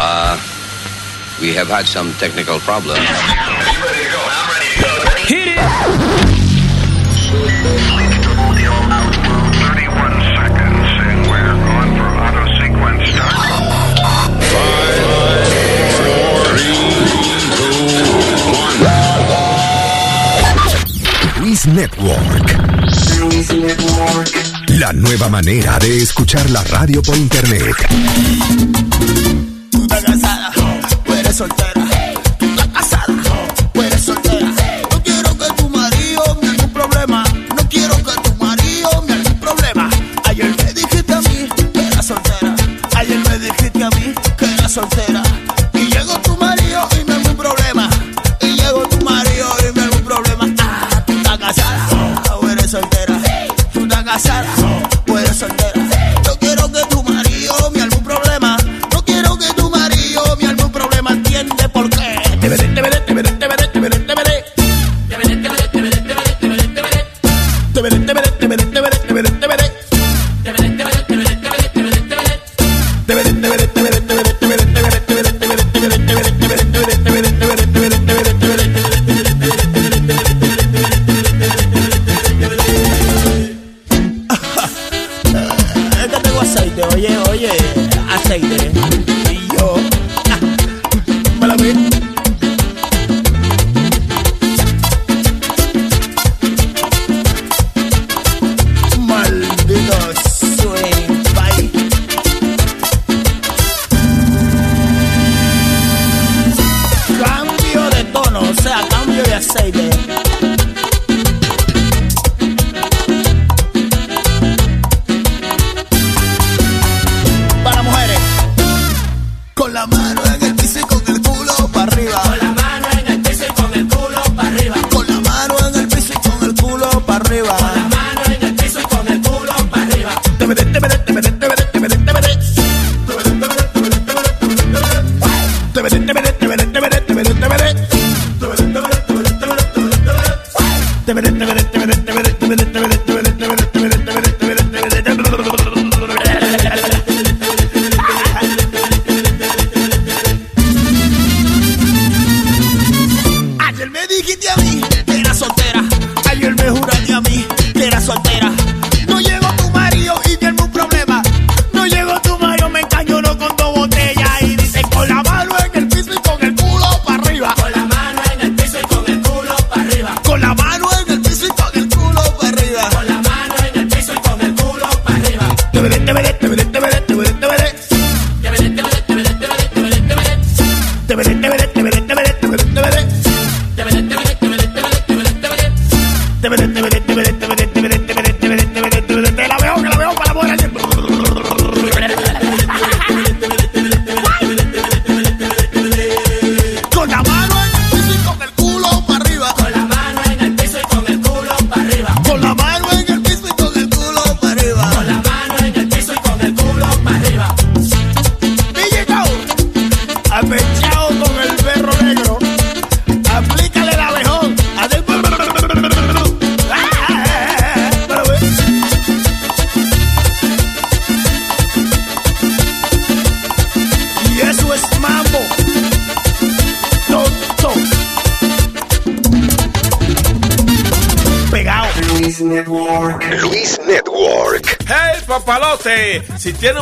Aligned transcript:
Uh, 0.00 0.38
we 1.40 1.52
have 1.54 1.68
had 1.68 1.86
some 1.86 2.12
technical 2.14 2.58
problems. 2.60 2.98
Ready? 2.98 3.18
Hit 5.26 5.48
it! 5.48 5.58
Studio 7.18 8.72
outworld, 8.94 9.54
31 9.58 10.22
seconds, 10.38 10.88
and 11.02 11.20
we're 11.26 11.58
going 11.66 11.92
for 11.98 12.08
auto 12.14 12.46
sequence 12.62 13.10
Five, 14.48 15.50
four, 15.98 16.38
three, 16.46 16.78
start. 18.78 19.38
Luis 21.40 21.66
Network. 21.66 22.46
Luis 23.20 23.50
Network. 23.52 24.30
La 24.78 24.92
nueva 24.92 25.28
manera 25.28 25.78
de 25.78 26.02
escuchar 26.02 26.48
la 26.50 26.62
radio 26.64 27.02
por 27.02 27.16
internet 27.16 27.74
fracasada. 30.00 30.52
Tú 31.04 31.77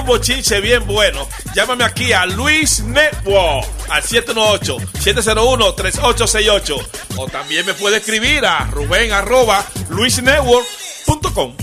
bochinche 0.06 0.61
bien 0.61 0.87
bueno. 0.87 1.27
Llámame 1.55 1.84
aquí 1.84 2.12
a 2.12 2.27
Luis 2.27 2.81
Network 2.81 3.67
al 3.91 4.03
718-701-3868. 4.03 6.87
O 7.17 7.27
también 7.27 7.65
me 7.67 7.75
puede 7.75 7.99
escribir 7.99 8.47
a 8.47 8.61
Rubén 8.71 9.12
arroba 9.12 9.62
luisnetwork.com. 9.91 11.55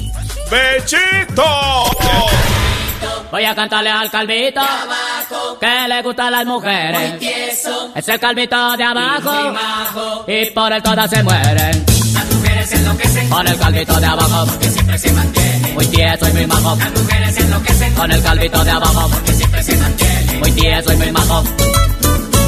¡Bechito! 0.51 1.43
Voy 3.31 3.45
a 3.45 3.55
cantarle 3.55 3.89
al 3.89 4.11
calvito 4.11 4.61
que 5.59 5.88
le 5.88 6.03
gustan 6.03 6.31
las 6.31 6.45
mujeres. 6.45 7.15
Es 7.95 8.07
el 8.07 8.19
calvito 8.19 8.77
de 8.77 8.83
abajo 8.83 9.56
y, 10.27 10.51
por 10.51 10.71
él 10.71 10.83
todas 10.83 11.09
se 11.09 11.23
mueren. 11.23 11.83
Las 12.13 12.31
mujeres 12.31 12.71
enloquecen 12.73 13.27
por 13.29 13.47
el 13.47 13.57
calvito 13.57 14.00
de 14.00 14.06
abajo 14.06 14.45
porque 14.45 14.69
siempre 14.69 15.00
se 15.00 15.12
mantiene. 15.13 15.73
Muy 15.73 15.88
tieso 15.88 16.29
y 16.29 16.33
muy 16.33 16.45
majo 16.45 16.77
con 17.95 18.12
el 18.12 18.22
calvito 18.22 18.63
de 18.63 18.72
abajo, 18.72 19.10
porque 19.10 19.34
siempre 19.34 19.63
se 19.63 19.78
mantiene 19.78 20.40
muy 20.40 20.51
tieso 20.51 20.94
y 20.94 20.95
muy 20.98 21.12
majo. 21.12 21.44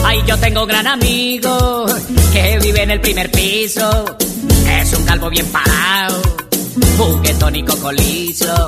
Ay, 0.03 0.21
yo 0.27 0.37
tengo 0.37 0.63
un 0.63 0.67
gran 0.67 0.87
amigo 0.87 1.85
que 2.33 2.59
vive 2.59 2.83
en 2.83 2.91
el 2.91 3.01
primer 3.01 3.31
piso. 3.31 4.17
Es 4.69 4.93
un 4.93 5.05
calvo 5.05 5.29
bien 5.29 5.45
parado, 5.47 6.21
juguetón 6.97 7.55
y 7.55 7.63
cocolizo. 7.63 8.67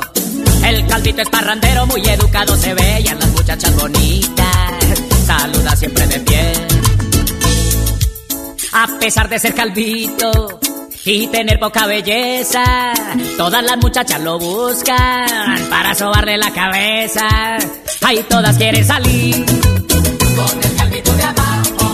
El 0.66 0.86
calvito 0.88 1.22
es 1.22 1.30
parrandero, 1.30 1.86
muy 1.88 2.02
educado 2.02 2.56
se 2.58 2.74
ve 2.74 3.02
y 3.04 3.08
a 3.08 3.16
las 3.16 3.30
muchachas 3.30 3.76
bonitas 3.76 4.48
saluda 5.26 5.76
siempre 5.76 6.08
de 6.08 6.20
pie. 6.22 6.54
A 8.74 9.00
pesar 9.00 9.30
de 9.30 9.40
ser 9.40 9.54
calvito, 9.54 10.57
y 11.10 11.28
tener 11.28 11.58
poca 11.58 11.88
belleza. 11.88 12.94
Todas 13.38 13.64
las 13.64 13.78
muchachas 13.78 14.20
lo 14.22 14.38
buscan 14.38 15.70
para 15.70 15.96
sobarle 15.96 16.38
la 16.38 16.52
cabeza. 16.52 17.58
Ahí 18.02 18.26
todas 18.30 18.58
quieren 18.58 18.86
salir 18.86 19.46
con 20.36 20.64
el 20.64 20.76
calvito 20.76 21.14
de 21.14 21.24
abajo. 21.24 21.94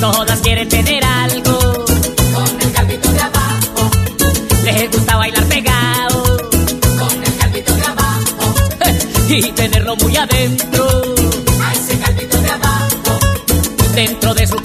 Todas 0.00 0.40
quieren 0.40 0.68
tener 0.68 1.04
algo 1.04 1.58
con 2.34 2.60
el 2.62 2.72
calvito 2.72 3.12
de 3.12 3.20
abajo. 3.20 3.90
Les 4.64 4.90
gusta 4.90 5.16
bailar 5.16 5.44
pegado 5.44 6.50
con 6.98 7.24
el 7.24 7.36
calvito 7.36 7.74
de 7.74 7.84
abajo 7.84 8.54
y 9.28 9.52
tenerlo 9.52 9.96
muy 9.96 10.16
adentro. 10.16 10.86
A 11.62 11.72
ese 11.74 11.98
calvito 11.98 12.38
de 12.38 12.50
abajo. 12.50 13.18
Dentro 13.94 14.34
de 14.34 14.46
su 14.46 14.56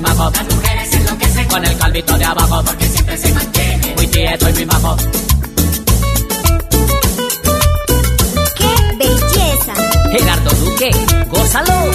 muy 0.00 0.10
majo. 0.10 0.30
Las 0.30 0.54
mujeres 0.54 0.92
enloquecen 0.94 1.48
Con 1.48 1.64
el 1.64 1.78
calvito 1.78 2.18
de 2.18 2.24
abajo. 2.24 2.62
porque 2.64 2.86
siempre 2.86 3.16
se 3.16 3.32
mantiene. 3.34 3.94
Muy 3.96 4.06
tieso 4.08 4.48
y 4.48 4.52
muy 4.52 4.66
majo. 4.66 4.96
¡Qué 8.56 8.96
belleza! 8.96 9.74
Gerardo 10.10 10.50
Duque, 10.50 10.90
gózalo. 11.30 11.90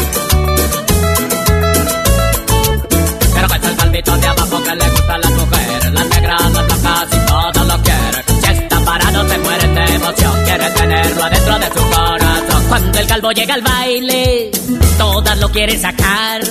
Pero 3.33 3.47
es 3.55 3.63
el 3.63 3.75
calvito 3.75 4.17
de 4.17 4.27
abajo 4.27 4.63
que 4.63 4.75
le 4.75 4.89
gusta 4.89 5.13
a 5.13 5.17
las 5.17 5.31
mujeres, 5.31 5.93
las 5.93 6.05
negras, 6.07 6.41
las 6.53 6.65
blancas 6.65 7.07
y 7.11 7.25
todas 7.25 7.67
lo 7.67 7.83
quieren. 7.83 8.23
Si 8.41 8.51
está 8.51 8.79
parado 8.81 9.29
se 9.29 9.37
mueren 9.39 9.75
de 9.75 9.95
emoción, 9.95 10.45
quiere 10.45 10.69
tenerlo 10.71 11.23
adentro 11.23 11.59
de 11.59 11.67
su 11.67 11.89
corazón. 11.89 12.65
Cuando 12.69 12.99
el 12.99 13.07
calvo 13.07 13.31
llega 13.31 13.53
al 13.53 13.61
baile, 13.61 14.51
todas 14.97 15.37
lo 15.37 15.49
quieren 15.49 15.79
sacar. 15.81 16.41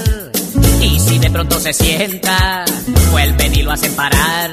Y 0.82 0.99
si 0.99 1.19
de 1.19 1.31
pronto 1.31 1.61
se 1.61 1.73
sienta, 1.73 2.64
vuelven 3.12 3.55
y 3.55 3.62
lo 3.62 3.70
hacen 3.70 3.94
parar. 3.94 4.50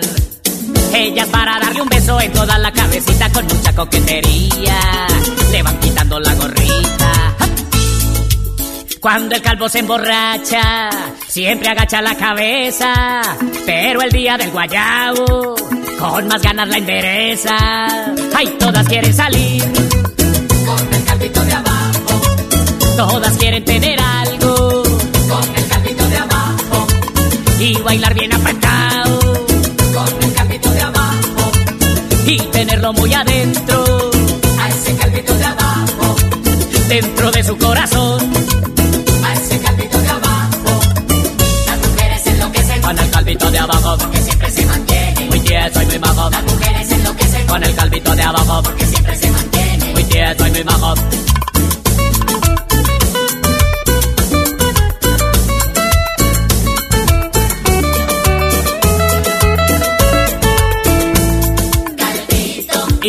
Ellas 0.93 1.27
para 1.29 1.59
darle 1.59 1.81
un 1.81 1.89
beso 1.89 2.21
en 2.21 2.31
toda 2.31 2.57
la 2.59 2.71
cabecita 2.71 3.29
con 3.31 3.45
mucha 3.47 3.73
coquetería. 3.73 5.07
Le 5.51 5.63
van 5.63 5.79
quitando 5.79 6.19
la 6.19 6.35
gorrita. 6.35 7.35
Cuando 8.99 9.35
el 9.35 9.41
calvo 9.41 9.69
se 9.69 9.79
emborracha, 9.79 10.89
siempre 11.27 11.69
agacha 11.69 12.01
la 12.01 12.15
cabeza. 12.15 13.21
Pero 13.65 14.01
el 14.01 14.11
día 14.11 14.37
del 14.37 14.51
guayabo, 14.51 15.55
con 15.97 16.27
más 16.27 16.41
ganas 16.41 16.67
la 16.67 16.77
endereza. 16.77 17.55
Ay, 18.35 18.55
todas 18.59 18.87
quieren 18.87 19.13
salir, 19.13 19.63
Con 20.65 20.93
el 20.93 21.03
calvito 21.05 21.41
de 21.43 21.53
abajo, 21.53 22.21
todas 22.97 23.37
quieren 23.37 23.63
tener 23.63 23.99
algo. 23.99 24.38
Y 27.59 27.73
bailar 27.81 28.13
bien 28.13 28.33
apretado. 28.33 29.19
con 29.93 30.23
el 30.23 30.33
calvito 30.33 30.69
de 30.71 30.81
abajo, 30.81 31.51
Y 32.25 32.37
tenerlo 32.51 32.93
muy 32.93 33.13
adentro, 33.13 34.11
a 34.59 34.69
ese 34.69 34.95
calvito 34.95 35.33
de 35.35 35.43
abajo, 35.45 36.15
dentro 36.87 37.31
de 37.31 37.43
su 37.43 37.57
corazón. 37.57 38.21
a 39.25 39.33
ese 39.33 39.59
calvito 39.59 39.97
de 39.99 40.07
abajo. 40.09 40.79
Las 41.67 41.77
mujeres 41.87 42.27
enloquecen 42.27 42.81
Con 42.81 42.97
el 42.99 43.09
calvito 43.11 43.51
de 43.51 43.59
abajo, 43.59 43.97
porque 43.97 44.21
siempre 44.21 44.51
se 44.51 44.65
mantiene. 44.65 45.25
muy 45.29 45.39
tieso 45.41 45.81
y 45.81 45.85
muy 45.85 45.99
majo. 45.99 46.29
Las 46.29 46.43
mujeres 46.43 46.91
enloquecen 46.91 47.47
Con 47.47 47.63
el 47.63 47.75
calvito 47.75 48.15
de 48.15 48.23
abajo, 48.23 48.63
porque 48.63 48.85
siempre 48.85 49.15
se 49.17 49.31
mantiene. 49.31 49.93
muy 49.93 50.03
tieso 50.05 50.47
y 50.47 50.51
muy 50.51 50.63
majo. 50.63 50.93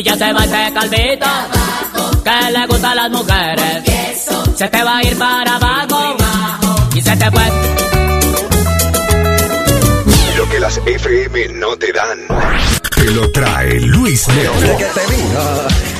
Y 0.00 0.02
ya 0.02 0.16
se 0.16 0.32
va 0.32 0.44
ese 0.46 0.72
calvito 0.72 1.26
que 2.24 2.52
le 2.52 2.66
gusta 2.68 2.92
a 2.92 2.94
las 2.94 3.10
mujeres. 3.10 3.82
eso, 3.86 4.42
Se 4.56 4.66
te 4.68 4.82
va 4.82 4.96
a 4.96 5.02
ir 5.02 5.14
para 5.18 5.56
abajo 5.56 6.16
y 6.94 7.02
se 7.02 7.16
te 7.18 7.30
fue. 7.30 7.42
Lo 10.38 10.48
que 10.48 10.58
las 10.58 10.78
FM 10.86 11.48
no 11.48 11.76
te 11.76 11.92
dan. 11.92 12.18
Te 12.96 13.10
lo 13.10 13.30
trae 13.30 13.78
Luis 13.80 14.26
Desde 14.26 15.99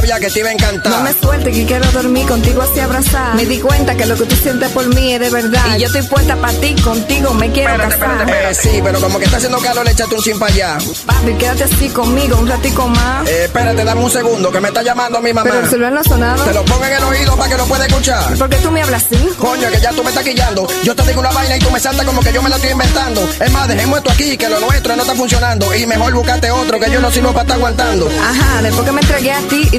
que 0.00 0.30
te 0.30 0.40
iba 0.40 0.48
a 0.48 0.52
encantar. 0.52 0.92
No 0.92 1.02
me 1.02 1.12
suelte 1.12 1.52
que 1.52 1.66
quiero 1.66 1.90
dormir 1.92 2.26
contigo 2.26 2.62
así 2.62 2.80
abrazada. 2.80 3.34
Me 3.34 3.44
di 3.44 3.58
cuenta 3.58 3.94
que 3.94 4.06
lo 4.06 4.16
que 4.16 4.24
tú 4.24 4.34
sientes 4.34 4.70
por 4.70 4.86
mí 4.94 5.14
es 5.14 5.20
de 5.20 5.30
verdad. 5.30 5.76
Y 5.76 5.80
yo 5.80 5.86
estoy 5.86 6.02
puesta 6.02 6.36
para 6.36 6.52
ti, 6.54 6.74
contigo 6.82 7.32
me 7.34 7.50
quiero 7.52 7.70
Espérate, 7.74 7.94
casar. 7.98 8.10
espérate, 8.20 8.32
espérate. 8.32 8.68
Eh, 8.68 8.72
sí, 8.74 8.80
pero 8.82 9.00
como 9.00 9.18
que 9.18 9.24
está 9.26 9.36
haciendo 9.36 9.58
calor, 9.58 9.84
le 9.84 9.92
échate 9.92 10.14
un 10.14 10.22
chin 10.22 10.38
para 10.38 10.52
allá. 10.52 10.78
Papi, 11.06 11.34
quédate 11.34 11.64
así 11.64 11.88
conmigo 11.90 12.36
un 12.38 12.48
ratico 12.48 12.88
más. 12.88 13.28
Eh, 13.28 13.44
espérate, 13.44 13.84
dame 13.84 14.02
un 14.02 14.10
segundo, 14.10 14.50
que 14.50 14.60
me 14.60 14.68
está 14.68 14.82
llamando 14.82 15.20
mi 15.20 15.32
mamá. 15.32 15.50
Pero 15.50 15.64
el 15.64 15.70
celular 15.70 15.92
no 15.92 16.00
ha 16.00 16.04
sonado. 16.04 16.44
Te 16.44 16.54
lo 16.54 16.64
pongo 16.64 16.84
en 16.86 16.92
el 16.92 17.04
oído 17.04 17.36
para 17.36 17.50
que 17.50 17.56
lo 17.56 17.64
pueda 17.66 17.86
escuchar. 17.86 18.34
¿Por 18.36 18.48
qué 18.48 18.56
tú 18.56 18.70
me 18.70 18.82
hablas 18.82 19.04
así? 19.04 19.28
Coño, 19.38 19.70
que 19.70 19.80
ya 19.80 19.90
tú 19.90 20.02
me 20.02 20.08
estás 20.10 20.24
quillando. 20.24 20.66
Yo 20.82 20.94
te 20.96 21.02
digo 21.06 21.20
una 21.20 21.30
vaina 21.30 21.56
y 21.56 21.60
tú 21.60 21.70
me 21.70 21.78
saltas 21.78 22.04
como 22.06 22.20
que 22.22 22.32
yo 22.32 22.42
me 22.42 22.48
la 22.50 22.56
estoy 22.56 22.70
inventando. 22.70 23.28
Es 23.40 23.52
más, 23.52 23.68
dejemos 23.68 23.98
esto 23.98 24.10
aquí, 24.10 24.36
que 24.36 24.48
lo 24.48 24.58
nuestro 24.60 24.96
no 24.96 25.02
está 25.02 25.14
funcionando. 25.14 25.74
Y 25.74 25.86
mejor 25.86 26.12
buscate 26.14 26.50
otro, 26.50 26.80
que 26.80 26.90
yo 26.90 27.00
no 27.00 27.10
sirvo 27.10 27.28
para 27.32 27.42
estar 27.42 27.56
aguantando. 27.58 28.08
Ajá, 28.08 28.62
después 28.62 28.84
que 28.86 28.92
me 28.92 29.00
entregué 29.00 29.32
a 29.32 29.40
ti 29.42 29.68
y 29.72 29.78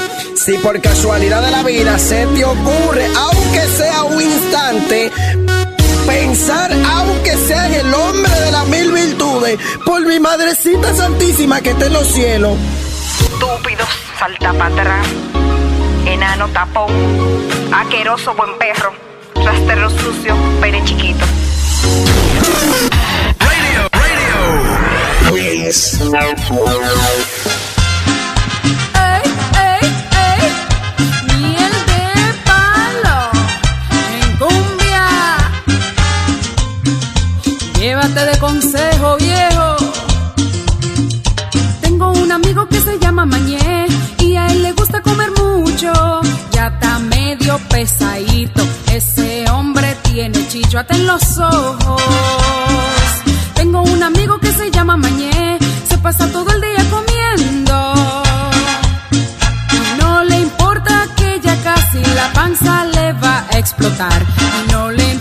si 0.35 0.57
por 0.57 0.79
casualidad 0.81 1.41
de 1.41 1.51
la 1.51 1.63
vida 1.63 1.97
se 1.99 2.25
te 2.27 2.43
ocurre, 2.45 3.07
aunque 3.15 3.61
sea 3.77 4.03
un 4.03 4.21
instante, 4.21 5.11
pensar, 6.05 6.71
aunque 6.71 7.37
sea 7.37 7.67
en 7.67 7.73
el 7.73 7.93
hombre 7.93 8.39
de 8.39 8.51
las 8.51 8.67
mil 8.67 8.91
virtudes, 8.91 9.59
por 9.85 10.05
mi 10.05 10.19
madrecita 10.19 10.93
santísima 10.95 11.61
que 11.61 11.71
está 11.71 11.85
en 11.85 11.93
los 11.93 12.07
cielos. 12.07 12.57
Estúpido, 13.21 13.85
salta 14.19 14.53
para 14.53 14.73
atrás. 14.73 15.07
Enano 16.05 16.47
tapón. 16.49 16.91
Aqueroso 17.73 18.33
buen 18.33 18.57
perro. 18.57 18.93
Rastero 19.35 19.89
sucio, 19.89 20.35
pene 20.59 20.83
chiquito. 20.85 21.25
Luis. 25.29 25.99
Ey, 26.01 27.70
de 38.13 38.37
consejo 38.39 39.15
viejo. 39.17 39.75
Tengo 41.81 42.11
un 42.11 42.29
amigo 42.29 42.67
que 42.67 42.81
se 42.81 42.99
llama 42.99 43.25
Mañé 43.25 43.85
y 44.19 44.35
a 44.35 44.47
él 44.47 44.63
le 44.63 44.73
gusta 44.73 45.01
comer 45.01 45.29
mucho. 45.31 45.93
Ya 46.51 46.67
está 46.67 46.99
medio 46.99 47.57
pesadito, 47.69 48.63
ese 48.91 49.49
hombre 49.49 49.95
tiene 50.03 50.45
chicho 50.49 50.79
hasta 50.79 50.95
en 50.95 51.07
los 51.07 51.37
ojos. 51.37 52.01
Tengo 53.55 53.81
un 53.81 54.03
amigo 54.03 54.37
que 54.39 54.51
se 54.51 54.69
llama 54.71 54.97
Mañé, 54.97 55.57
se 55.87 55.97
pasa 55.99 56.29
todo 56.31 56.49
el 56.51 56.59
día 56.59 56.83
comiendo. 56.89 57.93
No 60.01 60.23
le 60.25 60.39
importa 60.41 61.07
que 61.15 61.39
ya 61.41 61.55
casi 61.63 62.03
la 62.13 62.31
panza 62.33 62.83
le 62.85 63.13
va 63.13 63.45
a 63.51 63.57
explotar. 63.57 64.25
Y 64.67 64.71
no 64.71 64.91
le 64.91 65.13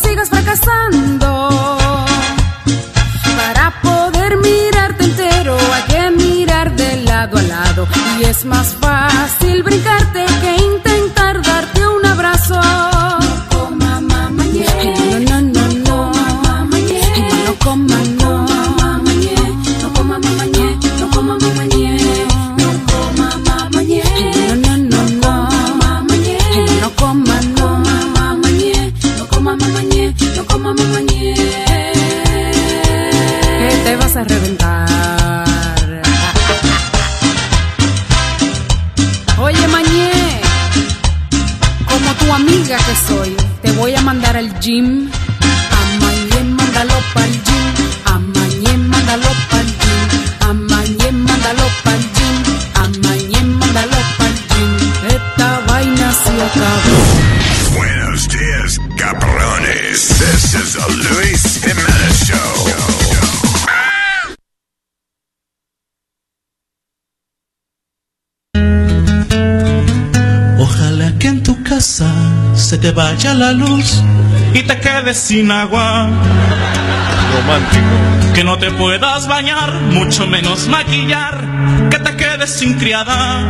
sigas 0.00 0.28
fracasando. 0.28 1.48
Para 3.36 3.80
poder 3.82 4.36
mirarte 4.38 5.04
entero 5.04 5.56
hay 5.74 5.82
que 5.92 6.10
mirar 6.10 6.74
de 6.76 7.02
lado 7.02 7.38
a 7.38 7.42
lado 7.42 7.88
y 8.18 8.24
es 8.24 8.44
más 8.44 8.74
fácil 8.80 9.39
vaya 73.22 73.34
la 73.34 73.52
luz 73.52 74.02
y 74.54 74.62
te 74.62 74.80
quedes 74.80 75.18
sin 75.18 75.50
agua. 75.50 76.08
Romántico. 77.34 78.32
Que 78.34 78.42
no 78.44 78.56
te 78.56 78.70
puedas 78.70 79.28
bañar, 79.28 79.74
mucho 79.92 80.26
menos 80.26 80.68
maquillar. 80.68 81.44
Que 81.90 81.98
te 81.98 82.16
quedes 82.16 82.50
sin 82.50 82.78
criada. 82.78 83.44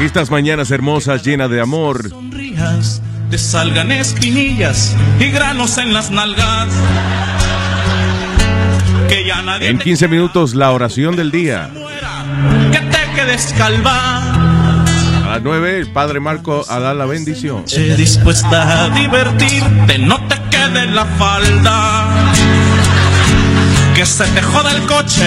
Estas 0.00 0.30
mañanas 0.30 0.70
hermosas 0.70 1.24
llenas 1.24 1.50
de 1.50 1.60
amor. 1.60 2.10
Sonrías, 2.10 3.02
te 3.28 3.38
salgan 3.38 3.90
espinillas 3.90 4.94
y 5.18 5.30
granos 5.30 5.78
en 5.78 5.92
las 5.92 6.12
nalgas. 6.12 6.68
Que 9.08 9.26
ya 9.26 9.42
nadie 9.42 9.68
En 9.68 9.78
te 9.78 9.84
15 9.84 10.06
minutos 10.06 10.54
la 10.54 10.70
oración 10.70 11.16
del 11.16 11.32
día. 11.32 11.70
que 12.70 12.78
te 12.78 12.98
quedes 13.16 13.52
calva. 13.58 14.45
A 15.36 15.38
las 15.38 15.44
9 15.44 15.80
el 15.80 15.92
Padre 15.92 16.18
Marco 16.18 16.64
a 16.66 16.80
dar 16.80 16.96
la 16.96 17.04
bendición. 17.04 17.66
Che, 17.66 17.94
dispuesta 17.94 18.84
a 18.84 18.88
divertirte, 18.88 19.98
no 19.98 20.18
te 20.28 20.34
quede 20.50 20.86
la 20.86 21.04
falda. 21.04 22.08
Que 23.94 24.06
se 24.06 24.24
te 24.24 24.40
joda 24.40 24.70
el 24.70 24.86
coche, 24.86 25.26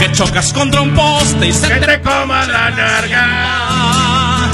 que 0.00 0.10
chocas 0.12 0.54
contra 0.54 0.80
un 0.80 0.94
poste 0.94 1.48
y 1.48 1.52
se 1.52 1.68
te, 1.68 2.00
coma 2.00 2.46
la 2.46 2.70
narga. 2.70 4.48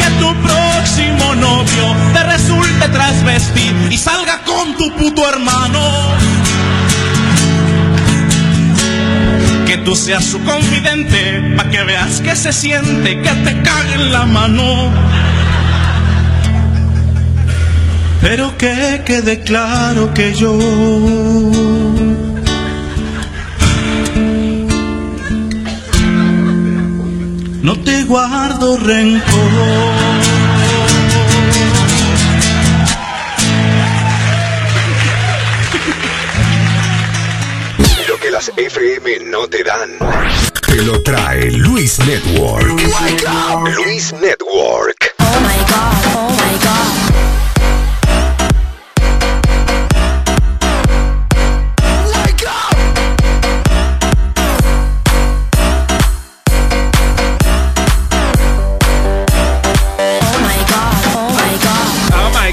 Que 0.00 0.10
tu 0.18 0.34
próximo 0.36 1.34
novio 1.34 1.94
te 2.14 2.22
resulte 2.22 2.88
trasvestir 2.88 3.74
y 3.90 3.98
salga 3.98 4.40
con 4.46 4.74
tu 4.78 4.90
puto 4.96 5.28
hermano. 5.28 5.80
Tú 9.84 9.94
seas 9.96 10.24
su 10.24 10.38
confidente, 10.44 11.54
pa' 11.56 11.70
que 11.70 11.82
veas 11.82 12.20
que 12.20 12.36
se 12.36 12.52
siente 12.52 13.20
que 13.22 13.30
te 13.30 13.62
cague 13.62 13.94
en 13.94 14.12
la 14.12 14.26
mano. 14.26 14.92
Pero 18.20 18.56
que 18.58 19.02
quede 19.04 19.40
claro 19.40 20.12
que 20.12 20.34
yo 20.34 20.52
no 27.62 27.78
te 27.80 28.04
guardo 28.04 28.76
rencor. 28.76 30.07
Que 38.28 38.32
las 38.32 38.52
FM 38.56 39.20
no 39.30 39.48
te 39.48 39.64
dan. 39.64 39.96
Te 40.66 40.82
lo 40.82 41.02
trae 41.02 41.50
Luis 41.50 41.98
Network. 42.00 42.66
Luis 43.74 44.12
Network. 44.12 45.14
Oh 45.18 45.40
my 45.40 45.56
god, 45.70 46.04
oh 46.14 46.30
my 46.36 46.58
god. 46.62 47.08
Oh 51.92 52.12
my 60.42 60.64
god, 60.68 61.02
oh 61.14 61.30
my 61.32 61.62
god. 61.62 61.96
Oh 62.12 62.30
my 62.34 62.52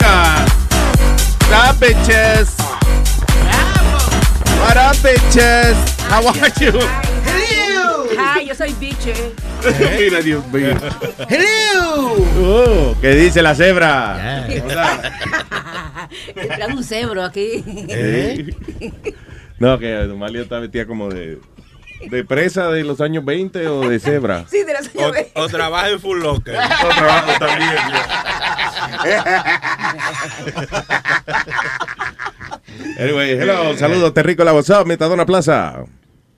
God. 0.00 0.48
Oh 1.50 1.72
bitches? 1.78 2.17
Bitches? 5.28 5.76
How 6.08 6.26
are 6.26 6.52
you? 6.60 6.72
Hi, 8.16 8.44
yo 8.46 8.54
soy 8.54 8.72
biche. 8.80 9.12
Mira, 9.98 10.20
Dios 10.22 10.46
mío. 10.48 10.74
Hello. 11.28 12.16
Oh, 12.40 12.96
¿Qué 13.00 13.14
dice 13.14 13.42
la 13.42 13.54
cebra? 13.54 14.46
Hola. 14.64 16.08
Entrando 16.34 16.78
un 16.78 16.84
cebro 16.84 17.22
aquí. 17.22 17.64
¿Eh? 17.88 18.54
No, 19.58 19.78
que 19.78 20.06
Malia 20.16 20.42
está 20.42 20.58
vestida 20.60 20.86
como 20.86 21.08
de, 21.08 21.38
de 22.10 22.24
presa 22.24 22.70
de 22.70 22.84
los 22.84 23.00
años 23.00 23.24
20 23.24 23.66
o 23.68 23.88
de 23.88 23.98
cebra. 23.98 24.44
Sí, 24.50 24.62
de 24.64 24.72
la 24.72 24.82
señora. 24.82 25.20
O, 25.34 25.42
o 25.42 25.48
trabaja 25.48 25.90
en 25.90 26.00
Full 26.00 26.20
Locker. 26.20 26.56
O 26.84 26.88
trabajo 26.88 27.32
también. 27.38 27.70
Anyway, 32.98 33.32
hello, 33.32 33.76
saludos, 33.76 34.12
Terrícola, 34.12 34.52
what's 34.52 34.70
up, 34.70 34.86
Metadona 34.86 35.24
Plaza. 35.24 35.84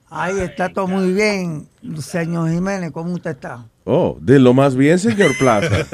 Ahí 0.09 0.39
está 0.39 0.69
todo 0.69 0.87
muy 0.87 1.13
bien, 1.13 1.67
señor 1.99 2.49
Jiménez, 2.51 2.91
¿cómo 2.91 3.13
usted 3.13 3.31
está? 3.31 3.65
Oh, 3.85 4.17
de 4.19 4.39
lo 4.39 4.53
más 4.53 4.75
bien, 4.75 4.99
señor 4.99 5.31
Plaza. 5.39 5.85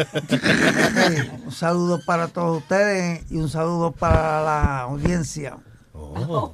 Un 1.46 1.52
saludo 1.52 2.00
para 2.06 2.28
todos 2.28 2.64
ustedes 2.64 3.22
y 3.30 3.38
un 3.38 3.50
saludo 3.50 3.92
para 3.92 4.42
la 4.44 4.80
audiencia. 4.82 5.58
Oh, 6.00 6.54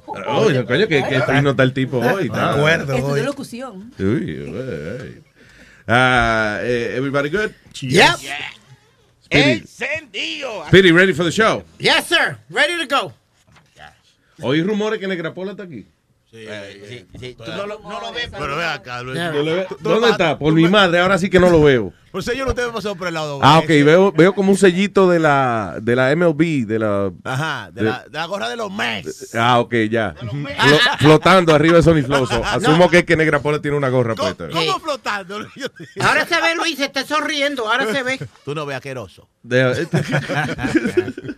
coño, 0.66 0.88
que, 0.88 1.02
que 1.04 1.22
fino 1.22 1.50
está 1.50 1.62
el 1.62 1.72
tipo 1.72 1.98
hoy. 1.98 2.26
está. 2.26 2.96
Estudió 2.96 3.24
locución. 3.24 3.92
Uy, 3.98 4.40
uy, 4.40 4.50
uy. 4.50 5.22
Uh, 5.86 6.64
everybody 6.96 7.28
good? 7.28 7.50
Yep. 7.80 8.16
Speedy, 9.24 9.50
Encendido. 9.60 10.66
Speedy, 10.68 10.92
ready 10.92 11.12
for 11.12 11.24
the 11.24 11.30
show? 11.32 11.62
Yes, 11.78 12.06
sir. 12.06 12.38
Ready 12.48 12.86
to 12.86 12.86
go. 12.86 13.12
¿Oí 14.40 14.62
rumores 14.62 14.98
que 14.98 15.06
Negrapola 15.06 15.52
está 15.52 15.64
aquí? 15.64 15.86
Sí, 16.34 17.06
sí. 17.20 17.34
Tú 17.36 17.44
no 17.52 17.66
lo, 17.66 17.78
no 17.80 18.00
lo 18.00 18.12
ves. 18.12 18.28
Pero 18.36 18.56
ve 18.56 18.64
acá, 18.64 19.02
Luis. 19.02 19.16
¿No 19.16 19.42
le 19.42 19.54
ve- 19.54 19.66
¿Dónde 19.80 20.10
está? 20.10 20.36
Por 20.38 20.52
mi 20.52 20.68
madre, 20.68 20.98
ahora 20.98 21.16
sí 21.16 21.30
que 21.30 21.38
no 21.38 21.48
lo 21.48 21.62
veo. 21.62 21.92
Pues 22.10 22.26
yo 22.26 22.44
no 22.44 22.54
te 22.54 22.62
pasado 22.68 22.94
por 22.94 23.08
el 23.08 23.14
lado. 23.14 23.40
Ah, 23.42 23.58
ok, 23.58 23.66
veo, 23.68 24.12
veo 24.12 24.34
como 24.34 24.52
un 24.52 24.58
sellito 24.58 25.10
de 25.10 25.18
la, 25.18 25.78
de 25.82 25.96
la 25.96 26.14
MLB, 26.14 26.64
de 26.64 26.78
la... 26.78 27.12
Ajá, 27.24 27.70
de, 27.72 27.82
de- 27.82 27.90
la, 27.90 28.04
de 28.04 28.18
la 28.18 28.26
gorra 28.26 28.48
de 28.48 28.56
los 28.56 28.72
Mets. 28.72 29.34
Ah, 29.34 29.58
ok, 29.58 29.74
ya. 29.90 30.14
Flo- 30.14 30.80
flotando 30.98 31.54
arriba 31.54 31.76
de 31.78 31.82
Sony 31.82 32.02
Flow. 32.04 32.26
So, 32.26 32.44
Asumo 32.44 32.88
que 32.88 32.98
es 32.98 33.04
que 33.04 33.16
Negrapola 33.16 33.60
tiene 33.60 33.76
una 33.76 33.88
gorra 33.88 34.14
puesta. 34.14 34.48
¿Cómo 34.48 34.78
flotando? 34.80 35.40
Yo 35.56 35.68
te- 35.70 35.88
Ahora 36.02 36.24
se 36.26 36.40
ve, 36.40 36.54
Luis, 36.56 36.76
se 36.78 36.84
está 36.84 37.04
sonriendo. 37.04 37.68
Ahora 37.68 37.92
se 37.92 38.02
ve. 38.04 38.20
Tú 38.44 38.54
no 38.54 38.64
ves 38.64 38.76
asqueroso. 38.76 39.28
De- 39.42 39.86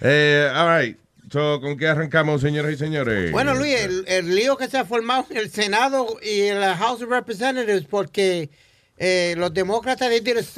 eh, 0.00 0.52
all 0.54 0.78
right. 0.80 0.98
So, 1.30 1.60
¿Con 1.60 1.76
qué 1.76 1.88
arrancamos, 1.88 2.40
señoras 2.40 2.72
y 2.72 2.76
señores? 2.76 3.32
Bueno, 3.32 3.54
Luis, 3.54 3.74
el, 3.80 4.04
el 4.06 4.34
lío 4.34 4.56
que 4.56 4.68
se 4.68 4.78
ha 4.78 4.84
formado 4.84 5.26
en 5.30 5.38
el 5.38 5.50
Senado 5.50 6.18
y 6.22 6.42
en 6.42 6.60
la 6.60 6.76
House 6.76 7.02
of 7.02 7.10
Representatives 7.10 7.84
porque 7.90 8.48
eh, 8.96 9.34
los 9.36 9.52
demócratas 9.52 10.08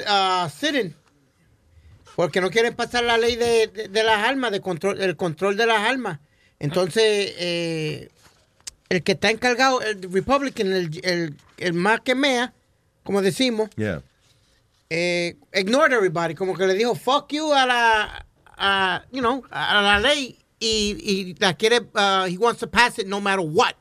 a 0.07 0.45
uh, 0.47 0.51
sit-in 0.51 0.95
porque 2.15 2.41
no 2.41 2.51
quieren 2.51 2.75
pasar 2.75 3.05
la 3.05 3.17
ley 3.17 3.37
de, 3.37 3.69
de- 3.69 3.89
de 3.89 4.03
las 4.03 4.19
armas, 4.29 4.51
de 4.51 4.61
control, 4.61 5.01
el 5.01 5.17
control 5.17 5.57
de 5.57 5.67
las 5.67 5.89
armas. 5.89 6.19
Entonces, 6.59 7.33
eh, 7.39 8.09
el 8.89 9.03
que 9.05 9.13
está 9.13 9.31
encargado, 9.31 9.81
el 9.81 10.03
Republican, 10.13 10.73
el, 10.73 11.01
el, 11.05 11.35
el 11.59 11.73
más 11.75 12.01
que 12.01 12.15
mea, 12.17 12.53
como 13.05 13.23
decimos, 13.23 13.71
Yeah. 13.77 14.03
eh, 14.91 15.37
ignored 15.55 15.93
everybody, 15.95 16.35
como 16.35 16.57
que 16.57 16.67
le 16.67 16.75
dijo 16.75 16.95
fuck 16.97 17.33
you 17.33 17.55
a 17.55 17.65
la, 17.65 18.27
a, 18.57 19.05
you 19.13 19.21
know, 19.21 19.45
a 19.51 19.81
la 19.81 20.01
ley 20.01 20.37
y, 20.61 20.97
y 21.03 21.35
la 21.39 21.55
quiere, 21.55 21.81
uh, 21.81 22.27
he 22.27 22.37
wants 22.39 22.61
to 22.61 22.69
pass 22.69 22.99
it 22.99 23.07
no 23.07 23.21
matter 23.21 23.41
what. 23.45 23.75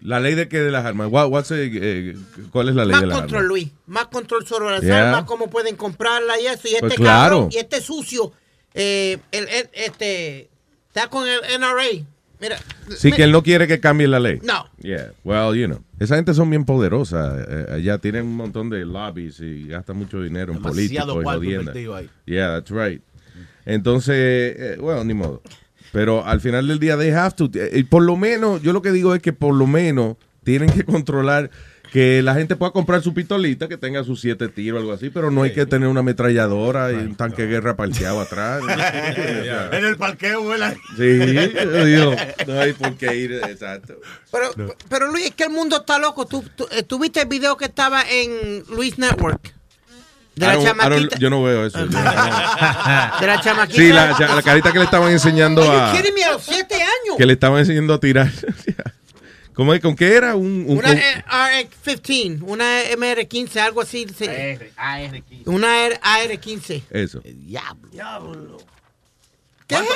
La 0.00 0.18
ley 0.18 0.34
de 0.34 0.48
qué 0.48 0.58
de 0.60 0.70
las 0.72 0.84
armas. 0.84 1.08
What- 1.10 1.28
what's 1.30 1.48
the, 1.48 1.64
eh, 1.72 2.16
¿Cuál 2.50 2.68
es 2.70 2.74
la 2.74 2.84
ley 2.84 2.92
Más 2.92 3.00
de 3.02 3.06
las 3.06 3.18
control, 3.20 3.38
armas? 3.42 3.48
Luis, 3.48 3.68
más 3.86 4.06
control 4.06 4.46
sobre 4.46 4.70
las 4.70 4.82
Yeah. 4.82 5.10
armas, 5.10 5.24
cómo 5.24 5.48
pueden 5.48 5.76
comprarla 5.76 6.40
y 6.40 6.46
eso. 6.46 6.66
Y 6.66 6.70
este 6.74 6.80
Pues 6.80 6.94
claro. 6.94 7.36
cabrón, 7.36 7.48
y 7.52 7.58
este 7.58 7.80
sucio, 7.80 8.32
eh, 8.74 9.18
el, 9.30 9.48
el- 9.48 9.70
este, 9.74 10.48
está 10.88 11.08
con 11.08 11.28
el 11.28 11.38
NRA. 11.58 12.04
Mira, 12.40 12.58
Sí, 12.96 13.04
mira, 13.04 13.16
que 13.18 13.22
él 13.22 13.30
no 13.30 13.44
quiere 13.44 13.68
que 13.68 13.78
cambie 13.78 14.08
la 14.08 14.18
ley. 14.18 14.40
No. 14.42 14.66
Yeah, 14.80 15.12
well, 15.22 15.54
you 15.56 15.66
know. 15.68 15.80
Esa 16.00 16.16
gente 16.16 16.34
son 16.34 16.50
bien 16.50 16.64
poderosas. 16.64 17.46
eh, 17.48 17.66
allá 17.74 17.98
tienen 17.98 18.24
un 18.26 18.34
montón 18.34 18.68
de 18.70 18.84
lobbies 18.84 19.38
y 19.38 19.68
gastan 19.68 19.98
mucho 19.98 20.20
dinero 20.20 20.52
en 20.52 20.60
Demasiado 20.60 21.22
políticos 21.22 21.76
y 21.76 21.86
ahí. 21.92 22.10
Yeah, 22.26 22.60
that's 22.60 22.70
right. 22.72 23.00
Entonces, 23.64 24.16
eh, 24.58 24.76
bueno, 24.80 25.04
ni 25.04 25.14
modo. 25.14 25.40
Pero 25.92 26.26
al 26.26 26.40
final 26.40 26.66
del 26.66 26.78
día, 26.78 26.96
they 26.96 27.10
have 27.10 27.34
to. 27.36 27.50
eh, 27.54 27.70
y 27.74 27.84
por 27.84 28.02
lo 28.02 28.16
menos, 28.16 28.62
yo 28.62 28.72
lo 28.72 28.82
que 28.82 28.92
digo 28.92 29.14
es 29.14 29.22
que 29.22 29.32
por 29.32 29.54
lo 29.54 29.66
menos 29.66 30.16
tienen 30.42 30.70
que 30.70 30.84
controlar 30.84 31.50
que 31.92 32.22
la 32.22 32.34
gente 32.34 32.56
pueda 32.56 32.72
comprar 32.72 33.02
su 33.02 33.12
pistolita, 33.12 33.68
que 33.68 33.76
tenga 33.76 34.02
sus 34.02 34.18
siete 34.18 34.48
tiros 34.48 34.78
o 34.78 34.80
algo 34.80 34.92
así, 34.94 35.10
pero 35.10 35.30
no 35.30 35.42
hay 35.42 35.52
que 35.52 35.66
tener 35.66 35.88
una 35.88 36.00
ametralladora 36.00 36.90
y 36.90 36.94
un 36.94 37.16
tanque 37.16 37.42
de 37.42 37.48
guerra 37.48 37.76
parqueado 37.76 38.18
atrás. 38.22 38.62
En 39.72 39.84
el 39.84 39.96
parqueo, 39.96 40.42
vuela. 40.42 40.74
Sí, 40.96 41.18
yo 41.54 41.84
digo, 41.84 42.16
no 42.46 42.60
hay 42.60 42.72
por 42.72 42.96
qué 42.96 43.14
ir, 43.16 43.32
exacto. 43.32 44.00
pero, 44.30 44.50
pero 44.88 45.12
Luis, 45.12 45.26
es 45.26 45.30
que 45.32 45.44
el 45.44 45.50
mundo 45.50 45.76
está 45.76 45.98
loco. 45.98 46.24
¿Tú, 46.26 46.42
tú, 46.56 46.66
eh, 46.70 46.82
tú 46.82 46.98
viste 46.98 47.20
el 47.20 47.28
video 47.28 47.58
que 47.58 47.66
estaba 47.66 48.02
en 48.10 48.64
Luis 48.74 48.98
Network? 48.98 49.52
De 50.34 50.46
la 50.46 50.62
chamaquita. 50.62 51.18
yo 51.18 51.30
no 51.30 51.42
veo 51.42 51.66
eso. 51.66 51.78
De 51.86 51.92
la 51.92 53.40
chamaquita. 53.42 53.76
Sí, 53.82 53.88
la, 53.92 54.06
la 54.34 54.42
carita 54.42 54.72
que 54.72 54.78
le 54.78 54.84
estaban 54.86 55.12
enseñando 55.12 55.62
a. 55.70 55.92
me? 55.92 56.24
A 56.24 56.32
los 56.32 56.42
siete 56.42 56.74
años. 56.76 57.16
Que 57.18 57.26
le 57.26 57.34
estaban 57.34 57.58
enseñando 57.58 57.94
a 57.94 58.00
tirar. 58.00 58.30
¿Cómo 59.54 59.74
es? 59.74 59.80
¿Con 59.82 59.94
qué 59.94 60.14
era? 60.16 60.34
Un, 60.34 60.64
un- 60.66 60.78
Una 60.78 60.90
un- 60.92 60.96
eh, 60.96 61.24
AR-15, 61.28 62.40
una 62.42 62.82
MR-15, 62.96 63.56
algo 63.58 63.82
así. 63.82 64.06
sí. 64.16 64.24
AR-15. 64.76 65.42
Una 65.44 65.86
AR-15. 66.00 66.82
Eso. 66.90 67.20
Diablo. 67.22 68.56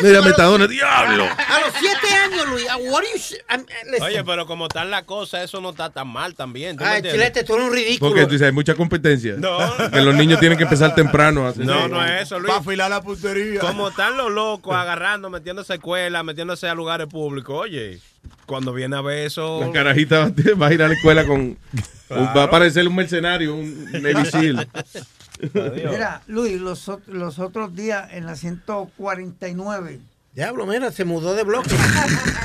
¿Qué 0.00 0.06
Mira? 0.06 0.22
Metadona, 0.22 0.66
diablo. 0.66 1.24
A 1.24 1.60
los 1.60 1.74
siete 1.78 2.14
años, 2.24 2.48
Luis. 2.48 2.64
What 2.90 2.98
are 3.02 3.06
you 3.12 3.18
sh- 3.18 3.34
I'm- 3.48 3.62
uh, 3.62 3.90
listen. 3.90 4.02
Oye, 4.02 4.24
pero 4.24 4.46
como 4.46 4.68
tal 4.68 4.90
la 4.90 5.04
cosa, 5.04 5.42
eso 5.42 5.60
no 5.60 5.70
está 5.70 5.90
tan 5.90 6.08
mal 6.08 6.34
también. 6.34 6.76
¿tú 6.76 6.84
me 6.84 6.90
Ay? 6.90 7.02
Chilete, 7.02 7.44
tú 7.44 7.54
eres 7.54 7.66
un 7.66 7.72
ridículo. 7.72 8.10
Porque 8.10 8.24
tú 8.26 8.32
dices, 8.32 8.46
hay 8.46 8.52
mucha 8.52 8.74
competencia. 8.74 9.34
No. 9.38 9.58
Que 9.90 10.00
los 10.00 10.14
niños 10.14 10.40
tienen 10.40 10.58
que 10.58 10.64
empezar 10.64 10.94
temprano. 10.94 11.46
a 11.46 11.50
hacer- 11.50 11.64
No, 11.66 11.88
no 11.88 12.04
es 12.04 12.22
eso, 12.22 12.38
Luis. 12.38 12.48
Para 12.48 12.60
afilar 12.60 12.90
la 12.90 13.02
puntería. 13.02 13.60
Como 13.60 13.88
están 13.88 14.16
los 14.16 14.30
locos 14.32 14.74
agarrando, 14.74 15.30
metiéndose 15.30 15.72
a 15.72 15.76
escuelas, 15.76 16.24
metiéndose 16.24 16.68
a 16.68 16.74
lugares 16.74 17.06
públicos. 17.06 17.56
Oye, 17.58 17.98
cuando 18.46 18.72
viene 18.72 18.96
a 18.96 19.00
ver 19.00 19.26
eso. 19.26 19.60
La 19.60 19.70
carajita 19.72 20.30
va 20.60 20.66
a 20.68 20.72
ir 20.72 20.82
a 20.82 20.88
la 20.88 20.94
escuela 20.94 21.24
con. 21.26 21.56
Va 22.10 22.44
a 22.44 22.50
parecer 22.50 22.86
un 22.86 22.94
mercenario, 22.94 23.54
un 23.54 23.90
Navy 23.92 24.28
Mira, 25.52 26.22
Luis, 26.26 26.60
los, 26.60 26.88
ot- 26.88 27.06
los 27.06 27.38
otros 27.38 27.74
días 27.74 28.08
en 28.12 28.26
la 28.26 28.36
149. 28.36 30.00
Diablo, 30.34 30.66
mira, 30.66 30.92
se 30.92 31.04
mudó 31.06 31.34
de 31.34 31.44
bloque. 31.44 31.70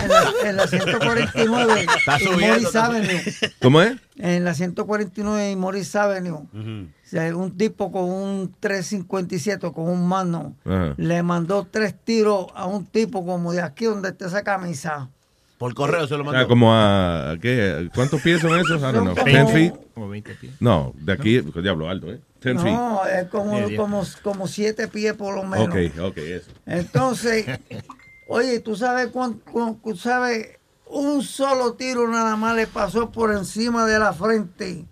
En 0.02 0.08
la, 0.10 0.34
en 0.50 0.58
la 0.58 0.66
149 0.68 1.86
Está 2.00 2.18
Morris 2.18 2.76
Avenue. 2.76 3.22
¿Cómo 3.62 3.82
es? 3.84 3.98
En 4.18 4.44
la 4.44 4.56
149 4.56 5.52
y 5.52 5.56
Morris 5.56 5.96
Avenue. 5.96 6.38
O 6.38 6.88
sea, 7.04 7.36
un 7.36 7.56
tipo 7.56 7.92
con 7.92 8.06
un 8.06 8.56
357, 8.60 9.72
con 9.74 9.90
un 9.90 10.08
mano, 10.08 10.56
le 10.98 11.22
mandó 11.22 11.68
tres 11.70 11.94
tiros 12.04 12.48
a 12.56 12.66
un 12.66 12.86
tipo 12.88 13.24
como 13.26 13.52
de 13.54 13.62
aquí 13.62 13.86
donde 13.86 14.10
está 14.10 14.26
esa 14.26 14.42
camisa. 14.44 15.10
Por 15.60 15.76
correo 15.76 16.08
se 16.08 16.16
lo 16.18 16.22
O 16.22 16.24
sea, 16.24 16.32
mandó. 16.34 16.48
como 16.48 16.74
a. 16.74 17.36
¿qué? 17.40 17.88
¿Cuántos 17.94 18.20
pies 18.22 18.42
son 18.42 18.58
esos? 18.60 18.80
I 18.80 18.86
don't 18.86 19.02
know. 19.02 19.16
Son 19.16 19.26
10 19.26 19.38
como- 19.44 19.54
feet. 19.54 19.74
Como 19.94 20.10
20 20.10 20.34
pies. 20.36 20.54
No, 20.60 20.94
de 20.96 21.14
aquí, 21.14 21.42
diablo 21.62 21.88
alto, 21.90 22.12
¿eh? 22.12 22.20
10 22.42 22.62
feet. 22.62 22.74
No, 22.74 23.06
es 23.06 23.28
como, 23.30 23.58
como, 23.76 24.04
como 24.24 24.48
siete 24.48 24.88
pies 24.88 25.14
por 25.14 25.36
lo 25.36 25.44
menos. 25.44 25.70
Ok, 25.76 26.00
ok, 26.02 26.18
eso. 26.18 26.52
Entonces, 26.66 27.46
oye, 28.28 28.60
tú 28.60 28.76
sabes 28.76 29.08
cuánto, 29.08 29.78
tú 29.84 29.96
sabes, 29.96 30.58
un 30.88 31.22
solo 31.24 31.74
tiro 31.74 32.08
nada 32.10 32.36
más 32.36 32.56
le 32.56 32.68
pasó 32.68 33.12
por 33.12 33.32
encima 33.34 33.86
de 33.86 34.00
la 34.00 34.12
frente 34.14 34.86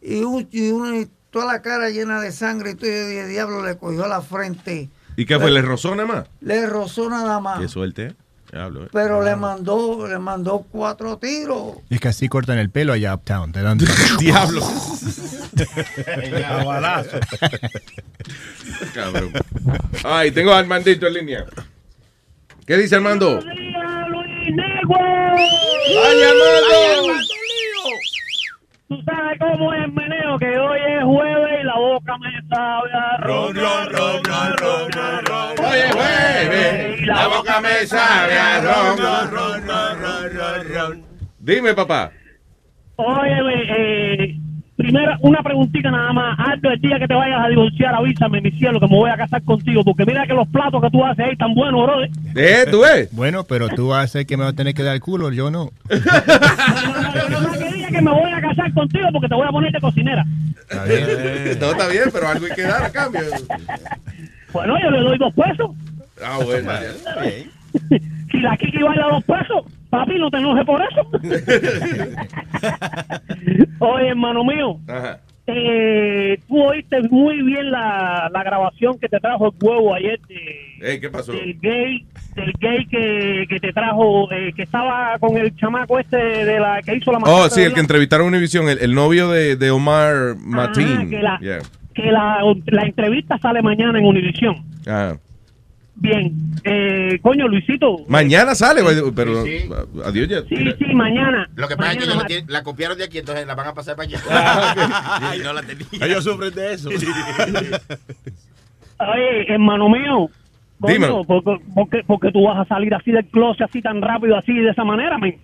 y, 0.00 0.22
un, 0.22 0.48
y 0.50 0.70
una- 0.70 0.98
y 0.98 1.10
toda 1.30 1.46
la 1.52 1.60
cara 1.62 1.90
llena 1.90 2.20
de 2.20 2.32
sangre 2.32 2.70
y 2.70 2.74
todo, 2.76 2.88
dije, 2.88 3.26
diablo, 3.26 3.62
le 3.64 3.76
cogió 3.76 4.06
la 4.06 4.22
frente. 4.22 4.88
¿Y 5.16 5.26
qué 5.26 5.38
fue? 5.38 5.50
¿Le 5.50 5.60
rozó 5.62 5.94
nada 5.94 6.06
más? 6.08 6.28
Le 6.40 6.66
rozó 6.66 7.10
nada 7.10 7.40
más. 7.40 7.60
Qué 7.60 7.68
suerte, 7.68 8.14
¿eh? 8.52 8.84
¿eh? 8.84 8.88
Pero 8.92 9.22
le 9.22 9.36
mandó, 9.36 10.06
le 10.06 10.18
mandó 10.18 10.66
cuatro 10.70 11.16
tiros. 11.18 11.76
Es 11.90 12.00
que 12.00 12.08
así 12.08 12.28
cortan 12.28 12.58
el 12.58 12.70
pelo 12.70 12.92
allá 12.92 13.14
uptown. 13.14 13.52
Te 13.52 13.62
dan 13.62 13.78
Diablo. 14.18 14.62
Cabrón. 18.94 19.32
Ay, 20.04 20.30
tengo 20.30 20.52
a 20.52 20.58
Armandito 20.58 21.06
en 21.06 21.14
línea. 21.14 21.44
¿Qué 22.66 22.76
dice 22.76 22.96
Armando? 22.96 23.36
¡Vaya, 23.36 23.46
Armando! 26.30 27.16
Tú 28.88 29.02
sabes 29.04 29.36
cómo 29.40 29.72
es 29.74 29.92
meneo, 29.92 30.38
que 30.38 30.58
hoy 30.58 30.78
es 30.86 31.02
jueves 31.02 31.60
y 31.60 31.64
la 31.64 31.74
boca 31.74 32.16
me 32.18 32.48
sabe 32.48 32.92
a 32.92 33.16
ron, 33.16 33.54
ron, 33.54 33.92
ron, 33.92 34.24
ron, 34.24 34.56
ron, 34.56 34.92
ron, 34.92 35.24
ron. 35.26 35.66
Hoy 35.66 35.78
es 35.78 35.92
jueves, 35.92 37.06
la 37.06 37.26
boca 37.26 37.60
me 37.60 37.86
sabe 37.86 38.38
a 38.38 38.60
ron, 38.60 38.98
ron, 38.98 39.30
ron, 39.32 39.66
ron, 39.66 40.00
ron, 40.00 40.36
ron, 40.36 40.74
ron. 40.74 41.04
Dime, 41.40 41.74
papá. 41.74 42.12
Oye, 42.94 43.40
eh, 43.76 44.36
primero 44.86 45.16
una 45.20 45.42
preguntita 45.42 45.90
nada 45.90 46.12
más. 46.12 46.38
Antes 46.38 46.70
del 46.70 46.80
día 46.80 46.98
que 46.98 47.08
te 47.08 47.14
vayas 47.14 47.44
a 47.44 47.48
divorciar, 47.48 47.94
avísame, 47.94 48.40
mi 48.40 48.52
cielo, 48.52 48.78
que 48.78 48.86
me 48.86 48.96
voy 48.96 49.10
a 49.10 49.16
casar 49.16 49.42
contigo, 49.42 49.82
porque 49.82 50.04
mira 50.06 50.26
que 50.26 50.32
los 50.32 50.46
platos 50.48 50.80
que 50.80 50.90
tú 50.90 51.04
haces 51.04 51.24
ahí 51.24 51.32
están 51.32 51.54
buenos, 51.54 51.82
brother. 51.84 52.10
¿Eh? 52.36 52.66
¿Tú 52.70 52.82
ves? 52.82 53.08
Bueno, 53.12 53.44
pero 53.44 53.68
tú 53.68 53.88
vas 53.88 53.98
a 53.98 54.02
hacer 54.02 54.26
que 54.26 54.36
me 54.36 54.44
vas 54.44 54.52
a 54.52 54.56
tener 54.56 54.74
que 54.74 54.84
dar 54.84 54.94
el 54.94 55.00
culo, 55.00 55.32
yo 55.32 55.50
no. 55.50 55.70
No 55.90 57.52
que 57.58 57.72
diga 57.74 57.88
que 57.88 58.00
me 58.00 58.10
voy 58.12 58.30
a 58.30 58.40
casar 58.40 58.72
contigo 58.72 59.08
porque 59.12 59.28
te 59.28 59.34
voy 59.34 59.46
a 59.46 59.50
poner 59.50 59.72
de 59.72 59.80
cocinera. 59.80 60.24
No, 60.68 61.70
está 61.70 61.88
bien, 61.88 62.04
pero 62.12 62.28
algo 62.28 62.46
hay 62.46 62.52
que 62.52 62.62
dar 62.62 62.82
a 62.82 62.90
cambio. 62.90 63.20
Bueno, 64.52 64.74
yo 64.82 64.90
le 64.90 65.00
doy 65.00 65.18
dos 65.18 65.32
pesos. 65.34 65.70
Ah, 66.22 66.38
bueno. 66.44 66.70
Si 68.32 68.38
la 68.38 68.56
Kiki 68.56 68.82
baila 68.82 69.06
dos 69.08 69.24
pesos, 69.24 69.64
papi, 69.90 70.18
no 70.18 70.30
te 70.30 70.38
enojes 70.38 70.64
por 70.64 70.80
eso. 70.82 71.06
Oye, 73.78 74.08
hermano 74.08 74.44
mío, 74.44 74.78
Ajá. 74.88 75.20
eh, 75.46 76.38
tú 76.48 76.62
oíste 76.62 77.00
muy 77.10 77.42
bien 77.42 77.70
la, 77.70 78.28
la 78.32 78.42
grabación 78.42 78.98
que 78.98 79.08
te 79.08 79.20
trajo 79.20 79.48
el 79.48 79.52
huevo 79.64 79.94
ayer 79.94 80.18
de, 80.28 80.92
Ey, 80.92 81.00
¿Qué 81.00 81.10
pasó? 81.10 81.32
del 81.32 81.58
gay 81.60 82.04
del 82.34 82.52
gay 82.60 82.86
que, 82.86 83.46
que 83.48 83.60
te 83.60 83.72
trajo, 83.72 84.30
eh, 84.32 84.52
que 84.54 84.62
estaba 84.64 85.18
con 85.18 85.36
el 85.36 85.54
chamaco 85.56 85.98
este 85.98 86.16
de 86.18 86.60
la 86.60 86.82
que 86.82 86.96
hizo 86.96 87.12
la 87.12 87.18
Oh, 87.24 87.48
sí, 87.48 87.62
el 87.62 87.72
que 87.72 87.80
entrevistaron 87.80 88.26
en 88.28 88.34
Univision, 88.34 88.68
el, 88.68 88.78
el 88.78 88.94
novio 88.94 89.30
de, 89.30 89.56
de 89.56 89.70
Omar 89.70 90.34
Martín. 90.38 91.08
que 91.10 91.22
la- 91.22 91.38
Yeah. 91.40 91.58
que 91.94 92.10
la, 92.12 92.40
la 92.66 92.82
entrevista 92.82 93.38
sale 93.38 93.62
mañana 93.62 93.98
en 93.98 94.04
Univisión. 94.04 94.56
Ah. 94.86 95.14
Bien, 95.98 96.30
eh, 96.62 97.18
coño, 97.22 97.48
Luisito. 97.48 98.04
Mañana 98.06 98.54
sale, 98.54 98.82
pero 99.14 99.42
adiós 100.04 100.28
ya. 100.28 100.42
Sí, 100.42 100.56
sí, 100.78 100.94
mañana. 100.94 101.48
Lo 101.56 101.66
que 101.68 101.76
pasa 101.76 101.92
es 101.92 101.98
que 101.98 102.04
ellos 102.04 102.44
la 102.48 102.62
copiaron 102.62 102.98
de 102.98 103.04
aquí, 103.04 103.18
entonces 103.18 103.46
la 103.46 103.54
van 103.54 103.68
a 103.68 103.74
pasar 103.74 103.96
para 103.96 104.06
allá. 104.08 104.20
Ah, 104.28 105.34
y 105.36 105.38
no 105.42 105.54
la 105.54 105.62
tenía. 105.62 105.86
Ellos 105.92 106.22
sufren 106.24 106.54
de 106.54 106.74
eso. 106.74 106.90
Oye, 108.98 109.52
hermano 109.52 109.88
mío. 109.88 110.28
coño, 110.80 110.92
Dímelo. 110.92 111.24
porque, 111.24 111.56
porque, 111.74 112.02
porque 112.06 112.30
tú 112.32 112.44
vas 112.44 112.58
a 112.58 112.64
salir 112.66 112.94
así 112.94 113.10
del 113.10 113.26
closet, 113.26 113.62
así 113.62 113.80
tan 113.80 114.02
rápido, 114.02 114.36
así 114.36 114.52
de 114.52 114.70
esa 114.70 114.84
manera, 114.84 115.16
men. 115.18 115.36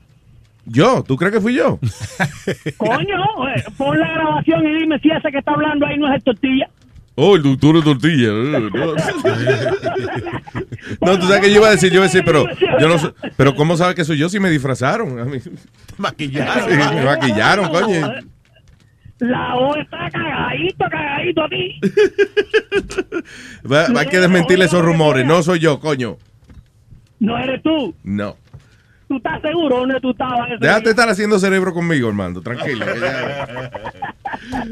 Yo, 0.66 1.02
¿tú 1.02 1.16
crees 1.16 1.32
que 1.34 1.40
fui 1.40 1.54
yo? 1.54 1.78
Coño, 2.76 3.48
eh, 3.48 3.64
pon 3.76 3.98
la 3.98 4.12
grabación 4.12 4.66
y 4.66 4.80
dime 4.80 4.98
si 5.00 5.10
ese 5.10 5.30
que 5.30 5.38
está 5.38 5.52
hablando 5.52 5.86
ahí 5.86 5.98
no 5.98 6.08
es 6.08 6.16
el 6.16 6.22
tortilla. 6.22 6.68
Oh, 7.14 7.36
el 7.36 7.42
doctor 7.42 7.76
de 7.76 7.82
tortilla. 7.82 8.28
eh, 8.28 8.70
No. 11.00 11.18
Tú 11.18 11.26
sabes 11.26 11.40
que 11.42 11.50
yo 11.50 11.56
iba 11.58 11.68
a 11.68 11.72
decir, 11.72 11.90
yo 11.90 11.96
iba 11.96 12.04
a 12.04 12.08
decir, 12.08 12.22
pero 12.24 12.44
yo 12.80 12.88
no 12.88 12.98
sé, 12.98 13.12
pero 13.36 13.54
¿cómo 13.54 13.76
sabes 13.76 13.94
que 13.94 14.04
soy 14.04 14.18
yo 14.18 14.28
si 14.28 14.40
me 14.40 14.50
disfrazaron? 14.50 15.18
A 15.18 15.24
mí. 15.24 15.38
Maquillaron. 15.98 16.70
Sí, 16.70 16.76
me 16.76 17.04
maquillaron, 17.04 17.68
coño. 17.70 18.12
La 19.18 19.54
O 19.56 19.76
está 19.76 20.10
cagadito, 20.10 20.84
cagadito 20.90 21.44
a 21.44 21.48
ti. 21.48 21.80
Va- 23.70 24.00
Hay 24.00 24.06
que 24.08 24.18
desmentirle 24.18 24.64
esos 24.64 24.82
rumores. 24.84 25.26
No 25.26 25.42
soy 25.42 25.60
yo, 25.60 25.78
coño. 25.80 26.16
No 27.20 27.38
eres 27.38 27.62
tú. 27.62 27.94
No. 28.02 28.36
¿Tú 29.12 29.18
estás 29.18 29.42
seguro 29.42 29.80
dónde 29.80 30.00
tú 30.00 30.12
estabas? 30.12 30.48
ese 30.52 30.56
Déjate 30.58 30.88
estar 30.88 31.06
haciendo 31.06 31.38
cerebro 31.38 31.74
conmigo, 31.74 32.08
hermano. 32.08 32.40
Tranquilo. 32.40 32.86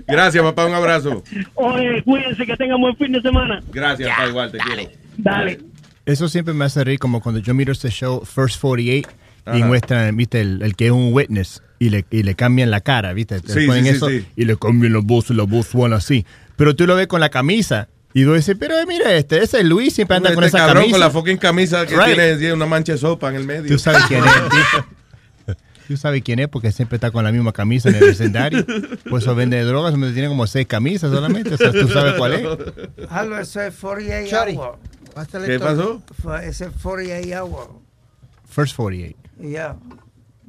Gracias, 0.06 0.42
papá. 0.42 0.64
Un 0.64 0.72
abrazo. 0.72 1.22
Oye, 1.56 2.02
cuídense 2.04 2.46
que 2.46 2.56
tengan 2.56 2.80
buen 2.80 2.96
fin 2.96 3.12
de 3.12 3.20
semana. 3.20 3.60
Gracias, 3.70 4.08
papá. 4.08 4.28
Igual 4.28 4.50
te 4.50 4.56
quiero. 4.58 4.90
Dale. 5.18 5.60
Eso 6.06 6.26
siempre 6.30 6.54
me 6.54 6.64
hace 6.64 6.82
reír 6.84 6.98
como 6.98 7.20
cuando 7.20 7.38
yo 7.42 7.52
miro 7.52 7.70
este 7.72 7.90
show 7.90 8.24
First 8.24 8.58
48 8.62 9.10
y 9.48 9.50
Ajá. 9.58 9.66
muestran, 9.66 10.16
viste, 10.16 10.40
el, 10.40 10.62
el 10.62 10.74
que 10.74 10.86
es 10.86 10.90
un 10.92 11.12
witness 11.12 11.62
y 11.78 11.90
le, 11.90 12.06
y 12.10 12.22
le 12.22 12.34
cambian 12.34 12.70
la 12.70 12.80
cara, 12.80 13.12
viste, 13.12 13.40
Te 13.42 13.52
Sí, 13.52 13.66
ponen 13.66 13.84
sí, 13.84 13.90
eso 13.90 14.08
sí. 14.08 14.24
y 14.36 14.46
le 14.46 14.56
cambian 14.56 14.94
la 14.94 15.00
voz, 15.02 15.28
la 15.28 15.42
voz 15.44 15.66
suena 15.66 15.96
así. 15.96 16.24
Pero 16.56 16.74
tú 16.74 16.86
lo 16.86 16.96
ves 16.96 17.08
con 17.08 17.20
la 17.20 17.28
camisa 17.28 17.88
y 18.14 18.24
tú 18.24 18.34
dices, 18.34 18.56
pero 18.58 18.74
mira 18.86 19.12
este, 19.14 19.42
ese 19.42 19.60
es 19.60 19.64
Luis, 19.64 19.94
siempre 19.94 20.16
anda 20.16 20.34
con 20.34 20.42
Este 20.44 20.56
esa 20.56 20.66
cabrón 20.66 20.82
camisa. 20.84 20.92
con 20.94 21.00
la 21.00 21.10
fucking 21.10 21.36
camisa 21.38 21.86
que 21.86 21.94
Right. 21.96 22.06
tiene 22.14 22.36
tiene 22.36 22.54
una 22.54 22.66
mancha 22.66 22.92
de 22.92 22.98
sopa 22.98 23.28
en 23.30 23.36
el 23.36 23.44
medio. 23.46 23.68
Tú 23.70 23.78
sabes 23.78 24.02
quién 24.08 24.24
es. 24.24 24.32
Tú- 25.46 25.54
Tú 25.88 25.96
sabes 25.96 26.22
quién 26.22 26.38
es 26.38 26.46
porque 26.46 26.70
siempre 26.70 26.98
está 26.98 27.10
con 27.10 27.24
la 27.24 27.32
misma 27.32 27.52
camisa 27.52 27.88
en 27.88 27.96
el 27.96 28.02
vecindario. 28.02 28.64
Por 29.08 29.20
eso 29.20 29.34
vende 29.34 29.60
drogas, 29.64 29.90
donde 29.90 30.12
tiene 30.12 30.28
como 30.28 30.46
seis 30.46 30.68
camisas 30.68 31.10
solamente. 31.10 31.52
O 31.54 31.56
sea, 31.56 31.72
tú 31.72 31.88
sabes 31.88 32.14
cuál 32.14 32.32
es. 32.34 32.46
Hazlo, 33.10 33.40
eso 33.40 33.60
es 33.60 33.74
48 33.74 34.30
Chori, 34.36 34.54
hours. 34.56 34.78
pásale 35.12 35.46
¿Qué 35.48 35.58
pasó? 35.58 36.00
Ese 36.44 36.66
es 36.66 36.70
48 36.80 37.36
hours. 37.44 37.70
First 38.48 38.76
48. 38.76 39.16
Y 39.40 39.50
ya. 39.50 39.76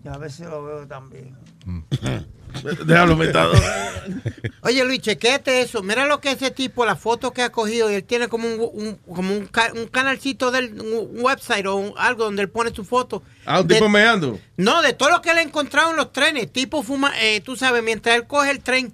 Y 0.06 0.08
a 0.10 0.18
veces 0.20 0.48
lo 0.48 0.64
veo 0.64 0.86
también. 0.86 1.36
Déjalo 2.86 3.16
metado. 3.18 3.54
Oye 4.64 4.84
Luis, 4.84 5.02
chequete 5.02 5.62
eso. 5.62 5.82
Mira 5.84 6.06
lo 6.06 6.20
que 6.20 6.32
ese 6.32 6.52
tipo, 6.52 6.86
la 6.86 6.96
foto 6.96 7.32
que 7.32 7.42
ha 7.42 7.52
cogido 7.52 7.90
y 7.92 7.96
él 7.96 8.04
tiene 8.04 8.28
como 8.28 8.48
un, 8.48 8.60
un- 8.74 8.96
como 9.14 9.34
un, 9.36 9.48
ca- 9.48 9.72
un 9.74 9.88
canalcito 9.88 10.52
del 10.52 10.80
un 10.82 11.10
website 11.22 11.66
o 11.66 11.76
un- 11.76 11.94
algo 11.98 12.26
donde 12.26 12.42
él 12.44 12.50
pone 12.50 12.74
su 12.74 12.84
foto. 12.84 13.24
Ah, 13.46 13.62
un 13.62 13.68
De- 13.68 13.76
tipo 13.76 13.90
meando. 13.90 14.40
No, 14.58 14.82
de 14.82 14.94
todo 14.94 15.10
lo 15.10 15.22
que 15.22 15.34
le 15.34 15.40
ha 15.40 15.44
encontrado 15.44 15.92
en 15.92 15.98
los 15.98 16.12
trenes. 16.14 16.52
Tipo 16.52 16.84
fuma, 16.84 17.12
eh, 17.22 17.42
tú 17.42 17.56
sabes, 17.56 17.84
mientras 17.84 18.16
él 18.16 18.28
coge 18.28 18.52
el 18.52 18.60
tren, 18.62 18.94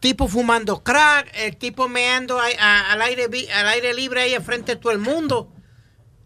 tipo 0.00 0.28
fumando 0.28 0.82
crack, 0.82 1.30
el 1.34 1.56
tipo 1.56 1.88
meando 1.88 2.38
a- 2.38 2.92
al, 2.92 3.02
aire, 3.02 3.26
al 3.54 3.68
aire 3.68 3.94
libre 3.94 4.22
ahí 4.22 4.34
enfrente 4.34 4.74
de 4.74 4.80
todo 4.80 4.92
el 4.92 4.98
mundo. 4.98 5.50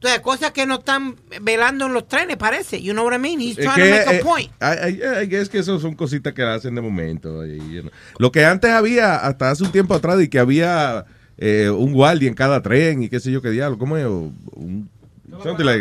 Entonces, 0.05 0.21
cosas 0.23 0.51
que 0.53 0.67
no 0.67 0.75
están 0.81 1.17
velando 1.41 1.87
en 1.87 1.95
los 1.95 2.07
trenes, 2.07 2.37
parece. 2.37 2.83
You 2.83 2.93
know 2.93 3.07
what 3.07 3.15
I 3.15 3.19
mean? 3.19 3.41
He's 3.41 3.57
Es 3.57 3.65
trying 3.65 3.75
que, 3.77 3.91
to 3.91 3.97
make 3.97 4.11
a 4.11 4.19
eh, 4.19 4.23
point. 4.23 4.51
I- 4.61 4.91
I- 4.91 5.23
I 5.25 5.27
guess 5.27 5.49
que 5.49 5.59
eso 5.61 5.81
son 5.81 5.95
cositas 5.95 6.35
que 6.35 6.43
hacen 6.43 6.75
de 6.75 6.83
momento. 6.83 7.47
you 7.47 7.81
know. 7.81 7.91
Lo 8.19 8.31
que 8.31 8.45
antes 8.45 8.71
había, 8.71 9.17
hasta 9.17 9.51
hace 9.51 9.65
un 9.65 9.73
tiempo 9.73 9.95
atrás, 9.95 10.21
y 10.21 10.29
que 10.29 10.39
había 10.39 11.07
eh, 11.39 11.71
un 11.71 11.95
guardia 11.95 12.29
en 12.29 12.35
cada 12.35 12.61
tren 12.61 13.03
y 13.03 13.09
qué 13.09 13.19
sé 13.19 13.33
yo 13.33 13.41
qué 13.41 13.49
diablo. 13.51 13.79
¿Cómo 13.79 13.97
es? 13.97 14.05
Un, 14.05 14.91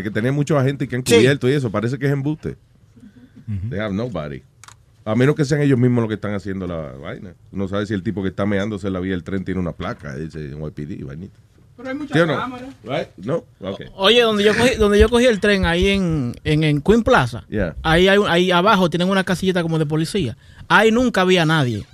que 0.03 0.09
tenía 0.11 0.31
muchos 0.31 0.57
agentes 0.57 0.87
que 0.87 0.95
han 0.95 1.05
Sí. 1.05 1.15
cubierto 1.15 1.49
y 1.49 1.51
eso. 1.51 1.69
Parece 1.69 1.99
que 1.99 2.05
es 2.05 2.11
embuste. 2.13 2.55
They 3.69 3.79
have 3.79 3.93
nobody. 3.93 4.41
A 5.03 5.15
menos 5.15 5.35
que 5.35 5.43
sean 5.43 5.59
ellos 5.61 5.77
mismos 5.77 6.03
los 6.03 6.07
que 6.07 6.15
están 6.15 6.33
haciendo 6.33 6.65
la 6.65 6.93
vaina. 6.93 7.33
No 7.51 7.67
sabe 7.67 7.85
si 7.85 7.93
el 7.93 8.03
tipo 8.03 8.23
que 8.23 8.29
está 8.29 8.45
meándose 8.45 8.87
en 8.87 8.93
la 8.93 9.01
vía 9.01 9.11
del 9.11 9.23
tren 9.25 9.43
tiene 9.43 9.59
una 9.59 9.73
placa, 9.73 10.15
dice 10.15 10.39
YPD, 10.51 11.03
vainita. 11.03 11.37
Pero 11.83 11.91
hay 11.91 11.95
muchas 11.99 12.17
¿Sí 12.21 12.25
no? 12.27 12.35
cámaras. 12.37 12.69
Right? 12.83 13.07
No? 13.17 13.43
Ok. 13.59 13.81
Oye, 13.95 14.21
donde 14.21 14.43
yo 14.43 14.55
cogí, 14.55 14.75
donde 14.75 14.99
yo 14.99 15.09
cogí 15.09 15.25
el 15.25 15.39
tren, 15.39 15.65
ahí 15.65 15.89
en, 15.89 16.33
en, 16.43 16.63
en 16.63 16.81
Queen 16.81 17.03
Plaza, 17.03 17.43
Yeah. 17.49 17.75
ahí, 17.83 18.07
hay, 18.07 18.17
un- 18.17 18.27
ahí 18.29 18.51
abajo 18.51 18.89
tienen 18.89 19.09
una 19.09 19.23
casillita 19.23 19.61
como 19.61 19.77
de 19.79 19.85
policía. 19.85 20.37
Ahí 20.69 20.91
nunca 20.91 21.21
había 21.21 21.45
nadie. 21.45 21.85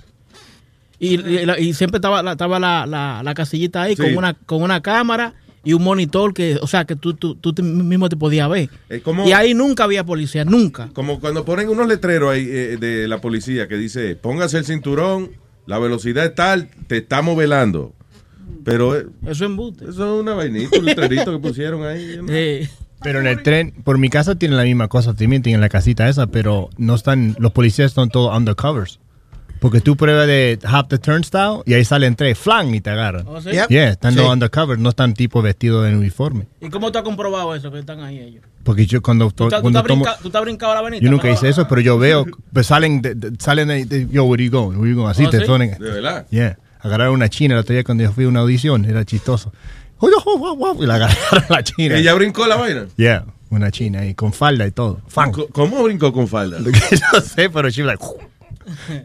Y, 0.98 1.18
y 1.18 1.72
siempre 1.74 1.96
estaba, 1.98 2.22
la, 2.22 2.32
estaba 2.32 2.58
la, 2.58 2.86
la, 2.86 3.22
la 3.24 3.34
casillita 3.34 3.82
ahí 3.82 3.96
Sí. 3.96 4.02
con, 4.02 4.16
una, 4.16 4.34
con 4.34 4.62
una 4.62 4.80
cámara 4.82 5.34
y 5.64 5.72
un 5.72 5.82
monitor 5.82 6.32
que, 6.34 6.58
o 6.60 6.66
sea, 6.66 6.84
que 6.84 6.94
tú, 6.96 7.14
tú, 7.14 7.34
tú 7.34 7.62
mismo 7.62 8.08
te 8.08 8.16
podías 8.16 8.48
ver. 8.50 8.70
Como- 9.02 9.26
Y 9.26 9.32
ahí 9.32 9.54
nunca 9.54 9.84
había 9.84 10.04
policía, 10.04 10.44
nunca. 10.44 10.88
Como 10.92 11.18
cuando 11.20 11.44
ponen 11.44 11.68
unos 11.68 11.88
letreros 11.88 12.32
ahí 12.32 12.46
eh, 12.48 12.76
de 12.78 13.08
la 13.08 13.20
policía 13.20 13.66
que 13.68 13.76
dice, 13.76 14.14
póngase 14.16 14.58
el 14.58 14.64
cinturón, 14.64 15.30
la 15.66 15.78
velocidad 15.78 16.24
es 16.26 16.34
tal, 16.34 16.68
te 16.86 16.98
estamos 16.98 17.36
velando. 17.36 17.92
Pero 18.64 18.96
eh, 18.96 19.06
Eso 19.22 19.30
es 19.32 19.40
embuste. 19.42 19.84
eso 19.84 20.14
es 20.16 20.20
una 20.22 20.34
vainita, 20.34 20.78
un 20.78 20.84
letrerito 20.84 21.32
que 21.32 21.38
pusieron 21.38 21.84
ahí. 21.86 22.16
¿no? 22.20 22.26
Pero 23.02 23.20
en 23.20 23.26
el 23.26 23.42
tren, 23.42 23.72
por 23.84 23.96
mi 23.98 24.10
casa 24.10 24.34
tienen 24.34 24.56
la 24.58 24.64
misma 24.64 24.88
cosa, 24.88 25.14
también 25.14 25.42
tienen 25.42 25.60
la 25.62 25.68
casita 25.70 26.08
esa, 26.08 26.26
pero 26.26 26.68
no 26.76 26.94
están, 26.94 27.34
los 27.38 27.52
policías 27.52 27.90
están 27.92 28.10
todos 28.10 28.36
undercovers. 28.36 29.00
Porque 29.58 29.80
tú 29.82 29.94
pruebas 29.94 30.26
de 30.26 30.58
hop 30.72 30.88
the 30.88 30.98
turnstile 30.98 31.60
y 31.66 31.74
ahí 31.74 31.84
salen 31.84 32.16
tres, 32.16 32.38
flan, 32.38 32.74
y 32.74 32.80
te 32.80 32.88
agarran. 32.90 33.26
¿Oh, 33.26 33.42
sí? 33.42 33.50
Yeah, 33.68 33.90
están 33.90 34.12
Sí. 34.14 34.18
los 34.18 34.28
undercover, 34.32 34.78
no 34.78 34.88
están 34.88 35.12
tipo 35.12 35.42
vestidos 35.42 35.86
en 35.86 35.96
uniforme. 35.96 36.46
¿Y 36.62 36.70
cómo 36.70 36.90
tú 36.90 36.96
has 36.98 37.04
comprobado 37.04 37.54
eso 37.54 37.70
que 37.70 37.78
están 37.80 38.00
ahí 38.00 38.18
ellos? 38.20 38.42
Porque 38.64 38.86
yo 38.86 39.02
cuando, 39.02 39.30
¿Tú, 39.30 39.48
te- 39.48 39.56
tú 39.56 39.56
te 39.56 39.60
cuando 39.60 39.78
has 39.80 39.84
tomo, 39.86 40.04
brinca- 40.04 40.18
tú 40.22 40.30
te 40.30 40.38
has 40.38 40.44
brincado 40.44 40.72
la 40.72 40.80
avenida? 40.80 41.02
yo 41.02 41.10
nunca 41.10 41.30
hice 41.30 41.48
eso, 41.50 41.66
pero 41.68 41.82
yo 41.82 41.98
veo, 41.98 42.24
pues 42.54 42.66
salen, 42.68 43.02
de, 43.02 43.14
de- 43.14 43.32
salen 43.38 43.68
de, 43.68 43.84
de- 43.84 44.08
yo, 44.10 44.24
where 44.24 44.42
you 44.42 44.50
going, 44.50 44.76
where 44.78 44.90
you 44.90 44.96
going, 44.96 45.10
así 45.10 45.26
¿Oh, 45.26 45.30
te 45.30 45.40
sí? 45.40 45.46
ponen. 45.46 45.72
De 45.72 45.90
verdad. 45.90 46.26
Yeah, 46.30 46.58
agarraron 46.82 47.14
una 47.14 47.28
china 47.28 47.54
el 47.54 47.60
otro 47.60 47.74
día 47.74 47.84
cuando 47.84 48.04
yo 48.04 48.12
fui 48.12 48.24
a 48.24 48.28
una 48.28 48.40
audición, 48.40 48.84
era 48.84 49.04
chistoso. 49.04 49.52
Y 50.02 50.86
la 50.86 50.94
agarraron 50.94 51.44
la 51.48 51.62
china. 51.62 51.96
¿Ella 51.96 52.14
brincó 52.14 52.46
la 52.46 52.56
vaina? 52.56 52.86
Yeah, 52.96 53.26
una 53.50 53.70
china 53.70 54.00
ahí, 54.00 54.14
con 54.14 54.32
falda 54.32 54.66
y 54.66 54.70
todo. 54.70 55.00
Fan. 55.08 55.32
¿Cómo 55.52 55.82
brincó 55.82 56.12
con 56.12 56.26
falda? 56.28 56.58
no 57.12 57.20
sé, 57.20 57.50
pero 57.50 57.68
she 57.68 57.82
was 57.82 57.94
like. 58.00 58.04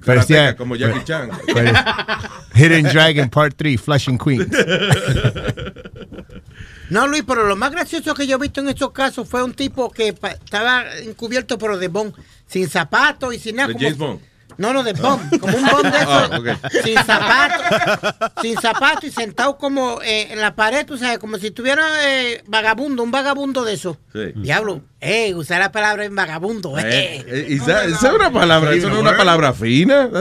Parecía 0.05 0.55
como 0.55 0.75
Jackie 0.75 1.03
Chan. 1.05 1.29
Hidden 2.55 2.83
Dragon 2.85 3.29
Part 3.29 3.55
3, 3.57 3.81
Flushing 3.81 4.17
Queens. 4.17 4.47
No, 6.89 7.07
Luis, 7.07 7.23
pero 7.27 7.47
lo 7.47 7.55
más 7.55 7.71
gracioso 7.71 8.13
que 8.13 8.27
yo 8.27 8.35
he 8.37 8.39
visto 8.39 8.61
en 8.61 8.69
estos 8.69 8.91
casos 8.91 9.27
fue 9.27 9.43
un 9.43 9.53
tipo 9.53 9.89
que 9.89 10.09
estaba 10.09 10.83
encubierto 10.99 11.57
pero 11.57 11.77
de 11.79 11.87
Bond, 11.87 12.13
sin 12.45 12.69
zapatos 12.69 13.33
y 13.33 13.39
sin 13.39 13.55
nada. 13.55 13.69
¿De 13.69 13.73
como- 13.73 13.83
James 13.83 13.97
Bond? 13.97 14.19
No, 14.57 14.73
no, 14.73 14.83
de 14.83 14.93
Bond, 14.93 15.39
como 15.39 15.57
un 15.57 15.65
Bond 15.65 15.91
de 15.91 15.97
eso, 15.97 16.09
Ah, 16.09 16.29
ok. 16.39 16.47
sin 16.83 16.95
zapatos, 16.95 18.31
sin 18.41 18.55
zapatos 18.61 19.03
y 19.05 19.11
sentado 19.11 19.57
como 19.57 20.01
eh, 20.01 20.27
en 20.31 20.39
la 20.39 20.55
pared, 20.55 20.85
tú 20.85 20.97
sabes, 20.97 21.19
como 21.19 21.37
si 21.37 21.51
tuviera 21.51 21.83
eh, 22.03 22.43
vagabundo, 22.47 23.03
un 23.03 23.11
vagabundo 23.11 23.63
de 23.63 23.73
eso. 23.73 23.97
Sí. 24.13 24.31
Diablo, 24.35 24.81
eh, 25.01 25.33
usar 25.35 25.59
la 25.59 25.71
palabra 25.71 26.05
en 26.05 26.15
vagabundo, 26.15 26.77
eh. 26.79 26.83
Eh, 26.85 27.25
eh, 27.27 27.45
esa, 27.49 27.83
esa 27.85 28.07
es 28.09 28.13
una 28.13 28.31
palabra, 28.31 28.73
eso 28.73 28.89
no 28.89 28.95
es 28.95 29.01
una 29.01 29.17
palabra 29.17 29.53
fina. 29.53 30.09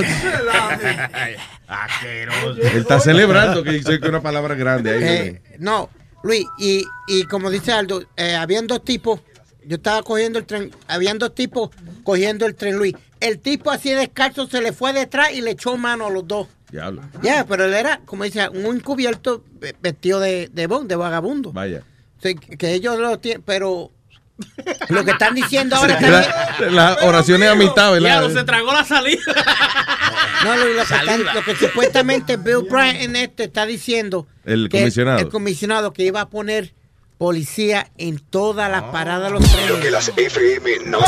Él 2.05 2.77
está 2.79 3.01
celebrando 3.01 3.63
que 3.63 3.71
dice 3.73 3.99
que 3.99 4.05
es 4.05 4.09
una 4.09 4.23
palabra 4.23 4.55
grande. 4.55 4.91
Ahí, 4.91 5.03
Eh, 5.03 5.43
no, 5.59 5.89
Luis, 6.23 6.45
y, 6.59 6.85
y 7.09 7.25
como 7.25 7.51
dice 7.51 7.73
Aldo, 7.73 8.03
eh, 8.17 8.35
habían 8.35 8.67
dos 8.67 8.85
tipos, 8.85 9.21
yo 9.65 9.77
estaba 9.77 10.03
cogiendo 10.03 10.39
el 10.39 10.45
tren, 10.47 10.71
habían 10.89 11.19
dos 11.19 11.35
tipos 11.35 11.71
cogiendo 12.03 12.47
el 12.47 12.55
tren, 12.55 12.77
Luis. 12.77 12.95
El 13.25 13.39
tipo 13.41 13.71
así 13.71 13.91
descalzo 13.91 14.47
se 14.47 14.61
le 14.61 14.73
fue 14.73 14.93
detrás 14.93 15.33
y 15.33 15.41
le 15.41 15.53
echó 15.53 15.77
mano 15.77 16.07
a 16.07 16.11
los 16.11 16.27
dos. 16.29 16.47
Diablo. 16.71 17.03
Ya, 17.23 17.45
pero 17.47 17.65
él 17.65 17.75
era, 17.75 18.01
como 18.05 18.25
dice, 18.25 18.49
un 18.49 18.77
encubierto 18.77 19.43
ve- 19.61 19.75
vestido 19.81 20.21
de, 20.21 20.49
de, 20.53 20.67
bon- 20.67 20.87
de 20.89 20.97
vagabundo. 20.97 21.53
Vaya. 21.53 21.83
O 22.19 22.23
sea, 22.23 22.35
que 22.35 22.73
ellos 22.73 22.99
lo 22.99 23.19
tienen, 23.19 23.43
pero 23.43 23.91
lo 24.89 25.05
que 25.05 25.13
están 25.13 25.35
diciendo 25.35 25.77
ahora 25.77 25.95
es 25.95 26.01
que... 26.01 26.11
La- 26.11 26.71
Las 26.71 27.03
oraciones 27.03 27.49
a 27.49 27.55
mitad, 27.55 27.93
¿verdad? 27.93 28.21
Diablo, 28.21 28.31
se 28.41 28.45
tragó 28.45 28.73
la 28.73 28.85
salida. 28.85 29.21
No, 30.45 30.57
Luis, 30.57 30.77
lo 30.77 30.85
que, 30.85 30.95
están- 30.95 31.25
lo 31.35 31.45
que 31.45 31.57
supuestamente 31.57 32.37
Bill 32.37 32.67
Bryant 32.69 33.01
en 33.01 33.17
este 33.17 33.45
está 33.45 33.65
diciendo. 33.67 34.27
El 34.45 34.69
que 34.69 34.81
comisionado. 34.81 35.19
El 35.21 35.29
comisionado 35.29 35.93
que 35.93 36.03
iba 36.05 36.21
a 36.21 36.29
poner 36.29 36.75
policía 37.19 37.91
en 37.97 38.19
todas 38.19 38.71
las 38.71 38.83
paradas 38.85 39.33
de 39.33 39.39
los 39.39 39.51
trenes. 39.51 39.71
Lo 39.71 39.81
que 39.81 39.91
las 39.91 40.09
FM 40.09 40.71
no 40.87 40.99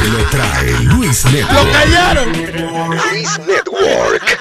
te 0.00 0.08
lo 0.08 0.24
trae 0.30 0.72
Luis 0.84 1.24
Network. 1.26 1.66
¡Lo 1.66 1.72
callaron! 1.72 2.32
Luis 2.32 3.38
Network. 3.46 4.38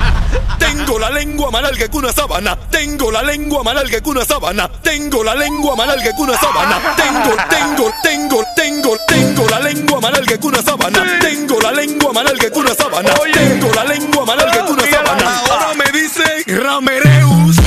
Tengo 0.57 0.99
la 0.99 1.09
lengua 1.09 1.51
más 1.51 1.61
larga 1.61 1.87
que 1.87 1.97
una 1.97 2.13
sábana. 2.13 2.55
Tengo 2.69 3.11
la 3.11 3.23
lengua 3.23 3.63
más 3.63 3.75
larga 3.75 3.99
que 3.99 4.09
una 4.09 4.25
sábana. 4.25 4.69
Tengo 4.81 5.23
la 5.23 5.35
lengua 5.35 5.75
más 5.75 5.87
larga 5.87 6.15
que 6.15 6.21
una 6.21 6.37
sábana. 6.37 6.79
Tengo, 6.95 7.35
tengo, 7.49 7.91
tengo, 8.03 8.43
tengo, 8.55 8.97
tengo 9.07 9.49
la 9.49 9.59
lengua 9.59 9.99
más 9.99 10.11
larga 10.11 10.37
que 10.37 10.47
una 10.47 10.61
sábana. 10.61 11.19
Tengo 11.19 11.59
la 11.61 11.71
lengua 11.71 12.13
más 12.13 12.23
larga 12.23 12.49
que 12.49 12.59
una 12.59 12.73
sábana. 12.73 13.13
Tengo 13.33 13.73
la 13.73 13.83
lengua 13.83 14.25
más 14.25 14.37
larga 14.37 14.65
que 14.65 14.71
una 14.71 14.83
sábana. 14.89 15.41
Ahora 15.49 15.73
me 15.75 15.99
dicen 15.99 16.63
Ramereus. 16.63 17.58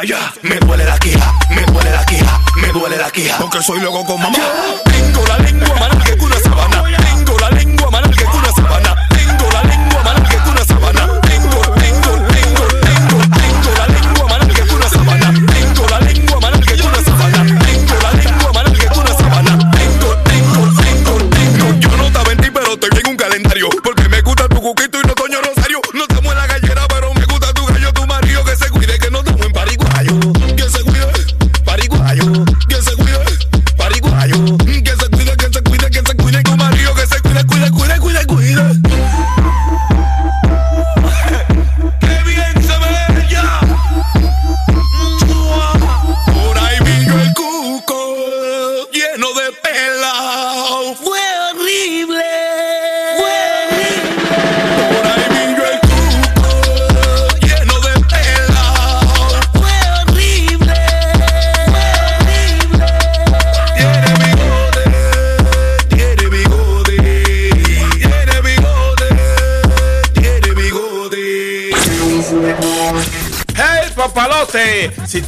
Allá. 0.00 0.32
Me 0.42 0.56
duele 0.56 0.84
la 0.84 0.98
quija, 0.98 1.34
me 1.50 1.62
duele 1.62 1.90
la 1.90 2.04
quija, 2.06 2.40
me 2.56 2.68
duele 2.68 2.96
la 2.96 3.10
quija, 3.10 3.36
porque 3.38 3.62
soy 3.62 3.80
loco 3.80 4.04
con 4.04 4.20
mamá. 4.20 4.38
Tengo 4.84 5.26
la 5.26 5.36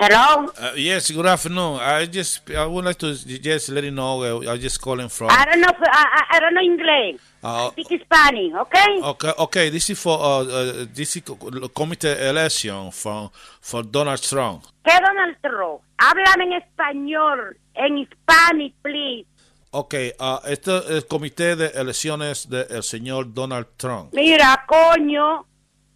Hello? 0.00 0.46
Uh, 0.56 0.72
yes, 0.76 1.10
good 1.10 1.26
afternoon. 1.26 1.80
I 1.80 2.06
just 2.06 2.48
I 2.52 2.64
would 2.66 2.84
like 2.84 2.98
to 2.98 3.14
just 3.14 3.68
let 3.70 3.82
you 3.82 3.90
know 3.90 4.22
uh, 4.22 4.52
I'm 4.52 4.60
just 4.60 4.80
calling 4.80 5.08
from. 5.08 5.28
I 5.30 5.44
don't 5.44 5.60
know. 5.60 5.72
I, 5.74 6.06
I, 6.30 6.36
I 6.36 6.40
don't 6.40 6.54
know 6.54 6.60
English. 6.62 7.20
Uh, 7.42 7.70
Speak 7.72 8.00
Spanish, 8.04 8.52
okay? 8.54 9.00
Okay, 9.02 9.32
okay. 9.38 9.70
This 9.70 9.90
is 9.90 9.98
for 10.00 10.16
uh, 10.16 10.42
uh, 10.44 10.86
this 10.94 11.16
is 11.16 11.22
co- 11.22 11.34
committee 11.74 12.14
election 12.14 12.92
for 12.92 13.30
for 13.60 13.82
Donald 13.82 14.22
Trump. 14.22 14.64
¿Qué 14.86 14.94
Donald 15.00 15.36
Trump? 15.42 15.80
Háblame 15.98 16.44
en 16.44 16.52
español, 16.62 17.56
en 17.74 18.06
Spanish, 18.06 18.74
please. 18.82 19.26
Okay, 19.72 20.12
uh, 20.20 20.38
este 20.46 20.78
es 20.78 20.90
el 20.90 21.06
comité 21.06 21.56
de 21.56 21.66
elecciones 21.74 22.48
del 22.48 22.82
señor 22.84 23.34
Donald 23.34 23.66
Trump. 23.76 24.14
Mira, 24.14 24.64
coño. 24.66 25.44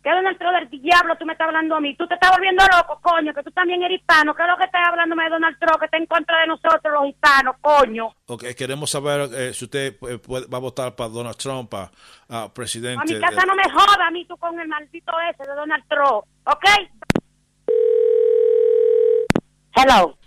¿Qué 0.02 0.10
Donald 0.10 0.36
Trump 0.36 0.54
del 0.58 0.82
diablo 0.82 1.14
tú 1.16 1.24
me 1.24 1.32
estás 1.32 1.46
hablando 1.46 1.76
a 1.76 1.80
mí? 1.80 1.94
Tú 1.96 2.08
te 2.08 2.14
estás 2.14 2.30
volviendo 2.32 2.64
loco, 2.76 2.98
coño, 3.00 3.32
que 3.32 3.42
tú 3.44 3.50
también 3.52 3.82
eres 3.84 4.00
hispano. 4.00 4.34
¿Qué 4.34 4.42
es 4.42 4.48
lo 4.48 4.56
que 4.56 4.64
estás 4.64 4.88
hablándome 4.88 5.22
de 5.24 5.30
Donald 5.30 5.56
Trump, 5.60 5.78
que 5.78 5.84
está 5.84 5.96
en 5.96 6.06
contra 6.06 6.40
de 6.40 6.46
nosotros 6.48 6.92
los 6.92 7.06
hispanos, 7.08 7.54
coño? 7.60 8.12
Okay, 8.26 8.54
queremos 8.54 8.90
saber 8.90 9.30
eh, 9.32 9.54
si 9.54 9.64
usted 9.66 9.94
eh, 10.08 10.18
puede- 10.18 10.46
va 10.48 10.58
a 10.58 10.60
votar 10.60 10.96
para 10.96 11.08
Donald 11.08 11.36
Trump, 11.36 11.70
para 11.70 11.90
presidente. 12.52 13.00
A 13.00 13.14
mi 13.14 13.20
casa 13.20 13.46
no 13.46 13.54
me 13.54 13.62
joda 13.70 14.06
a 14.08 14.10
mí 14.10 14.24
tú 14.24 14.36
con 14.38 14.58
el 14.58 14.66
maldito 14.66 15.12
ese 15.30 15.48
de 15.48 15.54
Donald 15.54 15.84
Trump, 15.88 16.24
¿ok? 16.46 16.64
Hello. 19.74 20.18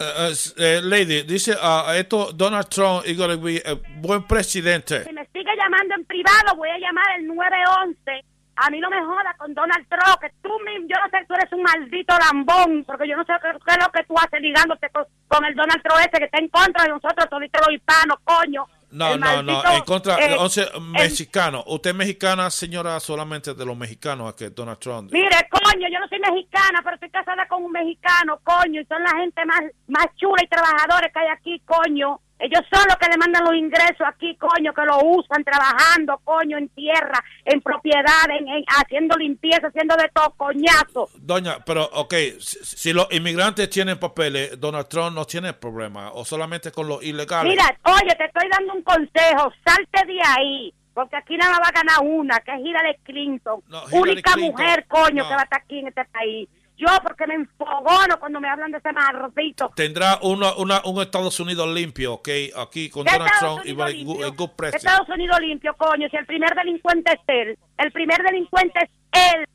Eh, 0.57 0.81
lady, 0.83 1.23
dice 1.23 1.55
ah, 1.61 1.93
esto 1.95 2.31
Donald 2.33 2.67
Trump 2.69 3.05
is 3.05 3.17
going 3.17 3.29
to 3.29 3.37
be 3.37 3.61
a 3.65 3.75
buen 3.99 4.23
presidente. 4.23 5.03
Si 5.03 5.13
me 5.13 5.25
sigue 5.33 5.51
llamando 5.55 5.95
en 5.95 6.05
privado, 6.05 6.55
voy 6.55 6.69
a 6.69 6.77
llamar 6.77 7.05
el 7.19 7.27
911. 7.27 8.25
A 8.57 8.69
mí 8.69 8.79
no 8.79 8.89
me 8.89 9.03
joda 9.03 9.35
con 9.37 9.53
Donald 9.53 9.85
Trump, 9.89 10.19
que 10.21 10.29
tú 10.41 10.49
mismo, 10.65 10.87
yo 10.87 10.95
no 11.03 11.09
sé, 11.09 11.25
tú 11.27 11.33
eres 11.33 11.51
un 11.51 11.63
maldito 11.63 12.15
lambón, 12.17 12.83
porque 12.85 13.07
yo 13.07 13.17
no 13.17 13.25
sé 13.25 13.33
qué, 13.41 13.49
qué 13.65 13.71
es 13.71 13.83
lo 13.83 13.91
que 13.91 14.03
tú 14.03 14.15
haces 14.17 14.41
ligándote 14.41 14.89
con, 14.89 15.05
con 15.27 15.43
el 15.45 15.55
Donald 15.55 15.81
Trump 15.83 15.99
ese 15.99 16.19
que 16.19 16.25
está 16.25 16.37
en 16.37 16.49
contra 16.49 16.83
de 16.83 16.89
nosotros, 16.89 17.27
todos 17.29 17.41
los 17.41 17.73
hispanos, 17.73 18.17
coño. 18.23 18.65
No, 18.91 19.13
El 19.13 19.19
no, 19.19 19.43
no, 19.43 19.61
en 19.73 19.83
contra, 19.83 20.15
eh, 20.25 20.37
once 20.39 20.65
mexicano. 20.79 21.65
Usted 21.67 21.89
es 21.89 21.95
mexicana, 21.97 22.49
señora, 22.49 22.97
solamente 23.01 23.53
de 23.53 23.65
los 23.65 23.75
mexicanos, 23.75 24.29
es 24.29 24.35
que 24.35 24.49
Donald 24.51 24.79
Trump. 24.79 25.11
Mire, 25.11 25.49
coño, 25.49 25.89
yo 25.91 25.99
no 25.99 26.07
soy 26.07 26.19
mexicana, 26.19 26.79
pero 26.81 26.95
estoy 26.95 27.09
casada 27.09 27.45
con 27.47 27.63
un 27.63 27.73
mexicano, 27.73 28.39
coño, 28.41 28.79
y 28.79 28.85
son 28.85 29.03
la 29.03 29.11
gente 29.17 29.43
más, 29.45 29.61
más 29.87 30.07
chula 30.15 30.41
y 30.41 30.47
trabajadores 30.47 31.11
que 31.11 31.19
hay 31.19 31.27
aquí, 31.27 31.61
coño. 31.65 32.21
Ellos 32.37 32.61
son 32.69 32.83
los 32.87 32.97
que 32.97 33.07
le 33.07 33.17
mandan 33.17 33.45
los 33.45 33.55
ingresos 33.55 34.01
aquí, 34.05 34.35
coño, 34.35 34.73
que 34.73 34.81
lo 34.83 34.99
usan 35.03 35.43
trabajando, 35.45 36.19
coño, 36.25 36.57
en 36.57 36.67
tierra, 36.69 37.23
en 37.45 37.61
propiedad, 37.61 38.29
en, 38.29 38.47
en- 38.49 38.65
haciendo 38.67 39.15
limpieza, 39.15 39.67
haciendo 39.67 39.95
de 39.95 40.09
todo, 40.13 40.31
coñazo. 40.35 41.09
Doña, 41.15 41.59
pero, 41.65 41.85
ok, 41.93 42.13
si, 42.39 42.59
si 42.65 42.93
los 42.93 43.07
inmigrantes 43.11 43.69
tienen 43.69 43.97
papeles, 43.97 44.59
Donald 44.59 44.87
Trump 44.89 45.15
no 45.15 45.23
tiene 45.25 45.53
problema, 45.53 46.11
o 46.11 46.25
solamente 46.25 46.71
con 46.71 46.87
los 46.89 47.01
ilegales. 47.03 47.49
Mira, 47.53 47.73
oye, 47.83 48.13
te 48.17 48.25
estoy 48.25 48.49
dando 48.49 48.73
un 48.73 48.81
consejo, 48.83 49.53
salte 49.65 50.05
de 50.05 50.19
ahí, 50.37 50.73
porque 50.93 51.15
aquí 51.15 51.37
nada 51.37 51.51
más 51.51 51.61
va 51.61 51.67
a 51.69 51.71
ganar 51.71 51.97
una, 52.03 52.39
que 52.39 52.51
es 52.51 52.59
Hillary 52.59 52.95
Clinton, 53.03 53.61
Hillary 53.69 53.97
única 54.11 54.33
Clinton, 54.33 54.51
mujer, 54.65 54.85
coño, 54.89 55.23
no. 55.23 55.29
que 55.29 55.35
va 55.35 55.41
a 55.41 55.43
estar 55.45 55.61
aquí 55.61 55.79
en 55.79 55.87
este 55.87 56.03
país. 56.05 56.49
Yo, 56.77 56.87
porque 57.03 57.25
me 57.25 57.35
enfogono 57.35 58.19
cuando 58.19 58.41
me 58.41 58.49
hablan 58.49 58.71
de 58.71 58.79
ese 58.79 58.91
maldito. 58.91 59.71
Tendrá 59.75 60.19
una, 60.21 60.55
una, 60.55 60.81
un 60.83 61.01
Estados 61.01 61.39
Unidos 61.39 61.73
limpio, 61.73 62.15
ok, 62.15 62.29
aquí 62.57 62.89
con 62.89 63.05
¿Qué 63.05 63.13
Donald 63.13 63.31
Trump 63.39 63.65
y 63.65 63.71
a 63.71 64.27
good, 64.29 64.49
president. 64.57 64.83
Estados 64.83 65.07
Unidos 65.09 65.39
limpio, 65.39 65.73
coño, 65.77 66.09
si 66.09 66.17
el 66.17 66.25
primer 66.25 66.53
delincuente 66.53 67.13
es 67.13 67.21
él, 67.27 67.57
el 67.77 67.91
primer 67.93 68.21
delincuente 68.23 68.79
es 68.83 68.89
él. 69.33 69.45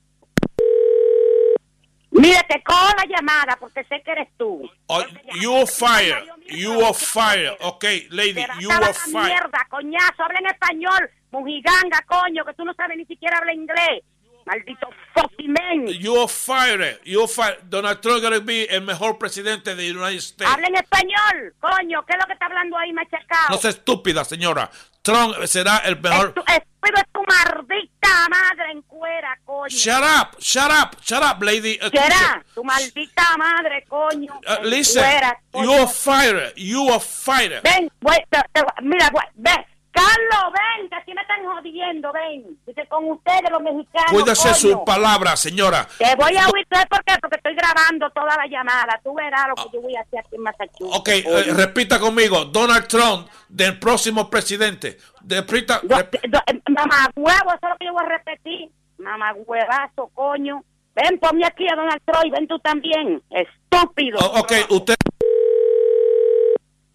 Mira, 2.12 2.42
te 2.48 2.62
cojo 2.62 2.88
la 2.96 3.04
llamada 3.06 3.56
porque 3.60 3.84
sé 3.84 4.02
que 4.02 4.10
eres 4.10 4.28
tú. 4.36 4.68
Oh, 4.86 5.02
you 5.40 5.54
are 5.54 5.66
fired, 5.66 6.24
you 6.48 6.72
are 6.84 6.94
fired, 6.94 7.56
ok, 7.60 7.84
lady, 8.10 8.44
you 8.58 8.70
are 8.70 8.80
la 8.80 8.92
fired. 8.94 9.26
mierda, 9.26 9.66
coñazo, 9.68 10.24
habla 10.24 10.40
en 10.40 10.46
español, 10.46 11.10
mujiganga, 11.30 12.04
coño, 12.06 12.44
que 12.44 12.54
tú 12.54 12.64
no 12.64 12.74
sabes 12.74 12.96
ni 12.96 13.04
siquiera 13.04 13.38
hablar 13.38 13.54
inglés. 13.54 14.02
Maldito 14.46 14.88
fucking 15.14 15.54
ven. 15.54 15.88
You're 16.00 16.28
fired. 16.28 17.00
You're 17.04 17.28
fired. 17.28 17.58
Donald 17.68 18.00
Trump 18.00 18.22
gonna 18.22 18.40
be 18.40 18.64
el 18.64 18.82
mejor 18.82 19.18
presidente 19.18 19.74
de 19.74 19.90
United 19.90 20.18
States. 20.18 20.52
Habla 20.52 20.66
en 20.68 20.76
español, 20.76 21.54
coño. 21.60 22.04
¿Qué 22.06 22.12
es 22.14 22.18
lo 22.18 22.26
que 22.26 22.32
está 22.32 22.46
hablando 22.46 22.76
ahí, 22.78 22.92
machacado? 22.92 23.48
No 23.50 23.58
sea 23.58 23.70
estúpida, 23.70 24.24
señora. 24.24 24.70
Trump 25.02 25.34
será 25.46 25.78
el 25.78 25.98
mejor. 26.00 26.34
Estu- 26.34 26.44
Estúpido 26.46 26.96
es 26.96 27.12
tu 27.12 27.22
maldita 27.24 28.28
madre 28.28 28.72
en 28.72 28.82
cuera, 28.82 29.38
coño. 29.44 29.68
Shut 29.68 30.02
up, 30.02 30.38
shut 30.40 30.70
up, 30.70 30.96
shut 31.02 31.22
up, 31.22 31.42
lady. 31.42 31.78
Uh, 31.82 31.88
Será 31.90 32.42
tu 32.54 32.64
maldita 32.64 33.36
madre, 33.38 33.84
coño. 33.88 34.32
uh, 34.46 34.62
en 34.64 34.70
listen, 34.70 35.02
cuera, 35.02 35.40
coño. 35.50 35.64
you're 35.64 35.86
fired. 35.88 36.52
You 36.56 36.88
are 36.90 37.00
fired. 37.00 37.62
Ven, 37.62 37.90
te- 38.30 38.62
mira, 38.82 39.08
güey, 39.10 39.26
ven. 39.34 39.64
Carlos, 40.04 40.52
ven, 40.54 40.88
que 40.88 40.96
aquí 40.96 41.14
me 41.14 41.20
están 41.22 41.44
jodiendo, 41.44 42.12
ven. 42.12 42.58
Dice, 42.66 42.86
con 42.88 43.10
ustedes 43.10 43.50
los 43.50 43.62
mexicanos, 43.62 44.10
Cuídese 44.12 44.42
coño. 44.48 44.54
su 44.54 44.84
palabra, 44.84 45.36
señora. 45.36 45.86
Te 45.98 46.14
voy 46.16 46.36
a 46.36 46.46
oír, 46.48 46.66
¿sabes 46.70 46.86
por 46.88 47.04
qué? 47.04 47.14
Porque 47.20 47.36
estoy 47.36 47.54
grabando 47.54 48.08
toda 48.10 48.36
la 48.36 48.46
llamada. 48.46 49.00
Tú 49.02 49.14
verás 49.14 49.46
lo 49.48 49.54
que 49.56 49.70
yo 49.76 49.82
voy 49.82 49.96
a 49.96 50.00
hacer 50.00 50.20
aquí 50.20 50.36
en 50.36 50.42
Massachusetts. 50.42 50.96
Ok, 50.98 51.08
eh, 51.08 51.44
repita 51.56 51.98
conmigo. 51.98 52.44
Donald 52.46 52.86
Trump, 52.88 53.28
del 53.48 53.78
próximo 53.78 54.28
presidente. 54.30 54.98
Repita. 55.26 55.80
rep- 55.82 56.20
Do- 56.28 56.42
eh, 56.46 56.60
Mamá 56.68 57.10
huevo, 57.16 57.50
eso 57.52 57.58
es 57.62 57.68
lo 57.70 57.76
que 57.78 57.84
yo 57.86 57.92
voy 57.92 58.04
a 58.04 58.08
repetir. 58.08 58.70
Mamá 58.98 59.32
huevazo, 59.34 60.10
coño. 60.14 60.62
Ven, 60.94 61.18
ponme 61.20 61.46
aquí 61.46 61.66
a 61.68 61.76
Donald 61.76 62.00
Trump 62.04 62.26
y 62.26 62.30
ven 62.30 62.48
tú 62.48 62.58
también. 62.58 63.22
Estúpido. 63.30 64.18
Oh, 64.20 64.40
ok, 64.40 64.52
usted. 64.70 64.94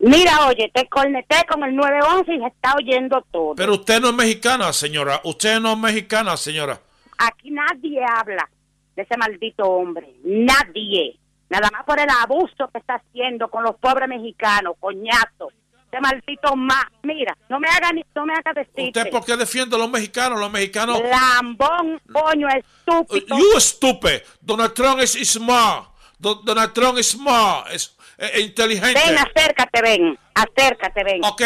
Mira, 0.07 0.47
oye, 0.47 0.69
te 0.73 0.87
conecté 0.87 1.37
con 1.49 1.63
el 1.63 1.75
911 1.75 2.33
y 2.35 2.39
se 2.39 2.45
está 2.47 2.75
oyendo 2.77 3.25
todo. 3.31 3.55
Pero 3.55 3.73
usted 3.73 3.99
no 3.99 4.09
es 4.09 4.13
mexicana, 4.15 4.71
señora. 4.71 5.19
Usted 5.23 5.59
no 5.59 5.73
es 5.73 5.77
mexicana, 5.79 6.37
señora. 6.37 6.79
Aquí 7.17 7.49
nadie 7.49 8.01
habla 8.07 8.47
de 8.95 9.01
ese 9.01 9.17
maldito 9.17 9.63
hombre. 9.63 10.13
Nadie. 10.23 11.17
Nada 11.49 11.69
más 11.71 11.83
por 11.85 11.99
el 11.99 12.07
abuso 12.21 12.69
que 12.71 12.79
está 12.79 12.95
haciendo 12.95 13.47
con 13.49 13.63
los 13.63 13.75
pobres 13.77 14.07
mexicanos, 14.07 14.75
coñazo. 14.79 15.49
Ese 15.91 16.01
maldito 16.01 16.55
más. 16.55 16.85
Mira, 17.03 17.35
no 17.49 17.59
me 17.59 17.67
haga 17.69 17.91
ni, 17.93 18.03
no 18.13 18.25
me 18.25 18.33
haga 18.33 18.53
decirte. 18.53 18.99
¿Usted 18.99 19.09
por 19.09 19.25
qué 19.25 19.35
defiende 19.37 19.75
a 19.75 19.79
los 19.79 19.89
mexicanos? 19.89 20.39
Los 20.39 20.51
mexicanos. 20.51 21.01
Lambón, 21.01 21.99
coño, 22.13 22.47
estúpido. 22.49 23.37
You 23.37 23.59
stupid. 23.59 24.21
Donald 24.41 24.73
Trump 24.73 24.99
es 24.99 25.13
smart. 25.13 25.87
Do- 26.19 26.41
Donald 26.43 26.73
Trump 26.73 26.97
es 26.97 27.09
smart. 27.11 27.71
Es 27.71 27.95
eh, 28.17 28.41
inteligente. 28.41 28.99
Ven, 29.05 29.17
acércate, 29.17 29.81
ven. 29.81 30.19
Acércate, 30.33 31.03
ven. 31.03 31.23
Ok, 31.23 31.41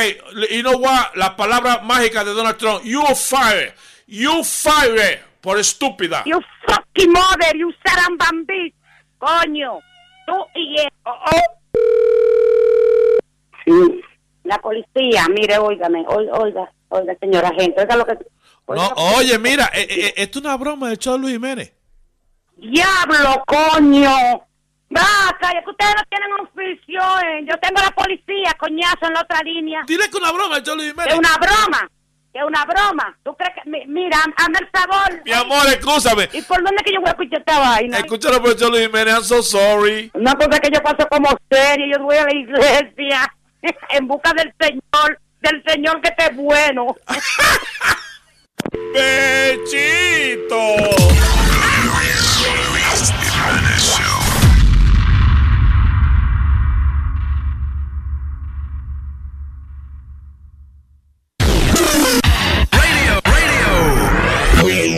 you 0.52 0.62
know 0.62 0.78
what? 0.80 1.16
La 1.16 1.36
palabra 1.36 1.80
mágica 1.84 2.24
de 2.24 2.34
Donald 2.34 2.58
Trump. 2.58 2.84
You 2.84 3.04
fire. 3.16 3.74
You 4.08 4.44
fire. 4.44 5.24
Por 5.42 5.58
estúpida. 5.58 6.24
You 6.26 6.40
fucking 6.68 7.12
mother, 7.12 7.56
you 7.56 7.72
sarambambi. 7.86 8.74
Coño. 9.18 9.80
Tú 10.28 10.34
y 10.56 10.82
él. 10.82 10.90
Oh, 11.06 11.12
oh. 11.12 11.42
Sí. 13.66 14.02
La 14.44 14.58
policía, 14.60 15.28
mire, 15.30 15.58
óigame, 15.60 16.04
oi- 16.08 16.30
oiga, 16.32 16.72
oiga, 16.90 17.16
señora 17.20 17.52
gente, 17.58 17.80
oiga 17.82 17.96
lo 17.96 18.06
que... 18.06 18.18
No, 18.68 18.88
oye, 19.16 19.38
mira, 19.38 19.70
eh, 19.74 19.88
eh, 19.90 20.14
esto 20.18 20.40
es 20.40 20.46
una 20.46 20.58
broma 20.58 20.90
de 20.90 20.98
show 20.98 21.18
Luis 21.18 21.34
Jiménez. 21.34 21.74
¡Diablo, 22.58 23.44
coño! 23.46 24.48
Vaca, 24.90 25.50
es 25.58 25.64
que 25.64 25.70
ustedes 25.72 25.94
no 25.96 26.04
tienen 26.10 26.32
oficio, 26.42 27.02
eh. 27.26 27.46
Yo 27.50 27.56
tengo 27.60 27.80
la 27.82 27.92
policía, 27.92 28.54
coñazo, 28.58 29.06
en 29.08 29.14
la 29.14 29.22
otra 29.22 29.42
línea. 29.44 29.84
Dile 29.86 30.10
que 30.10 30.18
una 30.18 30.32
broma 30.32 30.58
Luis 30.60 30.90
Jiménez. 30.90 31.14
Es 31.14 31.20
una 31.20 31.38
broma. 31.38 31.90
Es 32.34 32.44
una 32.44 32.66
broma. 32.66 33.18
¿Tú 33.24 33.36
crees 33.36 33.54
que.? 33.56 33.70
mi- 33.70 33.86
Mira, 33.88 34.18
hazme 34.38 34.60
el 34.60 34.68
favor. 34.70 35.22
Mi 35.26 35.32
amor, 35.32 35.66
escúchame. 35.68 36.30
¿Y 36.34 36.42
por 36.44 36.64
dónde 36.64 36.84
que 36.84 36.94
yo 36.94 37.00
voy 37.02 37.10
a 37.10 37.12
escuchar 37.12 37.40
esta 37.40 37.60
vaina? 37.60 37.98
Escúchalo 37.98 38.42
por 38.42 38.56
show 38.58 38.70
Luis 38.70 38.86
Jiménez. 38.88 39.14
I'm 39.16 39.24
so 39.24 39.42
sorry. 39.44 40.10
Una 40.14 40.34
cosa 40.36 40.60
que 40.60 40.70
yo 40.72 40.82
paso 40.82 41.08
como 41.10 41.28
serio. 41.52 41.98
Yo 41.98 42.04
voy 42.04 42.18
a 42.18 42.24
la 42.26 42.34
iglesia 42.34 43.34
en 43.90 44.08
busca 44.08 44.32
del 44.34 44.54
Señor. 44.60 45.20
Del 45.42 45.64
Señor 45.68 46.02
que 46.02 46.10
esté 46.10 46.34
bueno. 46.34 46.96
¡Bechito! 48.94 50.66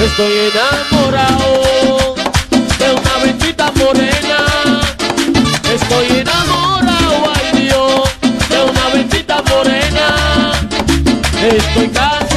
Estoy 0.00 0.32
enamorado 0.52 2.14
de 2.78 2.92
una 2.92 3.16
bendita 3.24 3.72
morena. 3.72 4.80
Estoy 5.74 6.20
enamorado, 6.20 7.32
ay 7.34 7.62
Dios, 7.62 8.08
de 8.48 8.62
una 8.62 8.88
bendita 8.94 9.42
morena. 9.42 10.52
Estoy 11.42 11.88
casi 11.88 12.27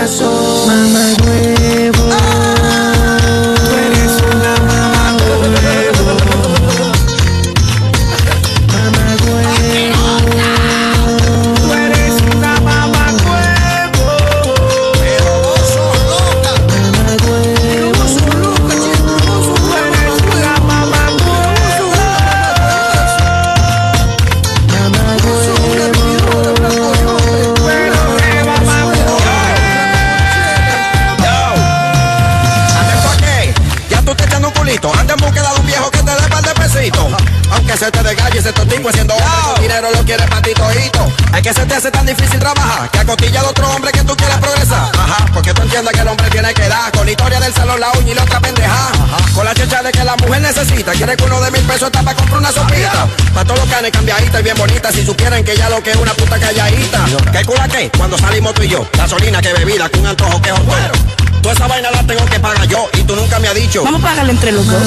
corazón. 0.00 0.29
cambiadita 53.90 54.40
y 54.40 54.42
bien 54.42 54.56
bonita. 54.56 54.92
Si 54.92 55.04
supieran 55.04 55.44
que 55.44 55.56
ya 55.56 55.68
lo 55.70 55.82
que 55.82 55.90
es 55.90 55.96
una 55.96 56.12
puta 56.14 56.38
calladita. 56.38 57.04
¿Qué 57.32 57.44
cura 57.44 57.68
qué? 57.68 57.90
Cuando 57.96 58.16
salimos 58.18 58.54
tú 58.54 58.62
y 58.62 58.68
yo. 58.68 58.86
Gasolina, 58.96 59.40
que 59.40 59.52
bebida, 59.52 59.88
con 59.88 60.06
antojo, 60.06 60.40
que 60.42 60.50
jodero. 60.50 60.92
Toda 61.42 61.54
esa 61.54 61.66
vaina 61.66 61.90
la 61.90 62.06
tengo 62.06 62.24
que 62.26 62.38
pagar 62.38 62.66
yo 62.68 62.88
y 62.92 63.02
tú 63.02 63.16
nunca 63.16 63.38
me 63.38 63.48
has 63.48 63.54
dicho. 63.54 63.82
Vamos 63.82 64.00
a 64.02 64.04
pagarle 64.04 64.32
entre 64.32 64.52
los 64.52 64.66
dos. 64.66 64.82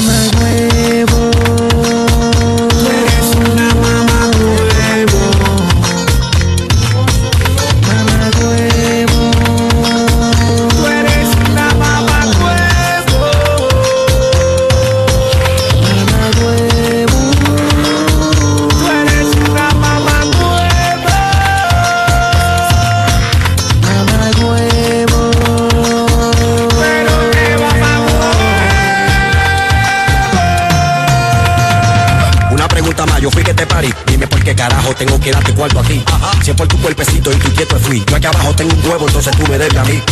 Cuerpecito 36.84 37.32
y 37.32 37.36
tu 37.36 37.50
quieto 37.54 37.78
fui. 37.78 38.04
Yo 38.06 38.16
aquí 38.16 38.26
abajo 38.26 38.54
tengo 38.54 38.74
un 38.74 38.90
huevo, 38.90 39.06
entonces 39.06 39.34
tú 39.34 39.46
me 39.48 39.56
debes 39.56 39.74
a 39.78 39.84
mí. 39.84 40.02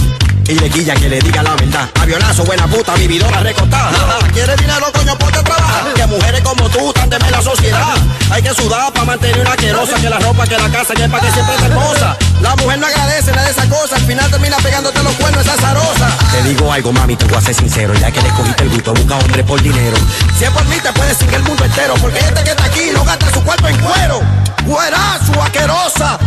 Y 0.49 0.55
le 0.55 0.71
guilla 0.71 0.95
que 0.95 1.07
le 1.07 1.21
diga 1.21 1.43
la 1.43 1.55
verdad. 1.55 1.87
Avionazo, 2.01 2.45
buena 2.45 2.67
puta, 2.67 2.95
vividora 2.95 3.41
recostada. 3.41 3.91
¿Quieres 4.33 4.57
dinero, 4.57 4.87
coño? 4.91 5.17
Ponte 5.19 5.39
a 5.39 5.45
trabajar. 5.45 5.93
Que 5.93 6.07
mujeres 6.07 6.41
como 6.41 6.69
tú 6.71 6.89
están 6.89 7.11
de 7.11 7.19
la 7.31 7.43
sociedad. 7.43 7.95
Hay 8.31 8.43
que 8.43 8.55
sudar 8.55 8.91
para 8.91 9.05
mantener 9.05 9.41
una 9.41 9.55
querosa. 9.55 10.01
Que 10.01 10.09
la 10.09 10.19
ropa, 10.19 10.47
que 10.47 10.57
la 10.57 10.71
casa, 10.71 10.95
que 10.95 11.05
es 11.05 11.11
para 11.11 11.27
que 11.27 11.33
siempre 11.33 11.55
esté 11.55 11.67
hermosa. 11.67 12.17
La 12.41 12.57
mujer 12.57 12.79
no 12.79 12.87
agradece 12.87 13.33
nada 13.33 13.45
de 13.45 13.51
esa 13.53 13.69
cosa. 13.69 13.97
Al 13.97 14.03
final 14.03 14.31
termina 14.31 14.57
pegándote 14.57 15.03
los 15.03 15.13
cuernos 15.13 15.45
esa 15.45 15.57
zarosa. 15.59 16.09
Te 16.33 16.43
digo 16.43 16.73
algo, 16.73 16.91
mami, 16.91 17.17
te 17.17 17.27
voy 17.27 17.37
a 17.37 17.41
ser 17.43 17.55
sincero. 17.55 17.93
Ya 18.01 18.11
que 18.11 18.23
le 18.23 18.31
cogiste 18.31 18.63
el 18.63 18.71
gusto, 18.71 18.95
busca 18.95 19.19
hombre 19.19 19.45
por 19.45 19.63
dinero. 19.63 19.99
Si 20.39 20.45
es 20.45 20.51
por 20.51 20.65
mí, 20.65 20.77
te 20.83 20.91
puedes 20.95 21.19
seguir 21.19 21.35
el 21.35 21.43
mundo 21.43 21.65
entero. 21.67 21.95
Porque 22.01 22.19
este 22.19 22.43
que 22.43 22.51
está 22.51 22.65
aquí 22.65 22.91
no 22.95 23.05
gasta 23.05 23.31
su 23.31 23.43
cuerpo 23.43 23.69
en 23.69 23.79
cuero. 23.79 24.23
Güerazo, 24.65 25.43
asquerosa. 25.43 26.19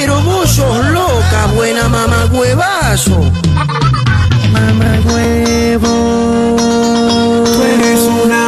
Pero 0.00 0.22
vos 0.22 0.48
sos 0.48 0.86
loca, 0.90 1.46
buena 1.56 1.88
mamá 1.88 2.26
huevazo. 2.30 3.18
Mamá 4.52 5.00
huevo. 5.06 6.54
Tú 7.44 7.62
eres 7.64 8.00
una 8.02 8.47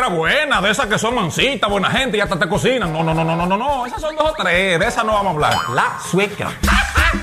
hablarle 0.00 0.08
de 0.08 0.08
la 0.08 0.08
suegra 0.08 0.08
buena, 0.08 0.60
de 0.60 0.70
esas 0.70 0.86
que 0.86 0.98
son 0.98 1.14
mansitas, 1.14 1.70
buena 1.70 1.90
gente 1.90 2.16
y 2.16 2.20
hasta 2.20 2.38
te 2.38 2.48
cocinan. 2.48 2.92
No, 2.92 3.02
no, 3.02 3.14
no, 3.14 3.24
no, 3.24 3.36
no, 3.36 3.46
no, 3.46 3.56
no, 3.56 3.86
esas 3.86 4.00
son 4.00 4.14
dos 4.16 4.30
o 4.30 4.34
tres, 4.34 4.78
de 4.78 4.86
esas 4.86 5.04
no 5.04 5.12
vamos 5.12 5.26
a 5.26 5.30
hablar. 5.30 5.54
La 5.74 5.98
suegra. 6.10 6.50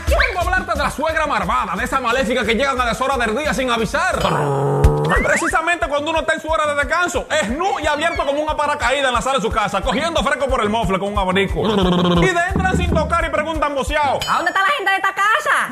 Yo 0.07 0.17
vengo 0.17 0.39
a 0.39 0.41
hablarte 0.41 0.73
de 0.73 0.83
la 0.83 0.91
suegra 0.91 1.27
malvada, 1.27 1.75
de 1.75 1.83
esa 1.83 1.99
maléfica 1.99 2.45
que 2.45 2.55
llegan 2.55 2.79
a 2.79 2.85
deshora 2.85 3.17
del 3.17 3.35
día 3.37 3.53
sin 3.53 3.69
avisar. 3.69 4.19
Precisamente 5.23 5.87
cuando 5.87 6.11
uno 6.11 6.19
está 6.19 6.33
en 6.33 6.41
su 6.41 6.47
hora 6.49 6.67
de 6.67 6.75
descanso, 6.75 7.25
es 7.41 7.49
nu 7.49 7.79
y 7.81 7.87
abierto 7.87 8.25
como 8.25 8.41
una 8.41 8.55
paracaída 8.55 9.07
en 9.07 9.13
la 9.13 9.21
sala 9.21 9.37
de 9.37 9.41
su 9.41 9.49
casa, 9.49 9.81
cogiendo 9.81 10.21
fresco 10.23 10.47
por 10.47 10.61
el 10.61 10.69
mofle 10.69 10.99
con 10.99 11.13
un 11.13 11.19
abanico. 11.19 11.61
Y 12.21 12.27
de 12.27 12.41
entran 12.53 12.77
sin 12.77 12.86
tocar 13.07 13.25
y 13.25 13.29
preguntan 13.29 13.73
boceado. 13.73 14.19
¿A 14.27 14.35
dónde 14.35 14.51
está 14.51 14.61
la 14.61 14.69
gente 14.69 14.91
de 14.91 14.97
esta 14.97 15.13
casa? 15.13 15.69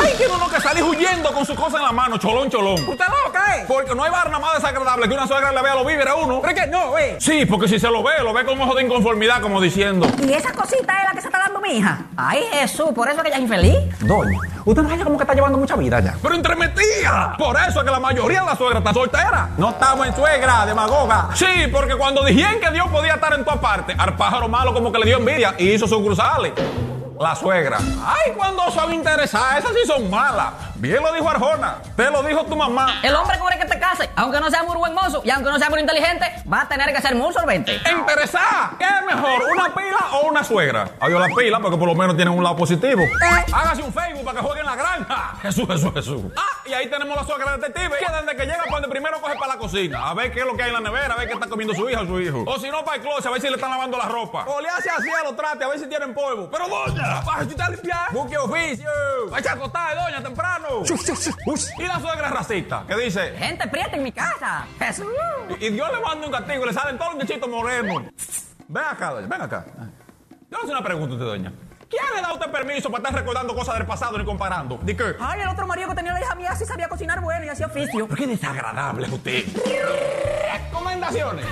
Ay, 0.00 0.14
tiene 0.16 0.32
uno 0.34 0.48
que 0.48 0.60
salir 0.60 0.84
huyendo 0.84 1.32
con 1.32 1.44
su 1.44 1.54
cosa 1.54 1.78
en 1.78 1.82
la 1.82 1.92
mano, 1.92 2.16
cholón, 2.18 2.48
cholón. 2.48 2.88
¿Usted 2.88 3.06
loca, 3.24 3.56
eh? 3.56 3.64
Porque 3.66 3.94
no 3.94 4.04
hay 4.04 4.10
barra 4.10 4.38
más 4.38 4.54
desagradable 4.54 5.08
que 5.08 5.14
una 5.14 5.26
suegra 5.26 5.50
le 5.52 5.62
vea 5.62 5.74
los 5.74 5.86
víveres 5.86 6.12
a 6.12 6.14
uno. 6.14 6.40
¿Pero 6.42 6.54
qué? 6.54 6.66
No, 6.68 6.96
eh. 6.96 7.16
Sí, 7.18 7.44
porque 7.44 7.66
si 7.66 7.80
se 7.80 7.88
lo 7.88 8.02
ve, 8.02 8.12
lo 8.22 8.32
ve 8.32 8.44
con 8.44 8.60
ojo 8.60 8.74
de 8.74 8.84
inconformidad, 8.84 9.40
como 9.40 9.60
diciendo. 9.60 10.06
¿Y 10.22 10.32
esa 10.32 10.52
cosita 10.52 10.96
es 10.98 11.04
la 11.08 11.12
que 11.12 11.20
se 11.20 11.26
está 11.26 11.38
dando 11.38 11.60
mi 11.60 11.78
hija? 11.78 11.98
Ay, 12.16 12.44
Jesús, 12.52 12.90
por 12.94 13.08
eso 13.08 13.18
es 13.18 13.22
que 13.22 13.28
ella 13.28 13.38
es 13.38 13.42
infeliz. 13.42 13.98
Doña, 14.00 14.38
usted 14.70 14.82
no 14.82 14.90
haya 14.90 15.04
como 15.04 15.16
que 15.16 15.24
está 15.24 15.34
llevando 15.34 15.58
mucha 15.58 15.76
vida 15.76 16.00
ya. 16.00 16.16
Pero 16.22 16.34
entremetía. 16.34 17.34
Por 17.38 17.56
eso 17.56 17.80
es 17.80 17.84
que 17.84 17.90
la 17.90 18.00
mayoría 18.00 18.40
de 18.40 18.46
la 18.46 18.56
suegra 18.56 18.78
está 18.78 18.92
soltera. 18.92 19.50
No 19.56 19.70
estamos 19.70 20.06
en 20.06 20.14
suegra, 20.14 20.66
demagoga. 20.66 21.28
Sí, 21.34 21.46
porque 21.72 21.94
cuando 21.96 22.24
dijeron 22.24 22.60
que 22.60 22.70
Dios 22.70 22.86
podía 22.88 23.14
estar 23.14 23.32
en 23.34 23.44
todas 23.44 23.60
partes, 23.60 23.96
al 23.98 24.16
pájaro 24.16 24.48
malo 24.48 24.72
como 24.72 24.92
que 24.92 24.98
le 24.98 25.06
dio 25.06 25.18
envidia 25.18 25.54
y 25.58 25.70
hizo 25.70 25.86
sus 25.86 26.00
cruzales. 26.00 26.52
La 27.20 27.36
suegra. 27.36 27.76
Ay, 28.02 28.32
cuando 28.34 28.70
son 28.70 28.94
interesadas, 28.94 29.58
esas 29.58 29.72
sí 29.72 29.86
son 29.86 30.08
malas. 30.08 30.54
Bien 30.76 31.02
lo 31.02 31.12
dijo 31.12 31.28
Arjona. 31.28 31.76
Te 31.94 32.10
lo 32.10 32.22
dijo 32.22 32.46
tu 32.46 32.56
mamá. 32.56 32.98
El 33.02 33.14
hombre 33.14 33.38
con 33.38 33.52
el 33.52 33.58
que 33.58 33.66
te 33.66 33.78
case, 33.78 34.08
aunque 34.16 34.40
no 34.40 34.48
sea 34.48 34.62
muy 34.62 34.74
buen 34.78 34.94
mozo 34.94 35.20
y 35.22 35.28
aunque 35.28 35.50
no 35.50 35.58
sea 35.58 35.68
muy 35.68 35.80
inteligente, 35.80 36.24
va 36.50 36.62
a 36.62 36.68
tener 36.68 36.90
que 36.94 37.02
ser 37.02 37.14
muy 37.14 37.30
solvente. 37.34 37.78
Interesada. 37.92 38.72
¿Qué 38.78 38.86
es 38.86 39.04
mejor, 39.04 39.42
una 39.52 39.74
pila 39.74 39.98
o 40.12 40.28
una 40.28 40.42
suegra? 40.42 40.92
Adiós 40.98 41.20
la 41.20 41.36
pila 41.36 41.60
porque 41.60 41.76
por 41.76 41.88
lo 41.88 41.94
menos 41.94 42.16
tienen 42.16 42.32
un 42.32 42.42
lado 42.42 42.56
positivo. 42.56 43.02
Hágase 43.52 43.82
un 43.82 43.92
Facebook 43.92 44.24
para 44.24 44.40
que 44.40 44.46
jueguen 44.46 44.64
la 44.64 44.76
granja. 44.76 45.34
Jesús, 45.42 45.66
Jesús, 45.68 45.92
Jesús. 45.92 46.22
Ah, 46.38 46.62
y 46.64 46.72
ahí 46.72 46.88
tenemos 46.88 47.14
la 47.14 47.24
suegra 47.24 47.58
detective 47.58 47.98
que 47.98 48.12
desde 48.12 48.34
que 48.34 48.46
llega, 48.46 48.64
cuando 48.70 48.88
primero 48.88 49.20
coge 49.20 49.34
para 49.34 49.52
la 49.52 49.58
cocina. 49.58 50.08
A 50.08 50.14
ver 50.14 50.32
qué 50.32 50.40
es 50.40 50.46
lo 50.46 50.56
que 50.56 50.62
hay 50.62 50.68
en 50.70 50.82
la 50.82 50.90
nevera, 50.90 51.12
a 51.12 51.18
ver 51.18 51.28
qué 51.28 51.34
está 51.34 51.48
comiendo 51.48 51.74
su 51.74 51.86
hija 51.90 52.00
o 52.00 52.06
su 52.06 52.18
hijo. 52.18 52.44
O 52.46 52.58
si 52.58 52.70
no, 52.70 52.82
para 52.82 52.96
el 52.96 53.02
closet, 53.02 53.26
a 53.26 53.30
ver 53.30 53.42
si 53.42 53.48
le 53.48 53.56
están 53.56 53.70
lavando 53.70 53.98
la 53.98 54.06
ropa. 54.06 54.46
O 54.46 54.58
le 54.62 54.70
hace 54.70 54.88
así 54.88 55.10
a 55.10 55.24
los 55.24 55.36
trates, 55.36 55.66
a 55.66 55.68
ver 55.68 55.78
si 55.78 55.86
tienen 55.86 56.14
polvo. 56.14 56.48
Pero 56.50 56.66
doña, 56.66 57.09
para 57.24 57.44
si 57.44 57.50
está 57.50 57.68
limpiar. 57.70 58.12
Busque 58.12 58.38
oficio. 58.38 58.90
Vaya 59.30 59.50
a 59.50 59.54
acostar, 59.54 59.96
doña, 59.96 60.22
temprano. 60.22 60.82
Y 61.78 61.82
la 61.82 62.00
suegra 62.00 62.28
racista, 62.30 62.84
que 62.86 62.96
dice. 62.96 63.36
Gente 63.36 63.66
prieta 63.68 63.96
en 63.96 64.02
mi 64.02 64.12
casa. 64.12 64.66
Jesús. 64.78 65.06
Y, 65.60 65.66
y 65.66 65.70
Dios 65.70 65.88
le 65.92 66.00
manda 66.00 66.26
un 66.26 66.32
castigo 66.32 66.64
y 66.64 66.66
le 66.66 66.72
salen 66.72 66.98
todos 66.98 67.14
los 67.14 67.22
muchachitos 67.22 67.48
morenos. 67.48 68.02
Ven 68.68 68.84
acá, 68.84 69.10
doña, 69.10 69.26
ven 69.26 69.42
acá. 69.42 69.64
Yo 70.50 70.58
le 70.58 70.64
hacer 70.64 70.70
una 70.70 70.82
pregunta 70.84 71.12
a 71.12 71.16
usted, 71.16 71.26
doña. 71.26 71.52
¿Quién 71.90 72.04
le 72.14 72.22
da 72.22 72.28
a 72.28 72.34
usted 72.34 72.48
permiso 72.52 72.88
para 72.88 73.02
estar 73.02 73.20
recordando 73.20 73.52
cosas 73.52 73.74
del 73.78 73.84
pasado 73.84 74.16
ni 74.16 74.24
comparando? 74.24 74.78
¿De 74.80 74.96
qué? 74.96 75.16
Ay, 75.18 75.40
el 75.40 75.48
otro 75.48 75.66
marido 75.66 75.88
que 75.88 75.96
tenía 75.96 76.12
la 76.12 76.20
hija 76.20 76.36
mía 76.36 76.54
sí 76.54 76.64
sabía 76.64 76.88
cocinar 76.88 77.20
bueno 77.20 77.44
y 77.44 77.48
hacía 77.48 77.66
oficio. 77.66 78.06
¿Por 78.06 78.16
qué 78.16 78.28
desagradable 78.28 79.08
es 79.08 79.12
usted? 79.12 79.44
Recomendaciones. 80.52 81.44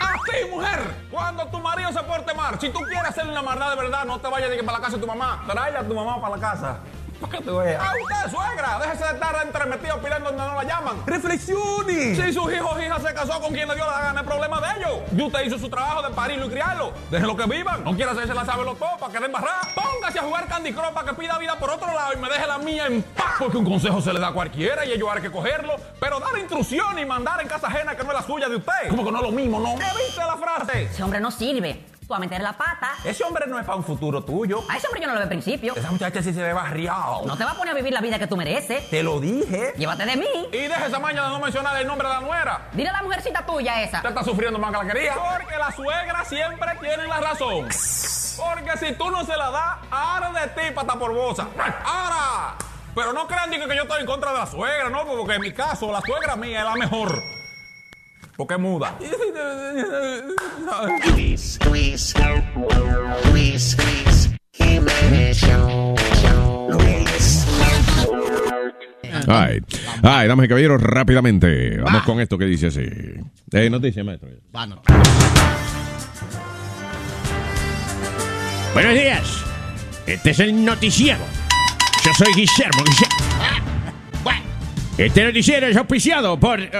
Así, 0.00 0.50
mujer. 0.50 0.80
Cuando 1.12 1.46
tu 1.46 1.60
marido 1.60 1.92
se 1.92 2.02
porte 2.02 2.34
mal, 2.34 2.58
si 2.58 2.70
tú 2.70 2.80
quieres 2.80 3.10
hacerle 3.10 3.30
una 3.30 3.42
maldad 3.42 3.70
de 3.70 3.76
verdad, 3.76 4.04
no 4.04 4.20
te 4.20 4.28
vayas 4.28 4.50
de 4.50 4.56
que 4.56 4.64
para 4.64 4.78
la 4.78 4.84
casa 4.84 4.96
de 4.96 5.00
tu 5.02 5.06
mamá. 5.06 5.44
Tráela 5.46 5.78
a 5.78 5.84
tu 5.84 5.94
mamá 5.94 6.20
para 6.20 6.36
la 6.36 6.40
casa. 6.40 6.78
Para 7.30 7.38
que 7.38 7.44
te 7.44 7.50
veas. 7.50 7.82
Ah, 7.82 7.92
usted, 8.02 8.30
suegra. 8.36 8.78
Déjese 8.80 9.04
de 9.04 9.12
estar 9.14 9.46
entremetido 9.46 9.98
pidiendo 9.98 10.30
donde 10.30 10.44
no 10.44 10.54
la 10.56 10.64
llaman. 10.64 11.06
Reflexione. 11.06 12.16
Si 12.16 12.32
sus 12.32 12.52
hijos 12.52 12.72
o 12.72 12.82
hijas 12.82 13.02
se 13.02 13.14
casó 13.14 13.40
con 13.40 13.52
quien 13.52 13.68
le 13.68 13.74
dio 13.76 13.86
la 13.86 14.00
gana, 14.00 14.20
el 14.20 14.26
problema 14.26 14.60
de 14.60 14.80
ellos. 14.80 14.98
Y 15.16 15.22
usted 15.22 15.42
hizo 15.44 15.58
su 15.58 15.68
trabajo 15.68 16.02
de 16.02 16.10
parirlo 16.10 16.46
y 16.46 16.50
criarlo. 16.50 16.92
Déjenlo 17.10 17.36
que 17.36 17.46
vivan. 17.46 17.84
No 17.84 17.94
quiera 17.94 18.12
hacerse 18.12 18.34
la 18.34 18.44
sabe 18.44 18.64
los 18.64 18.76
para 18.76 19.12
que 19.12 19.20
den 19.20 19.30
barra. 19.30 19.60
Póngase 19.74 20.18
a 20.18 20.22
jugar 20.22 20.46
Candy 20.46 20.72
Crush 20.72 20.92
para 20.92 21.08
que 21.08 21.14
pida 21.14 21.38
vida 21.38 21.56
por 21.58 21.70
otro 21.70 21.86
lado 21.86 22.12
y 22.12 22.16
me 22.16 22.28
deje 22.28 22.46
la 22.46 22.58
mía 22.58 22.86
en 22.86 23.02
paz. 23.02 23.34
Porque 23.38 23.56
un 23.56 23.64
consejo 23.64 24.00
se 24.00 24.12
le 24.12 24.18
da 24.18 24.28
a 24.28 24.32
cualquiera 24.32 24.84
y 24.84 24.92
ellos 24.92 25.08
hay 25.12 25.22
que 25.22 25.30
cogerlo. 25.30 25.76
Pero 26.00 26.18
dar 26.18 26.36
instrucciones 26.38 27.04
y 27.04 27.06
mandar 27.06 27.40
en 27.40 27.48
casa 27.48 27.68
ajena 27.68 27.94
que 27.94 28.02
no 28.02 28.10
es 28.10 28.20
la 28.20 28.26
suya 28.26 28.48
de 28.48 28.56
usted. 28.56 28.88
Como 28.90 29.04
que 29.04 29.12
no 29.12 29.18
es 29.18 29.24
lo 29.24 29.32
mismo, 29.32 29.60
¿no? 29.60 29.76
¿Qué 29.76 29.84
viste 29.96 30.20
la 30.20 30.36
frase? 30.36 30.84
Ese 30.84 31.02
hombre 31.02 31.20
no 31.20 31.30
sirve. 31.30 31.91
A 32.14 32.18
meter 32.18 32.42
la 32.42 32.52
pata. 32.52 32.92
Ese 33.04 33.24
hombre 33.24 33.46
no 33.46 33.58
es 33.58 33.64
para 33.64 33.76
un 33.76 33.84
futuro 33.84 34.22
tuyo. 34.22 34.62
A 34.68 34.76
ese 34.76 34.86
hombre 34.86 35.00
yo 35.00 35.06
no 35.06 35.14
lo 35.14 35.20
veo 35.20 35.22
al 35.22 35.28
principio. 35.30 35.74
Esa 35.74 35.90
muchacha 35.90 36.22
sí 36.22 36.34
se 36.34 36.42
ve 36.42 36.52
barriado. 36.52 37.22
No 37.24 37.38
te 37.38 37.44
va 37.44 37.52
a 37.52 37.54
poner 37.54 37.72
a 37.72 37.76
vivir 37.76 37.92
la 37.92 38.02
vida 38.02 38.18
que 38.18 38.26
tú 38.26 38.36
mereces. 38.36 38.90
Te 38.90 39.02
lo 39.02 39.18
dije. 39.18 39.72
Llévate 39.78 40.04
de 40.04 40.16
mí. 40.16 40.26
Y 40.52 40.58
deja 40.58 40.86
esa 40.86 40.98
maña 40.98 41.24
de 41.24 41.28
no 41.30 41.40
mencionar 41.40 41.80
el 41.80 41.86
nombre 41.86 42.06
de 42.08 42.14
la 42.14 42.20
nuera. 42.20 42.68
Dile 42.72 42.90
a 42.90 42.92
la 42.92 43.02
mujercita 43.02 43.46
tuya 43.46 43.82
esa. 43.82 44.02
Te 44.02 44.08
está 44.08 44.22
sufriendo 44.22 44.58
más 44.58 44.72
que 44.72 44.76
la 44.76 44.92
quería. 44.92 45.14
Porque 45.14 45.56
la 45.56 45.72
suegra 45.72 46.24
siempre 46.26 46.70
tiene 46.80 47.06
la 47.06 47.20
razón. 47.20 47.68
Porque 48.36 48.76
si 48.78 48.92
tú 48.94 49.10
no 49.10 49.24
se 49.24 49.34
la 49.34 49.50
das, 49.50 49.78
ahora 49.90 50.32
de 50.32 50.48
ti 50.48 50.70
pata 50.74 50.98
por 50.98 51.14
bosa. 51.14 51.46
¡Ahora! 51.84 52.56
Pero 52.94 53.14
no 53.14 53.26
crean 53.26 53.50
que 53.50 53.58
yo 53.58 53.82
estoy 53.84 54.00
en 54.00 54.06
contra 54.06 54.32
de 54.32 54.38
la 54.38 54.46
suegra, 54.46 54.90
¿no? 54.90 55.06
Porque 55.06 55.36
en 55.36 55.40
mi 55.40 55.52
caso, 55.52 55.90
la 55.90 56.02
suegra 56.02 56.36
mía 56.36 56.58
es 56.58 56.64
la 56.64 56.74
mejor. 56.74 57.41
Porque 58.36 58.54
es 58.54 58.60
muda. 58.60 58.98
Luis, 61.14 61.58
Luis, 61.66 62.14
Luis, 63.32 63.76
Luis, 63.76 64.30
Jiménez 64.52 65.36
Show, 65.38 65.94
Luis. 66.70 67.46
Ay, 69.28 69.60
ay, 70.02 70.28
damas 70.28 70.46
y 70.46 70.48
caballeros, 70.48 70.82
rápidamente. 70.82 71.78
Vamos 71.78 72.02
con 72.02 72.20
esto 72.20 72.38
que 72.38 72.46
dice 72.46 72.68
así. 72.68 72.80
Eh, 73.52 73.70
noticia, 73.70 74.02
maestro. 74.02 74.28
Buenos 78.74 78.94
días. 78.94 79.44
Este 80.06 80.30
es 80.30 80.40
el 80.40 80.64
noticiero. 80.64 81.20
Yo 82.04 82.10
soy 82.14 82.32
Guillermo. 82.34 82.82
Guille- 82.84 83.08
Este 84.98 85.24
noticiero 85.24 85.66
es 85.66 85.76
auspiciado 85.76 86.38
por 86.38 86.60
eh, 86.60 86.70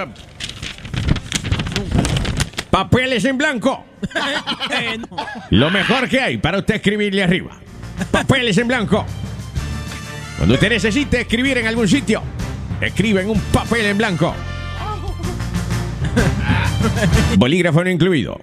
Papeles 2.73 3.23
en 3.25 3.37
Blanco. 3.37 3.85
Lo 5.51 5.69
mejor 5.69 6.09
que 6.09 6.19
hay 6.19 6.37
para 6.37 6.57
usted 6.57 6.73
escribirle 6.73 7.21
arriba. 7.21 7.51
Papeles 8.09 8.57
en 8.57 8.67
Blanco. 8.67 9.05
Cuando 10.37 10.55
usted 10.55 10.69
necesite 10.69 11.21
escribir 11.21 11.59
en 11.59 11.67
algún 11.67 11.87
sitio, 11.87 12.23
escribe 12.81 13.21
en 13.21 13.29
un 13.29 13.39
papel 13.39 13.85
en 13.85 13.97
blanco. 13.99 14.33
Bolígrafo 17.37 17.83
no 17.83 17.91
incluido. 17.91 18.41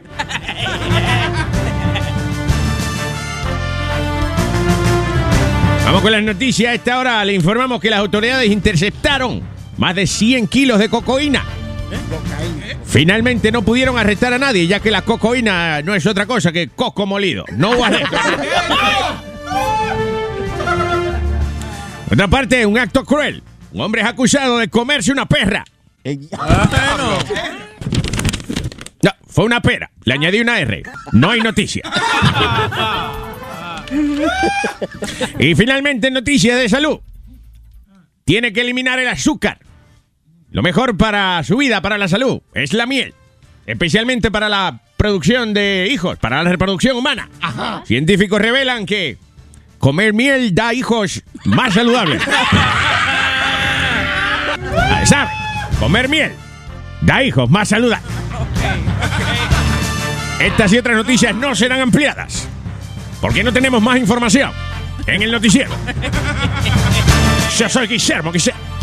Vamos 5.86 6.02
con 6.02 6.12
las 6.12 6.22
noticias. 6.22 6.70
A 6.70 6.74
esta 6.74 7.00
hora 7.00 7.24
le 7.24 7.34
informamos 7.34 7.80
que 7.80 7.90
las 7.90 7.98
autoridades 7.98 8.48
interceptaron 8.48 9.42
más 9.76 9.96
de 9.96 10.06
100 10.06 10.46
kilos 10.46 10.78
de 10.78 10.88
cocaína. 10.88 11.44
Finalmente 12.84 13.52
no 13.52 13.62
pudieron 13.62 13.98
arrestar 13.98 14.32
a 14.32 14.38
nadie, 14.38 14.66
ya 14.66 14.80
que 14.80 14.90
la 14.90 15.02
cocaína 15.02 15.82
no 15.82 15.94
es 15.94 16.06
otra 16.06 16.26
cosa 16.26 16.52
que 16.52 16.68
coco 16.68 17.06
molido. 17.06 17.44
No 17.56 17.70
hubo 17.70 17.84
arresto. 17.84 18.16
Otra 22.12 22.26
parte, 22.26 22.66
un 22.66 22.76
acto 22.76 23.04
cruel. 23.04 23.40
Un 23.70 23.82
hombre 23.82 24.02
es 24.02 24.08
acusado 24.08 24.58
de 24.58 24.66
comerse 24.68 25.12
una 25.12 25.26
perra. 25.26 25.64
No, 29.02 29.10
fue 29.28 29.44
una 29.44 29.60
pera. 29.62 29.92
Le 30.02 30.14
añadí 30.14 30.40
una 30.40 30.58
R. 30.58 30.82
No 31.12 31.30
hay 31.30 31.40
noticia. 31.40 31.82
Y 35.38 35.54
finalmente, 35.54 36.10
noticias 36.10 36.58
de 36.58 36.68
salud. 36.68 37.00
Tiene 38.24 38.52
que 38.52 38.60
eliminar 38.60 39.00
el 39.00 39.08
azúcar. 39.08 39.58
Lo 40.50 40.62
mejor 40.62 40.96
para 40.96 41.42
su 41.44 41.56
vida, 41.56 41.80
para 41.80 41.96
la 41.96 42.08
salud, 42.08 42.40
es 42.54 42.72
la 42.72 42.86
miel. 42.86 43.14
Especialmente 43.66 44.30
para 44.30 44.48
la 44.48 44.80
producción 44.96 45.54
de 45.54 45.88
hijos, 45.90 46.18
para 46.18 46.42
la 46.42 46.50
reproducción 46.50 46.96
humana. 46.96 47.28
Científicos 47.84 48.40
revelan 48.40 48.84
que 48.84 49.16
comer 49.78 50.12
miel 50.12 50.54
da 50.54 50.74
hijos 50.74 51.22
más 51.44 51.74
saludables. 51.74 52.20
¿Sabe? 55.04 55.30
Comer 55.78 56.08
miel 56.08 56.32
da 57.00 57.22
hijos 57.22 57.48
más 57.48 57.68
saludables. 57.68 58.10
Estas 60.40 60.72
y 60.72 60.78
otras 60.78 60.96
noticias 60.96 61.34
no 61.34 61.54
serán 61.54 61.80
ampliadas. 61.80 62.48
Porque 63.20 63.44
no 63.44 63.52
tenemos 63.52 63.80
más 63.82 63.98
información 63.98 64.50
en 65.06 65.22
el 65.22 65.30
noticiero. 65.30 65.70
Yo 67.58 67.68
soy 67.68 67.86
Guillermo, 67.86 68.32
Guillermo. 68.32 68.79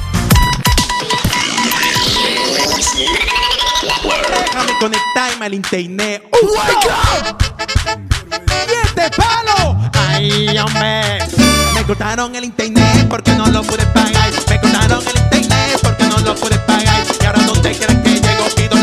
Déjame 2.98 4.74
conectarme 4.80 5.45
al 5.45 5.54
internet. 5.54 6.24
¡Oh, 6.32 6.38
my 6.48 6.74
God! 6.84 7.36
¡Y 8.68 8.74
este 8.86 9.10
palo! 9.12 9.78
¡Ay, 9.93 10.58
hombre! 10.58 11.20
Me 11.76 11.84
cortaron 11.84 12.36
el 12.36 12.45
internet 12.45 13.06
porque 13.08 13.32
no 13.34 13.45
lo 13.48 13.62
pude 13.62 13.86
pagar. 13.88 14.32
Me 14.50 14.60
cortaron 14.60 15.04
el 15.08 15.18
internet 15.18 15.80
porque 15.84 16.04
no 16.06 16.18
lo 16.20 16.36
pude 16.36 16.58
pagar. 16.60 17.06
Y 17.22 17.26
ahora 17.26 17.41
donde 17.43 17.72
quiera 17.72 18.02
que 18.02 18.10
llego 18.20 18.45
pido 18.56 18.76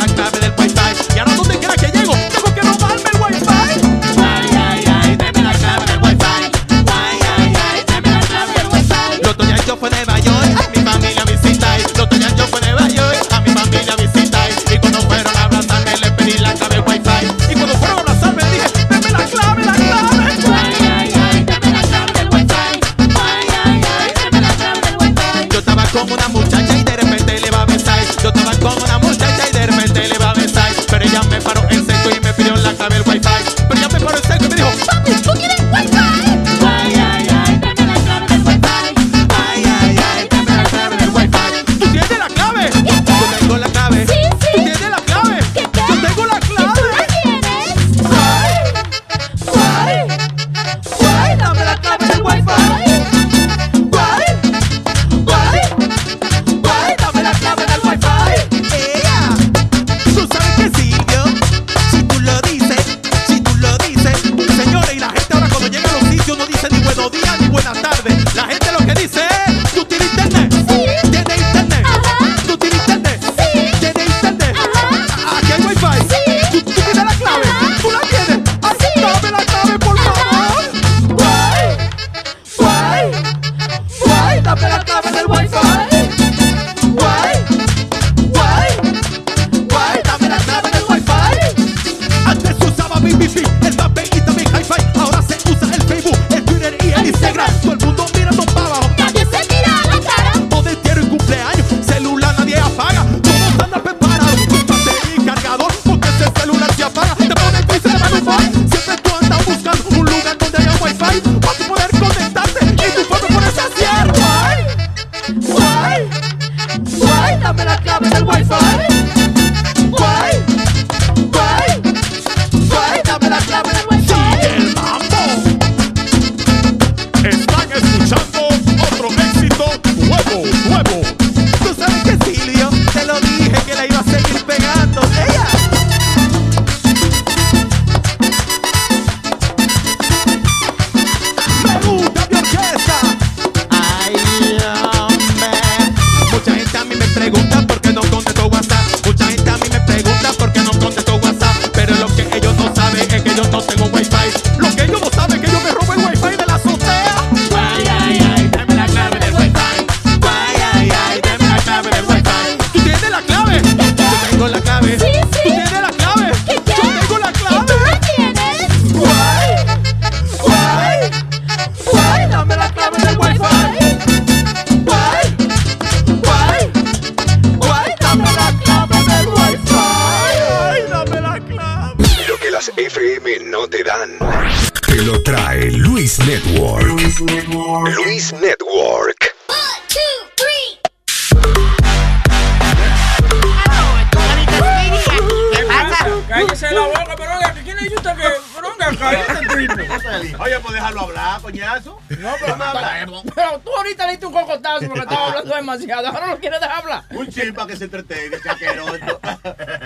demasiado. 205.87 206.09
Ahora 206.09 206.26
no 206.26 206.39
quieres 206.39 206.61
dejarla. 206.61 207.05
Un 207.11 207.28
chip 207.28 207.55
para 207.55 207.66
que 207.68 207.76
se 207.76 207.85
entretenga, 207.85 208.39
chaqueroso. 208.43 209.20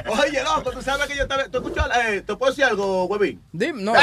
Oye, 0.22 0.42
loco, 0.42 0.70
tú 0.70 0.82
sabes 0.82 1.06
que 1.06 1.16
yo 1.16 1.22
estaba. 1.22 1.44
¿Tú 1.44 1.58
escuchas? 1.58 1.86
Eh, 2.04 2.22
¿Te 2.26 2.36
puedo 2.36 2.52
decir 2.52 2.64
algo, 2.64 3.04
huevín? 3.06 3.42
Dime, 3.52 3.82
no. 3.82 3.92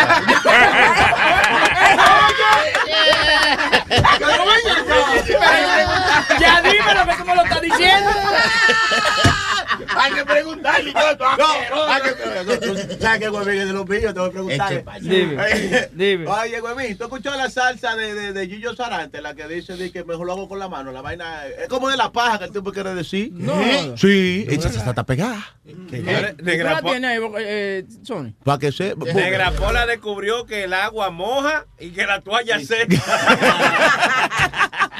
Ya 6.39 6.61
dime 6.61 6.93
lo 6.93 7.05
que 7.05 7.15
tú 7.15 7.25
me 7.25 7.35
lo 7.35 7.43
estás 7.43 7.61
diciendo. 7.61 8.09
Hay 9.97 10.11
que 10.13 10.25
preguntarle, 10.25 10.93
yo, 10.93 11.17
tú 11.17 11.23
No, 11.37 11.83
hay 11.91 12.01
que 12.01 12.11
tú 12.11 13.04
sabes 13.15 13.19
que 13.19 13.29
huevín 13.29 13.61
es 13.61 13.67
de 13.67 13.73
los 13.73 13.87
míos, 13.87 14.13
te 14.13 14.19
voy 14.19 14.29
a 14.29 14.31
preguntar. 14.31 14.83
Dime, 15.01 15.89
dime. 15.93 16.27
Oye, 16.27 16.61
huevín, 16.61 16.97
¿tú 16.97 17.05
escuchas 17.05 17.37
la 17.37 17.49
salsa 17.49 17.95
de, 17.95 18.13
de, 18.13 18.33
de 18.33 18.47
Gillo 18.47 18.75
Sarante, 18.75 19.21
la 19.21 19.33
que 19.33 19.47
dice 19.47 19.75
de 19.75 19.91
que 19.91 20.03
mejor 20.03 20.27
lo 20.27 20.33
hago 20.33 20.49
con 20.49 20.59
la 20.59 20.67
mano? 20.67 20.91
La 20.91 21.01
vaina 21.01 21.45
es 21.47 21.67
como 21.67 21.89
de 21.89 21.97
la 21.97 22.11
paja 22.11 22.39
que 22.39 22.45
el 22.45 22.51
tipo 22.51 22.71
quiere 22.71 22.93
decir. 22.93 23.31
No. 23.33 23.55
Sí, 23.97 24.45
esa 24.49 24.71
salsa 24.71 24.89
está 24.89 25.05
pegada. 25.05 25.43
¿Tú 25.65 26.03
la 26.03 26.81
tienes 26.81 27.11
ahí, 27.11 27.19
eh, 27.39 27.85
Sony? 28.03 28.33
Para 28.43 28.59
que 28.59 28.71
se. 28.71 28.95
Negra 28.95 29.51
Pola 29.51 29.85
descubrió 29.85 30.45
que 30.45 30.65
el 30.65 30.73
agua 30.73 31.09
moja 31.09 31.65
y 31.79 31.91
que 31.91 32.05
la 32.05 32.21
toalla 32.21 32.59
seca. 32.59 32.95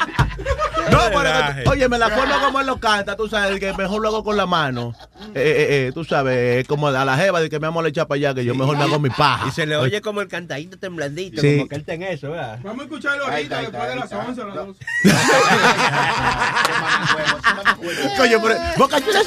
No, 0.92 1.00
pero, 1.14 1.72
oye, 1.72 1.90
me 1.90 1.98
la 1.98 2.10
forma 2.10 2.40
como 2.42 2.60
él 2.60 2.68
lo 2.68 2.80
canta, 2.80 3.16
tú 3.16 3.28
sabes, 3.28 3.60
que 3.60 3.74
mejor 3.74 4.02
lo 4.02 4.10
hago 4.10 4.24
con 4.24 4.38
la 4.38 4.46
mano. 4.46 4.94
Eh, 5.34 5.36
eh, 5.36 5.88
eh, 5.88 5.92
tú 5.94 6.04
sabes, 6.04 6.62
es 6.62 6.68
como 6.68 6.88
a 6.88 7.06
la 7.06 7.18
jeva 7.18 7.40
de 7.42 7.50
que 7.50 7.60
me 7.60 7.68
amo 7.68 7.82
le 7.82 7.90
echa 7.90 8.08
para 8.08 8.18
allá, 8.18 8.34
que 8.36 8.46
yo 8.46 8.54
mejor 8.56 8.78
me 8.78 8.84
hago 8.84 9.00
mi 9.00 9.10
paja. 9.10 9.48
Y 9.48 9.52
se 9.52 9.66
le 9.66 9.76
oye 9.78 10.02
como 10.02 10.22
el 10.22 10.28
cantadito 10.28 10.78
temblandito, 10.78 11.42
Sí. 11.42 11.56
como 11.58 11.68
que 11.70 11.76
él 11.76 11.82
está 11.82 11.94
en 11.96 12.04
eso, 12.04 12.30
¿verdad? 12.32 12.60
Vamos 12.64 12.82
a 12.82 12.84
escucharlo 12.84 13.26
Ahí 13.28 13.48
ahorita, 13.50 13.58
ahí 13.58 13.66
después 13.66 13.90
de 13.90 13.96
las 13.96 14.04
está. 14.06 14.20
11 14.26 14.42
a 14.42 14.46
las 14.46 14.56
12. 14.56 14.80
Coño, 18.18 18.40
pero. 18.42 18.56
Boca 18.78 19.02
Chula, 19.02 19.22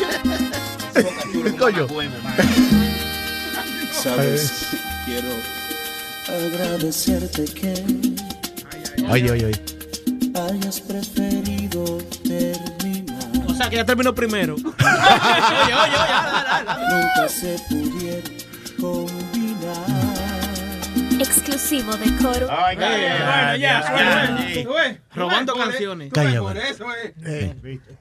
Coño. 1.59 1.87
Sabes, 3.93 4.53
quiero 5.05 5.29
agradecerte 6.29 7.45
que 7.53 7.75
Oye, 9.11 9.31
oye, 9.31 9.47
oye. 9.47 9.61
hayas 10.35 10.81
preferido 10.81 11.99
terminar. 12.23 12.68
O 13.59 13.61
sea, 13.61 13.71
que 13.71 13.77
ya 13.77 13.85
terminó 13.85 14.15
primero. 14.15 14.55
Nunca 14.57 14.79
se 17.29 17.57
pudieron 17.69 18.23
combinar. 18.81 19.85
Exclusivo 21.19 21.97
de 21.97 22.17
coro. 22.23 22.47
bueno, 22.47 23.57
ya, 23.57 24.97
Robando 25.13 25.57
canciones. 25.57 26.13
Calla, 26.13 26.41
Por 26.41 26.57
eso 26.57 26.87
es. 26.95 27.15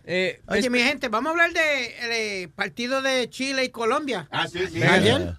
Eh, 0.05 0.41
Oye, 0.47 0.69
mi 0.69 0.77
gente, 0.77 1.07
vamos 1.07 1.29
a 1.29 1.31
hablar 1.31 1.51
de 1.53 2.43
eh, 2.43 2.49
partido 2.49 3.01
de 3.01 3.27
Chile 3.31 3.63
y 3.63 3.69
Colombia. 3.69 4.27
Ah, 4.29 4.47
sí, 4.47 4.59
sí. 4.71 4.83
Ayer. 4.83 5.37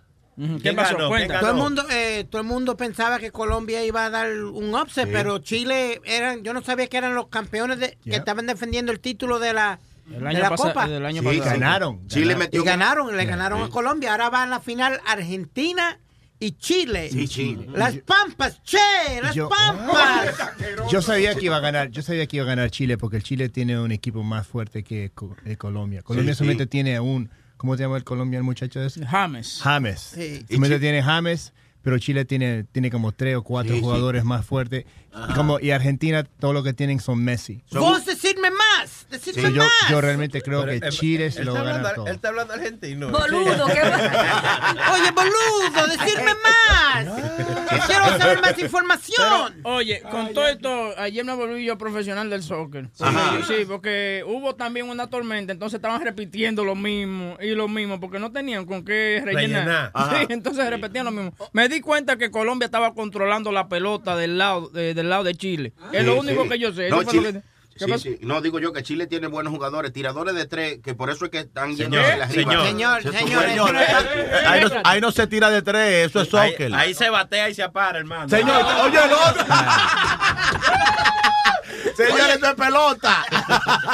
¿Qué 0.61 0.73
pasó? 0.73 0.97
Todo 0.97 1.51
el 1.51 1.57
mundo, 1.57 1.87
eh, 1.91 2.27
todo 2.29 2.43
el 2.43 2.47
mundo 2.49 2.77
pensaba 2.77 3.21
que 3.21 3.31
Colombia 3.31 3.85
iba 3.85 4.05
a 4.05 4.11
dar 4.11 4.33
un 4.33 4.75
upset, 4.75 5.07
Sí. 5.07 5.13
pero 5.13 5.39
Chile 5.39 6.01
eran, 6.05 6.43
yo 6.43 6.55
no 6.55 6.63
sabía 6.63 6.89
que 6.89 6.97
eran 6.97 7.15
los 7.15 7.29
campeones 7.29 7.79
de, 7.79 7.97
que 8.05 8.17
estaban 8.17 8.47
defendiendo 8.47 8.91
el 8.91 8.99
título 8.99 9.39
de 9.39 9.53
la, 9.53 9.79
El 10.13 10.21
de 10.21 10.29
año 10.29 10.39
la 10.41 10.51
pasa- 10.51 10.69
Copa. 10.69 10.89
del 10.89 11.05
año 11.07 11.23
Sí, 11.23 11.27
pasado. 11.39 11.45
ganaron. 11.61 12.07
Chile 12.09 12.33
y 12.33 12.37
metió. 12.37 12.65
ganaron, 12.65 13.17
le 13.17 13.25
ganaron 13.25 13.59
sí. 13.61 13.65
a 13.67 13.69
Colombia. 13.69 14.13
Ahora 14.13 14.31
va 14.31 14.43
a 14.43 14.47
la 14.47 14.61
final 14.61 15.01
Argentina 15.07 15.99
y 16.41 16.53
Chile. 16.53 17.11
Sí, 17.11 17.27
Chile. 17.29 17.67
Las 17.75 17.97
Pampas, 17.99 18.63
che, 18.63 18.79
las 19.23 19.35
Yo- 19.35 19.49
Pampas. 19.49 20.35
Yo 20.91 21.03
sabía 21.03 21.35
que 21.35 21.47
iba 21.47 21.57
a 21.57 21.61
ganar, 21.61 21.91
yo 21.91 22.03
sabía 22.03 22.27
que 22.27 22.37
iba 22.37 22.45
a 22.45 22.49
ganar 22.49 22.71
Chile 22.71 22.97
porque 22.97 23.17
el 23.17 23.23
Chile 23.23 23.49
tiene 23.49 23.79
un 23.81 23.93
equipo 23.93 24.23
más 24.23 24.47
fuerte 24.47 24.83
que 24.85 25.11
Co- 25.15 25.37
Colombia. 25.59 26.03
Colombia 26.03 26.35
Sí, 26.35 26.39
solamente 26.39 26.65
sí. 26.65 26.69
tiene 26.71 27.01
un, 27.01 27.31
¿cómo 27.57 27.77
se 27.77 27.83
llama 27.83 27.97
el 27.97 28.05
colombiano 28.05 28.43
el 28.43 28.45
muchacho 28.47 28.81
ese? 28.83 29.05
James. 29.05 29.61
James. 29.63 30.01
Sí. 30.15 30.45
Solamente 30.49 30.79
tiene 30.79 31.03
James, 31.03 31.53
pero 31.83 31.99
Chile 31.99 32.25
tiene, 32.25 32.65
tiene 32.65 32.91
como 32.91 33.13
tres 33.13 33.37
o 33.37 33.43
cuatro 33.43 33.73
Sí, 33.75 33.79
sí. 33.81 33.85
jugadores 33.85 34.25
más 34.25 34.45
fuertes. 34.47 34.85
Y, 35.31 35.33
como, 35.35 35.59
y 35.61 35.71
Argentina, 35.73 36.23
todo 36.23 36.53
lo 36.53 36.63
que 36.63 36.73
tienen 36.73 37.01
son 37.01 37.23
Messi. 37.25 37.63
Vos 37.73 38.05
decidme 38.07 38.51
más, 38.51 39.07
decidme 39.11 39.51
más. 39.51 39.69
yo 39.91 40.01
realmente 40.01 40.41
creo 40.43 40.65
Pero, 40.65 40.81
que 40.81 40.87
eh, 40.87 40.91
Chile 40.91 41.31
se 41.31 41.45
lo 41.45 41.53
está 41.53 41.63
va 41.63 41.71
a 41.71 41.73
ganar 41.73 41.79
hablando- 41.81 41.95
todo. 42.03 42.07
Él 42.09 42.15
está 42.17 42.29
hablando 42.29 42.55
argentino. 42.55 43.09
Boludo, 43.11 43.67
¿qué 43.67 43.81
Oye, 44.93 45.11
boludo, 45.13 45.87
decirme 45.89 46.33
más. 46.35 47.87
Quiero 47.87 48.19
saber 48.19 48.41
más 48.41 48.59
información. 48.59 49.61
Oye, 49.65 50.03
con 50.11 50.33
todo 50.35 50.49
esto, 50.49 50.93
ayer 50.99 51.25
me 51.25 51.35
volví 51.35 51.65
yo 51.65 51.77
profesional 51.79 52.31
del 52.31 52.43
soccer. 52.43 52.89
Sí, 53.47 53.65
porque 53.67 54.23
hubo 54.27 54.55
también 54.55 54.89
una 54.89 55.09
tormenta, 55.09 55.53
entonces 55.53 55.77
estaban 55.79 56.03
repitiendo 56.03 56.65
lo 56.65 56.75
mismo 56.75 57.37
y 57.41 57.51
lo 57.55 57.69
mismo, 57.69 57.99
porque 58.01 58.19
no 58.19 58.31
tenían 58.33 58.67
con 58.67 58.85
qué 58.85 59.23
rellenar. 59.25 59.65
Rellenar. 59.65 59.91
Ajá. 59.95 60.19
Sí, 60.21 60.27
entonces 60.31 60.69
repetían 60.71 61.05
lo 61.07 61.11
mismo. 61.13 61.33
Me 61.53 61.69
di 61.69 61.81
cuenta 61.81 62.17
que 62.17 62.31
Colombia 62.31 62.67
estaba 62.67 62.95
controlando 62.95 63.53
la 63.53 63.69
pelota 63.69 64.17
del 64.17 64.39
lado, 64.39 64.69
de- 64.69 64.95
del 64.99 65.09
lado 65.11 65.25
de 65.25 65.35
Chile. 65.35 65.73
Es 65.93 66.05
lo 66.05 66.17
único 66.17 66.43
sí. 66.45 66.49
que 66.51 66.59
yo 66.59 66.73
sé. 66.73 66.91
No, 68.21 68.41
digo 68.41 68.59
yo 68.59 68.73
que 68.73 68.83
Chile 68.83 69.07
tiene 69.07 69.29
buenos 69.29 69.53
jugadores, 69.53 69.93
tiradores 69.93 70.35
de 70.35 70.47
tres, 70.47 70.81
que 70.83 70.95
por 70.95 71.11
eso 71.11 71.27
es 71.27 71.31
que 71.31 71.39
están 71.41 71.77
yendo 71.77 71.99
arriba. 72.01 72.29
señor. 72.29 72.67
Señor, 72.67 73.03
Se- 73.03 73.13
señor, 73.13 73.43
Señor, 73.45 73.77
ahí, 74.47 74.61
no, 74.63 74.71
ahí 74.85 75.01
no 75.01 75.13
se 75.13 75.27
tira 75.29 75.49
de 75.51 75.63
tres, 75.63 76.09
eso 76.09 76.23
es 76.23 76.29
soccer. 76.29 76.75
ahí 76.75 76.93
se 76.95 77.09
batea 77.09 77.49
y 77.49 77.55
se 77.55 77.69
para, 77.69 77.99
hermano. 78.01 78.29
Señor, 78.29 78.63
oye, 78.85 78.99
el 79.05 79.13
otro. 79.13 79.45
Señor, 82.07 82.31
eso 82.31 82.47
es 82.47 82.55
pelota. 82.55 83.25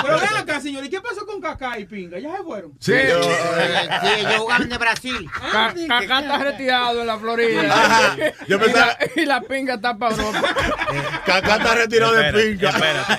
Pero 0.03 0.19
ven 0.21 0.37
acá, 0.37 0.61
señor, 0.61 0.85
¿y 0.85 0.91
qué 0.91 1.01
pasó 1.01 1.25
con 1.27 1.41
Kaká 1.41 1.79
y 1.79 1.87
Pinga? 1.87 2.19
¿Ya 2.19 2.37
se 2.37 2.43
fueron? 2.43 2.73
Sí, 2.79 2.93
Eh, 2.95 3.89
sí, 4.03 4.09
ellos 4.21 4.37
jugaban 4.37 4.69
de 4.69 4.79
Brasil. 4.79 5.31
Ca- 5.53 5.75
Kaká 5.89 6.21
está 6.21 6.39
retirado 6.39 7.01
en 7.01 7.07
la 7.07 7.19
Florida. 7.19 7.63
Ajá. 7.73 8.17
Yo 8.47 8.57
y, 8.57 8.59
pensaba- 8.61 8.87
la, 9.17 9.23
y 9.23 9.27
la 9.27 9.41
pinga 9.41 9.75
está 9.75 9.97
para 9.97 10.15
Europa. 10.17 10.43
Cacá 11.27 11.57
está 11.57 11.75
retirado 11.75 12.13
de 12.13 12.33
pinga. 12.33 12.73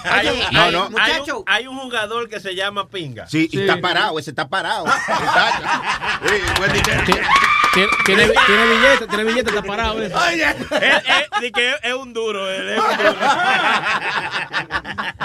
Hay, 0.06 0.28
un, 0.28 0.40
No, 0.54 0.62
hay- 0.62 0.72
no. 0.72 0.80
hay 0.84 0.86
un- 0.86 0.92
Muchacho. 0.92 1.44
hay 1.48 1.68
un 1.68 1.78
jugador 1.80 2.30
que 2.30 2.40
se 2.40 2.54
llama 2.56 2.88
Pinga. 2.90 3.28
Sí, 3.28 3.48
y 3.52 3.58
Sí. 3.58 3.62
está 3.62 3.82
parado, 3.82 4.20
ese 4.20 4.30
está 4.30 4.48
parado. 4.48 4.86
Está- 5.08 6.20
Sí, 6.28 6.36
buen 6.58 6.74
dinero. 6.74 7.04
Tiene, 7.76 7.90
tiene, 8.06 8.24
tiene 8.48 8.66
billete, 8.68 9.08
tiene 9.08 9.24
billete, 9.26 9.50
está 9.50 9.62
parado. 9.62 10.02
eh. 10.02 10.12
Oye. 10.14 11.52
Que 11.52 11.76
es 11.84 11.94
un 11.94 12.14
duro, 12.14 12.50
él 12.50 12.70
es 12.70 12.80
un 12.80 12.98
duro. 12.98 13.14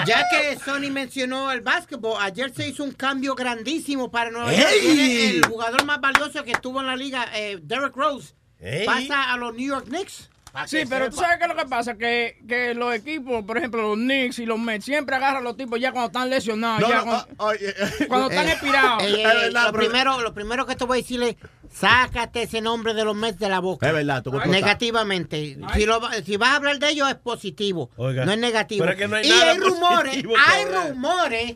Ya 0.05 0.27
que 0.29 0.57
Sony 0.63 0.91
mencionó 0.91 1.51
el 1.51 1.61
básquetbol, 1.61 2.17
ayer 2.21 2.53
se 2.53 2.67
hizo 2.67 2.83
un 2.83 2.91
cambio 2.91 3.33
grandísimo 3.35 4.11
para 4.11 4.29
Nueva. 4.31 4.51
York. 4.53 4.69
El 4.73 5.45
jugador 5.45 5.85
más 5.85 5.99
valioso 6.01 6.43
que 6.43 6.51
estuvo 6.51 6.79
en 6.81 6.87
la 6.87 6.95
liga, 6.95 7.25
eh, 7.33 7.57
Derrick 7.61 7.95
Rose, 7.95 8.33
¡Ey! 8.59 8.85
pasa 8.85 9.31
a 9.31 9.37
los 9.37 9.53
New 9.55 9.67
York 9.67 9.85
Knicks. 9.87 10.29
Pa' 10.51 10.67
Sí, 10.67 10.79
pero 10.89 11.09
tú 11.09 11.15
sabes 11.15 11.37
qué 11.37 11.43
es 11.43 11.49
lo 11.49 11.55
que 11.55 11.65
pasa, 11.65 11.97
que, 11.97 12.37
que 12.47 12.73
los 12.73 12.93
equipos, 12.93 13.43
por 13.45 13.57
ejemplo, 13.57 13.81
los 13.83 13.97
Knicks 13.97 14.39
y 14.39 14.45
los 14.45 14.59
Mets, 14.59 14.83
siempre 14.83 15.15
agarran 15.15 15.37
a 15.37 15.41
los 15.41 15.55
tipos 15.55 15.79
ya 15.79 15.91
cuando 15.93 16.07
están 16.07 16.29
lesionados, 16.29 16.81
No, 16.81 16.89
ya 16.89 16.95
no, 16.97 17.03
cuando, 17.05 17.27
ah, 17.39 17.45
oye. 17.45 17.73
cuando 18.09 18.29
están 18.29 18.47
Eh, 18.47 18.51
expirados. 18.51 19.03
eh, 19.03 19.07
eh, 19.07 19.23
Es 19.23 19.33
verdad, 19.43 19.65
lo, 19.67 19.71
primero, 19.73 20.21
lo 20.21 20.33
primero 20.33 20.65
que 20.65 20.75
te 20.75 20.83
voy 20.83 20.99
a 20.99 21.01
decirle, 21.01 21.37
sácate 21.71 22.43
ese 22.43 22.59
nombre 22.59 22.93
de 22.93 23.05
los 23.05 23.15
Mets 23.15 23.39
de 23.39 23.47
la 23.49 23.59
boca. 23.59 23.87
Es 23.87 23.93
verdad, 23.93 24.23
tú. 24.23 24.31
Negativamente. 24.45 25.57
Si, 25.73 25.85
lo 25.85 26.01
va- 26.01 26.13
si 26.21 26.35
vas 26.37 26.49
a 26.49 26.55
hablar 26.57 26.79
de 26.79 26.89
ellos 26.89 27.09
es 27.09 27.15
positivo, 27.15 27.89
Oiga, 27.95 28.25
no 28.25 28.31
es 28.33 28.37
negativo. 28.37 28.81
pero 28.85 28.91
es 28.91 28.97
que 28.99 29.07
no 29.07 29.15
hay 29.15 29.25
y 29.25 29.29
nada 29.29 29.51
hay 29.51 29.57
rumores, 29.57 30.09
positivo 30.11 30.33
hay 30.47 30.65
rumores 30.65 31.55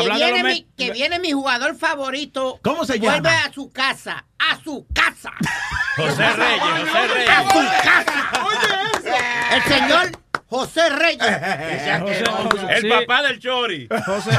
que, 0.00 0.10
hablar 0.12 0.18
de 0.18 0.24
viene 0.32 0.42
los 0.48 0.52
mi, 0.52 0.66
que 0.76 0.90
viene 0.92 1.18
mi 1.18 1.32
jugador 1.32 1.76
favorito. 1.76 2.58
¿Cómo 2.62 2.84
se 2.84 2.98
Vuelve 2.98 3.28
llama? 3.28 3.44
a 3.44 3.52
su 3.52 3.70
casa. 3.70 4.24
A 4.38 4.62
su 4.62 4.86
casa. 4.94 5.30
José 5.96 6.32
Reyes, 6.32 6.62
José 6.90 7.08
Reyes. 7.08 7.30
A 7.30 7.42
su 7.42 7.58
casa. 7.82 9.56
El 9.56 9.62
señor 9.64 10.21
José 10.52 10.90
Reyes. 10.90 11.22
El 12.82 12.88
papá 12.90 13.22
del 13.22 13.38
Chori. 13.38 13.88
José, 14.04 14.30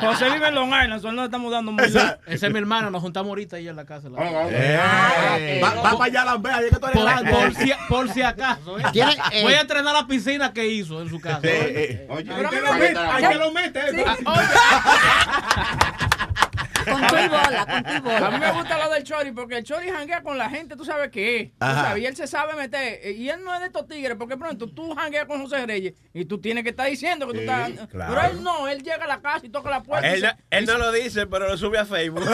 José 0.00 0.30
vive 0.30 0.48
en 0.48 0.54
Long 0.56 0.66
Island, 0.66 0.88
nosotros 0.88 1.14
nos 1.14 1.24
estamos 1.26 1.52
dando 1.52 1.70
muy 1.70 1.88
bien. 1.88 2.16
Ese 2.26 2.46
es 2.48 2.52
mi 2.52 2.58
hermano, 2.58 2.90
nos 2.90 3.02
juntamos 3.02 3.28
ahorita 3.28 3.54
ahí 3.54 3.68
en 3.68 3.76
la 3.76 3.84
casa. 3.84 4.08
Eh, 4.50 5.60
va, 5.62 5.74
va 5.74 5.92
para 5.92 6.04
allá 6.06 6.24
la 6.24 6.36
vea, 6.38 6.58
que 6.58 6.70
tú 6.76 6.86
eres 6.86 7.04
Por, 7.04 7.30
por 7.30 7.54
si, 7.54 7.72
por 7.88 8.10
si 8.10 8.22
acaso. 8.22 8.80
¿eh? 8.80 8.82
Eh, 9.30 9.42
Voy 9.44 9.54
a 9.54 9.60
entrenar 9.60 9.94
la 9.94 10.08
piscina 10.08 10.52
que 10.52 10.66
hizo 10.66 11.00
en 11.00 11.08
su 11.08 11.20
casa. 11.20 11.38
Eh, 11.44 12.08
Oye, 12.10 12.28
a 12.32 12.50
mí 12.50 12.56
me 12.60 12.72
mete, 12.72 12.98
hay 12.98 13.28
que 13.28 13.34
lo 13.36 13.52
mete. 13.52 13.80
Con 16.90 17.06
tu 17.06 17.16
y 17.16 17.28
bola, 17.28 17.66
con 17.66 17.82
tu 17.84 17.90
y 17.90 17.94
A 17.96 18.00
mí 18.00 18.02
bola. 18.02 18.38
me 18.38 18.52
gusta 18.52 18.78
lo 18.84 18.90
del 18.92 19.02
Chori 19.04 19.32
porque 19.32 19.58
el 19.58 19.64
Chori 19.64 19.88
janguea 19.90 20.22
con 20.22 20.38
la 20.38 20.48
gente, 20.48 20.76
tú 20.76 20.84
sabes 20.84 21.10
qué 21.10 21.40
es. 21.40 21.50
Tú 21.52 21.66
sabes, 21.66 22.02
y 22.02 22.06
él 22.06 22.16
se 22.16 22.26
sabe 22.26 22.54
meter. 22.54 23.00
eh, 23.02 23.12
Y 23.12 23.28
él 23.28 23.42
no 23.44 23.52
es 23.54 23.60
de 23.60 23.66
estos 23.66 23.86
tigres, 23.88 24.16
porque 24.18 24.36
pronto 24.36 24.66
tú 24.68 24.94
jangueas 24.94 25.26
con 25.26 25.40
José 25.42 25.66
Reyes 25.66 25.94
y 26.14 26.24
tú 26.24 26.40
tienes 26.40 26.64
que 26.64 26.70
estar 26.70 26.88
diciendo 26.88 27.26
que 27.26 27.34
tú 27.34 27.40
estás. 27.40 27.70
claro. 27.88 28.14
Pero 28.14 28.30
él 28.32 28.42
no, 28.42 28.68
él 28.68 28.82
llega 28.82 29.04
a 29.04 29.08
la 29.08 29.20
casa 29.20 29.44
y 29.46 29.48
toca 29.48 29.70
la 29.70 29.82
puerta. 29.82 30.06
Él, 30.12 30.22
no- 30.22 30.30
él 30.50 30.64
no 30.66 30.78
lo 30.78 30.92
dice, 30.92 31.26
pero 31.26 31.48
lo 31.48 31.56
sube 31.58 31.78
a 31.78 31.84
Facebook. 31.84 32.24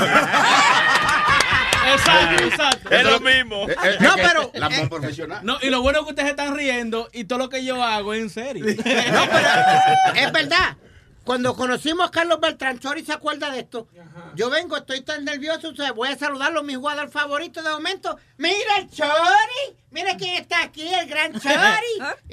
Exacto, 1.85 2.45
exacto. 2.45 2.91
es 2.95 3.03
lo 3.05 3.19
mismo. 3.21 3.69
Eh, 3.69 3.77
eh, 3.85 3.97
No, 4.01 4.15
pero- 4.15 4.51
La 4.55 4.69
eh, 4.69 4.87
profesional. 4.89 5.41
No, 5.43 5.59
y 5.61 5.69
lo 5.69 5.83
bueno 5.83 5.99
es 5.99 6.05
que 6.05 6.11
ustedes 6.11 6.27
se 6.29 6.31
están 6.31 6.55
riendo 6.57 7.09
y 7.13 7.25
todo 7.25 7.41
lo 7.41 7.49
que 7.49 7.65
yo 7.65 7.83
hago 7.83 8.15
es 8.15 8.23
en 8.23 8.31
serio. 8.31 8.65
Es 10.15 10.33
verdad. 10.33 10.77
Cuando 11.25 11.55
conocimos 11.55 12.09
a 12.09 12.11
Carlos 12.11 12.41
Beltrán, 12.41 12.79
Chori 12.79 13.05
se 13.05 13.13
acuerda 13.13 13.51
de 13.51 13.61
esto. 13.61 13.87
Yo 14.35 14.51
vengo, 14.51 14.77
estoy 14.77 15.03
tan 15.03 15.25
nervioso, 15.25 15.69
o 15.71 15.75
sea, 15.75 15.93
voy 15.93 16.09
a 16.09 16.19
saludarlo, 16.19 16.63
mi 16.63 16.75
jugador 16.75 17.11
favorito 17.11 17.63
de 17.63 17.71
momento. 17.71 18.19
Mira 18.39 18.79
el 18.81 18.91
Chori, 18.91 19.77
mira 19.91 20.17
quién 20.17 20.37
está 20.43 20.63
aquí, 20.65 20.83
el 20.93 21.07
gran 21.09 21.33
Chori. 21.41 21.55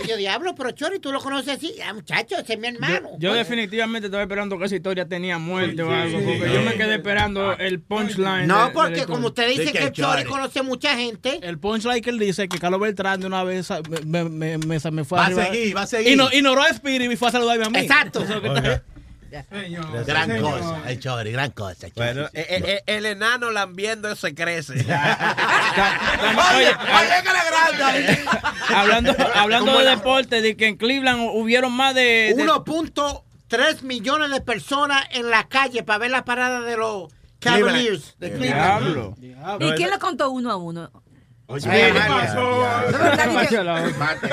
Y 0.03 0.07
yo, 0.07 0.17
diablo, 0.17 0.55
pero 0.55 0.71
Chori, 0.71 0.99
tú 0.99 1.11
lo 1.11 1.19
conoces 1.21 1.57
así. 1.57 1.75
Ah, 1.85 1.93
muchacho, 1.93 2.35
ese 2.37 2.53
es 2.53 2.59
mi 2.59 2.67
hermano. 2.69 3.09
Yo 3.19 3.33
definitivamente 3.33 4.07
estaba 4.07 4.23
esperando 4.23 4.57
que 4.57 4.65
esa 4.65 4.75
historia 4.75 5.07
tenía 5.07 5.37
muerte 5.37 5.83
o 5.83 5.91
algo, 5.91 6.17
porque 6.19 6.51
yo 6.53 6.61
me 6.63 6.73
quedé 6.75 6.95
esperando 6.95 7.53
el 7.57 7.79
punchline. 7.81 8.47
No, 8.47 8.67
de 8.67 8.71
porque 8.73 9.05
como 9.05 9.27
usted 9.27 9.49
dice 9.49 9.71
que 9.71 9.83
el 9.83 9.91
Chori 9.91 10.23
conoce 10.25 10.63
mucha 10.63 10.95
gente. 10.97 11.39
El 11.43 11.59
punchline 11.59 12.01
que 12.01 12.09
él 12.09 12.17
dice 12.19 12.47
que 12.49 12.57
Carlos 12.57 12.79
Beltrán 12.79 13.19
de 13.19 13.27
una 13.27 13.43
vez 13.43 13.69
me, 14.05 14.23
me, 14.23 14.29
me, 14.29 14.57
me- 14.57 14.79
me 14.91 15.03
fue 15.03 15.19
Va 15.19 15.27
a 15.27 15.31
seguir, 15.31 15.75
va 15.77 15.81
a 15.83 15.87
seguir. 15.87 16.13
Y 16.13 16.15
no, 16.15 16.29
ignoró 16.31 16.63
a 16.63 16.69
Spirit 16.69 17.11
y 17.11 17.15
fue 17.15 17.27
a 17.27 17.31
saludarme 17.31 17.65
a 17.65 17.69
mí. 17.69 17.79
Exacto. 17.79 18.23
Eso 18.23 18.37
es 18.37 18.43
lo 18.43 18.53
que 18.55 18.81
Gran 20.05 20.41
cosa, 20.41 20.81
el 20.87 20.99
Chori, 20.99 21.31
gran 21.31 21.51
cosa. 21.51 21.87
Chori. 21.89 21.91
Bueno, 21.95 22.21
eh, 22.33 22.45
eh, 22.49 22.63
eh, 22.65 22.83
el 22.87 23.05
enano 23.05 23.51
lambiendo 23.51 24.15
se 24.15 24.33
crece. 24.35 24.73
Oye, 24.73 24.87
Oye, 26.69 27.23
que 27.23 27.29
le 27.33 27.39
grande. 27.49 28.19
hablando 28.75 29.15
hablando 29.35 29.77
de 29.79 29.85
deporte, 29.89 30.41
de 30.41 30.55
que 30.57 30.67
en 30.67 30.77
Cleveland 30.77 31.29
hubieron 31.33 31.71
más 31.73 31.95
de... 31.95 32.33
de- 32.35 32.43
1.3 32.45 33.81
millones 33.83 34.29
de 34.31 34.41
personas 34.41 35.03
en 35.11 35.29
la 35.29 35.47
calle 35.47 35.83
para 35.83 35.99
ver 35.99 36.11
la 36.11 36.25
parada 36.25 36.61
de 36.61 36.77
los 36.77 37.11
Cavaliers 37.39 38.15
de 38.19 38.33
Cleveland. 38.33 39.15
Diablo. 39.17 39.65
¿Y 39.65 39.71
quién 39.73 39.89
le 39.89 39.99
contó 39.99 40.29
uno 40.29 40.51
a 40.51 40.55
uno? 40.57 40.91
Oye, 41.51 41.63
¿qué 41.67 41.93
María, 41.93 42.33
¿De 42.35 42.97
verdad 42.97 44.19
que- 44.19 44.27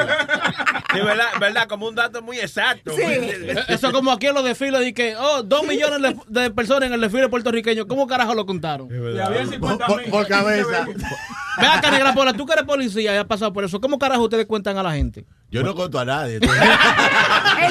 Sí, 0.93 1.01
¿verdad? 1.01 1.27
¿verdad? 1.41 1.67
Como 1.67 1.89
un 1.89 1.95
dato 1.95 2.21
muy 2.21 2.39
exacto. 2.39 2.93
Sí. 2.95 3.03
Eso 3.69 3.91
como 3.91 4.13
aquí 4.13 4.27
en 4.27 4.35
los 4.35 4.45
desfiles, 4.45 4.81
de 4.81 4.93
que, 4.93 5.17
oh, 5.17 5.43
dos 5.43 5.67
millones 5.67 6.15
de, 6.27 6.51
personas 6.51 6.89
en 6.89 6.93
el 6.93 7.01
desfile 7.01 7.31
puertorriqueño. 7.31 7.87
¿Cómo 7.87 8.07
carajo 8.07 8.35
lo 8.35 8.45
contaron? 8.45 8.89
Y 8.91 9.19
había 9.19 9.47
50 9.47 9.87
Por, 9.87 10.05
por 10.11 10.27
cabeza. 10.27 10.87
Ve 11.59 11.67
acá, 11.67 11.91
Negra 11.91 12.13
Pola, 12.15 12.33
tú 12.33 12.45
que 12.47 12.53
eres 12.53 12.65
policía 12.65 13.15
y 13.15 13.17
has 13.19 13.25
pasado 13.25 13.53
por 13.53 13.65
eso. 13.65 13.81
¿Cómo 13.81 13.99
carajo 13.99 14.23
ustedes 14.25 14.47
cuentan 14.47 14.77
a 14.79 14.83
la 14.83 14.93
gente? 14.93 15.25
Yo 15.51 15.63
no 15.63 15.75
conto 15.75 15.99
a 15.99 16.05
nadie. 16.05 16.37
Él 16.37 16.41
lo 16.43 16.49
gana, 16.53 17.67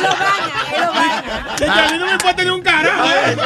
él 0.76 0.82
lo 0.82 0.94
gana. 0.94 1.56
Que 1.58 1.66
a 1.66 1.92
mí 1.92 1.98
no 2.00 2.06
me 2.06 2.12
importa 2.14 2.44
ni 2.44 2.50
un 2.50 2.62
carajo. 2.62 3.06
¿eh? 3.06 3.38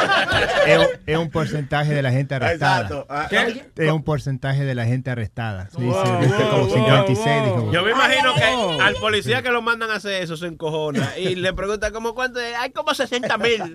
Es, 0.66 0.78
un- 0.78 0.86
es 1.06 1.18
un 1.18 1.30
porcentaje 1.30 1.92
de 1.94 2.02
la 2.02 2.10
gente 2.12 2.34
arrestada. 2.36 2.80
Exacto. 2.82 3.06
Ah, 3.10 3.28
Es 3.76 3.90
un 3.90 4.02
porcentaje 4.04 4.64
de 4.64 4.74
la 4.74 4.84
gente 4.84 5.10
arrestada. 5.10 5.68
Se 5.70 5.80
dice, 5.80 5.92
Wow, 5.98 6.18
viste, 6.20 6.42
como 6.48 6.66
wow, 6.66 6.74
56. 6.74 7.18
wow. 7.26 7.44
dijo. 7.44 7.72
Yo 7.72 7.82
me 7.82 7.90
imagino 7.90 8.34
que 8.34 8.82
al 8.82 8.94
policía 8.94 9.42
que 9.42 9.50
lo 9.50 9.62
mandan 9.62 9.90
a 9.90 9.94
hacer 9.96 10.22
eso 10.22 10.36
se 10.36 10.46
encojona 10.46 11.18
y 11.18 11.34
le 11.34 11.52
pregunta 11.52 11.90
como 11.90 12.14
cuánto 12.14 12.40
es? 12.40 12.54
hay 12.56 12.70
como 12.70 12.94
60 12.94 13.36
mil. 13.38 13.74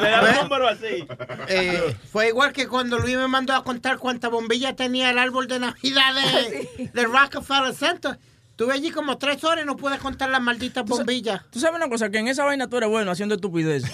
Le 0.00 0.10
da 0.10 0.22
un 0.40 0.42
número 0.48 0.68
así. 0.68 1.06
Eh, 1.48 1.96
fue 2.10 2.28
igual 2.28 2.52
que 2.52 2.66
cuando 2.66 2.98
Luis 2.98 3.16
me 3.16 3.28
mandó 3.28 3.54
a 3.54 3.62
contar 3.64 3.98
cuántas 3.98 4.30
bombillas 4.30 4.74
tenía 4.76 5.10
el 5.10 5.18
árbol 5.18 5.37
de 5.46 5.58
Navidad 5.58 6.14
de, 6.78 6.90
de 6.92 7.06
Rockefeller 7.06 7.74
Center. 7.74 8.18
Estuve 8.58 8.74
allí 8.74 8.90
como 8.90 9.16
tres 9.18 9.44
horas 9.44 9.62
y 9.62 9.66
no 9.68 9.76
pude 9.76 9.98
contar 9.98 10.30
las 10.30 10.40
malditas 10.42 10.84
bombillas. 10.84 11.42
Tú 11.48 11.60
sabes 11.60 11.76
una 11.76 11.88
cosa, 11.88 12.10
que 12.10 12.18
en 12.18 12.26
esa 12.26 12.44
vaina 12.44 12.66
tú 12.68 12.76
eres 12.78 12.88
bueno 12.88 13.12
haciendo 13.12 13.36
estupidez. 13.36 13.84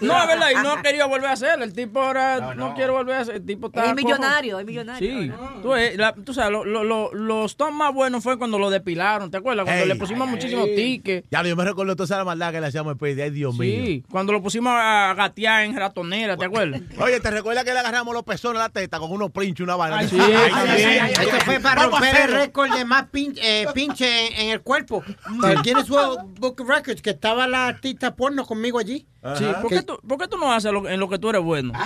no, 0.00 0.16
es 0.22 0.28
verdad, 0.28 0.50
y 0.52 0.62
no 0.62 0.80
querido 0.80 1.08
volver 1.08 1.28
a 1.28 1.32
hacerlo. 1.32 1.64
El 1.64 1.72
tipo 1.72 2.00
ahora 2.00 2.54
no, 2.54 2.72
quiere 2.74 2.92
volver 2.92 3.16
a 3.16 3.20
hacer. 3.22 3.34
El 3.34 3.44
tipo 3.44 3.66
está. 3.66 3.80
Es 3.86 3.90
cojo. 3.90 3.96
millonario, 3.96 4.60
es 4.60 4.64
millonario. 4.64 5.22
Sí, 5.22 5.32
tú, 5.60 5.72
la- 5.96 6.14
tú 6.14 6.32
sabes, 6.32 6.52
lo- 6.52 6.64
lo- 6.64 6.84
lo- 6.84 7.12
los 7.12 7.56
toms 7.56 7.74
más 7.76 7.92
buenos 7.92 8.22
fue 8.22 8.38
cuando 8.38 8.60
lo 8.60 8.70
depilaron, 8.70 9.28
¿te 9.28 9.38
acuerdas? 9.38 9.64
Cuando 9.64 9.82
Ey. 9.82 9.88
le 9.88 9.96
pusimos 9.96 10.28
muchísimos 10.28 10.66
tickets. 10.66 11.26
Ya, 11.28 11.42
yo 11.42 11.56
me 11.56 11.64
recuerdo 11.64 11.96
toda 11.96 12.04
esa 12.04 12.24
maldad 12.24 12.52
que 12.52 12.60
le 12.60 12.68
hacíamos 12.68 12.92
después. 12.92 13.18
Ay, 13.18 13.30
Dios 13.30 13.58
mío. 13.58 13.82
Sí, 13.86 14.04
cuando 14.08 14.32
lo 14.32 14.40
pusimos 14.40 14.72
a 14.72 15.14
gatear 15.16 15.64
en 15.64 15.74
ratonera, 15.74 16.36
¿te 16.36 16.44
acuerdas? 16.44 16.80
Oye, 17.00 17.18
¿te 17.18 17.30
recuerdas 17.32 17.64
que 17.64 17.72
le 17.72 17.80
agarramos 17.80 18.14
los 18.14 18.22
pezones 18.22 18.60
a 18.60 18.66
la 18.66 18.68
teta 18.68 19.00
con 19.00 19.10
unos 19.10 19.32
princhos 19.32 19.58
y 19.58 19.62
una 19.64 19.74
vaina? 19.74 19.98
Ay, 19.98 20.08
sí, 20.08 20.16
también. 20.16 21.06
Eso 21.06 21.40
fue 21.44 21.58
para 21.58 21.86
romper 21.86 22.14
el 22.16 22.32
récord 22.34 22.72
de 22.72 22.84
más 22.84 23.06
pin- 23.10 23.36
eh, 23.42 23.66
pinche 23.80 24.26
en, 24.26 24.32
en 24.46 24.50
el 24.50 24.60
cuerpo. 24.62 25.02
Para 25.40 25.54
el 25.54 25.62
Guinness 25.62 25.88
World 25.90 26.38
Book 26.38 26.60
of 26.60 26.68
Records, 26.68 27.00
que 27.02 27.10
estaba 27.10 27.46
la 27.46 27.66
artista 27.68 28.14
porno 28.14 28.44
conmigo 28.44 28.78
allí. 28.78 29.06
Sí, 29.36 29.44
¿por 29.60 29.70
qué, 29.70 29.82
tú, 29.82 29.98
por 30.06 30.18
qué 30.18 30.28
tú 30.28 30.38
no 30.38 30.52
haces 30.52 30.72
lo- 30.72 30.88
en 30.88 30.98
lo 30.98 31.08
que 31.08 31.18
tú 31.18 31.28
eres 31.30 31.42
bueno? 31.42 31.72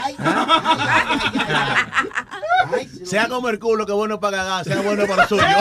Sea 3.05 3.29
como 3.29 3.49
el 3.49 3.59
culo, 3.59 3.85
que 3.87 3.93
bueno 3.93 4.19
para 4.21 4.39
cagar, 4.39 4.65
sea 4.65 4.81
bueno 4.81 5.07
para 5.07 5.23
lo 5.23 5.29
suyo. 5.29 5.43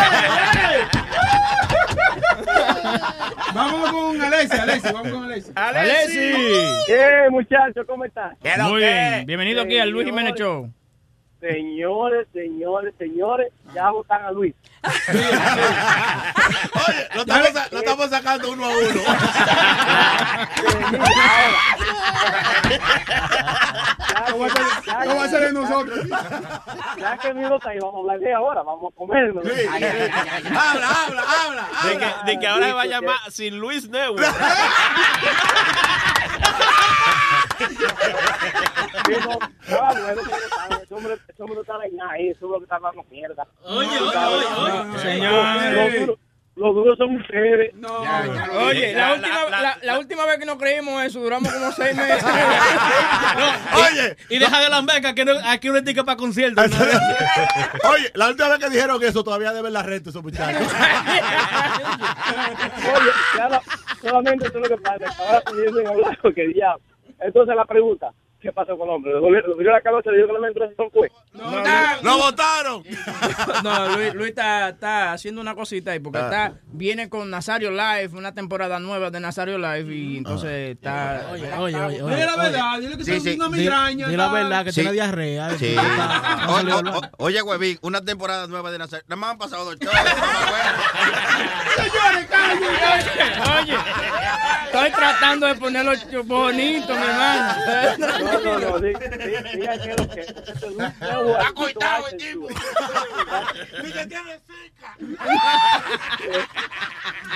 Vamos 3.54 3.92
con 3.92 4.20
Alessi, 4.22 4.58
Alessi, 4.58 4.88
vamos 4.92 5.12
con 5.12 5.24
Alessi. 5.26 5.52
¡Alessi! 5.56 6.34
¿Qué, 6.88 7.28
muchachos? 7.30 7.86
¿Cómo 7.88 8.04
están? 8.06 8.36
Muy 8.64 8.80
bien, 8.82 9.26
bienvenido 9.28 9.62
aquí 9.62 9.78
al 9.78 9.90
Luis 9.90 10.06
Jiménez 10.08 10.34
Show. 10.36 10.72
Señores, 11.44 12.26
señores, 12.32 12.94
señores, 12.98 13.52
ya 13.76 13.90
votan 13.92 14.24
a 14.24 14.32
Luis. 14.32 14.56
Lo 17.16 17.22
estamos, 17.22 17.50
sa- 17.50 17.68
lo 17.70 17.80
estamos 17.80 18.10
sacando 18.10 18.52
uno 18.54 18.64
a 18.64 18.70
uno. 18.70 18.78
¿Cómo 24.32 24.48
va 25.18 25.24
a 25.26 25.28
ser 25.28 25.42
de 25.42 25.52
nosotros? 25.54 26.00
Ya 26.98 27.18
que 27.18 27.34
mi 27.34 27.44
está 27.44 27.70
ahí, 27.72 27.80
vamos 27.80 27.96
a 27.96 28.00
hablar 28.00 28.20
de 28.20 28.34
ahora, 28.34 28.62
vamos 28.64 28.94
a 28.94 28.98
comernos. 28.98 29.44
Habla, 29.46 30.90
habla, 31.06 31.24
habla. 31.44 31.68
De 31.84 31.98
que, 31.98 32.32
de 32.32 32.40
que 32.40 32.48
ahora 32.48 32.68
se 32.68 32.74
va 32.74 32.82
a 32.84 32.86
llamar 32.86 33.18
Sin 33.32 33.60
Luis 33.60 33.90
Network. 33.90 34.24
No, 39.68 39.78
ah, 39.80 39.94
no 39.96 40.08
que. 40.16 40.26
Oye, 43.64 43.88
oye, 44.00 44.46
oye, 45.88 46.00
duros, 46.06 46.20
los 46.56 46.76
duros 46.76 46.98
son 46.98 47.16
ustedes. 47.16 47.74
Oye, 48.68 48.94
la, 48.94 49.14
última, 49.14 49.44
la- 49.50 49.60
la, 49.62 49.78
la 49.82 50.00
última 50.00 50.26
vez 50.26 50.38
que 50.38 50.46
nos 50.46 50.58
creímos 50.58 51.04
eso, 51.04 51.20
duramos 51.20 51.52
como 51.52 51.72
seis 51.72 51.96
meses. 51.96 52.24
Oye, 53.76 54.18
y 54.30 54.38
deja 54.40 54.62
de 54.62 54.70
lamber 54.70 55.02
que 55.02 55.08
aquí, 55.08 55.26
no, 55.26 55.34
aquí 55.46 55.68
no 55.70 55.76
hay 55.76 55.84
ticket 55.84 56.06
para 56.06 56.16
conciertos. 56.18 56.70
¿no? 56.70 56.76
Oye, 57.90 58.12
la 58.14 58.28
última 58.30 58.50
vez 58.50 58.60
que 58.60 58.70
dijeron 58.70 59.04
eso, 59.04 59.24
todavía 59.24 59.52
deben 59.52 59.74
la 59.74 59.82
renta 59.82 60.12
esos 60.12 60.22
muchachos. 60.24 60.62
Oye, 62.96 63.12
ya 63.38 63.50
no- 63.50 63.62
solamente 64.02 64.48
eso 64.48 64.60
es 64.60 64.70
lo 64.70 64.76
que 64.78 64.82
pasa, 64.84 64.98
que 65.00 65.06
ahora 65.24 65.42
piensen 65.52 65.88
hablar 65.88 66.20
porque 66.22 66.48
diablo. 66.48 66.84
Entonces 67.20 67.56
la 67.56 67.66
pregunta, 67.66 68.12
¿qué 68.44 68.52
pasó 68.52 68.78
con 68.78 68.88
el 68.90 68.94
hombre? 68.96 69.14
¿Lo 69.14 69.22
volvió 69.22 69.72
la 69.72 69.82
cabeza 69.82 70.12
le 70.12 70.18
dio 70.18 70.28
que 70.28 70.34
le 70.34 70.48
entró 70.50 70.66
en 70.66 70.90
pues? 70.92 71.12
¡Lo 72.04 72.18
votaron! 72.18 72.84
No, 73.64 73.96
Luis, 73.98 74.14
Luis 74.14 74.30
está, 74.30 74.70
está 74.70 75.14
haciendo 75.14 75.42
una 75.42 75.56
cosita 75.56 75.92
ahí 75.92 76.00
porque 76.00 76.20
Ah. 76.20 76.24
está 76.26 76.54
viene 76.66 77.10
con 77.10 77.30
Nazario 77.30 77.72
Live, 77.72 78.10
una 78.14 78.34
temporada 78.34 78.80
nueva 78.80 79.10
de 79.10 79.20
Nazario 79.22 79.58
Live 79.58 79.96
y 79.96 80.18
entonces 80.18 80.76
está. 80.76 81.28
Oye, 81.32 81.52
oye, 81.54 81.82
oye. 81.82 81.98
Dile 82.16 82.26
la 82.26 82.36
verdad, 82.36 82.80
dile 82.80 82.98
que 82.98 83.04
Sí, 83.06 83.20
sí. 83.22 83.36
una 83.36 83.50
migraña. 83.50 84.08
di 84.10 84.16
la 84.18 84.28
verdad 84.30 84.64
que 84.66 84.72
Sí. 84.72 84.82
tiene 84.82 84.92
diarrea. 84.94 85.50
Sí. 85.58 85.68
Está- 85.76 86.46
O- 86.50 86.60
o- 86.60 87.00
o- 87.00 87.26
oye, 87.26 87.42
huevín, 87.42 87.80
una 87.82 88.02
temporada 88.02 88.46
nueva 88.48 88.70
de 88.72 88.78
Nazario. 88.80 89.06
Nada 89.08 89.20
más 89.20 89.32
han 89.32 89.38
pasado 89.38 89.66
dos 89.66 89.78
shows. 89.80 89.94
Señores, 91.76 92.28
Oye, 93.64 93.76
estoy 94.66 94.92
tratando 94.92 95.48
de 95.48 95.56
ponerlo 95.56 95.92
bonito, 96.26 96.94
mi 96.96 97.02
hermano 97.04 97.54
no, 98.40 98.60
no, 98.60 98.80
diga 98.80 99.00
que 99.78 99.96
lo 99.98 100.10
que 100.10 100.22
es 100.22 101.52
coitado 101.54 102.08
el 102.08 102.18
tipo. 102.18 102.48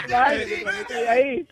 Tiene. 0.07 1.09
Ahí. 1.09 1.47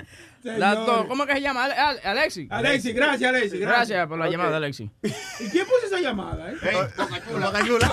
¿Cómo 1.08 1.26
que 1.26 1.34
se 1.34 1.42
llama? 1.42 1.66
Alexi. 1.66 2.48
Alexi, 2.52 2.94
gracias, 2.94 3.30
Alexi. 3.30 3.58
Gracias, 3.58 3.90
gracias 3.90 4.08
por 4.08 4.20
la 4.20 4.26
okay. 4.26 4.38
llamada, 4.38 4.58
Alexi. 4.58 4.92
¿Y 5.40 5.50
quién 5.50 5.66
puso 5.66 5.88
esa 5.88 6.00
llamada? 6.00 6.52
Eh? 6.52 6.56
Hey, 6.62 6.76
Bocachula. 6.98 7.48
Bocachula. 7.48 7.88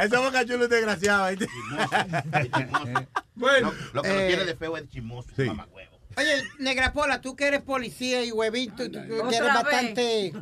Ese 0.00 0.16
Bocachula 0.16 0.64
es 0.64 0.70
desgraciado. 0.70 1.36
Bueno. 3.36 3.72
Lo, 3.92 4.02
que 4.02 4.08
no 4.08 4.26
tiene 4.26 4.44
de 4.44 4.56
feo 4.56 4.76
es 4.76 4.88
chismoso, 4.88 5.28
sí. 5.36 5.50
Oye, 6.16 6.44
Negra 6.58 6.92
Pola, 6.92 7.20
tú 7.20 7.36
que 7.36 7.46
eres 7.46 7.60
policía 7.62 8.24
y 8.24 8.32
huevín, 8.32 8.74
tú, 8.74 8.90
que 8.90 8.98
eres 8.98 9.42
bastante... 9.54 10.32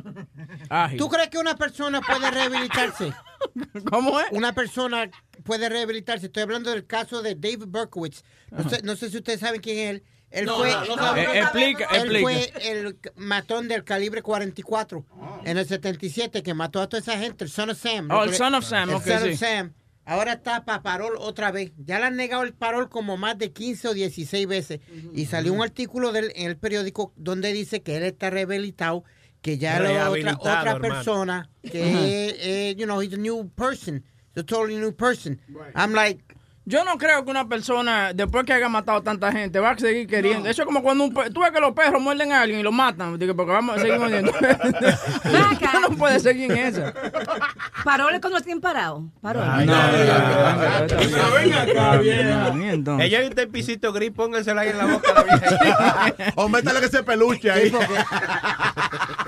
Ágil. 0.69 0.97
¿Tú 0.97 1.09
crees 1.09 1.29
que 1.29 1.37
una 1.37 1.55
persona 1.57 2.01
puede 2.01 2.31
rehabilitarse? 2.31 3.13
¿Cómo 3.91 4.19
es? 4.19 4.27
Una 4.31 4.53
persona 4.53 5.09
puede 5.43 5.67
rehabilitarse. 5.69 6.27
Estoy 6.27 6.43
hablando 6.43 6.71
del 6.71 6.85
caso 6.85 7.21
de 7.21 7.35
David 7.35 7.65
Berkowitz. 7.67 8.23
No 8.51 8.69
sé, 8.69 8.81
no 8.83 8.95
sé 8.95 9.09
si 9.09 9.17
ustedes 9.17 9.41
saben 9.41 9.59
quién 9.61 9.77
es 9.77 9.89
él. 9.89 10.03
Él 10.31 10.45
No, 10.45 10.57
fue, 10.57 10.71
no, 10.71 10.85
no 10.85 10.95
sabemos. 10.97 11.35
Eh, 11.35 11.39
explica, 11.39 11.85
él 11.91 12.15
explica. 12.15 12.21
fue 12.21 12.53
el 12.71 12.99
matón 13.15 13.67
del 13.67 13.83
calibre 13.83 14.21
44 14.21 15.05
en 15.45 15.57
el 15.57 15.65
77 15.67 16.41
que 16.41 16.53
mató 16.53 16.81
a 16.81 16.89
toda 16.89 16.99
esa 17.01 17.17
gente, 17.17 17.43
el 17.45 17.49
Son 17.51 17.69
of 17.69 17.77
Sam. 17.79 18.09
Oh, 18.11 18.23
el 18.23 18.33
Son 18.33 18.53
of 18.55 18.65
Sam, 18.65 18.89
El 18.89 18.95
ok, 18.95 19.03
Son 19.05 19.21
sí. 19.23 19.29
of 19.33 19.39
Sam. 19.39 19.73
Ahora 20.05 20.33
está 20.33 20.65
para 20.65 20.83
parol 20.83 21.13
otra 21.19 21.51
vez. 21.51 21.71
Ya 21.77 21.97
le 21.99 22.05
han 22.05 22.15
negado 22.15 22.43
el 22.43 22.53
parol 22.53 22.89
como 22.89 23.17
más 23.17 23.37
de 23.39 23.51
15 23.51 23.87
o 23.89 23.93
16 23.93 24.47
veces. 24.47 24.79
Y 25.13 25.25
salió 25.25 25.51
un 25.53 25.61
artículo 25.63 26.11
de 26.11 26.19
él 26.19 26.31
en 26.35 26.47
el 26.47 26.57
periódico 26.57 27.11
donde 27.15 27.51
dice 27.53 27.81
que 27.81 27.97
él 27.97 28.03
está 28.03 28.29
rehabilitado, 28.29 29.03
que 29.41 29.57
ya 29.57 29.79
la 29.79 30.09
otra, 30.11 30.35
otra 30.37 30.61
hermano. 30.61 30.79
persona, 30.81 31.49
que, 31.63 31.81
Ujú. 31.81 31.97
eh, 32.03 32.75
you 32.77 32.85
know, 32.85 33.01
he's 33.01 33.13
a 33.13 33.17
new 33.17 33.49
person. 33.55 34.03
He's 34.35 34.43
a 34.43 34.43
totally 34.43 34.75
new 34.77 34.91
person. 34.91 35.39
I'm 35.75 35.93
like, 35.93 36.23
Yo 36.67 36.83
no 36.83 36.97
creo 36.97 37.23
que 37.23 37.29
una 37.29 37.47
persona, 37.47 38.11
después 38.13 38.43
que 38.43 38.53
haya 38.53 38.67
matado 38.69 38.97
a 38.97 39.03
tanta 39.03 39.31
gente, 39.31 39.59
va 39.59 39.69
a 39.71 39.77
seguir 39.77 40.07
queriendo. 40.07 40.49
Eso 40.49 40.63
es 40.63 40.65
como 40.65 40.81
cuando 40.81 41.03
un 41.03 41.13
pe- 41.13 41.29
tú 41.29 41.41
ves 41.41 41.51
que 41.51 41.59
los 41.59 41.73
perros 41.73 42.01
muerden 42.01 42.31
a 42.31 42.41
alguien 42.41 42.59
y 42.59 42.63
lo 42.63 42.71
matan, 42.71 43.19
digo, 43.19 43.35
porque 43.35 43.51
vamos 43.51 43.77
a 43.77 43.79
seguir 43.79 43.99
mordiendo. 43.99 44.31
Tú 44.31 45.79
no 45.81 45.89
puedes 45.95 46.23
seguir 46.23 46.51
en 46.51 46.57
esa. 46.57 46.91
Paroles 47.83 48.19
cuando 48.19 48.39
estén 48.39 48.59
parados. 48.59 49.03
Paroles. 49.21 49.67
venga 51.35 51.61
acá, 51.61 51.97
vieja. 51.97 52.53
Ella 52.99 53.19
hay 53.19 53.27
un 53.27 53.51
pisito 53.51 53.93
gris, 53.93 54.11
pónganselo 54.11 54.59
ahí 54.59 54.69
en 54.69 54.77
la 54.79 54.85
boca 54.85 55.11
a 55.11 55.13
la 55.13 55.23
vieja. 55.23 56.33
O 56.35 56.49
métale 56.49 56.79
que 56.79 56.87
ese 56.87 57.03
peluche 57.03 57.51
ahí. 57.51 57.71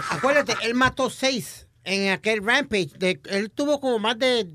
acuérdate, 0.09 0.55
él 0.63 0.73
mató 0.73 1.09
seis 1.09 1.67
en 1.83 2.11
aquel 2.11 2.43
rampage. 2.43 2.89
De- 2.97 3.21
él 3.29 3.51
tuvo 3.51 3.79
como 3.79 3.99
más 3.99 4.17
de 4.17 4.47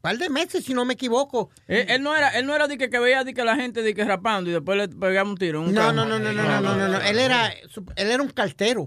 par 0.00 0.16
de 0.18 0.28
meses, 0.30 0.64
si 0.64 0.74
no 0.74 0.84
me 0.84 0.94
equivoco. 0.94 1.50
Él, 1.68 1.86
él 1.88 2.02
no 2.02 2.16
era, 2.16 2.28
él 2.30 2.46
no 2.46 2.54
era 2.54 2.66
de 2.68 2.78
que, 2.78 2.88
que 2.90 2.98
veía 2.98 3.22
de 3.24 3.34
que 3.34 3.44
la 3.44 3.56
gente 3.56 3.82
de 3.82 3.94
que 3.94 4.04
rapando 4.04 4.50
y 4.50 4.52
después 4.54 4.78
le 4.78 4.88
pegaba 4.88 5.28
un 5.28 5.36
tiro. 5.36 5.60
un 5.60 5.74
No, 5.74 5.92
no, 5.92 6.04
no, 6.06 6.18
no, 6.18 6.32
no, 6.32 6.42
no, 6.42 6.60
no, 6.60 6.76
no, 6.76 6.88
no. 6.88 7.00
Él 7.00 7.18
era, 7.18 7.52
su- 7.68 7.84
él 7.96 8.10
era 8.10 8.22
un 8.22 8.30
cartero. 8.30 8.84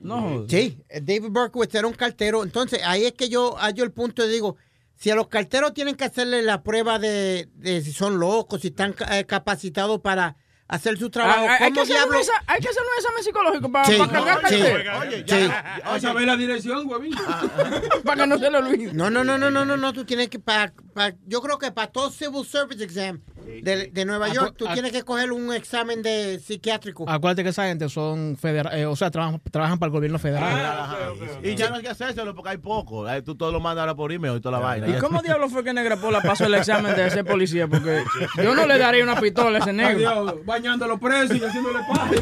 No. 0.00 0.46
Sí, 0.48 0.78
David 1.02 1.28
Berkowitz 1.30 1.74
era 1.74 1.86
un 1.86 1.94
cartero. 1.94 2.42
Entonces, 2.42 2.80
ahí 2.84 3.04
es 3.04 3.12
que 3.12 3.28
yo 3.28 3.56
hallo 3.58 3.84
el 3.84 3.92
punto 3.92 4.24
y 4.24 4.28
digo, 4.30 4.56
si 4.94 5.10
a 5.10 5.14
los 5.14 5.28
carteros 5.28 5.74
tienen 5.74 5.94
que 5.96 6.04
hacerle 6.04 6.42
la 6.42 6.62
prueba 6.62 6.98
de, 6.98 7.48
de 7.54 7.82
si 7.82 7.92
son 7.92 8.18
locos, 8.18 8.60
si 8.62 8.68
están 8.68 8.94
eh, 9.10 9.24
capacitados 9.26 10.00
para 10.00 10.36
hacer 10.68 10.98
su 10.98 11.10
trabajo, 11.10 11.46
Ah, 11.48 11.56
hay, 11.60 11.64
hay 11.66 11.72
que 11.72 11.80
hay 11.80 11.86
que 11.86 12.68
hacer 12.68 12.82
un 12.82 12.98
examen 12.98 13.22
psicológico 13.22 13.70
para, 13.70 13.84
Sí, 13.84 13.96
para 13.98 14.12
cargar 14.12 14.38
sí. 14.48 14.58
cartera. 14.60 14.98
Oye, 15.00 15.24
ya. 15.24 15.80
Vas 15.84 16.04
a 16.04 16.12
ver 16.12 16.26
la 16.26 16.36
dirección, 16.36 16.88
huevín. 16.88 17.14
para 18.04 18.22
que 18.22 18.26
no 18.26 18.38
se 18.38 18.50
lo 18.50 18.58
olvide. 18.58 18.92
No, 18.92 19.10
no, 19.10 19.22
no, 19.24 19.38
no, 19.38 19.50
no, 19.50 19.64
no, 19.64 19.76
no, 19.76 19.92
tú 19.92 20.04
tienes 20.04 20.28
que, 20.28 20.38
pa, 20.38 20.72
pa- 20.94 21.12
yo 21.26 21.40
creo 21.40 21.58
que 21.58 21.70
para 21.72 21.88
todo 21.88 22.10
Civil 22.10 22.44
Service 22.44 22.82
Exam 22.82 23.20
de, 23.62 23.86
de 23.92 24.04
Nueva 24.04 24.28
York, 24.28 24.54
tú 24.58 24.66
tienes 24.72 24.90
que 24.90 25.02
coger 25.04 25.30
un 25.30 25.52
examen 25.54 26.02
de 26.02 26.40
psiquiátrico. 26.40 27.08
Acuérdate 27.08 27.44
que 27.44 27.50
esa 27.50 27.66
gente 27.66 27.88
son 27.88 28.36
federales, 28.36 28.86
o 28.86 28.96
sea, 28.96 29.10
trabajan, 29.10 29.40
trabajan 29.50 29.78
para 29.78 29.88
el 29.88 29.92
gobierno 29.92 30.18
federal. 30.18 31.14
Y 31.44 31.54
ya 31.54 31.70
no 31.70 31.76
hay 31.76 31.82
que 31.82 31.90
hacérselo 31.90 32.34
porque 32.34 32.50
hay 32.50 32.58
poco. 32.58 33.06
Tú 33.24 33.36
todo 33.36 33.52
lo 33.52 33.60
mandas 33.60 33.82
ahora 33.82 33.94
por 33.94 34.10
email 34.10 34.36
y 34.36 34.40
toda 34.40 34.58
la 34.58 34.64
vaina. 34.64 34.88
¿Y 34.88 34.98
cómo 34.98 35.22
diablos 35.22 35.52
fue 35.52 35.62
que 35.62 35.72
Negra 35.72 35.96
Pola 35.96 36.20
pasó 36.22 36.46
el 36.46 36.54
examen 36.54 36.96
de 36.96 37.08
ser 37.10 37.24
policía? 37.24 37.68
Porque 37.68 38.02
yo 38.42 38.54
no 38.54 38.66
le 38.66 38.78
daría 38.78 39.04
una 39.04 39.20
pistola 39.20 39.58
a 39.58 39.60
ese 39.60 39.72
negro. 39.72 40.08
Adiós, 40.08 40.34
bañando 40.56 40.84
a 40.84 40.88
los 40.88 40.98
presos 41.00 41.36
y 41.36 41.44
haciéndole 41.44 41.78
paja. 41.88 42.10
le, 42.10 42.18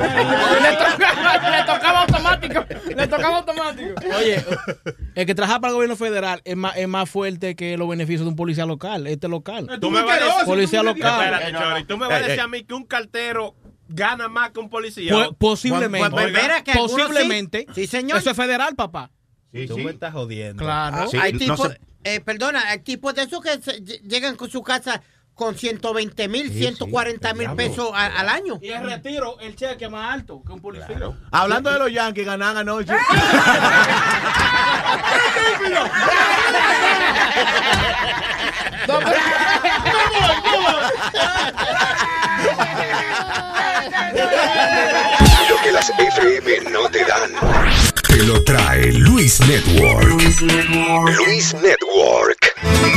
tocaba, 0.76 1.50
le 1.50 1.64
tocaba 1.64 2.00
automático. 2.02 2.64
Le 2.96 3.06
tocaba 3.06 3.36
automático. 3.38 3.94
Oye, 4.18 4.44
el 5.14 5.26
que 5.26 5.34
trabaja 5.34 5.60
para 5.60 5.70
el 5.70 5.74
gobierno 5.74 5.96
federal 5.96 6.40
es 6.44 6.56
más, 6.56 6.76
es 6.76 6.88
más 6.88 7.08
fuerte 7.08 7.54
que 7.54 7.76
los 7.76 7.88
beneficios 7.88 8.22
de 8.22 8.28
un 8.30 8.36
policía 8.36 8.66
local. 8.66 9.06
Este 9.06 9.28
local. 9.28 9.68
Tú 9.80 9.90
me 9.90 10.02
vas 10.02 10.20
a 10.20 10.24
decir- 10.24 10.44
Policía 10.46 10.82
local. 10.82 11.22
Espérate, 11.32 11.52
Chori, 11.52 11.84
tú 11.84 11.96
me 11.98 12.06
vas 12.06 12.14
a 12.14 12.20
Eh, 12.20 12.22
decir 12.24 12.38
eh. 12.38 12.42
a 12.42 12.48
mí 12.48 12.64
que 12.64 12.74
un 12.74 12.84
cartero 12.84 13.54
gana 13.88 14.28
más 14.28 14.50
que 14.50 14.60
un 14.60 14.68
policía. 14.70 15.12
Po- 15.12 15.32
posiblemente. 15.34 16.10
Pues, 16.10 16.32
pues, 16.32 16.62
que 16.62 16.72
posiblemente. 16.72 17.66
Sí, 17.74 17.86
señor. 17.86 18.18
Eso 18.18 18.30
es 18.30 18.36
federal, 18.36 18.74
papá. 18.74 19.10
Tú 19.68 19.78
me 19.78 19.90
estás 19.92 20.12
jodiendo. 20.12 20.62
Claro. 20.62 21.08
hay 21.20 21.32
tipos, 21.34 21.70
eh, 22.02 22.20
perdona, 22.20 22.68
hay 22.70 22.80
tipos 22.80 23.14
de 23.14 23.22
esos 23.22 23.40
que 23.40 23.62
se- 23.62 23.80
llegan 24.02 24.34
con 24.36 24.50
su 24.50 24.62
casa 24.62 25.00
con 25.34 25.56
120 25.56 26.28
mil, 26.28 26.52
140 26.52 27.34
mil 27.34 27.50
pesos 27.52 27.90
al 27.92 28.28
año. 28.28 28.58
Y 28.62 28.70
el 28.70 28.84
retiro, 28.84 29.38
el 29.40 29.56
cheque 29.56 29.88
más 29.88 30.14
alto 30.14 30.42
que 30.46 30.52
un 30.52 30.60
policía. 30.60 30.98
Hablando 31.30 31.70
de 31.72 31.78
los 31.78 31.92
Yankees, 31.92 32.24
ganan 32.24 32.56
anoche. 32.56 32.92
Lo 45.48 45.56
que 45.62 45.72
las 45.72 45.90
FM 45.90 46.70
no 46.70 46.88
te 46.90 47.04
dan. 47.04 47.93
Te 48.14 48.22
lo 48.22 48.40
trae 48.44 48.92
Luis 48.92 49.40
Network. 49.40 50.08
Luis 50.08 50.40
Network. 51.52 52.54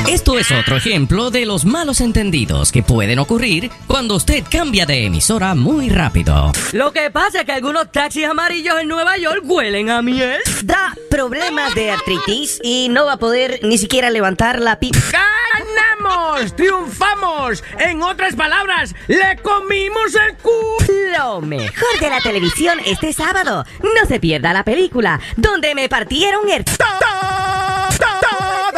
Esto 0.07 0.37
es 0.37 0.51
otro 0.51 0.77
ejemplo 0.77 1.31
de 1.31 1.47
los 1.47 1.65
malos 1.65 2.01
entendidos 2.01 2.71
que 2.71 2.83
pueden 2.83 3.17
ocurrir 3.17 3.71
cuando 3.87 4.15
usted 4.15 4.43
cambia 4.47 4.85
de 4.85 5.05
emisora 5.05 5.55
muy 5.55 5.89
rápido. 5.89 6.51
Lo 6.71 6.93
que 6.93 7.09
pasa 7.09 7.39
es 7.39 7.45
que 7.45 7.51
algunos 7.51 7.91
taxis 7.91 8.25
amarillos 8.25 8.79
en 8.79 8.89
Nueva 8.89 9.17
York 9.17 9.41
huelen 9.43 9.89
a 9.89 10.03
miel. 10.03 10.39
Da 10.63 10.95
problemas 11.09 11.73
de 11.73 11.89
artritis 11.89 12.59
y 12.63 12.87
no 12.89 13.05
va 13.05 13.13
a 13.13 13.17
poder 13.17 13.59
ni 13.63 13.79
siquiera 13.79 14.11
levantar 14.11 14.59
la 14.59 14.77
pipa. 14.79 14.99
¡Ganamos! 15.11 16.55
¡Triunfamos! 16.55 17.63
En 17.79 18.03
otras 18.03 18.35
palabras, 18.35 18.93
¡le 19.07 19.35
comimos 19.41 20.13
el 20.13 20.37
culo! 20.37 20.77
Lo 21.17 21.41
mejor 21.41 21.99
de 21.99 22.09
la 22.09 22.19
televisión 22.19 22.79
este 22.85 23.13
sábado. 23.13 23.65
No 23.81 24.07
se 24.07 24.19
pierda 24.19 24.53
la 24.53 24.63
película 24.63 25.06
donde 25.35 25.75
me 25.75 25.89
partieron 25.89 26.49
el... 26.49 26.63
Todos 26.65 26.87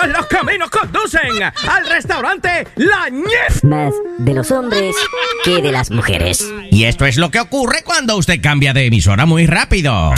los 0.07 0.25
caminos 0.27 0.69
conducen 0.69 1.43
al 1.43 1.89
restaurante 1.89 2.67
La 2.75 3.09
Ñez. 3.09 3.63
Más 3.63 3.93
de 4.17 4.33
los 4.33 4.51
hombres 4.51 4.95
que 5.43 5.61
de 5.61 5.71
las 5.71 5.91
mujeres. 5.91 6.45
Y 6.71 6.85
esto 6.85 7.05
es 7.05 7.17
lo 7.17 7.31
que 7.31 7.39
ocurre 7.39 7.83
cuando 7.83 8.15
usted 8.15 8.41
cambia 8.41 8.73
de 8.73 8.85
emisora 8.85 9.25
muy 9.25 9.45
rápido. 9.45 10.13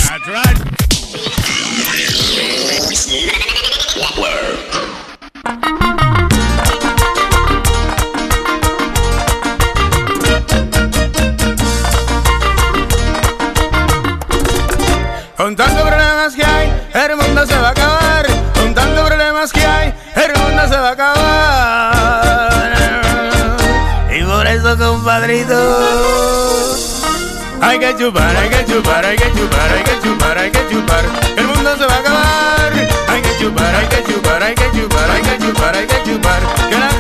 El 16.94 17.16
mundo 17.16 17.46
se 17.46 17.58
va 17.58 17.70
a 17.70 17.72
acabar. 17.72 18.26
Con 18.54 18.74
tantos 18.74 19.08
problemas 19.08 19.52
que 19.52 19.66
hay, 19.66 19.94
el 20.16 20.34
mundo 20.40 20.68
se 20.68 20.78
va 20.78 20.90
a 20.90 20.92
acabar. 20.92 22.32
Y 24.14 24.24
por 24.24 24.48
eso, 24.48 24.78
compadrito, 24.78 25.56
hay 27.62 27.80
que 27.80 27.96
chupar, 27.98 28.36
hay 28.36 28.50
que 28.50 28.66
chupar, 28.66 29.06
hay 29.06 29.16
que 29.18 29.32
chupar, 29.34 29.72
hay 29.72 29.84
que 29.84 30.00
chupar, 30.02 30.38
hay 30.38 30.52
que 30.52 30.68
chupar. 30.70 31.06
El 31.38 31.48
mundo 31.48 31.76
se 31.78 31.86
va 31.86 31.96
a 31.96 32.00
acabar. 32.00 32.74
Hay 33.08 33.22
que 33.22 33.38
chupar, 33.40 33.76
hay 33.76 33.88
que 33.88 34.04
chupar, 34.04 34.44
hay 34.44 34.56
que 34.56 34.72
chupar, 34.72 35.10
hay 35.12 35.22
que 35.22 35.38
chupar, 35.40 35.76
hay 35.76 35.88
que 35.88 36.04
chupar. 36.04 36.91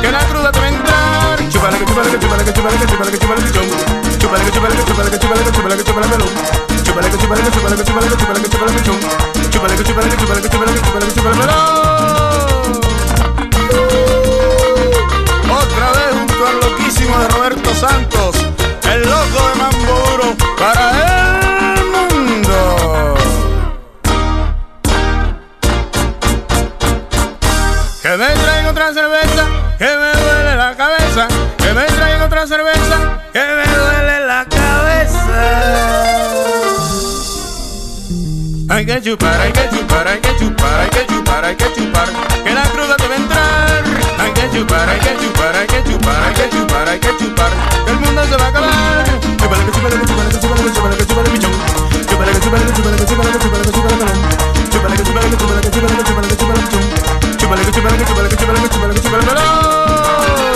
que 0.00 0.12
la 0.12 0.20
cruda 0.26 0.52
te 0.52 0.60
va 0.60 0.66
a 0.66 0.68
entrar. 0.68 1.36
Que 1.38 1.48
chúpale, 1.48 1.78
que 1.78 1.84
que 1.84 1.92
chúpale, 1.92 2.10
que 2.12 2.52
que 2.52 3.18
chúpale 3.18 3.42
el 3.42 3.52
chongo. 3.52 3.76
Chúpale, 4.18 4.44
que 4.44 4.50
chúpale, 4.52 4.74
que 4.76 4.84
que 4.84 4.92
chúpale, 4.92 5.10
que 5.10 5.18
que 5.18 5.84
chúpale 5.84 6.06
el 6.06 6.10
melón. 6.10 6.30
Chúpale, 6.84 7.10
que 7.10 7.18
chúpale, 7.18 7.42
que 7.42 7.50
que 7.50 7.56
chúpale, 7.56 7.76
que 7.76 8.16
que 8.16 8.50
chúpale 8.50 8.72
el 8.72 8.82
chongo. 8.84 9.08
Chúpale, 9.50 9.74
que 9.76 9.84
chúpale, 9.84 10.08
que 10.10 10.16
que 10.16 10.26
que 10.26 10.48
que. 10.50 10.56
Otra 15.50 15.88
vez 15.92 16.10
junto 16.12 16.46
al 16.46 16.56
loquísimo 16.60 17.18
de 17.18 17.28
Roberto 17.28 17.74
Santos, 17.74 18.36
el 18.90 19.02
loco 19.02 19.48
de 19.48 19.54
Mamburo, 19.56 20.36
para 20.58 20.95
Hay 38.76 38.84
que 38.84 39.00
chupar, 39.00 39.40
hay 39.40 39.50
que 39.52 39.70
chupar, 39.70 40.06
hay 40.06 40.20
que 40.20 40.36
chupar, 40.36 40.80
hay 40.80 40.90
que 40.90 41.06
chupar, 41.06 41.44
hay 41.46 41.56
que 41.56 41.72
chupar, 41.72 42.08
que 42.44 42.52
la 42.52 42.62
cruda 42.64 42.94
debe 42.98 43.16
entrar. 43.16 43.82
Hay 44.18 44.32
que 44.34 44.50
chupar, 44.50 44.86
hay 44.90 44.98
que 45.00 45.16
chupar, 45.16 45.56
hay 45.56 45.66
que 45.66 45.82
chupar, 45.82 46.22
hay 46.22 46.34
que 46.34 46.50
chupar, 46.50 46.88
hay 46.90 47.00
que 47.00 47.16
chupar, 47.16 47.52
que 47.86 47.90
el 47.90 48.00
mundo 48.00 48.22
se 48.28 48.36
va 48.36 48.44
a 48.44 48.48
acabar. 48.48 49.06
Chupale, 49.40 49.64
que 49.64 49.72
chupale, 49.72 49.96
que 49.96 50.06
chupale, 50.06 50.28
que 50.28 50.40
chupale, 50.40 50.60
que 50.60 50.72
chupale, 50.74 50.96
que 50.98 51.06
chupale, 51.06 51.30
pichón. 51.30 51.52
Chupale, 52.06 52.32
que 52.32 52.40
chupale, 52.44 52.64
que 52.66 52.72
chupale, 52.76 52.96
que 52.98 53.06
chupale, 53.06 53.32
que 53.32 53.38
chupale, 53.40 53.64
que 53.64 53.72
chupale, 53.72 53.96
melón. 53.96 54.18
Chupale, 54.68 54.96
que 54.96 55.04
chupale, 55.04 55.30
que 55.30 55.36
chupale, 55.40 55.60
que 55.62 55.70
chupale, 55.72 55.96
que 55.96 56.04
chupale, 56.04 56.28
que 56.28 56.36
chupale. 56.36 56.60
Chupale, 57.38 57.62
que 57.64 57.72
chupale, 57.72 57.96
que 57.96 58.04
chupale, 58.04 58.28
que 58.28 58.36
chupale, 58.36 58.60
que 58.60 58.68
chupale, 58.68 58.92
que 58.92 59.00
chupale. 59.00 60.55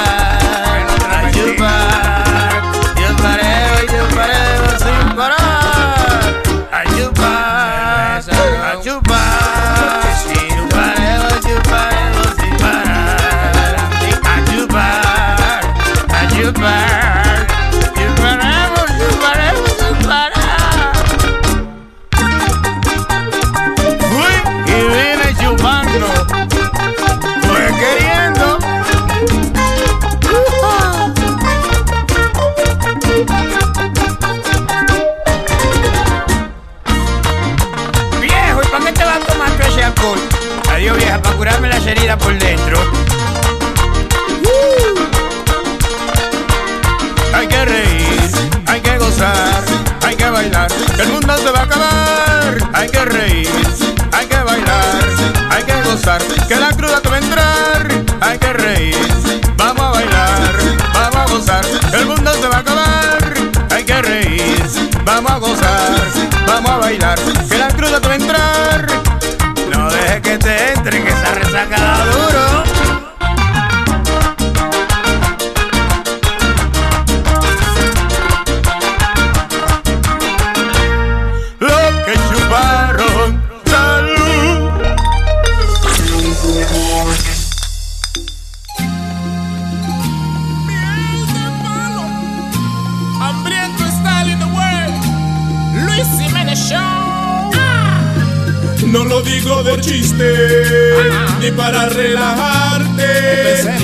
para 101.51 101.87
relajarte. 101.89 103.07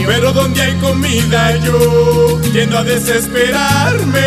Pero 0.05 0.31
donde 0.31 0.61
hay 0.61 0.75
comida 0.75 1.55
yo 1.57 2.39
tiendo 2.51 2.77
a 2.77 2.83
desesperarme. 2.83 4.21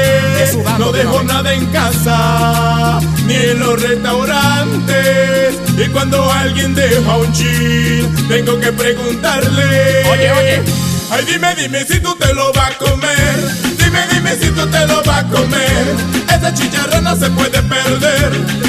No 0.78 0.92
dejo 0.92 1.22
nada 1.22 1.52
en 1.52 1.66
casa, 1.66 3.00
ni 3.26 3.34
en 3.34 3.60
los 3.60 3.80
restaurantes. 3.80 5.54
Y 5.76 5.88
cuando 5.88 6.30
alguien 6.32 6.74
deja 6.74 7.16
un 7.16 7.32
chill, 7.32 8.08
tengo 8.28 8.58
que 8.60 8.72
preguntarle. 8.72 10.02
Oye, 10.10 10.32
oye. 10.32 10.62
Ay, 11.10 11.24
dime, 11.24 11.54
dime 11.56 11.84
si 11.84 11.98
tú 12.00 12.14
te 12.16 12.32
lo 12.34 12.52
vas 12.52 12.70
a 12.70 12.78
comer. 12.78 13.36
Dime, 13.78 14.00
dime 14.12 14.36
si 14.40 14.50
tú 14.50 14.66
te 14.66 14.86
lo 14.86 15.02
vas 15.02 15.24
a 15.24 15.26
comer. 15.26 15.96
Esa 16.28 16.54
chicharra 16.54 17.00
no 17.00 17.16
se 17.16 17.28
puede 17.30 17.60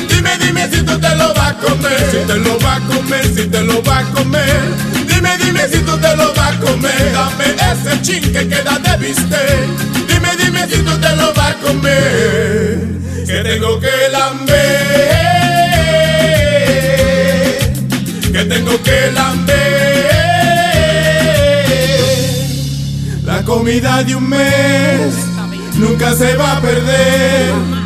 Dime, 0.08 0.38
dime 0.40 0.70
si 0.72 0.82
tú 0.84 1.00
te 1.00 1.16
lo 1.16 1.34
vas 1.34 1.52
a 1.52 1.54
comer. 1.56 2.12
Si 2.12 2.18
te 2.28 2.38
lo 2.38 2.60
vas 2.60 2.78
a 2.78 2.88
comer, 2.88 3.26
si 3.26 3.48
te 3.48 3.62
lo 3.62 3.82
vas 3.82 4.04
a 4.04 4.12
comer. 4.12 4.62
Dime, 5.08 5.38
dime 5.38 5.68
si 5.68 5.80
tú 5.80 5.98
te 5.98 6.16
lo 6.16 6.34
vas 6.34 6.56
a 6.56 6.60
comer. 6.60 7.12
Dame 7.14 7.46
ese 7.72 8.02
chin 8.02 8.22
que 8.22 8.48
queda 8.48 8.80
de 8.80 8.98
bistec. 8.98 9.68
Dime, 10.08 10.30
dime 10.38 10.68
si 10.68 10.82
tú 10.82 10.98
te 11.00 11.16
lo 11.16 11.34
vas 11.34 11.52
a 11.52 11.56
comer. 11.56 12.80
Que 13.26 13.44
tengo 13.44 13.80
que 13.80 14.10
lamber. 14.12 14.62
Que 18.32 18.46
tengo 18.46 18.82
que 18.84 19.12
lamber. 19.12 19.62
La 23.26 23.44
comida 23.44 24.04
de 24.04 24.16
un 24.16 24.28
mes 24.28 25.14
nunca 25.76 26.14
se 26.14 26.36
va 26.36 26.58
a 26.58 26.62
perder. 26.62 27.81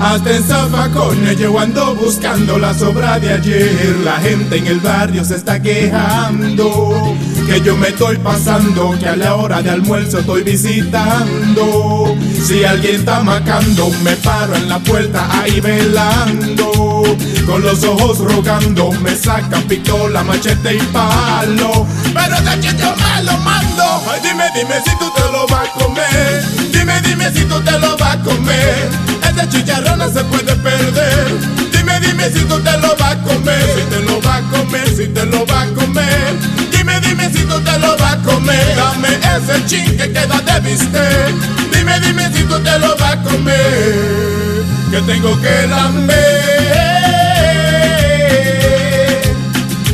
Hasta 0.00 0.36
en 0.36 0.42
zafacones 0.42 1.38
yo 1.38 1.58
ando 1.58 1.94
buscando 1.94 2.58
la 2.58 2.74
sobra 2.74 3.18
de 3.18 3.32
ayer. 3.32 3.96
La 4.04 4.16
gente 4.16 4.56
en 4.56 4.66
el 4.66 4.80
barrio 4.80 5.24
se 5.24 5.36
está 5.36 5.60
quejando. 5.60 7.14
Que 7.46 7.60
yo 7.60 7.76
me 7.76 7.88
estoy 7.88 8.16
pasando, 8.18 8.96
que 8.98 9.08
a 9.08 9.16
la 9.16 9.34
hora 9.34 9.62
de 9.62 9.70
almuerzo 9.70 10.18
estoy 10.18 10.42
visitando. 10.42 12.16
Si 12.42 12.64
alguien 12.64 12.96
está 12.96 13.22
macando, 13.22 13.90
me 14.02 14.16
paro 14.16 14.54
en 14.56 14.68
la 14.68 14.78
puerta 14.78 15.26
ahí 15.40 15.60
velando. 15.60 17.02
Con 17.46 17.62
los 17.62 17.84
ojos 17.84 18.18
rogando, 18.18 18.90
me 18.92 19.14
sacan 19.14 19.62
pistola, 19.64 20.24
machete 20.24 20.76
y 20.76 20.80
palo. 20.92 21.86
Pero 22.14 22.36
de 22.40 22.62
yo 22.78 22.94
me 22.96 23.22
lo 23.24 23.38
mando. 23.38 23.83
Ay, 24.06 24.20
dime, 24.22 24.44
dime 24.54 24.74
si 24.84 24.96
tú 24.98 25.10
te 25.16 25.22
lo 25.32 25.46
vas 25.46 25.68
a 25.68 25.72
comer. 25.72 26.44
Dime, 26.72 27.00
dime 27.02 27.32
si 27.32 27.44
tú 27.44 27.60
te 27.62 27.78
lo 27.78 27.96
vas 27.96 28.16
a 28.16 28.18
comer. 28.20 28.88
Ese 29.22 29.48
chicharrón 29.48 29.98
no 29.98 30.12
se 30.12 30.22
puede 30.24 30.54
perder. 30.56 31.26
Dime, 31.72 31.98
dime 32.00 32.30
si 32.30 32.44
tú 32.44 32.58
te 32.60 32.76
lo 32.78 32.94
vas 32.96 33.12
a 33.12 33.22
comer. 33.22 33.62
Si 33.76 33.82
te 33.90 34.00
lo 34.02 34.20
vas 34.20 34.38
a 34.38 34.50
comer, 34.50 34.88
si 34.88 35.08
te 35.08 35.24
lo 35.26 35.46
vas 35.46 35.68
a 35.68 35.74
comer. 35.74 36.36
Dime, 36.70 37.00
dime 37.00 37.30
si 37.32 37.44
tú 37.44 37.58
te 37.60 37.78
lo 37.78 37.96
vas 37.96 38.12
a 38.14 38.18
comer. 38.22 38.76
Dame 38.76 39.08
ese 39.08 39.64
chin 39.66 39.96
que 39.96 40.12
queda 40.12 40.38
de 40.40 40.60
bistec. 40.60 41.34
Dime, 41.72 41.98
dime 42.00 42.30
si 42.34 42.42
tú 42.44 42.58
te 42.60 42.78
lo 42.78 42.96
vas 42.96 43.12
a 43.12 43.22
comer. 43.22 44.64
Que 44.90 45.00
tengo 45.00 45.40
que 45.40 45.66
lamber. 45.66 46.14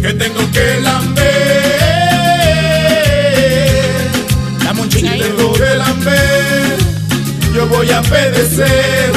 Que 0.03 0.13
tengo 0.15 0.51
que 0.51 0.81
lamber. 0.81 1.10
voy 7.71 7.91
a 7.91 8.01
obedecer. 8.01 9.13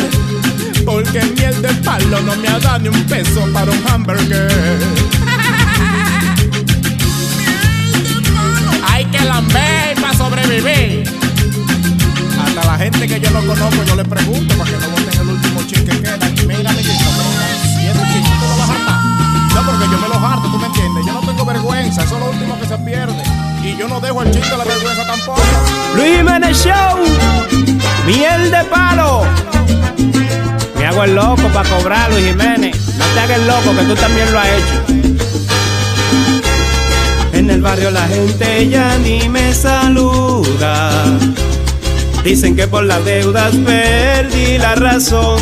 Porque 0.85 1.21
miel 1.35 1.61
de 1.61 1.73
palo 1.84 2.21
no 2.21 2.35
me 2.35 2.47
ha 2.47 2.59
dado 2.59 2.80
ni 2.80 2.89
un 2.89 3.03
peso 3.05 3.45
para 3.53 3.71
un 3.71 3.84
hamburger. 3.88 4.80
Hay 8.88 9.05
que 9.05 9.19
lamber 9.21 9.95
para 9.99 10.13
sobrevivir. 10.13 11.03
Hasta 12.45 12.65
la 12.65 12.77
gente 12.77 13.07
que 13.07 13.19
yo 13.19 13.30
no 13.31 13.41
conozco, 13.41 13.84
yo 13.85 13.95
le 13.95 14.05
pregunto 14.05 14.55
para 14.55 14.69
que 14.69 14.77
no 14.77 14.89
voten 14.89 15.21
el 15.21 15.30
último 15.30 15.63
chin 15.63 15.85
que 15.85 16.01
queda. 16.01 16.30
Y 16.30 16.45
mira, 16.45 16.71
mi 16.71 16.81
chico, 16.81 17.11
y 17.81 17.88
ese 17.88 18.13
chin 18.13 18.23
tú 18.23 18.45
lo 18.45 18.57
vas 18.57 18.69
a 18.69 18.73
hartar. 18.73 18.99
No, 19.55 19.65
porque 19.65 19.85
yo 19.85 19.97
me 19.99 20.07
lo 20.07 20.27
harto, 20.27 20.49
tú 20.49 20.59
me 20.59 20.67
entiendes. 20.67 21.05
Yo 21.05 21.13
no 21.13 21.21
tengo 21.21 21.45
vergüenza, 21.45 22.03
eso 22.03 22.15
es 22.15 22.19
lo 22.19 22.30
último 22.30 22.59
que 22.59 22.67
se 22.67 22.77
pierde. 22.80 23.23
Y 23.63 23.77
yo 23.77 23.88
no 23.88 23.99
dejo 24.01 24.21
el 24.21 24.31
chiste 24.31 24.51
de 24.51 24.57
la 24.57 24.65
vergüenza 24.65 25.07
tampoco. 25.07 25.41
Luis 25.95 26.17
Jiménez 26.17 26.57
Show 26.63 27.22
miel 28.05 28.51
de 28.51 28.63
palo. 28.65 29.23
Me 30.77 30.85
hago 30.85 31.03
el 31.03 31.15
loco 31.15 31.47
para 31.53 31.69
cobrar, 31.69 32.11
Luis 32.11 32.25
Jiménez. 32.25 32.75
No 32.97 33.05
te 33.13 33.19
hagas 33.19 33.39
el 33.39 33.47
loco, 33.47 33.75
que 33.75 33.84
tú 33.84 33.95
también 33.95 34.31
lo 34.31 34.39
has 34.39 34.47
hecho. 34.47 34.93
En 37.34 37.49
el 37.49 37.61
barrio 37.61 37.91
la 37.91 38.07
gente 38.07 38.69
ya 38.69 38.97
ni 38.99 39.27
me 39.27 39.53
saluda. 39.53 40.91
Dicen 42.23 42.55
que 42.55 42.67
por 42.67 42.85
las 42.85 43.03
deudas 43.03 43.53
perdí 43.65 44.57
la 44.57 44.75
razón. 44.75 45.41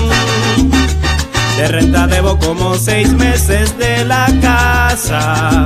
De 1.57 1.67
renta 1.67 2.07
debo 2.07 2.39
como 2.39 2.75
seis 2.75 3.11
meses 3.13 3.77
de 3.77 4.03
la 4.05 4.27
casa. 4.41 5.63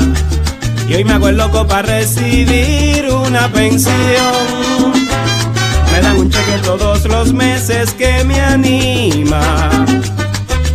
Y 0.89 0.95
hoy 0.95 1.03
me 1.05 1.13
hago 1.13 1.30
el 1.30 1.38
loco 1.38 1.65
para 1.67 1.84
recibir 1.84 3.07
una 3.09 3.47
pensión. 3.47 5.05
Un 6.17 6.29
cheque 6.29 6.57
todos 6.63 7.05
los 7.05 7.33
meses 7.33 7.93
que 7.93 8.23
me 8.23 8.39
anima. 8.39 9.69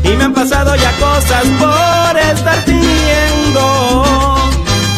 Y 0.04 0.08
me 0.10 0.24
han 0.24 0.34
pasado 0.34 0.74
ya 0.76 0.92
cosas 0.98 1.44
por 1.58 2.18
estar 2.18 2.56
fingiendo. 2.64 4.34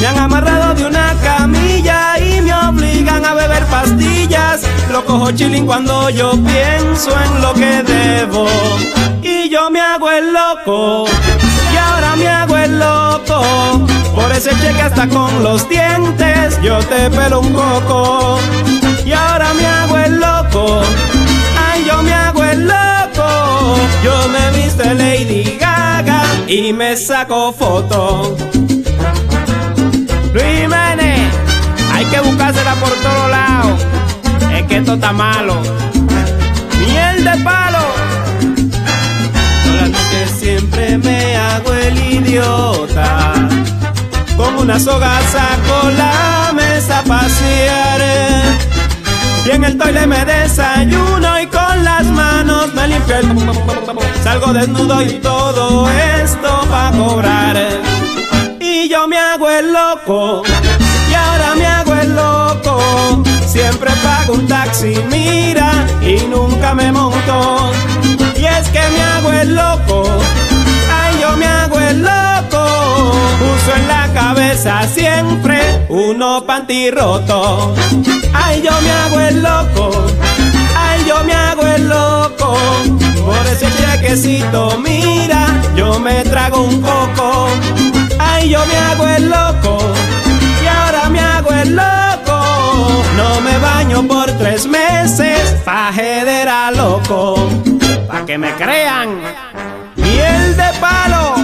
Me 0.00 0.06
han 0.06 0.18
amarrado 0.18 0.74
de 0.74 0.86
una 0.86 1.14
camilla 1.22 2.18
y 2.18 2.40
me 2.40 2.52
obligan 2.54 3.24
a 3.24 3.34
beber 3.34 3.64
pastillas. 3.66 4.62
Lo 4.90 5.04
cojo 5.04 5.30
chilling 5.30 5.64
cuando 5.64 6.10
yo 6.10 6.32
pienso 6.32 7.10
en 7.24 7.40
lo 7.40 7.54
que 7.54 7.82
debo. 7.82 8.46
Y 9.22 9.48
yo 9.48 9.70
me 9.70 9.80
hago 9.80 10.10
el 10.10 10.32
loco. 10.32 11.04
Y 11.72 11.76
ahora 11.76 12.16
me 12.16 12.28
hago 12.28 12.56
el 12.56 12.78
loco. 12.78 13.86
Por 14.14 14.32
ese 14.32 14.50
cheque 14.60 14.82
hasta 14.82 15.08
con 15.08 15.42
los 15.42 15.68
dientes 15.68 16.60
yo 16.62 16.78
te 16.80 17.08
pelo 17.10 17.40
un 17.40 17.52
coco. 17.52 18.38
Y 19.12 19.14
ahora 19.14 19.52
me 19.52 19.66
hago 19.66 19.98
el 19.98 20.20
loco. 20.20 20.80
Ay, 21.68 21.84
yo 21.86 22.02
me 22.02 22.14
hago 22.14 22.42
el 22.44 22.66
loco. 22.66 23.76
Yo 24.02 24.28
me 24.28 24.58
viste 24.58 24.94
Lady 24.94 25.58
Gaga 25.60 26.22
y 26.48 26.72
me 26.72 26.96
saco 26.96 27.52
foto. 27.52 28.34
Luis 30.32 30.44
Jiménez, 30.62 31.30
hay 31.92 32.06
que 32.06 32.20
buscársela 32.20 32.74
por 32.76 32.88
todos 32.88 33.30
lados. 33.30 33.86
Es 34.54 34.62
que 34.62 34.76
esto 34.78 34.94
está 34.94 35.12
malo. 35.12 35.60
Miel 36.80 37.22
de 37.22 37.36
palo. 37.44 37.84
La 39.76 39.88
noche 39.88 40.26
siempre 40.40 40.96
me 40.96 41.36
hago 41.36 41.74
el 41.74 41.98
idiota. 41.98 43.34
Con 44.38 44.56
una 44.56 44.80
soga 44.80 45.20
saco 45.30 45.90
la 45.98 46.50
mesa 46.54 47.00
a 47.00 47.02
pasear. 47.02 47.92
Y 49.44 49.50
en 49.50 49.64
el 49.64 49.76
toile 49.76 50.06
me 50.06 50.24
desayuno 50.24 51.40
y 51.40 51.46
con 51.46 51.84
las 51.84 52.06
manos 52.06 52.72
me 52.74 52.88
limpio 52.88 53.16
el... 53.16 53.26
Salgo 54.22 54.52
desnudo 54.52 55.02
y 55.02 55.14
todo 55.14 55.90
esto 55.90 56.60
pa' 56.70 56.92
cobrar. 56.92 57.56
Y 58.60 58.88
yo 58.88 59.08
me 59.08 59.18
hago 59.18 59.50
el 59.50 59.72
loco. 59.72 60.42
Y 61.10 61.14
ahora 61.14 61.54
me 61.56 61.66
hago 61.66 61.94
el 61.94 62.14
loco. 62.14 63.22
Siempre 63.46 63.90
pago 64.02 64.34
un 64.34 64.46
taxi, 64.46 64.94
mira, 65.10 65.86
y 66.00 66.24
nunca 66.28 66.72
me 66.74 66.92
monto. 66.92 67.72
Y 68.36 68.44
es 68.44 68.68
que 68.68 68.80
me 68.90 69.02
hago 69.02 69.32
el 69.32 69.54
loco. 69.54 70.04
Ay, 70.90 71.18
yo 71.20 71.36
me 71.36 71.46
hago 71.46 71.78
el 71.80 72.02
loco. 72.02 72.41
Uso 73.54 73.74
en 73.76 73.88
la 73.88 74.08
cabeza 74.12 74.82
siempre 74.88 75.86
uno 75.88 76.44
panty 76.46 76.90
roto. 76.90 77.74
Ay, 78.32 78.62
yo 78.62 78.72
me 78.80 78.90
hago 78.90 79.20
el 79.20 79.42
loco. 79.42 79.90
Ay, 80.76 81.04
yo 81.06 81.24
me 81.24 81.32
hago 81.32 81.62
el 81.66 81.88
loco. 81.88 82.56
Por 83.24 83.46
ese 83.46 83.68
chequecito, 83.76 84.78
mira, 84.78 85.46
yo 85.76 85.98
me 85.98 86.22
trago 86.24 86.62
un 86.62 86.80
coco. 86.80 87.48
Ay, 88.18 88.50
yo 88.50 88.64
me 88.66 88.76
hago 88.76 89.06
el 89.08 89.28
loco. 89.28 89.78
Y 90.62 90.66
ahora 90.66 91.08
me 91.08 91.20
hago 91.20 91.50
el 91.50 91.76
loco. 91.76 93.02
No 93.16 93.40
me 93.40 93.58
baño 93.58 94.02
por 94.06 94.30
tres 94.38 94.66
meses. 94.66 95.56
Fajedera 95.64 96.70
loco. 96.72 97.48
Pa' 98.08 98.24
que 98.24 98.38
me 98.38 98.52
crean. 98.54 99.20
Miel 99.96 100.56
de 100.56 100.70
palo. 100.80 101.34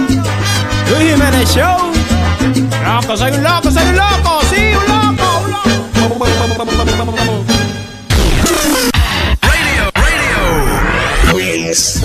Luis 0.89 1.11
Jiménez 1.11 1.45
Show. 1.53 1.91
Loco, 2.83 3.15
soy 3.17 3.31
un 3.31 3.43
loco, 3.43 3.71
soy 3.71 3.83
un 3.83 3.95
loco. 3.95 4.41
Sí, 4.49 4.73
un 4.73 4.87
loco, 4.87 5.41
un 5.45 5.51
loco. 5.51 5.69
Luis. 11.31 12.01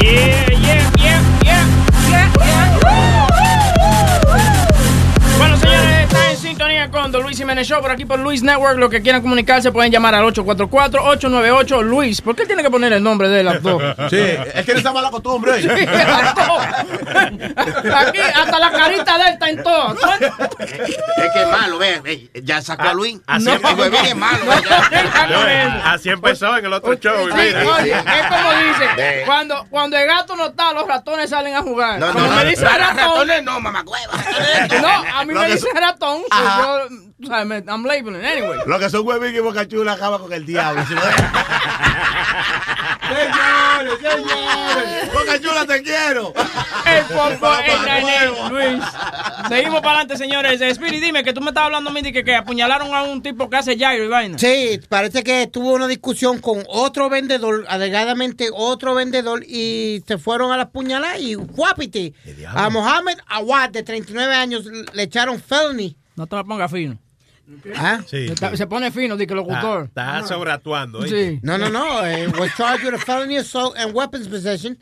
Yeah, 0.00 0.02
yeah, 0.02 0.50
yeah, 0.50 0.58
yeah, 0.60 0.85
Luis 7.36 7.42
Jiménez 7.44 7.68
Show 7.68 7.82
por 7.82 7.90
aquí 7.90 8.06
por 8.06 8.18
Luis 8.18 8.42
Network. 8.42 8.78
Los 8.78 8.88
que 8.88 9.02
quieran 9.02 9.20
comunicarse 9.20 9.70
pueden 9.70 9.92
llamar 9.92 10.14
al 10.14 10.24
844-898-LUIS. 10.32 12.22
¿Por 12.22 12.34
qué 12.34 12.46
tiene 12.46 12.62
que 12.62 12.70
poner 12.70 12.94
el 12.94 13.02
nombre 13.02 13.28
del 13.28 13.46
actor? 13.48 13.76
Sí, 14.08 14.16
es 14.54 14.64
que 14.64 14.72
esa 14.72 14.92
mala 14.92 15.10
costumbre. 15.10 15.60
Sí. 15.60 15.68
Aquí, 17.28 18.18
hasta 18.20 18.58
la 18.58 18.70
carita 18.70 19.18
de 19.18 19.24
él 19.24 19.32
está 19.32 19.50
en 19.50 19.62
todo. 19.62 19.96
Es 20.60 21.32
que 21.32 21.42
es 21.42 21.48
malo, 21.50 21.78
ve, 21.78 22.00
ve, 22.00 22.30
ya 22.42 22.62
sacó 22.62 22.84
a 22.84 22.94
Luis. 22.94 23.18
así 23.26 23.44
No, 23.44 23.52
es. 23.54 23.60
el 23.64 23.74
huevín 23.78 24.04
es 24.06 24.16
malo. 24.16 24.38
No, 24.46 24.52
eso. 25.48 25.72
Así 25.84 26.08
empezó 26.10 26.56
en 26.56 26.64
el 26.66 26.72
otro 26.72 26.94
show. 26.94 27.28
Sí, 27.30 27.34
mira. 27.36 27.64
oye, 27.76 27.92
es 27.92 28.26
como 28.28 28.50
dice, 28.52 29.22
cuando, 29.26 29.66
cuando 29.70 29.96
el 29.98 30.06
gato 30.06 30.36
no 30.36 30.46
está, 30.46 30.72
los 30.72 30.86
ratones 30.86 31.28
salen 31.30 31.54
a 31.54 31.62
jugar. 31.62 31.98
No, 31.98 32.12
Como 32.12 32.26
no, 32.26 32.36
me 32.36 32.44
no, 32.44 32.50
dice 32.50 32.62
no, 32.64 32.70
ratón, 32.70 32.96
ratones 32.96 33.42
no, 33.42 33.60
mamacueva. 33.60 34.12
no, 34.80 34.88
a 35.16 35.24
mí 35.24 35.34
Lo 35.34 35.40
me 35.40 35.50
dice 35.50 35.66
ratón, 35.74 36.22
pues 36.28 36.42
yo, 37.18 37.25
me- 37.28 37.62
I'm 37.68 37.84
labeling, 37.84 38.24
anyway. 38.24 38.58
Lo 38.66 38.78
que 38.78 38.90
son 38.90 39.06
huevín 39.06 39.34
y 39.34 39.38
boca 39.40 39.66
chula 39.68 39.92
acaba 39.92 40.18
con 40.18 40.32
el 40.32 40.44
diablo. 40.46 40.82
Señores, 43.06 43.98
señores. 44.00 45.12
Boca 45.12 45.40
chula, 45.40 45.66
te 45.66 45.82
quiero. 45.82 46.32
El 46.86 47.04
popo 47.04 47.52
en 47.64 47.84
la 47.84 48.00
ne- 48.00 48.48
Luis. 48.50 48.84
Seguimos 49.48 49.80
para 49.80 50.00
adelante, 50.00 50.16
señores. 50.16 50.60
Spirit, 50.60 51.02
dime 51.02 51.22
que 51.22 51.32
tú 51.32 51.40
me 51.40 51.48
estabas 51.48 51.66
hablando 51.66 51.90
a 51.90 51.92
mí 51.92 52.02
de 52.02 52.12
que, 52.12 52.24
que 52.24 52.34
apuñalaron 52.34 52.92
a 52.94 53.02
un 53.04 53.22
tipo 53.22 53.48
que 53.48 53.56
hace 53.56 53.76
gyro 53.76 54.04
y 54.04 54.08
vaina. 54.08 54.38
Sí, 54.38 54.80
parece 54.88 55.22
que 55.22 55.46
tuvo 55.46 55.74
una 55.74 55.86
discusión 55.86 56.40
con 56.40 56.64
otro 56.68 57.08
vendedor, 57.08 57.64
alegadamente 57.68 58.48
otro 58.52 58.94
vendedor, 58.94 59.44
y 59.46 60.02
se 60.06 60.18
fueron 60.18 60.52
a 60.52 60.56
la 60.56 60.68
puñalada 60.70 61.18
y 61.18 61.34
guapiti. 61.34 62.14
A 62.54 62.70
Mohamed 62.70 63.18
Awad, 63.28 63.70
de 63.70 63.82
39 63.82 64.34
años, 64.34 64.64
le 64.92 65.02
echaron 65.02 65.40
felony. 65.40 65.96
No 66.16 66.26
te 66.26 66.34
la 66.36 66.44
pongas 66.44 66.70
fino. 66.70 66.98
¿Ah? 67.76 68.00
Sí, 68.06 68.26
Está- 68.26 68.50
sí. 68.50 68.56
Se 68.56 68.66
pone 68.66 68.90
fino, 68.90 69.16
dice 69.16 69.26
que 69.28 69.34
locutor. 69.34 69.84
Está, 69.84 70.16
está 70.18 70.26
sobreactuando. 70.28 71.04
¿eh? 71.04 71.08
Sí. 71.08 71.38
No, 71.42 71.58
no, 71.58 71.68
no. 71.70 72.04
eh, 72.04 72.26
was 72.38 72.52
charged 72.56 72.84
with 72.84 72.94
a 72.94 72.98
felony 72.98 73.36
assault 73.36 73.76
and 73.78 73.94
weapons 73.94 74.26
possession 74.28 74.76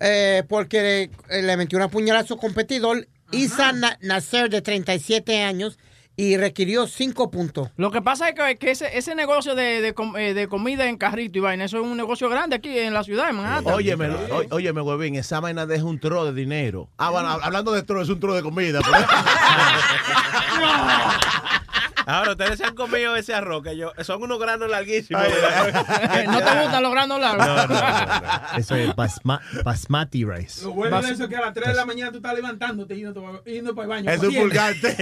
eh, 0.00 0.42
porque 0.48 1.10
le, 1.30 1.42
le 1.42 1.56
metió 1.56 1.78
una 1.78 1.88
puñalada 1.88 2.24
a 2.24 2.26
su 2.26 2.36
competidor, 2.36 3.06
Isa 3.32 3.72
Na- 3.72 3.96
Nasser, 4.02 4.50
de 4.50 4.60
37 4.60 5.42
años, 5.42 5.78
y 6.18 6.36
requirió 6.38 6.86
5 6.86 7.30
puntos. 7.30 7.68
Lo 7.76 7.90
que 7.90 8.00
pasa 8.02 8.28
es 8.30 8.34
que, 8.34 8.56
que 8.58 8.70
ese, 8.70 8.96
ese 8.96 9.14
negocio 9.14 9.54
de, 9.54 9.80
de, 9.82 9.92
com- 9.94 10.16
eh, 10.16 10.32
de 10.34 10.48
comida 10.48 10.86
en 10.88 10.96
carrito 10.98 11.38
y 11.38 11.42
vaina, 11.42 11.64
eso 11.64 11.76
es 11.78 11.82
un 11.82 11.94
negocio 11.96 12.28
grande 12.30 12.56
aquí 12.56 12.78
en 12.78 12.92
la 12.94 13.04
ciudad 13.04 13.26
de 13.26 13.32
Manhattan. 13.34 13.72
Óyeme, 13.74 14.08
óyeme, 14.50 14.80
huevín, 14.82 15.14
esa 15.16 15.40
vaina 15.40 15.64
deja 15.66 15.84
un 15.84 15.98
tro 15.98 16.24
de 16.26 16.32
dinero. 16.32 16.88
Ah, 16.98 17.10
bueno, 17.10 17.28
hablando 17.28 17.72
de 17.72 17.82
tro, 17.82 18.00
es 18.02 18.08
un 18.10 18.18
tro 18.20 18.34
de 18.34 18.42
comida. 18.42 18.80
pero- 18.82 18.96
Ahora, 22.06 22.30
ustedes 22.30 22.58
se 22.58 22.64
han 22.64 22.74
comido 22.76 23.16
ese 23.16 23.34
arroz, 23.34 23.62
que 23.64 23.76
yo, 23.76 23.92
son 24.02 24.22
unos 24.22 24.38
granos 24.38 24.70
larguísimos. 24.70 25.22
¿No 25.22 26.38
te 26.38 26.62
gustan 26.62 26.82
los 26.82 26.92
granos 26.92 27.20
largos? 27.20 27.46
No, 27.46 27.56
no, 27.66 27.66
no, 27.66 28.56
Eso 28.58 28.76
es 28.76 28.90
basma- 28.94 29.40
basmati 29.64 30.24
rice. 30.24 30.62
Lo 30.64 30.72
bueno 30.72 31.02
de 31.02 31.10
eso 31.10 31.24
es 31.24 31.28
que 31.28 31.36
a 31.36 31.40
las 31.40 31.52
3 31.54 31.68
de 31.68 31.74
la 31.74 31.84
mañana 31.84 32.10
tú 32.12 32.18
estás 32.18 32.34
levantándote 32.34 32.94
y 32.94 32.98
yendo, 32.98 33.42
yendo 33.44 33.74
para 33.74 33.84
el 33.84 33.88
baño. 33.88 34.10
Es 34.16 34.22
un 34.22 34.34
pulgante. 34.34 34.96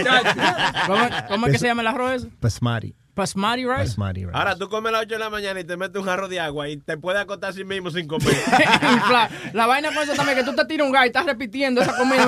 ¿Cómo, 0.87 1.09
cómo 1.29 1.47
es 1.47 1.53
que 1.53 1.59
se 1.59 1.67
llama 1.67 1.83
el 1.83 1.89
arroz 1.89 2.13
ese? 2.23 2.29
Basmati. 2.41 2.95
Basmati 3.15 3.63
rice. 3.65 3.75
Basmati 3.79 4.21
rice. 4.25 4.37
Ahora 4.37 4.57
tú 4.57 4.69
comes 4.69 4.89
a 4.91 4.93
las 4.93 5.03
8 5.03 5.15
de 5.15 5.19
la 5.19 5.31
mañana 5.31 5.61
y 5.61 5.65
te 5.65 5.77
metes 5.77 6.01
un 6.01 6.07
jarro 6.07 6.29
de 6.29 6.41
agua 6.41 6.69
y 6.69 6.77
te 6.79 6.97
puedes 6.97 7.21
acostar 7.21 7.51
así 7.51 7.65
mismo 7.65 7.91
sin 7.91 8.07
comer. 8.09 8.29
Infla- 8.83 9.31
la 9.53 9.67
vaina 9.67 9.93
con 9.95 10.03
eso 10.03 10.15
también 10.15 10.37
que 10.39 10.45
tú 10.45 10.55
te 10.55 10.65
tiras 10.65 10.87
un 10.87 10.93
gas 10.93 11.05
y 11.05 11.07
estás 11.09 11.27
repitiendo 11.27 11.81
esa 11.83 11.97
comida. 11.97 12.27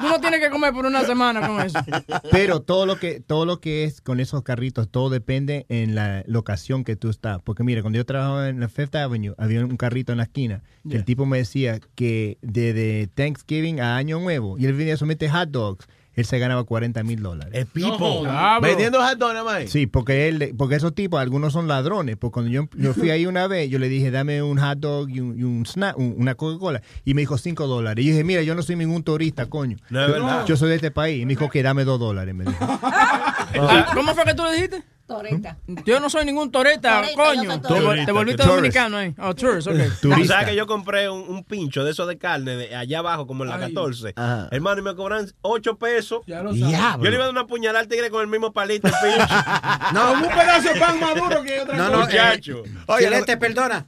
Tú 0.00 0.08
no, 0.08 0.20
tienes 0.20 0.40
que 0.40 0.50
comer 0.50 0.72
por 0.72 0.86
una 0.86 1.02
semana 1.04 1.46
con 1.46 1.60
eso. 1.60 1.78
Pero 2.30 2.60
todo 2.60 2.86
lo 2.86 2.96
que 2.98 3.20
todo 3.20 3.46
lo 3.46 3.60
que 3.60 3.84
es 3.84 4.00
con 4.00 4.20
esos 4.20 4.42
carritos, 4.42 4.88
todo 4.90 5.10
depende 5.10 5.66
en 5.68 5.94
la 5.94 6.22
locación 6.26 6.84
que 6.84 6.96
tú 6.96 7.08
estás. 7.10 7.40
Porque 7.42 7.64
mira, 7.64 7.80
cuando 7.82 7.96
yo 7.96 8.04
trabajaba 8.04 8.48
en 8.48 8.60
la 8.60 8.68
Fifth 8.68 8.94
Avenue, 8.94 9.34
había 9.38 9.64
un 9.64 9.76
carrito 9.76 10.12
en 10.12 10.18
la 10.18 10.24
esquina. 10.24 10.62
que 10.82 10.88
Yeah. 10.88 10.98
El 11.00 11.04
tipo 11.04 11.26
me 11.26 11.36
decía 11.38 11.80
que 11.96 12.38
desde 12.40 13.08
Thanksgiving 13.14 13.80
a 13.80 13.96
Año 13.96 14.18
Nuevo, 14.20 14.56
y 14.58 14.64
él 14.64 14.72
venía 14.72 14.96
solamente 14.96 15.28
hot 15.28 15.50
dogs, 15.50 15.86
él 16.20 16.26
se 16.26 16.38
ganaba 16.38 16.64
40 16.64 17.02
mil 17.02 17.22
dólares. 17.22 17.52
Es 17.54 17.66
pipo. 17.66 18.24
Vendiendo 18.62 19.00
hot 19.02 19.18
dogs 19.18 19.34
nada 19.34 19.44
más. 19.44 19.70
Sí, 19.70 19.86
porque 19.86 20.28
él, 20.28 20.54
porque 20.56 20.74
esos 20.76 20.94
tipos, 20.94 21.20
algunos 21.20 21.52
son 21.52 21.68
ladrones. 21.68 22.16
Porque 22.16 22.32
cuando 22.34 22.50
yo, 22.50 22.68
yo 22.76 22.94
fui 22.94 23.10
ahí 23.10 23.26
una 23.26 23.46
vez, 23.46 23.70
yo 23.70 23.78
le 23.78 23.88
dije, 23.88 24.10
dame 24.10 24.42
un 24.42 24.58
hot 24.58 24.78
dog 24.78 25.08
y 25.10 25.20
un, 25.20 25.38
y 25.38 25.42
un 25.44 25.64
snack, 25.66 25.96
un- 25.98 26.14
una 26.18 26.34
Coca-Cola. 26.34 26.82
Y 27.04 27.14
me 27.14 27.22
dijo 27.22 27.38
5 27.38 27.66
dólares. 27.66 28.04
Y 28.04 28.08
yo 28.08 28.12
dije, 28.12 28.24
mira, 28.24 28.42
yo 28.42 28.54
no 28.54 28.62
soy 28.62 28.76
ningún 28.76 29.02
turista, 29.02 29.46
coño. 29.46 29.76
No 29.90 30.04
es 30.04 30.10
verdad. 30.12 30.44
Yo 30.46 30.56
soy 30.56 30.68
de 30.70 30.76
este 30.76 30.90
país. 30.90 31.22
Y 31.22 31.26
me 31.26 31.30
dijo 31.30 31.48
que 31.48 31.62
dame 31.62 31.84
2 31.84 31.98
dólares. 32.00 32.34
Me 32.34 32.44
dijo. 32.44 32.56
Ah, 33.60 33.86
¿Cómo 33.94 34.14
fue 34.14 34.24
que 34.24 34.34
tú 34.34 34.44
le 34.44 34.52
dijiste? 34.52 34.82
Toreta. 35.08 35.56
Yo 35.86 35.98
no 36.00 36.10
soy 36.10 36.26
ningún 36.26 36.50
toreta, 36.52 37.00
Toreta, 37.00 37.14
coño. 37.16 37.42
yo 37.44 37.60
Te, 37.62 37.68
vol- 37.68 37.78
toreta. 37.84 38.06
te 38.06 38.12
volviste 38.12 38.42
dominicano 38.46 38.96
ahí. 38.98 39.14
Oh, 39.18 39.34
tourist, 39.34 39.66
ok. 39.68 39.74
¿Tú 40.02 40.10
sabes 40.26 40.48
que 40.50 40.54
yo 40.54 40.66
compré 40.66 41.08
un, 41.08 41.20
un 41.28 41.44
pincho 41.44 41.82
de 41.82 41.92
esos 41.92 42.06
de 42.06 42.18
carne 42.18 42.56
de 42.56 42.76
allá 42.76 42.98
abajo, 42.98 43.26
como 43.26 43.42
en 43.44 43.50
la 43.50 43.58
14? 43.58 44.12
Ajá. 44.14 44.48
Hermano, 44.50 44.80
y 44.80 44.84
me 44.84 44.94
cobran 44.94 45.26
8 45.40 45.78
pesos. 45.78 46.20
lo 46.26 46.54
Yo 46.54 46.70
sabes. 46.70 47.02
le 47.10 47.14
iba 47.14 47.22
a 47.24 47.26
dar 47.26 47.30
una 47.30 47.46
puñalada 47.46 47.80
al 47.80 47.88
tigre 47.88 48.10
con 48.10 48.20
el 48.20 48.28
mismo 48.28 48.52
palito, 48.52 48.86
el 48.86 48.94
pincho. 49.02 49.26
No, 49.94 50.12
un 50.12 50.22
pedazo 50.28 50.74
de 50.74 50.78
pan 50.80 51.00
maduro 51.00 51.42
que 51.42 51.60
otra 51.62 51.76
No, 51.76 51.84
cosa. 51.86 51.96
no, 51.96 52.04
Muchacho. 52.04 52.62
eh, 52.66 52.70
Oye, 52.88 53.04
Chilete, 53.06 53.36
perdona. 53.38 53.86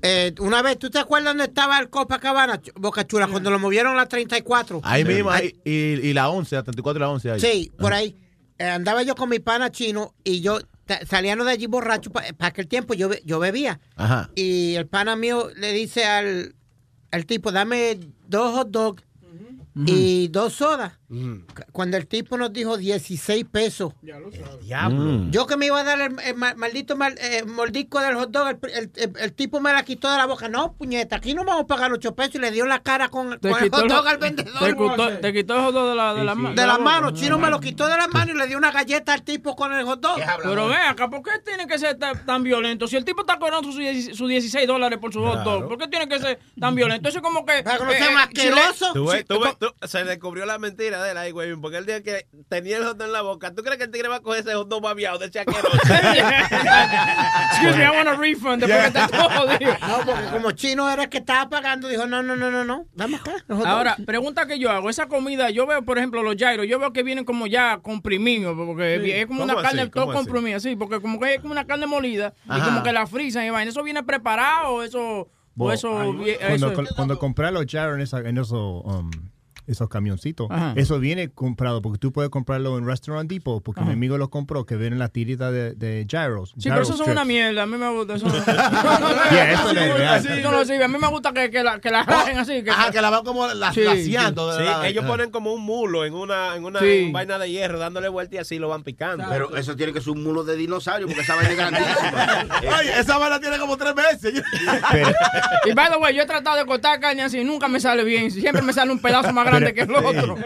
Eh, 0.00 0.34
una 0.40 0.62
vez, 0.62 0.78
¿tú 0.78 0.90
te 0.90 0.98
acuerdas 0.98 1.30
dónde 1.30 1.44
estaba 1.44 1.78
el 1.78 1.88
Copacabana, 1.90 2.60
Boca 2.74 3.06
Chula, 3.06 3.28
cuando 3.28 3.50
lo 3.50 3.58
movieron 3.60 3.92
a 3.92 3.96
la 3.96 4.06
34? 4.06 4.80
Ahí 4.82 5.04
mismo, 5.04 5.30
ahí, 5.30 5.54
y, 5.64 5.70
y 5.70 6.12
la 6.12 6.28
11, 6.30 6.56
la 6.56 6.62
34 6.64 6.98
y 6.98 7.00
la 7.00 7.08
11 7.10 7.30
ahí. 7.30 7.40
Sí, 7.40 7.72
por 7.78 7.92
ahí. 7.92 8.16
Eh, 8.62 8.68
andaba 8.70 9.02
yo 9.02 9.16
con 9.16 9.28
mi 9.28 9.40
pana 9.40 9.72
chino 9.72 10.14
y 10.22 10.40
yo 10.40 10.60
salíamos 11.08 11.46
de 11.46 11.52
allí 11.52 11.66
borracho. 11.66 12.12
Para 12.12 12.30
aquel 12.38 12.68
tiempo 12.68 12.94
yo, 12.94 13.10
yo 13.24 13.40
bebía. 13.40 13.80
Ajá. 13.96 14.30
Y 14.36 14.76
el 14.76 14.86
pana 14.86 15.16
mío 15.16 15.50
le 15.56 15.72
dice 15.72 16.04
al, 16.04 16.54
al 17.10 17.26
tipo, 17.26 17.50
dame 17.50 17.98
dos 18.28 18.54
hot 18.54 18.68
dogs 18.70 19.02
y 19.74 20.28
dos 20.28 20.52
sodas. 20.54 20.92
Cu- 21.08 21.62
Cuando 21.72 21.96
el 21.98 22.06
tipo 22.06 22.36
nos 22.38 22.52
dijo 22.52 22.76
16 22.76 23.44
pesos. 23.50 23.92
Diablo. 24.00 24.30
Yo 25.30 25.46
que 25.46 25.56
me 25.56 25.66
iba 25.66 25.80
a 25.80 25.84
dar 25.84 26.00
el, 26.00 26.18
el 26.20 26.34
ma- 26.34 26.54
maldito 26.54 26.96
mal- 26.96 27.16
eh, 27.18 27.44
mordisco 27.44 28.00
del 28.00 28.14
hot 28.16 28.30
dog, 28.30 28.48
el, 28.48 28.58
el- 28.72 28.90
el- 28.96 29.12
el 29.18 29.32
tipo 29.34 29.60
me 29.60 29.72
la 29.72 29.82
quitó 29.84 30.10
de 30.10 30.16
la 30.16 30.26
boca. 30.26 30.48
No, 30.48 30.72
puñeta, 30.74 31.16
aquí 31.16 31.34
no 31.34 31.44
vamos 31.44 31.64
a 31.64 31.66
pagar 31.66 31.92
8 31.92 32.14
pesos 32.14 32.36
y 32.36 32.38
le 32.38 32.50
dio 32.50 32.64
la 32.66 32.82
cara 32.82 33.08
con, 33.08 33.32
el 33.32 33.38
hot 33.38 33.70
dog 33.88 34.06
al 34.08 34.18
Te 34.18 34.24
vendedor. 34.24 34.76
quitó, 34.76 35.18
te 35.18 35.32
quitó 35.32 35.54
el 35.54 35.60
hot 35.64 35.74
dog 35.74 35.88
de 35.90 35.94
la, 35.94 36.14
de 36.14 36.24
la, 36.24 36.34
De 36.34 36.66
la 36.66 36.78
mano, 36.78 37.10
Chino 37.12 37.38
me 37.38 37.50
lo 37.50 37.60
quitó 37.60 37.86
de 37.88 37.96
la 37.96 38.08
mano 38.08 38.32
y 38.32 38.36
le 38.38 38.46
dio 38.46 38.56
una 38.56 38.70
galleta 38.72 39.12
al 39.12 39.22
tipo 39.22 39.54
con 39.54 39.72
el 39.74 39.84
hot 39.84 40.00
dog. 40.00 40.18
Pero 40.42 40.68
ven 40.68 40.78
acá, 40.80 41.08
¿por 41.10 41.22
qué 41.22 41.30
tiene 41.44 41.66
que 41.66 41.78
ser 41.78 41.98
tan, 41.98 42.24
tan 42.24 42.42
violento? 42.42 42.86
Si 42.86 42.96
el 42.96 43.04
tipo 43.04 43.20
está 43.22 43.38
cobrando 43.38 43.70
sus 43.70 43.78
10 43.78 44.16
sus 44.16 44.28
16 44.28 44.66
dólares 44.66 44.98
por 44.98 45.12
su 45.12 45.22
hot 45.22 45.42
dog, 45.44 45.68
¿por 45.68 45.76
qué 45.78 45.88
tiene 45.88 46.08
que 46.08 46.18
ser 46.18 46.38
tan 46.58 46.74
violento? 46.74 47.08
Eso 47.08 47.18
es 47.18 47.22
como 47.22 47.44
que... 47.44 47.62
Para 47.62 47.78
que 47.78 47.84
no 47.84 47.90
eh, 47.92 47.98
sea 47.98 48.12
eh, 48.12 48.16
asqueroso. 48.16 48.92
Tú 49.58 49.61
se 49.86 50.04
descubrió 50.04 50.44
la 50.46 50.58
mentira 50.58 51.02
de 51.02 51.10
él 51.12 51.16
ahí, 51.18 51.30
güey, 51.30 51.54
porque 51.56 51.78
el 51.78 51.86
día 51.86 52.02
que 52.02 52.26
tenía 52.48 52.76
el 52.78 52.84
hot 52.84 52.96
dog 52.96 53.06
en 53.08 53.12
la 53.12 53.22
boca, 53.22 53.54
¿tú 53.54 53.62
crees 53.62 53.78
que 53.78 53.84
el 53.84 53.90
tigre 53.90 54.08
va 54.08 54.16
a 54.16 54.20
coger 54.20 54.40
ese 54.40 54.54
hot 54.54 54.68
dog 54.68 54.82
babiado 54.82 55.18
de 55.18 55.30
chaquero? 55.30 55.58
Excuse 57.52 57.76
me, 57.76 57.84
I 57.84 57.90
want 57.90 58.08
a 58.08 58.14
refund. 58.16 58.62
Después 58.64 58.86
está 58.86 59.08
todo 59.08 59.28
jodido. 59.30 59.72
No, 59.88 59.98
porque 60.06 60.24
como 60.30 60.50
chino 60.52 60.88
era 60.90 61.04
el 61.04 61.08
que 61.08 61.18
estaba 61.18 61.48
pagando, 61.48 61.88
dijo, 61.88 62.06
no, 62.06 62.22
no, 62.22 62.36
no, 62.36 62.50
no, 62.50 62.64
no, 62.64 62.86
dame 62.94 63.16
acá. 63.16 63.32
Ahora, 63.64 63.96
pregunta 64.06 64.46
que 64.46 64.58
yo 64.58 64.70
hago, 64.70 64.88
esa 64.90 65.06
comida, 65.06 65.50
yo 65.50 65.66
veo, 65.66 65.82
por 65.84 65.98
ejemplo, 65.98 66.22
los 66.22 66.36
gyros, 66.36 66.66
yo 66.66 66.78
veo 66.78 66.92
que 66.92 67.02
vienen 67.02 67.24
como 67.24 67.46
ya 67.46 67.78
comprimidos, 67.82 68.56
porque 68.56 69.00
Sí. 69.02 69.10
es 69.10 69.26
como 69.26 69.40
¿Cómo 69.40 69.52
una 69.52 69.60
así? 69.60 69.62
carne 69.76 69.90
¿Cómo 69.90 70.06
todo 70.06 70.14
así? 70.18 70.24
comprimida, 70.24 70.60
sí, 70.60 70.76
porque 70.76 71.00
como 71.00 71.18
que 71.20 71.34
es 71.34 71.40
como 71.40 71.52
una 71.52 71.66
carne 71.66 71.86
molida 71.86 72.34
y 72.44 72.60
como 72.60 72.82
que 72.82 72.92
la 72.92 73.06
frisan 73.06 73.44
y 73.44 73.50
vaina. 73.50 73.70
¿Eso 73.70 73.82
viene 73.82 74.02
preparado 74.02 74.70
o 74.74 74.82
eso...? 74.82 75.28
Eso, 75.70 75.90
cuando, 75.90 76.24
eso- 76.26 76.94
cuando 76.96 77.18
compré 77.18 77.50
los 77.52 77.66
gyros 77.66 77.94
en, 77.96 78.00
esa- 78.00 78.20
en 78.20 78.38
esos, 78.38 78.82
um, 78.84 79.10
esos 79.66 79.88
camioncitos, 79.88 80.48
Ajá. 80.50 80.72
eso 80.76 80.98
viene 80.98 81.28
comprado 81.30 81.80
porque 81.82 81.98
tú 81.98 82.12
puedes 82.12 82.30
comprarlo 82.30 82.76
en 82.78 82.86
Restaurant 82.86 83.30
Depot 83.30 83.62
porque 83.62 83.80
Ajá. 83.80 83.88
mi 83.88 83.94
amigo 83.94 84.18
lo 84.18 84.28
compró 84.30 84.66
que 84.66 84.76
vienen 84.76 84.98
las 84.98 85.12
tiritas 85.12 85.52
de, 85.52 85.74
de 85.74 86.04
gyros. 86.08 86.54
Sí, 86.58 86.68
pero 86.68 86.82
eso 86.82 86.96
son 86.96 87.10
una 87.10 87.24
mierda. 87.24 87.62
A 87.62 87.66
mí 87.66 87.76
me 87.76 87.88
gusta 87.90 88.14
eso. 88.14 88.26
Es. 88.26 88.48
A 90.82 90.88
mí 90.88 90.98
me 91.00 91.08
gusta 91.08 91.32
que, 91.32 91.50
que 91.50 91.62
la, 91.62 91.80
que 91.80 91.90
la 91.90 92.02
rajen 92.02 92.38
así. 92.38 92.62
Que, 92.62 92.70
Ajá, 92.70 92.90
que 92.90 93.00
la 93.00 93.10
van 93.10 93.24
como 93.24 93.46
la, 93.46 93.72
Sí, 93.72 93.80
laciando. 93.82 94.56
Sí, 94.56 94.64
la- 94.64 94.86
ellos 94.88 95.04
Ajá. 95.04 95.12
ponen 95.12 95.30
como 95.30 95.52
un 95.52 95.62
mulo 95.62 96.04
en 96.04 96.14
una, 96.14 96.56
en 96.56 96.64
una 96.64 96.80
Sí. 96.80 97.10
vaina 97.12 97.38
de 97.38 97.50
hierro, 97.50 97.78
dándole 97.78 98.08
vuelta 98.08 98.36
y 98.36 98.38
así 98.38 98.58
lo 98.58 98.68
van 98.68 98.82
picando. 98.82 99.24
Pero 99.28 99.56
eso 99.56 99.76
tiene 99.76 99.92
que 99.92 100.00
ser 100.00 100.10
un 100.10 100.22
mulo 100.22 100.44
de 100.44 100.56
dinosaurio 100.56 101.06
porque 101.06 101.22
esa 101.22 101.34
vaina 101.36 101.50
es 101.50 101.56
grandísima. 101.56 102.46
Oye, 102.80 102.98
esa 103.00 103.18
bala 103.18 103.40
tiene 103.40 103.58
como 103.58 103.76
tres 103.76 103.94
meses. 103.94 104.42
Y 105.64 105.72
by 105.72 105.90
the 105.90 105.96
way, 105.98 106.14
yo 106.14 106.22
he 106.22 106.26
tratado 106.26 106.56
de 106.56 106.66
cortar 106.66 106.98
carne 107.00 107.22
así 107.22 107.38
y 107.38 107.44
nunca 107.44 107.68
me 107.68 107.80
sale 107.80 108.04
bien. 108.04 108.30
Siempre 108.30 108.62
me 108.62 108.72
sale 108.72 108.92
un 108.92 108.98
pedazo 108.98 109.32
más 109.32 109.44
grande 109.44 109.51
que 109.60 109.80
el 109.82 109.94
otro. 109.94 110.36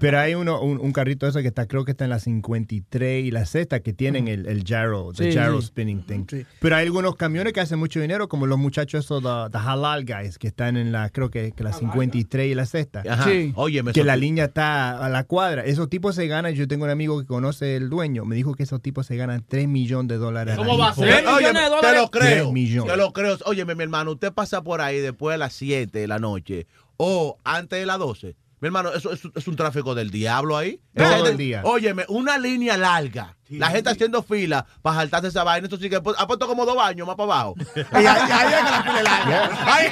Pero 0.00 0.18
hay 0.18 0.34
uno, 0.34 0.60
un, 0.60 0.78
un 0.78 0.92
carrito 0.92 1.26
ese 1.26 1.42
que 1.42 1.48
está, 1.48 1.66
creo 1.66 1.84
que 1.84 1.92
está 1.92 2.04
en 2.04 2.10
la 2.10 2.18
53 2.18 3.24
y 3.24 3.30
la 3.30 3.46
sexta 3.46 3.80
que 3.80 3.92
tienen 3.92 4.28
el, 4.28 4.46
el 4.46 4.64
gyro, 4.64 5.12
the 5.14 5.30
Sí, 5.32 5.38
gyro 5.38 5.60
sí. 5.60 5.68
spinning 5.68 6.02
thing. 6.02 6.24
Pero 6.60 6.76
hay 6.76 6.86
algunos 6.86 7.16
camiones 7.16 7.52
que 7.52 7.60
hacen 7.60 7.78
mucho 7.78 8.00
dinero, 8.00 8.28
como 8.28 8.46
los 8.46 8.58
muchachos 8.58 9.04
esos, 9.04 9.22
the, 9.22 9.50
the 9.52 9.58
halal 9.58 10.04
guys, 10.04 10.38
que 10.38 10.48
están 10.48 10.76
en 10.76 10.92
la, 10.92 11.10
creo 11.10 11.30
que, 11.30 11.52
que 11.52 11.62
la 11.64 11.72
53 11.72 12.50
y 12.50 12.54
la 12.54 12.66
sexta. 12.66 13.02
Ajá. 13.08 13.24
Sí. 13.24 13.52
Oye, 13.56 13.82
me 13.82 13.92
Que 13.92 14.04
la 14.04 14.16
línea 14.16 14.46
está 14.46 15.04
a 15.04 15.08
la 15.08 15.24
cuadra. 15.24 15.64
Esos 15.64 15.88
tipos 15.88 16.14
se 16.14 16.26
ganan, 16.26 16.54
yo 16.54 16.66
tengo 16.68 16.84
un 16.84 16.90
amigo 16.90 17.20
que 17.20 17.26
conoce 17.26 17.76
el 17.76 17.88
dueño, 17.90 18.24
me 18.24 18.34
dijo 18.36 18.54
que 18.54 18.62
esos 18.64 18.80
tipos 18.82 19.06
se 19.06 19.16
ganan 19.16 19.44
3 19.46 19.68
millones 19.68 20.08
de 20.08 20.16
dólares. 20.16 20.56
¿Cómo 20.56 20.78
va 20.78 20.90
a 20.90 20.94
ser? 20.94 21.26
Oye, 21.26 21.52
te 21.52 21.94
lo 21.94 22.10
creo. 22.10 22.10
Tres 22.10 22.50
millones. 22.52 22.90
Te 22.92 22.96
lo 22.96 23.12
creo. 23.12 23.36
Oye, 23.46 23.64
mi 23.64 23.82
hermano, 23.82 24.12
usted 24.12 24.32
pasa 24.32 24.62
por 24.62 24.80
ahí 24.80 24.98
después 25.00 25.34
de 25.34 25.38
las 25.38 25.52
7 25.52 25.98
de 25.98 26.06
la 26.06 26.18
noche 26.18 26.66
o 26.98 27.38
antes 27.44 27.78
de 27.78 27.86
las 27.86 27.98
12. 27.98 28.36
Mi 28.60 28.66
hermano, 28.66 28.92
eso, 28.92 29.12
eso 29.12 29.30
es 29.34 29.48
un 29.48 29.56
tráfico 29.56 29.94
del 29.94 30.10
diablo 30.10 30.56
ahí. 30.56 30.80
Todo 30.94 31.28
el 31.28 31.36
día. 31.38 31.62
Óyeme, 31.64 32.04
una 32.08 32.36
línea 32.36 32.76
larga. 32.76 33.37
La 33.50 33.70
gente 33.70 33.90
haciendo 33.90 34.22
fila 34.22 34.66
para 34.82 34.96
saltarse 34.96 35.28
esa 35.28 35.44
vaina. 35.44 35.66
Esto 35.66 35.76
sí 35.78 35.88
que 35.88 35.96
ha 35.96 36.02
puesto 36.02 36.46
como 36.46 36.66
dos 36.66 36.76
baños 36.76 37.06
más 37.06 37.16
para 37.16 37.32
abajo. 37.32 37.54
y 37.76 37.96
ahí, 37.96 38.06
ahí 38.06 38.52
es 38.52 38.64
que 38.64 38.70
la 38.70 38.82
fila 38.82 38.98
es 38.98 39.04
larga. 39.04 39.74
Ahí- 39.74 39.88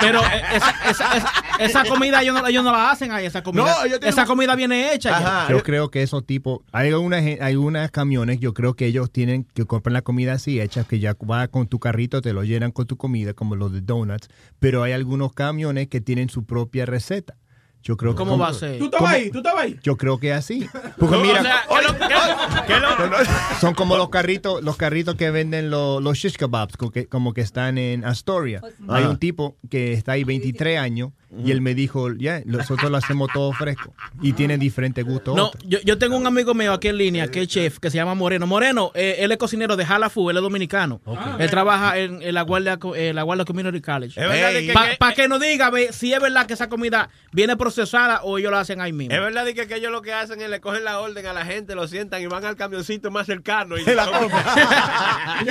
Pero 0.00 0.20
eh, 0.24 0.42
esa, 0.54 0.70
esa, 0.90 1.16
esa, 1.16 1.32
esa 1.58 1.84
comida 1.84 2.22
ellos 2.22 2.34
no, 2.40 2.46
ellos 2.46 2.64
no 2.64 2.72
la 2.72 2.90
hacen 2.90 3.12
ahí, 3.12 3.26
esa 3.26 3.42
comida. 3.42 3.64
No, 3.64 3.84
ellos 3.84 3.98
esa 4.02 4.26
comida 4.26 4.54
viene 4.56 4.92
hecha. 4.94 5.46
Yo 5.50 5.62
creo 5.62 5.90
que 5.90 6.02
esos 6.02 6.24
tipos, 6.26 6.60
hay 6.72 6.88
algunas, 6.88 7.22
hay 7.40 7.56
unas 7.56 7.90
camiones, 7.90 8.40
yo 8.40 8.54
creo 8.54 8.74
que 8.74 8.86
ellos 8.86 9.10
tienen 9.10 9.44
que 9.54 9.64
comprar 9.64 9.92
la 9.92 10.02
comida 10.02 10.34
así 10.34 10.60
hecha, 10.60 10.84
que 10.84 10.98
ya 11.00 11.16
va 11.30 11.48
con 11.48 11.66
tu 11.66 11.78
carrito, 11.78 12.20
te 12.20 12.32
lo 12.32 12.44
llenan 12.44 12.70
con 12.72 12.86
tu 12.86 12.96
comida, 12.96 13.34
como 13.34 13.56
los 13.56 13.72
de 13.72 13.80
donuts, 13.80 14.28
pero 14.58 14.82
hay 14.82 14.92
algunos 14.92 15.32
camiones 15.32 15.88
que 15.88 16.00
tienen 16.00 16.28
su 16.28 16.44
propia 16.44 16.86
receta. 16.86 17.34
Yo 17.84 17.98
creo 17.98 18.12
que 18.14 18.16
¿Cómo 18.18 18.38
va 18.38 18.48
a 18.48 18.54
ser? 18.54 18.78
¿Tú 18.78 18.86
estabas 18.86 19.12
ahí? 19.12 19.30
¿Tú 19.30 19.38
estabas 19.38 19.64
ahí? 19.64 19.78
Yo 19.82 19.98
creo 19.98 20.18
que 20.18 20.32
así. 20.32 20.66
Porque 20.98 21.18
mira, 21.18 21.44
son 23.60 23.74
como 23.74 23.98
los 23.98 24.08
carritos, 24.08 24.62
los 24.62 24.76
carritos 24.78 25.16
que 25.16 25.30
venden 25.30 25.68
los, 25.68 26.02
los 26.02 26.16
shish 26.16 26.36
kebabs, 26.36 26.78
como 26.78 26.90
que, 26.90 27.06
como 27.06 27.34
que 27.34 27.42
están 27.42 27.76
en 27.76 28.06
Astoria. 28.06 28.62
Hay 28.88 29.02
Ajá. 29.02 29.10
un 29.10 29.18
tipo 29.18 29.58
que 29.68 29.92
está 29.92 30.12
ahí 30.12 30.24
23 30.24 30.78
años 30.78 31.10
y 31.42 31.50
él 31.50 31.60
me 31.60 31.74
dijo, 31.74 32.12
ya, 32.14 32.42
nosotros 32.44 32.90
lo 32.90 32.96
hacemos 32.98 33.30
todo 33.32 33.52
fresco 33.52 33.94
y 34.20 34.32
tiene 34.34 34.58
diferente 34.58 35.02
gusto. 35.02 35.34
No, 35.34 35.50
yo, 35.66 35.78
yo 35.84 35.96
tengo 35.98 36.16
un 36.16 36.26
amigo 36.26 36.54
mío 36.54 36.72
aquí 36.72 36.88
en 36.88 36.98
línea 36.98 37.28
que 37.28 37.42
es 37.42 37.48
chef, 37.48 37.78
que 37.78 37.90
se 37.90 37.96
llama 37.96 38.14
Moreno. 38.14 38.46
Moreno, 38.46 38.90
eh, 38.94 39.16
él 39.20 39.32
es 39.32 39.38
cocinero 39.38 39.76
de 39.76 39.84
Jalafu, 39.86 40.30
él 40.30 40.36
es 40.36 40.42
dominicano. 40.42 41.00
Él 41.38 41.50
trabaja 41.50 41.98
en, 41.98 42.20
en 42.22 42.34
la 42.34 42.42
Guardia 42.42 42.78
eh, 42.96 43.12
la 43.14 43.22
Guardia 43.22 43.44
Community 43.44 43.80
College. 43.80 44.20
Es 44.20 44.28
verdad 44.28 44.52
de 44.52 44.66
que- 44.66 44.72
Para 44.98 45.14
que- 45.14 45.22
que, 45.22 45.28
nos 45.28 45.40
diga 45.40 45.70
ve, 45.70 45.92
si 45.92 46.12
es 46.12 46.20
verdad 46.20 46.46
que 46.46 46.54
esa 46.54 46.68
comida 46.68 47.08
viene 47.32 47.56
procesada 47.56 48.20
o 48.22 48.38
ellos 48.38 48.52
la 48.52 48.60
hacen 48.60 48.80
ahí 48.80 48.92
mismo. 48.92 49.14
Es 49.14 49.20
verdad 49.20 49.46
que, 49.46 49.66
que 49.66 49.76
ellos 49.76 49.90
lo 49.92 50.02
que 50.02 50.12
hacen 50.12 50.40
es 50.40 50.50
le 50.50 50.60
cogen 50.60 50.84
la 50.84 50.98
orden 51.00 51.26
a 51.26 51.32
la 51.32 51.44
gente, 51.46 51.74
lo 51.74 51.88
sientan 51.88 52.20
y 52.22 52.26
van 52.26 52.44
al 52.44 52.56
camioncito 52.56 53.10
más 53.10 53.26
cercano. 53.26 53.76
Y 53.78 53.84
la. 53.84 54.04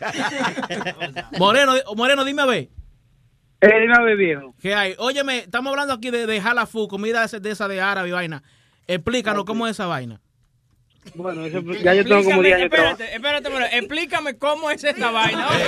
Moreno, 1.38 1.72
Moreno, 1.96 2.24
dime 2.24 2.42
a 2.42 2.46
ver. 2.46 2.68
Eh, 3.60 3.80
dime 3.80 4.14
viejo. 4.16 4.54
¿Qué 4.60 4.74
hay? 4.74 4.94
Óyeme, 4.98 5.38
estamos 5.38 5.70
hablando 5.70 5.92
aquí 5.94 6.10
de, 6.10 6.26
de 6.26 6.40
Jalafu, 6.40 6.88
comida 6.88 7.24
esa- 7.24 7.40
de 7.40 7.50
esa 7.50 7.68
de 7.68 7.80
árabe 7.80 8.08
y 8.08 8.12
vaina. 8.12 8.42
Explícanos 8.86 9.44
cómo 9.44 9.66
es 9.66 9.72
esa 9.72 9.86
vaina. 9.86 10.20
Bueno, 11.14 11.44
eso- 11.44 11.60
ya 11.82 11.94
yo 11.94 12.04
tengo 12.04 12.22
como 12.24 12.42
10 12.42 12.54
años. 12.56 12.64
Espérate, 12.72 13.14
espérate, 13.14 13.50
Moreno, 13.50 13.70
explícame 13.72 14.38
cómo 14.38 14.70
es 14.70 14.82
esta 14.84 15.10
vaina. 15.10 15.46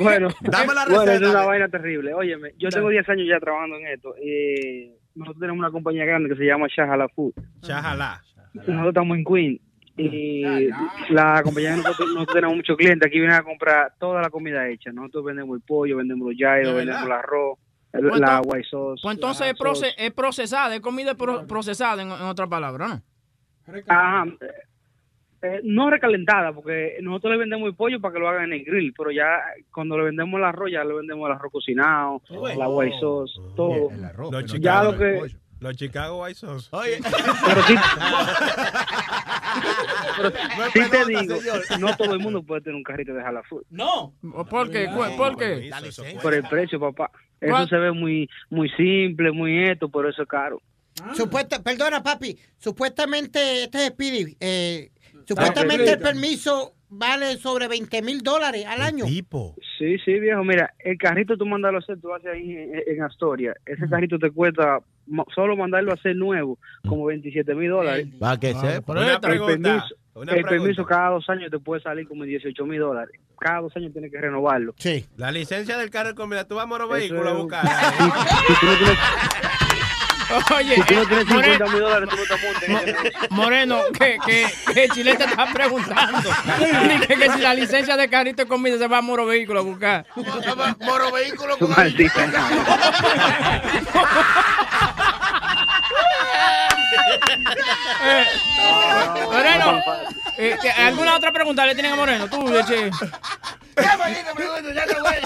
Bueno, 0.00 0.28
Dame 0.40 0.74
la 0.74 0.84
bueno, 0.86 1.02
es 1.02 1.08
receta. 1.20 1.30
una 1.30 1.46
vaina 1.46 1.68
terrible. 1.68 2.14
Óyeme, 2.14 2.50
yo 2.58 2.68
tengo 2.68 2.88
10 2.88 3.08
años 3.08 3.26
ya 3.28 3.38
trabajando 3.40 3.76
en 3.76 3.86
esto. 3.88 4.14
Eh, 4.22 4.92
nosotros 5.14 5.40
tenemos 5.40 5.58
una 5.60 5.70
compañía 5.70 6.04
grande 6.04 6.28
que 6.30 6.36
se 6.36 6.44
llama 6.44 6.66
Shahala 6.74 7.08
Food. 7.08 7.32
Shahala. 7.62 8.22
nosotros 8.54 8.88
estamos 8.88 9.18
en 9.18 9.24
Queen 9.24 9.60
y 9.96 10.42
la 11.10 11.40
compañía 11.44 11.70
de 11.72 11.76
nosotros, 11.78 12.08
nosotros 12.12 12.34
tenemos 12.34 12.56
muchos 12.56 12.76
clientes 12.76 13.06
aquí 13.06 13.18
vienen 13.20 13.36
a 13.36 13.42
comprar 13.42 13.92
toda 13.98 14.20
la 14.20 14.30
comida 14.30 14.68
hecha. 14.68 14.90
Nosotros 14.92 15.24
vendemos 15.26 15.56
el 15.56 15.62
pollo, 15.62 15.96
vendemos 15.98 16.28
los 16.28 16.36
¿De 16.36 16.44
gyros, 16.44 16.74
verdad? 16.74 16.76
vendemos 16.76 17.04
el 17.06 17.12
arroz, 17.12 17.58
el- 17.92 18.08
Pues 18.08 18.20
la 18.20 18.40
white 18.40 18.68
sauce. 18.68 19.00
Pues 19.02 19.14
entonces 19.14 19.46
es, 19.48 19.54
proce- 19.54 19.90
sauce. 19.90 20.06
es 20.06 20.12
procesada, 20.12 20.74
es 20.74 20.80
comida 20.80 21.14
pro- 21.14 21.46
procesada, 21.46 22.02
en, 22.02 22.08
en 22.08 22.22
otras 22.22 22.48
palabras, 22.48 23.02
¿no? 23.66 23.72
Ajá. 23.88 24.26
Eh, 25.42 25.60
no 25.62 25.90
recalentada, 25.90 26.52
porque 26.54 26.96
nosotros 27.02 27.32
le 27.32 27.38
vendemos 27.38 27.68
el 27.68 27.74
pollo 27.74 28.00
para 28.00 28.14
que 28.14 28.18
lo 28.18 28.28
hagan 28.30 28.44
en 28.46 28.54
el 28.54 28.64
grill, 28.64 28.94
pero 28.96 29.10
ya 29.10 29.40
cuando 29.74 29.98
le 29.98 30.04
vendemos 30.04 30.38
el 30.38 30.44
arroz, 30.44 30.70
ya 30.72 30.82
le 30.84 30.94
vendemos 30.94 31.26
el 31.28 31.34
arroz 31.36 31.52
cocinado, 31.52 32.22
la 32.56 32.66
white 32.68 32.96
sauce, 32.98 33.34
todo. 33.54 33.90
Los 34.30 34.60
ya 34.60 34.82
lo 34.84 34.96
que... 34.96 35.20
los 35.64 35.76
Chicago 35.76 36.22
White 36.22 36.38
Sox. 36.38 36.68
Oye. 36.72 36.98
Pero 37.46 37.62
sí, 37.62 37.74
pero 40.56 40.70
sí 40.70 40.90
te 40.90 41.04
digo, 41.06 41.36
no 41.80 41.96
todo 41.96 42.12
el 42.14 42.18
mundo 42.20 42.42
puede 42.42 42.60
tener 42.62 42.76
un 42.76 42.82
carrito 42.82 43.12
de 43.14 43.22
Jala 43.22 43.42
Food. 43.44 43.64
No. 43.70 44.14
¿Por 44.48 44.70
qué? 44.70 44.86
¿Cu- 44.86 45.16
¿Por 45.16 45.36
qué? 45.36 45.70
Por 46.22 46.34
el 46.34 46.42
precio, 46.44 46.78
papá. 46.80 47.10
Eso 47.40 47.50
¿Cuál? 47.50 47.68
se 47.68 47.76
ve 47.76 47.92
muy 47.92 48.28
muy 48.50 48.68
simple, 48.70 49.32
muy 49.32 49.64
esto, 49.68 49.88
pero 49.88 50.08
eso 50.08 50.22
es 50.22 50.28
caro. 50.28 50.60
Supuesta, 51.14 51.62
perdona, 51.62 52.02
papi. 52.02 52.38
Supuestamente, 52.58 53.64
este 53.64 53.78
es 53.86 53.88
Speedy. 53.92 54.36
eh, 54.40 54.90
supuestamente 55.26 55.90
el 55.92 55.98
permiso 55.98 56.74
vale 56.88 57.36
sobre 57.38 57.66
20 57.66 58.02
mil 58.02 58.22
dólares 58.22 58.64
al 58.66 58.80
año. 58.80 59.04
Sí, 59.06 59.98
sí, 60.04 60.18
viejo. 60.20 60.44
Mira, 60.44 60.72
el 60.78 60.96
carrito 60.96 61.36
tú 61.36 61.44
mandarlo 61.46 61.78
a 61.78 61.82
hacer, 61.82 62.00
tú 62.00 62.14
haces 62.14 62.28
ahí 62.32 62.52
en, 62.52 62.82
en 62.86 63.02
Astoria. 63.02 63.54
Ese 63.66 63.88
carrito 63.88 64.18
te 64.18 64.30
cuesta 64.30 64.78
solo 65.34 65.56
mandarlo 65.56 65.92
a 65.92 65.94
hacer 65.94 66.16
nuevo, 66.16 66.58
como 66.86 67.06
27 67.06 67.54
mil 67.54 67.70
dólares. 67.70 68.08
Para 68.18 68.38
que 68.38 68.54
sepa. 68.54 68.94
el 68.94 69.20
permiso, 69.20 69.94
el 70.14 70.44
permiso 70.44 70.84
cada 70.84 71.10
dos 71.10 71.28
años 71.28 71.50
te 71.50 71.58
puede 71.58 71.82
salir 71.82 72.06
como 72.08 72.24
18 72.24 72.66
mil 72.66 72.80
dólares. 72.80 73.18
Cada 73.38 73.62
dos 73.62 73.76
años 73.76 73.92
tienes 73.92 74.10
que 74.10 74.20
renovarlo. 74.20 74.74
Sí. 74.78 75.06
La 75.16 75.30
licencia 75.30 75.76
del 75.76 75.90
carro 75.90 76.10
de 76.10 76.14
comida, 76.14 76.46
tú 76.46 76.54
vas 76.54 76.64
a 76.64 76.66
Moro 76.66 76.88
Vehículo 76.88 77.28
a 77.28 77.32
buscar. 77.34 77.64
Si 78.46 78.60
tú 78.60 78.66
no 78.66 78.76
tienes, 78.78 78.98
Oye, 80.56 80.74
si 80.76 80.82
tú 80.82 80.94
no 80.94 81.06
tienes 81.06 81.26
More- 81.26 81.44
50 81.52 81.66
mil 81.72 81.80
dólares, 81.80 82.08
tú 82.10 82.16
no 82.16 82.24
te 82.24 82.68
montes. 82.68 83.12
Moreno, 83.30 83.80
que, 83.98 84.18
que, 84.24 84.46
que 84.74 84.88
Chile 84.90 85.14
te 85.16 85.24
está 85.24 85.46
preguntando. 85.52 86.30
Que, 87.06 87.16
que 87.16 87.30
si 87.32 87.40
la 87.40 87.54
licencia 87.54 87.96
de 87.96 88.08
carrito 88.08 88.42
de 88.42 88.48
comida 88.48 88.78
se 88.78 88.86
va 88.88 88.98
a 88.98 89.02
Moro 89.02 89.26
Vehículo 89.26 89.60
a 89.60 89.62
buscar. 89.62 90.06
Moro 90.80 91.10
Vehículo 91.12 91.56
Tu 91.56 91.68
maldita 91.68 92.26
Eh, 98.06 98.24
Moreno, 99.30 99.82
eh, 100.38 100.58
¿te- 100.60 100.70
¿alguna 100.70 101.16
otra 101.16 101.32
pregunta 101.32 101.64
le 101.66 101.74
tienen 101.74 101.92
a 101.92 101.96
Moreno? 101.96 102.28
Tú, 102.28 102.44
che. 102.66 102.90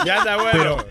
Ya 0.05 0.16
está 0.18 0.36
bueno. 0.36 0.51
Pero 0.52 0.89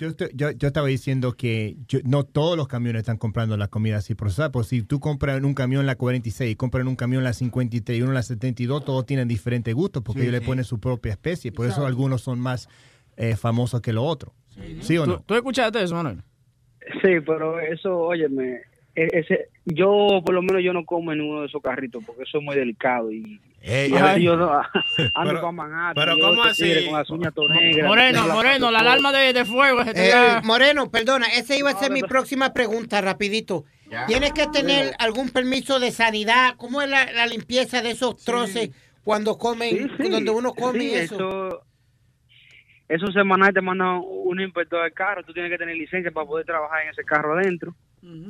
yo, 0.00 0.08
estoy- 0.08 0.30
yo, 0.34 0.50
yo 0.52 0.68
estaba 0.68 0.88
diciendo 0.88 1.32
que 1.34 1.76
yo- 1.86 2.00
no 2.04 2.24
todos 2.24 2.56
los 2.56 2.66
camiones 2.68 3.00
están 3.00 3.18
comprando 3.18 3.56
la 3.56 3.68
comida 3.68 3.96
así 3.98 4.14
procesada. 4.14 4.50
Pues 4.50 4.66
si 4.68 4.82
tú 4.82 4.98
compras 5.00 5.36
en 5.38 5.44
un 5.44 5.54
camión 5.54 5.86
la 5.86 5.94
46, 5.96 6.56
compras 6.56 6.82
en 6.82 6.88
un 6.88 6.96
camión 6.96 7.22
la 7.22 7.32
53 7.32 7.98
y 7.98 8.02
uno 8.02 8.12
la 8.12 8.22
72, 8.22 8.84
todos 8.84 9.04
tienen 9.06 9.28
diferentes 9.28 9.74
gustos 9.74 10.02
porque 10.02 10.20
Sí, 10.22 10.26
ellos 10.26 10.32
le 10.32 10.40
sí. 10.40 10.46
ponen 10.46 10.64
su 10.64 10.78
propia 10.80 11.12
especie. 11.12 11.52
Por 11.52 11.66
eso 11.66 11.86
algunos 11.86 12.22
son 12.22 12.40
más 12.40 12.68
eh, 13.16 13.36
famosos 13.36 13.80
que 13.82 13.92
los 13.92 14.04
otros. 14.06 14.32
¿Sí 14.80 14.96
o 14.96 15.04
¿Tú, 15.04 15.10
no? 15.10 15.20
tú 15.26 15.34
escuchaste 15.34 15.82
eso, 15.82 15.94
Manuel? 15.94 16.22
Sí, 17.02 17.20
pero 17.26 17.60
eso, 17.60 17.98
óyeme, 17.98 18.62
e- 18.94 19.08
ese, 19.12 19.48
yo 19.66 20.22
por 20.24 20.34
lo 20.34 20.40
menos 20.42 20.62
yo 20.64 20.72
no 20.72 20.84
como 20.86 21.12
en 21.12 21.20
uno 21.20 21.42
de 21.42 21.46
esos 21.48 21.60
carritos 21.62 22.02
porque 22.06 22.22
eso 22.22 22.38
es 22.38 22.44
muy 22.44 22.56
delicado 22.56 23.12
y 23.12 23.38
Ey, 23.62 23.90
a 23.92 23.94
veces 23.96 24.08
ay. 24.16 24.22
yo 24.22 24.36
no, 24.36 24.50
ando 24.52 24.62
Pero- 25.14 25.40
para 25.40 25.52
Manhattan. 25.52 25.94
pero 25.94 26.16
yo 26.16 26.24
¿cómo 26.28 26.46
este 26.46 26.64
tigre 26.64 26.78
así? 26.78 26.88
Con 26.88 26.98
las 26.98 27.10
uñas 27.10 27.34
todas 27.34 27.56
negras. 27.60 27.86
Moreno, 27.88 28.26
Moreno, 28.28 28.70
la 28.70 28.78
alarma 28.78 29.12
de, 29.12 29.32
de 29.34 29.44
fuego. 29.44 29.82
Eh, 29.94 30.40
Moreno, 30.44 30.90
perdona, 30.90 31.26
esa 31.26 31.54
iba 31.56 31.70
a 31.70 31.74
ser 31.78 31.90
mi 31.90 32.02
próxima 32.02 32.52
pregunta, 32.54 33.00
rapidito. 33.02 33.64
¿Tienes 34.06 34.32
que 34.32 34.46
tener 34.46 34.94
algún 34.98 35.30
permiso 35.30 35.78
de 35.80 35.90
sanidad? 35.90 36.54
¿Cómo 36.56 36.80
es 36.80 36.88
la, 36.88 37.12
la 37.12 37.26
limpieza 37.26 37.82
de 37.82 37.90
esos 37.90 38.16
troces 38.24 38.70
cuando 39.04 39.36
comen, 39.36 39.90
Sí, 39.98 40.04
sí. 40.04 40.08
donde 40.08 40.30
uno 40.30 40.54
come 40.54 40.94
eso? 41.02 41.14
eso 41.48 41.62
Eso 42.88 43.06
semanal 43.12 43.52
te 43.52 43.60
manda 43.60 43.98
un 43.98 44.40
inspector 44.40 44.82
del 44.84 44.92
carro, 44.92 45.22
tú 45.24 45.32
tienes 45.32 45.50
que 45.50 45.58
tener 45.58 45.76
licencia 45.76 46.10
para 46.12 46.26
poder 46.26 46.46
trabajar 46.46 46.82
en 46.84 46.90
ese 46.90 47.04
carro 47.04 47.36
adentro. 47.38 47.74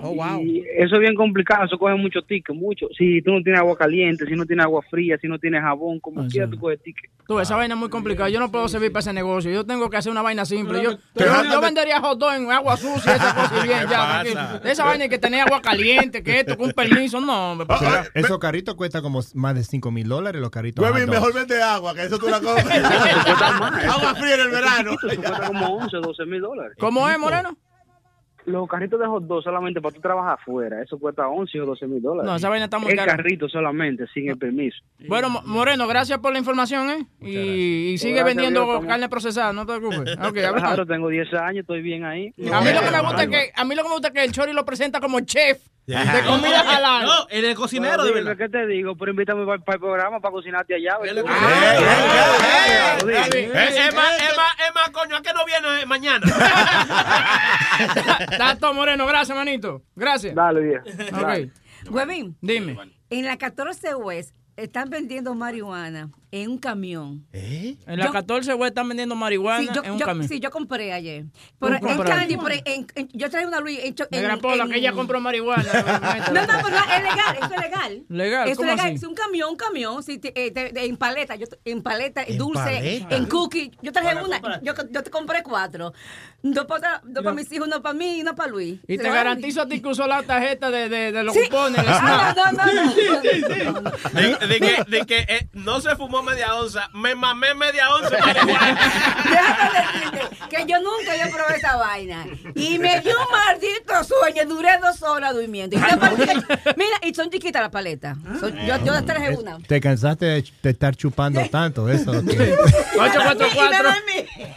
Oh, 0.01 0.15
wow. 0.15 0.41
Y 0.43 0.65
eso 0.77 0.97
es 0.97 1.01
bien 1.01 1.15
complicado, 1.15 1.65
eso 1.65 1.79
coge 1.79 1.95
mucho 1.95 2.23
ticket, 2.23 2.55
mucho. 2.57 2.87
Si 2.99 3.23
tú 3.23 3.31
no 3.33 3.43
tienes 3.43 3.61
agua 3.61 3.77
caliente, 3.77 4.27
si 4.27 4.33
no 4.35 4.45
tienes 4.45 4.65
agua 4.65 4.83
fría, 4.91 5.17
si 5.21 5.29
no 5.29 5.39
tienes 5.39 5.63
jabón, 5.63 6.01
como 6.01 6.27
quiera 6.27 6.49
tú 6.51 6.59
coges 6.59 6.83
ticket. 6.83 7.09
Tú, 7.29 7.39
esa 7.39 7.55
vaina 7.55 7.75
es 7.75 7.79
muy 7.81 7.89
complicada. 7.89 8.29
Yo 8.29 8.41
no 8.41 8.51
puedo 8.51 8.67
servir 8.67 8.91
para 8.91 9.01
ese 9.01 9.13
negocio. 9.13 9.53
Yo 9.53 9.65
tengo 9.65 9.89
que 9.89 9.97
hacer 9.97 10.11
una 10.11 10.23
vaina 10.23 10.45
simple. 10.45 10.83
Yo, 10.83 10.99
Pero- 11.15 11.45
yo, 11.45 11.53
yo 11.53 11.61
vendería 11.61 12.01
hot 12.01 12.19
dog 12.19 12.33
en 12.35 12.51
agua 12.51 12.77
sucia, 12.77 13.15
esa 13.15 13.33
cosa 13.35 13.65
y 13.65 13.69
bien, 13.69 13.79
¿Qué 13.83 13.91
ya. 13.91 13.99
pasa? 14.59 14.61
Esa 14.69 14.85
vaina 14.85 15.05
hay 15.05 15.11
que 15.11 15.19
tener 15.19 15.41
agua 15.43 15.63
caliente, 15.63 16.23
que 16.25 16.41
esto, 16.41 16.57
con 16.57 16.73
permiso, 16.73 17.21
no. 17.21 17.53
hombre, 17.53 17.67
Pero 17.69 17.79
papá. 17.79 18.05
esos 18.15 18.39
carritos 18.41 18.75
cuestan 18.75 19.03
como 19.03 19.21
más 19.35 19.55
de 19.55 19.63
5 19.63 19.91
mil 19.93 20.09
dólares 20.09 20.41
los 20.41 20.51
carritos. 20.51 20.85
Dogs. 20.85 21.07
mejor 21.07 21.33
vende 21.33 21.63
agua, 21.63 21.95
que 21.95 22.03
eso 22.03 22.19
tú 22.19 22.29
la 22.29 22.41
compras. 22.41 22.67
agua 23.89 24.15
fría 24.17 24.35
en 24.35 24.41
el 24.41 24.51
verano. 24.51 24.91
Eso 24.93 25.21
cuesta 25.21 25.47
como 25.47 25.67
11, 25.77 25.97
12 25.99 26.27
mil 26.27 26.41
dólares. 26.41 26.77
¿Cómo 26.81 27.09
es, 27.09 27.19
Moreno? 27.19 27.57
Los 28.51 28.69
carritos 28.69 28.99
de 29.01 29.07
hot 29.07 29.25
dog 29.25 29.43
solamente 29.43 29.81
para 29.81 29.95
tú 29.95 30.01
trabajar 30.01 30.35
afuera, 30.41 30.83
eso 30.83 30.99
cuesta 30.99 31.29
11 31.29 31.61
o 31.61 31.67
12 31.67 31.87
mil 31.87 32.03
dólares. 32.03 32.29
No, 32.31 32.37
esa 32.37 32.49
vaina 32.49 32.65
está 32.67 32.79
muy 32.79 32.91
El 32.93 32.97
cara. 32.99 33.17
carrito 33.17 33.49
solamente, 33.49 34.07
sin 34.13 34.29
el 34.31 34.37
permiso. 34.39 34.77
Bueno, 35.09 35.31
Mo- 35.31 35.43
Moreno, 35.45 35.87
gracias 35.87 36.19
por 36.19 36.33
la 36.33 36.39
información, 36.39 36.91
¿eh? 36.91 37.07
Y, 37.21 37.93
y 37.93 37.99
sigue 37.99 38.15
Gracias, 38.15 38.35
vendiendo 38.37 38.65
Dios, 38.65 38.85
carne 38.87 39.09
procesada, 39.09 39.53
no 39.53 39.65
te 39.67 39.77
preocupes. 39.79 40.17
Ok, 40.21 40.37
hablamos. 40.39 40.61
Claro, 40.63 40.87
tengo 40.87 41.09
10 41.09 41.33
años, 41.35 41.61
estoy 41.63 41.83
bien 41.83 42.05
ahí. 42.05 42.33
A 42.53 42.61
mí 42.61 42.73
lo 42.73 42.81
que 42.81 42.91
me 42.91 43.01
gusta 43.01 43.23
es 43.25 43.29
que 43.29 43.53
a 43.55 43.65
mí 43.65 43.75
lo 43.75 43.83
que 43.83 43.89
me 43.89 43.95
gusta 43.95 44.09
es 44.09 44.15
que 44.15 44.25
el 44.25 44.33
Chori 44.33 44.53
lo 44.53 44.65
presenta 44.65 45.01
como 45.01 45.21
chef 45.21 45.59
de 45.99 46.23
comida 46.27 46.61
halal. 46.61 47.07
No, 47.07 47.27
él 47.29 47.45
es 47.45 47.57
cocinero, 47.57 48.05
de 48.05 48.13
verdad. 48.13 48.37
¿Qué 48.37 48.49
te 48.49 48.67
digo? 48.67 48.97
Pero 48.97 49.11
invítame 49.11 49.45
para, 49.45 49.57
el 49.57 49.63
programa 49.81 50.21
para 50.21 50.33
cocinarte 50.33 50.75
allá. 50.75 50.99
Es 51.05 51.11
es 51.11 51.25
más, 51.25 51.43
es 53.81 53.95
más, 53.95 54.13
es 54.67 54.75
más, 54.75 54.91
coño, 54.93 55.17
¿a 55.17 55.23
qué 55.23 55.33
no 55.33 55.45
viene 55.45 55.87
mañana? 55.87 56.27
Tato 58.39 58.75
Moreno, 58.75 59.07
gracias, 59.07 59.37
manito. 59.37 59.83
Gracias. 59.97 60.35
Dale, 60.35 60.61
bien. 60.61 60.83
Ok. 61.15 61.31
Huevín, 61.91 62.37
Dime. 62.41 62.77
en 63.09 63.25
la 63.25 63.39
14 63.39 63.95
West 63.95 64.35
están 64.57 64.91
vendiendo 64.91 65.35
marihuana 65.35 66.11
en 66.33 66.51
un 66.51 66.59
camión. 66.59 67.27
En 67.33 67.77
la 67.87 68.07
Yo- 68.07 68.13
14 68.13 68.53
güey 68.55 68.69
están 68.69 68.89
vendiendo 68.89 69.15
marihuana 69.17 69.61
Sí, 69.61 69.69
yo, 69.75 69.83
en 69.83 69.93
un 69.93 69.99
yo- 69.99 70.07
camión. 70.07 70.29
sí, 70.29 70.39
yo 70.41 70.51
compré 70.51 70.93
ayer. 70.93 71.25
Pero 71.59 71.75
en? 71.77 71.99
Candy, 72.03 72.37
pero 72.37 72.55
en- 72.65 72.87
en- 72.95 73.09
yo 73.13 73.29
traje 73.31 73.47
una 73.47 73.61
Luis. 73.61 73.79
En, 73.83 73.95
Negra 74.11 74.37
Pola, 74.37 74.65
en- 74.65 74.71
que 74.71 74.79
ella 74.79 74.93
compró 74.93 75.21
marihuana. 75.21 75.63
No, 75.63 76.41
no, 76.41 76.47
pero 76.63 76.77
es 76.77 77.03
legal, 77.03 77.37
eso 77.37 77.55
es 77.55 77.61
legal. 77.61 78.03
Legal, 78.09 78.43
Eso 78.49 78.53
es 78.53 78.57
¿cómo 78.59 78.71
legal. 78.71 78.87
así? 78.87 78.95
Es 78.97 79.03
un 79.05 79.15
camión, 79.15 79.51
un 79.51 79.57
camión, 79.57 80.03
sí, 80.03 80.19
te- 80.19 80.33
eh, 80.47 80.51
te- 80.51 80.73
de- 80.73 80.85
en 80.85 80.97
paleta, 80.97 81.35
yo, 81.37 81.47
en 81.65 81.83
paleta, 81.83 82.25
dulce, 82.37 82.63
paleta? 82.63 83.17
en 83.17 83.27
cookie. 83.27 83.71
Yo 83.83 83.93
traje 83.93 84.17
una, 84.25 84.41
yo, 84.63 84.73
yo 84.91 85.03
te 85.03 85.11
compré 85.11 85.43
cuatro. 85.43 85.93
Dos 86.43 86.65
para, 86.67 87.03
dos 87.05 87.23
para 87.23 87.35
mis 87.35 87.51
hijos, 87.53 87.67
uno 87.67 87.83
para 87.83 87.93
mí 87.95 88.19
y 88.19 88.21
uno 88.23 88.35
para 88.35 88.51
Luis. 88.51 88.81
Y 88.89 88.97
te 88.97 89.03
¿Se 89.05 89.11
garantizo 89.11 89.63
a 89.63 89.67
ti 89.67 89.81
que 89.83 89.89
usó 89.89 90.07
la 90.07 90.23
tarjeta 90.23 90.71
de, 90.71 90.89
de, 90.89 91.13
de 91.13 91.23
los 91.23 91.35
Sí. 91.35 91.41
cupones. 91.45 91.85
Ah, 91.87 92.35
no, 92.37 92.53
no, 92.53 93.83
no. 93.83 93.91
De, 94.13 94.47
de 94.47 94.61
que, 94.61 94.85
de 94.89 95.07
que 95.07 95.19
eh, 95.29 95.49
no 95.53 95.81
se 95.81 95.95
fumó 95.97 96.20
media 96.23 96.55
onza, 96.55 96.89
me 96.95 97.15
mamé 97.15 97.55
media 97.55 97.95
onza. 97.95 98.11
Déjame 98.17 99.71
decirte 99.73 100.29
que 100.51 100.67
yo 100.67 100.79
nunca 100.81 101.13
había 101.13 101.29
probado 101.31 101.55
esa 101.55 101.77
vaina. 101.77 102.27
Y 102.55 102.79
me 102.79 103.01
dio 103.01 103.15
un 103.21 103.31
maldito 103.31 104.05
sueño. 104.05 104.45
Duré 104.49 104.79
dos 104.79 105.03
horas 105.03 105.35
durmiendo. 105.35 105.77
Y 105.77 105.81
mira, 106.77 106.97
y 107.03 107.15
son 107.15 107.31
chiquitas 107.31 107.63
las 107.63 107.71
paletas. 107.71 108.17
Son- 108.41 108.55
yo, 108.67 108.77
yo 108.85 108.93
les 108.93 109.05
traje 109.07 109.37
una. 109.37 109.59
Te 109.61 109.81
cansaste 109.81 110.27
de, 110.27 110.45
de 110.63 110.71
estar 110.71 110.95
chupando 110.97 111.41
tanto, 111.51 111.89
eso. 111.89 112.11
que- 112.25 112.57
844 112.99 113.91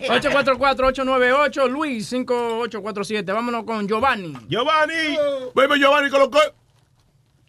844-898 0.04 1.70
Luis 1.70 2.08
5847. 2.10 3.32
Vámonos 3.32 3.64
con 3.66 3.88
Giovanni. 3.88 4.34
Giovanni. 4.48 5.18
Veme, 5.56 5.78
Giovanni, 5.80 6.10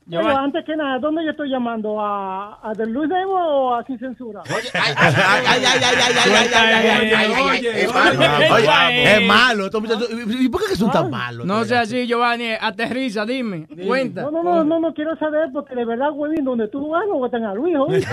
Pero 0.08 0.36
antes 0.36 0.64
que 0.66 0.76
nada, 0.76 0.98
¿dónde 0.98 1.24
yo 1.24 1.30
estoy 1.30 1.48
llamando? 1.48 1.98
¿A, 1.98 2.58
a 2.62 2.72
The 2.74 2.84
Luis 2.86 3.08
Network 3.08 3.46
o 3.46 3.74
a 3.74 3.84
Sin 3.84 3.98
Censura? 3.98 4.42
Ay, 4.46 4.62
ay, 4.74 4.94
ay, 4.96 5.14
ay, 5.16 5.44
ay, 5.46 5.64
ay, 5.64 5.94
ay, 6.04 6.48
ay, 6.54 7.12
ay, 7.12 7.12
ay, 7.14 7.32
ay, 7.34 7.66
Es 7.66 7.94
malo. 7.94 8.54
Oye, 8.54 9.14
es 9.16 9.26
malo. 9.26 9.70
¿Y 10.40 10.48
por 10.50 10.60
qué 10.62 10.68
que 10.70 10.76
son 10.76 10.90
tan 10.90 11.10
malos? 11.10 11.46
No 11.46 11.64
sea 11.64 11.80
así, 11.82 12.06
Giovanni. 12.06 12.50
Aterriza, 12.60 13.24
dime. 13.24 13.66
Cuenta. 13.86 14.22
No, 14.22 14.30
no, 14.30 14.42
no, 14.42 14.64
no, 14.64 14.78
no 14.80 14.92
quiero 14.92 15.16
saber 15.16 15.48
porque 15.52 15.74
de 15.74 15.86
verdad, 15.86 16.10
güey, 16.10 16.34
donde 16.42 16.68
tú 16.68 16.90
vas 16.90 17.04
no 17.08 17.14
votan 17.14 17.44
a 17.44 17.54
Luis, 17.54 17.74
oye. 17.76 18.04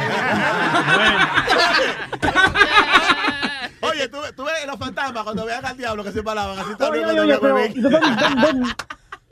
Oye, 3.81 4.07
tú, 4.07 4.18
tú 4.35 4.43
ves 4.45 4.65
los 4.68 4.77
fantasmas 4.77 5.23
cuando 5.23 5.45
vean 5.45 5.65
al 5.65 5.76
diablo 5.76 6.03
que 6.03 6.11
se 6.11 6.23
paraban 6.23 6.57
así 6.57 6.76
todo 6.77 6.91
Oye, 6.91 7.01
cuando 7.39 8.68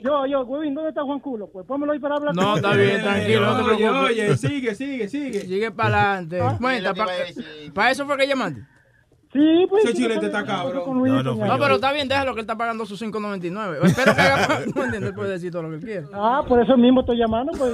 dónde- 0.00 0.02
Yo, 0.02 0.26
yo, 0.26 0.40
Huevín, 0.42 0.74
¿dónde 0.74 0.88
está 0.90 1.02
Juan 1.02 1.20
Culo? 1.20 1.48
Pues 1.52 1.66
pónmelo 1.66 1.92
ahí 1.92 1.98
para 1.98 2.16
hablar. 2.16 2.34
No, 2.34 2.56
está 2.56 2.72
bien, 2.74 3.02
tranquilo, 3.02 3.46
no 3.46 3.56
te 3.56 3.62
Oye, 3.62 3.76
preocupes. 3.76 4.10
oye, 4.10 4.36
sigue, 4.36 4.74
sigue, 4.74 5.08
sigue. 5.08 5.40
Sigue 5.42 5.70
para 5.70 6.12
adelante. 6.14 6.40
Cuenta, 6.60 6.94
para 7.74 7.90
eso 7.90 8.06
fue 8.06 8.16
que 8.16 8.26
llamaste. 8.26 8.62
Sí, 9.32 9.64
pues. 9.68 9.84
Ese 9.84 9.92
sí, 9.94 10.02
chilete 10.02 10.26
está 10.26 10.44
cabrón. 10.44 10.82
No, 11.38 11.58
pero 11.60 11.76
está 11.76 11.92
bien, 11.92 12.08
déjalo 12.08 12.34
que 12.34 12.40
él 12.40 12.44
está 12.44 12.56
pagando 12.58 12.84
sus 12.84 13.00
5.99. 13.00 13.78
Espero 13.84 14.12
que 14.16 14.20
haga. 14.22 14.60
No 14.74 14.82
entiendes, 14.82 15.10
él 15.10 15.14
puede 15.14 15.30
decir 15.30 15.52
todo 15.52 15.62
lo 15.62 15.68
que 15.70 15.76
él 15.76 15.84
quiere. 15.84 16.06
Ah, 16.12 16.42
por 16.48 16.60
eso 16.60 16.76
mismo 16.76 17.02
estoy 17.02 17.16
llamando. 17.18 17.52
Pues, 17.56 17.72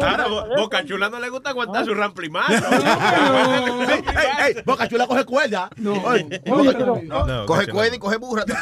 Claro, 0.00 0.30
Bo- 0.30 0.44
Boca 0.56 0.84
Chula 0.84 1.08
no 1.08 1.20
le 1.20 1.28
gusta 1.28 1.50
aguantar 1.50 1.84
su 1.84 1.94
ramplimán. 1.94 2.50
ey, 2.52 4.54
ey, 4.56 4.62
Boca 4.66 4.88
Chula 4.88 5.06
coge 5.06 5.24
cuerda. 5.24 5.70
No, 5.76 5.92
Oye, 6.02 6.40
pero- 6.42 7.00
No, 7.04 7.46
coge 7.46 7.68
cuerda 7.68 7.94
y 7.94 7.98
coge 8.00 8.16
burra. 8.16 8.42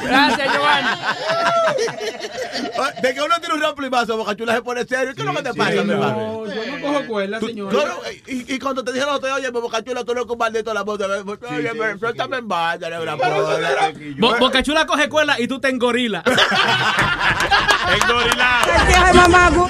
Gracias, 0.00 0.52
Giovanni. 0.52 0.88
De 3.02 3.14
que 3.14 3.20
uno 3.22 3.34
tiene 3.40 3.54
un 3.54 3.60
ramplimazo, 3.62 4.16
Boca 4.16 4.34
Chula 4.36 4.54
se 4.54 4.62
pone 4.62 4.84
serio. 4.84 5.14
¿Qué 5.14 5.20
es 5.20 5.26
lo 5.26 5.34
que 5.34 5.42
te 5.42 5.54
pasa, 5.54 5.82
mi 5.82 5.92
hermano? 5.92 6.16
No, 6.16 6.46
yo 6.46 6.66
no 6.66 6.80
cojo 6.86 7.06
cuerda, 7.06 7.40
señor. 7.40 7.72
no, 7.72 7.86
no, 7.86 7.94
y, 8.26 8.58
cuando 8.58 8.84
te 8.84 8.92
dijeron, 8.92 9.20
oye, 9.22 9.50
Boca 9.50 9.82
Chula, 9.82 10.04
tú 10.04 10.12
eres 10.12 10.24
un 10.24 10.38
maldito 10.38 10.72
la 10.74 10.82
voz 10.82 11.00
Oye, 11.00 11.70
pero 11.78 11.98
suéltame 11.98 12.38
en 12.38 12.48
banda. 12.48 12.88
Bo- 14.18 14.38
Boca 14.38 14.62
Chula 14.62 14.86
coge 14.86 15.08
cuela 15.08 15.40
y 15.40 15.46
tú 15.48 15.60
te 15.60 15.68
engorila. 15.68 16.22
Engorilado. 17.90 18.68
mamá! 19.14 19.50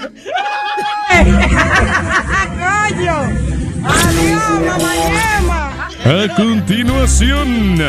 ¡Coño! 2.60 3.16
¡Adiós, 3.82 4.50
mamá 4.66 5.88
A 6.04 6.34
continuación, 6.34 7.80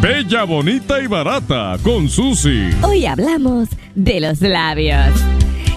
Bella, 0.00 0.44
Bonita 0.44 1.00
y 1.00 1.06
Barata 1.06 1.78
con 1.82 2.08
Susi. 2.08 2.68
Hoy 2.82 3.06
hablamos 3.06 3.68
de 3.94 4.20
los 4.20 4.40
labios. 4.42 5.08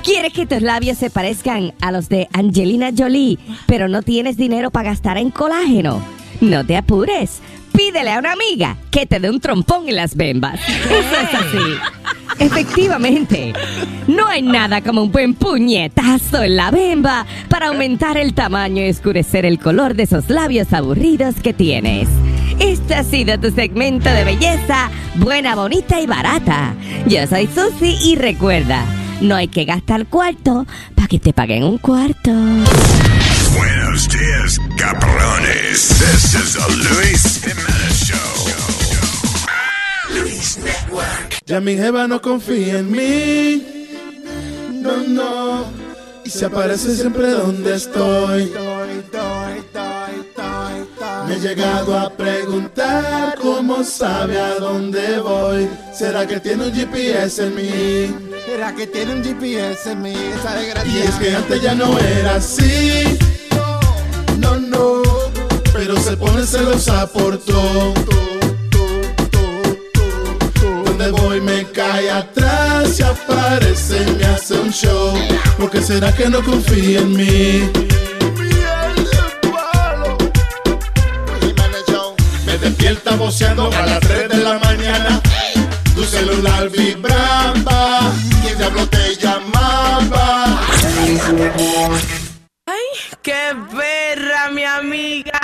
¿Quieres 0.04 0.34
que 0.34 0.46
tus 0.46 0.62
labios 0.62 0.98
se 0.98 1.10
parezcan 1.10 1.74
a 1.82 1.92
los 1.92 2.10
de 2.10 2.28
Angelina 2.34 2.92
Jolie, 2.96 3.38
pero 3.66 3.88
no 3.88 4.02
tienes 4.02 4.36
dinero 4.36 4.72
para 4.72 4.90
gastar 4.90 5.18
en 5.18 5.30
colágeno? 5.30 6.04
No 6.42 6.66
te 6.66 6.76
apures. 6.76 7.42
Pídele 7.74 8.12
a 8.12 8.20
una 8.20 8.34
amiga 8.34 8.78
que 8.92 9.06
te 9.06 9.20
dé 9.20 9.30
un 9.30 9.40
trompón 9.40 9.90
en 9.90 9.96
las 9.96 10.16
bembas. 10.16 10.60
Eso 10.68 11.16
es 11.22 11.34
así. 11.34 12.00
Efectivamente, 12.40 13.54
no 14.08 14.28
hay 14.28 14.42
nada 14.42 14.82
como 14.82 15.04
un 15.04 15.12
buen 15.12 15.34
puñetazo 15.34 16.44
en 16.44 16.56
la 16.56 16.72
bemba 16.72 17.26
para 17.50 17.68
aumentar 17.68 18.18
el 18.18 18.34
tamaño 18.34 18.86
y 18.86 18.90
oscurecer 18.90 19.46
el 19.46 19.60
color 19.60 19.94
de 19.94 20.04
esos 20.04 20.30
labios 20.30 20.72
aburridos 20.72 21.36
que 21.44 21.54
tienes. 21.54 22.08
Este 22.60 22.96
ha 22.96 23.04
sido 23.04 23.40
tu 23.40 23.52
segmento 23.52 24.10
de 24.10 24.24
belleza, 24.24 24.90
buena, 25.16 25.56
bonita 25.56 26.00
y 26.00 26.08
barata. 26.08 26.76
Yo 27.08 27.26
soy 27.28 27.48
Susi 27.48 27.98
y 28.04 28.16
recuerda, 28.16 28.86
no 29.22 29.36
hay 29.36 29.48
que 29.48 29.66
gastar 29.66 30.06
cuarto 30.06 30.66
para 30.96 31.08
que 31.08 31.20
te 31.20 31.34
paguen 31.34 31.64
un 31.64 31.78
cuarto. 31.78 32.32
Buenos 33.56 34.08
días, 34.10 34.60
cabrones. 34.78 35.88
This 36.00 36.36
is 36.36 36.54
the 36.54 36.68
Luis 36.90 37.42
Jimenez 37.42 38.06
Show. 38.06 38.30
Luis 40.14 40.58
Network. 40.58 41.40
Ya 41.46 41.60
mi 41.60 41.76
jeva 41.76 42.08
no 42.08 42.22
confía 42.22 42.80
en 42.80 42.92
mí. 42.92 43.64
No, 44.72 44.98
no. 45.08 45.66
Y 46.24 46.30
se 46.30 46.46
aparece 46.46 46.96
siempre 46.96 47.32
donde 47.32 47.76
estoy. 47.76 48.52
Me 51.28 51.36
he 51.36 51.40
llegado 51.40 51.98
a 52.00 52.10
preguntar 52.10 53.38
cómo 53.40 53.84
sabe 53.84 54.40
a 54.40 54.56
dónde 54.56 55.20
voy. 55.20 55.70
¿Será 55.94 56.26
que 56.26 56.40
tiene 56.40 56.68
un 56.68 56.74
GPS 56.74 57.46
en 57.46 57.56
mí? 57.56 58.16
¿Será 58.48 58.74
que 58.74 58.88
tiene 58.88 59.14
un 59.14 59.24
GPS 59.24 59.92
en 59.92 60.02
mí? 60.02 60.14
Esa 60.14 60.56
desgracia. 60.56 60.92
Y 60.92 60.98
es 61.02 61.16
que 61.16 61.36
antes 61.36 61.62
ya 61.62 61.76
no 61.76 61.98
era 62.00 62.36
así. 62.36 63.18
No. 64.58 65.02
Pero 65.74 66.00
se 66.00 66.18
pone 66.18 66.46
celosa 66.46 67.08
por 67.08 67.38
todo. 67.38 67.94
Donde 70.86 71.12
voy 71.12 71.42
me 71.42 71.66
cae 71.66 72.10
atrás 72.10 73.00
y 73.00 73.04
aparece 73.04 74.06
y 74.08 74.12
me 74.18 74.26
hace 74.26 74.56
un 74.56 74.72
show. 74.72 75.14
Porque 75.58 75.82
será 75.82 76.14
que 76.14 76.30
no 76.30 76.44
confía 76.44 77.00
en 77.00 77.16
mí? 77.16 77.70
Me 82.46 82.58
despierta 82.58 83.16
voceando 83.16 83.70
a 83.72 83.86
las 83.86 84.00
3 84.00 84.30
de 84.30 84.38
la 84.38 84.60
mañana. 84.60 85.22
Tu 85.96 86.04
celular 86.04 86.70
vibraba. 86.70 88.12
¿Quién 88.42 88.58
diablo 88.58 88.88
te 88.88 89.16
llamaba? 89.16 90.60
Qué 93.22 93.56
perra, 93.76 94.50
mi 94.50 94.64
amiga. 94.64 95.40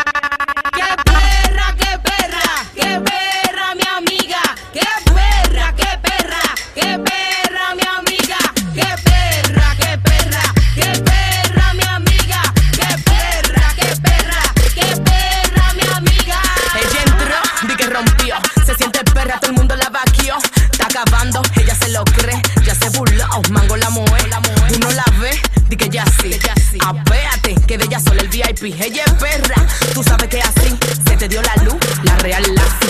¡Qué 0.74 0.84
perra, 1.06 1.76
qué 1.78 2.00
perra! 2.00 2.66
¡Qué 2.74 3.00
perra, 3.02 3.76
mi 3.76 3.88
amiga! 3.98 4.42
¡Qué 4.74 4.88
perra, 5.14 5.74
qué 5.76 6.00
perra! 6.02 6.42
¡Qué 6.74 7.00
perra, 7.00 7.76
mi 7.76 7.84
amiga! 7.84 8.38
¡Qué 8.74 8.96
perra, 9.04 9.76
qué 9.78 9.98
perra! 10.00 10.42
¡Qué 10.76 11.02
perra, 11.04 11.74
mi 11.74 11.84
amiga! 11.84 12.42
¡Qué 12.72 12.88
perra, 13.04 13.74
qué 13.76 13.96
perra! 14.02 14.42
¡Qué 14.74 14.96
perra, 14.98 15.74
mi 15.74 15.88
amiga! 15.96 16.42
Ella 16.76 17.02
entró, 17.06 17.68
di 17.68 17.76
que 17.76 17.86
rompió. 17.88 18.36
Se 18.66 18.76
siente 18.76 19.04
perra, 19.14 19.40
todo 19.40 19.52
el 19.52 19.58
mundo 19.58 19.76
la 19.76 19.90
vaquió. 19.90 20.38
Está 20.72 20.88
acabando, 20.88 21.42
ella 21.56 21.76
se 21.76 21.90
lo 21.90 22.04
cree. 22.06 22.42
Ya 22.64 22.74
se 22.74 22.90
burló, 22.90 23.28
mango 23.52 23.78
la 23.78 23.90
mueve. 23.90 24.30
Uno 24.76 24.90
la 24.92 25.06
ve, 25.20 25.40
di 25.70 25.78
que 25.78 25.90
ya 25.90 26.06
sí. 26.22 26.40
Apéate, 26.86 27.56
que 27.66 27.80
de 27.80 27.86
ella 27.86 28.00
solo 28.00 28.22
el 28.22 28.28
VIP. 28.30 28.76
Ella 28.80 29.06
es 29.08 29.14
perra, 29.14 29.56
tú 29.96 30.04
sabes 30.04 30.30
que 30.30 30.40
así 30.40 30.78
se 31.08 31.18
te 31.18 31.28
dio 31.28 31.42
la 31.42 31.56
luz. 31.64 31.78
La 32.04 32.16
real 32.18 32.44
lazo. 32.54 32.88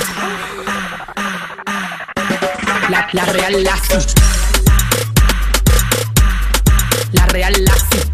La, 2.89 3.07
la 3.13 3.25
real 3.25 3.63
lazo. 3.63 3.99
La 7.13 7.25
real 7.27 7.53
lazo. 7.63 8.04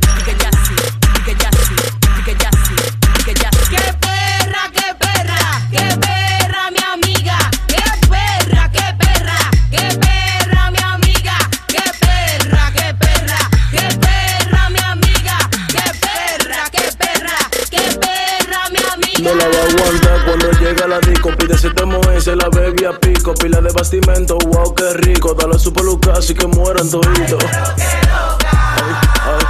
La. 21.42 21.48
Pide 21.48 21.58
siete 21.58 22.22
se 22.22 22.36
la 22.36 22.50
bebé 22.50 22.88
a 22.88 23.00
pico. 23.00 23.34
Pila 23.34 23.62
de 23.62 23.72
bastimento, 23.72 24.38
wow, 24.48 24.74
qué 24.76 24.94
rico. 24.94 25.34
Dale 25.34 25.58
su 25.58 25.74
peluca 25.74 26.14
así 26.14 26.34
que 26.34 26.48
mueran 26.48 26.90
toditos. 26.90 27.44
Ay, 27.44 28.94
ay, 29.26 29.46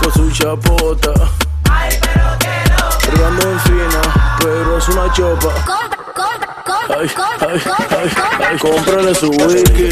con 0.00 0.12
su 0.12 0.30
chapota. 0.30 1.12
Privando 3.00 3.50
en 3.50 3.60
fina, 3.60 4.36
pero 4.38 4.78
es 4.78 4.88
una 4.88 5.12
chopa. 5.12 5.52
Ay, 6.88 7.10
ay, 7.40 7.60
ay, 7.90 8.10
ay, 8.48 9.14
su 9.14 9.30
wiki. 9.30 9.88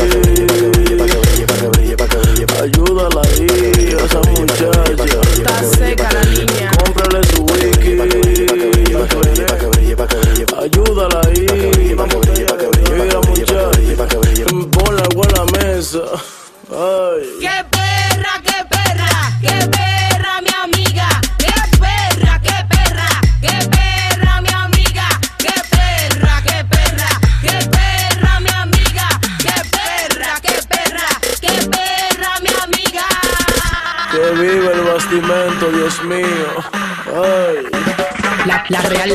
Ayúdala 2.61 3.23
ahí, 3.23 3.97
esa 4.05 4.21
muchacha. 4.21 4.67
La 6.13 6.25
niña. 6.25 6.72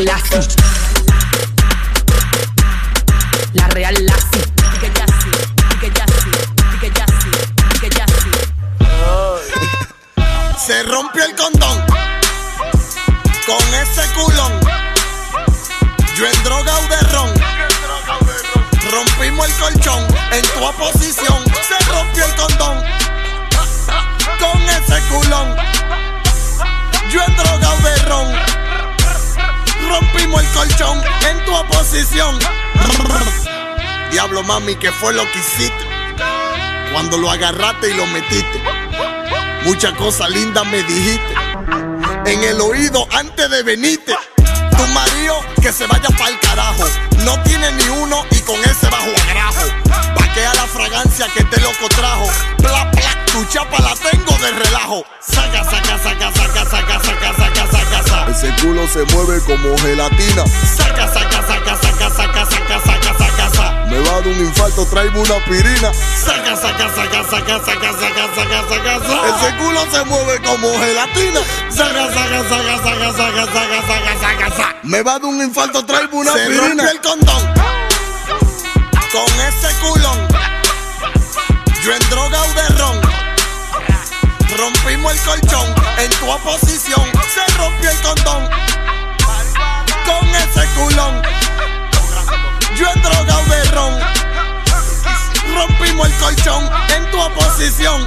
La, 0.03 0.15
mami, 34.67 34.75
¿qué 34.79 34.91
fue 34.91 35.13
lo 35.13 35.23
que 35.31 35.39
hiciste? 35.39 35.85
Cuando 36.91 37.17
lo 37.17 37.31
agarraste 37.31 37.89
y 37.89 37.93
lo 37.93 38.05
metiste. 38.07 38.61
Muchas 39.63 39.93
cosas 39.93 40.29
lindas 40.29 40.65
me 40.65 40.83
dijiste. 40.83 41.35
En 42.25 42.43
el 42.43 42.59
oído 42.59 43.07
antes 43.11 43.49
de 43.49 43.63
venirte. 43.63 44.13
Tu 44.77 44.87
marido 44.93 45.35
que 45.61 45.71
se 45.71 45.87
vaya 45.87 46.09
pa'l 46.17 46.37
carajo. 46.41 46.85
No 47.23 47.41
tiene 47.43 47.71
ni 47.71 47.87
uno 47.89 48.25
y 48.31 48.39
con 48.41 48.59
ese 48.59 48.87
bajo 48.89 49.09
agrajo. 49.29 49.65
Paquea 50.15 50.53
la 50.53 50.67
fragancia 50.67 51.27
que 51.33 51.43
te 51.45 51.61
loco 51.61 51.87
trajo. 51.89 52.27
Bla, 52.59 52.85
bla, 52.91 53.25
tu 53.31 53.45
chapa 53.45 53.79
la 53.79 53.95
tengo 53.95 54.37
de 54.37 54.51
relajo. 54.51 55.03
Saca, 55.21 55.63
saca, 55.63 55.97
saca, 55.97 56.31
saca, 56.33 56.65
saca, 56.65 56.99
saca, 56.99 57.33
saca, 57.33 57.71
saca, 57.71 58.03
saca. 58.03 58.31
Ese 58.31 58.53
culo 58.61 58.87
se 58.87 59.03
mueve 59.15 59.39
como 59.41 59.77
gelatina. 59.77 60.45
Saca, 60.75 61.07
saca, 61.13 61.47
saca, 61.47 61.66
Me 63.97 64.03
va 64.03 64.17
a 64.17 64.21
dar 64.21 64.27
un 64.27 64.39
infarto, 64.39 64.85
traigo 64.85 65.19
una 65.21 65.35
aspirina. 65.37 65.91
Saca, 65.93 66.55
saca, 66.55 66.87
saca, 66.93 67.23
saca, 67.23 67.59
saca, 67.65 67.93
saca, 67.97 68.29
saca, 68.35 68.69
saca, 68.69 68.99
saca. 68.99 69.47
Ese 69.47 69.57
culo 69.57 69.81
se 69.91 70.05
mueve 70.05 70.39
como 70.43 70.67
gelatina. 70.77 71.39
Saca, 71.69 72.05
saca, 72.13 72.43
saca, 72.47 72.77
saca, 72.83 73.11
saca, 73.11 73.45
saca, 73.47 73.81
saca, 73.87 74.19
saca, 74.21 74.49
saca. 74.55 74.75
Me 74.83 75.01
va 75.01 75.15
a 75.15 75.19
dar 75.19 75.25
un 75.25 75.41
infarto, 75.41 75.83
traigo 75.83 76.15
una 76.19 76.31
Se 76.31 76.41
aspirina. 76.43 76.67
rompió 76.67 76.89
el 76.91 77.01
condón 77.01 77.53
con 79.11 79.41
ese 79.41 79.75
culón. 79.81 80.27
Yo 81.83 81.93
en 81.95 82.09
droga 82.11 82.43
o 82.43 82.53
de 82.53 82.67
ron. 82.77 83.01
Rompimos 84.57 85.11
el 85.13 85.19
colchón 85.21 85.75
en 85.97 86.09
tu 86.11 86.29
oposición. 86.29 87.03
Se 87.33 87.57
rompió 87.57 87.89
el 87.89 88.01
condón 88.01 88.47
con 90.05 90.27
ese 90.35 90.67
culón. 90.75 91.21
Yo 92.77 92.85
en 92.93 93.01
droga 93.01 93.39
o 93.39 93.45
de 93.45 93.63
ron. 93.71 93.99
Rompimos 95.55 96.07
el 96.07 96.13
colchón 96.17 96.69
en 96.95 97.09
tu 97.09 97.19
oposición. 97.19 98.05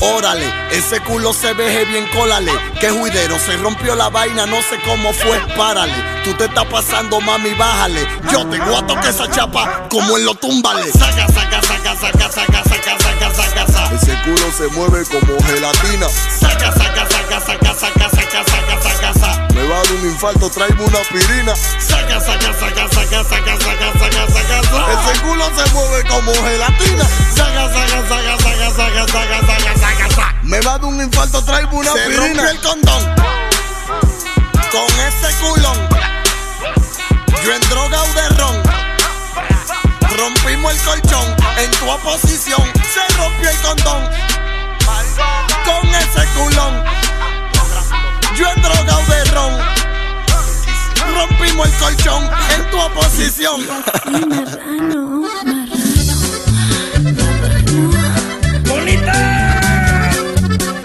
Órale, 0.00 0.52
ese 0.70 1.00
culo 1.00 1.32
se 1.32 1.52
veje 1.54 1.84
bien, 1.86 2.06
cólale. 2.14 2.52
Que 2.78 2.90
juidero, 2.90 3.38
se 3.38 3.56
rompió 3.56 3.96
la 3.96 4.08
vaina, 4.08 4.46
no 4.46 4.60
sé 4.62 4.78
cómo 4.84 5.12
fue, 5.12 5.40
párale. 5.56 5.94
Tú 6.22 6.34
te 6.34 6.44
estás 6.44 6.66
pasando, 6.66 7.20
mami, 7.20 7.54
bájale. 7.54 8.06
Yo 8.30 8.46
te 8.46 8.58
guato 8.58 8.94
que 9.00 9.08
esa 9.08 9.28
chapa, 9.30 9.88
como 9.88 10.16
en 10.16 10.26
lo 10.26 10.34
túmbale. 10.34 10.92
Saca, 10.92 11.26
saca, 11.26 11.60
saca, 11.62 11.96
saca, 11.96 12.30
saca, 12.30 12.62
saca, 12.62 12.98
saca, 12.98 13.34
saca, 13.34 13.66
saca. 13.66 13.94
Ese 13.96 14.16
culo 14.22 14.52
se 14.56 14.68
mueve 14.68 15.04
como 15.06 15.42
gelatina. 15.44 16.08
Saca, 16.08 16.72
saca, 16.72 17.08
saca, 17.10 17.40
saca, 17.40 17.74
saca, 17.74 18.10
saca, 18.10 18.44
saca, 18.44 18.82
saca, 18.82 19.14
saca. 19.14 19.25
Me 19.56 19.64
va 19.66 19.80
a 19.80 19.82
dar 19.82 19.92
un 19.92 20.04
infarto, 20.10 20.50
traigo 20.50 20.84
una 20.84 20.98
aspirina. 21.00 21.54
Saca, 21.56 22.20
saca, 22.20 22.52
saca, 22.60 22.88
saca, 22.92 23.24
saca, 23.24 23.58
saca, 23.58 23.92
saca, 23.98 24.26
saca, 24.32 24.62
saca. 24.62 25.10
Ese 25.10 25.20
culo 25.22 25.44
se 25.56 25.72
mueve 25.72 26.04
como 26.08 26.32
gelatina. 26.34 27.04
Saca, 27.34 27.72
saca, 27.72 28.08
saca, 28.08 28.36
saca, 28.38 28.70
saca, 28.70 29.06
saca, 29.08 29.40
saca, 29.46 29.78
saca, 29.78 30.08
saca. 30.10 30.34
Me 30.42 30.60
va 30.60 30.74
a 30.74 30.78
dar 30.78 30.84
un 30.84 31.00
infarto, 31.00 31.42
traigo 31.42 31.78
una 31.78 31.90
Se 31.92 32.00
aspirina. 32.00 32.26
rompió 32.26 32.48
el 32.50 32.60
condón 32.60 33.14
con 34.70 35.00
ese 35.00 35.34
culón. 35.40 35.88
Yo 37.44 37.54
en 37.54 37.60
droga 37.70 38.02
o 38.02 38.12
de 38.12 38.28
ron. 38.36 38.62
Rompimos 40.16 40.72
el 40.72 40.80
colchón 40.82 41.36
en 41.58 41.70
tu 41.72 41.90
oposición. 41.90 42.62
Se 42.92 43.16
rompió 43.16 43.48
el 43.50 43.56
condón 43.62 44.10
con 45.64 45.88
ese 45.94 46.26
culón. 46.36 46.95
Yo 48.38 48.46
en 48.54 48.62
droga 48.62 48.98
o 48.98 49.06
de 49.10 49.24
ron. 49.32 49.52
Rompimos 51.14 51.68
el 51.68 51.74
colchón 51.78 52.24
en 52.54 52.70
tu 52.70 52.78
oposición. 52.78 53.62
¡Bonita! 58.68 60.00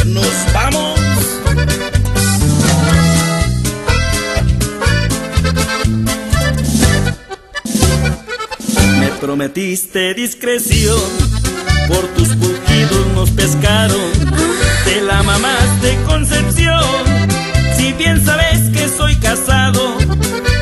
¡Nos 0.05 0.53
vamos! 0.53 0.99
Me 8.97 9.07
prometiste 9.19 10.13
discreción, 10.13 10.99
por 11.89 12.07
tus 12.15 12.29
pujidos 12.29 13.07
nos 13.13 13.29
pescaron, 13.31 14.11
te 14.85 15.01
la 15.01 15.21
mamás 15.23 15.81
de 15.81 16.01
Concepción. 16.03 17.10
Sabes 18.01 18.71
que 18.73 18.89
soy 18.89 19.15
casado, 19.17 19.95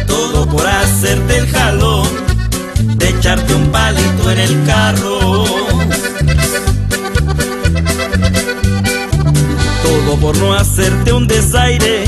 todo 0.08 0.46
por 0.50 0.68
hacerte 0.68 1.38
el 1.38 1.48
jalón, 1.48 2.08
de 2.98 3.10
echarte 3.10 3.54
un 3.54 3.72
palito 3.72 4.30
en 4.30 4.40
el 4.40 4.66
carro. 4.66 5.46
Todo 9.84 10.18
por 10.20 10.38
no 10.38 10.54
hacerte 10.54 11.14
un 11.14 11.28
desaire, 11.28 12.04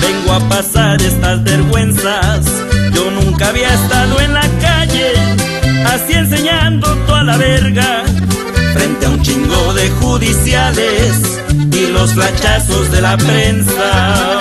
vengo 0.00 0.32
a 0.32 0.40
pasar 0.48 1.00
estas 1.02 1.44
vergüenzas. 1.44 2.46
Yo 2.94 3.10
nunca 3.10 3.48
había 3.48 3.68
estado 3.74 4.18
en 4.20 4.32
la 4.32 4.48
calle, 4.62 5.12
así 5.92 6.14
enseñando 6.14 6.88
toda 7.06 7.22
la 7.22 7.36
verga, 7.36 8.02
frente 8.72 9.04
a 9.04 9.10
un 9.10 9.22
chingo 9.22 9.74
de 9.74 9.90
judiciales 9.90 11.34
los 11.92 12.12
flachazos 12.12 12.90
de 12.90 13.00
la 13.00 13.16
prensa. 13.16 14.38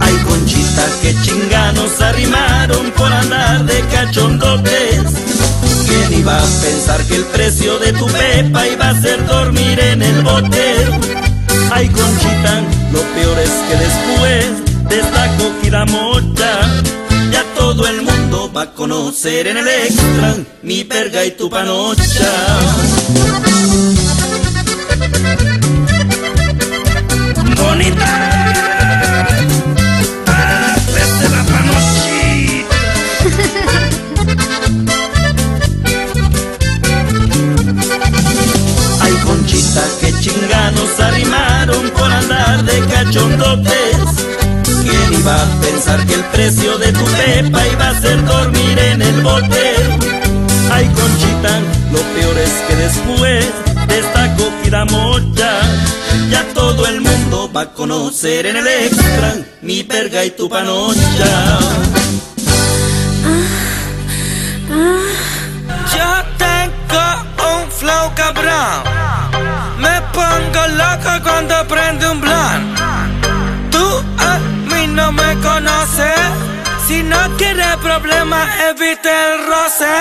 Ay, 0.00 0.14
conchita, 0.26 0.86
que 1.02 1.14
chinganos 1.22 2.00
arrimaron 2.00 2.90
por 2.96 3.12
andar 3.12 3.64
de 3.64 3.80
cachondotes. 3.92 5.02
¿Quién 5.86 6.20
iba 6.20 6.36
a 6.36 6.46
pensar 6.62 7.00
que 7.04 7.16
el 7.16 7.24
precio 7.24 7.78
de 7.78 7.92
tu 7.92 8.06
pepa 8.06 8.66
iba 8.66 8.88
a 8.90 9.00
ser 9.00 9.24
dormir 9.26 9.78
en 9.80 10.02
el 10.02 10.22
bote? 10.22 10.74
Ay, 11.70 11.88
Conchita, 11.88 12.62
lo 12.92 13.00
peor 13.14 13.38
es 13.38 13.50
que 13.68 13.76
después 13.76 14.46
de 14.88 15.00
esta 15.00 15.26
cogida 15.38 15.84
mocha, 15.86 16.60
ya 17.30 17.44
todo 17.56 17.86
el 17.86 17.96
mundo 17.96 18.11
va 18.54 18.62
a 18.62 18.72
conocer 18.72 19.46
en 19.46 19.56
el 19.56 19.68
extra 19.68 20.36
mi 20.62 20.84
perga 20.84 21.24
y 21.24 21.30
tu 21.32 21.48
panocha. 21.48 22.30
¡Bonita! 27.56 28.10
¡Hazte 30.26 31.28
la 31.30 31.44
panochita! 31.44 32.76
Ay, 39.00 39.12
Conchita, 39.24 39.84
que 40.00 40.12
chinganos 40.20 41.00
arrimaron 41.00 41.90
por 41.90 42.12
andar 42.12 42.64
de 42.64 42.80
cachondotes. 42.86 44.31
¿Quién 45.22 45.34
iba 45.34 45.42
a 45.42 45.60
pensar 45.60 46.06
que 46.06 46.14
el 46.14 46.24
precio 46.24 46.78
de 46.78 46.92
tu 46.92 47.04
pepa 47.04 47.66
iba 47.68 47.88
a 47.90 48.00
ser 48.00 48.24
dormir 48.24 48.78
en 48.78 49.02
el 49.02 49.22
bote? 49.22 49.74
Ay, 50.72 50.86
Conchita, 50.86 51.60
lo 51.92 52.00
peor 52.14 52.38
es 52.38 52.50
que 52.66 52.76
después 52.76 53.46
de 53.86 53.98
esta 54.00 54.34
cogida 54.34 54.84
mocha, 54.86 55.60
ya 56.28 56.44
todo 56.54 56.86
el 56.86 57.02
mundo 57.02 57.48
va 57.54 57.62
a 57.62 57.72
conocer 57.72 58.46
en 58.46 58.56
el 58.56 58.66
extra 58.66 59.36
mi 59.60 59.84
perga 59.84 60.24
y 60.24 60.30
tu 60.30 60.48
panocha. 60.48 61.58
Yo 65.94 66.08
tengo 66.36 67.04
un 67.54 67.70
flow 67.70 68.12
cabrón. 68.16 68.82
Me 69.78 70.00
pongo 70.12 70.66
loco 70.76 71.22
cuando 71.22 71.68
prende 71.68 72.10
un 72.10 72.20
blunt. 72.20 73.21
Me 75.12 75.38
conoces. 75.40 76.20
Si 76.86 77.02
no 77.02 77.18
quieres 77.36 77.76
problemas, 77.76 78.48
evite 78.70 79.10
el 79.10 79.46
roce. 79.46 79.94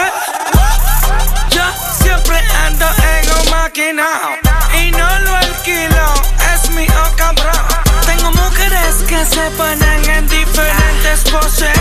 Yo 1.49 1.63
siempre 2.01 2.37
ando 2.65 2.85
en 2.85 3.29
un 3.39 3.51
maquinao 3.51 4.31
y 4.81 4.91
no 4.91 5.19
lo 5.19 5.35
alquilo, 5.35 6.13
es 6.53 6.69
mi 6.71 6.85
cabrón. 7.15 7.65
Tengo 8.05 8.31
mujeres 8.31 8.95
que 9.07 9.25
se 9.25 9.49
ponen 9.51 10.09
en 10.09 10.27
diferentes 10.27 11.19
poses 11.31 11.79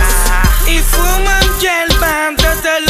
y 0.67 0.79
fuman 0.81 1.59
hierba 1.61 2.31
desde 2.37 2.90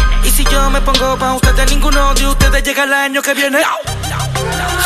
Y 0.23 0.29
si 0.29 0.43
yo 0.45 0.69
me 0.69 0.81
pongo 0.81 1.17
pa' 1.17 1.33
ustedes, 1.33 1.69
ninguno 1.71 2.13
de 2.13 2.27
ustedes 2.27 2.63
llega 2.63 2.83
el 2.83 2.93
año 2.93 3.21
que 3.21 3.33
viene. 3.33 3.59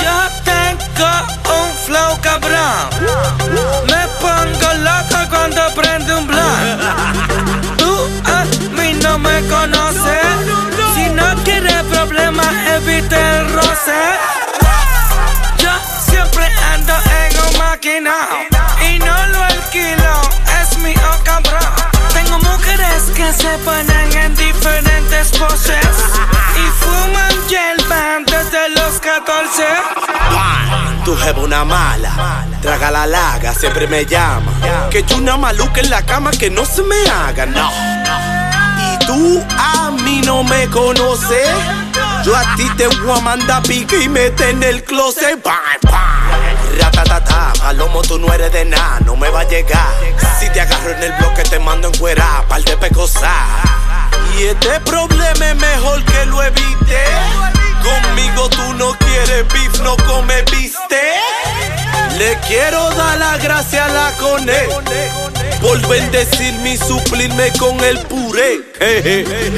Yo 0.02 0.16
tengo 0.44 1.10
un 1.57 1.78
flow 1.86 2.22
cabrón. 2.22 2.90
Me 3.88 4.07
pongo 4.22 4.74
loco 4.84 5.30
cuando 5.30 5.62
prende 5.76 6.16
un 6.16 6.28
blunt. 6.28 6.82
Tú 7.78 8.10
a 8.26 8.45
mí 8.78 8.94
no 9.02 9.18
me 9.20 9.41
conoces. 9.48 10.26
Si 10.95 11.10
no 11.10 11.36
quieres 11.44 11.84
problemas, 11.84 12.53
evite 12.78 13.16
el 13.38 13.53
roce. 13.53 13.99
Yo 15.57 15.72
siempre 16.10 16.45
ando 16.74 16.94
en 16.94 17.32
un 17.45 17.57
maquinao 17.60 18.28
y 18.90 18.99
no 18.99 19.28
lo 19.28 19.44
alquilo. 19.44 20.22
Que 23.11 23.34
se 23.34 23.57
ponen 23.60 24.18
en 24.18 24.36
diferentes 24.36 25.30
poses 25.38 25.86
y 26.56 26.84
fuman 26.84 27.48
hierba 27.48 28.19
desde 28.26 28.69
los 28.69 28.99
14. 28.99 29.64
Tu 31.03 31.15
jeva 31.15 31.41
una 31.41 31.64
mala, 31.65 32.45
traga 32.61 32.91
la 32.91 33.06
laga, 33.06 33.53
siempre 33.53 33.88
me 33.88 34.06
llama. 34.06 34.52
Que 34.90 35.03
yo 35.03 35.18
una 35.18 35.38
maluca 35.38 35.82
en 35.82 35.90
la 35.90 36.03
cama 36.03 36.32
que 36.32 36.49
no 36.49 36.65
se 36.65 36.82
me 36.84 36.95
haga, 37.10 37.45
no. 37.45 37.69
Y 38.94 39.06
tú 39.06 39.44
a 39.57 39.91
mí 39.91 40.22
no 40.26 40.44
me 40.44 40.68
conoces. 40.69 41.49
Yo 42.23 42.36
a 42.36 42.56
ti 42.56 42.68
te 42.77 42.88
voy 42.88 43.18
a 43.18 43.22
mandar 43.22 43.61
pique 43.64 44.02
y 44.02 44.10
mete 44.10 44.49
en 44.49 44.64
el 44.64 44.84
closet. 44.84 45.44
Bam. 45.44 46.15
Ratatata, 46.80 47.54
palomo 47.60 48.02
tú 48.02 48.20
no 48.20 48.32
eres 48.34 48.52
de 48.52 48.66
nada, 48.66 49.00
no 49.06 49.16
me 49.16 49.30
va 49.30 49.42
a 49.42 49.48
llegar. 49.48 49.94
Si 50.40 50.50
te 50.50 50.62
agarro 50.62 50.92
en 50.92 51.04
el 51.04 51.12
bloque 51.14 51.44
te 51.44 51.60
mando 51.60 51.88
en 51.88 51.98
cuera, 51.98 52.44
par 52.48 52.64
de 52.64 52.78
pecosas. 52.78 53.32
Y 54.38 54.44
este 54.44 54.80
problema 54.82 55.50
es 55.50 55.56
mejor 55.56 56.04
que 56.04 56.26
lo 56.26 56.44
evite. 56.44 57.04
Conmigo 57.84 58.50
tú 58.50 58.74
no 58.74 58.94
quieres 58.98 59.48
beef, 59.48 59.80
no 59.80 59.96
come 59.98 60.42
viste. 60.52 61.02
Le 62.18 62.38
quiero 62.48 62.90
dar 62.92 63.18
la 63.18 63.38
gracia 63.38 63.86
a 63.86 63.90
la 63.90 64.12
cone 64.18 64.70
por 65.62 65.88
bendecirme 65.88 66.74
y 66.74 66.78
suplirme 66.78 67.52
con 67.60 67.80
el 67.84 68.00
puré. 68.00 68.62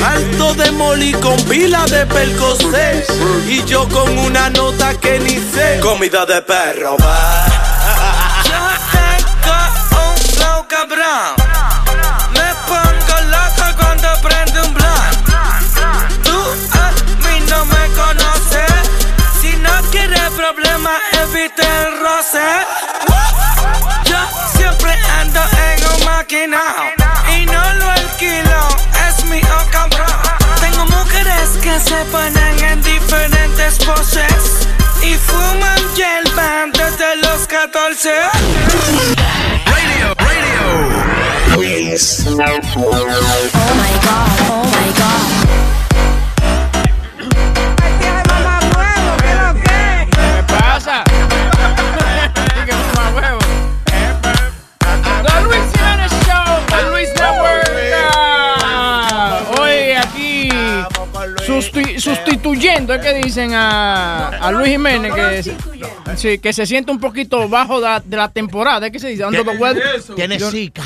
Alto 0.04 0.54
de 0.56 0.72
moli 0.72 1.12
con 1.14 1.38
pila 1.44 1.86
de 1.86 2.06
percocé 2.06 3.06
y 3.48 3.64
yo 3.66 3.88
con 3.90 4.18
una 4.18 4.50
nota 4.50 4.94
que 5.00 5.20
ni 5.20 5.38
sé. 5.38 5.80
Comida 5.82 6.26
de 6.26 6.42
perro. 6.42 6.98
Yo 8.44 8.60
tengo 8.92 10.12
un 10.12 10.18
flow 10.18 10.68
cabrón. 10.68 11.47
Y 26.30 27.46
no 27.46 27.74
lo 27.76 27.90
alquilo. 27.90 28.68
Es 29.08 29.24
mi 29.26 29.40
oh 29.40 29.72
cabrón. 29.72 30.08
Tengo 30.60 30.86
mujeres 30.86 31.50
que 31.62 31.80
se 31.80 31.96
ponen 32.12 32.64
en 32.66 32.84
diferentes 32.84 33.78
poses 33.86 34.68
y 35.02 35.14
fuman 35.14 35.80
hierba 35.96 36.66
desde 36.74 37.16
los 37.22 37.48
14. 37.48 38.10
Radio, 39.68 40.14
radio. 40.18 41.56
Luis. 41.56 42.26
Oh 42.28 42.36
my 42.36 42.46
god, 44.04 44.40
oh 44.50 44.64
my 44.66 44.92
god. 45.00 45.37
Es 62.78 63.02
que 63.02 63.14
dicen 63.24 63.54
a, 63.54 64.28
a 64.30 64.52
Luis 64.52 64.70
Jiménez 64.70 65.14
que, 65.14 65.44
se- 65.44 65.58
sí, 66.16 66.40
que 66.40 66.54
se 66.54 66.66
siente 66.66 66.92
un 66.92 67.00
poquito 67.00 67.48
bajo 67.50 67.82
de, 67.82 68.02
de 68.06 68.18
la 68.18 68.30
temporada. 68.30 68.86
¿Es 68.88 68.92
que 68.92 69.00
se 69.00 69.10
dice? 69.10 69.26
Weather. 69.26 70.02
Tiene 70.16 70.40
zika. 70.40 70.84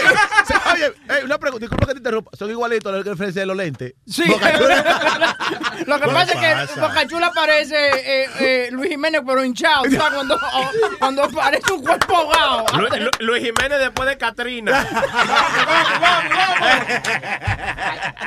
oye, 0.72 0.86
eh, 0.86 1.24
una 1.24 1.38
pregunta, 1.38 1.64
disculpa 1.64 1.86
que 1.86 1.92
te 1.92 1.98
interrumpa. 1.98 2.30
Son 2.36 2.50
igualitos 2.50 2.92
los 2.92 3.04
que 3.04 3.10
ofrece 3.10 3.40
de 3.40 3.46
los 3.46 3.56
lentes. 3.56 3.94
Sí. 4.06 4.24
Bocachula. 4.28 5.36
Lo 5.86 5.96
que 6.00 6.06
¿Qué 6.06 6.12
pasa 6.14 6.32
es 6.32 6.40
que 6.40 6.66
pasa? 6.74 6.80
Boca 6.88 7.06
Chula 7.06 7.32
parece 7.34 7.76
eh, 7.76 8.26
eh, 8.40 8.68
Luis 8.70 8.90
Jiménez, 8.90 9.20
pero 9.26 9.44
hinchado. 9.44 9.84
¿sabes? 9.84 9.98
Cuando, 10.14 10.36
oh, 10.36 10.70
cuando 10.98 11.28
parece 11.30 11.72
un 11.72 11.82
cuerpo 11.82 12.16
ahogado. 12.16 12.64
Lu- 12.78 12.88
Lu- 13.04 13.10
Luis 13.26 13.42
Jiménez 13.44 13.78
después 13.80 14.08
de 14.08 14.16
Katrina. 14.16 14.86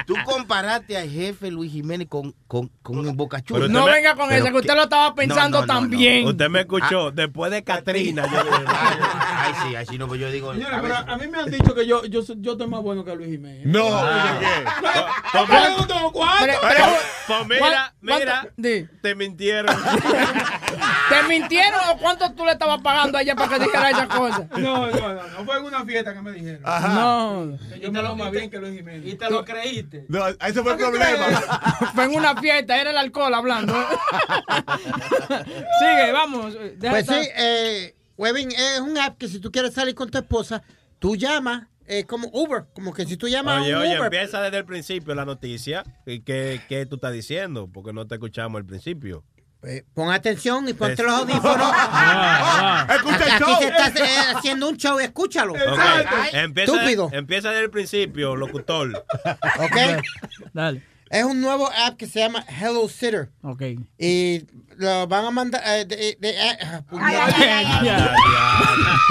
Tú 0.05 0.15
comparaste 0.25 0.97
al 0.97 1.09
jefe 1.09 1.49
Luis 1.51 1.71
Jiménez 1.71 2.07
con, 2.09 2.33
con, 2.47 2.69
con 2.81 3.05
el 3.05 3.13
Boca 3.15 3.41
Chula. 3.41 3.61
Pero 3.61 3.71
No 3.73 3.85
me- 3.85 3.93
venga 3.93 4.15
con 4.15 4.31
esa, 4.31 4.51
que 4.51 4.57
usted 4.57 4.75
lo 4.75 4.83
estaba 4.83 5.15
pensando 5.15 5.61
No, 5.61 5.65
no, 5.65 5.73
no, 5.73 5.73
no. 5.73 5.79
también. 5.89 6.27
Usted 6.27 6.49
me 6.49 6.61
escuchó 6.61 7.11
después 7.11 7.51
de 7.51 7.63
yo 7.67 7.93
dije, 7.93 8.13
Ay, 8.67 9.53
sí, 9.63 9.75
ay, 9.75 9.85
sí, 9.89 9.97
no, 9.97 10.07
pues 10.07 10.19
yo 10.19 10.29
digo. 10.31 10.53
Señora, 10.53 10.77
a 10.77 10.81
pero 10.81 10.95
a 10.95 11.17
mí 11.17 11.27
me 11.27 11.39
han 11.39 11.49
dicho 11.49 11.73
que 11.73 11.87
yo, 11.87 12.05
yo, 12.05 12.21
soy- 12.21 12.26
yo 12.37 12.51
estoy 12.53 12.67
más 12.67 12.81
bueno 12.81 13.03
que 13.05 13.15
Luis 13.15 13.29
Jiménez. 13.29 13.65
No, 13.65 13.87
Ah. 13.91 14.39
¿de 14.39 15.39
No, 15.39 15.47
yo 15.69 15.77
no 15.77 15.87
tengo 15.87 16.11
cuarto. 16.11 16.45
Pero- 16.45 16.59
pero- 16.61 16.85
Pues 17.27 17.47
mira, 17.47 17.59
¿Cuál- 17.59 17.91
mira, 18.19 18.41
cuánto- 18.55 18.91
te 19.01 19.15
mintieron. 19.15 19.75
¿Te 21.09 21.23
mintieron 21.27 21.79
o 21.89 21.97
cuánto 21.97 22.31
tú 22.33 22.45
le 22.45 22.51
estabas 22.53 22.81
pagando 22.81 23.17
a 23.17 23.21
ella 23.21 23.35
para 23.35 23.57
que 23.57 23.63
dijera 23.65 23.89
esas 23.89 24.07
cosas? 24.07 24.47
No, 24.57 24.87
no, 24.87 25.13
no, 25.13 25.27
no 25.27 25.45
fue 25.45 25.57
en 25.57 25.63
una 25.65 25.85
fiesta 25.85 26.13
que 26.13 26.21
me 26.21 26.31
dijeron. 26.31 26.61
Ajá. 26.63 26.87
No. 26.93 27.57
Yo 27.81 27.91
me 27.91 28.01
lo 28.01 28.15
más 28.15 28.31
bien 28.31 28.49
que 28.49 28.57
Luis 28.59 28.75
Jiménez. 28.77 29.05
Y 29.05 29.15
te 29.15 29.29
lo 29.29 29.43
creíste. 29.43 30.05
No, 30.07 30.25
ese 30.27 30.61
fue 30.63 30.71
el 30.73 30.77
problema. 30.77 31.07
Fue 31.95 32.03
en 32.05 32.15
una 32.15 32.35
fiesta, 32.35 32.79
era 32.79 32.91
el 32.91 32.97
alcohol 32.97 33.33
hablando. 33.33 33.73
Sigue, 35.79 36.11
vamos. 36.11 36.53
deja 36.75 36.91
Pues 36.91 37.05
sí, 37.07 37.29
eh, 37.37 37.95
Webin 38.17 38.51
es 38.51 38.79
un 38.81 38.97
app 38.97 39.17
que 39.17 39.27
si 39.27 39.39
tú 39.39 39.51
quieres 39.51 39.73
salir 39.73 39.95
con 39.95 40.09
tu 40.09 40.17
esposa, 40.17 40.63
tú 40.99 41.15
llamas, 41.15 41.63
eh, 41.87 42.03
como 42.05 42.27
Uber, 42.33 42.65
como 42.73 42.93
que 42.93 43.05
si 43.05 43.17
tú 43.17 43.27
llamas 43.27 43.61
Oye, 43.63 43.73
a 43.73 43.77
un 43.77 43.81
oye, 43.83 43.91
Uber. 43.99 44.03
empieza 44.05 44.41
desde 44.41 44.57
el 44.57 44.65
principio 44.65 45.15
la 45.15 45.25
noticia. 45.25 45.83
¿Y 46.05 46.19
¿Qué, 46.21 46.61
¿Qué 46.69 46.85
tú 46.85 46.95
estás 46.95 47.13
diciendo? 47.13 47.69
Porque 47.73 47.93
no 47.93 48.05
te 48.07 48.15
escuchamos 48.15 48.59
al 48.59 48.65
principio. 48.65 49.23
Eh, 49.63 49.83
pon 49.95 50.11
atención 50.11 50.69
y 50.69 50.73
ponte 50.73 51.01
los 51.01 51.11
audífonos. 51.13 51.71
Ah, 51.99 52.85
ah. 52.87 52.95
Escucha 52.95 53.25
el 53.25 53.31
Aquí 53.31 53.43
show. 53.43 53.55
se 53.59 53.67
está 53.67 53.87
eh, 53.87 54.35
haciendo 54.35 54.69
un 54.69 54.77
show, 54.77 54.99
escúchalo. 54.99 55.53
Ok, 55.53 55.79
Empieza, 56.33 56.73
Estúpido. 56.73 57.09
empieza 57.11 57.49
desde 57.49 57.63
el 57.63 57.69
principio, 57.71 58.35
locutor. 58.35 59.05
¿Ok? 59.59 60.03
Dale. 60.53 60.83
Es 61.09 61.23
un 61.23 61.39
nuevo 61.41 61.69
app 61.71 61.97
que 61.97 62.07
se 62.07 62.19
llama 62.19 62.43
Hello 62.47 62.87
Sitter. 62.89 63.29
Ok. 63.41 63.61
Y 63.97 64.41
lo 64.77 65.07
van 65.07 65.25
a 65.25 65.31
mandar. 65.31 65.61
eh, 65.65 65.85
de- 65.85 66.17
de- 66.19 66.29
eh, 66.29 66.57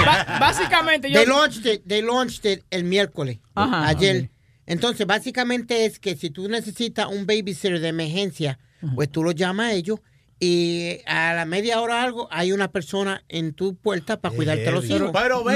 Ba- 0.04 0.38
básicamente, 0.40 1.10
yo. 1.10 1.20
They 1.20 1.26
launched 1.26 1.66
it, 1.66 1.82
they 1.86 2.02
launched 2.02 2.44
it 2.50 2.64
el 2.70 2.84
miércoles. 2.84 3.38
Ajá, 3.54 3.88
ayer. 3.88 4.24
ok. 4.24 4.30
Entonces, 4.66 5.06
básicamente 5.06 5.84
es 5.86 5.98
que 5.98 6.16
si 6.16 6.30
tú 6.30 6.48
necesitas 6.48 7.06
un 7.06 7.24
babysitter 7.26 7.80
de 7.80 7.88
emergencia, 7.88 8.58
pues 8.94 9.10
tú 9.10 9.22
lo 9.22 9.30
llamas 9.32 9.68
a 9.68 9.72
ellos 9.72 10.00
y 10.38 10.98
a 11.06 11.32
la 11.32 11.46
media 11.46 11.80
hora 11.80 11.94
o 11.94 11.98
algo 11.98 12.28
hay 12.30 12.52
una 12.52 12.68
persona 12.68 13.22
en 13.28 13.54
tu 13.54 13.74
puerta 13.74 14.20
para 14.20 14.34
cuidarte 14.36 14.70
los 14.70 14.84
hijos. 14.96 15.12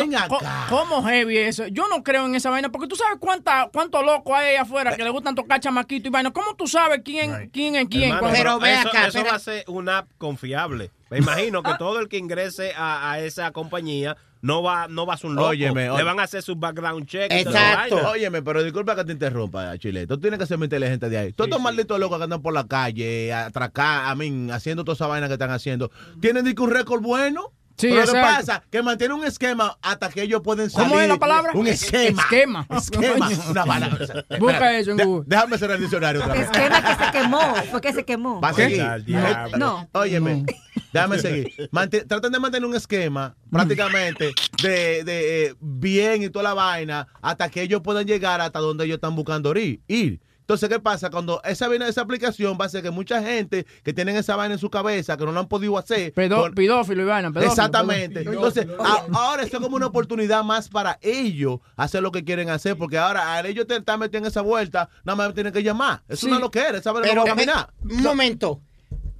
No, 0.06 0.28
co- 0.28 0.38
¿Cómo 0.70 1.02
heavy 1.04 1.36
eso? 1.38 1.66
Yo 1.66 1.86
no 1.88 2.02
creo 2.02 2.24
en 2.24 2.34
esa 2.34 2.48
vaina, 2.48 2.70
porque 2.72 2.88
tú 2.88 2.96
sabes 2.96 3.18
cuánta, 3.20 3.68
cuánto 3.72 4.02
loco 4.02 4.34
hay 4.34 4.50
ahí 4.50 4.56
afuera 4.56 4.96
que 4.96 5.04
le 5.04 5.10
gustan 5.10 5.34
tocar 5.34 5.60
chamaquito 5.60 6.08
y 6.08 6.10
vaina. 6.10 6.30
¿Cómo 6.32 6.54
tú 6.56 6.66
sabes 6.66 7.02
quién, 7.04 7.50
quién 7.52 7.76
es 7.76 7.88
quién? 7.90 8.10
Hermano, 8.16 8.20
cuando- 8.58 8.66
eso, 8.80 8.88
eso 9.08 9.18
va 9.30 9.36
a 9.36 9.38
ser 9.38 9.64
una 9.68 9.98
app 9.98 10.08
confiable. 10.16 10.90
Me 11.10 11.18
imagino 11.18 11.62
que 11.62 11.72
todo 11.78 12.00
el 12.00 12.08
que 12.08 12.16
ingrese 12.16 12.72
a, 12.74 13.10
a 13.12 13.20
esa 13.20 13.50
compañía 13.50 14.16
no 14.42 14.62
va, 14.62 14.88
no 14.88 15.06
va 15.06 15.14
a 15.14 15.16
ser 15.16 15.30
un 15.30 15.36
loco. 15.36 15.48
Óyeme, 15.48 15.90
Le 15.96 16.02
van 16.02 16.18
a 16.18 16.22
hacer 16.22 16.42
su 16.42 16.56
background 16.56 17.06
check. 17.06 17.30
vaina. 17.30 18.08
Óyeme, 18.10 18.42
pero 18.42 18.62
disculpa 18.62 18.96
que 18.96 19.04
te 19.04 19.12
interrumpa, 19.12 19.76
Chile. 19.78 20.06
Tú 20.06 20.18
tienes 20.18 20.38
que 20.38 20.46
ser 20.46 20.58
muy 20.58 20.66
inteligente 20.66 21.08
de 21.08 21.18
ahí. 21.18 21.32
Todos 21.32 21.48
estos 21.48 21.62
malditos 21.62 21.98
locos 21.98 22.18
que 22.18 22.24
andan 22.24 22.42
por 22.42 22.54
la 22.54 22.66
calle, 22.66 23.32
atracar, 23.32 24.06
a 24.06 24.14
mí, 24.14 24.50
haciendo 24.50 24.84
toda 24.84 24.94
esa 24.94 25.06
vaina 25.06 25.26
que 25.28 25.34
están 25.34 25.50
haciendo, 25.50 25.90
tienen 26.20 26.54
que 26.54 26.62
un 26.62 26.70
récord 26.70 27.02
bueno. 27.02 27.52
Sí, 27.80 27.88
pero 27.90 28.06
lo 28.06 28.12
que 28.12 28.20
pasa 28.20 28.62
que 28.70 28.82
mantiene 28.82 29.14
un 29.14 29.24
esquema 29.24 29.78
hasta 29.82 30.08
que 30.10 30.22
ellos 30.22 30.40
pueden 30.42 30.68
salir. 30.70 30.88
¿Cómo 30.88 31.00
es 31.00 31.08
la 31.08 31.16
palabra? 31.18 31.52
Un 31.54 31.66
esquema. 31.66 32.22
Esquema. 32.22 32.66
Esquema. 32.76 33.28
Una 33.50 33.64
palabra. 33.64 33.98
Busca 34.38 34.78
eso 34.78 34.90
en 34.92 34.98
Google. 34.98 35.24
Déjame 35.26 35.58
cerrar 35.58 35.76
el 35.76 35.82
diccionario 35.82 36.20
otra 36.20 36.34
vez. 36.34 36.42
Esquema 36.42 36.82
que 36.82 37.04
se 37.04 37.10
quemó. 37.12 37.54
Fue 37.70 37.80
que 37.80 37.92
se 37.92 38.04
quemó. 38.04 38.40
Va 38.40 38.48
a 38.50 38.54
seguir. 38.54 38.84
No. 39.06 39.56
No. 39.58 39.88
Óyeme, 39.92 40.44
déjame 40.92 41.18
seguir. 41.18 41.68
Mante- 41.72 42.04
tratan 42.06 42.32
de 42.32 42.38
mantener 42.38 42.68
un 42.68 42.74
esquema 42.76 43.34
prácticamente 43.50 44.32
de, 44.62 45.04
de, 45.04 45.46
eh, 45.46 45.54
bien 45.60 46.22
y 46.22 46.30
toda 46.30 46.42
la 46.44 46.54
vaina 46.54 47.06
hasta 47.22 47.48
que 47.48 47.62
ellos 47.62 47.80
puedan 47.82 48.06
llegar 48.06 48.40
hasta 48.40 48.58
donde 48.58 48.84
ellos 48.84 48.96
están 48.96 49.14
buscando 49.16 49.50
ir. 49.56 50.20
Entonces, 50.50 50.68
¿qué 50.68 50.80
pasa? 50.80 51.10
Cuando 51.10 51.40
esa 51.44 51.68
vaina, 51.68 51.86
esa 51.86 52.00
aplicación 52.00 52.58
va 52.60 52.64
a 52.64 52.66
hacer 52.66 52.82
que 52.82 52.90
mucha 52.90 53.22
gente 53.22 53.64
que 53.84 53.92
tienen 53.92 54.16
esa 54.16 54.34
vaina 54.34 54.54
en 54.54 54.58
su 54.58 54.68
cabeza, 54.68 55.16
que 55.16 55.24
no 55.24 55.30
lo 55.30 55.38
han 55.38 55.46
podido 55.46 55.78
hacer. 55.78 56.12
Pedo- 56.12 56.40
con- 56.40 56.54
Pedófilo 56.56 57.02
y 57.02 57.04
vaina. 57.04 57.28
pedófilo, 57.30 57.52
Exactamente. 57.52 58.24
pedófilo. 58.24 58.32
Entonces, 58.48 58.66
a- 58.80 59.06
ahora 59.16 59.44
esto 59.44 59.58
es 59.58 59.62
como 59.62 59.76
una 59.76 59.86
oportunidad 59.86 60.42
más 60.42 60.68
para 60.68 60.98
ellos 61.02 61.60
hacer 61.76 62.02
lo 62.02 62.10
que 62.10 62.24
quieren 62.24 62.50
hacer, 62.50 62.76
porque 62.76 62.98
ahora 62.98 63.36
al 63.36 63.46
ellos 63.46 63.68
te 63.68 63.76
están 63.76 64.00
metiendo 64.00 64.26
en 64.26 64.30
esa 64.32 64.40
vuelta, 64.40 64.88
nada 65.04 65.14
más 65.14 65.34
tienen 65.34 65.52
que 65.52 65.62
llamar. 65.62 66.02
Es 66.08 66.18
Sí. 66.18 66.26
una 66.26 66.40
loquera, 66.40 66.78
esa 66.78 66.90
vaina 66.90 67.06
Pero 67.08 67.20
no 67.20 67.26
va 67.26 67.32
a 67.32 67.34
caminar. 67.36 67.72
un 67.88 68.02
momento. 68.02 68.60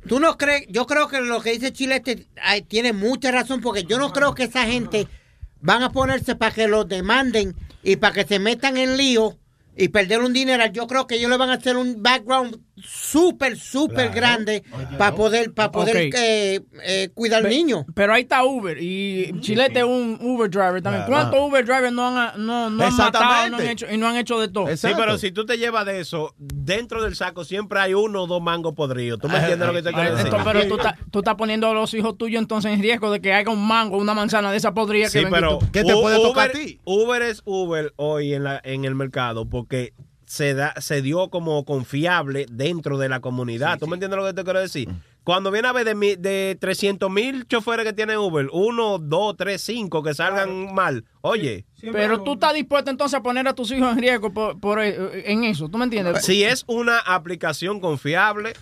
¿Tú 0.08 0.18
no 0.18 0.36
crees? 0.36 0.66
Yo 0.68 0.84
creo 0.86 1.06
que 1.06 1.20
lo 1.20 1.40
que 1.40 1.52
dice 1.52 1.72
Chilete 1.72 2.26
ay, 2.42 2.62
tiene 2.62 2.92
mucha 2.92 3.30
razón 3.30 3.60
porque 3.60 3.84
yo 3.84 3.98
no 4.00 4.12
creo 4.12 4.34
que 4.34 4.42
esa 4.44 4.64
gente 4.64 5.06
van 5.60 5.84
a 5.84 5.92
ponerse 5.92 6.34
para 6.34 6.52
que 6.52 6.66
los 6.66 6.88
demanden 6.88 7.54
y 7.84 7.94
para 7.96 8.14
que 8.14 8.24
se 8.24 8.40
metan 8.40 8.76
en 8.78 8.96
lío 8.96 9.36
y 9.80 9.88
perder 9.88 10.20
un 10.20 10.32
dinero. 10.32 10.64
Yo 10.66 10.86
creo 10.86 11.06
que 11.06 11.16
ellos 11.16 11.30
le 11.30 11.38
van 11.38 11.50
a 11.50 11.54
hacer 11.54 11.76
un 11.76 12.02
background 12.02 12.60
súper, 12.84 13.56
súper 13.58 14.10
Claro. 14.10 14.14
grande 14.14 14.62
para 14.98 15.14
poder, 15.14 15.52
para 15.52 15.70
poder 15.70 16.10
eh, 16.14 16.60
eh, 16.84 17.10
cuidar 17.14 17.44
al 17.44 17.50
niño. 17.50 17.84
Pero 17.94 18.12
ahí 18.14 18.22
está 18.22 18.44
Uber 18.44 18.76
y 18.80 19.32
Chilete 19.40 19.80
es 19.80 19.84
un 19.84 20.18
Uber 20.20 20.50
driver 20.50 20.82
también. 20.82 21.04
Claro. 21.06 21.30
¿Cuántos 21.30 21.48
Uber 21.48 21.64
drivers 21.64 21.92
no 21.92 22.06
han, 22.08 22.44
no, 22.46 22.70
no 22.70 22.84
han 22.84 22.96
matado 22.96 23.48
no 23.50 23.56
han 23.58 23.66
hecho, 23.68 23.86
y 23.90 23.96
no 23.96 24.08
han 24.08 24.16
hecho 24.16 24.38
de 24.40 24.48
todo? 24.48 24.76
Sí, 24.76 24.88
pero 24.96 25.18
si 25.18 25.30
tú 25.32 25.44
te 25.46 25.58
llevas 25.58 25.86
de 25.86 26.00
eso, 26.00 26.34
dentro 26.38 27.02
del 27.02 27.14
saco 27.16 27.44
siempre 27.44 27.80
hay 27.80 27.94
uno 27.94 28.24
o 28.24 28.26
dos 28.26 28.42
mangos 28.42 28.74
podridos. 28.74 29.18
¿Tú 29.20 29.28
me 29.28 29.34
Ah, 29.34 29.40
entiendes 29.40 29.66
lo 29.68 29.74
que 29.74 29.82
te 29.82 29.92
quiero 29.92 30.10
decir? 30.16 30.26
Entonces, 30.26 30.52
pero 30.52 30.68
tú, 30.68 30.76
estás- 30.76 30.94
tú 31.10 31.18
estás 31.20 31.34
poniendo 31.34 31.68
a 31.68 31.74
los 31.74 31.92
hijos 31.94 32.16
tuyos 32.18 32.40
entonces 32.40 32.72
en 32.72 32.80
riesgo 32.82 33.10
de 33.10 33.20
que 33.20 33.32
haya 33.32 33.50
un 33.50 33.66
mango, 33.66 33.96
una 33.98 34.14
manzana 34.14 34.50
de 34.50 34.56
esa 34.56 34.72
podrida 34.74 35.08
Sí, 35.08 35.20
que 35.20 35.28
y 35.28 35.30
pero 35.30 35.58
tú- 35.58 35.66
U- 35.90 36.30
Uber, 36.30 36.78
Uber 36.84 37.22
es 37.22 37.42
Uber 37.44 37.92
hoy 37.96 38.34
en, 38.34 38.44
la, 38.44 38.60
en 38.64 38.84
el 38.84 38.94
mercado 38.94 39.48
porque 39.48 39.92
se 40.30 40.54
da 40.54 40.74
se 40.80 41.02
dio 41.02 41.28
como 41.28 41.64
confiable 41.64 42.46
dentro 42.48 42.98
de 42.98 43.08
la 43.08 43.18
comunidad. 43.18 43.80
¿Tú 43.80 43.88
me 43.88 43.94
entiendes 43.96 44.16
lo 44.16 44.24
que 44.26 44.32
te 44.32 44.44
quiero 44.44 44.60
decir? 44.60 44.88
Cuando 45.24 45.50
viene 45.50 45.66
a 45.66 45.72
ver 45.72 45.84
de, 45.84 45.96
mi- 45.96 46.14
de 46.14 46.56
300 46.60 47.10
mil 47.10 47.48
choferes 47.48 47.84
que 47.84 47.92
tiene 47.92 48.16
Uber, 48.16 48.48
uno, 48.52 48.98
dos, 48.98 49.36
tres, 49.36 49.60
cinco 49.60 50.04
que 50.04 50.14
salgan 50.14 50.72
mal, 50.72 51.04
oye. 51.20 51.66
Pero 51.92 52.22
tú 52.22 52.34
estás 52.34 52.54
dispuesto 52.54 52.92
entonces 52.92 53.18
a 53.18 53.22
poner 53.24 53.48
a 53.48 53.54
tus 53.54 53.72
hijos 53.72 53.90
en 53.92 53.98
riesgo 53.98 54.32
por, 54.32 54.60
por, 54.60 54.78
eh, 54.80 55.30
en 55.32 55.42
eso, 55.42 55.68
¿tú 55.68 55.78
me 55.78 55.84
entiendes? 55.84 56.24
Si 56.24 56.44
es 56.44 56.62
una 56.68 56.98
aplicación 57.00 57.80
confiable, 57.80 58.52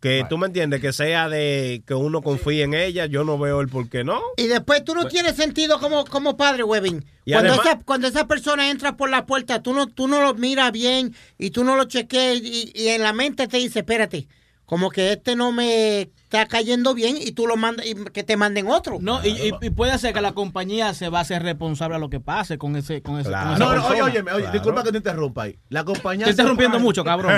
que 0.00 0.24
tú 0.28 0.38
me 0.38 0.46
entiendes, 0.46 0.80
que 0.80 0.92
sea 0.94 1.28
de 1.28 1.82
que 1.86 1.92
uno 1.94 2.22
confíe 2.22 2.62
en 2.62 2.72
ella, 2.74 3.04
yo 3.06 3.22
no 3.22 3.38
veo 3.38 3.60
el 3.60 3.68
por 3.68 3.88
qué 3.88 4.02
no. 4.02 4.20
Y 4.38 4.46
después 4.46 4.82
tú 4.84 4.94
no 4.94 5.06
tienes 5.06 5.36
sentido 5.36 5.78
como, 5.78 6.04
como 6.06 6.36
padre, 6.38 6.64
Webin. 6.64 7.04
Cuando, 7.26 7.50
además- 7.52 7.66
esa, 7.66 7.78
cuando 7.84 8.08
esa 8.08 8.26
persona 8.26 8.70
entra 8.70 8.96
por 8.96 9.10
la 9.10 9.26
puerta, 9.26 9.62
tú 9.62 9.74
no, 9.74 9.86
tú 9.86 10.08
no 10.08 10.22
lo 10.22 10.34
miras 10.34 10.72
bien 10.72 11.14
y 11.38 11.50
tú 11.50 11.64
no 11.64 11.76
lo 11.76 11.84
chequeas 11.84 12.38
y, 12.42 12.72
y 12.74 12.88
en 12.88 13.02
la 13.02 13.12
mente 13.12 13.46
te 13.46 13.58
dice, 13.58 13.80
espérate, 13.80 14.26
como 14.64 14.90
que 14.90 15.12
este 15.12 15.36
no 15.36 15.52
me 15.52 16.08
está 16.30 16.46
cayendo 16.46 16.94
bien 16.94 17.16
y 17.18 17.32
tú 17.32 17.48
lo 17.48 17.56
mandas 17.56 17.84
y 17.86 17.94
que 17.96 18.22
te 18.22 18.36
manden 18.36 18.68
otro. 18.68 18.98
No, 19.00 19.20
y, 19.24 19.30
y- 19.30 19.52
y 19.60 19.70
puede 19.70 19.98
ser 19.98 20.14
que 20.14 20.20
la 20.20 20.30
compañía 20.32 20.94
se 20.94 21.08
va 21.08 21.18
a 21.18 21.22
hacer 21.22 21.42
responsable 21.42 21.96
a 21.96 21.98
lo 21.98 22.08
que 22.08 22.20
pase 22.20 22.56
con 22.56 22.76
ese 22.76 23.02
con 23.02 23.18
ese 23.18 23.30
con 23.32 23.40
esa 23.40 23.58
No, 23.58 23.74
no, 23.74 23.86
oye, 23.88 24.02
oye, 24.02 24.22
oye, 24.32 24.50
disculpa 24.52 24.84
que 24.84 24.92
te 24.92 24.98
interrumpa 24.98 25.42
ahí. 25.44 25.58
La 25.70 25.82
compañía. 25.84 26.26
Te 26.26 26.30
está 26.30 26.42
interrumpiendo 26.42 26.78
mucho, 26.78 27.02
cabrón. 27.04 27.32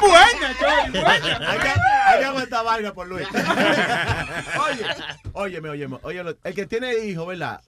Buena, 0.00 1.48
Hay 1.48 1.58
que, 1.58 1.68
hay 2.06 2.18
que 2.20 2.24
aguantar 2.24 2.64
vaina 2.64 2.92
por 2.92 3.06
Luis. 3.08 3.26
Oye, 4.68 4.84
óyeme, 5.32 5.68
óyeme, 5.70 5.98
óyeme, 6.02 6.34
el 6.44 6.54
que 6.54 6.66
tiene 6.66 6.94
hijo, 7.06 7.26
¿verdad? 7.26 7.60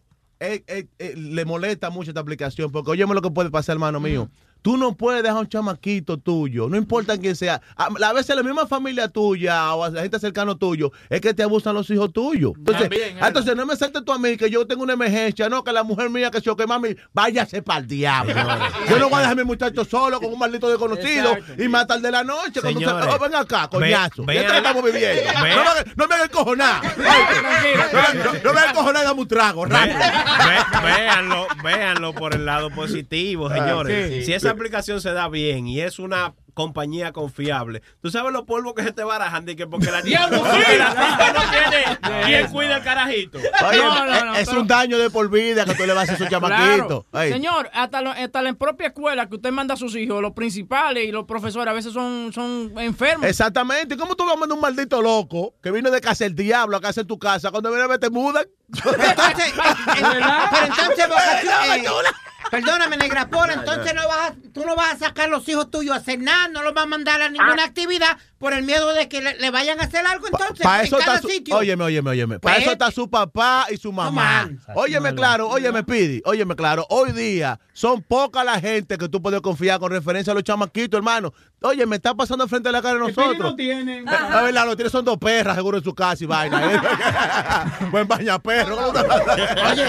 Eh, 0.44 0.62
eh, 0.66 0.86
eh, 0.98 1.14
le 1.16 1.44
molesta 1.46 1.88
mucho 1.88 2.10
esta 2.10 2.20
aplicación 2.20 2.70
porque 2.70 2.90
óyeme 2.90 3.14
lo 3.14 3.22
que 3.22 3.30
puede 3.30 3.50
pasar, 3.50 3.74
hermano 3.74 3.98
mío. 3.98 4.28
Tú 4.64 4.78
no 4.78 4.96
puedes 4.96 5.22
dejar 5.22 5.40
un 5.40 5.46
chamaquito 5.46 6.16
tuyo, 6.16 6.70
no 6.70 6.78
importa 6.78 7.18
quién 7.18 7.36
sea. 7.36 7.60
A, 7.76 7.88
a 8.02 8.12
veces 8.14 8.34
la 8.34 8.42
misma 8.42 8.66
familia 8.66 9.08
tuya 9.08 9.74
o 9.74 9.90
la 9.90 10.00
gente 10.00 10.18
cercana 10.18 10.54
tuyo 10.54 10.90
es 11.10 11.20
que 11.20 11.34
te 11.34 11.42
abusan 11.42 11.74
los 11.74 11.90
hijos 11.90 12.10
tuyos. 12.14 12.52
Entonces, 12.56 12.88
También, 12.88 13.16
es 13.18 13.22
ah, 13.22 13.28
entonces 13.28 13.54
no 13.54 13.66
me 13.66 13.76
saltes 13.76 14.02
tú 14.06 14.12
a 14.12 14.18
mí 14.18 14.38
que 14.38 14.48
yo 14.48 14.66
tengo 14.66 14.82
una 14.82 14.94
emergencia, 14.94 15.50
no, 15.50 15.62
que 15.62 15.70
la 15.70 15.82
mujer 15.82 16.08
mía 16.08 16.30
que 16.30 16.40
yo 16.40 16.56
que 16.56 16.66
mami, 16.66 16.96
váyase 17.12 17.60
para 17.60 17.80
el 17.80 17.86
diablo. 17.88 18.32
yo 18.88 18.98
no 18.98 19.10
voy 19.10 19.16
a 19.18 19.20
dejar 19.20 19.32
a 19.32 19.36
mi 19.36 19.44
muchacho 19.44 19.84
solo 19.84 20.18
con 20.18 20.32
un 20.32 20.38
maldito 20.38 20.66
desconocido 20.70 21.36
y 21.58 21.68
más 21.68 21.86
tarde 21.86 22.00
de 22.00 22.12
la 22.12 22.24
noche. 22.24 22.62
Cuando 22.62 22.80
Señores, 22.80 23.06
oh, 23.14 23.18
ven 23.18 23.34
acá, 23.34 23.64
ve- 23.64 23.68
coñazo. 23.78 24.24
ya 24.32 24.46
te 24.46 24.56
estamos 24.56 24.82
viviendo. 24.82 25.22
No 25.34 25.42
me, 25.44 25.92
no 25.96 26.08
me 26.08 26.14
hagan 26.14 26.28
cojonar. 26.30 26.80
No, 27.92 28.24
no, 28.24 28.32
no 28.44 28.52
me 28.52 28.60
hagan 28.60 28.74
cojonar 28.74 29.02
y 29.02 29.06
dame 29.06 29.20
un 29.20 29.28
trago. 29.28 29.64
rápido. 29.66 29.98
Ve- 29.98 30.80
véanlo, 30.96 31.46
véanlo 31.62 32.12
por 32.14 32.34
el 32.34 32.44
lado 32.46 32.70
positivo, 32.70 33.48
Ah, 33.48 33.54
señores. 33.58 34.08
sí. 34.12 34.24
Si 34.24 34.32
esa 34.32 34.53
aplicación 34.54 35.00
se 35.00 35.12
da 35.12 35.28
bien 35.28 35.66
y 35.66 35.80
es 35.80 35.98
una 35.98 36.34
compañía 36.54 37.12
confiable, 37.12 37.82
tú 38.00 38.10
sabes 38.12 38.32
los 38.32 38.42
polvos 38.44 38.74
que 38.76 38.84
se 38.84 38.92
te 38.92 39.02
barajan 39.02 39.44
de 39.44 39.56
que 39.56 39.66
porque 39.66 39.90
la 39.90 40.02
Diablo, 40.02 40.38
porque 40.38 40.64
sí. 40.64 40.78
la 40.78 40.90
tipa 40.90 41.32
no 41.32 41.40
tiene 41.50 41.98
quien 42.26 42.46
cuida 42.52 42.76
el 42.76 42.82
carajito. 42.84 43.38
Oye, 43.38 43.78
No, 43.78 44.06
no, 44.06 44.24
no, 44.26 44.34
es, 44.36 44.48
pero- 44.48 44.60
un 44.60 44.66
daño 44.68 44.96
de 44.98 45.10
por 45.10 45.28
vida 45.28 45.64
que 45.64 45.74
tú 45.74 45.84
le 45.84 45.92
vas 45.92 46.08
a 46.08 46.12
hacer 46.12 46.26
a 46.26 46.28
su 46.28 46.30
chamaquito. 46.30 47.06
Claro. 47.10 47.28
Señor, 47.32 47.70
hasta, 47.74 48.00
lo- 48.02 48.12
hasta 48.12 48.40
la 48.42 48.54
propia 48.54 48.86
escuela 48.86 49.28
que 49.28 49.34
usted 49.34 49.50
manda 49.50 49.74
a 49.74 49.76
sus 49.76 49.96
hijos, 49.96 50.22
los 50.22 50.30
principales 50.32 51.04
y 51.08 51.10
los 51.10 51.24
profesores 51.24 51.66
a 51.68 51.72
veces 51.74 51.92
son, 51.92 52.32
son 52.32 52.72
enfermos. 52.78 53.26
Exactamente. 53.28 53.96
¿Cómo 53.96 54.14
tú 54.14 54.24
vas 54.24 54.34
a 54.36 54.38
mandar 54.38 54.54
un 54.54 54.62
maldito 54.62 55.02
loco 55.02 55.54
que 55.60 55.72
vino 55.72 55.90
de 55.90 56.00
casa 56.00 56.24
el 56.24 56.36
diablo 56.36 56.76
a 56.76 56.80
casa 56.80 57.00
en 57.00 57.08
tu 57.08 57.18
casa? 57.18 57.50
Cuando 57.50 57.70
viene 57.70 57.82
a 57.84 57.88
ver 57.88 57.98
te 57.98 58.10
mudan. 58.10 58.44
Entonces, 58.72 58.96
pero 58.96 60.64
entonces, 60.66 61.04
eh, 61.76 61.82
perdóname, 62.50 62.96
negra 62.96 63.28
Pola, 63.28 63.54
entonces 63.54 63.94
no 63.94 64.06
vas 64.08 64.30
a, 64.30 64.34
tú 64.52 64.64
no 64.64 64.76
vas 64.76 64.94
a 64.94 64.98
sacar 64.98 65.28
los 65.28 65.48
hijos 65.48 65.70
tuyos 65.70 65.94
a 65.94 65.98
hacer 65.98 66.20
nada, 66.20 66.48
no 66.48 66.62
los 66.62 66.74
vas 66.74 66.84
a 66.84 66.88
mandar 66.88 67.20
a 67.22 67.28
ninguna 67.28 67.64
actividad 67.64 68.18
por 68.44 68.52
el 68.52 68.62
miedo 68.62 68.92
de 68.92 69.08
que 69.08 69.22
le, 69.22 69.38
le 69.38 69.50
vayan 69.50 69.80
a 69.80 69.84
hacer 69.84 70.04
algo 70.04 70.26
entonces 70.26 70.58
Para 70.62 70.80
en 70.80 70.86
eso 70.88 70.98
cada 70.98 71.14
está 71.14 71.22
su, 71.26 71.32
sitio. 71.32 71.56
óyeme, 71.56 71.82
óyeme, 71.84 72.10
óyeme. 72.10 72.38
Para 72.38 72.56
Pues, 72.56 72.64
eso 72.66 72.72
está 72.72 72.90
su 72.90 73.08
papá 73.08 73.66
y 73.70 73.78
su 73.78 73.90
mamá. 73.90 74.50
Óyeme 74.74 75.14
claro, 75.14 75.48
óyeme 75.48 75.82
Pidi, 75.82 76.20
óyeme 76.26 76.54
claro. 76.54 76.84
Hoy 76.90 77.12
día 77.12 77.58
son 77.72 78.02
poca 78.02 78.44
la 78.44 78.60
gente 78.60 78.98
que 78.98 79.08
tú 79.08 79.22
puedes 79.22 79.40
confiar 79.40 79.80
con 79.80 79.90
referencia 79.90 80.32
a 80.32 80.34
los 80.34 80.44
chamaquitos, 80.44 80.98
hermano. 80.98 81.32
Oye, 81.62 81.86
me 81.86 81.96
está 81.96 82.14
pasando 82.14 82.46
frente 82.46 82.68
a 82.68 82.72
la 82.72 82.82
cara 82.82 82.94
de 82.94 83.00
nosotros. 83.00 83.38
no 83.38 83.56
tiene. 83.56 84.02
La 84.02 84.42
verdad, 84.42 84.66
lo 84.66 84.76
tiene 84.76 84.90
son 84.90 85.06
dos 85.06 85.16
perras 85.16 85.56
seguro 85.56 85.78
en 85.78 85.84
su 85.84 85.94
casa 85.94 86.22
y 86.22 86.26
vaina. 86.26 86.74
¿eh? 86.74 86.78
Buen 87.90 88.06
baña 88.06 88.38
perro. 88.38 88.76
Oye, 89.72 89.86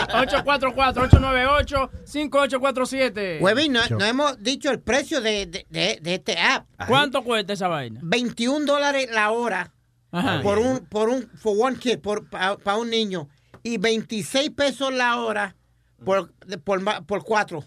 844-898-5847. 2.06 3.42
Huevín, 3.42 3.74
no, 3.74 3.82
no 3.90 4.06
hemos 4.06 4.42
dicho 4.42 4.72
el 4.72 4.80
precio 4.80 5.20
de, 5.22 5.46
de, 5.46 5.66
de- 5.70 6.00
de 6.02 6.14
este 6.16 6.38
app. 6.40 6.66
¿Cuánto 6.88 7.24
cuesta 7.24 7.54
esa 7.54 7.68
vaina? 7.68 8.00
21 8.46 8.66
dólares 8.66 9.08
la 9.12 9.32
hora 9.32 9.72
Ajá. 10.12 10.42
por 10.42 10.60
un, 10.60 10.80
por 10.86 11.10
un, 11.10 11.28
for 11.38 11.56
one 11.60 11.78
kid, 11.78 12.00
por, 12.00 12.30
para 12.30 12.78
un 12.78 12.90
niño. 12.90 13.28
Y 13.64 13.78
26 13.78 14.52
pesos 14.52 14.94
la 14.94 15.20
hora 15.20 15.56
por, 16.04 16.32
por, 16.64 16.82
ma- 16.82 17.02
por 17.02 17.24
cuatro. 17.24 17.64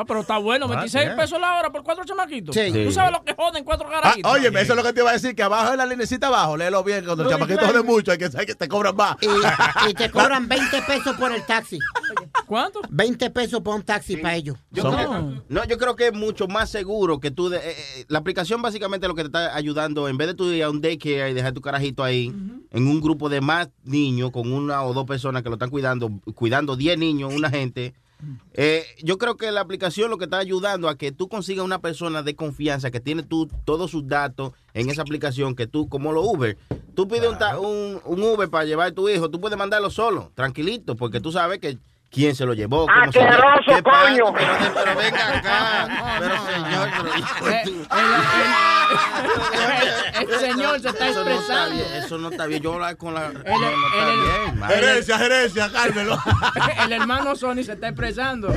Ah, 0.00 0.04
pero 0.06 0.20
está 0.20 0.38
bueno, 0.38 0.66
Ah, 0.66 0.76
26 0.76 1.04
bien. 1.04 1.16
pesos 1.16 1.40
la 1.40 1.58
hora 1.58 1.70
por 1.70 1.82
cuatro 1.82 2.04
chamaquitos. 2.04 2.54
Sí. 2.54 2.70
¿Tú 2.72 2.92
sabes 2.92 3.12
lo 3.12 3.24
que 3.24 3.34
joden 3.34 3.64
cuatro 3.64 3.88
Ah, 3.90 4.00
carajitos? 4.00 4.32
oye, 4.32 4.48
eso 4.48 4.58
es 4.72 4.76
lo 4.76 4.82
que 4.82 4.92
te 4.92 5.00
iba 5.00 5.10
a 5.10 5.14
decir, 5.14 5.34
que 5.34 5.42
abajo 5.42 5.70
de 5.72 5.76
la 5.76 5.86
linecita 5.86 6.28
abajo, 6.28 6.56
léelo 6.56 6.84
bien, 6.84 7.04
cuando 7.04 7.22
el 7.24 7.28
Luis 7.28 7.36
chamaquito 7.36 7.58
Clemente. 7.60 7.78
jode 7.80 7.92
mucho, 7.96 8.12
hay 8.12 8.18
que, 8.18 8.30
hay 8.36 8.46
que 8.46 8.54
te 8.54 8.68
cobran 8.68 8.94
más. 8.96 9.16
Y, 9.20 9.90
y 9.90 9.94
te 9.94 10.10
cobran 10.10 10.46
20 10.48 10.82
pesos 10.82 11.16
por 11.16 11.32
el 11.32 11.42
taxi. 11.44 11.78
¿Cuánto? 12.46 12.80
20 12.88 13.30
pesos 13.30 13.60
por 13.60 13.74
un 13.74 13.82
taxi 13.82 14.16
para 14.16 14.36
ellos. 14.36 14.56
Yo 14.70 14.90
creo, 14.90 15.42
no, 15.48 15.64
yo 15.64 15.78
creo 15.78 15.96
que 15.96 16.08
es 16.08 16.12
mucho 16.14 16.48
más 16.48 16.70
seguro 16.70 17.20
que 17.20 17.30
tú. 17.30 17.48
de- 17.48 17.58
eh, 17.58 17.62
eh, 17.98 18.04
la 18.08 18.18
aplicación 18.18 18.62
básicamente 18.62 19.08
lo 19.08 19.14
que 19.14 19.22
te 19.22 19.26
está 19.28 19.54
ayudando, 19.54 20.08
en 20.08 20.16
vez 20.16 20.28
de 20.28 20.34
tú 20.34 20.50
ir 20.50 20.62
a 20.62 20.70
un 20.70 20.80
daycare 20.80 21.30
y 21.30 21.34
dejar 21.34 21.52
tu 21.52 21.60
carajito 21.60 22.02
ahí, 22.04 22.28
en 22.70 22.86
un 22.86 23.00
grupo 23.00 23.28
de 23.28 23.40
más 23.40 23.68
niños, 23.84 24.30
con 24.30 24.52
una 24.52 24.82
o 24.84 24.92
dos 24.94 25.06
personas 25.06 25.42
que 25.42 25.48
lo 25.48 25.56
están 25.56 25.70
cuidando, 25.70 26.10
cuidando 26.34 26.76
10 26.76 26.98
niños, 26.98 27.32
una 27.34 27.50
gente. 27.50 27.94
Eh, 28.54 28.84
yo 29.02 29.16
creo 29.18 29.36
que 29.36 29.50
la 29.52 29.60
aplicación 29.60 30.10
lo 30.10 30.18
que 30.18 30.24
está 30.24 30.38
ayudando 30.38 30.88
a 30.88 30.96
que 30.96 31.12
tú 31.12 31.28
consigas 31.28 31.64
una 31.64 31.80
persona 31.80 32.22
de 32.22 32.34
confianza 32.34 32.90
que 32.90 33.00
tiene 33.00 33.22
tú 33.22 33.48
todos 33.64 33.90
sus 33.90 34.06
datos 34.08 34.52
en 34.74 34.90
esa 34.90 35.02
aplicación, 35.02 35.54
que 35.54 35.66
tú, 35.66 35.88
como 35.88 36.12
los 36.12 36.26
Uber, 36.26 36.56
tú 36.94 37.06
pides 37.08 37.28
un, 37.28 37.38
ta- 37.38 37.58
un, 37.58 38.00
un 38.04 38.22
Uber 38.22 38.48
para 38.50 38.64
llevar 38.64 38.88
a 38.88 38.94
tu 38.94 39.08
hijo, 39.08 39.30
tú 39.30 39.40
puedes 39.40 39.56
mandarlo 39.58 39.90
solo, 39.90 40.32
tranquilito, 40.34 40.96
porque 40.96 41.20
tú 41.20 41.30
sabes 41.32 41.58
que 41.60 41.78
quién 42.10 42.34
se 42.34 42.44
lo 42.46 42.54
llevó. 42.54 42.86
se 42.86 43.18
llama. 43.20 43.36
¡Asqueroso, 43.36 43.60
¿Qué 43.66 43.82
coño! 43.82 44.32
Pero, 44.34 44.52
pero 44.74 44.96
venga 44.96 45.38
acá. 45.38 45.88
Pero 46.20 46.34
señor, 46.46 46.88
pero... 47.44 47.58
El 50.18 50.40
señor 50.40 50.80
se 50.80 50.88
está 50.88 51.08
Eso 51.08 51.24
no 51.24 51.30
está 51.30 51.66
expresando. 51.66 51.84
eso 51.96 52.18
no 52.18 52.28
está 52.30 52.46
bien. 52.46 52.62
Yo 52.62 52.74
hablar 52.74 52.96
con 52.96 53.14
la... 53.14 53.26
El- 53.26 53.34
no, 53.34 53.42
no 53.42 53.46
está 53.86 54.08
el- 54.10 54.20
bien, 54.20 54.58
man. 54.58 54.70
Gerencia, 54.70 55.18
gerencia, 55.18 55.70
cálmelo. 55.70 56.18
el 56.84 56.92
hermano 56.92 57.36
Sony 57.36 57.62
se 57.64 57.72
está 57.72 57.88
expresando. 57.88 58.48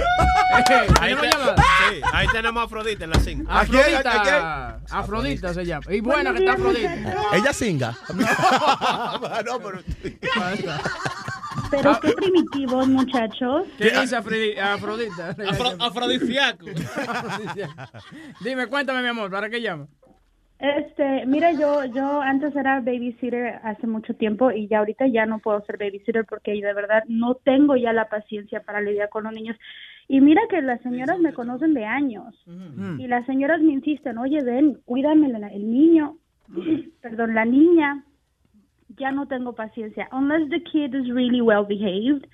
Ahí, 0.54 0.64
¿Tenemos 1.00 1.22
te- 1.22 1.30
llamada? 1.30 1.56
sí, 1.90 2.02
ahí 2.14 2.28
tenemos 2.32 2.62
a 2.62 2.66
Afrodita 2.66 3.04
en 3.04 3.10
la 3.12 3.20
5. 3.20 3.52
Afrodita. 3.52 4.80
Afrodita 4.90 5.54
se 5.54 5.66
llama. 5.66 5.86
Y 5.94 6.00
buena 6.02 6.34
que 6.34 6.40
está 6.40 6.54
Afrodita. 6.54 6.96
Ella 7.34 7.54
singa. 7.54 7.98
Pero 9.22 9.60
qué 12.02 12.12
primitivos, 12.14 12.88
muchachos. 12.88 13.66
¿Qué 13.78 13.86
dice 14.02 14.16
Afrodi- 14.18 14.58
Afrodita? 14.58 15.30
afrodisíaco. 15.86 16.66
Dime, 18.44 18.68
cuéntame, 18.68 19.02
mi 19.02 19.08
amor, 19.08 19.32
¿para 19.32 19.50
qué 19.50 19.62
llama? 19.62 19.88
Este, 20.60 21.26
mira, 21.26 21.52
yo, 21.54 21.86
yo 21.86 22.22
antes 22.22 22.56
era 22.56 22.82
babysitter 22.82 23.60
hace 23.64 23.88
mucho 23.88 24.14
tiempo 24.14 24.52
y 24.52 24.68
ya 24.68 24.78
ahorita 24.80 25.08
ya 25.08 25.26
no 25.26 25.40
puedo 25.40 25.60
ser 25.66 25.78
babysitter 25.80 26.24
porque 26.26 26.52
de 26.52 26.74
verdad 26.74 27.04
no 27.08 27.34
tengo 27.34 27.76
ya 27.76 27.94
la 27.94 28.10
paciencia 28.10 28.62
para 28.62 28.80
lidiar 28.80 29.10
con 29.10 29.24
los 29.24 29.34
niños. 29.34 29.58
Y 30.08 30.22
mira 30.22 30.42
que 30.52 30.62
las 30.62 30.80
señoras 30.82 31.20
me 31.20 31.34
conocen 31.34 31.74
de 31.74 31.86
años 31.86 32.36
y 33.00 33.08
las 33.08 33.26
señoras 33.26 33.60
me 33.62 33.74
insisten, 33.74 34.18
oye, 34.20 34.44
ven, 34.44 34.78
cuídame 34.86 35.30
la- 35.30 35.48
el 35.48 35.72
niño, 35.72 36.18
perdón, 37.02 37.34
la 37.34 37.46
niña. 37.46 38.04
Ya 38.98 39.12
no 39.12 39.26
tengo 39.28 39.54
paciencia. 39.54 40.08
Unless 40.12 40.50
the 40.50 40.60
kid 40.72 40.94
is 40.96 41.10
really 41.12 41.42
well 41.42 41.64
behaved. 41.66 42.26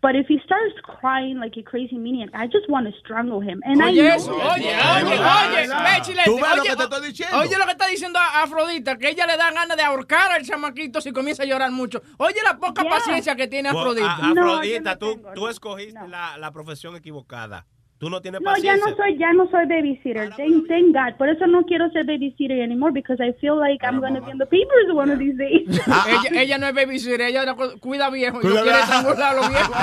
But 0.00 0.14
if 0.14 0.28
he 0.28 0.38
starts 0.44 0.74
crying 1.00 1.40
like 1.40 1.56
a 1.58 1.62
crazy 1.64 1.96
maniac, 1.98 2.30
I 2.32 2.46
just 2.46 2.68
want 2.70 2.86
to 2.86 2.92
strangle 3.00 3.40
him. 3.40 3.60
And 3.64 3.82
I 3.82 3.88
Oye, 3.88 3.96
know 4.02 4.14
eso, 4.14 4.32
oye, 4.32 4.70
oye, 4.70 5.18
oye, 5.18 5.66
ve, 5.66 6.02
chilete. 6.04 6.24
Tú 6.30 6.36
ves 6.36 6.56
lo 6.56 6.62
oye, 6.62 6.70
que 6.70 6.76
te 6.76 6.82
estoy 6.84 7.08
diciendo. 7.08 7.36
Oye, 7.38 7.58
lo 7.58 7.64
que 7.64 7.72
está 7.72 7.86
diciendo 7.88 8.18
a- 8.20 8.42
Afrodita, 8.44 8.96
que 8.96 9.08
ella 9.08 9.26
le 9.26 9.36
da 9.36 9.50
ganas 9.50 9.76
de 9.76 9.82
ahorcar 9.82 10.30
al 10.30 10.44
chamaquito 10.44 11.00
si 11.00 11.10
comienza 11.10 11.42
a 11.42 11.46
llorar 11.46 11.72
mucho. 11.72 12.00
Oye, 12.18 12.36
la 12.44 12.58
poca 12.58 12.82
Yeah. 12.82 12.90
paciencia 12.92 13.34
que 13.34 13.48
tiene 13.48 13.70
Afrodita. 13.70 14.06
a- 14.08 14.30
Afrodita, 14.30 14.98
tú, 15.00 15.20
tú 15.34 15.48
escogiste 15.48 16.06
la, 16.06 16.36
la 16.38 16.52
profesión 16.52 16.94
equivocada. 16.94 17.66
Tú 17.98 18.08
no 18.10 18.20
tienes 18.20 18.40
No, 18.40 18.50
ya 18.50 18.54
paciencia. 18.54 18.90
no 18.90 18.96
soy, 18.96 19.18
ya 19.18 19.32
no 19.32 19.50
soy 19.50 19.66
babysitter. 19.66 20.30
Thank, 20.36 20.68
thank 20.68 20.94
God. 20.94 21.16
Por 21.18 21.28
eso 21.28 21.46
no 21.48 21.64
quiero 21.64 21.90
ser 21.90 22.04
babysitter 22.06 22.62
anymore 22.62 22.92
because 22.92 23.18
I 23.20 23.32
feel 23.40 23.58
like 23.58 23.84
I'm 23.84 23.98
going 23.98 24.14
to 24.14 24.20
be 24.20 24.30
in 24.30 24.38
the 24.38 24.46
papers 24.46 24.92
one 24.94 25.10
of 25.10 25.18
these 25.18 25.36
days. 25.36 25.66
ella, 26.06 26.40
ella 26.42 26.58
no 26.58 26.68
es 26.68 26.74
babysitter, 26.74 27.22
ella 27.22 27.44
no 27.44 27.56
cu- 27.56 27.78
cuida 27.80 28.08
viejo 28.10 28.40
Cuida 28.40 28.54
no 28.60 28.62
quiere 28.62 28.78
viejo. 28.78 28.92
estrangular 28.92 29.32
a 29.32 29.36
los 29.36 29.48
viejos. 29.50 29.76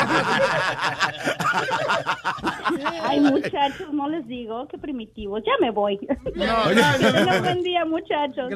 Ay, 3.03 3.19
muchachos, 3.19 3.93
no 3.93 4.09
les 4.09 4.27
digo, 4.27 4.67
qué 4.69 4.77
primitivos. 4.77 5.41
Ya 5.45 5.51
me 5.59 5.71
voy. 5.71 5.95
Oye. 5.95 6.81
Tengan 6.99 7.43
buen 7.43 7.63
día, 7.63 7.85
muchachos. 7.85 8.49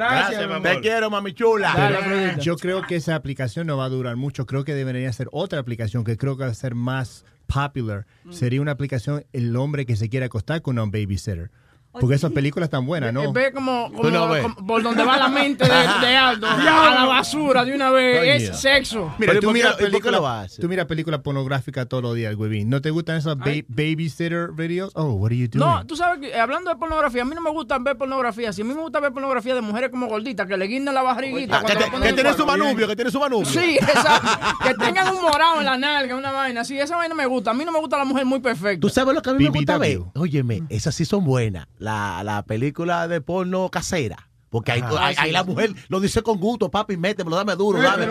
Te 0.63 0.79
quiero, 0.81 1.09
mami 1.09 1.33
chula. 1.33 1.73
Pero 1.75 2.37
yo 2.41 2.55
creo 2.55 2.81
que 2.83 2.95
esa 2.95 3.15
aplicación 3.15 3.67
no 3.67 3.77
va 3.77 3.85
a 3.85 3.89
durar 3.89 4.15
mucho. 4.15 4.45
Creo 4.45 4.63
que 4.63 4.73
debería 4.73 5.11
ser 5.13 5.27
otra 5.31 5.59
aplicación 5.59 6.03
que 6.03 6.17
creo 6.17 6.37
que 6.37 6.43
va 6.45 6.49
a 6.49 6.53
ser 6.53 6.75
más 6.75 7.25
popular. 7.49 8.05
Sería 8.29 8.61
una 8.61 8.71
aplicación 8.71 9.25
El 9.33 9.55
hombre 9.57 9.85
que 9.85 9.95
se 9.95 10.07
quiere 10.07 10.27
acostar 10.27 10.61
con 10.61 10.79
un 10.79 10.91
babysitter. 10.91 11.51
Porque 11.91 12.15
esas 12.15 12.31
películas 12.31 12.67
están 12.67 12.85
buenas, 12.85 13.11
¿no? 13.11 13.33
Ve 13.33 13.51
como, 13.51 13.89
como- 13.91 14.01
Tú 14.03 14.11
no 14.11 14.29
ves. 14.29 14.43
como 14.43 14.67
por 14.67 14.83
donde 14.83 15.03
va 15.03 15.17
la 15.17 15.27
mente 15.27 15.65
de, 15.65 15.71
de 16.07 16.15
Aldo, 16.15 16.47
a 16.49 16.93
la 16.93 17.05
basura 17.05 17.65
de 17.65 17.73
una 17.73 17.89
vez, 17.89 18.19
Coño. 18.19 18.31
es 18.51 18.59
sexo. 18.59 19.13
Mira, 19.17 19.33
¿y 19.33 19.39
tú 19.39 19.51
miras 19.51 19.75
películas 19.75 20.57
miras 20.69 20.85
películas 20.85 21.21
pornográficas 21.21 21.87
todos 21.89 22.03
los 22.03 22.15
días, 22.15 22.35
huevín. 22.35 22.69
¿No 22.69 22.79
te 22.81 22.91
gustan 22.91 23.17
esos 23.17 23.37
ba- 23.37 23.45
babysitter 23.67 24.51
videos? 24.51 24.91
Oh, 24.95 25.13
what 25.13 25.27
are 25.31 25.37
you 25.37 25.47
doing? 25.47 25.59
No, 25.65 25.85
tú 25.85 25.95
sabes 25.95 26.19
que 26.19 26.29
eh, 26.29 26.39
hablando 26.39 26.69
de 26.69 26.75
pornografía, 26.77 27.23
a 27.23 27.25
mí 27.25 27.33
no 27.35 27.41
me 27.41 27.49
gusta 27.49 27.77
ver 27.79 27.97
pornografía. 27.97 28.53
Si 28.53 28.61
a 28.61 28.65
mí 28.65 28.73
me 28.73 28.81
gusta 28.81 28.99
ver 28.99 29.11
pornografía 29.11 29.55
de 29.55 29.61
mujeres 29.61 29.89
como 29.89 30.07
gorditas, 30.07 30.47
que 30.47 30.57
le 30.57 30.65
guindan 30.67 30.93
la 30.95 31.01
barriguita. 31.01 31.57
Ah, 31.57 31.65
que 31.65 31.73
cuando 31.73 31.79
te- 31.79 31.85
lo 31.85 31.91
ponen 31.91 32.03
que 32.03 32.09
en 32.09 32.15
tiene 32.15 32.29
el 32.29 32.35
su 32.35 32.45
manubrio, 32.45 32.87
que 32.87 32.95
tiene 32.95 33.11
su 33.11 33.19
manubrio. 33.19 33.49
Sí, 33.49 33.77
exacto. 33.81 34.29
que 34.63 34.73
tengan 34.75 35.15
un 35.15 35.21
morado 35.23 35.59
en 35.59 35.65
la 35.65 35.77
nalga, 35.77 36.15
una 36.15 36.31
vaina. 36.31 36.63
Sí, 36.63 36.79
esa 36.79 36.95
vaina 36.97 37.15
me 37.15 37.25
gusta. 37.25 37.51
A 37.51 37.53
mí 37.53 37.65
no 37.65 37.71
me 37.71 37.79
gusta 37.79 37.97
la 37.97 38.05
mujer 38.05 38.25
muy 38.25 38.39
perfecta. 38.39 38.79
¿Tú 38.79 38.89
sabes 38.89 39.15
lo 39.15 39.21
que 39.21 39.29
a 39.31 39.33
mí 39.33 39.43
me 39.45 39.49
gusta 39.49 39.77
ver? 39.77 39.99
Óyeme, 40.15 40.63
esas 40.69 40.93
sí 40.95 41.05
son 41.05 41.23
buenas. 41.25 41.65
La, 41.79 42.21
la 42.23 42.43
película 42.43 43.07
de 43.07 43.19
porno 43.21 43.69
casera. 43.69 44.27
Porque 44.51 44.71
ahí, 44.71 44.81
Ajá. 44.81 44.89
ahí- 45.07 45.15
Ah, 45.17 45.21
ahí 45.21 45.27
sí. 45.29 45.33
la 45.33 45.43
mujer 45.43 45.71
lo 45.89 45.99
dice 45.99 46.21
con 46.23 46.39
gusto, 46.39 46.69
papi, 46.71 46.97
métemelo, 46.97 47.35
dame 47.35 47.55
duro, 47.55 47.79
dame. 47.81 48.07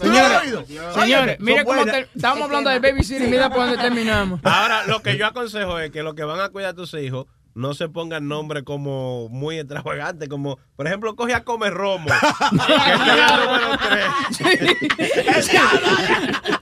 Señores, 0.00 0.66
señores, 0.94 1.36
mire 1.40 1.58
son 1.58 1.66
cómo 1.66 1.84
te- 1.84 2.08
estábamos 2.14 2.44
hablando 2.44 2.70
de 2.70 2.78
babysitting, 2.80 3.30
mira 3.30 3.48
por 3.50 3.58
dónde 3.66 3.78
terminamos. 3.78 4.40
Ahora, 4.44 4.84
lo 4.86 5.00
que 5.02 5.16
yo 5.16 5.26
aconsejo 5.26 5.78
es 5.78 5.90
que 5.90 6.02
los 6.02 6.14
que 6.14 6.24
van 6.24 6.40
a 6.40 6.48
cuidar 6.48 6.70
a 6.70 6.74
tus 6.74 6.92
hijos 6.94 7.26
no 7.54 7.74
se 7.74 7.88
pongan 7.88 8.26
nombres 8.28 8.62
como 8.64 9.28
muy 9.28 9.58
extravagantes, 9.58 10.28
como, 10.28 10.58
por 10.74 10.86
ejemplo, 10.86 11.14
coge 11.14 11.34
a 11.34 11.44
Come 11.44 11.70
Romo. 11.70 12.06
que 12.10 12.14
es 12.14 13.00
el 13.00 13.44
número 13.44 13.78
tres. 13.88 15.50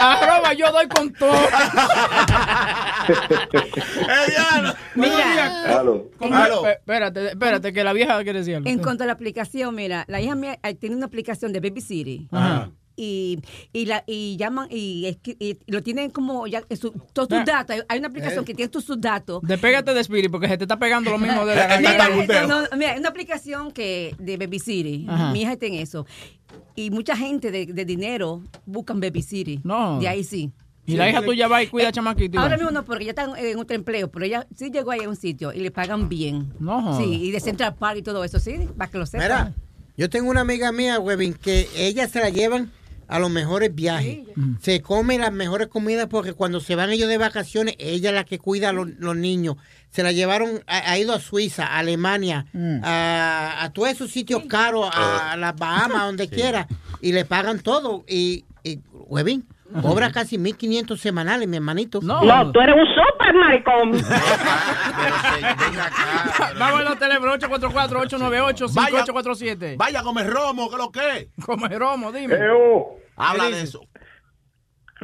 Arroba 0.00 0.52
yo 0.54 0.70
doy 0.72 0.88
con 0.88 1.12
todo. 1.12 1.32
Mira, 4.94 5.62
Espérate, 6.72 7.28
espérate, 7.28 7.72
que 7.72 7.84
la 7.84 7.92
vieja 7.92 8.22
quiere 8.22 8.40
decir 8.40 8.56
algo. 8.56 8.68
en 8.68 8.78
cuanto 8.78 9.04
a 9.04 9.06
la 9.06 9.12
aplicación, 9.12 9.74
mira, 9.74 10.04
la 10.08 10.20
hija 10.20 10.34
mía 10.34 10.58
eh, 10.62 10.74
tiene 10.74 10.96
una 10.96 11.06
aplicación 11.06 11.52
de 11.52 11.60
Baby 11.60 11.80
City. 11.80 12.28
Ajá. 12.30 12.70
Y, 12.96 13.40
y, 13.72 13.86
la, 13.86 14.04
y 14.06 14.36
llaman 14.36 14.68
y, 14.70 15.04
escri- 15.06 15.36
y 15.40 15.58
lo 15.66 15.82
tienen 15.82 16.10
como 16.10 16.46
ya, 16.46 16.62
su- 16.80 16.92
todos 17.12 17.28
tus 17.28 17.44
datos. 17.44 17.74
Hay- 17.76 17.82
Hay 17.88 17.98
una 17.98 18.08
aplicación 18.08 18.42
Eh. 18.42 18.46
que 18.46 18.54
tiene 18.54 18.68
todos 18.68 18.84
sus 18.84 19.00
datos. 19.00 19.40
Despégate 19.42 19.92
de 19.94 20.00
Spirit 20.00 20.30
porque 20.30 20.46
se 20.48 20.56
te 20.58 20.64
está 20.64 20.78
pegando 20.78 21.10
lo 21.10 21.18
mismo 21.18 21.44
de 21.44 21.56
la 21.56 21.78
Mira, 21.78 22.08
esto 22.22 22.46
no- 22.46 22.76
mira, 22.78 22.92
es 22.94 23.00
una 23.00 23.08
aplicación 23.08 23.72
que 23.72 24.14
de 24.18 24.36
Baby 24.36 24.58
City. 24.60 25.06
Ajá. 25.08 25.32
Mi 25.32 25.42
hija 25.42 25.52
está 25.54 25.66
en 25.66 25.74
eso. 25.74 26.06
Y 26.76 26.90
mucha 26.90 27.16
gente 27.16 27.50
de, 27.50 27.66
de 27.66 27.84
dinero 27.84 28.42
buscan 28.66 29.00
Baby 29.00 29.22
City. 29.22 29.60
No. 29.64 29.98
De 29.98 30.06
ahí 30.08 30.22
sí. 30.24 30.52
Y 30.86 30.96
la 30.96 31.08
hija 31.08 31.22
tuya 31.22 31.48
va 31.48 31.62
y 31.62 31.66
cuida 31.68 31.88
a 31.88 31.92
chamaquito. 31.92 32.36
y 32.36 32.40
Ahora 32.40 32.56
mismo 32.56 32.70
no, 32.70 32.84
porque 32.84 33.04
ella 33.04 33.12
está 33.12 33.24
en, 33.24 33.36
en 33.46 33.58
otro 33.58 33.74
empleo, 33.74 34.10
pero 34.12 34.24
ella 34.26 34.46
sí 34.54 34.70
llegó 34.70 34.90
ahí 34.90 35.00
a 35.00 35.08
un 35.08 35.16
sitio 35.16 35.52
y 35.52 35.60
le 35.60 35.70
pagan 35.70 36.08
bien. 36.10 36.52
No. 36.60 36.98
Sí, 36.98 37.04
y 37.04 37.30
de 37.30 37.40
Central 37.40 37.74
Park 37.74 37.98
y 37.98 38.02
todo 38.02 38.22
eso, 38.22 38.38
sí, 38.38 38.68
para 38.76 38.90
que 38.90 38.98
lo 38.98 39.06
sepan. 39.06 39.24
Mira, 39.26 39.54
yo 39.96 40.10
tengo 40.10 40.28
una 40.28 40.42
amiga 40.42 40.72
mía, 40.72 40.98
Webin, 41.00 41.32
que 41.34 41.68
ella 41.76 42.06
se 42.08 42.20
la 42.20 42.28
llevan 42.28 42.70
a 43.08 43.18
los 43.18 43.30
mejores 43.30 43.74
viajes. 43.74 44.18
Se 44.60 44.80
come 44.80 45.18
las 45.18 45.32
mejores 45.32 45.68
comidas 45.68 46.06
porque 46.08 46.32
cuando 46.32 46.60
se 46.60 46.74
van 46.74 46.90
ellos 46.90 47.08
de 47.08 47.18
vacaciones, 47.18 47.74
ella 47.78 48.10
es 48.10 48.14
la 48.14 48.24
que 48.24 48.38
cuida 48.38 48.70
a 48.70 48.72
los, 48.72 48.88
los 48.98 49.16
niños. 49.16 49.56
Se 49.90 50.02
la 50.02 50.12
llevaron, 50.12 50.62
ha, 50.66 50.90
ha 50.90 50.98
ido 50.98 51.12
a 51.12 51.20
Suiza, 51.20 51.66
a 51.66 51.78
Alemania, 51.78 52.46
a, 52.82 53.64
a 53.64 53.72
todos 53.72 53.90
esos 53.90 54.10
sitios 54.10 54.44
caros, 54.48 54.90
a, 54.92 55.36
las 55.36 55.56
Bahamas, 55.56 56.02
donde 56.06 56.28
quiera, 56.30 56.66
y 57.00 57.12
le 57.12 57.24
pagan 57.24 57.60
todo. 57.60 58.04
Y, 58.08 58.44
y 58.64 58.80
Webin, 58.92 59.46
cobra 59.82 60.12
casi 60.12 60.38
1.500 60.38 60.96
semanales, 60.96 61.48
mi 61.48 61.56
hermanito. 61.56 61.98
No. 62.02 62.52
tú 62.52 62.60
eres 62.60 62.76
un 62.76 62.86
super 62.86 63.34
maricón. 63.34 63.92
Vamos 66.58 66.80
a 66.80 66.84
los 66.84 66.98
teléfonos 66.98 67.38
844-898-5847. 67.38 69.76
Vaya 69.76 70.02
comer 70.02 70.28
romo, 70.30 70.70
que 70.70 70.76
lo 70.76 70.90
que. 70.90 71.28
Come 71.44 71.68
romo, 71.78 72.10
dime. 72.12 72.36
Habla 73.16 73.44
¿Qué 73.44 73.50
de 73.50 73.56
dice? 73.60 73.68
eso. 73.68 73.80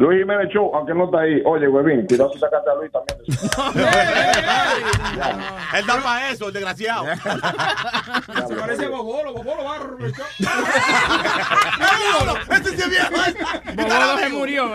Luis 0.01 0.18
Jiménez 0.20 0.48
Show, 0.52 0.70
aunque 0.74 0.94
no 0.94 1.05
está 1.05 1.20
ahí. 1.20 1.43
Oye, 1.44 1.68
huevín, 1.68 2.06
cuidado 2.06 2.32
si 2.32 2.39
sacaste 2.39 2.70
a 2.70 2.74
Luis 2.74 2.90
también. 2.90 3.18
Él 5.77 5.86
da 5.86 6.01
para 6.02 6.31
eso, 6.31 6.48
el 6.48 6.55
desgraciado. 6.55 7.05
Se 8.48 8.55
parece 8.56 8.86
a 8.86 8.89
Bobolo, 8.89 9.35
Bobolo 9.35 9.64
va 9.64 9.77
a 9.77 9.78
rechar. 9.98 10.27
Este 12.51 12.70
sí 12.70 12.82
es 12.82 12.90
viejo. 12.90 13.10
Bobolo 13.77 14.18
se 14.18 14.28
murió. 14.31 14.68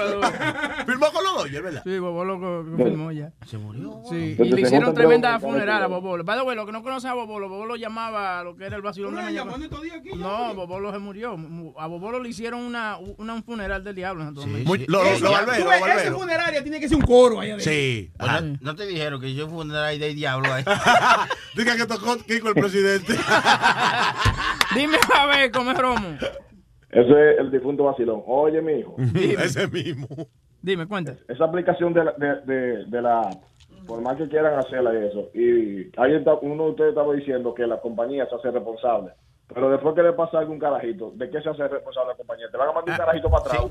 Firmó 0.86 1.08
con 1.12 1.24
los 1.24 1.36
Dodgers, 1.38 1.64
¿verdad? 1.64 1.82
Sí, 1.84 1.98
Bobolo 2.00 2.40
confirmó 2.40 3.12
ya. 3.12 3.32
¿Se 3.48 3.58
murió? 3.58 4.02
Sí, 4.10 4.36
y 4.40 4.44
le 4.52 4.62
hicieron 4.62 4.94
tremenda 4.94 5.40
funeral 5.40 5.84
a. 5.84 5.88
Bobolo. 5.88 6.24
Way, 6.24 6.56
lo 6.56 6.66
que 6.66 6.72
no 6.72 6.84
conoce 6.84 7.08
a 7.08 7.14
Bobolo, 7.14 7.50
Bobolo 7.50 7.76
llamaba 7.76 8.40
a 8.40 8.44
lo 8.44 8.56
que 8.56 8.66
era 8.66 8.76
el 8.76 8.82
vacilón 8.84 9.16
No. 10.16 10.54
Bobolo 10.54 10.92
se 10.92 11.00
murió. 11.00 11.36
A 11.80 11.88
Bobolo 11.88 12.20
le 12.22 12.30
hicieron 12.30 12.62
una, 12.62 12.98
una- 13.18 13.34
un 13.34 13.44
funeral 13.44 13.84
del 13.84 13.96
diablo 13.96 14.22
en 14.22 14.28
Santo 14.28 14.42
Domingo. 14.42 14.76
Muy- 15.22 15.64
lo- 15.64 15.74
Ese- 15.74 16.10
lo 16.12 16.20
funeraria 16.20 16.62
tiene 16.64 16.80
que 16.80 16.88
ser 16.88 16.98
un 16.98 17.04
coro 17.04 17.40
allá 17.40 17.56
adentro. 17.56 17.72
Sí. 17.72 18.12
No, 18.20 18.58
no 18.62 18.76
te 18.76 18.86
dijeron 18.86 19.20
que 19.22 19.34
yo 19.34 19.48
ahí 19.84 19.98
del 20.00 20.16
diablo 20.16 20.52
ahí. 20.54 20.64
Diga 21.56 21.76
que 21.78 21.86
tocó 21.86 22.18
Kiko 22.18 22.50
el 22.50 22.56
presidente. 22.56 23.14
Dime 24.76 24.98
a 25.16 25.26
ver, 25.28 25.52
come 25.52 25.74
romo. 25.74 26.18
Ese 26.90 27.32
es 27.34 27.40
el 27.40 27.52
difunto 27.52 27.84
vacilón. 27.86 28.24
Oye, 28.26 28.62
mi 28.62 28.74
hijo, 28.80 28.96
Ese 29.16 29.68
mismo. 29.68 30.08
Dime, 30.62 30.88
cuenta. 30.88 31.16
esa 31.28 31.46
aplicación 31.46 31.94
de 31.94 32.04
la, 32.06 32.12
de, 32.14 32.36
de, 32.52 32.86
de 32.86 33.02
la 33.02 33.22
app, 33.22 33.44
por 33.86 34.02
más 34.02 34.18
que 34.18 34.28
quieran 34.28 34.58
hacerla 34.58 34.94
y 34.96 35.06
eso, 35.08 35.30
y 35.36 35.92
ahí 36.02 36.16
está, 36.16 36.34
uno 36.42 36.64
de 36.66 36.70
ustedes 36.72 36.90
estaba 36.90 37.14
diciendo 37.14 37.54
que 37.54 37.68
la 37.68 37.80
compañía 37.82 38.26
se 38.28 38.36
hace 38.36 38.50
responsable. 38.50 39.12
Pero 39.54 39.70
después 39.70 39.94
que 39.96 40.02
le 40.02 40.12
pasa 40.14 40.40
algún 40.40 40.58
carajito, 40.60 41.12
¿de 41.16 41.30
qué 41.30 41.40
se 41.42 41.50
hace 41.50 41.68
responsable 41.68 42.10
la 42.14 42.18
compañía? 42.18 42.48
Te 42.52 42.58
van 42.58 42.70
a 42.70 42.74
mandar 42.74 42.94
un 43.00 43.06
carajito 43.06 43.30
para 43.30 43.44
atrás. 43.46 43.62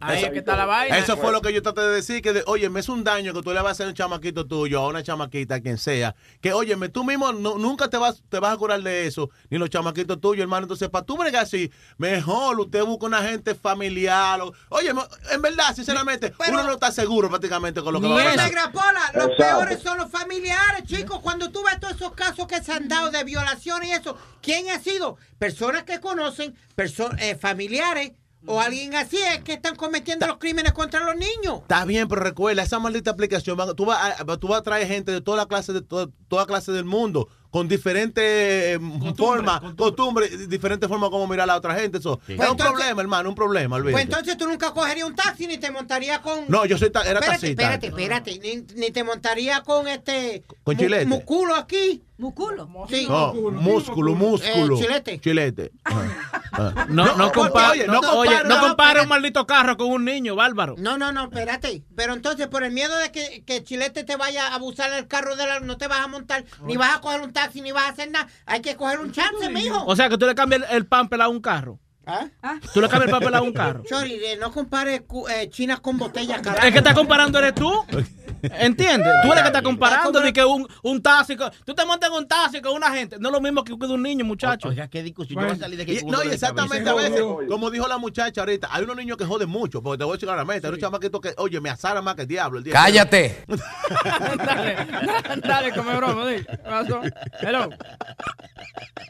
Ahí 0.00 0.24
es 0.24 0.30
que 0.30 0.38
está 0.38 0.56
la 0.56 0.64
vaina. 0.64 0.96
Eso 0.98 1.16
fue 1.18 1.30
lo 1.30 1.40
que 1.42 1.52
yo 1.52 1.62
traté 1.62 1.82
de 1.82 1.94
decir, 1.96 2.22
que 2.22 2.32
de, 2.32 2.42
oye, 2.46 2.68
me 2.70 2.80
es 2.80 2.88
un 2.88 3.04
daño 3.04 3.32
que 3.34 3.42
tú 3.42 3.50
le 3.52 3.56
vas 3.60 3.66
a 3.66 3.70
hacer 3.72 3.86
a 3.86 3.88
un 3.90 3.94
chamaquito 3.94 4.46
tuyo, 4.46 4.80
a 4.80 4.88
una 4.88 5.02
chamaquita, 5.02 5.56
a 5.56 5.60
quien 5.60 5.76
sea, 5.78 6.16
que 6.40 6.52
oye, 6.54 6.74
tú 6.88 7.04
mismo 7.04 7.30
no- 7.32 7.56
nunca 7.58 7.88
te 7.88 7.98
vas, 7.98 8.22
te 8.28 8.40
vas 8.40 8.54
a 8.54 8.56
curar 8.56 8.80
de 8.82 9.06
eso, 9.06 9.28
ni 9.50 9.58
los 9.58 9.68
chamaquitos 9.70 10.18
tuyos, 10.20 10.42
hermano. 10.42 10.64
Entonces, 10.64 10.88
para 10.88 11.04
tú 11.04 11.16
bregar 11.18 11.42
así, 11.44 11.70
mejor 11.98 12.58
usted 12.58 12.82
busca 12.82 13.06
una 13.06 13.22
gente 13.22 13.54
familiar. 13.54 14.40
o- 14.40 14.52
oye, 14.70 14.92
mo- 14.94 15.06
en 15.30 15.42
verdad, 15.42 15.74
sinceramente, 15.74 16.32
uno 16.48 16.62
no 16.64 16.72
está 16.72 16.90
seguro 16.90 17.28
prácticamente 17.28 17.82
con 17.82 17.92
lo 17.92 18.00
que 18.00 18.08
va 18.08 18.20
a 18.20 18.24
pasar. 18.24 18.46
Negra 18.46 18.72
Pola, 18.72 19.00
los 19.14 19.24
Exacto. 19.28 19.36
peores 19.58 19.78
son 19.82 19.98
los 19.98 20.10
familiares, 20.10 20.84
chicos. 20.86 21.20
Cuando 21.20 21.50
tú 21.50 21.62
ves 21.64 21.78
todos 21.78 21.94
esos 21.96 22.12
casos 22.12 22.46
que 22.46 22.60
se 22.62 22.72
han 22.72 22.88
dado 22.88 23.10
de 23.10 23.22
violación 23.24 23.84
y 23.84 23.92
eso, 23.92 24.16
¿quién 24.40 24.68
ha 24.70 24.80
sido? 24.80 25.01
Personas 25.38 25.84
que 25.84 26.00
conocen, 26.00 26.54
perso- 26.76 27.14
eh, 27.18 27.36
familiares 27.36 28.12
o 28.44 28.60
alguien 28.60 28.94
así 28.96 29.16
es 29.32 29.38
que 29.44 29.52
están 29.52 29.76
cometiendo 29.76 30.26
los 30.26 30.38
crímenes 30.38 30.72
contra 30.72 30.98
los 31.04 31.14
niños. 31.14 31.60
Está 31.62 31.84
bien, 31.84 32.08
pero 32.08 32.22
recuerda, 32.22 32.62
esa 32.64 32.80
maldita 32.80 33.12
aplicación, 33.12 33.56
tú 33.76 33.84
vas 33.84 34.20
a, 34.20 34.24
tú 34.36 34.48
vas 34.48 34.58
a 34.58 34.62
traer 34.62 34.88
gente 34.88 35.12
de 35.12 35.20
toda 35.20 35.36
la 35.36 35.46
clase, 35.46 35.72
de 35.72 35.80
to- 35.82 36.10
toda 36.26 36.44
clase 36.46 36.72
del 36.72 36.84
mundo, 36.84 37.28
con 37.50 37.68
diferentes 37.68 38.24
eh, 38.24 38.78
formas, 39.16 39.60
costumbres, 39.76 40.48
diferentes 40.48 40.88
formas 40.88 41.10
como 41.10 41.28
mirar 41.28 41.44
a 41.44 41.46
la 41.52 41.56
otra 41.56 41.74
gente. 41.76 41.98
Eso 41.98 42.14
es 42.26 42.36
Pues 42.36 42.38
un 42.48 42.52
entonces- 42.52 42.66
problema, 42.72 43.00
hermano, 43.02 43.28
un 43.28 43.34
problema, 43.36 43.76
Pues 43.76 43.82
olvídate. 43.84 44.02
entonces 44.04 44.36
tú 44.36 44.48
nunca 44.48 44.72
cogerías 44.72 45.06
un 45.06 45.14
taxi 45.14 45.46
ni 45.46 45.58
te 45.58 45.70
montarías 45.70 46.18
con. 46.20 46.46
No, 46.48 46.64
yo 46.66 46.76
soy 46.78 46.90
ta- 46.90 47.02
era 47.02 47.20
espérate, 47.20 47.40
taxista. 47.54 47.62
Espérate, 47.62 47.86
espérate. 47.88 48.38
Ni, 48.40 48.80
ni 48.80 48.90
te 48.90 49.04
montarías 49.04 49.60
con 49.60 49.86
este. 49.86 50.42
Con 50.64 50.74
mu- 50.74 50.80
chilete. 50.82 51.06
Muculo 51.06 51.54
aquí. 51.54 52.02
¿Muculo? 52.22 52.68
Sí. 52.88 53.04
No, 53.08 53.34
músculo, 53.34 54.14
músculo. 54.14 54.76
Eh, 54.76 54.80
chilete. 54.80 55.20
Chilete. 55.20 55.72
Ajá. 55.82 56.40
Ah. 56.52 56.86
No, 56.88 57.16
no, 57.16 57.32
oye, 57.70 57.86
no, 57.86 58.00
no 58.00 58.12
oye, 58.12 58.44
no 58.44 58.60
compare 58.60 59.00
un 59.00 59.08
maldito 59.08 59.46
carro 59.46 59.76
con 59.76 59.88
un 59.88 60.04
niño, 60.04 60.36
bárbaro. 60.36 60.74
No, 60.78 60.98
no, 60.98 61.10
no, 61.10 61.24
espérate. 61.24 61.82
Pero 61.96 62.12
entonces, 62.12 62.46
por 62.48 62.62
el 62.62 62.72
miedo 62.72 62.96
de 62.98 63.10
que, 63.10 63.42
que 63.44 63.64
Chilete 63.64 64.04
te 64.04 64.16
vaya 64.16 64.48
a 64.48 64.54
abusar 64.56 64.92
el 64.92 65.08
carro 65.08 65.34
de 65.34 65.46
la. 65.46 65.60
No 65.60 65.78
te 65.78 65.88
vas 65.88 66.00
a 66.00 66.08
montar, 66.08 66.44
ni 66.64 66.76
vas 66.76 66.94
a 66.94 67.00
coger 67.00 67.22
un 67.22 67.32
taxi, 67.32 67.62
ni 67.62 67.72
vas 67.72 67.84
a 67.84 67.88
hacer 67.88 68.10
nada. 68.10 68.28
Hay 68.46 68.60
que 68.60 68.76
coger 68.76 69.00
un 69.00 69.12
chance, 69.12 69.48
mijo. 69.48 69.82
O 69.86 69.96
sea, 69.96 70.08
que 70.08 70.18
tú 70.18 70.26
le 70.26 70.34
cambias 70.34 70.62
el, 70.70 70.76
el 70.76 70.86
pamper 70.86 71.22
a 71.22 71.28
un 71.28 71.40
carro. 71.40 71.80
¿Ah? 72.04 72.26
Tú 72.74 72.80
le 72.80 72.88
cambias 72.88 73.06
el 73.08 73.10
pamper 73.10 73.34
a 73.36 73.42
un 73.42 73.52
carro. 73.52 73.82
Chori, 73.88 74.14
eh, 74.14 74.36
no 74.40 74.50
compares 74.52 75.02
eh, 75.30 75.48
chinas 75.50 75.80
con 75.80 75.98
botellas, 75.98 76.40
carajo. 76.42 76.66
Es 76.66 76.72
que 76.72 76.78
estás 76.78 76.94
comparando 76.94 77.38
eres 77.38 77.54
tú. 77.54 77.70
¿Entiendes? 78.42 79.12
Tú 79.22 79.30
eres 79.30 79.42
que 79.42 79.48
estás 79.48 79.62
comparando 79.62 80.20
de 80.20 80.32
que 80.32 80.44
un, 80.44 80.66
un 80.82 81.00
taxi, 81.00 81.36
tú 81.64 81.74
te 81.74 81.86
montas 81.86 82.10
en 82.10 82.16
un 82.16 82.26
taxi 82.26 82.60
con 82.60 82.74
una 82.74 82.90
gente. 82.90 83.16
No 83.20 83.28
es 83.28 83.32
lo 83.32 83.40
mismo 83.40 83.62
que 83.62 83.72
un 83.72 84.02
niño, 84.02 84.24
muchacho. 84.24 84.68
Oiga, 84.68 84.88
qué 84.88 85.02
discusión. 85.02 85.40
Yo 85.40 85.46
voy 85.46 85.56
a 85.56 85.58
salir 85.58 85.76
de 85.76 85.82
aquí 85.84 86.04
no, 86.06 86.24
y 86.24 86.28
exactamente 86.28 86.88
a 86.88 86.94
veces, 86.94 87.22
como 87.48 87.70
dijo 87.70 87.86
la 87.86 87.98
muchacha 87.98 88.40
ahorita, 88.40 88.68
hay 88.70 88.82
unos 88.84 88.96
niños 88.96 89.16
que 89.16 89.24
joden 89.24 89.48
mucho, 89.48 89.82
porque 89.82 89.98
te 89.98 90.04
voy 90.04 90.12
a 90.12 90.16
decir 90.16 90.26
claramente, 90.26 90.66
hay 90.66 90.70
unos 90.70 90.80
chamaquitos 90.80 91.20
que, 91.20 91.34
oye, 91.36 91.60
me 91.60 91.70
asaran 91.70 92.02
más 92.02 92.14
que 92.16 92.22
el 92.22 92.28
diablo. 92.28 92.58
El 92.58 92.64
diablo. 92.64 92.80
Cállate. 92.82 93.44
Dale, 95.42 95.72
come 95.72 96.00
romo, 96.00 96.26
di. 96.26 96.44
¿Qué 96.44 96.56
pasó? 96.64 97.00
Hello. 97.40 97.68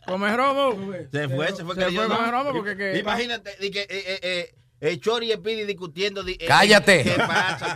Come 0.06 0.36
romo. 0.36 0.92
Se 1.10 1.28
fue, 1.28 1.48
se 1.52 1.64
fue. 1.64 1.74
Se 1.74 1.80
que 1.80 1.86
fue 1.86 1.94
yo 1.94 2.08
no- 2.08 2.16
come 2.16 2.30
romo 2.30 2.52
porque 2.52 2.76
que... 2.92 2.98
Imagínate, 2.98 3.56
di 3.60 3.70
que, 3.70 3.82
eh, 3.82 3.86
eh, 3.90 4.20
eh, 4.22 4.54
eh, 4.84 4.98
Chori 4.98 5.30
y 5.30 5.34
Speedy 5.34 5.64
discutiendo. 5.64 6.22
di- 6.24 6.32
eh, 6.40 6.46
Cállate. 6.46 7.04
¿Qué 7.04 7.10
pasa? 7.16 7.72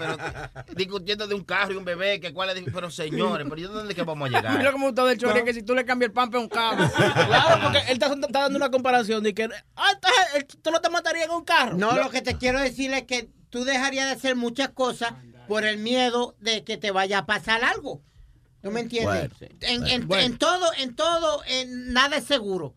Pero, 0.65 0.75
discutiendo 0.75 1.27
de 1.29 1.35
un 1.37 1.45
carro 1.45 1.73
y 1.73 1.77
un 1.77 1.85
bebé. 1.85 2.19
Que 2.19 2.33
cuál 2.33 2.51
es, 2.51 2.65
pero 2.75 2.91
señores, 2.91 3.47
pero 3.49 3.61
¿y 3.61 3.65
dónde 3.65 3.93
es 3.93 3.95
que 3.97 4.03
vamos 4.03 4.29
a 4.29 4.33
llegar? 4.37 4.59
Mira 4.59 4.73
cómo 4.73 4.89
está 4.89 5.05
del 5.05 5.17
chori, 5.19 5.45
que 5.45 5.55
si 5.55 5.63
tú 5.63 5.75
le 5.75 5.85
cambias 5.85 6.09
el 6.09 6.13
pamper 6.13 6.39
a 6.39 6.43
un 6.43 6.49
carro. 6.49 6.91
Claro, 7.27 7.61
porque 7.63 7.79
él 7.79 7.93
está, 7.93 8.07
está 8.13 8.41
dando 8.41 8.57
una 8.57 8.71
comparación 8.71 9.23
de 9.23 9.35
que, 9.35 9.49
ah, 9.77 9.93
tú 10.63 10.71
no 10.73 10.81
te 10.81 10.91
matarías 10.91 11.27
en 11.27 11.31
un 11.33 11.45
carro. 11.45 11.77
No, 11.77 11.93
lo 11.97 12.11
que 12.11 12.23
te 12.23 12.37
quiero 12.39 12.59
decir 12.61 12.93
es 12.93 13.05
que 13.05 13.29
tú 13.51 13.65
dejarías 13.65 14.07
de 14.07 14.13
hacer 14.13 14.35
muchas 14.35 14.71
cosas 14.71 15.13
por 15.47 15.65
el 15.65 15.79
miedo 15.79 16.35
de 16.41 16.65
que 16.65 16.77
te 16.77 16.91
vaya 16.91 17.19
a 17.19 17.27
pasar 17.27 17.63
algo. 17.63 18.03
¿Tú 18.63 18.73
me 18.73 18.81
entiendes? 18.81 19.31
Bueno, 19.31 19.35
sí. 19.39 19.47
en, 19.61 19.87
en- 19.87 20.09
Bueno. 20.09 20.25
en 20.25 20.39
todo, 20.39 20.73
en 20.79 20.97
todo, 20.97 21.43
en 21.47 21.93
nada 21.93 22.17
es 22.17 22.25
seguro. 22.25 22.75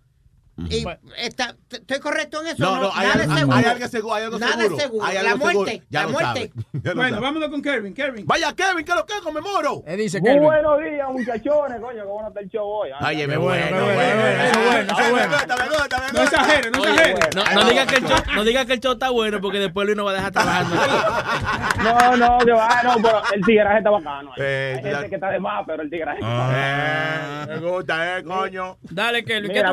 Y 0.70 0.86
está- 1.18 1.56
¿Estoy 1.70 2.00
correcto 2.00 2.42
en 2.42 2.48
eso? 2.48 2.64
No, 2.64 2.80
no, 2.82 2.92
hay 2.94 3.08
nada 3.08 3.24
algo- 3.24 3.34
es 3.34 3.40
seguro. 3.40 3.56
hay 3.58 3.66
algo 3.66 3.88
seguro, 3.88 4.14
hay 4.16 4.24
algo 4.24 4.40
nada 4.40 4.52
seguro. 4.54 4.76
es 4.78 4.82
seguro. 4.84 5.06
Hay 5.06 5.14
la 5.16 5.32
algo 5.32 5.38
muerte, 5.38 5.84
Ya 5.90 6.00
la 6.02 6.06
lo 6.06 6.12
muerte. 6.12 6.28
sabe. 6.30 6.52
Ya 6.84 6.90
lo 6.92 6.96
Bueno, 6.96 7.10
sabe. 7.16 7.22
vámonos 7.26 7.50
con 7.50 7.62
Kevin, 7.62 7.94
Kevin. 7.94 8.26
Vaya, 8.26 8.54
Kevin, 8.56 8.86
¿qué 8.86 8.92
es 8.92 8.98
lo 8.98 9.06
que 9.06 9.14
es? 9.14 9.22
Come 9.22 9.42
moro. 9.42 9.84
Él 9.86 9.98
dice 9.98 10.20
Muy 10.22 10.40
buenos 10.40 10.80
días, 10.80 11.08
muchachones, 11.12 11.80
coño, 11.82 12.02
qué 12.04 12.10
bueno 12.10 12.28
está 12.30 12.40
el 12.42 12.50
show 12.50 12.66
hoy. 12.68 12.90
¿ah? 12.94 13.08
Oye, 13.08 13.28
me 13.28 13.38
bueno, 13.38 13.66
bueno, 13.70 13.86
bueno, 13.86 13.96
bueno. 13.96 14.22
bueno, 14.22 14.64
bueno. 14.64 14.94
me 14.96 15.10
gusta, 15.10 15.56
me 15.58 15.68
gusta, 15.70 16.00
me 16.00 16.12
No 16.14 16.22
gusta. 16.22 16.24
exagere, 16.24 16.72
no 16.72 16.82
Oye, 16.82 16.92
exagere. 16.92 17.20
no, 17.36 17.44
no 17.64 17.70
digas 17.70 17.88
que 17.88 17.96
el 17.96 18.04
show, 18.06 18.18
no 18.36 18.44
digas 18.44 18.66
que 18.66 18.74
el 18.74 18.80
show 18.80 18.92
está 18.94 19.10
bueno 19.10 19.42
porque 19.42 19.60
después 19.60 19.86
Luis 19.86 19.98
no 19.98 20.06
va 20.06 20.12
a 20.12 20.14
dejar 20.16 20.32
trabajando. 20.32 20.76
No, 21.80 22.18
no, 22.18 22.38
que 22.40 22.52
va, 22.52 22.84
no, 22.84 22.96
pero 23.02 23.22
el 23.34 23.42
tigraje 23.46 23.78
está 23.78 23.90
bacano. 23.90 24.32
eh. 24.38 24.74
Eh, 24.76 24.82
Hay 24.84 24.94
gente 24.94 25.10
que 25.10 25.16
está 25.16 25.30
de 25.32 25.40
más, 25.40 25.64
pero 25.66 25.82
el 25.82 25.90
tigraje 25.90 26.20
está 26.20 26.28
bacano. 26.30 26.58
Eh, 26.58 27.46
me 27.48 27.58
gusta, 27.70 28.18
eh, 28.18 28.24
coño. 28.24 28.78
Dale, 28.82 29.24
Kelvin, 29.24 29.52
¿qué, 29.54 29.64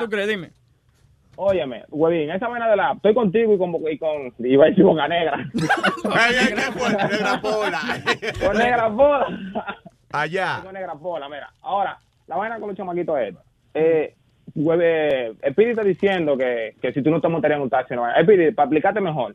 tú 0.00 0.08
crees? 0.10 0.23
Dime. 0.26 0.50
Óyeme, 1.36 1.82
huevín, 1.90 2.30
esa 2.30 2.46
vaina 2.46 2.68
de 2.70 2.76
la 2.76 2.92
estoy 2.92 3.12
contigo 3.12 3.54
y 3.54 3.58
con, 3.58 3.74
y 3.90 3.98
con 3.98 4.32
iba 4.46 4.66
a 4.66 4.68
decir 4.68 4.84
boca 4.84 5.08
negra. 5.08 5.36
Negra 6.04 6.70
pola. 7.42 7.80
con 8.46 8.56
negra 8.56 8.90
pola. 8.94 9.26
Allá. 10.12 10.60
Con 10.62 10.74
negra 10.74 10.94
pola, 10.94 11.28
mira. 11.28 11.50
Ahora, 11.62 11.98
la 12.28 12.36
vaina 12.36 12.58
con 12.60 12.68
los 12.68 12.76
chamaquitos 12.76 13.18
es, 13.18 13.34
eh, 13.74 14.14
hueve, 14.54 15.34
Speedy 15.50 15.70
está 15.70 15.82
diciendo 15.82 16.36
que, 16.38 16.76
que 16.80 16.92
si 16.92 17.02
tú 17.02 17.10
no 17.10 17.20
te 17.20 17.26
montarías 17.28 17.56
en 17.56 17.62
un 17.64 17.70
taxi, 17.70 17.94
no 17.94 18.04
Speedy, 18.22 18.52
para 18.52 18.66
explicarte 18.66 19.00
mejor, 19.00 19.34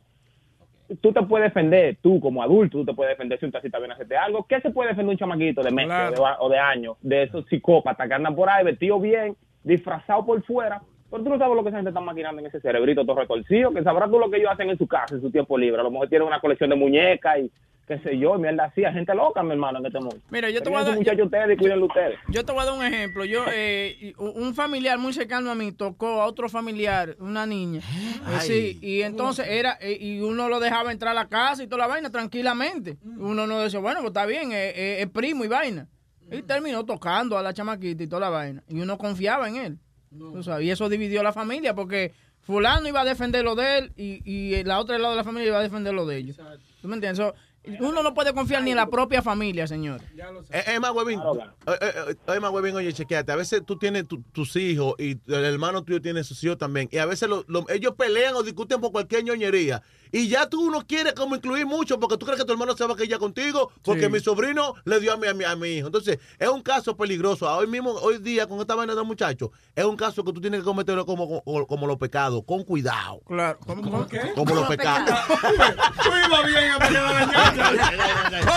tú 1.01 1.11
te 1.11 1.21
puedes 1.23 1.53
defender, 1.53 1.97
tú 2.01 2.21
como 2.21 2.41
adulto, 2.41 2.77
tú 2.77 2.85
te 2.85 2.93
puedes 2.93 3.11
defender 3.17 3.37
si 3.39 3.45
un 3.45 3.51
taxista 3.51 3.77
viene 3.77 3.93
a 3.93 3.95
hacerte 3.95 4.15
algo. 4.15 4.45
¿Qué 4.47 4.61
se 4.61 4.69
puede 4.69 4.91
defender 4.91 5.11
un 5.11 5.17
chamaquito 5.17 5.61
de 5.61 5.71
meses 5.71 5.89
Claro. 5.89 6.11
o, 6.11 6.15
de, 6.15 6.21
va- 6.21 6.37
o 6.39 6.49
de 6.49 6.59
años, 6.59 6.95
de 7.01 7.23
esos 7.23 7.45
psicópatas 7.47 8.07
que 8.07 8.13
andan 8.13 8.35
por 8.35 8.49
ahí 8.49 8.63
vestidos 8.63 9.01
bien, 9.01 9.35
disfrazados 9.63 10.25
por 10.25 10.43
fuera? 10.43 10.81
Pero 11.11 11.23
tú 11.23 11.29
no 11.29 11.37
sabes 11.39 11.55
lo 11.55 11.63
que 11.63 11.69
esa 11.69 11.77
gente 11.79 11.89
está 11.89 12.01
maquinando 12.01 12.39
en 12.39 12.47
ese 12.47 12.59
cerebrito 12.61 13.03
todo 13.03 13.15
retorcido, 13.19 13.71
que 13.73 13.83
sabrás 13.83 14.11
tú 14.11 14.19
lo 14.19 14.29
que 14.29 14.37
ellos 14.37 14.51
hacen 14.51 14.69
en 14.69 14.77
su 14.77 14.87
casa, 14.87 15.15
en 15.15 15.21
su 15.21 15.31
tiempo 15.31 15.57
libre. 15.57 15.79
A 15.79 15.83
lo 15.83 15.89
mejor 15.91 16.07
tienen 16.07 16.27
una 16.27 16.39
colección 16.39 16.69
de 16.69 16.75
muñecas 16.75 17.39
y 17.39 17.51
qué 17.87 17.97
sé 17.97 18.19
yo, 18.19 18.35
y 18.35 18.39
mierda 18.39 18.65
así, 18.65 18.85
hay 18.85 18.93
gente 18.93 19.15
loca, 19.15 19.41
mi 19.41 19.53
hermano, 19.53 19.79
en 19.79 19.87
este 19.87 19.97
mundo. 19.99 20.17
Mira, 20.29 20.51
yo 20.51 20.61
te 20.61 20.69
voy 20.69 20.79
a 20.79 20.83
dar- 20.83 20.95
muchachos 20.95 21.25
ustedes 21.25 21.57
cuídenlo 21.57 21.87
ustedes. 21.87 22.19
Yo 22.27 22.45
te 22.45 22.51
voy 22.51 22.61
a 22.61 22.65
dar 22.65 22.75
un 22.75 22.85
ejemplo. 22.85 23.25
Yo, 23.25 23.43
eh, 23.51 24.13
un 24.19 24.53
familiar 24.53 24.99
muy 24.99 25.11
cercano 25.11 25.49
a 25.49 25.55
mí 25.55 25.71
tocó 25.71 26.21
a 26.21 26.27
otro 26.27 26.47
familiar, 26.49 27.15
una 27.19 27.47
niña. 27.47 27.79
Eh, 27.79 28.21
Ay. 28.27 28.47
sí, 28.47 28.79
y 28.83 29.01
entonces 29.01 29.47
era, 29.47 29.75
eh, 29.81 29.97
y 29.99 30.19
uno 30.21 30.47
lo 30.49 30.59
dejaba 30.59 30.91
entrar 30.91 31.13
a 31.13 31.15
la 31.23 31.27
casa 31.29 31.63
y 31.63 31.67
toda 31.67 31.79
la 31.79 31.87
vaina 31.87 32.11
tranquilamente. 32.11 32.97
Uno 33.17 33.47
no 33.47 33.57
decía, 33.61 33.79
bueno, 33.79 34.01
pues 34.01 34.09
está 34.11 34.27
bien, 34.27 34.51
eh, 34.51 34.69
eh, 34.75 35.01
es 35.01 35.09
primo 35.09 35.43
y 35.43 35.47
vaina. 35.47 35.87
Y 36.31 36.41
terminó 36.43 36.85
tocando 36.85 37.37
a 37.37 37.43
la 37.43 37.53
chamaquita 37.53 38.03
y 38.03 38.07
toda 38.07 38.21
la 38.21 38.29
vaina. 38.29 38.63
Y 38.67 38.79
uno 38.81 38.97
confiaba 38.97 39.47
en 39.47 39.55
él. 39.55 39.79
Tú 40.09 40.41
sabes, 40.43 40.65
y 40.65 40.71
eso 40.71 40.89
dividió 40.89 41.21
la 41.21 41.33
familia 41.33 41.75
porque 41.75 42.13
fulano 42.41 42.87
iba 42.87 43.01
a 43.01 43.05
defender 43.05 43.43
lo 43.43 43.53
de 43.55 43.77
él 43.77 43.93
y, 43.95 44.21
y 44.25 44.63
la 44.63 44.79
otra 44.79 44.93
del 44.93 45.03
lado 45.03 45.13
de 45.13 45.17
la 45.17 45.23
familia 45.23 45.49
iba 45.49 45.59
a 45.59 45.63
defender 45.63 45.93
lo 45.93 46.05
de 46.05 46.17
ellos. 46.17 46.37
¿Tú 46.81 46.87
me 46.87 46.95
entiendes? 46.95 47.17
So, 47.17 47.35
uno 47.79 48.03
no 48.03 48.13
puede 48.13 48.33
confiar 48.33 48.63
ni 48.63 48.71
en 48.71 48.77
la 48.77 48.87
propia 48.87 49.21
familia, 49.21 49.67
señor. 49.67 50.01
Eh, 50.01 50.21
eh, 50.51 50.61
eh, 50.61 50.61
eh, 50.61 52.15
Es 52.27 52.41
más, 52.41 52.51
huevín, 52.51 52.75
oye, 52.75 52.93
chequeate. 52.93 53.31
A 53.31 53.35
veces 53.35 53.61
tú 53.65 53.77
tienes 53.77 54.07
tu- 54.07 54.21
tus 54.31 54.55
hijos 54.55 54.95
y 54.97 55.11
el 55.27 55.45
hermano 55.45 55.83
tuyo 55.83 56.01
tiene 56.01 56.23
sus 56.23 56.43
hijos 56.43 56.57
también. 56.57 56.87
Y 56.91 56.97
a 56.97 57.05
veces 57.05 57.29
lo- 57.29 57.43
lo- 57.47 57.65
ellos 57.69 57.93
pelean 57.97 58.35
o 58.35 58.43
discuten 58.43 58.79
por 58.81 58.91
cualquier 58.91 59.23
ñoñería. 59.23 59.81
Y 60.11 60.27
ya 60.27 60.47
tú 60.49 60.71
no 60.71 60.87
quieres 60.87 61.13
como 61.13 61.35
incluir 61.35 61.67
mucho 61.67 61.99
porque 61.99 62.17
tú 62.17 62.25
crees 62.25 62.39
que 62.39 62.45
tu 62.45 62.51
hermano 62.53 62.75
se 62.75 62.83
va 62.83 62.93
a 62.93 62.97
quedar 62.97 63.19
contigo 63.19 63.71
porque 63.83 64.05
Sí. 64.05 64.09
mi 64.09 64.19
sobrino 64.19 64.73
le 64.85 64.99
dio 64.99 65.13
a 65.13 65.17
mi, 65.17 65.27
a, 65.27 65.33
mi, 65.35 65.43
a 65.43 65.55
mi 65.55 65.67
hijo. 65.69 65.85
Entonces, 65.87 66.17
es 66.39 66.47
un 66.47 66.63
caso 66.63 66.97
peligroso. 66.97 67.47
Hoy 67.55 67.67
mismo, 67.67 67.91
hoy 67.91 68.17
día, 68.17 68.47
con 68.47 68.59
esta 68.59 68.73
vaina 68.73 68.93
de 68.93 68.97
los 68.97 69.05
muchachos, 69.05 69.49
es 69.75 69.85
un 69.85 69.95
caso 69.95 70.23
que 70.23 70.33
tú 70.33 70.41
tienes 70.41 70.61
que 70.61 70.63
cometerlo 70.65 71.05
como, 71.05 71.43
como, 71.43 71.67
como 71.67 71.85
los 71.85 71.97
pecados, 71.97 72.41
con 72.43 72.63
cuidado. 72.63 73.21
Claro. 73.27 73.59
¿Cómo, 73.65 74.07
qué? 74.07 74.31
Como 74.33 74.55
los 74.55 74.67
pecados. 74.67 75.09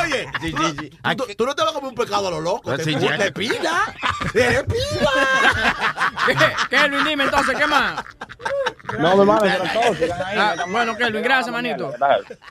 Oye, 0.02 0.28
tú, 1.16 1.24
tú 1.36 1.46
no 1.46 1.54
te 1.54 1.62
vas 1.62 1.70
a 1.70 1.74
comer 1.74 1.88
un 1.90 1.94
pecado 1.94 2.28
a 2.28 2.30
lo 2.30 2.40
loco. 2.40 2.74
Te, 2.76 2.84
te 2.84 3.32
pila. 3.32 3.94
Te 4.32 4.64
¿Qué, 6.26 6.36
Kelvin, 6.70 7.04
dime 7.04 7.24
entonces, 7.24 7.54
¿qué 7.56 7.66
más? 7.66 8.02
No, 8.98 9.12
todos 9.16 9.96
sigan 9.98 10.22
ahí. 10.22 10.36
Ah, 10.38 10.54
bueno, 10.68 10.96
Kelvin, 10.96 11.22
gracias, 11.22 11.50
manito. 11.52 11.92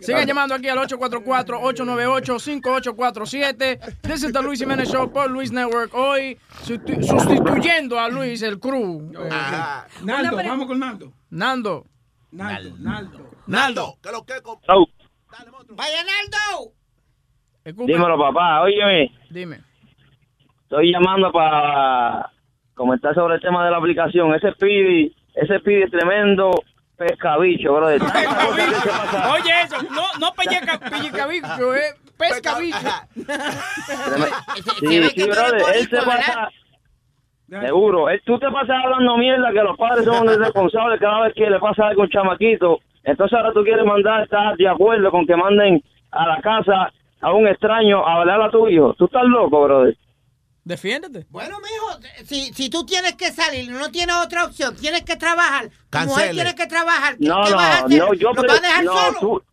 Sigan 0.01 0.25
llamando 0.27 0.55
aquí 0.55 0.67
al 0.69 0.77
844-898-5847. 0.79 3.79
This 4.01 4.23
is 4.23 4.33
the 4.33 4.41
Luis 4.41 4.59
Jiménez 4.59 4.89
Show 4.89 5.11
por 5.11 5.29
Luis 5.29 5.51
Network. 5.51 5.93
Hoy 5.93 6.37
susti- 6.65 7.03
sustituyendo 7.05 7.99
a 7.99 8.09
Luis, 8.09 8.41
el 8.41 8.59
crew. 8.59 9.11
Eh, 9.13 9.29
Naldo, 10.03 10.37
vamos 10.37 10.65
con 10.67 10.79
Naldo. 10.79 11.13
Nando. 11.29 11.85
Naldo, 12.31 12.75
Naldo. 12.79 13.29
Naldo, 13.47 13.97
que 14.01 14.11
lo 14.11 14.25
que 14.25 14.33
con... 15.71 15.75
¡Vaya, 15.75 16.03
Naldo! 16.03 17.85
Dímelo, 17.85 18.17
papá. 18.17 18.61
Óyeme, 18.61 19.11
Dime. 19.29 19.59
estoy 20.63 20.91
llamando 20.91 21.31
para 21.31 22.29
comentar 22.73 23.13
sobre 23.13 23.35
el 23.35 23.41
tema 23.41 23.63
de 23.65 23.71
la 23.71 23.77
aplicación. 23.77 24.33
Ese 24.33 24.51
Speedy, 24.53 25.15
ese 25.35 25.59
Speedy 25.59 25.83
es 25.83 25.91
tremendo 25.91 26.51
pescabicho, 26.97 27.73
brother. 27.73 28.01
Oye, 29.33 29.61
eso, 29.63 29.77
no, 29.91 30.03
no 30.19 30.33
pelleca, 30.33 30.79
pellecabicho, 30.79 31.75
eh, 31.75 31.93
pescabicho. 32.17 32.77
Sí, 34.79 35.03
sí, 35.09 35.23
brother. 35.23 35.63
Él 35.75 35.89
se 35.89 35.97
pasa... 35.97 36.49
Seguro. 37.49 38.05
Tú 38.25 38.39
te 38.39 38.49
pasas 38.49 38.77
hablando 38.81 39.17
mierda 39.17 39.51
que 39.51 39.61
los 39.61 39.77
padres 39.77 40.05
son 40.05 40.25
los 40.25 40.37
responsables 40.37 41.01
cada 41.01 41.23
vez 41.23 41.33
que 41.35 41.49
le 41.49 41.59
pasa 41.59 41.87
algo 41.87 42.03
a 42.03 42.05
un 42.05 42.09
chamaquito. 42.09 42.79
Entonces 43.03 43.37
ahora 43.37 43.51
tú 43.53 43.63
quieres 43.63 43.85
mandar, 43.85 44.23
estás 44.23 44.57
de 44.57 44.67
acuerdo 44.67 45.09
con 45.11 45.25
que 45.25 45.35
manden 45.35 45.81
a 46.11 46.27
la 46.27 46.41
casa 46.41 46.91
a 47.21 47.33
un 47.33 47.47
extraño 47.47 48.05
a 48.05 48.15
hablar 48.21 48.41
a 48.41 48.49
tu 48.51 48.67
hijo. 48.67 48.93
Tú 48.95 49.05
estás 49.05 49.23
loco, 49.25 49.63
brother. 49.63 49.95
Defiéndete. 50.63 51.25
Bueno, 51.31 51.57
mijo, 51.57 51.99
si, 52.25 52.53
si 52.53 52.69
tú 52.69 52.85
tienes 52.85 53.15
que 53.15 53.31
salir, 53.31 53.71
no 53.71 53.89
tienes 53.89 54.15
otra 54.23 54.45
opción, 54.45 54.75
tienes 54.75 55.03
que 55.03 55.15
trabajar, 55.15 55.69
tu 55.89 55.99
mujer 56.07 56.31
tiene 56.31 56.53
que 56.53 56.67
trabajar, 56.67 57.17
¿qué, 57.17 57.27
No, 57.27 57.41
qué 57.43 57.53
vas 57.53 57.65
a 57.65 57.79
no, 57.81 57.85
hacer? 57.87 57.99
no, 57.99 58.13
yo, 58.13 58.29
¿Lo 58.33 58.41
pre- 58.41 58.47
vas 58.47 58.59
a 58.59 58.67
dejar 58.67 58.83
no, 58.83 58.93
solo? 58.93 59.19
tú- 59.19 59.43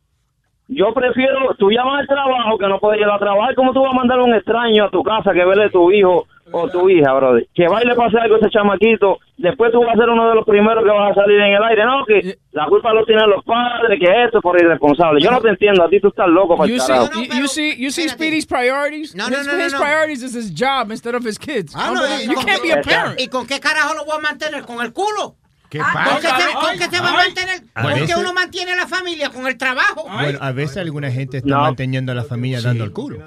yo 0.69 0.93
prefiero, 0.93 1.55
tú 1.59 1.71
llamas 1.71 2.01
al 2.01 2.07
trabajo 2.09 2.59
que 2.59 2.67
no 2.69 2.79
puedes 2.79 3.01
ir 3.01 3.07
a 3.09 3.19
trabajar, 3.19 3.55
¿cómo 3.55 3.73
tú 3.73 3.81
vas 3.81 3.93
a 3.93 3.97
mandar 3.97 4.19
a 4.19 4.23
un 4.25 4.35
extraño 4.35 4.85
a 4.85 4.91
tu 4.91 5.03
casa 5.03 5.33
que 5.33 5.45
vele 5.47 5.71
tu 5.71 5.91
hijo 5.91 6.27
o 6.53 6.69
tu 6.69 6.89
hija, 6.91 7.13
brother? 7.13 7.47
Que 7.55 7.69
va 7.69 7.83
y 7.83 7.87
le 7.87 7.95
pase 7.95 8.19
algo 8.19 8.37
a 8.37 8.39
ese 8.39 8.51
chamaquito, 8.51 9.19
después 9.37 9.71
tú 9.73 9.81
vas 9.81 9.95
a 9.95 9.99
ser 9.99 10.09
uno 10.09 10.29
de 10.29 10.35
los 10.35 10.45
primeros 10.47 10.83
que 10.85 10.91
vas 10.91 11.13
a 11.13 11.15
salir 11.15 11.39
en 11.41 11.55
el 11.55 11.63
aire, 11.63 11.85
no, 11.85 12.05
que 12.07 12.39
la 12.53 12.67
culpa 12.67 12.93
lo 12.93 13.05
tienen 13.05 13.29
los 13.31 13.45
padres, 13.45 13.99
que 14.01 14.25
esto 14.25 14.41
por 14.41 14.61
irresponsable. 14.61 15.21
Yo 15.23 15.31
no 15.31 15.41
te 15.41 15.49
entiendo, 15.51 15.85
a 15.85 15.89
ti 15.89 16.01
tú 16.01 16.09
estás 16.09 16.29
loco 16.29 16.57
para 16.57 16.69
You 16.71 16.79
see, 16.81 16.87
carajo. 16.93 17.13
you, 17.23 17.41
you 17.41 17.49
see, 17.49 17.77
you 17.77 17.91
see 17.91 18.09
Speedy's 18.09 18.47
priorities. 18.47 19.15
No, 19.15 19.29
no, 19.29 19.39
his, 19.39 19.47
no, 19.47 19.53
no, 19.57 19.65
his 19.65 19.73
no. 19.73 19.79
priorities 19.81 20.23
is 20.23 20.35
his 20.35 20.53
job 20.55 20.91
instead 20.91 21.15
of 21.15 21.25
his 21.27 21.39
kids. 21.39 21.73
Ah, 21.77 21.93
no, 21.93 22.01
Unbelievable. 22.01 22.25
¿y 22.25 22.29
you 22.29 22.35
con 22.35 22.45
can't 22.45 22.63
qué- 22.63 22.75
be 22.75 22.81
a 22.81 22.83
parent. 22.83 23.21
¿Y 23.21 23.29
con 23.29 23.47
qué 23.47 23.61
carajo 23.61 23.95
lo 23.95 24.05
voy 24.05 24.17
a 24.19 24.21
mantener? 24.21 24.63
¿Con 24.65 24.81
el 24.85 24.93
culo? 24.93 25.37
¿Qué 25.71 25.81
Ah, 25.83 25.91
pasa? 25.93 26.11
¿Con 26.13 26.21
qué 26.23 26.29
se, 26.29 26.53
con 26.55 26.79
qué 26.79 26.97
se 26.97 27.03
va 27.03 27.11
a 27.11 27.13
mantener? 27.13 27.61
A 27.75 27.83
¿Con 27.83 27.93
qué 27.93 28.01
veces- 28.01 28.17
uno 28.17 28.33
mantiene 28.33 28.75
la 28.75 28.87
familia? 28.87 29.29
¿Con 29.29 29.47
el 29.47 29.59
trabajo? 29.59 30.07
Bueno, 30.11 30.39
a 30.41 30.51
veces 30.53 30.79
alguna 30.79 31.11
gente 31.11 31.37
está 31.37 31.59
manteniendo 31.59 32.11
a 32.11 32.15
la 32.15 32.25
familia 32.25 32.63
dando 32.63 32.85
el 32.85 32.93
culo. 32.93 33.19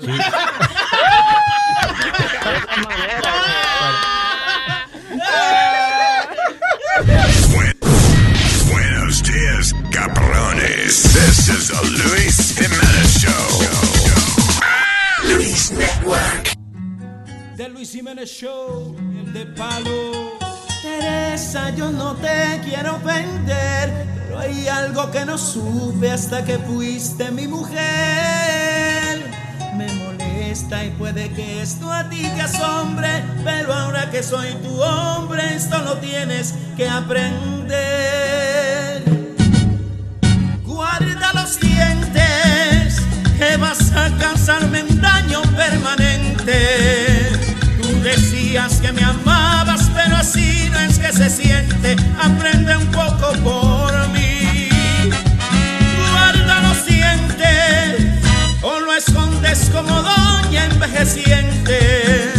Buenos 8.70 9.24
dias, 9.24 9.76
cabrones. 9.92 11.04
This 11.14 11.50
is 11.50 11.68
the 11.68 11.82
Luis 11.84 12.56
Jimenez 12.58 13.20
Show. 13.20 13.48
Luis 15.36 15.72
Network. 15.72 16.52
de 17.58 17.70
Luis 17.70 17.92
Jiménez 17.92 18.30
Show, 18.30 18.96
el 19.20 19.34
de 19.34 19.46
palo. 19.48 20.40
Teresa, 20.82 21.70
yo 21.76 21.92
no 21.92 22.16
te 22.16 22.62
quiero 22.64 22.96
ofender, 22.96 24.08
pero 24.28 24.40
hay 24.40 24.68
algo 24.68 25.12
que 25.12 25.26
no 25.26 25.38
supe 25.38 26.10
hasta 26.10 26.44
que 26.46 26.58
fuiste 26.58 27.32
mi 27.32 27.48
mujer. 27.48 27.82
Molesta 30.52 30.84
y 30.84 30.90
puede 30.90 31.30
que 31.30 31.62
esto 31.62 31.90
a 31.90 32.10
ti 32.10 32.24
te 32.24 32.42
asombre, 32.42 33.24
pero 33.46 33.74
ahora 33.74 34.12
que 34.12 34.22
soy 34.22 34.50
tu 34.62 34.82
hombre, 34.82 35.56
esto 35.56 35.82
lo 35.82 35.96
tienes 36.00 36.54
que 36.76 36.90
aprender. 36.90 37.80
Guarda 40.66 41.32
los 41.36 41.58
dientes, 41.58 43.02
que 43.38 43.56
vas 43.56 43.94
a 43.94 44.10
causarme 44.18 44.84
un 44.84 45.00
daño 45.00 45.42
permanente. 45.56 47.30
Tú 47.82 48.02
decías 48.02 48.82
que 48.82 48.92
me 48.92 49.06
amabas, 49.06 49.90
pero 49.96 50.18
así 50.18 50.68
no 50.70 50.80
es 50.80 51.00
que 51.00 51.14
se 51.14 51.30
siente. 51.30 51.96
Aprende 52.22 52.76
un 52.76 52.88
poco 52.88 53.32
por 53.42 53.81
escondes 59.52 59.70
como 59.72 60.02
doña 60.02 60.66
envejeciente. 60.66 62.34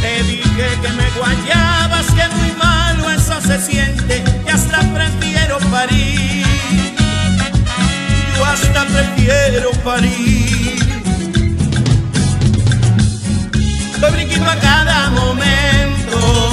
Te 0.00 0.22
dije 0.24 0.66
que 0.82 0.88
me 0.88 1.10
guayabas, 1.18 2.06
que 2.06 2.28
muy 2.36 2.52
malo 2.52 3.10
eso 3.10 3.40
se 3.40 3.60
siente, 3.60 4.22
y 4.46 4.50
hasta 4.50 4.80
prefiero 4.80 5.58
parir. 5.70 6.44
Yo 8.36 8.44
hasta 8.44 8.84
prefiero 8.84 9.70
parir. 9.84 10.78
Doy 14.00 14.10
brinquito 14.12 14.50
a 14.50 14.56
cada 14.56 15.10
momento. 15.10 16.51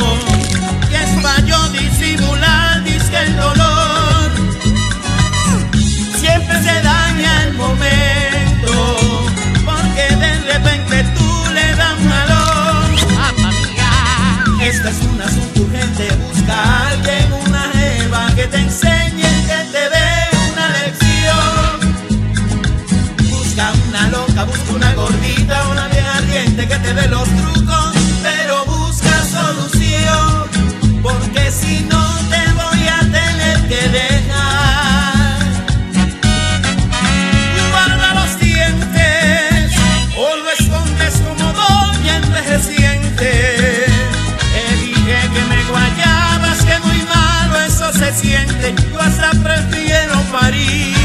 Es 14.90 15.02
una 15.14 15.26
asunto 15.26 15.62
urgente. 15.62 16.08
Busca 16.16 16.54
a 16.54 16.90
alguien, 16.90 17.34
una 17.48 17.64
jeva 17.74 18.28
que 18.36 18.48
te 18.48 18.58
enseñe, 18.58 19.32
que 19.50 19.60
te 19.74 19.84
dé 19.94 20.10
una 20.52 20.66
lección. 20.80 21.74
Busca 23.30 23.72
una 23.88 24.08
loca, 24.10 24.44
busca 24.46 24.72
una 24.74 24.94
gordita, 24.94 25.68
una 25.70 25.88
bien 25.90 26.06
ardiente 26.06 26.68
que 26.68 26.78
te 26.78 26.94
dé 26.94 27.08
los 27.08 27.29
casa 49.10 49.32
prefiero 49.42 50.22
parir. 50.32 50.99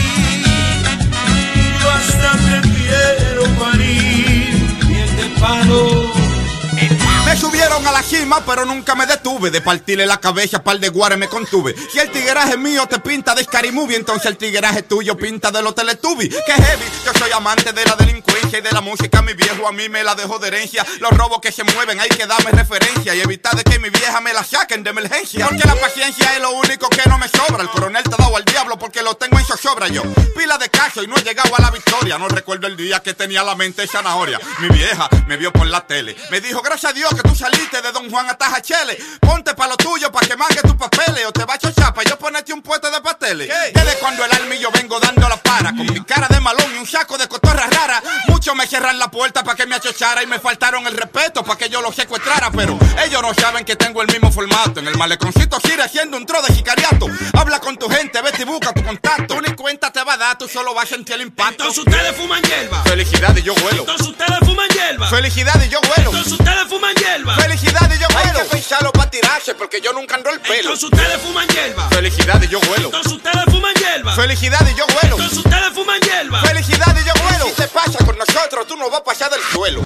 Cima, 8.04 8.44
pero 8.44 8.64
nunca 8.64 8.94
me 8.94 9.06
detuve. 9.06 9.50
De 9.50 9.60
partirle 9.60 10.06
la 10.06 10.18
cabeza, 10.18 10.62
par 10.62 10.78
de 10.78 10.88
guares 10.88 11.18
me 11.18 11.28
contuve. 11.28 11.74
Si 11.92 11.98
el 11.98 12.10
tigueraje 12.10 12.56
mío 12.56 12.86
te 12.86 12.98
pinta 12.98 13.34
de 13.34 13.44
Scary 13.44 13.72
entonces 13.94 14.26
el 14.26 14.36
tigueraje 14.36 14.82
tuyo 14.82 15.16
pinta 15.16 15.50
de 15.50 15.62
los 15.62 15.74
Teletubbies. 15.74 16.34
Que 16.46 16.52
heavy, 16.52 16.84
yo 17.04 17.12
soy 17.18 17.32
amante 17.32 17.72
de 17.72 17.84
la 17.84 17.96
delincuencia 17.96 18.58
y 18.58 18.62
de 18.62 18.72
la 18.72 18.80
música. 18.80 19.22
Mi 19.22 19.34
viejo 19.34 19.66
a 19.66 19.72
mí 19.72 19.88
me 19.88 20.04
la 20.04 20.14
dejó 20.14 20.38
de 20.38 20.48
herencia. 20.48 20.86
Los 21.00 21.10
robos 21.12 21.40
que 21.40 21.50
se 21.50 21.64
mueven, 21.64 21.98
hay 21.98 22.08
que 22.08 22.26
darme 22.26 22.50
referencia 22.50 23.14
y 23.14 23.20
evitar 23.20 23.54
de 23.56 23.64
que 23.64 23.78
mi 23.78 23.90
vieja 23.90 24.20
me 24.20 24.32
la 24.32 24.44
saquen 24.44 24.82
de 24.82 24.90
emergencia. 24.90 25.46
Porque 25.46 25.66
la 25.66 25.76
paciencia 25.76 26.34
es 26.34 26.40
lo 26.40 26.50
único 26.52 26.88
que 26.88 27.08
no 27.08 27.18
me 27.18 27.28
sobra. 27.28 27.62
El 27.62 27.70
coronel 27.70 28.02
te 28.04 28.14
ha 28.14 28.18
dado 28.18 28.36
al 28.36 28.44
diablo 28.44 28.78
porque 28.78 29.02
lo 29.02 29.14
tengo 29.14 29.38
en 29.38 29.44
zozobra 29.44 29.88
yo. 29.88 30.02
Pila 30.36 30.58
de 30.58 30.68
caso 30.68 31.02
y 31.02 31.06
no 31.06 31.16
he 31.16 31.22
llegado 31.22 31.54
a 31.56 31.60
la 31.60 31.70
victoria. 31.70 32.18
No 32.18 32.28
recuerdo 32.28 32.66
el 32.66 32.76
día 32.76 33.00
que 33.00 33.14
tenía 33.14 33.42
la 33.42 33.54
mente 33.54 33.86
zanahoria. 33.86 34.40
Mi 34.60 34.68
vieja 34.68 35.08
me 35.26 35.36
vio 35.36 35.52
por 35.52 35.66
la 35.66 35.86
tele. 35.86 36.16
Me 36.30 36.40
dijo, 36.40 36.62
gracias 36.62 36.92
a 36.92 36.94
Dios 36.94 37.14
que 37.14 37.22
tú 37.22 37.33
saliste 37.34 37.82
de 37.82 37.92
Don 37.92 38.10
Juan 38.10 38.28
hasta 38.28 38.50
Jachele. 38.50 38.96
Ponte 39.20 39.54
pa' 39.54 39.66
lo 39.66 39.76
tuyo 39.76 40.10
pa' 40.12 40.20
que 40.20 40.36
mangue 40.36 40.60
tus 40.62 40.74
papeles. 40.74 41.26
O 41.26 41.32
te 41.32 41.44
va 41.44 41.54
a 41.54 41.58
chochar 41.58 41.92
pa' 41.94 42.04
yo 42.04 42.18
ponerte 42.18 42.52
un 42.52 42.62
puesto 42.62 42.90
de 42.90 43.00
pasteles. 43.00 43.48
Desde 43.48 43.98
cuando 43.98 44.24
el 44.24 44.58
yo 44.58 44.70
vengo 44.70 45.00
dando 45.00 45.28
la 45.28 45.36
para. 45.36 45.70
Con 45.70 45.86
mi 45.86 46.04
cara 46.04 46.28
de 46.28 46.40
malón 46.40 46.74
y 46.74 46.78
un 46.78 46.86
saco 46.86 47.18
de 47.18 47.28
cotorra 47.28 47.66
rara. 47.66 48.02
Muchos 48.28 48.54
me 48.54 48.66
cierran 48.66 48.98
la 48.98 49.10
puerta 49.10 49.42
pa' 49.42 49.54
que 49.54 49.66
me 49.66 49.74
achochara. 49.74 50.22
Y 50.22 50.26
me 50.26 50.38
faltaron 50.38 50.86
el 50.86 50.96
respeto 50.96 51.42
pa' 51.44 51.56
que 51.56 51.68
yo 51.68 51.80
lo 51.80 51.92
secuestrara. 51.92 52.50
Pero 52.50 52.78
ellos 53.04 53.22
no 53.22 53.34
saben 53.34 53.64
que 53.64 53.76
tengo 53.76 54.02
el 54.02 54.08
mismo 54.08 54.30
formato. 54.30 54.80
En 54.80 54.88
el 54.88 54.96
maleconcito 54.96 55.58
sigue 55.60 55.82
haciendo 55.82 56.16
un 56.16 56.26
tro 56.26 56.40
de 56.42 56.54
sicariato. 56.54 57.06
Habla 57.36 57.60
con 57.60 57.76
tu 57.76 57.88
gente, 57.88 58.20
vete 58.22 58.42
y 58.42 58.44
busca 58.44 58.72
tu 58.72 58.82
contacto. 58.84 59.34
Tú 59.34 59.40
ni 59.40 59.54
cuenta 59.54 59.90
te 59.90 60.02
va 60.04 60.14
a 60.14 60.16
dar, 60.16 60.38
tú 60.38 60.48
solo 60.48 60.74
vas 60.74 60.84
a 60.84 60.88
sentir 60.88 61.14
el 61.16 61.22
impacto. 61.22 61.64
Entonces 61.64 61.84
ustedes 61.86 62.16
fuman 62.16 62.42
hierba. 62.42 62.82
Felicidad 62.84 63.36
y 63.36 63.42
yo 63.42 63.54
vuelo. 63.54 63.80
Entonces 63.80 64.06
ustedes 64.06 64.38
fuman 64.40 64.68
hierba. 64.68 65.08
Felicidad 65.08 65.60
y 65.64 65.68
yo 65.68 65.80
vuelo. 65.80 66.10
Entonces 66.10 66.32
ustedes 66.32 66.64
fuman 66.68 66.94
hierba. 66.94 67.23
Felicidad 67.32 67.90
y 67.94 67.98
yo 67.98 68.06
vuelo. 68.08 68.38
Hay 68.38 68.44
que 68.44 68.50
pensarlo 68.50 68.92
para 68.92 69.10
tirarse 69.10 69.54
porque 69.54 69.80
yo 69.80 69.92
nunca 69.92 70.16
ando 70.16 70.30
el 70.30 70.40
pelo. 70.40 70.72
Entonces 70.72 70.84
ustedes 70.84 71.18
fuman 71.22 71.48
hierba. 71.48 71.88
Felicidad 71.88 72.42
y 72.42 72.48
yo 72.48 72.60
vuelo. 72.60 72.86
Entonces 72.86 73.12
ustedes 73.12 73.44
fuman 73.50 73.74
hierba. 73.74 74.14
Felicidad 74.14 74.66
y 74.70 74.74
yo 74.74 74.86
vuelo. 74.86 75.16
Entonces 75.16 75.38
ustedes 75.38 75.72
fuman 75.74 76.00
hierba. 76.00 76.40
Felicidad 76.42 76.96
y 77.00 77.04
yo 77.06 77.12
vuelo. 77.22 77.46
Si 77.46 77.52
te 77.52 77.68
pasa 77.68 78.04
con 78.04 78.18
nosotros, 78.18 78.66
tú 78.66 78.76
no 78.76 78.90
vas 78.90 79.00
a 79.00 79.04
pasar 79.04 79.30
del 79.30 79.42
suelo. 79.42 79.82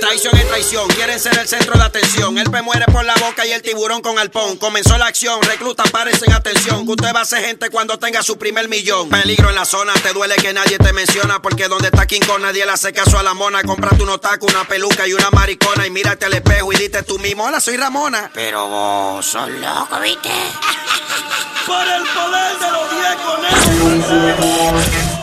Traición 0.00 0.36
es 0.36 0.48
traición, 0.48 0.88
quieren 0.88 1.18
ser 1.18 1.38
el 1.38 1.48
centro 1.48 1.78
de 1.78 1.84
atención. 1.84 2.38
El 2.38 2.50
pe 2.50 2.62
muere 2.62 2.84
por 2.86 3.04
la 3.04 3.14
boca 3.14 3.46
y 3.46 3.52
el 3.52 3.62
tiburón 3.62 4.02
con 4.02 4.18
alpón. 4.18 4.56
Comenzó 4.56 4.96
la 4.98 5.06
acción, 5.06 5.42
recluta, 5.42 5.84
en 6.26 6.32
atención. 6.32 6.84
Que 6.84 6.92
usted 6.92 7.14
va 7.14 7.22
a 7.22 7.24
ser 7.24 7.44
gente 7.44 7.70
cuando 7.70 7.98
tenga 7.98 8.22
su 8.22 8.38
primer 8.38 8.68
millón. 8.68 9.08
Peligro 9.08 9.48
en 9.48 9.54
la 9.54 9.64
zona, 9.64 9.92
te 9.94 10.12
duele 10.12 10.36
que 10.36 10.52
nadie 10.52 10.78
te 10.78 10.92
menciona. 10.92 11.40
Porque 11.40 11.68
donde 11.68 11.88
está 11.88 12.06
King 12.06 12.20
Kong 12.26 12.42
nadie 12.42 12.64
le 12.64 12.72
hace 12.72 12.92
caso 12.92 13.18
a 13.18 13.22
la 13.22 13.34
mona. 13.34 13.62
Comprate 13.62 14.02
un 14.02 14.10
otaku, 14.10 14.46
una 14.46 14.64
peluca 14.64 15.06
y 15.06 15.12
una 15.12 15.30
maricona. 15.30 15.86
Y 15.86 15.90
mírate 15.90 16.26
al 16.26 16.34
espejo 16.34 16.72
y 16.72 16.76
dite 16.76 17.02
tú 17.02 17.18
mismo, 17.18 17.44
hola, 17.44 17.60
soy 17.60 17.76
Ramona. 17.76 18.30
Pero 18.34 18.68
vos 18.68 19.26
sos 19.26 19.48
loco, 19.48 20.00
¿viste? 20.00 20.30
Por 21.66 21.86
el 21.86 22.02
poder 22.02 22.58
de 22.58 22.70
los 22.70 22.90
10 22.90 23.16
conejos. 23.96 25.15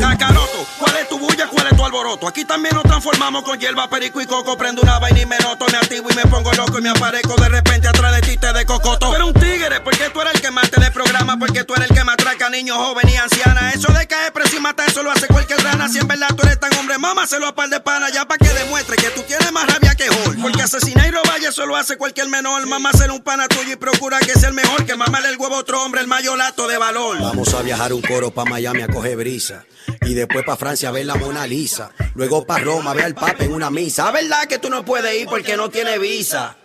Cacaroto, 0.00 0.66
¿cuál 0.78 0.96
es 0.96 1.08
tu 1.08 1.18
bulla? 1.18 1.46
¿Cuál 1.48 1.66
es 1.68 1.76
tu 1.76 1.84
alboroto? 1.84 2.26
Aquí 2.26 2.44
también 2.44 2.74
nos 2.74 2.84
transformamos 2.84 3.44
con 3.44 3.58
hierba, 3.58 3.88
perico 3.88 4.20
y 4.20 4.26
coco. 4.26 4.56
Prendo 4.56 4.82
una 4.82 4.98
vaina 4.98 5.20
y 5.20 5.26
me 5.26 5.38
noto, 5.38 5.66
me 5.70 5.78
activo 5.78 6.08
y 6.10 6.14
me 6.14 6.22
pongo 6.22 6.52
loco 6.52 6.78
y 6.78 6.82
me 6.82 6.90
aparezco 6.90 7.34
de 7.36 7.48
repente 7.48 7.88
atrás 7.88 8.14
de 8.14 8.20
ti 8.22 8.36
te 8.36 8.52
de 8.52 8.64
cocoto. 8.64 9.10
Pero 9.12 9.26
un 9.28 9.34
tigre, 9.34 9.80
porque 9.80 10.10
tú 10.10 10.20
eres 10.20 10.34
el 10.34 10.40
que 10.40 10.50
más 10.50 10.70
te 10.70 10.80
programa, 10.90 11.38
porque 11.38 11.64
tú 11.64 11.74
eres 11.74 11.90
el 11.90 11.96
que 11.96 12.04
más 12.04 12.14
atraca 12.14 12.48
niños, 12.48 12.76
jóvenes 12.78 13.14
y 13.14 13.16
ancianas. 13.16 13.74
Eso 13.74 13.92
de 13.92 14.06
caer 14.06 14.32
preso 14.32 14.56
y 14.56 14.60
matar, 14.60 14.88
eso 14.88 15.02
lo 15.02 15.10
hace 15.10 15.26
cualquier 15.26 15.62
rana. 15.62 15.88
Si 15.88 15.98
en 15.98 16.08
verdad 16.08 16.28
tú 16.34 16.42
eres 16.42 16.58
tan 16.58 16.74
hombre, 16.78 16.98
mamá, 16.98 17.26
se 17.26 17.38
lo 17.38 17.54
par 17.54 17.68
de 17.68 17.80
pana, 17.80 18.08
ya 18.10 18.26
para 18.26 18.38
que 18.38 18.48
demuestre 18.48 18.96
que 18.96 19.10
tú 19.10 19.22
tienes 19.22 19.52
más 19.52 19.66
rabia 19.66 19.94
que 19.94 20.08
Hulk. 20.08 20.40
Porque 20.40 20.62
asesinar 20.62 21.06
y 21.06 21.10
robar, 21.10 21.40
eso 21.40 21.66
lo 21.66 21.76
hace 21.76 21.96
cualquier 21.96 22.28
menor. 22.28 22.66
Mamá, 22.66 22.92
ser 22.92 23.10
un 23.10 23.20
pana 23.20 23.46
tuyo 23.48 23.72
y 23.72 23.76
procura 23.76 24.18
que 24.20 24.32
sea 24.32 24.48
el 24.48 24.54
mejor, 24.54 24.86
que 24.86 24.96
mamarle 24.96 25.28
el 25.28 25.36
huevo 25.36 25.56
a 25.56 25.58
otro 25.58 25.82
hombre, 25.82 26.00
el 26.00 26.06
mayolato 26.06 26.66
de 26.66 26.78
valor. 26.78 27.20
Vamos 27.20 27.52
a 27.54 27.62
viajar 27.62 27.92
un 27.92 28.00
coro 28.00 28.30
pa' 28.30 28.44
Miami 28.56 28.80
a 28.80 28.88
coger 28.88 29.16
brisa. 29.18 29.66
Y 30.00 30.14
después 30.14 30.42
para 30.46 30.56
Francia 30.56 30.88
a 30.88 30.92
ver 30.92 31.04
la 31.04 31.16
Mona 31.16 31.46
Lisa. 31.46 31.90
Luego 32.14 32.46
para 32.46 32.64
Roma 32.64 32.92
a 32.92 32.94
ver 32.94 33.04
al 33.04 33.14
Papa 33.14 33.44
en 33.44 33.52
una 33.52 33.68
misa. 33.70 34.10
¿Verdad 34.10 34.46
que 34.46 34.58
tú 34.58 34.70
no 34.70 34.82
puedes 34.82 35.14
ir 35.14 35.28
porque 35.28 35.58
no 35.58 35.68
tiene 35.68 35.98
visa? 35.98 36.56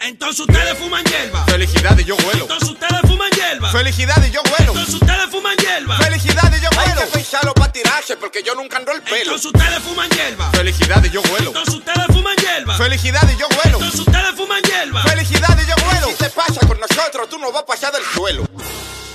Entonces 0.00 0.40
ustedes 0.40 0.76
fuman 0.78 1.04
hierba. 1.04 1.44
Felicidad 1.44 1.96
y 1.96 2.04
yo 2.04 2.16
vuelo. 2.16 2.42
Entonces 2.42 2.70
ustedes 2.70 3.00
fuman 3.02 3.30
hierba. 3.30 3.70
Felicidad 3.70 4.16
y 4.26 4.30
yo 4.32 4.42
vuelo. 4.42 4.72
Entonces 4.72 4.94
ustedes 4.94 5.30
fuman 5.30 5.56
hierba. 5.58 5.96
Felicidad 5.98 6.52
y 6.56 6.60
yo 6.60 6.70
vuelo. 6.74 7.00
Hay 7.00 7.06
que 7.06 7.12
pensarlo 7.12 7.54
para 7.54 7.72
tirarse 7.72 8.16
porque 8.16 8.42
yo 8.42 8.56
nunca 8.56 8.78
ando 8.78 8.90
el 8.90 9.02
pelo. 9.02 9.36
Entonces 9.36 9.46
ustedes 9.46 9.78
fuman 9.78 10.10
hierba. 10.10 10.50
Felicidad 10.50 11.04
y 11.04 11.10
yo 11.10 11.22
vuelo. 11.22 11.46
Entonces 11.46 11.74
ustedes 11.74 12.06
fuman 12.08 12.36
hierba. 12.36 12.76
Felicidad 12.76 13.30
y 13.32 13.38
yo 13.38 13.46
vuelo. 13.48 13.78
Entonces 13.78 14.00
ustedes 14.00 14.34
fuman 14.34 14.62
hierba. 14.62 15.02
Felicidad 15.04 15.56
y 15.62 15.68
yo 15.68 15.74
vuelo. 15.86 16.08
Si 16.08 16.14
te 16.16 16.30
pasa 16.30 16.66
con 16.66 16.80
nosotros, 16.80 17.28
tú 17.28 17.38
no 17.38 17.52
vas 17.52 17.62
a 17.62 17.66
pasar 17.66 17.92
del 17.92 18.02
suelo. 18.02 18.44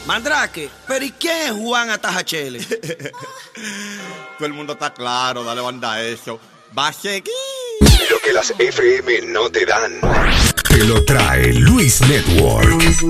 Mandrake, 0.06 0.70
pero 0.88 1.06
¿y 1.06 1.12
quién 1.12 1.38
es 1.38 1.52
Juan 1.52 1.90
Atajachele? 1.90 2.60
Todo 4.38 4.48
el 4.48 4.54
mundo 4.54 4.74
está 4.74 4.94
claro, 4.94 5.44
dale 5.44 5.62
banda 5.62 5.94
a 5.94 6.02
eso. 6.02 6.40
Va 6.78 6.88
a 6.88 6.94
seguir. 6.94 7.32
Lo 8.10 8.20
que 8.20 8.34
las 8.34 8.54
FM 8.58 9.22
no 9.28 9.50
te 9.50 9.66
dan. 9.66 10.00
Te 10.68 10.84
lo 10.86 11.04
trae 11.06 11.54
Luis 11.54 12.02
Network. 12.02 12.68
Luis 12.68 13.04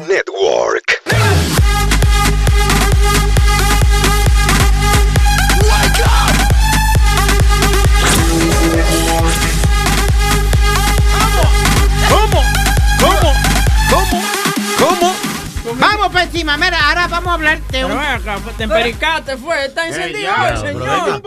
Network. 0.00 1.02
¿Cómo? 12.08 12.42
¿Cómo? 13.00 13.32
¿Cómo? 13.90 14.22
¿Cómo? 14.78 15.15
Vamos 15.78 16.08
por 16.08 16.20
encima, 16.20 16.56
mira, 16.56 16.78
ahora 16.88 17.06
vamos 17.08 17.28
a 17.28 17.34
hablar 17.34 17.60
de 17.68 17.84
un... 17.84 17.92
Acá, 17.92 18.38
te 18.56 18.64
empericaste, 18.64 19.36
fue, 19.36 19.66
está 19.66 19.86
encendido 19.86 20.30
hoy, 20.32 20.56
señor. 20.66 21.22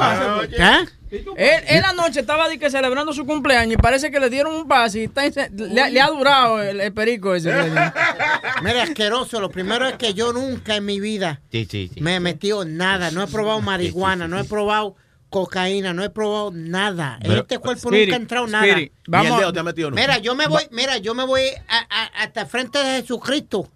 ¿Ah? 0.60 0.82
Él, 1.12 1.64
él 1.68 1.84
anoche 1.86 2.20
estaba 2.20 2.48
di 2.50 2.60
que 2.60 2.70
celebrando 2.70 3.14
su 3.14 3.26
cumpleaños 3.26 3.74
y 3.74 3.78
parece 3.78 4.12
que 4.12 4.20
le 4.20 4.30
dieron 4.30 4.54
un 4.54 4.68
pase 4.68 5.00
y 5.00 5.04
está 5.06 5.24
le, 5.28 5.92
le 5.92 6.02
ha 6.02 6.08
durado 6.08 6.62
el, 6.62 6.80
el 6.82 6.94
perico 6.94 7.34
ese. 7.34 7.52
Mira, 8.64 8.84
asqueroso, 8.84 9.40
lo 9.40 9.50
primero 9.50 9.88
es 9.88 9.96
que 9.96 10.14
yo 10.14 10.34
nunca 10.34 10.76
en 10.76 10.86
mi 10.86 11.00
vida 11.00 11.42
Sí, 11.52 11.68
sí, 11.70 11.90
sí. 11.94 12.02
me 12.02 12.16
he 12.16 12.20
metido 12.20 12.64
nada, 12.64 13.10
no 13.12 13.24
he 13.24 13.28
probado 13.28 13.60
marihuana, 13.62 14.28
no 14.28 14.40
he 14.40 14.44
probado 14.44 14.96
cocaína, 15.32 15.94
no 15.94 16.04
he 16.04 16.10
probado 16.12 16.52
nada. 16.54 17.18
en 17.22 17.32
este 17.34 17.58
cuerpo 17.58 17.90
Spirit, 17.90 18.06
nunca 18.10 18.16
ha 18.16 18.22
entrado 18.22 18.48
nada. 18.48 18.66
Spirit, 18.66 18.94
Ni 19.08 19.26
el 19.26 19.38
dedo 19.38 19.54
te 19.54 19.60
ha 19.60 19.64
metido 19.64 19.90
nunca. 19.90 20.02
Mira, 20.02 20.18
yo 20.20 20.36
me 20.36 20.46
voy, 20.48 20.64
mira, 20.72 20.98
yo 20.98 21.16
me 21.16 21.24
voy 21.26 21.42
a- 21.68 21.88
a- 21.90 22.24
hasta 22.24 22.46
frente 22.46 22.78
de 22.80 23.02
Jesucristo 23.02 23.68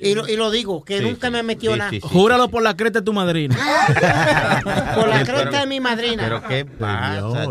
y 0.00 0.14
lo, 0.14 0.28
y 0.28 0.36
lo 0.36 0.50
digo, 0.50 0.84
que 0.84 0.98
Sí, 0.98 1.04
nunca 1.04 1.30
me 1.30 1.40
he 1.40 1.42
metido 1.42 1.76
nada. 1.76 1.90
Júralo 2.00 2.48
por 2.48 2.62
la 2.62 2.76
cresta 2.76 3.00
de 3.00 3.04
tu 3.04 3.12
madrina. 3.12 3.56
Por 4.94 5.08
la 5.08 5.24
cresta 5.24 5.60
de 5.60 5.66
mi 5.66 5.80
madrina. 5.80 6.22
Pero 6.22 6.42
qué 6.46 6.64
pasa, 6.64 7.46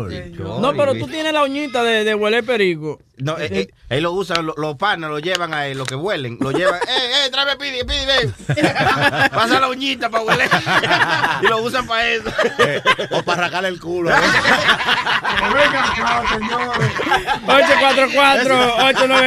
No, 0.60 0.72
pero 0.74 0.94
tú 0.94 1.06
tienes 1.08 1.32
la 1.32 1.42
uñita 1.42 1.82
de, 1.82 2.04
de 2.04 2.14
huele 2.14 2.42
perico. 2.42 3.00
No, 3.18 3.38
eh, 3.38 3.48
eh, 3.50 3.68
él 3.90 4.02
lo 4.04 4.12
usa, 4.12 4.40
lo- 4.42 4.54
los 4.56 4.76
panas 4.76 5.10
lo 5.10 5.18
llevan 5.18 5.52
a 5.54 5.66
él, 5.66 5.76
los 5.78 5.86
que 5.86 5.94
huelen, 5.94 6.38
lo 6.40 6.50
llevan. 6.50 6.80
¡Eh, 6.88 7.26
eh, 7.26 7.30
tráeme 7.30 7.56
pidi, 7.56 7.84
pidi, 7.84 8.06
ven! 8.06 8.34
Pasa 9.32 9.60
la 9.60 9.68
uñita 9.68 10.08
para 10.10 10.24
hueler. 10.24 10.48
y 11.42 11.46
lo 11.46 11.58
usan 11.62 11.86
para 11.86 12.08
eso. 12.08 12.30
o 13.10 13.22
para 13.22 13.42
arrancarle 13.42 13.68
el 13.68 13.78
culo. 13.80 14.10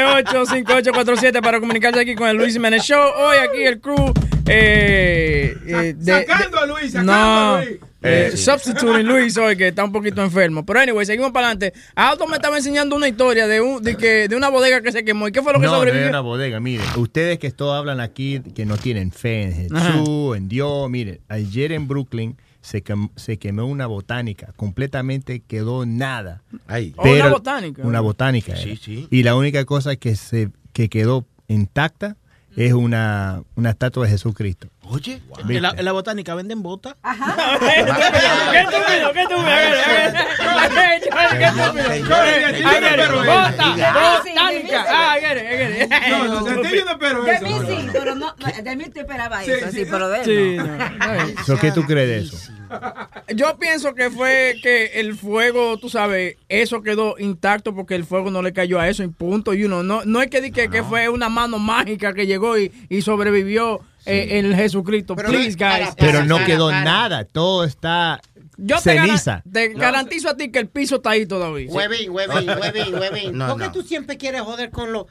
844-898-5847 0.06 1.41
para 1.41 1.60
comunicarse 1.60 1.99
aquí 2.02 2.16
con 2.16 2.28
el 2.30 2.38
Luis 2.38 2.53
Jiménez 2.53 2.84
Show. 2.84 3.03
Hoy 3.18 3.38
aquí 3.38 3.64
el 3.64 3.80
crew. 3.82 4.14
Eh, 4.48 5.56
eh, 5.66 5.94
de- 5.98 6.26
Sacando 6.28 6.57
de- 6.57 6.64
a 6.64 6.66
Luis, 6.68 6.91
sacando 6.91 7.14
no, 7.14 7.56
a 7.56 7.62
Luis. 7.64 7.80
Eh, 8.06 8.30
Eh. 8.34 8.38
substituting 8.38 9.06
Luis 9.06 9.38
hoy 9.38 9.56
que 9.57 9.68
está 9.69 9.84
un 9.84 9.91
poquito 9.91 10.22
enfermo. 10.23 10.65
Pero 10.65 10.80
anyway, 10.80 11.06
seguimos 11.06 11.32
para 11.32 11.48
adelante. 11.49 11.73
Auto 11.95 12.27
me 12.27 12.36
estaba 12.36 12.57
enseñando 12.57 12.95
una 12.95 13.07
historia 13.07 13.48
de, 13.48 13.61
un, 13.61 13.82
de, 13.84 13.95
que, 13.98 14.27
de 14.27 14.36
una 14.36 14.49
bodega 14.49 14.82
que 14.82 14.91
se 14.91 15.03
quemó. 15.03 15.27
¿Y 15.27 15.32
qué 15.32 15.41
fue 15.41 15.53
lo 15.53 15.60
que 15.60 15.65
no, 15.65 15.72
no 15.72 15.77
sobrevivió? 15.80 16.06
es 16.06 16.10
una 16.10 16.22
bodega, 16.22 16.60
miren. 16.60 16.86
Ustedes 16.98 17.40
que 17.40 17.52
todos 17.52 17.77
hablan 17.77 17.99
aquí 17.99 18.41
que 18.56 18.65
no 18.65 18.77
tienen 18.77 19.11
fe 19.11 19.65
en 19.68 19.76
Ajá. 19.76 19.94
Jesús, 19.94 20.38
en 20.38 20.48
Dios, 20.48 20.90
miren. 20.90 21.19
Ayer 21.30 21.72
en 21.72 21.88
Brooklyn 21.88 22.38
se, 22.61 22.84
quem- 22.84 23.11
se 23.15 23.38
quemó 23.38 23.65
una 23.65 23.86
botánica. 23.88 24.53
Completamente 24.56 25.41
quedó 25.41 25.86
nada. 25.86 26.41
Oh, 26.98 27.10
una 27.11 27.30
botánica. 27.30 27.82
Una 27.84 27.99
botánica. 28.02 28.56
Sí, 28.56 28.72
era. 28.72 28.80
sí. 28.82 29.07
Y 29.11 29.23
la 29.23 29.36
única 29.36 29.65
cosa 29.65 29.95
que, 29.95 30.15
se, 30.15 30.49
que 30.73 30.90
quedó 30.90 31.26
intacta 31.48 32.18
es 32.57 32.73
una, 32.73 33.44
una 33.56 33.72
estatua 33.72 34.06
de 34.06 34.11
Jesucristo. 34.11 34.69
Oye, 34.90 35.22
¿Viste? 35.38 35.56
en 35.57 35.62
la, 35.64 35.74
en 35.78 35.86
la 35.86 35.91
botánica 35.91 36.36
venden 36.36 36.62
botas. 36.62 36.95
¿Qué 37.03 38.60
estúpido? 38.60 39.14
¿Qué 39.14 39.22
estúpido? 39.22 39.45
¿Qué 39.45 40.06
estúpido? 41.48 41.86
Bota, 43.26 43.70
botánica. 43.70 44.86
Ah, 44.88 45.18
it. 45.18 45.90
No, 46.10 46.26
no, 46.28 46.45
yo 46.45 46.86
no 46.86 46.91
espero 46.91 47.24
De 47.24 47.40
mí 47.41 47.53
sí, 47.68 47.88
pero 47.91 48.16
no, 48.16 48.34
de 48.64 48.76
mí 48.76 48.86
te 48.90 48.99
esperaba 49.02 49.44
Sí, 49.44 49.52
eso, 49.52 49.72
sí. 49.72 49.86
pero 49.90 50.10
de 50.10 50.22
él 50.22 50.26
Sí, 51.45 51.53
¿Qué 51.60 51.72
tú 51.72 51.84
crees 51.84 52.07
de 52.07 52.38
eso? 52.38 52.52
Yo 53.35 53.57
pienso 53.57 53.93
que 53.95 54.09
fue 54.09 54.55
que 54.61 54.99
el 54.99 55.15
fuego, 55.15 55.77
tú 55.77 55.89
sabes, 55.89 56.37
eso 56.49 56.81
quedó 56.81 57.15
intacto 57.17 57.73
porque 57.73 57.95
el 57.95 58.05
fuego 58.05 58.31
no 58.31 58.41
le 58.41 58.53
cayó 58.53 58.79
a 58.79 58.87
eso 58.87 59.03
y 59.03 59.07
punto. 59.07 59.53
Y 59.53 59.63
uno, 59.65 59.83
no, 59.83 60.05
no 60.05 60.21
es 60.21 60.29
que, 60.29 60.41
di 60.41 60.51
que, 60.51 60.69
que 60.69 60.83
fue 60.83 61.09
una 61.09 61.29
mano 61.29 61.59
mágica 61.59 62.13
que 62.13 62.27
llegó 62.27 62.57
y, 62.57 62.71
y 62.89 63.01
sobrevivió 63.01 63.81
eh, 64.05 64.39
el 64.39 64.55
Jesucristo. 64.55 65.15
Please, 65.15 65.57
guys. 65.57 65.95
Pero 65.97 66.23
no 66.23 66.43
quedó 66.45 66.71
nada, 66.71 67.25
todo 67.25 67.63
está 67.63 68.21
Yo 68.57 68.77
ceniza. 68.79 69.43
te 69.51 69.69
garantizo 69.69 70.29
a 70.29 70.37
ti 70.37 70.51
que 70.51 70.59
el 70.59 70.67
piso 70.67 70.97
está 70.97 71.11
ahí 71.11 71.25
todavía. 71.25 71.71
Huevín, 71.71 72.11
huevín, 72.11 72.49
huevín, 72.49 72.93
huevín. 72.95 73.39
¿Por 73.39 73.57
qué 73.57 73.65
no. 73.65 73.71
tú 73.71 73.81
siempre 73.81 74.17
quieres 74.17 74.41
joder 74.41 74.69
con 74.69 74.93
los 74.93 75.05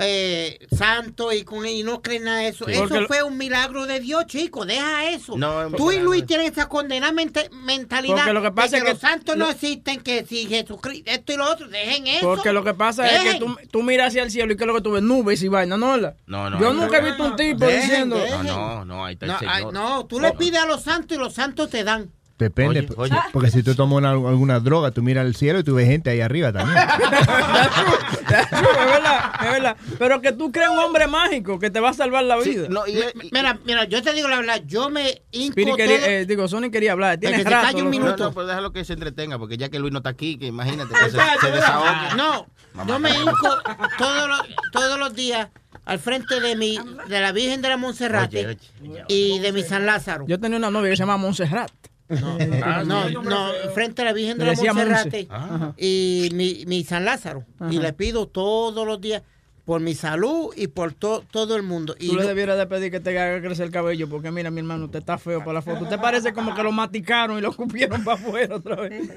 eh, 0.00 0.58
santos 0.76 1.34
y 1.34 1.44
con 1.44 1.66
y 1.66 1.82
no 1.82 2.02
crees 2.02 2.22
nada 2.22 2.38
de 2.38 2.48
eso? 2.48 2.64
Sí. 2.64 2.72
Eso 2.72 2.80
Porque 2.82 3.00
lo- 3.00 3.06
fue 3.06 3.22
un 3.22 3.36
milagro 3.38 3.86
de 3.86 4.00
Dios, 4.00 4.26
chico. 4.26 4.64
Deja 4.66 5.10
eso. 5.10 5.36
No, 5.36 5.70
tú 5.72 5.92
y. 5.92 5.98
Luis 6.00 6.24
tienen 6.26 6.50
esa 6.50 6.68
condenada 6.68 7.12
mente- 7.12 7.50
mentalidad 7.52 8.16
Porque 8.16 8.32
lo 8.32 8.42
que 8.42 8.50
pasa 8.52 8.70
de 8.70 8.76
es 8.78 8.84
que 8.84 8.90
los 8.92 8.98
santos 9.00 9.36
no 9.36 9.50
existen, 9.50 10.00
que 10.00 10.24
si 10.24 10.46
Jesucristo, 10.46 11.10
esto 11.10 11.32
y 11.32 11.36
lo 11.36 11.50
otro, 11.50 11.68
dejen 11.68 12.06
eso. 12.06 12.26
Porque 12.26 12.52
lo 12.52 12.64
que 12.64 12.74
pasa 12.74 13.06
es 13.06 13.20
que 13.34 13.38
tú, 13.38 13.56
tú 13.70 13.82
miras 13.82 14.08
hacia 14.08 14.22
el 14.22 14.30
cielo 14.30 14.52
y 14.52 14.56
que 14.56 14.64
es 14.64 14.68
lo 14.68 14.74
que 14.74 14.80
tú 14.80 14.92
ves, 14.92 15.02
nubes 15.02 15.42
y 15.42 15.48
vaina, 15.48 15.76
¿no? 15.76 15.96
No, 16.26 16.50
no. 16.50 16.58
Yo 16.60 16.72
nunca 16.72 16.98
he 16.98 17.02
visto 17.04 17.22
un 17.24 17.36
tipo 17.36 17.66
Dejen, 17.66 17.82
diciendo... 17.82 18.16
dejen. 18.16 18.46
No, 18.46 18.76
no, 18.76 18.84
no, 18.86 19.04
ahí 19.04 19.14
está 19.14 19.26
el 19.26 19.32
No, 19.32 19.38
señor. 19.38 19.54
ay, 19.54 19.64
no, 19.72 20.06
tú 20.06 20.18
le 20.20 20.32
pides 20.32 20.60
a 20.60 20.66
los 20.66 20.82
santos 20.82 21.16
y 21.16 21.20
los 21.20 21.34
santos 21.34 21.68
te 21.70 21.84
dan. 21.84 22.10
Depende, 22.40 22.80
Oye, 22.80 22.88
oye. 22.96 23.16
porque 23.32 23.50
si 23.50 23.62
tú 23.62 23.74
tomas 23.74 23.98
una- 23.98 24.10
alguna 24.10 24.58
droga, 24.60 24.90
tú 24.90 25.02
miras 25.02 25.24
al 25.26 25.34
cielo 25.36 25.58
y 25.60 25.62
tú 25.64 25.74
ves 25.74 25.86
gente 25.86 26.10
ahí 26.10 26.20
arriba 26.20 26.52
también. 26.52 26.76
es 28.30 28.50
verdad, 28.50 29.32
es 29.44 29.50
verdad. 29.52 29.76
Pero 29.98 30.20
que 30.20 30.32
tú 30.32 30.50
crees 30.50 30.70
un 30.70 30.78
hombre 30.78 31.06
mágico 31.06 31.58
que 31.58 31.70
te 31.70 31.80
va 31.80 31.90
a 31.90 31.94
salvar 31.94 32.24
la 32.24 32.36
vida. 32.38 32.68
mira, 33.32 33.58
mira, 33.64 33.84
yo 33.84 34.02
te 34.02 34.12
digo 34.14 34.28
la 34.28 34.36
verdad, 34.38 34.62
yo 34.66 34.88
me 34.90 35.22
todo- 35.32 35.76
quería- 35.76 36.06
eh, 36.20 36.26
digo, 36.26 36.48
Sony 36.48 36.70
quería 36.72 36.92
hablar. 36.92 37.18
Tienes 37.18 37.44
que 37.44 37.50
rato. 37.50 37.66
calle 37.68 37.82
un 37.82 37.90
minuto. 37.90 38.16
No, 38.16 38.24
no, 38.30 38.32
pero 38.34 38.46
déjalo 38.46 38.72
que 38.72 38.84
se 38.84 38.94
entretenga, 38.94 39.38
porque 39.38 39.56
ya 39.56 39.68
que 39.68 39.78
Luis 39.78 39.92
no 39.92 39.98
está 39.98 40.10
aquí, 40.10 40.38
que 40.38 40.46
imagínate 40.46 40.94
que 40.94 41.10
se, 41.10 41.18
se 41.40 41.50
desahogue. 41.52 42.16
No, 42.16 42.46
Mamá, 42.74 42.88
yo 42.92 42.98
me 42.98 43.10
hinco 43.10 43.48
todos 43.98 44.28
los, 44.28 44.40
todos 44.72 44.98
los 44.98 45.14
días 45.14 45.48
al 45.84 45.98
frente 45.98 46.40
de 46.40 46.56
mi 46.56 46.78
de 47.08 47.20
la 47.20 47.32
Virgen 47.32 47.62
de 47.62 47.68
la 47.68 47.76
Monserrate 47.76 48.46
Oye, 48.46 48.58
y 49.08 49.38
de 49.40 49.52
mi 49.52 49.62
San 49.62 49.86
Lázaro. 49.86 50.24
Yo 50.28 50.38
tenía 50.38 50.58
una 50.58 50.70
novia 50.70 50.90
que 50.90 50.96
se 50.96 51.02
llama 51.02 51.16
Montserrat. 51.16 51.70
No, 52.10 52.38
no, 52.84 53.22
no, 53.22 53.46
frente 53.74 54.02
a 54.02 54.04
la 54.06 54.12
Virgen 54.12 54.38
de 54.38 54.44
la 54.46 54.52
Monserrate 54.54 55.26
Monse. 55.28 55.28
Ajá. 55.30 55.74
y 55.78 56.28
mi, 56.34 56.64
mi 56.66 56.84
San 56.84 57.04
Lázaro. 57.04 57.44
Y 57.70 57.78
le 57.78 57.92
pido 57.92 58.26
todos 58.26 58.86
los 58.86 59.00
días 59.00 59.22
por 59.64 59.80
mi 59.80 59.94
salud 59.94 60.52
y 60.56 60.66
por 60.66 60.92
to- 60.94 61.22
todo 61.30 61.54
el 61.54 61.62
mundo. 61.62 61.94
Y 62.00 62.08
Tú 62.08 62.16
le 62.16 62.24
debieras 62.26 62.58
de 62.58 62.66
pedir 62.66 62.90
que 62.90 62.98
te 62.98 63.16
haga 63.16 63.40
crecer 63.40 63.66
el 63.66 63.70
cabello, 63.72 64.08
porque 64.08 64.32
mira, 64.32 64.50
mi 64.50 64.58
hermano, 64.60 64.86
usted 64.86 64.98
está 64.98 65.16
feo 65.18 65.38
para 65.40 65.52
la 65.54 65.62
foto. 65.62 65.84
Usted 65.84 66.00
parece 66.00 66.32
como 66.32 66.54
que 66.54 66.62
lo 66.64 66.72
maticaron 66.72 67.38
y 67.38 67.40
lo 67.40 67.52
cupieron 67.54 68.02
para 68.02 68.18
afuera 68.20 68.56
otra 68.56 68.74
vez. 68.76 69.08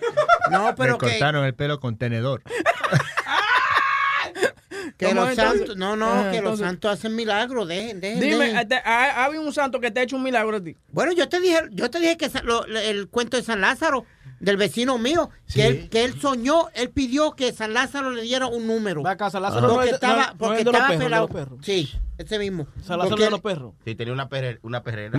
No, 0.52 0.66
Me 0.66 0.74
pero 0.74 0.98
que, 1.00 1.08
cortaron 1.08 1.46
el 1.46 1.56
pelo 1.56 1.80
con 1.80 1.98
tenedor. 1.98 2.44
que 4.98 5.08
¿Cómo 5.08 5.22
los 5.26 5.36
santos, 5.36 5.76
no, 5.78 5.96
no, 5.96 6.32
que 6.32 6.42
los 6.42 6.60
santos 6.60 6.92
hacen 6.92 7.16
milagros, 7.16 7.68
dejen, 7.68 8.00
dejen. 8.00 8.20
Dime, 8.20 8.38
dejen. 8.46 8.58
este, 8.58 8.76
¿ha, 8.76 9.22
ha 9.22 9.26
habido 9.26 9.42
un 9.42 9.54
santo 9.54 9.80
que 9.80 9.92
te 9.92 10.00
ha 10.00 10.04
hecho 10.04 10.16
un 10.16 10.24
milagro 10.24 10.58
a 10.58 10.62
ti? 10.64 10.78
Bueno, 10.92 11.12
yo 11.14 11.28
te 11.30 11.40
dije, 11.40 11.60
yo 11.72 11.90
te 11.90 12.00
dije 12.00 12.18
que 12.18 12.30
lo- 12.44 12.66
el 12.66 13.08
cuento 13.10 13.38
de 13.38 13.44
San 13.44 13.60
Lázaro 13.62 14.06
del 14.40 14.58
vecino 14.58 14.98
mío, 14.98 15.30
Sí. 15.46 15.56
que 15.60 15.68
él, 15.68 15.90
que 15.90 16.04
él 16.04 16.20
soñó, 16.22 16.68
él 16.76 16.90
pidió 16.90 17.32
que 17.32 17.54
San 17.54 17.74
Lázaro 17.74 18.12
le 18.12 18.22
diera 18.24 18.48
un 18.48 18.68
número. 18.68 19.02
San 19.04 19.42
Lázaro 19.42 19.68
no 19.68 19.74
porque 19.76 19.90
estaba, 19.92 20.16
no- 20.28 20.32
no 20.34 20.38
porque 20.38 20.64
los 20.64 20.74
estaba 20.74 20.88
perros, 20.88 21.00
de 21.00 21.06
pelado. 21.06 21.28
los 21.28 21.36
perros. 21.36 21.60
Sí, 21.64 21.92
ese 22.18 22.40
mismo. 22.40 22.68
San 22.86 22.98
Lázaro 22.98 23.10
Porque 23.10 23.24
de 23.24 23.32
los 23.32 23.42
perros. 23.42 23.74
Sí, 23.86 23.96
tenía 23.96 24.14
una, 24.14 24.30
perre- 24.30 24.60
una 24.62 24.84
perrera. 24.84 25.18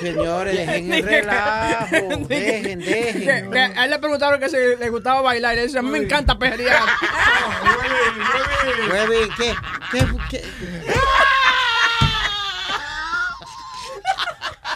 Señores, 0.00 0.56
dejen 0.66 0.92
el 0.92 1.02
relajo, 1.04 1.96
dejen, 2.28 2.78
dejen. 2.80 3.56
A 3.56 3.84
él 3.84 3.90
le 3.90 3.98
preguntaron 3.98 4.38
que 4.40 4.48
si 4.48 4.56
le 4.56 4.88
gustaba 4.90 5.20
bailar. 5.22 5.56
Y 5.56 5.60
él 5.60 5.66
dice, 5.66 5.78
a 5.78 5.82
mí 5.82 5.90
me 5.90 5.98
encanta 5.98 6.38
perrear. 6.38 6.82
Huevín, 8.90 9.28
¿qué? 9.36 9.54
¿Qué? 9.92 10.06
qué? 10.30 10.44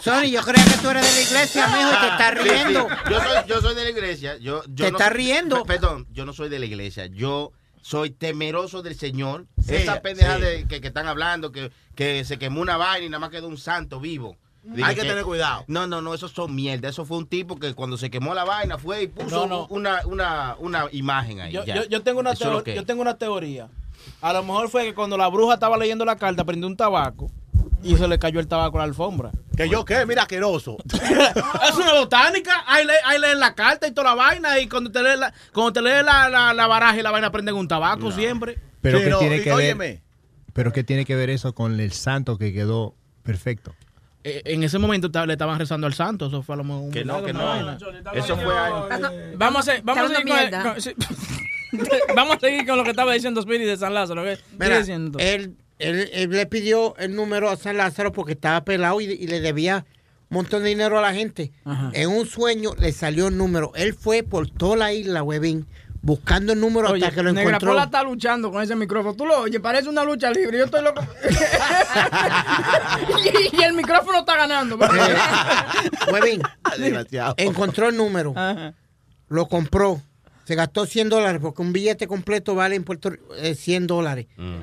Sony, 0.03 0.27
yo 0.31 0.43
creía 0.43 0.65
que 0.67 0.77
tú 0.83 0.91
eres 0.91 1.03
de 1.03 1.15
la 1.15 1.21
iglesia, 1.29 1.67
mijo, 1.69 1.89
y 1.91 1.97
te 2.01 2.09
estás 2.09 2.33
Sí, 2.35 2.43
sí. 2.43 2.49
riendo. 2.51 2.89
Yo, 3.11 3.21
soy, 3.23 3.37
yo 3.47 3.61
soy 3.63 3.75
de 3.75 3.85
la 3.85 3.91
iglesia. 3.91 4.37
Yo, 4.37 4.63
yo 4.67 4.85
¿Te 4.85 4.93
no 4.93 4.99
estás 4.99 5.13
riendo? 5.15 5.63
Pe- 5.65 5.75
Perdón, 5.75 6.07
yo 6.13 6.27
no 6.27 6.35
soy 6.35 6.51
de 6.51 6.59
la 6.59 6.67
iglesia. 6.67 7.07
Yo 7.07 7.53
soy 7.81 8.11
temeroso 8.11 8.83
del 8.83 8.97
Señor. 8.99 9.47
Sí, 9.67 9.77
Esa 9.77 10.03
pendeja 10.03 10.37
sí. 10.37 10.43
de, 10.43 10.69
que, 10.69 10.83
que 10.83 10.89
están 10.89 11.07
hablando, 11.07 11.53
que, 11.53 11.71
que 11.95 12.23
se 12.27 12.39
quemó 12.39 12.61
una 12.61 12.77
vaina 12.77 13.07
y 13.07 13.09
nada 13.09 13.21
más 13.21 13.31
quedó 13.31 13.49
un 13.49 13.57
santo 13.57 13.99
vivo. 13.99 14.37
Dije 14.65 14.85
Hay 14.89 14.95
que 14.95 15.03
tener 15.03 15.25
cuidado. 15.25 15.65
No, 15.69 15.87
no, 15.87 16.01
no, 16.01 16.15
eso 16.15 16.27
son 16.29 16.55
mierda. 16.55 16.89
Eso 16.89 17.05
fue 17.05 17.19
un 17.19 17.27
tipo 17.27 17.59
que 17.59 17.75
cuando 17.75 17.97
se 17.99 18.11
quemó 18.11 18.35
la 18.35 18.45
vaina 18.45 18.79
fue 18.79 19.03
y 19.03 19.07
puso 19.09 19.29
No, 19.41 19.47
no. 19.47 19.67
Una, 19.69 20.01
una, 20.07 20.57
una 20.59 20.87
imagen 20.93 21.41
ahí. 21.41 21.53
Yo, 21.53 21.65
ya. 21.65 21.75
yo- 21.77 21.85
yo 21.85 22.03
tengo 22.03 22.21
una 22.21 22.35
que- 22.35 22.75
yo 22.75 22.85
tengo 22.85 23.03
una 23.03 23.17
teoría. 23.19 23.69
A 24.21 24.33
lo 24.33 24.43
mejor 24.43 24.69
fue 24.71 24.85
que 24.85 24.95
cuando 24.95 25.17
la 25.19 25.29
bruja 25.29 25.55
estaba 25.55 25.77
leyendo 25.77 26.05
la 26.05 26.17
carta, 26.17 26.45
prendió 26.45 26.67
un 26.67 26.77
tabaco 26.77 27.31
y 27.83 27.97
se 27.97 28.09
le 28.09 28.19
cayó 28.19 28.41
el 28.41 28.49
tabaco 28.49 28.79
a 28.79 28.81
la 28.81 28.85
alfombra. 28.85 29.31
¿Que 29.57 29.69
yo 29.69 29.85
qué? 29.85 30.05
Mira, 30.07 30.23
asqueroso. 30.23 30.79
es 30.93 31.75
una 31.77 31.93
botánica. 31.95 32.65
Ahí, 32.67 32.87
le, 32.87 32.95
ahí 33.05 33.21
leen 33.21 33.39
la 33.41 33.55
carta 33.55 33.87
y 33.87 33.93
toda 33.93 34.11
la 34.11 34.15
vaina. 34.15 34.59
Y 34.59 34.69
cuando 34.69 34.91
te 34.91 35.03
lee 35.03 35.19
la, 35.19 35.33
cuando 35.53 35.73
te 35.75 35.83
lee 35.83 36.03
la, 36.05 36.29
la, 36.29 36.55
la 36.55 36.67
baraja 36.67 36.99
y 36.99 37.03
la 37.03 37.11
vaina, 37.11 37.31
prenden 37.31 37.55
un 37.55 37.69
tabaco 37.69 38.11
siempre. 38.11 38.59
Pero 38.81 38.99
Sí, 38.99 39.05
que 39.05 39.11
no, 39.11 39.19
tiene 39.19 39.37
y- 39.37 39.41
que 39.43 39.51
ver, 39.51 39.57
óyeme. 39.57 40.03
pero 40.55 40.73
qué 40.73 40.85
tiene 40.85 41.05
que 41.05 41.15
ver 41.17 41.31
eso 41.31 41.55
con 41.55 41.79
el 41.79 41.93
santo 41.93 42.37
que 42.39 42.53
quedó 42.53 42.95
perfecto. 43.23 43.75
Eh, 44.27 44.41
en 44.47 44.65
ese 44.65 44.79
momento 44.79 45.11
le 45.27 45.35
estaban 45.35 45.59
rezando 45.59 45.87
al 45.87 45.93
santo. 45.93 46.27
Eso 46.27 46.43
fue 46.43 46.55
a 46.55 46.59
lo 46.59 46.65
mejor 46.65 46.83
un 46.85 46.91
Que 46.91 47.05
no, 47.05 47.23
que 47.23 47.33
no. 47.35 47.77
Eso 48.15 48.37
fue 48.37 48.59
ahí. 48.59 48.73
Vamos 49.37 49.69
a, 49.69 49.75
vamos 49.83 50.11
a 50.11 50.15
seguir 50.17 50.51
con. 50.51 51.35
Vamos 52.15 52.37
a 52.37 52.41
seguir 52.41 52.65
con 52.67 52.77
lo 52.77 52.85
que 52.85 52.91
estaba 52.91 53.13
diciendo 53.15 53.41
Spirit 53.41 53.67
de 53.67 53.77
San 53.77 53.93
Lázaro. 53.95 54.23
¿qué? 54.23 54.39
Mira, 54.59 54.79
diciendo. 54.79 55.19
él, 55.19 55.57
él, 55.81 56.09
él 56.13 56.31
le 56.31 56.47
pidió 56.47 56.97
el 56.99 57.17
número 57.17 57.51
a 57.51 57.57
San 57.57 57.77
Lázaro 57.77 58.13
porque 58.13 58.33
estaba 58.33 58.65
pelado 58.65 59.01
y, 59.01 59.07
y 59.07 59.27
le 59.27 59.41
debía 59.41 59.85
un 60.31 60.37
montón 60.37 60.63
de 60.63 60.69
dinero 60.69 60.99
a 60.99 61.03
la 61.03 61.13
gente. 61.13 61.51
Ajá. 61.65 61.91
En 61.93 62.11
un 62.11 62.27
sueño 62.27 62.75
le 62.79 62.93
salió 62.93 63.27
el 63.27 63.37
número. 63.37 63.73
Él 63.75 63.93
fue 63.93 64.23
por 64.23 64.49
toda 64.49 64.77
la 64.77 64.93
isla, 64.93 65.25
huevín, 65.25 65.67
buscando 66.05 66.53
el 66.53 66.61
número 66.61 66.91
Oye, 66.91 67.03
hasta 67.03 67.15
que 67.17 67.23
lo 67.23 67.33
Negra 67.33 67.53
encontró. 67.57 67.71
Pola 67.73 67.85
está 67.85 68.03
luchando 68.03 68.53
con 68.53 68.63
ese 68.63 68.77
micrófono. 68.77 69.17
Tú 69.17 69.25
lo 69.25 69.41
oyes, 69.41 69.59
parece 69.61 69.89
una 69.89 70.05
lucha 70.05 70.31
libre. 70.31 70.59
Yo 70.59 70.67
estoy 70.67 70.83
loco. 70.83 71.01
y, 73.53 73.57
y 73.57 73.63
el 73.63 73.73
micrófono 73.73 74.19
está 74.19 74.37
ganando. 74.37 74.79
Huevín, 76.13 76.43
Desgraciado. 76.79 77.35
encontró 77.39 77.89
el 77.89 77.97
número, 77.97 78.35
Ajá. 78.37 78.75
lo 79.29 79.47
compró, 79.47 80.03
se 80.45 80.55
gastó 80.55 80.85
100 80.85 81.09
dólares 81.09 81.41
porque 81.43 81.63
un 81.63 81.73
billete 81.73 82.07
completo 82.07 82.55
vale 82.55 82.77
en 82.77 82.85
Puerto 82.85 83.09
Rico 83.11 83.35
eh, 83.37 83.55
100 83.55 83.87
dólares. 83.87 84.27
Mm. 84.37 84.61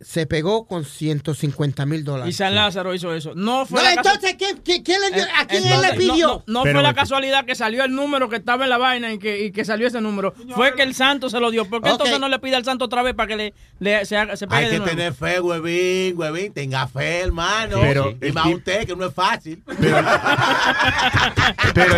Se 0.00 0.26
pegó 0.26 0.64
con 0.66 0.84
150 0.84 1.84
mil 1.84 2.00
Y 2.00 2.02
dólares. 2.04 2.36
San 2.36 2.54
Lázaro 2.54 2.94
hizo 2.94 3.12
eso. 3.12 3.34
No 3.34 3.66
fue 3.66 3.82
No, 3.82 3.88
entonces, 3.90 4.36
¿qué, 4.38 4.54
qué- 4.64 4.80
quién 4.84 5.00
le 5.00 5.10
dio- 5.10 5.24
¿a 5.36 5.44
quién 5.46 5.64
él 5.64 5.72
Entonces, 5.72 5.90
le 5.92 5.98
pidió? 5.98 6.28
No, 6.28 6.34
no- 6.46 6.52
no 6.58 6.62
Pero 6.62 6.74
fue 6.76 6.82
la 6.84 6.94
casualidad 6.94 7.44
que 7.44 7.56
salió 7.56 7.82
el 7.84 7.92
número 7.92 8.28
que 8.28 8.36
estaba 8.36 8.62
en 8.62 8.70
la 8.70 8.78
vaina 8.78 9.12
y 9.12 9.18
que, 9.18 9.44
y 9.46 9.50
que 9.50 9.64
salió 9.64 9.88
ese 9.88 10.00
número. 10.00 10.34
Fue 10.54 10.74
que 10.76 10.82
el 10.84 10.94
santo 10.94 11.28
se 11.28 11.40
lo 11.40 11.50
dio. 11.50 11.64
¿Por 11.68 11.82
qué 11.82 11.88
entonces 11.90 12.20
no 12.20 12.28
le 12.28 12.38
pide 12.38 12.54
al 12.54 12.64
santo 12.64 12.84
otra 12.84 13.02
vez 13.02 13.14
para 13.14 13.26
que 13.26 13.36
le, 13.36 13.54
le- 13.80 14.04
se, 14.06 14.16
haga- 14.16 14.36
se 14.36 14.46
pegue 14.46 14.58
Hay 14.58 14.64
de 14.66 14.70
que 14.70 14.78
nuevo? 14.78 14.90
tener 14.96 15.14
fe, 15.14 15.40
huevín, 15.40 16.16
huevín. 16.16 16.52
Tenga 16.52 16.86
fe, 16.86 17.20
hermano. 17.22 17.78
Pero 17.80 18.14
y 18.22 18.30
más 18.30 18.46
usted, 18.46 18.86
que 18.86 18.94
no 18.94 19.04
es 19.04 19.12
fácil. 19.14 19.60
Pero, 19.80 19.96
pero, 21.74 21.94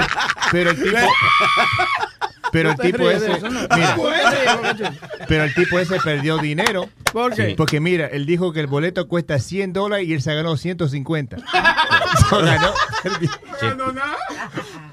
pero 0.51 0.71
el 0.71 0.83
tipo, 0.83 0.97
pero 2.53 2.71
el 2.71 2.77
tipo 2.79 3.11
ese, 3.11 3.29
mira, 3.41 3.97
pero 5.29 5.45
el 5.45 5.55
tipo 5.55 5.79
ese 5.79 5.99
perdió 6.01 6.39
dinero. 6.39 6.89
¿Por 7.13 7.35
qué? 7.35 7.55
Porque 7.57 7.81
mira, 7.81 8.07
él 8.07 8.27
dijo 8.27 8.53
que 8.53 8.61
el 8.61 8.67
boleto 8.67 9.09
cuesta 9.09 9.39
100 9.39 9.73
dólares 9.73 10.07
y 10.09 10.13
él 10.15 10.23
se 10.23 10.35
ganó 10.37 10.57
150. 10.57 11.37
So, 12.29 12.43
ganó- 12.43 12.73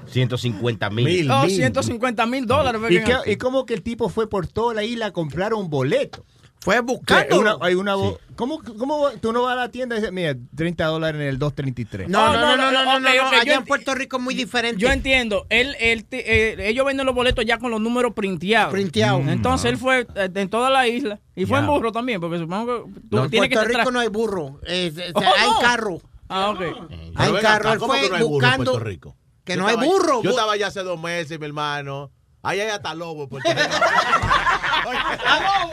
150 0.06 0.90
mil. 0.90 1.04
Mil. 1.04 1.30
Oh, 1.30 1.46
150 1.48 2.26
mil 2.26 2.46
dólares. 2.46 2.80
¿Y, 2.90 2.98
ganó. 2.98 3.22
y 3.26 3.36
cómo 3.36 3.66
que 3.66 3.74
el 3.74 3.82
tipo 3.82 4.08
fue 4.08 4.28
por 4.28 4.46
toda 4.46 4.74
la 4.74 4.82
isla 4.84 5.06
a 5.06 5.10
comprar 5.12 5.54
un 5.54 5.68
boleto? 5.70 6.24
Fue 6.68 6.80
buscando. 6.80 7.38
una- 7.40 7.56
hay 7.62 7.74
una 7.74 7.96
vo- 7.96 8.18
¿cómo, 8.36 8.60
¿Cómo 8.78 9.08
tú 9.22 9.32
no 9.32 9.42
vas 9.42 9.54
a 9.54 9.56
la 9.56 9.68
tienda 9.70 9.96
y 9.96 10.00
dices, 10.00 10.12
mira, 10.12 10.34
30 10.54 10.84
dólares 10.84 11.18
en 11.20 11.26
el 11.28 11.38
233? 11.38 12.08
No, 12.10 12.32
no, 12.34 12.56
no, 12.56 12.56
no, 12.56 12.70
no, 12.70 12.84
no, 12.84 12.96
ok, 12.96 13.00
no, 13.00 13.26
ok, 13.28 13.32
Allá 13.40 13.54
en 13.54 13.64
Puerto 13.64 13.94
Rico 13.94 14.18
es 14.18 14.22
muy 14.22 14.34
diferente. 14.34 14.78
Yo 14.80 14.90
entiendo. 14.90 15.46
Él, 15.48 15.74
él, 15.80 16.06
eh, 16.10 16.56
ellos 16.58 16.84
venden 16.84 17.06
los 17.06 17.14
boletos 17.14 17.44
ya 17.46 17.58
con 17.58 17.70
los 17.70 17.80
números 17.80 18.12
printeados. 18.14 18.70
Printeados. 18.72 19.26
Entonces 19.28 19.70
él 19.70 19.78
fue 19.78 20.06
eh, 20.14 20.30
en 20.34 20.50
toda 20.50 20.68
la 20.68 20.86
isla. 20.86 21.20
Y 21.34 21.46
fue 21.46 21.56
Ya. 21.56 21.60
en 21.60 21.66
burro 21.68 21.90
también, 21.90 22.20
porque 22.20 22.38
supongo 22.38 22.84
que 22.84 23.00
tú 23.08 23.16
No, 23.16 23.24
en 23.24 23.30
tienes 23.30 23.48
que 23.48 23.54
Puerto 23.54 23.72
tra- 23.72 23.78
Rico 23.78 23.90
no 23.90 24.00
hay 24.00 24.08
burro. 24.08 24.60
eh, 24.66 24.92
eh, 24.94 25.12
Oh, 25.14 25.20
hay 25.20 25.48
no. 25.50 25.58
carro. 25.60 25.98
Ah, 26.28 26.50
ok. 26.50 26.58
Pero 26.58 26.88
Hay 27.16 27.32
carro. 27.40 27.72
Él 27.72 27.78
¿cómo 27.78 27.94
fue 27.94 28.02
que 28.02 28.08
no 28.10 28.16
hay 28.16 28.22
burro 28.22 28.26
en 28.26 28.40
buscando 28.42 28.70
Puerto 28.72 28.84
Rico? 28.88 29.16
que 29.44 29.54
Yo 29.54 29.60
no 29.62 29.66
hay 29.68 29.74
estaba- 29.76 29.90
burro. 29.90 30.22
Yo 30.22 30.30
estaba 30.30 30.52
allá 30.52 30.66
hace 30.66 30.82
dos 30.82 31.00
meses, 31.00 31.38
mi 31.40 31.46
hermano. 31.46 32.10
Ahí 32.42 32.60
hay 32.60 32.68
hasta 32.68 32.94
lobo 32.94 33.22
en 33.24 33.28
Puerto 33.30 33.48
Rico. 33.50 33.62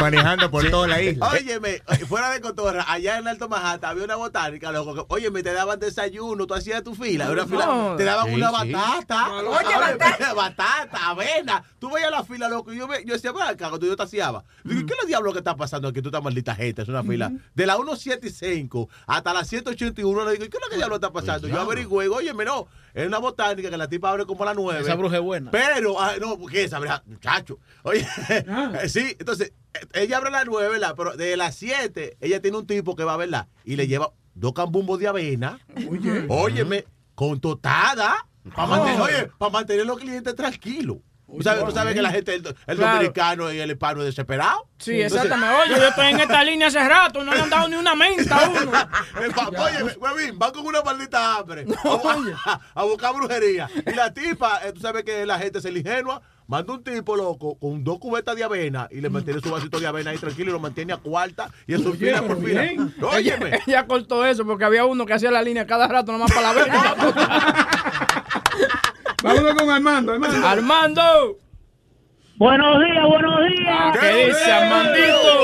manejando 0.00 0.50
por 0.50 0.68
toda 0.70 0.88
la 0.88 1.02
isla. 1.02 1.28
Óyeme, 1.28 1.82
fuera 2.08 2.30
de 2.30 2.40
cotorra, 2.40 2.84
allá 2.88 3.18
en 3.18 3.28
Alto 3.28 3.48
Manhattan 3.48 3.90
había 3.90 4.04
una 4.04 4.16
botánica, 4.16 4.72
loco. 4.72 4.94
que- 4.94 5.04
Óyeme, 5.08 5.42
te 5.42 5.52
daban 5.52 5.78
desayuno, 5.78 6.46
tú 6.46 6.54
hacías 6.54 6.82
tu 6.82 6.94
fila, 6.94 7.30
una 7.30 7.46
fila, 7.46 7.66
No. 7.66 7.96
te 7.96 8.04
daban 8.04 8.26
Sí, 8.26 8.34
una 8.34 8.50
sí. 8.62 8.72
batata. 8.72 9.32
Oye, 9.32 9.76
batata. 9.98 10.34
batata, 10.34 11.08
avena. 11.10 11.62
Tú 11.78 11.90
veías 11.92 12.10
la 12.10 12.24
fila, 12.24 12.48
loco, 12.48 12.72
y 12.72 12.78
yo, 12.78 12.88
me- 12.88 13.04
yo 13.04 13.14
decía, 13.14 13.32
bueno, 13.32 13.48
acá, 13.48 13.68
cuando 13.68 13.86
yo 13.86 13.96
te 13.96 14.02
hacíaba. 14.02 14.44
Digo, 14.64 14.86
¿qué 14.86 14.92
es 14.94 14.98
lo 15.02 15.06
diablo 15.06 15.32
que 15.32 15.38
está 15.38 15.56
pasando 15.56 15.88
aquí? 15.88 16.00
Tú 16.02 16.08
estás 16.08 16.22
maldita 16.22 16.54
gente, 16.54 16.82
es 16.82 16.88
una 16.88 17.02
fila. 17.02 17.30
De 17.54 17.66
la 17.66 17.76
175 17.76 18.88
hasta 19.06 19.32
la 19.32 19.44
181, 19.44 20.24
le 20.24 20.32
digo, 20.32 20.44
¿qué 20.50 20.56
es 20.56 20.62
lo 20.62 20.68
que 20.70 20.76
diablo 20.76 20.96
está 20.96 21.12
pasando? 21.12 21.48
Yo 21.48 21.60
averigüé, 21.60 22.08
óyeme, 22.08 22.44
no, 22.44 22.66
es 22.96 23.06
una 23.06 23.18
botánica 23.18 23.68
que 23.68 23.76
la 23.76 23.88
tipa 23.88 24.08
abre 24.08 24.24
como 24.24 24.42
a 24.42 24.46
las 24.46 24.56
9. 24.56 24.80
Esa 24.80 24.94
bruja 24.94 25.16
es 25.16 25.22
buena. 25.22 25.50
Pero, 25.50 26.00
ah, 26.00 26.14
no, 26.18 26.38
porque 26.38 26.64
esa, 26.64 26.78
¿verdad? 26.78 27.02
muchacho. 27.04 27.58
Oye, 27.82 28.06
sí, 28.88 29.14
entonces, 29.18 29.52
eh, 29.74 29.86
ella 29.92 30.16
abre 30.16 30.30
a 30.30 30.32
las 30.32 30.46
9, 30.46 30.70
¿verdad? 30.70 30.94
Pero 30.96 31.14
de 31.14 31.36
las 31.36 31.56
7, 31.56 32.16
ella 32.22 32.40
tiene 32.40 32.56
un 32.56 32.66
tipo 32.66 32.96
que 32.96 33.04
va, 33.04 33.18
¿verdad? 33.18 33.48
Y 33.66 33.76
le 33.76 33.86
lleva 33.86 34.14
dos 34.34 34.54
cambumbos 34.54 34.98
de 34.98 35.08
avena. 35.08 35.58
Oye. 35.90 36.24
Óyeme, 36.30 36.86
con 37.14 37.38
totada. 37.38 38.26
Para 38.54 38.66
mantener, 38.66 39.00
oye, 39.02 39.30
para 39.36 39.52
mantener 39.52 39.84
los 39.84 39.98
clientes 39.98 40.34
tranquilos. 40.34 40.96
¿Tú 41.26 41.42
sabes, 41.42 41.64
tú 41.64 41.72
sabes 41.72 41.92
que 41.94 42.02
la 42.02 42.10
gente, 42.10 42.34
el, 42.34 42.46
el 42.66 42.76
Claro. 42.76 42.92
dominicano 42.94 43.52
y 43.52 43.58
el 43.58 43.70
hispano 43.70 44.00
es 44.00 44.06
desesperado? 44.06 44.68
Sí, 44.78 45.00
exactamente. 45.00 45.54
Oye, 45.64 45.74
yo 45.80 45.88
estoy 45.88 46.06
en 46.06 46.20
esta 46.20 46.44
línea 46.44 46.68
hace 46.68 46.88
rato, 46.88 47.24
no 47.24 47.34
le 47.34 47.40
han 47.40 47.50
dado 47.50 47.68
ni 47.68 47.74
una 47.76 47.94
menta 47.96 48.36
a 48.44 48.48
uno. 48.48 48.70
Oye, 49.64 49.96
huevín, 49.98 50.38
van 50.38 50.52
con 50.52 50.66
una 50.66 50.82
maldita 50.82 51.36
hambre 51.38 51.66
a, 51.84 52.50
a- 52.52 52.60
a 52.74 52.84
buscar 52.84 53.14
brujería. 53.14 53.68
Y 53.86 53.92
la 53.94 54.12
tipa, 54.14 54.60
eh, 54.64 54.72
tú 54.72 54.80
sabes 54.80 55.02
que 55.04 55.26
la 55.26 55.38
gente 55.38 55.58
es 55.58 55.64
el 55.64 55.76
ingenua, 55.76 56.22
manda 56.46 56.72
un 56.74 56.84
tipo 56.84 57.16
loco 57.16 57.58
con 57.58 57.82
dos 57.82 57.98
cubetas 57.98 58.36
de 58.36 58.44
avena 58.44 58.86
y 58.92 59.00
le 59.00 59.10
mantiene 59.10 59.40
su 59.40 59.50
vasito 59.50 59.80
de 59.80 59.86
avena 59.88 60.10
ahí 60.12 60.18
tranquilo 60.18 60.50
y 60.50 60.52
lo 60.52 60.60
mantiene 60.60 60.92
a 60.92 60.98
cuarta 60.98 61.50
y 61.66 61.74
eso 61.74 61.88
Oye, 61.90 61.98
fila 62.06 62.22
por 62.22 62.40
fila. 62.40 62.62
Óyeme. 63.02 63.48
Ella, 63.48 63.58
ella 63.66 63.86
cortó 63.88 64.24
eso 64.24 64.44
porque 64.46 64.64
había 64.64 64.84
uno 64.84 65.04
que 65.06 65.14
hacía 65.14 65.32
la 65.32 65.42
línea 65.42 65.66
cada 65.66 65.88
rato 65.88 66.12
nomás 66.12 66.30
para 66.32 66.52
la 66.52 66.62
venta. 66.62 67.65
Vámonos 69.26 69.54
con 69.54 69.70
Armando, 69.70 70.12
Armando. 70.12 70.46
Armando. 70.46 71.36
Buenos 72.36 72.84
días, 72.84 73.04
buenos 73.08 73.40
días. 73.48 73.98
¿Qué 73.98 74.26
dice 74.26 74.52
Armandito? 74.52 75.38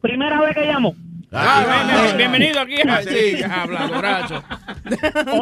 Primera 0.00 0.40
vez 0.40 0.54
que 0.56 0.64
llamo. 0.64 0.94
Ah, 1.30 1.84
bien- 2.04 2.16
bienvenido 2.16 2.60
aquí. 2.60 2.76
Sí, 3.06 3.42
habla, 3.42 3.86
borracho. 3.86 4.42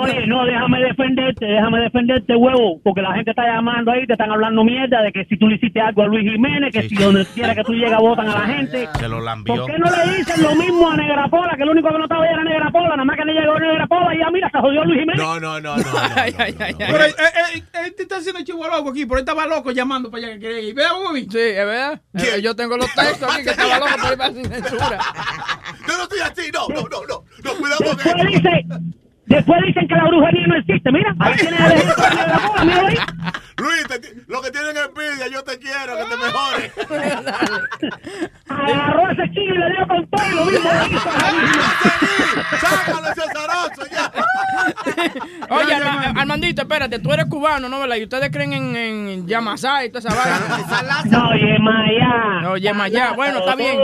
Oye, 0.01 0.27
no, 0.27 0.45
déjame 0.45 0.81
defenderte, 0.81 1.47
déjame 1.47 1.81
defenderte, 1.81 2.35
huevo, 2.35 2.81
porque 2.83 3.03
la 3.03 3.15
gente 3.15 3.31
está 3.31 3.45
llamando 3.47 3.93
ahí, 3.93 4.05
te 4.07 4.15
están 4.15 4.31
hablando 4.33 4.65
mierda 4.65 5.03
de 5.03 5.13
que 5.13 5.25
si 5.27 5.39
tú 5.39 5.47
le 5.47 5.57
hiciste 5.57 5.81
algo 5.81 6.03
a 6.03 6.07
Luis 6.07 6.29
Jiménez, 6.31 6.73
que 6.73 6.89
si 6.89 6.95
donde 6.97 7.25
quiera 7.27 7.55
que 7.55 7.63
tú 7.63 7.73
llegas 7.73 8.01
votan 8.01 8.29
a 8.29 8.35
la 8.41 8.47
gente. 8.47 8.89
Se 8.99 9.09
lo 9.09 9.21
lambió. 9.21 9.55
¿Por 9.55 9.67
qué 9.71 9.79
no 9.79 9.87
le 9.91 10.17
dicen 10.17 10.43
lo 10.43 10.55
mismo 10.57 10.91
a 10.91 10.97
Negra 10.97 11.29
Pola, 11.29 11.55
que 11.57 11.63
el 11.63 11.69
único 11.69 11.89
que 11.89 11.99
no 11.99 12.05
estaba 12.05 12.25
ahí 12.25 12.31
era 12.33 12.43
Negra 12.45 12.71
Pola, 12.71 12.89
nada 12.91 13.05
más 13.05 13.17
que 13.17 13.25
le 13.25 13.33
llegó 13.35 13.59
Negra 13.59 13.87
Pola 13.87 14.15
y 14.15 14.19
ya 14.19 14.31
mira, 14.33 14.51
se 14.51 14.59
jodió 14.59 14.85
Luis 14.85 14.99
Jiménez? 15.01 15.23
No, 15.25 15.39
no, 15.41 15.61
no, 15.61 15.77
no. 15.77 15.85
Pero 15.85 17.05
eh, 17.05 17.15
eh, 17.19 17.63
él 17.85 17.95
te 17.97 18.03
está 18.03 18.17
haciendo 18.17 18.43
chivo 18.43 18.67
loco 18.67 18.91
aquí, 18.91 19.07
pero 19.07 19.19
él 19.19 19.25
estaba 19.25 19.47
loco 19.47 19.71
llamando 19.71 20.11
para 20.11 20.25
allá 20.27 20.35
que 20.35 20.41
quería 20.41 20.61
ir. 20.61 20.75
Vea, 20.75 20.93
Bobby. 20.95 21.29
Sí, 21.31 21.39
es 21.39 21.65
verdad. 21.67 22.01
Eh, 22.15 22.43
Yo 22.43 22.57
tengo 22.57 22.77
los 22.77 22.93
textos 22.93 23.33
aquí 23.33 23.45
que 23.45 23.51
estaba 23.51 23.79
loco 23.79 23.93
por 24.03 24.13
ir 24.13 24.19
para 24.19 24.33
sin 24.33 24.45
censura. 24.47 24.99
Yo 25.89 25.97
no 25.97 26.03
estoy 26.05 26.21
así, 26.21 26.51
no, 26.53 26.69
no, 26.69 26.83
no, 26.89 27.07
no. 27.07 27.25
No, 27.45 27.55
cuidado 27.59 27.79
con 27.85 27.97
Después 27.97 28.15
eso. 28.17 28.27
dice, 28.29 28.67
después 29.27 29.61
dicen 29.67 29.89
que 29.89 29.95
la 29.95 30.05
brujería 30.05 30.47
no 30.47 30.57
existe, 30.57 30.91
mira, 30.93 31.15
ahí 31.21 31.35
tiene 31.37 31.57
el 31.57 31.73
ejemplo 31.73 32.05
de 32.05 32.15
Negra 32.17 32.39
Pola, 32.47 32.65
míralo 32.65 32.89
ahí. 32.89 32.97
Luis, 33.59 33.87
te 33.89 34.01
lo 34.29 34.43
que 34.43 34.51
tienen 34.51 34.77
envidia, 34.77 35.29
yo 35.33 35.43
te 35.43 35.59
quiero, 35.59 35.97
que 35.97 36.05
te 36.05 36.17
mejores. 36.17 36.73
Agarró 38.49 39.11
ese 39.11 39.31
chile 39.33 39.55
y 39.55 39.59
le 39.59 39.71
dio 39.71 39.87
con 39.89 40.07
todo 40.09 40.27
y 40.31 40.35
lo 40.35 40.45
mismo. 40.45 40.71
Sácalo 42.61 43.09
ese 43.09 43.23
zaroso 43.33 43.87
ya. 43.91 44.13
Oye, 45.55 45.75
Arma- 45.75 46.21
Armandito, 46.21 46.63
espérate, 46.63 46.99
tú 46.99 47.13
eres 47.13 47.27
cubano, 47.27 47.69
¿no? 47.69 47.81
¿Verdad? 47.81 47.97
Y 47.97 48.05
ustedes 48.05 48.31
creen 48.31 48.53
en, 48.53 48.77
en 48.77 49.27
Yamasá 49.27 49.85
y 49.85 49.91
toda 49.91 50.01
esa 50.11 50.15
vaina. 50.71 51.03
No, 51.11 51.33
Yemayá. 51.35 52.41
No, 52.43 52.57
Yemayá. 52.57 53.13
Bueno, 53.13 53.39
está 53.41 53.55
bien. 53.57 53.79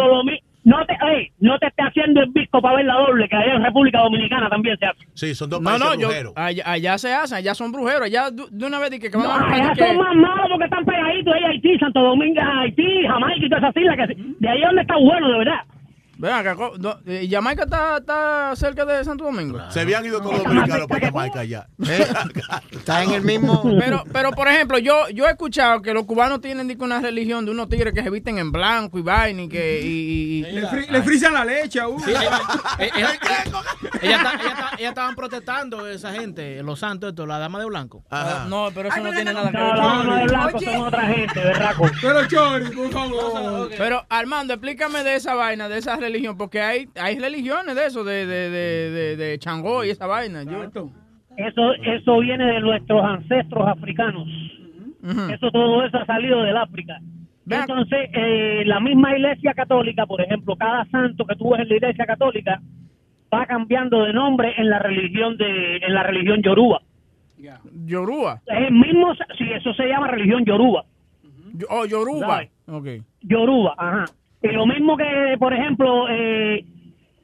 No 0.65 0.77
te, 0.87 0.93
ey, 1.13 1.33
no 1.41 1.59
te 1.59 1.67
esté 1.67 1.83
haciendo 1.83 2.21
el 2.23 2.33
disco 2.33 2.63
para 2.63 2.77
ver 2.77 2.85
la 2.85 2.95
doble, 2.95 3.29
que 3.29 3.35
allá 3.35 3.55
en 3.55 3.65
República 3.65 3.99
Dominicana 4.01 4.49
también 4.49 4.77
se 4.79 4.87
hace. 4.87 5.01
Sí, 5.15 5.35
son 5.35 5.51
dos 5.51 5.61
No, 5.61 5.71
países 5.71 5.87
no, 5.89 5.95
yo, 5.95 6.07
brujeros. 6.09 6.33
allá, 6.37 6.63
allá 6.67 6.99
se 6.99 7.13
hacen, 7.13 7.39
allá 7.39 7.55
son 7.55 7.73
brujeros, 7.73 8.03
allá 8.03 8.31
de 8.31 8.65
una 8.67 8.79
vez 8.79 8.91
dije 8.93 9.11
que 9.11 9.17
van 9.17 9.27
No, 9.27 9.33
a 9.33 9.53
allá 9.55 9.73
que- 9.75 9.85
son 9.89 9.97
más 9.97 10.15
malos 10.15 10.47
porque 10.51 10.65
están 10.67 10.85
pegaditos 10.85 11.35
ahí, 11.35 11.45
Haití, 11.45 11.79
Santo 11.79 12.01
Domingo, 12.01 12.41
Haití, 12.61 13.07
Jamaica 13.09 13.45
y 13.45 13.49
todas 13.49 13.65
esas 13.65 13.77
islas. 13.83 13.97
Que, 13.97 14.15
de 14.39 14.49
ahí 14.49 14.61
es 14.61 14.67
donde 14.67 14.83
está 14.83 14.97
bueno, 14.99 15.29
de 15.33 15.39
verdad. 15.39 15.61
Acá, 16.31 16.55
co- 16.55 16.75
no, 16.79 16.99
eh, 17.07 17.27
Jamaica 17.31 17.65
está, 17.65 17.97
está 17.99 18.53
cerca 18.57 18.85
de 18.85 19.05
Santo 19.05 19.25
Domingo. 19.25 19.59
Se 19.71 19.81
habían 19.81 20.05
ido 20.05 20.21
todos 20.21 20.35
los 20.39 20.45
dominicanos 20.45 20.87
para 20.87 21.07
Jamaica 21.07 21.45
ya. 21.45 21.67
Está 22.71 23.03
en 23.03 23.11
el 23.13 23.23
mismo. 23.23 23.63
Pero, 23.79 24.05
pero 24.13 24.31
por 24.33 24.49
ejemplo, 24.49 24.79
yo, 24.79 25.09
yo 25.11 25.27
he 25.27 25.31
escuchado 25.31 25.83
que 25.83 25.93
los 25.95 26.05
cubanos 26.05 26.41
tienen 26.41 26.77
una 26.83 27.01
religión 27.01 27.45
de 27.45 27.51
unos 27.53 27.69
tigres 27.69 27.93
que 27.95 28.03
se 28.03 28.11
visten 28.11 28.39
en 28.39 28.51
blanco 28.53 28.99
y 28.99 29.03
vaina 29.03 29.43
y 29.43 29.49
que. 29.49 29.81
Y, 29.83 29.87
y- 29.87 30.39
y- 30.47 30.53
Le, 30.53 30.67
fri- 30.69 30.89
le 30.89 31.03
frisan 31.03 31.33
la 31.35 31.45
leche 31.45 31.81
a 31.81 31.89
uno. 31.89 32.05
Sí, 32.05 32.11
eh, 32.79 32.91
ella, 32.97 33.11
ella, 34.01 34.21
ella 34.79 34.89
estaban 34.89 35.15
protestando 35.15 35.87
esa 35.89 36.13
gente, 36.13 36.63
los 36.63 36.79
santos, 36.79 37.11
esto, 37.11 37.27
la 37.27 37.39
dama 37.39 37.59
de 37.59 37.67
blanco. 37.67 38.05
No, 38.49 38.69
pero 38.75 38.89
eso 38.89 39.01
no 39.01 39.11
tiene 39.13 39.33
nada 39.33 39.51
que 39.51 39.57
No, 39.59 39.67
ver. 39.67 39.77
la 39.77 39.87
dama 39.87 40.17
de 40.19 40.25
blanco 40.27 40.61
son 40.61 40.77
otra 40.77 41.03
gente, 41.07 41.41
¿verdad? 41.41 41.75
Pero 42.01 42.27
Chori, 42.29 42.71
por 42.71 42.91
favor. 42.93 43.71
Pero 43.77 44.05
Armando, 44.09 44.55
explícame 44.55 45.03
de 45.05 45.17
esa 45.17 45.35
vaina, 45.35 45.69
de 45.69 45.79
esa 45.79 45.97
religión, 45.97 46.12
porque 46.39 46.61
hay, 46.61 46.89
hay 47.01 47.19
religiones 47.19 47.75
de 47.75 47.87
eso, 47.87 48.05
de, 48.05 48.27
de, 48.27 48.51
de, 48.51 48.91
de, 48.91 49.17
de 49.17 49.39
Changó 49.39 49.85
y 49.85 49.91
esa 49.91 50.07
vaina. 50.07 50.43
Yo, 50.45 50.65
Eso, 51.37 51.73
eso 51.83 52.19
viene 52.21 52.45
de 52.45 52.61
nuestros 52.61 53.03
ancestros 53.05 53.67
africanos. 53.69 54.29
Eso 55.33 55.51
todo 55.51 55.85
eso 55.85 55.99
ha 55.99 56.07
salido 56.07 56.43
del 56.43 56.57
África. 56.57 56.99
Entonces, 57.63 58.09
eh, 58.13 58.63
la 58.67 58.79
misma 58.81 59.17
iglesia 59.17 59.53
católica, 59.55 60.07
por 60.07 60.21
ejemplo, 60.21 60.55
cada 60.57 60.85
santo 60.87 61.25
que 61.25 61.35
tú 61.37 61.51
ves 61.51 61.61
en 61.63 61.69
la 61.71 61.75
iglesia 61.77 62.07
católica 62.07 62.61
va 63.35 63.47
cambiando 63.47 64.05
de 64.05 64.13
nombre 64.13 64.53
en 64.59 64.69
la 64.71 64.79
religión 64.79 65.37
de 65.37 65.79
en 65.79 65.95
la 65.95 66.03
religión 66.05 66.41
yoruba. 66.43 66.81
Yoruba. 67.87 68.41
Es 68.47 68.69
el 68.69 68.73
mismo, 68.75 69.13
sí, 69.37 69.45
eso 69.53 69.73
se 69.75 69.87
llama 69.89 70.09
religión 70.09 70.45
yoruba. 70.45 70.85
Yo- 71.55 71.67
Oh, 71.69 71.85
Yoruba. 71.85 72.27
¿Sabes? 72.27 72.51
Ok. 72.69 72.87
Yoruba, 73.23 73.75
ajá. 73.77 74.05
Y 74.43 74.49
lo 74.49 74.67
mismo 74.67 74.97
que, 74.97 75.37
por 75.39 75.53
ejemplo, 75.55 76.09
eh, 76.11 76.65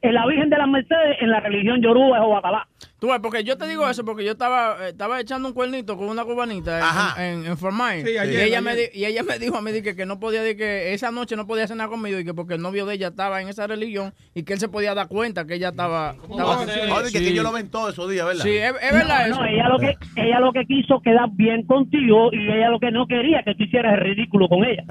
en 0.01 0.13
la 0.13 0.25
Virgen 0.25 0.49
de 0.49 0.57
las 0.57 0.67
Mercedes, 0.69 1.17
en 1.19 1.29
la 1.29 1.39
religión 1.41 1.81
yoruba 1.81 2.17
es 2.17 2.23
Obatalá. 2.23 2.67
Tú 2.99 3.07
ves, 3.07 3.19
porque 3.21 3.45
yo 3.45 3.57
te 3.57 3.65
digo 3.65 3.89
eso 3.89 4.03
porque 4.03 4.25
yo 4.25 4.31
estaba, 4.33 4.75
eh, 4.85 4.89
estaba 4.89 5.21
echando 5.21 5.47
un 5.47 5.53
cuernito 5.53 5.95
con 5.97 6.09
una 6.09 6.25
cubanita 6.25 7.15
en, 7.17 7.23
en, 7.23 7.45
en 7.45 7.57
Fort 7.57 7.73
Myers. 7.73 8.09
Sí, 8.09 8.17
ayer, 8.17 8.33
y, 8.33 8.49
ella 8.49 8.61
me 8.61 8.75
di- 8.75 8.89
y 8.93 9.05
ella 9.05 9.23
me 9.23 9.39
dijo 9.39 9.55
a 9.57 9.61
mí 9.61 9.71
que, 9.81 9.95
que 9.95 10.05
no 10.05 10.19
podía, 10.19 10.41
que 10.55 10.93
esa 10.93 11.09
noche 11.09 11.37
no 11.37 11.47
podía 11.47 11.65
cenar 11.67 11.87
conmigo 11.87 12.19
y 12.19 12.25
que 12.25 12.33
porque 12.33 12.55
el 12.55 12.61
novio 12.61 12.85
de 12.85 12.95
ella 12.95 13.07
estaba 13.07 13.41
en 13.41 13.47
esa 13.47 13.67
religión 13.67 14.13
y 14.35 14.43
que 14.43 14.51
él 14.53 14.59
se 14.59 14.67
podía 14.67 14.93
dar 14.95 15.07
cuenta 15.07 15.45
que 15.45 15.55
ella 15.55 15.69
estaba... 15.69 16.15
estaba 16.29 16.59
Oye, 16.61 17.11
que, 17.13 17.19
que 17.19 17.33
yo 17.33 17.41
lo 17.43 17.53
ven 17.53 17.69
todos 17.71 17.93
esos 17.93 18.09
días, 18.09 18.25
¿verdad? 18.25 18.43
Sí, 18.43 18.51
es, 18.57 18.73
es 18.81 18.91
verdad 18.93 19.27
no, 19.29 19.33
eso. 19.35 19.41
no, 19.43 19.47
ella 19.47 19.69
lo 19.69 19.79
que 19.79 19.95
ella 20.17 20.39
lo 20.41 20.51
que 20.51 20.65
quiso 20.65 20.99
quedar 21.01 21.29
bien 21.31 21.65
contigo 21.65 22.31
y 22.33 22.49
ella 22.51 22.69
lo 22.69 22.79
que 22.81 22.91
no 22.91 23.07
quería 23.07 23.43
que 23.43 23.55
tú 23.55 23.63
hicieras 23.63 23.93
el 23.93 24.01
ridículo 24.01 24.49
con 24.49 24.65
ella. 24.65 24.83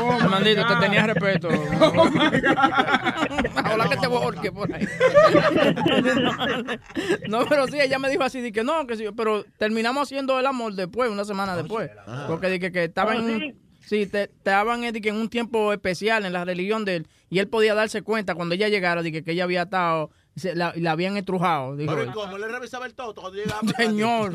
Oh, 0.00 0.12
Armandito, 0.12 0.66
te 0.66 0.76
tenía 0.76 1.06
respeto. 1.06 1.48
Ojalá 3.56 3.88
que 3.88 3.96
te 3.96 4.06
borque 4.06 4.52
por 4.52 4.72
ahí. 4.72 4.86
no, 7.28 7.46
pero 7.48 7.66
sí, 7.66 7.80
ella 7.80 7.98
me 7.98 8.10
dijo 8.10 8.22
así, 8.22 8.40
di 8.40 8.52
que 8.52 8.64
no, 8.64 8.86
que 8.86 8.96
sí, 8.96 9.06
pero 9.16 9.44
terminamos 9.56 10.08
haciendo 10.08 10.38
el 10.38 10.46
amor 10.46 10.74
después, 10.74 11.10
una 11.10 11.24
semana 11.24 11.56
después. 11.56 11.90
Porque 12.26 12.48
dije 12.48 12.72
que 12.72 12.84
estaba 12.84 13.14
en 13.14 13.22
un... 13.22 13.68
Sí, 13.88 14.06
te, 14.06 14.24
estaban 14.24 14.84
eh, 14.84 14.92
di 14.92 15.00
que 15.00 15.08
en 15.08 15.16
un 15.16 15.30
tiempo 15.30 15.72
especial 15.72 16.26
en 16.26 16.34
la 16.34 16.44
religión 16.44 16.84
de 16.84 16.96
él 16.96 17.06
y 17.30 17.38
él 17.38 17.48
podía 17.48 17.74
darse 17.74 18.02
cuenta 18.02 18.34
cuando 18.34 18.54
ella 18.54 18.68
llegara 18.68 19.02
de 19.02 19.10
que, 19.10 19.24
que 19.24 19.32
ella 19.32 19.44
había 19.44 19.62
estado, 19.62 20.10
se- 20.38 20.54
la, 20.54 20.72
la 20.76 20.92
habían 20.92 21.16
estrujado. 21.16 21.76
Dijo 21.76 21.90
Pero 21.92 22.02
él. 22.04 22.08
¿y 22.10 22.12
cómo? 22.12 22.38
¿Le 22.38 22.48
revisaba 22.48 22.86
el 22.86 22.94
toto 22.94 23.20
cuando 23.20 23.38
llegaba? 23.38 23.60
Señor. 23.76 24.34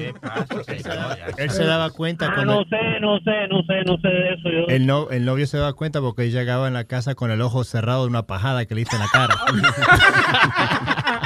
Él 1.37 1.49
se 1.49 1.63
daba 1.65 1.89
cuenta 1.91 2.27
Ah, 2.29 2.33
cuando 2.35 2.55
no 2.55 2.63
sé, 2.63 2.99
no 3.01 3.17
sé, 3.19 3.47
no 3.49 3.61
sé, 3.63 3.83
no 3.85 3.97
sé 3.97 4.07
de 4.07 4.33
eso 4.33 4.49
yo. 4.49 4.67
el, 4.73 4.85
no, 4.85 5.09
el 5.09 5.25
novio 5.25 5.47
se 5.47 5.57
daba 5.57 5.73
cuenta 5.73 5.99
porque 6.01 6.23
él 6.23 6.31
llegaba 6.31 6.67
en 6.67 6.73
la 6.73 6.83
casa 6.85 7.15
con 7.15 7.31
el 7.31 7.41
ojo 7.41 7.63
cerrado 7.63 8.03
de 8.03 8.09
una 8.09 8.23
pajada 8.27 8.65
que 8.65 8.75
le 8.75 8.81
hice 8.81 8.95
en 8.95 9.01
la 9.01 9.09
cara. 9.11 9.35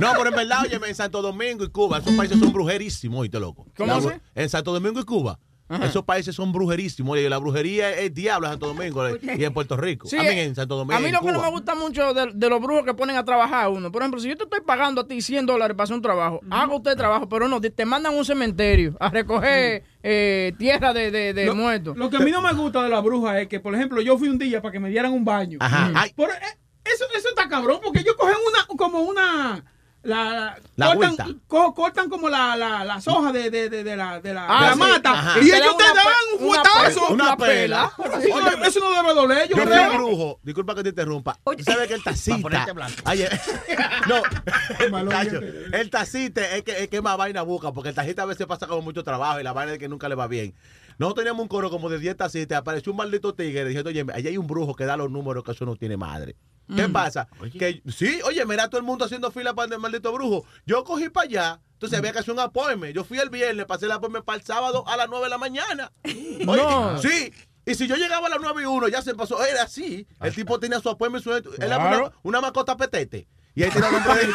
No, 0.00 0.12
pero 0.16 0.30
en 0.30 0.34
verdad, 0.36 0.60
oye, 0.62 0.80
en 0.88 0.94
Santo 0.94 1.20
Domingo 1.20 1.62
y 1.62 1.68
Cuba, 1.68 1.98
esos 1.98 2.14
países 2.14 2.38
son 2.38 2.52
brujerísimos, 2.54 3.20
oíste, 3.20 3.38
loco. 3.38 3.66
¿Cómo 3.76 4.00
La 4.00 4.20
En 4.34 4.48
Santo 4.48 4.72
Domingo 4.72 4.98
y 5.00 5.04
Cuba 5.04 5.38
Esos 5.82 6.04
países 6.04 6.34
son 6.34 6.52
brujerísimos. 6.52 7.12
Oye, 7.14 7.28
la 7.30 7.38
brujería 7.38 7.90
es 7.90 8.12
diablo 8.12 8.46
en 8.48 8.52
Santo 8.54 8.66
Domingo 8.66 9.04
y 9.22 9.44
en 9.44 9.52
Puerto 9.54 9.76
Rico. 9.76 10.08
Sí, 10.08 10.16
a 10.16 10.22
mí 10.22 10.28
en 10.30 10.54
Santo 10.54 10.76
Domingo. 10.76 10.96
A 10.96 11.00
mí 11.00 11.06
en 11.06 11.12
lo 11.12 11.20
que 11.20 11.30
no 11.32 11.40
me 11.40 11.50
gusta 11.50 11.74
mucho 11.74 12.12
de, 12.12 12.30
de 12.34 12.48
los 12.48 12.60
brujos 12.60 12.84
que 12.84 12.94
ponen 12.94 13.16
a 13.16 13.24
trabajar 13.24 13.64
a 13.64 13.68
uno. 13.68 13.92
Por 13.92 14.02
ejemplo, 14.02 14.20
si 14.20 14.28
yo 14.28 14.36
te 14.36 14.44
estoy 14.44 14.60
pagando 14.62 15.02
a 15.02 15.06
ti 15.06 15.20
100 15.22 15.46
dólares 15.46 15.76
para 15.76 15.84
hacer 15.84 15.96
un 15.96 16.02
trabajo, 16.02 16.40
haga 16.50 16.74
usted 16.74 16.96
trabajo, 16.96 17.28
pero 17.28 17.46
no, 17.48 17.60
te 17.60 17.84
mandan 17.86 18.14
a 18.14 18.16
un 18.16 18.24
cementerio 18.24 18.96
a 18.98 19.10
recoger 19.10 19.84
eh, 20.02 20.52
tierra 20.58 20.92
de, 20.92 21.10
de, 21.10 21.32
de 21.34 21.46
Lo- 21.46 21.54
muertos. 21.54 21.96
Lo 21.96 22.10
que 22.10 22.16
a 22.16 22.20
mí 22.20 22.30
no 22.30 22.42
me 22.42 22.52
gusta 22.52 22.82
de 22.82 22.88
la 22.88 23.00
bruja 23.00 23.40
es 23.40 23.48
que, 23.48 23.60
por 23.60 23.74
ejemplo, 23.74 24.00
yo 24.00 24.18
fui 24.18 24.28
un 24.28 24.38
día 24.38 24.60
para 24.60 24.72
que 24.72 24.80
me 24.80 24.88
dieran 24.90 25.12
un 25.12 25.24
baño. 25.24 25.58
Ajá. 25.60 25.88
Mm. 25.88 25.92
Ay. 25.96 26.12
Por- 26.16 26.30
eh, 26.30 26.58
eso, 26.84 27.04
eso 27.16 27.28
está 27.28 27.48
cabrón, 27.48 27.78
porque 27.84 28.00
ellos 28.00 28.16
cogen 28.18 28.34
una, 28.48 28.66
como 28.76 29.00
una... 29.02 29.64
La, 30.02 30.56
La 30.76 30.86
cortan, 30.94 31.14
vuelta. 31.16 31.26
co- 31.46 31.74
cortan 31.74 32.08
como 32.08 32.30
la, 32.30 32.56
la, 32.56 32.84
las 32.84 33.06
hojas 33.06 33.34
de, 33.34 33.50
de, 33.50 33.68
de, 33.68 33.84
de 33.84 33.96
la, 33.96 34.18
de 34.18 34.32
la, 34.32 34.46
Ah, 34.48 34.60
de 34.62 34.66
la 34.68 34.72
sí. 34.72 34.78
mata 34.78 35.10
Ajá. 35.12 35.38
y 35.40 35.50
ellos 35.50 35.76
te 35.76 35.84
una 35.84 35.94
dan 35.94 36.06
un 36.38 36.44
una 36.48 36.62
fuetazo. 36.64 37.06
pe- 37.06 37.12
una 37.12 37.36
pela. 37.36 37.92
Eso, 38.22 38.40
no- 38.40 38.64
eso 38.64 38.80
no 38.80 38.92
debe 39.02 39.14
doler, 39.14 39.48
yo, 39.50 39.56
Yo 39.56 39.62
fui 39.62 39.72
creo. 39.72 39.90
un 39.90 39.96
brujo, 39.98 40.40
disculpa 40.42 40.74
que 40.74 40.82
te 40.84 40.88
interrumpa. 40.88 41.36
¿Tú 41.44 41.62
sabes 41.64 41.86
que 41.86 41.94
el 41.94 42.02
tacita. 42.02 42.66
Oye, 43.10 43.28
no, 44.08 44.22
Cacho, 45.10 45.38
el 45.72 45.90
tacita 45.90 46.56
es 46.56 46.62
que, 46.62 46.82
es 46.84 46.88
que 46.88 47.02
más 47.02 47.16
vaina 47.18 47.42
busca, 47.42 47.72
porque 47.72 47.90
el 47.90 47.94
tacita 47.94 48.22
a 48.22 48.26
veces 48.26 48.46
pasa 48.46 48.66
como 48.66 48.80
mucho 48.82 49.04
trabajo 49.04 49.38
y 49.38 49.42
la 49.42 49.52
vaina 49.52 49.72
es 49.74 49.78
que 49.78 49.88
nunca 49.88 50.08
le 50.08 50.14
va 50.14 50.26
bien. 50.28 50.54
Nosotros 50.98 51.24
teníamos 51.24 51.42
un 51.42 51.48
coro 51.48 51.68
como 51.70 51.88
de 51.90 51.98
10 51.98 52.16
tacitas, 52.16 52.58
apareció 52.58 52.92
un 52.92 52.98
maldito 52.98 53.34
tigre 53.34 53.64
diciendo, 53.66 53.88
oye, 53.90 54.04
allá 54.14 54.30
hay 54.30 54.36
un 54.38 54.46
brujo 54.46 54.74
que 54.74 54.84
da 54.84 54.96
los 54.96 55.10
números 55.10 55.44
que 55.44 55.52
eso 55.52 55.64
no 55.66 55.76
tiene 55.76 55.96
madre. 55.96 56.36
¿Qué 56.76 56.88
Mm. 56.88 56.92
pasa? 56.92 57.28
Que 57.58 57.82
sí, 57.90 58.20
oye, 58.24 58.44
mira 58.46 58.68
todo 58.68 58.78
el 58.80 58.86
mundo 58.86 59.04
haciendo 59.04 59.30
fila 59.30 59.54
para 59.54 59.74
el 59.74 59.80
maldito 59.80 60.12
brujo. 60.12 60.44
Yo 60.66 60.84
cogí 60.84 61.08
para 61.08 61.26
allá. 61.26 61.60
Entonces 61.74 61.98
había 61.98 62.12
que 62.12 62.18
hacer 62.18 62.34
un 62.34 62.40
apoyme. 62.40 62.92
Yo 62.92 63.04
fui 63.04 63.18
el 63.18 63.30
viernes, 63.30 63.64
pasé 63.66 63.86
el 63.86 63.92
apoyme 63.92 64.22
para 64.22 64.38
el 64.38 64.44
sábado 64.44 64.84
a 64.86 64.96
las 64.96 65.08
9 65.08 65.24
de 65.24 65.30
la 65.30 65.38
mañana. 65.38 65.90
Oye, 66.04 66.62
No. 66.62 66.98
Sí. 67.00 67.32
Y 67.66 67.74
si 67.74 67.86
yo 67.86 67.94
llegaba 67.96 68.26
a 68.26 68.30
las 68.30 68.38
9 68.40 68.62
y 68.62 68.66
1, 68.66 68.88
ya 68.88 69.00
se 69.02 69.14
pasó. 69.14 69.44
Era 69.44 69.62
así. 69.64 70.06
El 70.20 70.34
tipo 70.34 70.58
tenía 70.58 70.80
su 70.80 70.88
apoyme, 70.90 71.20
su, 71.20 71.30
era 71.58 72.10
una, 72.22 72.40
mascota 72.40 72.76
petete. 72.76 73.28
Y 73.54 73.62
ahí 73.64 73.70
tenía 73.70 73.88
el 73.88 73.94
nombre 73.94 74.14
del 74.14 74.30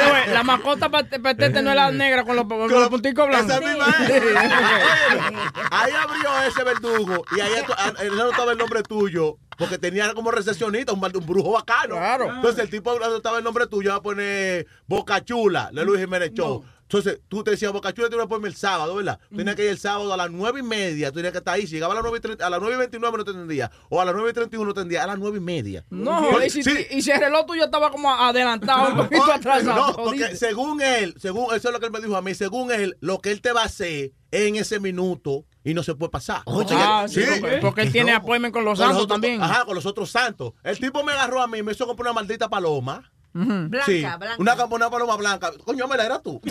way, 0.00 0.28
la 0.32 0.42
mascota 0.42 0.88
pet- 0.90 1.22
petete 1.22 1.62
no 1.62 1.70
es 1.70 1.76
la 1.76 1.90
negra 1.92 2.24
con 2.24 2.36
los, 2.36 2.46
con 2.46 2.68
los 2.70 2.88
punticos 2.88 3.26
blancos. 3.28 3.50
Esa 3.50 3.60
misma 3.60 3.86
es. 4.08 4.10
Ahí 5.70 5.92
abrió 5.92 6.42
ese 6.46 6.64
verdugo 6.64 7.24
y 7.36 7.40
ahí 7.40 7.52
ah, 7.76 7.92
él 8.00 8.12
anotaba 8.20 8.52
el 8.52 8.58
nombre 8.58 8.82
tuyo 8.82 9.36
porque 9.60 9.78
tenía 9.78 10.12
como 10.14 10.32
recepcionista, 10.32 10.92
un, 10.92 11.04
un 11.04 11.26
brujo 11.26 11.52
bacano. 11.52 11.94
Claro. 11.94 12.34
Entonces 12.34 12.64
el 12.64 12.70
tipo 12.70 12.90
anotaba 12.90 13.38
el 13.38 13.44
nombre 13.44 13.68
tuyo, 13.68 13.90
va 13.90 13.96
a 13.96 14.02
poner 14.02 14.66
Boca 14.88 15.24
Chula, 15.24 15.70
de 15.72 15.84
Luis 15.84 16.00
Jiménez 16.00 16.32
Show. 16.32 16.64
Entonces 16.82 17.20
tú 17.28 17.44
te 17.44 17.52
decías 17.52 17.70
Boca 17.70 17.92
Chula, 17.92 18.08
te 18.08 18.16
iba 18.16 18.24
a 18.24 18.26
poner 18.26 18.48
el 18.48 18.56
sábado, 18.56 18.96
¿verdad? 18.96 19.20
Tenía 19.36 19.54
que 19.54 19.62
ir 19.62 19.70
el 19.70 19.78
sábado 19.78 20.12
a 20.12 20.16
las 20.16 20.28
nueve 20.28 20.58
y 20.58 20.62
media, 20.64 21.10
tú 21.10 21.16
tenías 21.16 21.30
que 21.30 21.38
estar 21.38 21.54
ahí. 21.54 21.64
Si 21.68 21.74
llegaba 21.74 21.92
a 21.92 21.94
las 21.94 22.02
nueve 22.02 22.18
y, 22.18 22.20
treinta- 22.20 22.44
a 22.46 22.50
las 22.50 22.58
nueve 22.58 22.74
y 22.74 22.78
29 22.78 23.16
no 23.18 23.24
te 23.24 23.30
entendía. 23.30 23.70
O 23.90 24.00
a 24.00 24.04
las 24.04 24.12
nueve 24.12 24.30
y 24.30 24.32
31 24.32 24.66
no 24.66 24.74
te 24.74 24.80
entendía, 24.80 25.04
a 25.04 25.06
las 25.06 25.16
nueve 25.18 25.38
y 25.38 25.40
media. 25.40 25.84
No, 25.90 26.42
y 26.44 26.50
si, 26.50 26.64
sí. 26.64 26.86
y 26.90 27.00
si 27.02 27.12
el 27.12 27.20
reloj 27.20 27.46
tuyo 27.46 27.64
estaba 27.66 27.92
como 27.92 28.12
adelantado, 28.12 28.88
un 28.90 28.96
poquito 29.08 29.32
atrasado. 29.32 29.86
No, 29.88 29.94
porque 29.94 30.34
según 30.34 30.82
él, 30.82 31.14
según 31.18 31.54
eso 31.54 31.68
es 31.68 31.72
lo 31.72 31.78
que 31.78 31.86
él 31.86 31.92
me 31.92 32.00
dijo 32.00 32.16
a 32.16 32.22
mí, 32.22 32.34
según 32.34 32.72
él, 32.72 32.96
lo 33.00 33.20
que 33.20 33.30
él 33.30 33.40
te 33.40 33.52
va 33.52 33.62
a 33.62 33.66
hacer 33.66 34.10
en 34.32 34.56
ese 34.56 34.80
minuto 34.80 35.44
y 35.64 35.74
no 35.74 35.82
se 35.82 35.94
puede 35.94 36.10
pasar. 36.10 36.42
Ah, 36.46 37.06
sí, 37.08 37.22
porque- 37.40 37.58
porque 37.58 37.82
él 37.82 37.92
tiene 37.92 38.12
appointment 38.12 38.52
con 38.54 38.64
los 38.64 38.78
santos 38.78 39.02
otros- 39.04 39.08
también. 39.08 39.42
Ajá, 39.42 39.64
con 39.64 39.74
los 39.74 39.86
otros 39.86 40.10
santos. 40.10 40.52
El 40.62 40.78
tipo 40.78 41.02
me 41.04 41.12
agarró 41.12 41.42
a 41.42 41.46
mí, 41.46 41.62
me 41.62 41.72
hizo 41.72 41.86
comprar 41.86 42.06
una 42.10 42.14
maldita 42.20 42.48
paloma. 42.48 43.10
Blanca, 43.32 43.84
Sí, 43.86 44.00
blanca. 44.00 44.36
Una, 44.68 44.90
paloma 44.90 45.16
blanca. 45.16 45.52
Coño, 45.64 45.86
me 45.86 45.96
la 45.96 46.04
era 46.04 46.20
tú. 46.20 46.40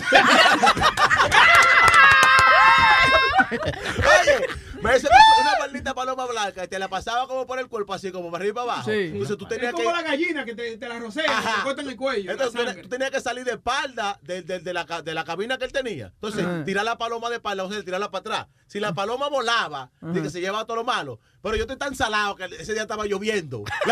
Oye, 3.50 4.46
me 4.82 4.96
hizo 4.96 5.08
una 5.40 5.58
maldita 5.58 5.94
paloma 5.94 6.26
blanca 6.26 6.64
y 6.64 6.68
te 6.68 6.78
la 6.78 6.88
pasaba 6.88 7.26
como 7.26 7.46
por 7.46 7.58
el 7.58 7.68
cuerpo, 7.68 7.92
así 7.94 8.10
como 8.12 8.30
para 8.30 8.42
arriba 8.42 8.62
y 8.62 8.64
para 8.64 8.72
abajo. 8.74 8.90
Sí. 8.90 8.98
Entonces 9.12 9.36
tú 9.36 9.46
tenías 9.46 9.70
es 9.70 9.74
que. 9.76 9.84
como 9.84 9.94
la 9.96 10.02
gallina 10.02 10.44
que 10.44 10.54
te, 10.54 10.76
te 10.78 10.88
la 10.88 10.98
rocea, 10.98 11.24
te 11.24 11.62
cortan 11.64 11.88
el 11.88 11.96
cuello. 11.96 12.30
Entonces 12.30 12.82
tú, 12.82 12.88
tenías 12.88 13.10
que 13.10 13.20
salir 13.20 13.44
de 13.44 13.52
espalda 13.52 14.18
de, 14.22 14.42
de- 14.42 14.60
de 14.60 14.72
la, 14.72 14.84
de 14.84 15.14
la 15.14 15.24
cabina 15.24 15.58
que 15.58 15.64
él 15.64 15.72
tenía. 15.72 16.06
Entonces, 16.14 16.44
Ajá. 16.44 16.64
tirar 16.64 16.84
la 16.84 16.96
paloma 16.98 17.28
de 17.28 17.36
espalda, 17.36 17.64
o 17.64 17.70
sea, 17.72 17.82
tirarla 17.82 18.10
para 18.10 18.20
atrás. 18.20 18.46
Si 18.70 18.78
la 18.78 18.92
paloma 18.92 19.28
volaba, 19.28 19.90
de 20.00 20.22
que 20.22 20.30
se 20.30 20.40
llevaba 20.40 20.64
todo 20.64 20.76
lo 20.76 20.84
malo. 20.84 21.18
Pero 21.42 21.56
yo 21.56 21.62
estoy 21.62 21.76
tan 21.76 21.96
salado 21.96 22.36
que 22.36 22.44
ese 22.44 22.72
día 22.72 22.82
estaba 22.82 23.04
lloviendo. 23.04 23.64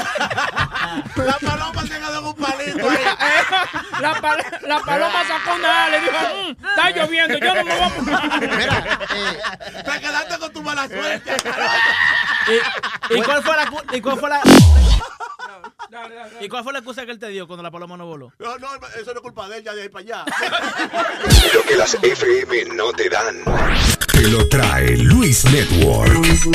la 1.17 1.37
paloma 1.41 1.83
se 1.83 1.89
quedó 1.99 2.19
en 2.21 2.25
un 2.27 2.35
palito 2.35 2.89
ahí. 2.91 2.99
La, 4.01 4.15
pal- 4.23 4.45
la 4.63 4.79
paloma 4.79 5.25
sacó 5.27 5.57
una 5.57 5.85
ala 5.87 5.97
y 5.99 6.01
dijo, 6.03 6.15
"Mm, 6.15 6.65
está 6.69 6.91
lloviendo, 6.91 7.39
yo 7.39 7.55
no 7.55 7.65
me 7.65 7.75
voy 7.77 7.83
a 7.83 7.89
mojar". 7.89 8.41
Te 9.85 10.01
quedaste 10.01 10.39
con 10.39 10.53
tu 10.53 10.63
mala 10.63 10.87
suerte. 10.87 11.37
¿Y, 13.11 13.19
y 13.19 13.23
cuál 13.23 13.43
fue 13.43 13.57
la 13.57 13.73
y 13.97 14.01
cuál 14.01 14.19
fue 14.21 14.29
la 14.29 14.41
¿Y 16.41 16.49
cuál 16.49 16.65
fue 16.65 16.73
la 16.73 16.81
excusa 16.81 17.05
que 17.05 17.13
él 17.13 17.19
te 17.19 17.29
dio 17.29 17.47
cuando 17.47 17.63
la 17.63 17.71
paloma 17.71 17.97
no 17.97 18.07
voló? 18.07 18.33
No, 18.39 18.59
no, 18.59 18.69
eso 18.99 19.13
no 19.13 19.19
es 19.19 19.21
culpa 19.21 19.49
de 19.49 19.59
él, 19.59 19.65
ya 19.65 19.75
de 19.75 19.83
ahí 19.83 19.89
para 19.89 20.05
allá. 20.05 20.25
Lo 21.55 21.63
que 21.63 21.77
las 21.77 21.95
FM 21.95 22.65
no 22.75 22.93
te 22.93 23.09
dan. 23.09 23.43
Te 24.13 24.29
lo 24.29 24.49
trae 24.49 24.97
Luis 24.97 25.45
Network. 25.47 26.13
Luis 26.15 26.47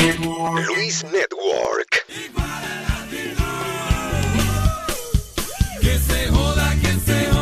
Network. 1.04 2.06
Que 5.80 5.98
se 5.98 6.28
joda, 6.28 6.74
que 6.80 6.92
se 7.04 7.26
joda 7.26 7.33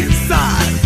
inside. 0.00 0.83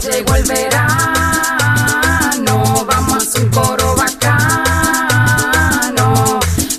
Llegó 0.00 0.34
el 0.34 0.44
verano. 0.44 0.76
Vamos 2.86 3.12
a 3.12 3.16
hacer 3.18 3.44
un 3.44 3.50
coro 3.50 3.94
bacano. 3.96 4.20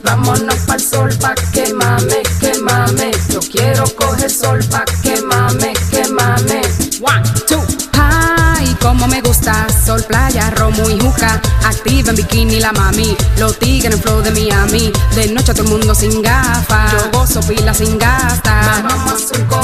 Vámonos 0.04 0.56
pa'l 0.68 0.82
sol 0.82 1.16
pa' 1.20 1.36
que 1.54 1.74
mame, 1.74 2.24
que 2.40 2.58
mame. 2.60 3.12
Yo 3.30 3.40
quiero 3.40 3.84
coger 3.96 4.30
sol 4.30 4.60
pa' 4.70 4.86
que 5.04 5.22
mame, 5.22 5.74
que 5.92 6.08
mame. 6.10 6.62
One, 7.02 7.24
two. 7.48 7.62
Ay, 7.94 8.76
como 8.82 9.08
me 9.08 9.22
gusta. 9.22 9.68
Sol, 9.86 10.04
playa, 10.04 10.50
romo 10.52 10.90
y 10.90 11.00
juca. 11.00 11.42
Activa 11.64 12.10
en 12.12 12.16
bikini 12.16 12.60
la 12.60 12.72
mami. 12.72 13.16
Los 13.38 13.58
tigres 13.60 13.94
en 13.94 14.02
flow 14.02 14.22
de 14.22 14.32
Miami. 14.32 14.92
De 15.16 15.28
noche 15.28 15.54
todo 15.54 15.64
el 15.64 15.70
mundo 15.70 15.94
sin 15.96 16.22
gafas. 16.22 16.92
Yo 16.92 17.12
gozo 17.12 17.42
pila 17.42 17.74
sin 17.74 17.98
gastar. 17.98 18.84
Vamos 18.84 19.32
a 19.32 19.38
un 19.38 19.46
coro 19.46 19.61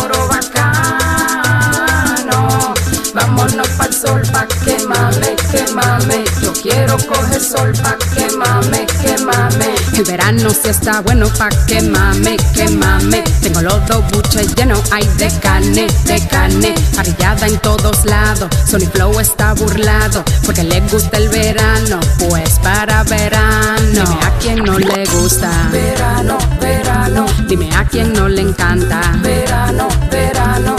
vámonos 3.18 3.68
pa'l 3.78 3.94
sol 3.94 4.22
pa' 4.32 4.48
quemame, 4.64 5.36
quemame. 5.52 6.24
Yo 6.42 6.54
quiero 6.54 6.98
coger 7.10 7.42
sol 7.42 7.72
pa' 7.84 7.98
quemame, 8.14 8.86
quemame. 9.02 9.70
El 9.94 10.04
verano 10.04 10.50
sí 10.52 10.70
está 10.70 11.02
bueno 11.02 11.28
pa' 11.38 11.50
quemame, 11.66 12.38
quemame. 12.54 13.24
Tengo 13.42 13.62
los 13.62 13.86
dos 13.88 14.04
buches 14.12 14.54
llenos, 14.56 14.82
hay 14.92 15.08
de 15.18 15.30
carne, 15.40 15.88
de 16.06 16.28
carne. 16.28 16.76
Parrillada 16.96 17.48
en 17.48 17.58
todos 17.60 18.06
lados, 18.06 18.50
Sony 18.70 18.88
Flow 18.94 19.20
está 19.20 19.54
burlado. 19.54 20.24
Porque 20.46 20.64
le 20.64 20.80
gusta 20.82 21.18
el 21.18 21.30
verano, 21.30 22.00
pues 22.20 22.60
para 22.60 23.04
verano. 23.04 24.04
Dime 24.06 24.20
a 24.22 24.38
quien 24.40 24.64
no 24.64 24.78
le 24.78 25.06
gusta. 25.06 25.50
Verano, 25.72 26.38
verano. 26.62 27.26
Dime 27.48 27.70
a 27.76 27.84
quien 27.86 28.14
no 28.14 28.28
le 28.28 28.42
encanta. 28.42 29.02
Verano, 29.24 29.88
verano. 30.12 30.76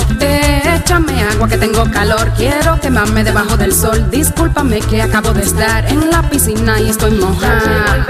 Échame 0.88 1.22
agua 1.22 1.46
que 1.46 1.58
tengo 1.58 1.84
calor. 1.90 2.32
Quiero 2.34 2.80
quemarme 2.80 3.22
debajo 3.22 3.58
del 3.58 3.74
sol. 3.74 4.10
Discúlpame 4.10 4.80
que 4.80 5.02
acabo 5.02 5.34
de 5.34 5.42
estar 5.42 5.84
en 5.84 6.10
la 6.10 6.22
piscina 6.22 6.80
y 6.80 6.88
estoy 6.88 7.10
mojada. 7.10 8.06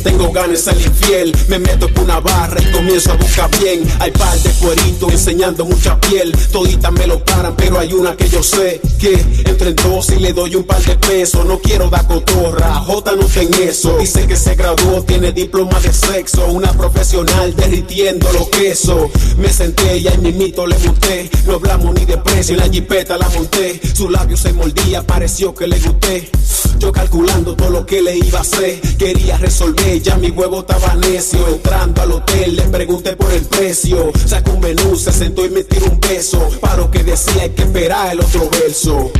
Tengo 0.00 0.30
ganas 0.32 0.64
de 0.64 0.72
ser 0.72 0.80
infiel. 0.80 1.36
Me 1.48 1.58
meto 1.58 1.88
por 1.88 2.04
una 2.04 2.20
barra 2.20 2.60
y 2.60 2.72
comienzo 2.72 3.12
a 3.12 3.16
buscar 3.16 3.50
bien. 3.60 3.86
Hay 4.00 4.10
par 4.10 4.38
de 4.38 4.50
cueritos 4.52 5.12
enseñando 5.12 5.64
mucha 5.64 6.00
piel. 6.00 6.32
Toditas 6.52 6.92
me 6.92 7.06
lo 7.06 7.22
paran, 7.24 7.54
pero 7.56 7.78
hay 7.78 7.92
una 7.92 8.16
que 8.16 8.28
yo 8.28 8.42
sé 8.42 8.80
que 8.98 9.12
entre 9.46 9.70
en 9.70 9.76
dos 9.76 10.10
y 10.10 10.16
le 10.16 10.32
doy 10.32 10.56
un 10.56 10.64
par 10.64 10.82
de 10.82 10.96
pesos. 10.96 11.44
No 11.46 11.58
quiero 11.60 11.88
dar 11.88 12.06
cotorra, 12.06 12.74
J 12.86 13.12
no 13.16 13.24
ten 13.26 13.50
eso. 13.62 13.96
Dice 13.98 14.26
que 14.26 14.36
se 14.36 14.54
graduó, 14.54 15.02
tiene 15.02 15.32
diploma 15.32 15.78
de 15.80 15.92
sexo. 15.92 16.46
Una 16.46 16.72
profesional 16.72 17.54
derritiendo 17.54 18.30
los 18.32 18.48
quesos. 18.48 19.10
Me 19.38 19.48
senté 19.48 19.98
y 19.98 20.08
ahí 20.08 20.18
mimito 20.18 20.66
le 20.66 20.78
monté. 20.78 21.30
No 21.46 21.54
hablamos 21.54 21.94
ni 21.94 22.04
de 22.04 22.18
precio, 22.18 22.54
en 22.54 22.60
la 22.60 22.68
jipeta 22.68 23.16
la 23.16 23.28
monté. 23.30 23.80
Su 23.94 24.10
labio 24.10 24.36
se 24.36 24.52
mordía, 24.52 25.02
pareció 25.02 25.54
que 25.54 25.66
le 25.66 25.78
gusté. 25.78 26.30
Yo 26.78 26.92
calculando 26.92 27.54
todo 27.54 27.70
lo 27.70 27.86
que 27.86 28.00
le 28.00 28.16
iba 28.16 28.38
a 28.38 28.42
hacer. 28.42 28.80
Quería 28.98 29.36
resolver, 29.38 29.89
ya 29.98 30.16
mi 30.16 30.30
huevo 30.30 30.60
estaba 30.60 30.94
necio. 30.94 31.48
Entrando 31.48 32.02
al 32.02 32.12
hotel, 32.12 32.56
le 32.56 32.62
pregunté 32.64 33.16
por 33.16 33.32
el 33.32 33.42
precio. 33.42 34.12
Sacó 34.26 34.52
un 34.52 34.60
menú, 34.60 34.96
se 34.96 35.10
sentó 35.10 35.44
y 35.44 35.50
me 35.50 35.64
tiró 35.64 35.86
un 35.86 35.98
beso. 35.98 36.48
Para 36.60 36.76
lo 36.76 36.90
que 36.90 37.02
decía, 37.02 37.42
hay 37.42 37.50
que 37.50 37.62
esperar 37.62 38.12
el 38.12 38.20
otro 38.20 38.48
verso. 38.50 39.10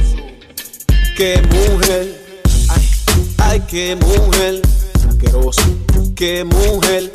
Qué 1.17 1.43
mujer, 1.43 2.43
ay, 2.69 2.91
ay, 3.39 3.63
qué 3.69 3.97
mujer. 3.97 4.63
Asqueroso, 5.09 5.63
qué 6.15 6.45
mujer. 6.45 7.11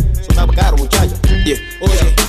Yeah. 1.46 1.58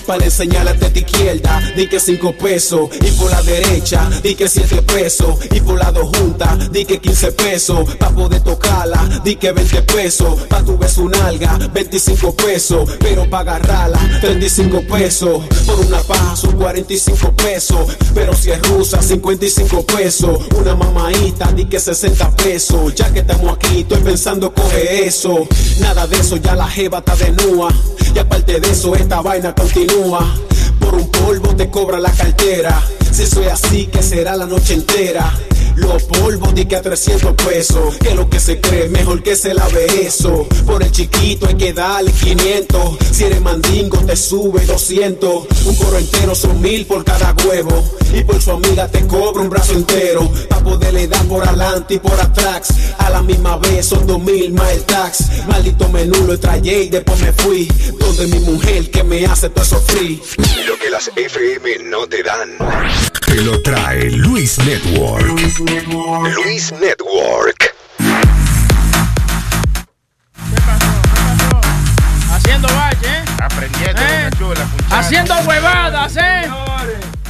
Para 0.06 0.24
enseñarle 0.24 0.70
a 0.70 0.78
tu 0.78 0.98
izquierda, 1.00 1.60
di 1.74 1.88
que 1.88 1.98
cinco 1.98 2.32
pesos. 2.32 2.90
Y 3.00 3.10
por 3.12 3.28
la 3.28 3.42
derecha, 3.42 4.08
di 4.22 4.36
que 4.36 4.48
siete 4.48 4.80
pesos. 4.82 5.36
Y 5.50 5.60
por 5.60 5.78
la 5.78 5.90
dos 5.90 6.16
juntas, 6.16 6.70
di 6.70 6.84
que 6.84 7.00
15 7.00 7.32
pesos. 7.32 7.96
Pa' 7.96 8.10
poder 8.10 8.40
tocarla, 8.42 9.20
di 9.24 9.34
que 9.34 9.50
20 9.50 9.82
pesos. 9.82 10.42
Pa' 10.42 10.62
tu 10.62 10.78
beso 10.78 11.02
un 11.02 11.14
alga, 11.16 11.58
25 11.72 12.36
pesos. 12.36 12.88
Pero 13.00 13.28
pa' 13.28 13.40
agarrarla, 13.40 13.98
35 14.20 14.82
pesos. 14.82 15.42
Por 15.66 15.80
una 15.80 15.98
paja 16.02 16.36
son 16.36 16.52
45 16.52 17.32
pesos. 17.32 17.96
Pero 18.14 18.32
si 18.32 18.52
es 18.52 18.62
rusa, 18.68 19.02
55 19.02 19.86
pesos. 19.86 20.38
Una 20.56 20.76
mamadita, 20.76 21.50
di 21.50 21.64
que 21.64 21.80
60 21.80 22.36
pesos. 22.36 22.94
Ya 22.94 23.12
que 23.12 23.20
estamos 23.20 23.56
aquí, 23.56 23.80
estoy 23.80 24.02
pensando 24.02 24.54
coge 24.54 25.04
eso. 25.04 25.48
Nada 25.80 26.06
de 26.06 26.16
eso, 26.20 26.36
ya 26.36 26.54
la 26.54 26.68
jeva 26.68 26.98
está 26.98 27.16
de 27.16 27.32
nua. 27.32 27.74
Y 28.14 28.18
aparte 28.18 28.60
de 28.60 28.70
eso, 28.70 28.94
esta 28.94 29.20
vaina 29.20 29.54
continúa. 29.54 30.34
Por 30.80 30.94
un 30.94 31.10
polvo 31.10 31.54
te 31.56 31.70
cobra 31.70 31.98
la 31.98 32.10
cartera. 32.10 32.82
Si 33.10 33.22
es 33.22 33.36
así, 33.36 33.86
que 33.86 34.02
será 34.02 34.36
la 34.36 34.46
noche 34.46 34.74
entera. 34.74 35.32
Los 35.76 36.04
polvos 36.04 36.54
di 36.54 36.64
que 36.64 36.76
a 36.76 36.82
300 36.82 37.34
pesos. 37.34 37.96
Que 37.98 38.14
lo 38.14 38.28
que 38.28 38.40
se 38.40 38.60
cree, 38.60 38.88
mejor 38.88 39.22
que 39.22 39.36
se 39.36 39.54
lave 39.54 39.86
eso. 40.06 40.46
Por 40.64 40.82
el 40.82 40.90
chiquito 40.90 41.46
hay 41.46 41.54
que 41.54 41.72
darle 41.72 42.10
500. 42.12 42.98
Si 43.12 43.24
eres 43.24 43.40
mandingo, 43.42 43.98
te 43.98 44.16
sube 44.16 44.64
200. 44.64 45.46
Un 45.66 45.76
coro 45.76 45.98
entero 45.98 46.34
son 46.34 46.60
mil 46.60 46.86
por 46.86 47.04
cada 47.04 47.34
huevo. 47.46 47.84
Y 48.12 48.24
por 48.24 48.40
su 48.40 48.52
amiga 48.52 48.88
te 48.88 49.06
cobra 49.06 49.42
un 49.42 49.50
brazo 49.50 49.74
entero. 49.74 50.30
Pa' 50.48 50.60
poderle 50.60 51.06
dar 51.08 51.24
por 51.26 51.46
adelante 51.46 51.94
y 51.94 51.98
por 51.98 52.18
atrás. 52.18 52.68
A 52.98 53.10
la 53.10 53.22
misma 53.22 53.58
vez 53.58 53.86
son 53.86 54.06
dos 54.06 54.22
mil 54.22 54.52
más 54.54 54.70
el 54.72 54.82
tax. 54.84 55.24
Maldito 55.46 55.88
menú 55.90 56.26
lo 56.26 56.38
traje 56.38 56.84
y 56.84 56.88
después 56.88 57.20
me 57.20 57.32
fui. 57.32 57.68
Donde 57.98 58.26
mi 58.28 58.40
mujer 58.40 58.90
que 58.90 59.04
me 59.04 59.26
hace 59.26 59.50
todo 59.50 59.64
eso 59.64 59.80
free. 59.80 60.22
Lo 60.66 60.78
que 60.78 60.90
las 60.90 61.10
FM 61.14 61.78
no 61.90 62.06
te 62.06 62.22
dan. 62.22 62.56
Te 63.26 63.42
lo 63.42 63.60
trae 63.60 64.10
Luis 64.10 64.56
Network. 64.58 65.65
Luis 65.66 66.72
Network. 66.80 67.74
Haciendo 72.30 72.68
bache, 72.68 73.06
¿eh? 73.06 73.24
Aprendiendo, 73.42 74.00
¿Eh? 74.00 74.30
chula, 74.38 74.66
Haciendo 74.90 75.34
huevadas, 75.40 76.16
¿eh? 76.16 76.48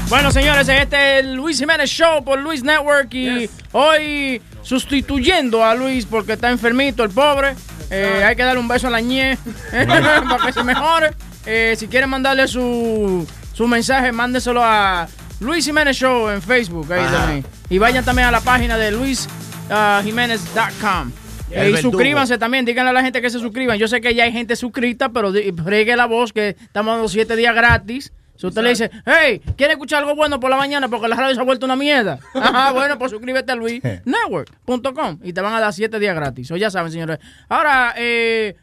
Bueno, 0.09 0.31
señores, 0.31 0.69
este 0.69 1.19
es 1.19 1.25
el 1.25 1.35
Luis 1.35 1.59
Jiménez 1.59 1.89
Show 1.89 2.23
por 2.25 2.39
Luis 2.39 2.63
Network 2.63 3.13
y 3.15 3.49
hoy 3.73 4.43
sustituyendo 4.63 5.65
a 5.65 5.75
Luis 5.75 6.05
porque 6.05 6.35
está 6.35 6.51
enfermito, 6.51 7.05
el 7.05 7.11
pobre. 7.11 7.55
Eh, 7.91 8.23
hay 8.23 8.37
que 8.37 8.43
darle 8.43 8.61
un 8.61 8.69
beso 8.69 8.89
a 8.89 8.91
la 8.91 9.01
ñe 9.01 9.39
para 9.73 10.47
que 10.47 10.53
se 10.53 10.63
mejore. 10.63 11.11
Eh, 11.47 11.75
si 11.79 11.89
quieren 11.89 12.11
mandarle 12.11 12.47
su, 12.49 13.27
su 13.55 13.67
mensaje, 13.67 14.13
mándeselo 14.13 14.63
a 14.63 15.09
Luis 15.41 15.65
Jiménez 15.65 15.97
Show 15.97 16.29
en 16.31 16.41
Facebook. 16.43 16.93
Ahí 16.93 17.01
Ajá. 17.05 17.17
también. 17.19 17.45
Y 17.69 17.79
vayan 17.79 18.05
también 18.05 18.29
a 18.29 18.31
la 18.31 18.41
página 18.41 18.79
de 18.79 18.93
luisjiménez.com. 18.93 21.11
Eh, 21.51 21.69
y 21.69 21.73
verdugo. 21.73 21.93
suscríbanse 21.93 22.39
también, 22.39 22.65
díganle 22.65 22.91
a 22.91 22.93
la 22.93 23.03
gente 23.03 23.23
que 23.23 23.31
se 23.31 23.39
suscriban. 23.39 23.79
Yo 23.79 23.87
sé 23.87 24.01
que 24.01 24.13
ya 24.15 24.25
hay 24.25 24.33
gente 24.33 24.57
suscrita, 24.57 25.11
pero 25.11 25.33
friegue 25.65 25.95
la 25.97 26.07
voz 26.07 26.33
que 26.33 26.57
estamos 26.61 26.95
dando 26.95 27.09
siete 27.09 27.37
días 27.37 27.55
gratis. 27.55 28.13
Si 28.35 28.47
usted 28.47 28.63
le 28.63 28.71
dice, 28.71 28.91
hey, 29.07 29.41
¿quiere 29.57 29.73
escuchar 29.75 30.01
algo 30.01 30.15
bueno 30.15 30.39
por 30.41 30.51
la 30.51 30.59
mañana 30.59 30.89
porque 30.89 31.09
la 31.09 31.17
radio 31.17 31.35
se 31.35 31.41
ha 31.41 31.45
vuelto 31.45 31.65
una 31.65 31.77
mierda? 31.77 32.19
Ajá, 32.35 32.73
bueno, 32.73 32.99
pues 32.99 33.11
suscríbete 33.13 33.51
a 33.53 33.55
luisnetwork.com 33.55 35.21
y 35.23 35.33
te 35.33 35.41
van 35.41 35.55
a 35.55 35.61
dar 35.61 35.73
siete 35.73 35.99
días 35.99 36.15
gratis. 36.15 36.51
O 36.51 36.57
ya 36.57 36.71
saben, 36.71 36.93
señores. 36.93 37.19
Ahora, 37.49 37.95
eh, 37.97 38.55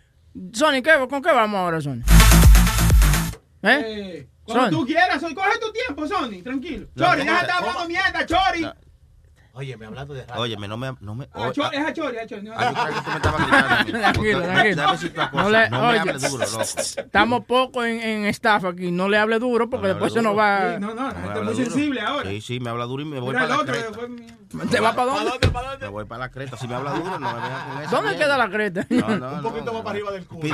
Sony, 0.52 0.82
¿qué- 0.84 1.08
¿con 1.10 1.24
qué 1.24 1.32
vamos 1.32 1.58
ahora, 1.58 1.82
Sony? 1.82 2.02
¿Eh? 3.64 4.28
Cuando 4.44 4.64
Sony. 4.66 4.70
tú 4.72 4.86
quieras, 4.86 5.22
Sony, 5.22 5.34
coge 5.36 5.60
tu 5.60 5.72
tiempo, 5.72 6.08
Sony, 6.08 6.42
tranquilo. 6.44 6.88
No, 6.96 7.06
Chori, 7.06 7.20
¿cómo 7.20 7.32
deja 7.32 7.34
de 7.34 7.40
te- 7.40 7.52
estar 7.52 7.58
hablando 7.70 7.88
mierda, 7.88 8.26
Chori. 8.26 8.70
Oye, 9.56 9.78
me 9.78 9.86
hablando 9.86 10.16
de. 10.16 10.26
Óyeme, 10.36 10.68
no 10.68 10.78
me. 10.78 10.94
No 11.00 11.14
me 11.14 11.30
Ah, 11.32 11.52
Chori, 11.54 11.78
es 11.78 11.86
a 11.86 11.94
Chori, 11.94 12.18
es 12.18 12.24
a 12.24 12.26
Chori. 12.26 12.42
no. 12.42 12.54
Ah, 12.58 12.66
yo 12.66 12.74
creo 12.74 12.96
que 12.96 13.02
tú 13.04 13.10
me 13.12 13.16
estabas 13.18 13.42
gritando. 13.86 14.00
Tranquilo, 14.00 14.42
tranquilo. 14.42 14.84
Cosa, 14.84 15.30
No, 15.44 15.50
le, 15.52 15.70
no 15.70 15.80
me 15.82 15.88
oye, 15.90 16.00
hables 16.00 16.32
duro, 16.32 16.46
loco. 16.48 16.62
Estamos 16.64 17.46
poco 17.46 17.84
en, 17.86 18.02
en 18.02 18.26
staff 18.26 18.66
aquí. 18.66 18.90
No 18.90 19.08
le 19.10 19.20
hable 19.20 19.38
duro 19.38 19.70
porque 19.70 19.90
después 19.90 20.12
se 20.12 20.24
nos 20.24 20.36
va. 20.36 20.74
Sí, 20.74 20.80
no, 20.82 20.96
no, 20.96 21.12
gente 21.12 21.20
es 21.22 21.36
muy 21.36 21.54
duro. 21.54 21.56
sensible 21.56 22.02
ahora. 22.02 22.30
Sí, 22.32 22.42
sí, 22.42 22.60
me 22.60 22.72
habla 22.72 22.86
duro 22.86 23.04
y 23.04 23.06
me 23.06 23.20
voy 23.20 23.30
Mira 23.30 23.44
el 23.44 23.48
para 23.50 23.56
la 23.58 23.62
otro, 23.62 23.74
creta. 23.76 23.94
fue 23.94 24.10
mi- 24.10 24.68
¿Te 24.70 24.80
va 24.80 24.94
para 24.96 25.12
dónde? 25.14 25.32
Me 25.82 25.88
voy 25.88 26.06
para 26.06 26.20
la 26.20 26.30
creta. 26.32 26.58
Si 26.58 26.68
me 26.68 26.74
habla 26.74 26.92
duro, 26.94 27.20
no 27.20 27.32
me 27.32 27.40
vengas 27.40 27.64
con 27.64 27.82
eso. 27.84 27.96
¿Dónde 27.96 28.16
queda 28.18 28.38
la 28.40 28.50
creta? 28.50 28.88
No, 28.90 29.18
no, 29.18 29.34
Un 29.34 29.42
poquito 29.44 29.72
más 29.74 29.82
para 29.84 29.92
arriba 29.92 30.12
del 30.14 30.26
culo. 30.26 30.50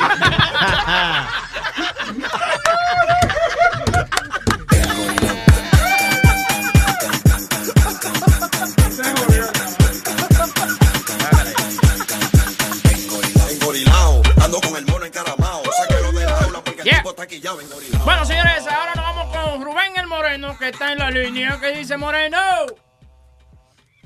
Bueno, 18.06 18.26
señores, 18.26 18.66
ahora 18.68 18.94
nos 18.96 19.04
vamos 19.06 19.36
con 19.36 19.64
Rubén 19.64 19.94
el 19.98 20.08
Moreno, 20.08 20.58
que 20.58 20.70
está 20.70 20.92
en 20.92 21.00
la 21.00 21.10
línea, 21.12 21.60
que 21.60 21.72
dice 21.74 21.98
Moreno. 21.98 22.38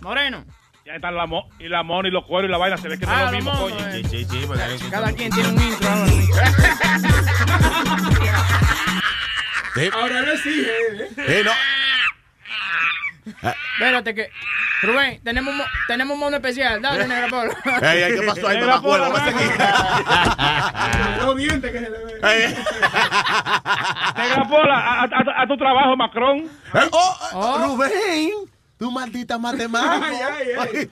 Moreno. 0.01 0.45
Ya 0.85 0.95
están 0.95 1.15
la 1.15 1.25
mo 1.25 1.47
y 1.59 1.69
la 1.69 1.81
mona 1.83 2.09
y 2.09 2.11
los 2.11 2.25
cueros 2.25 2.49
y 2.49 2.51
la 2.51 2.57
vaina. 2.57 2.75
Se 2.77 2.89
ve 2.89 2.99
que 2.99 3.05
no 3.05 3.11
Ah, 3.11 3.15
es 3.15 3.21
lo 3.21 3.31
los 3.31 3.43
mismo, 3.43 3.59
coño. 3.59 3.87
eh. 3.87 4.01
Sí, 4.09 4.25
sí, 4.25 4.25
sí. 4.29 4.43
porque- 4.45 4.89
Cada 4.91 5.11
quien 5.13 5.31
tiene 5.31 5.49
un 5.49 5.61
intro 5.61 5.89
ahora. 5.89 6.11
Ahora 9.93 10.21
no 10.21 10.31
exige, 10.33 10.61
¿eh? 10.69 11.09
Eh, 11.17 11.41
no. 11.43 11.51
Espérate 13.25 14.13
que. 14.15 14.29
Rubén, 14.81 15.21
tenemos, 15.23 15.51
un 15.53 15.57
mo- 15.59 15.63
tenemos 15.87 16.13
un 16.15 16.19
mono 16.19 16.35
especial. 16.35 16.81
Dale, 16.81 17.07
Negra 17.07 17.27
Pola. 17.29 17.53
Ey, 17.93 18.13
¿qué 18.19 18.21
pasó 18.27 18.47
ahí? 18.49 18.57
Aquí. 18.57 19.45
Los 21.25 21.37
dientes 21.37 21.71
que 21.71 21.79
se 21.79 21.89
le 21.89 21.97
ven. 22.05 22.55
Negra 24.17 24.43
Pola, 24.49 24.75
a, 24.77 25.03
a- 25.03 25.43
a 25.43 25.47
tu 25.47 25.57
trabajo, 25.57 25.95
Macron. 25.95 26.39
Eh, 26.73 26.89
oh, 26.91 27.59
eh, 27.59 27.65
Rubén, 27.65 28.29
tu 28.77 28.91
maldita 28.91 29.37
matemática. 29.37 30.33
Ay, 30.37 30.47
ay, 30.59 30.89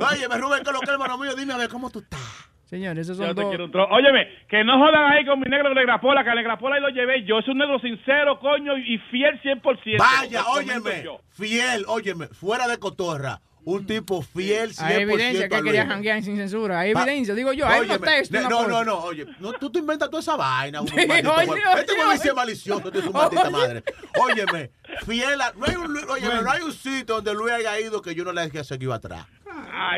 Oye, 0.00 0.28
me 0.28 0.36
Rubén, 0.38 0.64
que 0.64 0.72
lo 0.72 0.80
que 0.80 0.90
hermano 0.90 1.16
mío, 1.18 1.34
dime 1.36 1.54
a 1.54 1.56
ver 1.58 1.68
cómo 1.68 1.90
tú 1.90 2.00
estás. 2.00 2.20
Señores, 2.68 3.06
esos 3.08 3.16
Yo 3.16 3.26
son 3.26 3.34
te 3.34 3.40
dos. 3.42 3.50
quiero 3.50 3.64
un 3.64 3.72
tro- 3.72 3.88
Óyeme, 3.90 4.28
que 4.46 4.62
no 4.62 4.78
jodan 4.78 5.10
ahí 5.12 5.24
con 5.24 5.40
mi 5.40 5.46
negro 5.46 5.72
Negra 5.72 5.98
Pola, 6.00 6.22
que 6.22 6.28
a 6.28 6.34
Negra 6.34 6.58
Pola 6.58 6.76
ahí 6.76 6.82
lo 6.82 6.90
llevé 6.90 7.24
yo. 7.24 7.38
Es 7.38 7.48
un 7.48 7.56
negro 7.56 7.78
sincero, 7.80 8.38
coño, 8.38 8.76
y 8.76 8.98
fiel 9.10 9.40
100%. 9.42 9.96
Vaya, 9.98 10.44
óyeme, 10.48 11.02
yo. 11.02 11.20
fiel, 11.30 11.84
óyeme, 11.88 12.26
fuera 12.28 12.68
de 12.68 12.76
cotorra, 12.78 13.40
un 13.64 13.86
tipo 13.86 14.20
fiel 14.20 14.74
100% 14.74 14.82
Hay 14.84 15.02
evidencia 15.02 15.48
que 15.48 15.62
quería 15.62 15.86
janguear 15.86 16.22
sin 16.22 16.36
censura. 16.36 16.80
Hay 16.80 16.90
evidencia, 16.90 17.34
digo 17.34 17.54
yo. 17.54 17.66
Hay 17.66 17.86
unos 17.86 18.02
textos. 18.02 18.42
No, 18.50 18.68
no, 18.68 18.84
no, 18.84 18.98
oye, 18.98 19.24
no, 19.40 19.54
tú 19.54 19.70
te 19.70 19.78
inventas 19.78 20.10
toda 20.10 20.20
esa 20.20 20.36
vaina. 20.36 20.80
oye, 20.82 20.92
oye, 20.92 21.60
este 21.78 21.94
güey 21.94 22.08
oye. 22.08 22.18
sí 22.18 22.28
es 22.28 22.34
malicioso, 22.34 22.88
este 22.88 22.98
es 22.98 23.04
su 23.06 23.12
maldita 23.12 23.42
Oye. 23.44 23.50
madre. 23.50 23.82
Óyeme, 24.20 24.70
fiel 25.06 25.40
a, 25.40 25.52
no 25.56 25.64
hay 25.64 25.74
un, 25.74 25.96
óyeme, 26.10 26.42
no 26.42 26.50
hay 26.50 26.60
un 26.60 26.72
sitio 26.72 27.14
donde 27.14 27.32
Luis 27.32 27.52
haya 27.54 27.80
ido 27.80 28.02
que 28.02 28.14
yo 28.14 28.24
no 28.24 28.32
le 28.32 28.42
haya 28.42 28.62
seguido 28.62 28.92
atrás. 28.92 29.26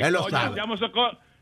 Él 0.00 0.12
lo 0.12 0.28
sabe. 0.30 0.60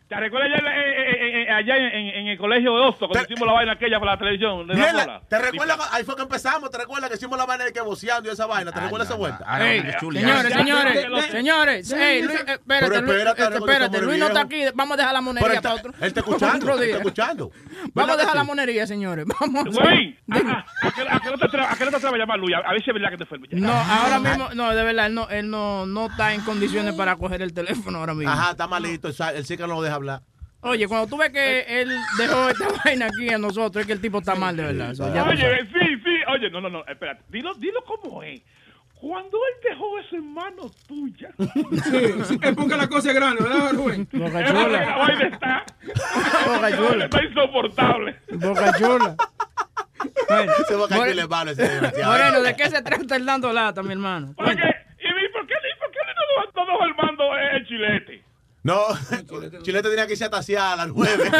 ¿Te 0.08 0.16
recuerdas 0.16 0.50
allá, 0.58 0.72
en- 0.72 0.80
eh, 0.80 1.10
eh, 1.10 1.42
eh, 1.42 1.50
allá 1.52 1.76
en, 1.76 2.06
en 2.08 2.26
el 2.28 2.38
colegio 2.38 2.74
de 2.74 2.80
Hosto, 2.86 3.08
cuando 3.08 3.26
hicimos 3.30 3.46
la 3.46 3.52
vaina 3.52 3.72
aquella 3.72 3.98
para 4.00 4.12
la 4.12 4.18
televisión? 4.18 4.66
Negra 4.66 4.74
Mierda, 4.82 5.04
Pola? 5.04 5.22
¿te 5.28 5.38
recuerdas? 5.38 5.76
cu- 5.76 5.84
Ahí 5.92 6.04
fue 6.04 6.16
que 6.16 6.22
empezamos, 6.22 6.70
¿te 6.70 6.78
recuerdas 6.78 7.10
que 7.10 7.16
hicimos 7.16 7.38
la 7.38 7.44
vaina 7.44 7.64
de 7.66 7.72
que 7.74 7.80
boceando 7.82 8.26
y 8.26 8.32
esa 8.32 8.46
vaina? 8.46 8.72
¿Te 8.72 8.80
recuerdas 8.80 9.08
esa 9.08 9.18
vuelta? 9.18 9.44
Señores, 9.58 10.52
señores, 10.54 11.28
señores, 11.28 11.90
Luis, 12.24 12.40
eh, 12.40 12.58
Pero 12.66 12.86
espérate, 12.86 13.02
Luis, 13.02 13.16
espérate, 13.18 13.56
espérate, 13.58 14.00
Luis 14.00 14.18
no 14.18 14.26
está 14.28 14.40
aquí, 14.40 14.64
vamos 14.74 14.94
a 14.94 14.96
dejar 14.96 15.12
la 15.12 15.20
monería 15.20 15.46
él 15.46 15.60
para 15.62 15.74
está, 15.74 15.74
otro. 15.74 15.92
él 16.00 16.06
está 16.08 16.20
escuchando, 16.20 16.56
otro 16.56 16.72
él 16.74 16.80
día. 16.80 16.86
está 16.88 16.98
escuchando. 16.98 17.50
Vamos 17.50 17.92
¿Verdad 17.94 18.14
a 18.14 18.16
dejar 18.16 18.36
la 18.36 18.44
monería, 18.44 18.86
señores. 18.86 19.26
Vamos. 19.40 19.64
Güey, 19.76 20.18
¿a, 20.30 20.36
a, 20.86 21.20
qué- 21.20 21.30
no 21.30 21.36
te 21.38 21.44
atrevas- 21.44 21.80
a 22.14 22.16
llamar 22.16 22.38
Luis? 22.38 22.56
A, 22.56 22.72
ver 22.72 22.82
si 22.82 22.88
es 22.90 22.94
verdad 22.94 23.10
que 23.10 23.18
te 23.18 23.26
fue. 23.26 23.38
No, 23.50 23.72
ahora 23.72 24.18
mismo, 24.20 24.48
no, 24.54 24.74
de 24.74 24.82
verdad, 24.82 25.06
él 25.06 25.14
no, 25.14 25.28
él 25.28 25.50
no, 25.50 25.84
no 25.84 26.06
está 26.06 26.32
en 26.32 26.40
condiciones 26.40 26.94
para 26.94 27.14
coger 27.16 27.42
el 27.42 27.52
teléfono 27.52 27.98
ahora 27.98 28.14
mismo. 28.14 28.32
Ajá, 28.32 28.52
está 28.52 28.66
malito, 28.66 29.08
el 29.08 29.14
el 29.34 29.44
sí 29.44 29.56
que 29.56 29.62
no 29.66 29.74
lo 29.74 29.82
deja 29.82 29.97
hablar. 29.98 30.20
Oye, 30.60 30.88
cuando 30.88 31.06
tú 31.06 31.16
ves 31.16 31.30
que 31.30 31.60
él 31.82 31.96
dejó 32.18 32.48
esta 32.50 32.66
vaina 32.84 33.06
aquí 33.06 33.28
a 33.32 33.38
nosotros, 33.38 33.80
es 33.82 33.86
que 33.86 33.92
el 33.92 34.00
tipo 34.00 34.18
está 34.18 34.34
mal, 34.34 34.56
de 34.56 34.64
verdad. 34.64 34.94
Sabes. 34.94 35.22
Oye, 35.22 35.60
sí, 35.72 35.96
sí. 36.04 36.16
Oye, 36.32 36.50
no, 36.50 36.60
no, 36.60 36.68
no, 36.68 36.84
espérate. 36.86 37.22
Dilo, 37.28 37.54
dilo 37.54 37.82
cómo 37.84 38.22
es. 38.24 38.42
Cuando 39.00 39.38
él 39.38 39.70
dejó 39.70 39.96
eso 40.00 40.16
en 40.16 40.34
manos 40.34 40.74
tuyas. 40.88 41.32
Sí, 41.38 42.24
sí, 42.24 42.38
es 42.42 42.54
porque 42.56 42.76
la 42.76 42.88
cosa 42.88 43.10
es 43.10 43.14
grande, 43.14 43.42
¿verdad, 43.44 43.70
Rubén? 43.72 44.08
Boca 44.12 44.40
La 44.40 44.48
chula. 44.48 45.16
está. 45.22 45.64
Boca 46.46 46.76
chula. 46.76 47.04
Está 47.04 47.22
insoportable. 47.24 48.16
Boca 48.32 48.72
chula. 48.76 49.16
Bueno, 50.28 50.52
Se 50.66 50.74
va 50.74 50.84
a 50.84 50.88
caer 50.88 51.00
More- 51.00 51.20
el 51.22 51.28
malo 51.28 51.50
ese 51.52 51.62
desgraciado. 51.68 52.12
Moreno, 52.12 52.42
¿de 52.42 52.56
qué 52.56 52.68
se 52.68 52.82
trata 52.82 53.16
el 53.16 53.24
dando 53.24 53.52
lata, 53.52 53.82
mi 53.84 53.92
hermano? 53.92 54.34
¿Por 54.36 54.46
qué? 54.46 54.52
¿Y 54.52 55.32
por 55.32 55.46
qué, 55.46 55.54
y 55.54 55.78
por 55.78 55.90
qué 55.92 55.98
no 56.06 56.64
no 56.64 56.72
dejó 56.72 56.84
el 56.84 56.94
mando 56.96 57.24
el 57.36 57.66
chilete? 57.66 58.24
No, 58.62 58.86
Chilete 59.62 59.88
tenía 59.88 60.06
que 60.06 60.12
irse 60.12 60.24
a 60.24 60.30
tasear 60.30 60.72
a 60.72 60.76
las 60.76 60.88
nueve. 60.88 61.30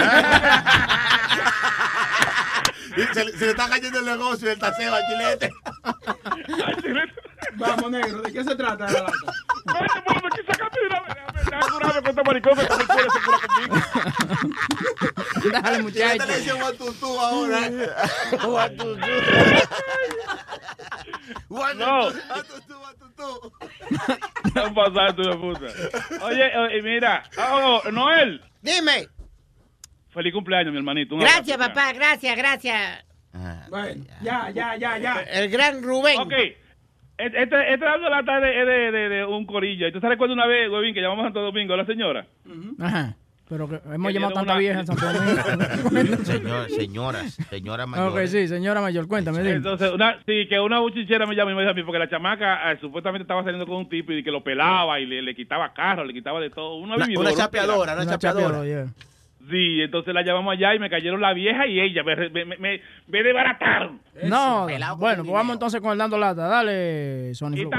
Se, 3.12 3.24
le- 3.24 3.32
se 3.32 3.44
le 3.44 3.50
está 3.50 3.68
cayendo 3.68 3.98
el 4.00 4.05
negocio 4.06 4.48
del 4.48 4.58
taseo 4.58 4.94
al 4.94 5.02
Chilete. 5.06 5.50
Vamos, 7.55 7.91
negro, 7.91 8.23
¿de 8.23 8.33
qué 8.33 8.44
se 8.44 8.55
trata 8.55 8.86
la 8.86 9.00
lata? 9.00 9.12
Pues 9.65 9.86
una 11.76 11.92
vez. 11.92 12.02
Con 12.15 12.25
maricón 12.25 12.55
que 12.57 12.62
se 12.62 12.68
cura 12.68 13.39
conmigo. 13.47 13.76
Dale, 15.52 15.83
muchacho. 15.83 16.25
Le 16.26 16.50
ahora. 17.20 17.70
No. 21.76 22.12
Pasando 24.75 25.23
de 25.23 25.36
puta. 25.36 25.67
Oye, 26.25 26.57
oye, 26.57 26.83
mira. 26.83 27.23
Oh, 27.36 27.83
oh, 27.84 27.91
Noel. 27.91 28.41
Dime. 28.62 29.08
Feliz 30.10 30.33
cumpleaños, 30.33 30.73
mi 30.73 30.78
hermanito. 30.78 31.15
Un 31.15 31.20
Gracias, 31.20 31.50
abrazo. 31.50 31.75
papá, 31.75 31.92
gracias, 31.92 32.36
gracias. 32.36 33.05
Bueno, 33.68 34.05
ya, 34.23 34.50
ya, 34.50 34.76
ya, 34.76 34.99
ya. 34.99 35.20
El 35.23 35.50
gran 35.50 35.83
Rubén. 35.83 36.18
Ok. 36.20 36.33
Este, 37.18 37.42
este 37.42 37.72
este 37.74 37.86
es 37.86 38.42
de, 38.42 38.64
de, 38.64 38.92
de, 38.92 39.08
de 39.08 39.24
un 39.24 39.44
corillo. 39.44 39.88
¿Y 39.88 39.92
tú 39.92 40.00
te 40.00 40.08
recuerdas 40.08 40.34
una 40.34 40.47
vez, 40.47 40.70
Huevín, 40.70 40.94
que 40.94 41.00
llamamos 41.00 41.24
a 41.24 41.28
Santo 41.28 41.42
Domingo 41.42 41.74
a 41.74 41.78
la 41.78 41.84
señora? 41.86 42.26
Ajá. 42.80 43.16
Pero 43.48 43.66
que 43.66 43.80
hemos 43.94 44.12
llamado 44.12 44.34
tanta 44.34 44.52
una- 44.52 44.60
vieja 44.60 44.80
en 44.80 44.86
Santo 44.86 45.05
Domingo. 45.90 46.16
Señor, 46.24 46.70
señoras, 46.70 47.32
señora 47.48 47.86
mayor. 47.86 48.08
ok, 48.12 48.26
sí, 48.26 48.47
señora 48.47 48.80
mayor, 48.82 49.08
cuéntame. 49.08 49.38
dime. 49.38 49.52
Entonces, 49.56 49.90
una, 49.90 50.18
sí, 50.26 50.47
que 50.48 50.60
una 50.60 50.80
buchichera 50.80 51.24
me 51.26 51.34
llama 51.34 51.52
y 51.52 51.55
me 51.55 51.62
dice 51.62 51.70
a 51.70 51.74
mí, 51.74 51.82
porque 51.82 51.98
la 51.98 52.10
chamaca 52.10 52.70
eh, 52.72 52.78
supuestamente 52.80 53.22
estaba 53.22 53.42
saliendo 53.42 53.66
con 53.66 53.76
un 53.78 53.88
tipo 53.88 54.12
y 54.12 54.22
que 54.22 54.30
lo 54.30 54.44
pelaba 54.44 55.00
y 55.00 55.06
le, 55.06 55.22
le 55.22 55.34
quitaba 55.34 55.72
carro, 55.72 56.05
le 56.05 56.12
quitaba 56.12 56.40
de 56.40 56.50
todo. 56.50 56.76
Una, 56.76 56.97
Una, 56.97 57.06
vividora, 57.06 57.30
una 57.30 57.36
chapeadora, 57.38 57.92
una, 57.94 58.02
Una 58.02 58.10
chapeadora. 58.12 58.44
chapeadora, 58.58 58.66
yeah. 58.68 58.86
Sí, 59.51 59.81
entonces 59.81 60.12
la 60.12 60.23
llamamos 60.23 60.52
allá 60.52 60.75
y 60.75 60.78
me 60.78 60.91
cayeron 60.91 61.20
la 61.20 61.33
vieja 61.33 61.67
y 61.67 61.81
ella. 61.81 62.02
Me, 62.02 62.17
me, 62.31 62.44
me, 62.44 62.81
me, 63.07 63.23
desbarataron. 63.23 64.01
No, 64.25 64.67
bueno, 64.97 65.23
pues 65.25 65.33
vamos 65.35 65.55
entonces 65.55 65.81
con 65.81 65.93
el 65.93 65.99
dando 65.99 66.18
lata. 66.18 66.47
Dale, 66.49 67.35
Sony 67.35 67.57
Flow. 67.57 67.70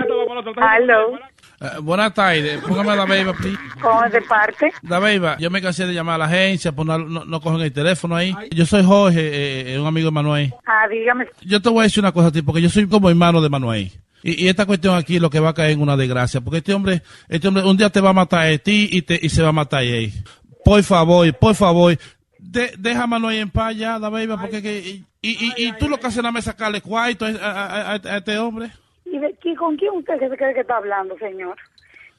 Aló, 0.58 1.20
Eh, 1.62 1.66
buenas 1.82 2.14
tardes, 2.14 2.60
póngame 2.62 2.96
la 2.96 3.06
beba, 3.06 3.34
please. 3.34 3.58
¿cómo 3.82 4.04
es 4.06 4.12
de 4.14 4.22
parte? 4.22 4.72
La 4.88 5.00
beba, 5.00 5.38
yo 5.38 5.50
me 5.52 5.62
cansé 5.62 5.86
de 5.86 5.94
llamar 5.94 6.16
a 6.16 6.18
la 6.20 6.26
agencia, 6.26 6.72
pues 6.72 6.88
no, 6.88 6.98
no, 6.98 7.26
no 7.26 7.42
cogen 7.42 7.62
el 7.62 7.74
teléfono 7.74 8.16
ahí. 8.16 8.34
Yo 8.52 8.66
soy 8.66 8.84
Jorge, 8.84 9.74
eh, 9.74 9.80
un 9.80 9.86
amigo 9.86 10.08
de 10.08 10.12
Manuel. 10.12 10.54
Ah, 10.66 10.88
dígame. 10.90 11.26
Yo 11.42 11.62
te 11.62 11.70
voy 11.70 11.82
a 11.82 11.84
decir 11.84 12.02
una 12.02 12.14
cosa 12.14 12.30
a 12.30 12.32
ti, 12.32 12.42
porque 12.42 12.62
yo 12.62 12.70
soy 12.70 12.88
como 12.88 13.10
hermano 13.10 13.42
de 13.42 13.50
Manuel. 13.50 13.92
Y, 14.24 14.46
y 14.46 14.48
esta 14.50 14.66
cuestión 14.66 14.96
aquí 14.96 15.20
lo 15.20 15.30
que 15.30 15.40
va 15.40 15.50
a 15.50 15.54
caer 15.54 15.72
en 15.72 15.82
una 15.82 15.96
desgracia, 15.96 16.42
porque 16.42 16.58
este 16.58 16.74
hombre, 16.74 17.02
este 17.30 17.48
hombre 17.48 17.64
un 17.64 17.78
día 17.78 17.90
te 17.90 18.02
va 18.02 18.10
a 18.10 18.14
matar 18.14 18.48
a 18.48 18.58
ti 18.58 18.90
y, 18.92 19.02
te, 19.02 19.18
y 19.22 19.30
se 19.30 19.42
va 19.42 19.50
a 19.50 19.54
matar 19.54 19.80
a 19.80 19.84
él. 19.84 20.12
Por 20.64 20.84
favor, 20.84 21.34
por 21.38 21.56
favor, 21.56 21.98
de- 22.38 22.92
a 22.94 23.08
Manuel 23.08 23.38
en 23.40 23.50
paz 23.50 23.76
ya, 23.76 23.98
la 24.00 24.10
beba, 24.10 24.40
porque 24.40 24.62
que, 24.62 24.80
y, 24.80 25.06
y, 25.22 25.54
y 25.68 25.74
tú 25.74 25.88
lo 25.90 25.98
que 26.00 26.08
haces 26.08 26.24
es 26.24 26.46
sacarle 26.46 26.82
cuarto 26.82 27.26
a, 27.26 27.30
a- 27.30 27.94
a- 27.94 28.02
a 28.04 28.18
este 28.18 28.38
hombre. 28.38 28.72
¿Y 29.06 29.18
de, 29.18 29.36
y 29.44 29.56
con 29.56 29.76
quién 29.78 29.94
usted 29.94 30.20
se 30.20 30.38
cree 30.38 30.54
que 30.54 30.62
está 30.62 30.78
hablando, 30.78 31.18
señor? 31.18 31.58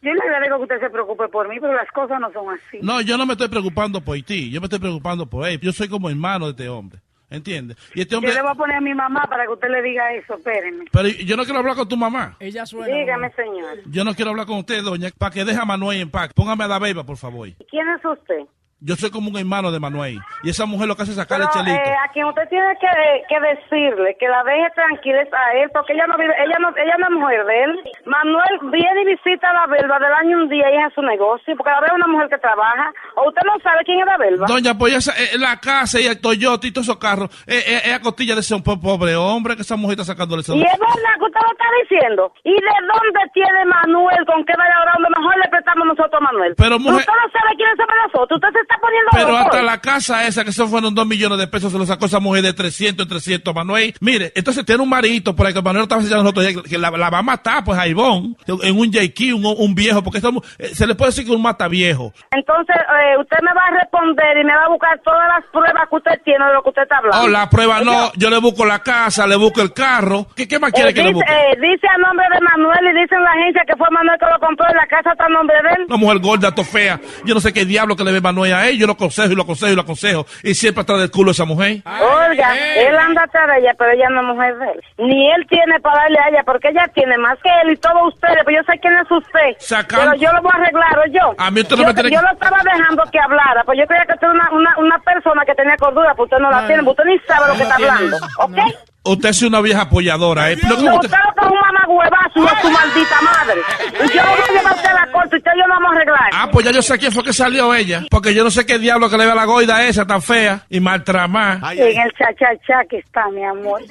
Yo 0.02 0.12
le 0.14 0.20
agradezco 0.22 0.56
que 0.56 0.62
usted 0.62 0.80
se 0.80 0.90
preocupe 0.90 1.28
por 1.28 1.48
mí, 1.48 1.56
pero 1.60 1.74
las 1.74 1.90
cosas 1.92 2.18
no 2.20 2.32
son 2.32 2.46
así. 2.54 2.78
No, 2.82 3.00
yo 3.02 3.18
no 3.18 3.26
me 3.26 3.34
estoy 3.34 3.48
preocupando 3.48 4.00
por 4.00 4.20
ti, 4.22 4.50
yo 4.50 4.60
me 4.60 4.64
estoy 4.66 4.78
preocupando 4.78 5.26
por 5.26 5.46
él. 5.46 5.60
Yo 5.60 5.72
soy 5.72 5.88
como 5.88 6.08
hermano 6.08 6.46
de 6.46 6.50
este 6.52 6.68
hombre, 6.68 7.00
¿entiendes? 7.30 7.76
Y 7.94 8.02
este 8.02 8.16
hombre, 8.16 8.30
Yo 8.32 8.36
le 8.36 8.42
voy 8.42 8.50
a 8.50 8.54
poner 8.54 8.76
a 8.76 8.80
mi 8.80 8.94
mamá 8.94 9.26
para 9.28 9.44
que 9.44 9.50
usted 9.52 9.68
le 9.68 9.82
diga 9.82 10.12
eso, 10.14 10.34
espérenme. 10.36 10.84
pero 10.92 11.08
yo 11.08 11.36
no 11.36 11.44
quiero 11.44 11.58
hablar 11.60 11.76
con 11.76 11.88
tu 11.88 11.96
mamá. 11.96 12.36
Ella 12.40 12.66
suena. 12.66 12.94
Dígame, 12.94 13.30
señor. 13.32 13.78
Yo 13.86 14.04
no 14.04 14.14
quiero 14.14 14.30
hablar 14.32 14.46
con 14.46 14.58
usted, 14.58 14.82
doña, 14.82 15.10
para 15.16 15.32
que 15.32 15.44
deje 15.44 15.58
a 15.60 15.64
Manuel 15.64 16.00
en 16.00 16.10
paz. 16.10 16.30
Póngame 16.34 16.64
a 16.64 16.68
la 16.68 16.78
beba, 16.78 17.04
por 17.04 17.16
favor. 17.16 17.48
¿Quién 17.70 17.88
es 17.88 18.04
usted? 18.04 18.40
Yo 18.82 18.96
soy 18.96 19.10
como 19.10 19.28
un 19.30 19.36
hermano 19.36 19.70
de 19.70 19.78
Manuel. 19.78 20.18
Y 20.42 20.48
esa 20.50 20.64
mujer 20.64 20.88
lo 20.88 20.96
que 20.96 21.02
hace 21.02 21.12
es 21.12 21.16
sacarle 21.18 21.46
Pero, 21.52 21.64
chelito. 21.64 21.84
eh, 21.90 21.94
a 22.02 22.08
quien 22.12 22.24
usted 22.26 22.48
tiene 22.48 22.66
que, 22.80 22.88
que 23.28 23.38
decirle 23.40 24.16
que 24.18 24.26
la 24.26 24.42
deje 24.44 24.70
tranquila 24.74 25.20
es 25.20 25.28
a 25.34 25.52
él, 25.60 25.70
porque 25.74 25.92
ella 25.92 26.06
no 26.06 26.16
vive, 26.16 26.32
ella 26.42 26.56
no, 26.60 26.68
ella 26.76 26.96
no 26.98 27.06
es 27.08 27.12
mujer 27.20 27.44
de 27.44 27.62
él. 27.64 27.80
Manuel 28.06 28.54
viene 28.72 29.02
y 29.02 29.04
visita 29.16 29.50
a 29.50 29.52
la 29.52 29.66
Belva 29.66 29.98
del 29.98 30.12
año 30.14 30.38
un 30.38 30.48
día 30.48 30.64
y 30.72 30.76
es 30.78 30.84
a 30.86 30.94
su 30.94 31.02
negocio, 31.02 31.54
porque 31.56 31.70
la 31.70 31.80
Belva 31.80 31.96
es 31.98 32.02
una 32.04 32.12
mujer 32.12 32.28
que 32.30 32.38
trabaja. 32.38 32.92
O 33.16 33.28
usted 33.28 33.42
no 33.44 33.60
sabe 33.62 33.84
quién 33.84 34.00
es 34.00 34.06
la 34.06 34.16
Belva. 34.16 34.46
Doña, 34.48 34.72
pues 34.78 34.94
esa, 34.94 35.12
eh, 35.12 35.36
la 35.38 35.60
casa 35.60 36.00
y 36.00 36.06
el 36.06 36.20
Toyota 36.20 36.66
y 36.66 36.72
todos 36.72 36.86
esos 36.88 36.98
carros, 36.98 37.28
eh, 37.46 37.60
eh, 37.60 37.80
es 37.84 37.94
a 37.94 38.00
costilla 38.00 38.34
de 38.34 38.40
ese 38.40 38.58
po- 38.62 38.80
pobre 38.80 39.14
hombre 39.14 39.56
que 39.56 39.62
esa 39.62 39.76
mujer 39.76 40.00
está 40.00 40.12
sacándole 40.16 40.40
ese 40.40 40.56
Y 40.56 40.62
es 40.62 40.78
verdad 40.80 41.14
que 41.18 41.24
usted 41.28 41.40
lo 41.44 41.52
está 41.52 41.68
diciendo. 41.84 42.32
¿Y 42.44 42.52
de 42.54 42.74
dónde 42.88 43.20
tiene 43.34 43.60
Manuel? 43.66 44.24
¿Con 44.24 44.44
qué 44.44 44.54
vaya 44.56 44.72
ahora? 44.78 44.92
Mejor 45.04 45.36
le 45.36 45.48
prestamos 45.50 45.86
nosotros 45.86 46.14
a 46.16 46.24
Manuel. 46.32 46.54
Pero, 46.56 46.78
mujer- 46.78 47.00
Usted 47.04 47.12
no 47.12 47.28
sabe 47.28 47.56
quiénes 47.56 47.76
somos 47.76 47.96
nosotros. 48.08 48.40
Usted 48.40 48.52
se 48.60 48.69
está 48.70 48.80
poniendo 48.80 49.10
Pero 49.12 49.36
hasta 49.36 49.62
la 49.62 49.80
casa 49.80 50.26
esa, 50.26 50.44
que 50.44 50.50
eso 50.50 50.68
fueron 50.68 50.94
dos 50.94 51.06
millones 51.06 51.38
de 51.38 51.46
pesos, 51.46 51.72
se 51.72 51.78
lo 51.78 51.86
sacó 51.86 52.06
esa 52.06 52.20
mujer 52.20 52.42
de 52.42 52.52
300 52.52 53.04
en 53.04 53.08
300, 53.08 53.54
Manuel. 53.54 53.94
Mire, 54.00 54.32
entonces 54.34 54.64
tiene 54.64 54.82
un 54.82 54.88
marito 54.88 55.34
por 55.34 55.46
ahí 55.46 55.52
que 55.54 55.62
Manuel 55.62 55.84
estaba 55.84 56.00
enseñando 56.00 56.32
nosotros, 56.32 56.64
que 56.68 56.78
la, 56.78 56.90
la 56.90 57.10
va 57.10 57.18
a 57.18 57.22
matar, 57.22 57.64
pues, 57.64 57.78
a 57.78 57.86
Ivonne, 57.86 58.34
en 58.46 58.78
un 58.78 58.90
JQ, 58.90 59.34
un, 59.34 59.44
un 59.58 59.74
viejo, 59.74 60.02
porque 60.02 60.18
eh, 60.58 60.74
se 60.74 60.86
le 60.86 60.94
puede 60.94 61.10
decir 61.10 61.24
que 61.26 61.32
un 61.32 61.42
mata 61.42 61.68
viejo. 61.68 62.12
Entonces, 62.30 62.76
eh, 62.76 63.20
usted 63.20 63.38
me 63.42 63.52
va 63.54 63.66
a 63.66 63.80
responder 63.80 64.36
y 64.38 64.44
me 64.44 64.54
va 64.54 64.64
a 64.64 64.68
buscar 64.68 65.00
todas 65.04 65.26
las 65.28 65.44
pruebas 65.50 65.88
que 65.88 65.96
usted 65.96 66.12
tiene 66.24 66.44
de 66.46 66.52
lo 66.54 66.62
que 66.62 66.68
usted 66.70 66.82
está 66.82 66.98
hablando. 66.98 67.24
Oh, 67.24 67.28
la 67.28 67.48
prueba 67.50 67.80
no, 67.80 68.12
yo 68.16 68.30
le 68.30 68.38
busco 68.38 68.64
la 68.64 68.80
casa, 68.80 69.26
le 69.26 69.36
busco 69.36 69.60
el 69.62 69.72
carro. 69.72 70.26
¿Qué, 70.36 70.46
qué 70.46 70.58
más 70.58 70.72
quiere 70.72 70.90
Eh, 70.90 70.94
que 70.94 71.02
le 71.02 71.08
dice, 71.08 71.14
busque? 71.24 71.32
eh, 71.32 71.56
dice 71.60 71.86
a 71.88 71.98
nombre 71.98 72.26
de 72.32 72.40
Manuel 72.40 72.80
y 72.96 73.00
dice 73.00 73.14
en 73.14 73.24
la 73.24 73.30
agencia 73.32 73.62
que 73.66 73.76
fue 73.76 73.86
Manuel 73.90 74.18
que 74.18 74.26
lo 74.26 74.38
compró 74.40 74.66
y 74.70 74.74
la 74.74 74.86
casa 74.86 75.12
está 75.12 75.24
a 75.26 75.28
nombre 75.28 75.56
de 75.62 75.68
él. 75.70 75.84
Una 75.88 75.96
mujer 75.96 76.18
gorda, 76.20 76.54
to 76.54 76.64
fea. 76.64 77.00
Yo 77.24 77.34
no 77.34 77.40
sé 77.40 77.52
qué 77.52 77.64
diablo 77.64 77.96
que 77.96 78.04
le 78.04 78.12
ve 78.12 78.20
Manuel 78.20 78.52
a 78.54 78.59
él. 78.68 78.78
Yo 78.78 78.86
lo 78.86 78.94
aconsejo 78.94 79.32
y 79.32 79.36
lo 79.36 79.42
aconsejo 79.42 79.72
y 79.72 79.76
lo 79.76 79.82
aconsejo. 79.82 80.26
Y 80.42 80.54
siempre 80.54 80.82
atrás 80.82 81.00
del 81.00 81.10
culo 81.10 81.30
esa 81.32 81.44
mujer. 81.44 81.82
Oh, 81.84 82.28
oiga, 82.28 82.54
él 82.76 82.96
anda 82.96 83.24
atrás 83.24 83.48
de 83.48 83.58
ella, 83.60 83.74
pero 83.78 83.92
ella 83.92 84.08
no 84.10 84.20
es 84.20 84.26
mujer 84.26 84.56
de 84.58 84.66
él. 84.72 84.80
Ni 84.98 85.32
él 85.32 85.46
tiene 85.48 85.80
para 85.80 86.02
darle 86.02 86.18
a 86.18 86.28
ella, 86.28 86.42
porque 86.44 86.68
ella 86.68 86.86
tiene 86.94 87.16
más 87.18 87.38
que 87.42 87.50
él 87.62 87.72
y 87.72 87.76
todos 87.76 88.14
ustedes, 88.14 88.38
pues 88.44 88.56
yo 88.56 88.72
sé 88.72 88.78
quién 88.80 88.96
es 88.96 89.10
usted. 89.10 89.86
Pero 89.88 90.14
yo 90.14 90.32
lo 90.32 90.42
voy 90.42 90.52
a 90.54 90.56
arreglar, 90.62 90.98
¿o 90.98 91.06
yo. 91.10 91.34
A 91.38 91.50
mí 91.50 91.60
usted 91.60 91.76
no 91.76 91.82
yo, 91.82 91.88
me 91.88 91.94
tiene 91.94 92.10
yo 92.10 92.22
lo 92.22 92.32
estaba 92.32 92.58
dejando 92.62 93.02
que 93.10 93.18
hablara, 93.18 93.64
pues 93.64 93.78
yo 93.78 93.86
creía 93.86 94.04
que 94.06 94.14
usted 94.14 94.26
era 94.26 94.32
una, 94.32 94.50
una, 94.52 94.74
una 94.78 94.98
persona 94.98 95.44
que 95.44 95.54
tenía 95.54 95.76
cordura, 95.76 96.14
pues 96.14 96.26
usted 96.26 96.38
no 96.42 96.50
la 96.50 96.66
tiene, 96.66 96.82
pues 96.82 96.98
usted 96.98 97.04
ni 97.04 97.18
sabe 97.20 97.48
lo 97.48 97.54
que 97.56 97.62
está 97.62 97.74
hablando, 97.76 98.16
¿ok? 98.38 98.58
Usted 99.02 99.30
es 99.30 99.42
una 99.42 99.60
vieja 99.62 99.82
apoyadora, 99.82 100.50
¿eh? 100.50 100.58
Pero 100.60 100.74
No, 100.74 100.80
¿cómo 100.84 100.94
usted 100.96 101.08
usted- 101.08 101.18
lo 101.26 101.34
que 101.34 101.46
es 101.46 101.50
un 101.52 101.58
mamagüevazo 101.58 102.44
es 102.54 102.60
su 102.62 102.70
maldita 102.70 103.20
madre. 103.22 103.60
Y 103.94 104.16
yo 104.16 104.22
voy 104.22 104.40
a 104.40 104.52
llevar 104.52 104.72
a 104.72 104.76
usted 104.76 104.88
a 104.90 104.94
la 105.06 105.12
corte, 105.12 105.36
usted 105.38 105.50
y 105.54 105.58
yo 105.58 105.66
lo 105.66 105.74
vamos 105.74 105.90
a 105.90 105.96
arreglar. 105.96 106.30
Ah, 106.34 106.48
pues 106.52 106.66
ya 106.66 106.70
yo 106.72 106.82
sé 106.82 106.98
quién 106.98 107.10
fue 107.10 107.24
que 107.24 107.32
salió 107.32 107.74
ella. 107.74 108.04
Porque 108.10 108.34
yo 108.34 108.44
no 108.44 108.50
sé 108.50 108.66
qué 108.66 108.78
diablo 108.78 109.08
que 109.08 109.16
le 109.16 109.24
ve 109.24 109.32
a 109.32 109.34
la 109.34 109.46
goida 109.46 109.86
esa 109.86 110.06
tan 110.06 110.20
fea 110.20 110.66
y 110.68 110.80
maltramá. 110.80 111.60
En 111.72 111.98
el 111.98 112.12
cha-cha-cha 112.12 112.84
que 112.90 112.98
está, 112.98 113.28
mi 113.30 113.42
amor. 113.44 113.80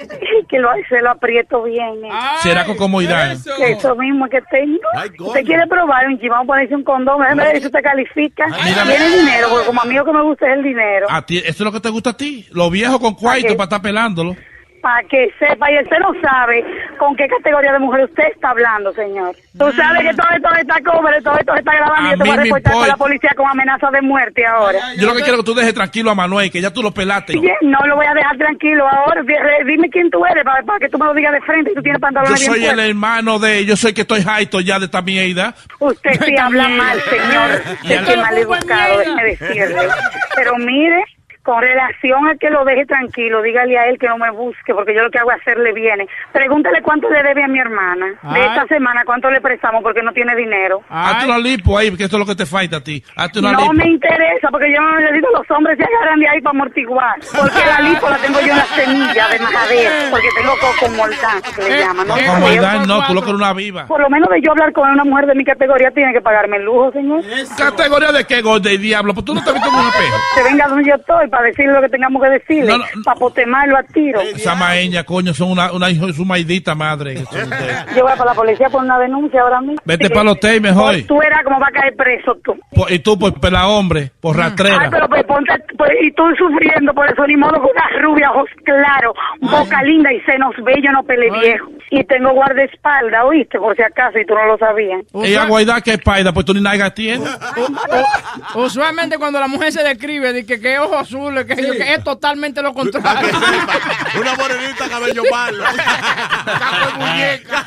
Que 0.50 0.58
lo, 0.60 0.70
se 0.88 1.02
lo 1.02 1.12
aprieto 1.12 1.64
bien. 1.64 2.06
eh. 2.06 2.10
Será 2.42 2.66
con 2.66 2.76
comodidad. 2.78 3.32
Eso 3.32 3.96
mismo 3.96 4.28
que 4.30 4.42
tengo. 4.50 5.28
Usted 5.28 5.44
quiere 5.44 5.66
probar 5.68 6.08
un 6.08 6.20
chivón, 6.20 6.46
ponerse 6.48 6.76
un 6.76 6.84
condón, 6.84 7.20
déjeme 7.22 7.44
ver 7.46 7.60
si 7.60 7.66
usted 7.68 7.82
califica. 7.84 8.46
mírame. 8.48 8.96
Tiene 8.96 9.18
dinero, 9.18 9.48
porque 9.50 9.66
como 9.68 9.82
a 9.82 9.86
mí 9.86 9.94
lo 9.96 10.06
que 10.06 10.14
me 10.14 10.22
gusta 10.24 10.48
es 10.52 10.58
el 10.58 10.64
dinero. 10.64 11.08
A 11.10 11.24
ti, 11.26 11.38
¿Esto 11.40 11.50
es 11.52 11.60
lo 11.62 11.72
que 11.72 11.80
te 11.80 11.90
gusta 11.90 12.12
a 12.12 12.18
ti? 12.18 12.48
Los 12.52 12.72
viejos 12.72 13.00
con 13.00 13.16
cuarto 13.16 13.48
para 13.58 13.64
estar 13.64 13.82
pelándolo. 13.82 14.36
Para 14.82 15.04
que 15.08 15.30
sepa, 15.40 15.72
y 15.72 15.80
usted 15.84 15.98
no 16.00 16.14
sabe 16.22 16.64
con 16.98 17.16
qué 17.16 17.28
categoría 17.28 17.74
de 17.74 17.80
mujer 17.80 18.06
usted 18.06 18.24
está 18.34 18.52
hablando, 18.52 18.94
señor. 18.94 19.36
Tú 19.58 19.72
sabes 19.74 20.02
que 20.02 20.14
todo 20.14 20.28
esto 20.36 20.50
está 20.56 20.82
cover, 20.82 21.24
todo 21.24 21.38
esto 21.38 21.56
está 21.56 21.76
grabando 21.76 22.08
y 22.08 22.12
yo 22.12 22.18
te 22.18 22.30
voy 22.30 22.38
a 22.38 22.44
reportar 22.44 22.74
con 22.74 22.88
la 22.88 22.98
policía 22.98 23.32
con 23.36 23.48
amenaza 23.50 23.92
de 23.92 24.02
muerte 24.02 24.46
ahora. 24.46 24.80
Yo 24.98 25.08
lo 25.08 25.14
que 25.14 25.22
quiero 25.22 25.36
es 25.36 25.40
que 25.40 25.46
tú 25.46 25.54
dejes 25.54 25.74
tranquilo 25.74 26.12
a 26.12 26.16
Manuel, 26.16 26.52
que 26.52 26.62
ya 26.62 26.72
tú 26.72 26.82
lo 26.82 26.92
pelaste. 26.92 27.34
Bien, 27.34 27.56
No 27.62 27.80
lo 27.88 27.96
voy 27.96 28.06
a 28.06 28.14
dejar 28.14 28.38
tranquilo 28.38 28.88
ahora. 28.88 29.22
Dime 29.66 29.90
quién 29.90 30.10
tú 30.10 30.26
eres 30.26 30.44
para, 30.44 30.64
para 30.64 30.80
que 30.80 30.90
tú 30.90 30.98
me 30.98 31.06
lo 31.06 31.14
digas 31.14 31.34
de 31.34 31.42
frente 31.42 31.72
y 31.72 31.76
tú 31.76 31.82
tienes 31.82 32.00
Yo 32.00 32.02
pantalones 32.02 32.40
bien 32.40 32.52
soy 32.54 32.66
el 32.66 32.80
hermano 32.80 33.40
de... 33.40 33.66
Yo 33.66 33.76
soy 33.76 33.94
que 33.94 34.02
estoy 34.02 34.24
jaito 34.24 34.62
ya 34.62 34.80
de 34.80 34.86
esta 34.86 35.02
mierda. 35.02 35.54
Usted 35.80 36.12
sí 36.26 36.36
habla 36.38 36.68
mal, 36.70 37.00
señor. 37.02 37.62
Es 37.84 38.18
mal 38.18 38.38
educado, 38.38 39.00
déjeme 39.00 39.24
decirle. 39.24 39.88
Pero 40.36 40.58
mire, 40.58 41.04
con 41.50 41.64
relación 41.64 42.28
a 42.30 42.36
que 42.36 42.52
lo 42.52 42.64
deje 42.64 42.86
tranquilo, 42.86 43.42
dígale 43.42 43.76
a 43.76 43.88
él 43.88 43.98
que 43.98 44.08
no 44.08 44.20
me 44.20 44.30
busque, 44.30 44.72
porque 44.72 44.94
yo 44.94 45.02
lo 45.02 45.10
que 45.10 45.18
hago 45.18 45.32
es 45.32 45.42
hacerle 45.42 45.74
viene. 45.74 46.08
Pregúntale 46.32 46.80
cuánto 46.84 47.10
le 47.10 47.24
debe 47.24 47.44
a 47.44 47.48
mi 47.48 47.58
hermana. 47.58 48.06
De 48.06 48.40
Ay. 48.40 48.50
esta 48.50 48.68
semana, 48.68 49.02
cuánto 49.04 49.32
le 49.32 49.42
prestamos 49.42 49.82
porque 49.82 50.04
no 50.04 50.14
tiene 50.14 50.36
dinero. 50.36 50.84
Hazte 50.88 51.26
una 51.26 51.40
lipo 51.40 51.76
ahí, 51.76 51.90
que 51.98 52.04
esto 52.04 52.18
es 52.18 52.20
lo 52.20 52.28
que 52.28 52.36
te 52.36 52.46
falta 52.46 52.78
a 52.78 52.82
ti. 52.82 53.04
Hazte 53.16 53.40
una 53.40 53.54
No 53.54 53.62
lipo. 53.62 53.74
me 53.74 53.88
interesa 53.88 54.50
porque 54.52 54.72
yo 54.72 54.80
no 54.80 54.96
necesito 55.00 55.28
los 55.34 55.50
hombres 55.50 55.76
se 55.80 55.86
agarran 55.86 56.20
de 56.20 56.30
ahí 56.30 56.40
para 56.40 56.52
amortiguar. 56.56 57.16
Porque 57.36 57.66
la 57.66 57.82
lipo 57.82 58.08
la 58.08 58.18
tengo 58.18 58.40
yo 58.42 58.52
en 58.52 58.58
la 58.58 58.66
semilla 58.66 59.28
de 59.30 59.40
majadero. 59.40 59.92
Porque 60.12 60.30
tengo 60.38 60.54
coco 60.62 60.92
mortán, 60.98 61.42
que 61.56 61.64
le 61.64 61.80
llaman. 61.80 62.08
¿no? 62.08 62.16
No, 62.16 62.34
comodidad 62.34 62.86
no, 62.86 63.08
tú 63.08 63.14
lo 63.16 63.22
que 63.22 63.30
eres 63.30 63.42
una 63.42 63.54
viva. 63.54 63.88
Por 63.88 64.02
lo 64.02 64.10
menos 64.12 64.30
de 64.30 64.40
yo 64.44 64.52
hablar 64.52 64.72
con 64.72 64.88
una 64.88 65.04
mujer 65.04 65.26
de 65.26 65.34
mi 65.34 65.44
categoría 65.44 65.90
tiene 65.90 66.14
que 66.14 66.22
pagarme 66.22 66.58
el 66.58 66.66
lujo, 66.66 66.92
señor. 66.92 67.24
¿Categoría 67.58 68.12
de 68.12 68.24
qué, 68.26 68.44
gorda 68.44 68.72
y 68.72 68.78
diablo? 68.78 69.16
Pues 69.16 69.26
tú 69.26 69.34
no 69.34 69.44
te 69.44 69.50
has 69.50 69.56
visto 69.56 69.68
en 69.70 69.76
un 69.76 69.88
espejo. 69.88 70.16
Que 70.36 70.44
venga 70.44 70.68
donde 70.68 70.88
yo 70.88 70.94
estoy 70.94 71.28
para 71.28 71.39
decirle 71.44 71.74
lo 71.74 71.82
que 71.82 71.90
tengamos 71.90 72.22
que 72.22 72.30
decirle. 72.30 72.74
Para 73.04 73.20
potemarlo 73.20 73.78
a 73.78 73.84
tiro. 73.84 74.22
Esa 74.22 74.56
maeña, 74.56 75.04
coño, 75.04 75.34
son 75.34 75.52
una, 75.52 75.72
una 75.72 75.90
hijo 75.90 76.08
de 76.08 76.14
su 76.14 76.26
maidita 76.26 76.76
madre. 76.76 77.16
que. 77.32 77.96
Yo 77.96 78.04
voy 78.04 78.12
para 78.18 78.26
la 78.26 78.34
policía 78.34 78.70
por 78.70 78.84
una 78.84 79.00
denuncia 79.00 79.42
ahora 79.42 79.62
mismo. 79.62 79.78
Vete 79.86 80.10
para 80.10 80.22
el 80.22 80.28
hotel 80.30 80.62
mejor. 80.62 80.94
Pues 80.94 81.08
tú 81.08 81.18
verás 81.18 81.44
cómo 81.44 81.60
va 81.60 81.68
a 81.68 81.72
caer 81.72 81.96
preso 81.96 82.36
tú. 82.44 82.58
Por- 82.72 82.92
y 82.92 83.00
tú, 83.00 83.18
por 83.18 83.40
pela 83.40 83.68
hombre, 83.68 84.12
por 84.20 84.36
Ay, 84.36 84.44
rastrera. 84.44 84.90
pero 84.90 85.08
pues 85.08 85.24
ponte, 85.24 85.54
pues, 85.78 85.92
y 86.02 86.12
tú 86.12 86.24
sufriendo 86.38 86.94
por 86.94 87.12
eso, 87.12 87.26
ni 87.28 87.38
modo 87.38 87.54
con 87.62 87.70
una 87.72 88.02
rubia, 88.02 88.32
ojos 88.32 88.50
claros, 88.64 89.14
boca 89.42 89.84
linda 89.84 90.12
y 90.12 90.20
senos 90.22 90.56
bellos, 90.64 90.92
no 90.94 91.04
pele 91.04 91.30
viejo. 91.40 91.70
Y 91.92 92.04
tengo 92.04 92.32
guardaespaldas, 92.34 93.24
¿oíste? 93.26 93.60
Por 93.60 93.76
si 93.76 93.82
acaso, 93.82 94.20
y 94.20 94.26
tú 94.26 94.34
no 94.34 94.46
lo 94.46 94.58
sabías. 94.58 95.02
Ella 95.14 95.46
guaida 95.46 95.82
que 95.82 95.94
es 95.94 96.00
paida, 96.00 96.32
pues 96.34 96.46
tú 96.46 96.54
ni 96.54 96.62
nada 96.62 96.94
tienes. 96.94 97.28
Usualmente 98.56 99.18
cuando 99.18 99.40
la 99.40 99.48
mujer 99.48 99.72
se 99.72 99.84
describe 99.84 100.34
de 100.34 100.46
que, 100.46 100.60
que 100.60 100.80
ojos 100.80 101.14
azules, 101.20 101.46
que, 101.46 101.56
yo- 101.62 101.74
que 101.74 101.94
es 101.94 102.04
totalmente 102.04 102.62
lo 102.62 102.74
contrario. 102.74 103.30
Una 104.20 104.36
morenita, 104.36 104.90
cabello 104.90 105.24
malo. 105.32 105.64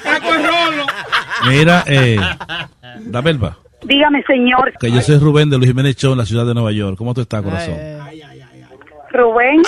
Caco 0.05 0.35
en 0.35 0.47
rolo. 0.47 0.87
Mira, 1.49 1.85
eh, 1.87 2.19
la 3.11 3.21
verba. 3.21 3.59
Dígame, 3.85 4.23
señor 4.25 4.73
Que 4.79 4.93
yo 4.93 5.01
soy 5.01 5.19
Rubén 5.19 5.51
de 5.51 5.57
Luis 5.59 5.69
Jiménez 5.71 5.97
Show 5.97 6.13
en 6.13 6.19
la 6.19 6.25
ciudad 6.25 6.47
de 6.47 6.55
Nueva 6.55 6.71
York. 6.71 6.97
¿Cómo 6.97 7.15
tú 7.15 7.21
estás, 7.23 7.43
corazón? 7.43 7.75
Rubén. 9.11 9.61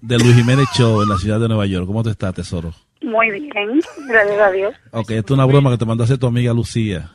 De 0.00 0.18
Luis 0.18 0.34
Jiménez 0.34 0.66
Show 0.74 1.02
en 1.02 1.08
la 1.10 1.18
ciudad 1.18 1.38
de 1.38 1.46
Nueva 1.48 1.66
York. 1.66 1.86
¿Cómo 1.86 2.02
tú 2.02 2.08
estás, 2.10 2.34
tesoro? 2.34 2.72
Muy 3.02 3.30
bien, 3.30 3.80
gracias 4.08 4.40
a 4.40 4.50
Dios. 4.50 4.74
Ok, 4.92 5.10
esto 5.12 5.32
es 5.34 5.38
una 5.38 5.44
broma 5.46 5.70
que 5.70 5.78
te 5.78 5.84
mandó 5.86 6.02
a 6.02 6.06
hacer 6.06 6.18
tu 6.18 6.26
amiga 6.26 6.52
Lucía. 6.52 7.10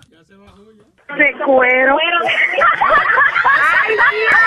De 1.17 1.33
cuero. 1.45 1.95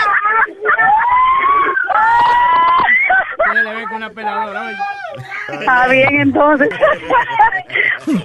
Que 3.53 3.75
ver 3.75 3.85
con 3.85 3.97
una 3.97 4.11
peladora, 4.11 4.67
oye. 4.67 4.77
Está 5.61 5.89
bien, 5.89 6.21
entonces. 6.21 6.69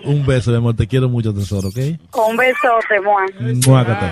Un 0.03 0.25
beso, 0.25 0.51
mi 0.51 0.57
amor. 0.57 0.75
Te 0.75 0.87
quiero 0.87 1.09
mucho, 1.09 1.33
tesoro, 1.33 1.69
¿ok? 1.69 1.77
Un 2.29 2.37
besote, 2.37 2.99
Juan. 3.03 3.27
Muácate. 3.65 4.05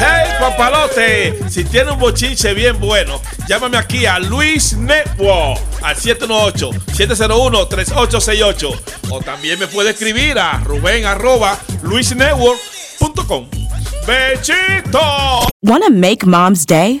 Hey 0.00 0.28
papalote, 0.38 1.36
si 1.48 1.64
tiene 1.64 1.90
un 1.92 1.98
bochinche 1.98 2.54
bien 2.54 2.78
bueno, 2.80 3.20
llámame 3.48 3.76
aquí 3.76 4.06
a 4.06 4.18
Luis 4.20 4.76
Network 4.76 5.60
al 5.82 5.96
718-701-3868 5.96 8.80
o 9.10 9.20
también 9.20 9.58
me 9.58 9.66
puede 9.66 9.90
escribir 9.90 10.38
a 10.38 10.60
Rubén 10.60 11.04
arroba 11.06 11.58
luisnetwork.com. 11.82 13.48
¡Bechito! 14.06 15.00
Want 15.62 15.84
to 15.84 15.90
make 15.90 16.24
mom's 16.24 16.64
day? 16.64 17.00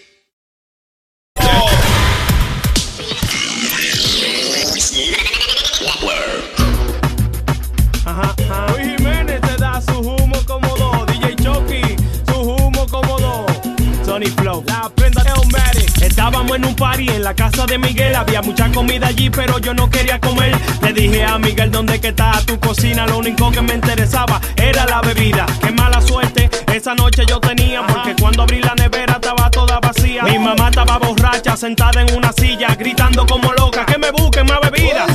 Estábamos 16.11 16.57
en 16.57 16.65
un 16.65 16.75
party 16.75 17.07
en 17.07 17.23
la 17.23 17.33
casa 17.33 17.65
de 17.65 17.77
Miguel. 17.77 18.13
Había 18.15 18.41
mucha 18.41 18.69
comida 18.69 19.07
allí, 19.07 19.29
pero 19.29 19.59
yo 19.59 19.73
no 19.73 19.89
quería 19.89 20.19
comer. 20.19 20.53
Le 20.81 20.91
dije 20.91 21.23
a 21.23 21.37
Miguel, 21.37 21.71
¿dónde 21.71 22.01
que 22.01 22.09
está 22.09 22.33
tu 22.45 22.59
cocina? 22.59 23.07
Lo 23.07 23.19
único 23.19 23.49
que 23.49 23.61
me 23.61 23.75
interesaba 23.75 24.41
era 24.57 24.85
la 24.85 25.01
bebida. 25.01 25.45
Qué 25.61 25.71
mala 25.71 26.01
suerte 26.01 26.49
esa 26.73 26.95
noche 26.95 27.23
yo 27.25 27.39
tenía, 27.39 27.87
porque 27.87 28.13
cuando 28.19 28.43
abrí 28.43 28.61
la 28.61 28.75
nevera 28.75 29.13
estaba 29.13 29.49
toda 29.49 29.79
vacía. 29.79 30.23
Mi 30.23 30.37
mamá 30.37 30.67
estaba 30.67 30.97
borracha, 30.97 31.55
sentada 31.55 32.01
en 32.01 32.13
una 32.13 32.33
silla, 32.33 32.75
gritando 32.75 33.25
como 33.25 33.53
loca, 33.53 33.85
que 33.85 33.97
me 33.97 34.11
busquen 34.11 34.45
más 34.47 34.59
bebida. 34.69 35.07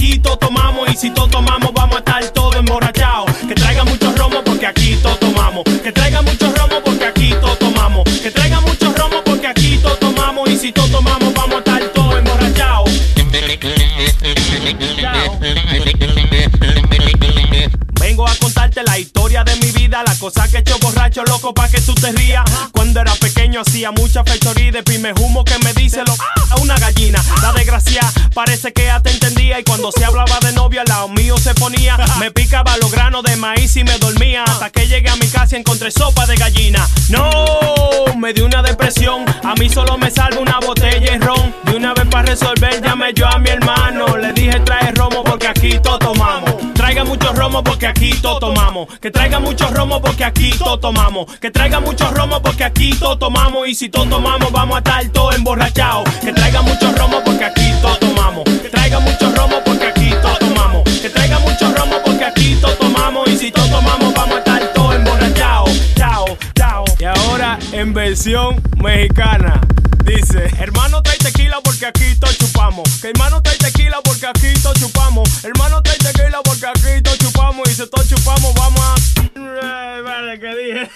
aquí 0.00 0.18
todo 0.18 0.38
tomamos 0.38 0.88
y 0.88 0.96
si 0.96 1.10
todo 1.10 1.28
tomamos 1.28 1.70
vamos 1.74 1.96
a 1.96 1.98
estar 1.98 2.24
todo 2.30 2.54
emborrachado. 2.54 3.26
Que 3.46 3.54
traiga 3.54 3.84
muchos 3.84 4.16
romos 4.16 4.40
porque 4.46 4.66
aquí 4.66 4.96
todo 5.02 5.14
tomamos. 5.16 5.62
Que 5.64 5.92
traiga 5.92 6.22
muchos 6.22 6.56
romos 6.56 6.78
porque 6.82 7.04
aquí 7.04 7.34
todo 7.38 7.54
tomamos. 7.56 8.04
Que 8.22 8.30
traiga 8.30 8.60
muchos 8.60 8.96
romos 8.96 9.20
porque 9.26 9.46
aquí 9.46 9.78
todo 9.82 9.96
tomamos 9.96 10.48
y 10.48 10.56
si 10.56 10.72
todo 10.72 10.88
tomamos 10.88 11.34
vamos 11.34 11.56
a 11.56 11.58
estar 11.58 11.82
todo 11.92 12.16
emborrachado. 12.16 12.84
Vengo 18.00 18.26
a 18.26 18.34
contarte 18.36 18.82
la 18.82 18.98
historia 18.98 19.44
de 19.44 19.54
mi 19.56 19.70
vida, 19.72 20.02
la 20.06 20.14
cosa 20.14 20.48
que 20.48 20.56
he 20.56 20.60
hecho 20.60 20.78
borracho 20.78 21.24
loco 21.24 21.52
pa' 21.52 21.68
que 21.68 21.80
tú 21.82 21.94
te 21.94 22.10
rías. 22.12 22.44
Cuando 22.72 23.00
era 23.00 23.14
pequeño 23.16 23.60
hacía 23.60 23.90
mucha 23.90 24.24
fechoría 24.24 24.68
y 24.68 24.70
de 24.70 24.98
me 24.98 25.12
humo 25.20 25.44
que 25.44 25.58
me 25.58 25.74
dice 25.74 26.02
lo... 26.06 26.12
¡Ah! 26.12 26.49
La 27.40 27.52
desgracia 27.52 28.00
parece 28.34 28.72
que 28.72 28.84
ya 28.84 29.00
te 29.00 29.10
entendía 29.10 29.60
y 29.60 29.64
cuando 29.64 29.92
se 29.92 30.04
hablaba 30.04 30.40
de 30.40 30.52
novia 30.52 30.80
al 30.80 30.88
lado 30.88 31.08
mío 31.08 31.36
se 31.38 31.54
ponía. 31.54 31.96
Me 32.18 32.32
picaba 32.32 32.76
los 32.78 32.90
granos 32.90 33.22
de 33.22 33.36
maíz 33.36 33.76
y 33.76 33.84
me 33.84 33.96
dormía 33.98 34.42
hasta 34.42 34.70
que 34.70 34.88
llegué 34.88 35.08
a 35.08 35.14
mi 35.16 35.26
casa 35.28 35.56
y 35.56 35.60
encontré 35.60 35.92
sopa 35.92 36.26
de 36.26 36.34
gallina. 36.34 36.86
No, 37.08 37.32
me 38.16 38.32
dio 38.32 38.44
una 38.44 38.62
depresión, 38.62 39.24
a 39.44 39.54
mí 39.54 39.68
solo 39.68 39.98
me 39.98 40.10
salva 40.10 40.40
una 40.40 40.58
botella 40.58 41.12
de 41.12 41.18
ron. 41.18 41.54
De 41.64 41.76
una 41.76 41.94
vez 41.94 42.06
para 42.06 42.26
resolver 42.26 42.82
llamé 42.82 43.14
yo 43.14 43.28
a 43.28 43.38
mi 43.38 43.50
hermano, 43.50 44.16
Traiga 47.00 47.16
mucho 47.16 47.32
romo 47.32 47.64
porque 47.64 47.86
aquí 47.86 48.10
todo 48.20 48.38
tomamos. 48.38 48.86
Que 49.00 49.10
traiga 49.10 49.40
mucho 49.40 49.66
romo 49.70 50.02
porque 50.02 50.22
aquí 50.22 50.50
todo 50.50 50.78
tomamos. 50.78 51.34
Que 51.38 51.50
traiga 51.50 51.80
mucho 51.80 52.10
romo 52.10 52.42
porque 52.42 52.62
aquí 52.62 52.90
todo 52.90 53.16
tomamos. 53.16 53.66
Y 53.68 53.74
si 53.74 53.88
todo 53.88 54.04
tomamos, 54.04 54.52
vamos 54.52 54.76
a 54.76 54.78
estar 54.80 55.08
todos 55.08 55.34
emborrachados. 55.34 56.06
Que 56.22 56.30
traiga 56.34 56.60
mucho 56.60 56.92
romo 56.92 57.22
porque 57.24 57.46
aquí 57.46 57.72
todo 57.80 57.96
tomamos. 57.96 58.44
Que 58.44 58.68
traiga 58.68 59.00
mucho 59.00 59.34
romo 59.34 59.62
porque 59.64 59.86
aquí 59.86 60.10
todo 60.20 60.36
tomamos. 60.40 60.82
Que 61.00 61.08
traiga 61.08 61.38
mucho 61.38 61.72
romo 61.74 61.96
porque 62.04 62.24
aquí 62.26 62.58
todo 62.60 62.74
tomamos. 62.74 63.28
Y 63.30 63.38
si 63.38 63.50
todo 63.50 63.66
tomamos, 63.68 64.12
vamos 64.12 64.34
a 64.34 64.38
estar 64.40 64.72
todos 64.74 64.94
emborrachados. 64.94 65.94
Chao, 65.94 66.36
chao. 66.54 66.84
Y 66.98 67.04
ahora 67.04 67.58
en 67.72 67.94
versión 67.94 68.62
mexicana. 68.76 69.58
Dice, 70.04 70.50
hermano 70.58 71.02
trae 71.02 71.16
tequila 71.18 71.60
porque 71.62 71.86
aquí 71.86 72.14
todo 72.18 72.32
chupamos. 72.32 73.00
Que 73.00 73.08
hermano 73.08 73.40
trae 73.42 73.56
tequila 73.56 74.00
porque 74.02 74.26
aquí 74.26 74.52
todo 74.62 74.74
chupamos. 74.74 75.44
Hermano 75.44 75.80
trae 75.82 75.96
tequila 75.96 76.19
que 80.40 80.48
dije. 80.56 80.88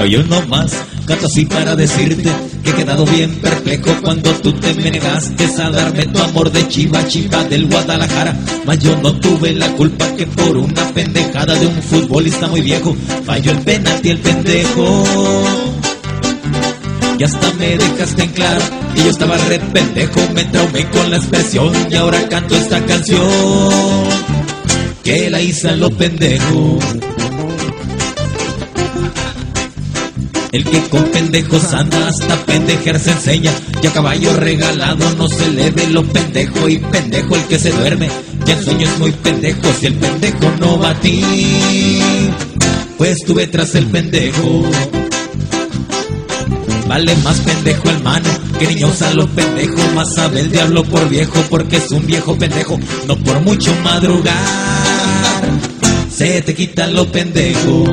Oye, 0.00 0.22
no 0.24 0.42
más, 0.46 0.72
canto 1.06 1.26
así 1.26 1.46
para 1.46 1.74
decirte 1.74 2.30
que 2.62 2.70
he 2.70 2.74
quedado 2.74 3.06
bien 3.06 3.34
perplejo 3.36 3.90
cuando 4.02 4.30
tú 4.40 4.52
te 4.52 4.74
me 4.74 4.90
negaste 4.90 5.44
a 5.62 5.70
darme 5.70 6.06
tu 6.06 6.18
amor 6.20 6.50
de 6.50 6.68
chiva 6.68 7.06
chiva 7.06 7.44
del 7.44 7.66
Guadalajara. 7.66 8.36
Mas 8.66 8.78
yo 8.80 8.96
no 8.96 9.18
tuve 9.20 9.52
la 9.54 9.70
culpa 9.72 10.04
que 10.16 10.26
por 10.26 10.56
una 10.56 10.92
pendejada 10.92 11.54
de 11.54 11.66
un 11.66 11.82
futbolista 11.82 12.48
muy 12.48 12.60
viejo 12.60 12.96
falló 13.24 13.52
el 13.52 13.58
penalti 13.60 14.10
el 14.10 14.18
pendejo. 14.18 15.65
Y 17.18 17.24
hasta 17.24 17.52
me 17.54 17.78
dejaste 17.78 18.24
en 18.24 18.30
claro 18.30 18.60
y 18.94 19.02
yo 19.02 19.10
estaba 19.10 19.36
re 19.36 19.58
pendejo, 19.58 20.20
me 20.34 20.44
traumé 20.44 20.88
con 20.90 21.10
la 21.10 21.16
expresión 21.16 21.72
y 21.90 21.94
ahora 21.94 22.28
canto 22.28 22.54
esta 22.54 22.84
canción 22.84 23.26
que 25.02 25.30
la 25.30 25.40
hice 25.40 25.68
a 25.68 25.76
lo 25.76 25.90
pendejo. 25.90 26.78
El 30.52 30.64
que 30.64 30.80
con 30.88 31.04
pendejos 31.04 31.72
anda 31.74 32.08
hasta 32.08 32.34
pendejer 32.46 32.98
se 32.98 33.12
enseña. 33.12 33.52
Y 33.82 33.86
a 33.86 33.92
caballo 33.92 34.34
regalado 34.34 35.14
no 35.16 35.28
se 35.28 35.50
le 35.50 35.70
ve 35.70 35.86
lo 35.88 36.02
pendejo. 36.02 36.68
Y 36.68 36.78
pendejo 36.78 37.36
el 37.36 37.44
que 37.44 37.58
se 37.58 37.70
duerme. 37.72 38.08
Y 38.46 38.50
el 38.50 38.64
sueño 38.64 38.88
es 38.88 38.98
muy 38.98 39.12
pendejo 39.12 39.72
si 39.78 39.86
el 39.86 39.94
pendejo 39.94 40.50
no 40.58 40.78
va 40.78 40.90
a 40.90 41.00
ti. 41.00 41.22
Pues 42.96 43.22
tuve 43.24 43.46
tras 43.46 43.74
el 43.74 43.86
pendejo. 43.86 44.62
Vale 46.88 47.16
más 47.16 47.40
pendejo 47.40 47.90
el 47.90 48.02
mano 48.02 48.28
que 48.58 48.66
niño 48.66 48.88
usa 48.88 49.12
lo 49.14 49.26
pendejo. 49.28 49.76
Más 49.94 50.14
sabe 50.14 50.40
el 50.40 50.50
diablo 50.50 50.84
por 50.84 51.08
viejo 51.08 51.42
porque 51.50 51.76
es 51.76 51.90
un 51.90 52.06
viejo 52.06 52.36
pendejo. 52.36 52.78
No 53.06 53.16
por 53.18 53.40
mucho 53.40 53.74
madrugar. 53.82 54.34
Se 56.10 56.40
te 56.42 56.54
quita 56.54 56.86
lo 56.86 57.10
pendejo. 57.10 57.84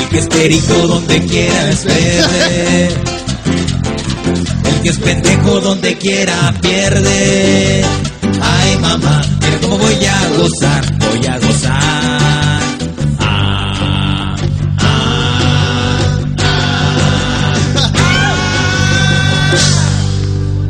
El 0.00 0.08
que 0.10 0.18
es 0.18 0.26
perico 0.26 0.74
donde 0.86 1.20
quiera 1.22 1.70
es 1.70 1.84
verde. 1.84 2.88
El 4.64 4.82
que 4.82 4.88
es 4.88 4.98
pendejo 4.98 5.60
donde 5.60 5.96
quiera 5.96 6.54
pierde. 6.60 7.84
Ay 8.40 8.78
mamá, 8.80 9.22
mira 9.40 9.58
cómo 9.60 9.78
voy 9.78 10.04
a 10.04 10.28
gozar, 10.36 10.98
voy 10.98 11.26
a 11.26 11.38
gozar. 11.38 11.91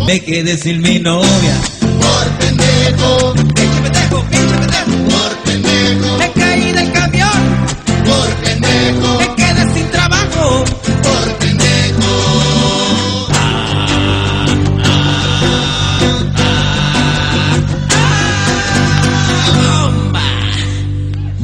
Me 0.06 0.20
quedé 0.20 0.56
sin 0.56 0.80
mi 0.82 0.98
novia. 0.98 1.54
Por 1.80 2.28
pendejo. 2.38 3.34
Pinche 3.34 3.80
pendejo, 3.82 4.24
pinche 4.30 4.56
pendejo. 4.58 5.04
Por 5.08 5.36
pendejo. 5.44 6.18
Me 6.18 6.32
caí 6.32 6.72
del 6.72 6.92
camión. 6.92 7.66
Por 8.04 8.34
pendejo. 8.44 9.18
Me 9.18 9.34
quedé 9.36 9.74
sin 9.74 9.90
trabajo. 9.90 10.64
Por 11.02 11.34
pendejo. 11.38 12.12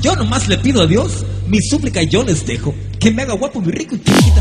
Yo 0.01 0.17
nomás 0.17 0.49
le 0.49 0.59
pido 0.59 0.83
a 0.83 0.87
Dios 0.87 1.25
mi 1.47 1.62
súplica 1.62 2.03
y 2.03 2.09
yo 2.09 2.23
les 2.23 2.45
dejo 2.47 2.75
que 3.01 3.11
me 3.11 3.23
haga 3.23 3.35
guapo, 3.35 3.61
muy 3.61 3.73
rico 3.73 3.95
y 3.95 3.99
que 3.99 4.11
me 4.11 4.19
quite 4.19 4.41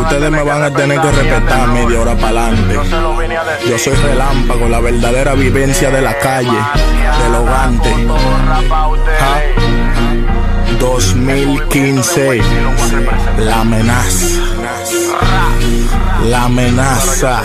Ustedes 0.00 0.30
me 0.30 0.42
van 0.42 0.62
a 0.62 0.70
tener 0.70 1.00
que 1.00 1.10
respetar 1.10 1.68
media 1.68 2.00
hora 2.00 2.14
para 2.16 2.46
adelante. 2.46 2.78
Yo 3.68 3.78
soy 3.78 3.94
relámpago, 3.94 4.68
la 4.68 4.80
verdadera 4.80 5.34
vivencia 5.34 5.90
de 5.90 6.02
la 6.02 6.18
calle, 6.18 6.58
del 7.22 7.34
hogante. 7.34 7.94
Ja. 9.18 9.40
2015, 10.78 12.40
la 13.38 13.60
amenaza. 13.60 14.40
La 16.24 16.44
amenaza. 16.44 17.42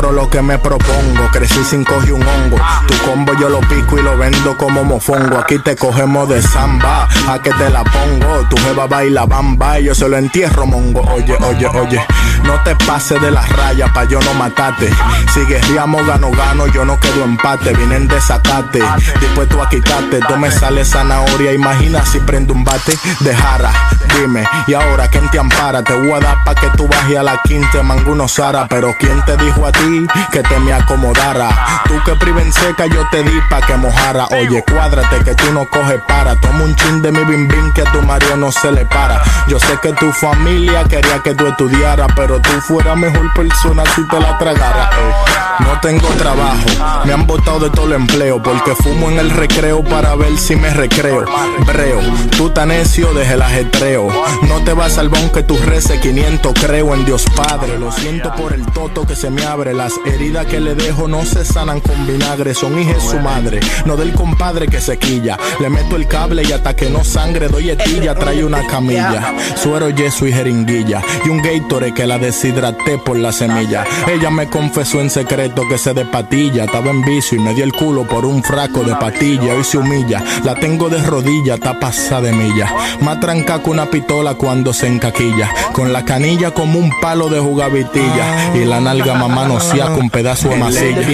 Logro 0.00 0.12
lo 0.12 0.30
que 0.30 0.40
me 0.40 0.56
propongo, 0.58 1.28
crecí 1.30 1.62
sin 1.62 1.84
coger 1.84 2.14
un 2.14 2.22
hongo. 2.22 2.56
Tu 2.86 2.96
combo 3.04 3.34
yo 3.34 3.50
lo 3.50 3.60
pico 3.60 3.98
y 3.98 4.02
lo 4.02 4.16
vendo 4.16 4.56
como 4.56 4.82
mofongo. 4.82 5.38
Aquí 5.38 5.58
te 5.58 5.76
cogemos 5.76 6.26
de 6.26 6.40
samba, 6.40 7.06
a 7.28 7.38
que 7.42 7.50
te 7.50 7.68
la 7.68 7.84
pongo. 7.84 8.48
Tu 8.48 8.56
jeva 8.56 8.86
baila 8.86 9.26
bamba 9.26 9.78
y 9.78 9.84
yo 9.84 9.94
se 9.94 10.08
lo 10.08 10.16
entierro 10.16 10.64
mongo. 10.64 11.02
Oye, 11.02 11.36
oye, 11.42 11.66
oye, 11.66 12.06
no 12.44 12.62
te 12.62 12.76
pases 12.76 13.20
de 13.20 13.30
las 13.30 13.46
rayas 13.50 13.90
pa' 13.90 14.04
yo 14.04 14.20
no 14.20 14.32
matarte. 14.32 14.90
Si 15.34 15.40
guerriamos 15.44 16.06
gano, 16.06 16.30
gano, 16.30 16.66
yo 16.68 16.86
no 16.86 16.98
quedo 16.98 17.22
empate. 17.22 17.74
Vienen 17.74 18.08
de 18.08 18.22
sacate, 18.22 18.82
dispuesto 19.20 19.62
a 19.62 19.68
quitarte. 19.68 20.20
Tú 20.20 20.36
me 20.38 20.50
sales 20.50 20.88
zanahoria, 20.88 21.52
imagina 21.52 22.06
si 22.06 22.20
prendo 22.20 22.54
un 22.54 22.64
bate 22.64 22.96
de 23.20 23.36
jara. 23.36 23.70
Dime, 24.16 24.44
y 24.66 24.74
ahora 24.74 25.08
quién 25.08 25.28
te 25.30 25.38
ampara? 25.38 25.82
Te 25.82 25.94
voy 25.94 26.12
a 26.12 26.20
dar 26.20 26.36
pa' 26.44 26.54
que 26.54 26.68
tú 26.70 26.86
bajes 26.88 27.18
a 27.18 27.22
la 27.22 27.40
quinta, 27.42 27.82
manguno 27.82 28.28
Sara. 28.28 28.66
Pero 28.68 28.94
quién 28.98 29.24
te 29.24 29.36
dijo 29.36 29.66
a 29.66 29.72
ti 29.72 30.06
que 30.32 30.42
te 30.42 30.58
me 30.60 30.72
acomodara? 30.72 31.48
Tú 31.86 31.94
que 32.04 32.14
priven 32.16 32.52
seca, 32.52 32.86
yo 32.86 33.06
te 33.10 33.22
di 33.22 33.40
pa' 33.48 33.60
que 33.60 33.76
mojara. 33.76 34.26
Oye, 34.26 34.62
cuádrate 34.70 35.24
que 35.24 35.34
tú 35.34 35.52
no 35.52 35.64
coges 35.66 36.00
para. 36.06 36.36
Toma 36.40 36.64
un 36.64 36.74
chin 36.76 37.02
de 37.02 37.12
mi 37.12 37.24
bim 37.24 37.48
bim 37.48 37.72
que 37.72 37.82
a 37.82 37.92
tu 37.92 38.02
Mario 38.02 38.36
no 38.36 38.52
se 38.52 38.70
le 38.72 38.84
para. 38.86 39.22
Yo 39.48 39.58
sé 39.58 39.78
que 39.82 39.92
tu 39.92 40.12
familia 40.12 40.84
quería 40.84 41.20
que 41.20 41.34
tú 41.34 41.46
estudiaras, 41.46 42.08
pero 42.14 42.40
tú 42.40 42.50
fueras 42.62 42.96
mejor 42.96 43.32
persona 43.34 43.84
si 43.94 44.06
te 44.08 44.20
la 44.20 44.36
tragara. 44.38 44.90
Ey, 44.90 45.39
No 45.62 45.80
tengo 45.80 46.08
trabajo, 46.18 46.66
me 47.04 47.12
han 47.12 47.26
botado 47.26 47.60
de 47.60 47.70
todo 47.70 47.86
el 47.86 47.92
empleo 47.92 48.42
porque 48.42 48.74
fumo 48.74 49.10
en 49.10 49.18
el 49.18 49.30
recreo 49.30 49.82
para 49.82 50.14
ver 50.14 50.36
si 50.38 50.56
me 50.56 50.70
recreo. 50.70 51.24
Breo, 51.66 52.00
tú 52.36 52.50
tan 52.50 52.68
necio 52.68 53.12
desde 53.12 53.34
el 53.34 53.42
ajetreo. 53.42 54.08
No 54.48 54.62
te 54.64 54.72
vas 54.72 54.96
al 54.98 55.08
bon 55.08 55.28
que 55.30 55.42
tú 55.42 55.56
reces 55.58 56.00
500, 56.00 56.54
creo 56.54 56.94
en 56.94 57.04
Dios 57.04 57.24
Padre. 57.34 57.78
Lo 57.78 57.90
siento 57.90 58.32
por 58.34 58.52
el 58.52 58.64
toto 58.66 59.06
que 59.06 59.16
se 59.16 59.30
me 59.30 59.44
abre. 59.44 59.74
Las 59.74 59.94
heridas 60.06 60.46
que 60.46 60.60
le 60.60 60.74
dejo 60.74 61.08
no 61.08 61.24
se 61.24 61.44
sanan 61.44 61.80
con 61.80 62.06
vinagre, 62.06 62.54
son 62.54 62.78
hijas 62.78 63.02
su 63.02 63.18
madre. 63.18 63.60
No 63.84 63.96
del 63.96 64.12
compadre 64.12 64.68
que 64.68 64.80
se 64.80 64.98
quilla. 64.98 65.36
Le 65.58 65.68
meto 65.68 65.96
el 65.96 66.06
cable 66.06 66.42
y 66.44 66.52
hasta 66.52 66.74
que 66.74 66.90
no 66.90 67.02
sangre 67.04 67.48
doy 67.48 67.70
etilla, 67.70 68.14
trae 68.14 68.44
una 68.44 68.66
camilla. 68.66 69.34
Suero, 69.56 69.90
yeso 69.90 70.26
y 70.26 70.32
jeringuilla. 70.32 71.02
Y 71.24 71.28
un 71.28 71.42
Gatorade 71.42 71.92
que 71.92 72.06
la 72.06 72.18
deshidraté 72.18 72.98
por 72.98 73.18
la 73.18 73.32
semilla. 73.32 73.84
Ella 74.06 74.30
me 74.30 74.48
confesó 74.48 75.00
en 75.00 75.10
secreto 75.10 75.49
que 75.54 75.78
se 75.78 75.94
de 75.94 76.04
patilla. 76.04 76.64
Estaba 76.64 76.90
en 76.90 77.02
vicio 77.02 77.38
y 77.38 77.40
me 77.40 77.54
dio 77.54 77.64
el 77.64 77.72
culo 77.72 78.06
por 78.06 78.24
un 78.24 78.42
fraco 78.42 78.82
de 78.82 78.94
patilla. 78.96 79.54
Hoy 79.54 79.64
se 79.64 79.78
humilla. 79.78 80.22
La 80.44 80.54
tengo 80.54 80.88
de 80.88 81.02
rodilla, 81.02 81.54
está 81.54 81.78
pasada 81.78 82.22
de 82.22 82.32
milla. 82.32 82.72
Más 83.00 83.20
tranca 83.20 83.62
que 83.62 83.70
una 83.70 83.86
pistola 83.86 84.34
cuando 84.34 84.72
se 84.72 84.86
encaquilla. 84.86 85.50
Con 85.72 85.92
la 85.92 86.04
canilla 86.04 86.52
como 86.52 86.78
un 86.78 86.92
palo 87.00 87.28
de 87.28 87.40
jugavitilla. 87.40 88.54
Y 88.54 88.64
la 88.64 88.80
nalga 88.80 89.14
mamá 89.14 89.46
no 89.46 89.60
sea 89.60 89.86
con 89.86 90.10
pedazo 90.10 90.48
de 90.48 90.56
masilla. 90.56 91.08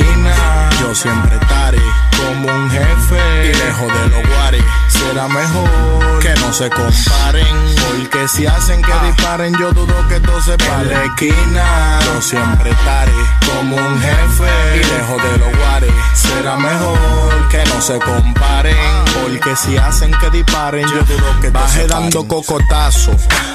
Yo 0.81 0.95
siempre 0.95 1.37
estaré 1.37 1.79
como 2.17 2.49
un 2.49 2.71
jefe 2.71 3.45
y 3.45 3.55
lejos 3.55 3.89
de 3.89 4.09
los 4.09 4.29
guares. 4.29 4.63
Será 4.89 5.29
mejor 5.29 6.19
que 6.21 6.35
no 6.41 6.53
se 6.53 6.69
comparen. 6.71 7.57
Porque 7.89 8.29
si 8.29 8.47
hacen 8.47 8.83
que 8.83 8.93
disparen, 9.07 9.55
yo 9.59 9.73
dudo 9.73 10.09
que 10.09 10.21
todo 10.21 10.41
se 10.43 10.57
pare. 10.59 10.83
En 10.83 10.91
la 10.91 11.05
esquina, 11.05 11.99
yo 12.05 12.23
siempre 12.23 12.71
estaré 12.71 13.13
como 13.55 13.77
un 13.77 14.01
jefe 14.01 14.51
y 14.75 14.85
lejos 14.85 15.23
de 15.23 15.39
los 15.39 15.59
guares. 15.59 15.93
Será 16.15 16.57
mejor 16.57 17.49
que 17.49 17.65
no 17.65 17.81
se 17.81 17.99
comparen. 17.99 18.77
Porque 19.23 19.57
si 19.57 19.77
hacen 19.77 20.13
que 20.21 20.31
disparen, 20.31 20.87
yo 20.89 21.03
dudo 21.03 21.41
que 21.41 21.53
se 21.69 21.87
dando 21.87 22.27
cocotazo 22.29 23.13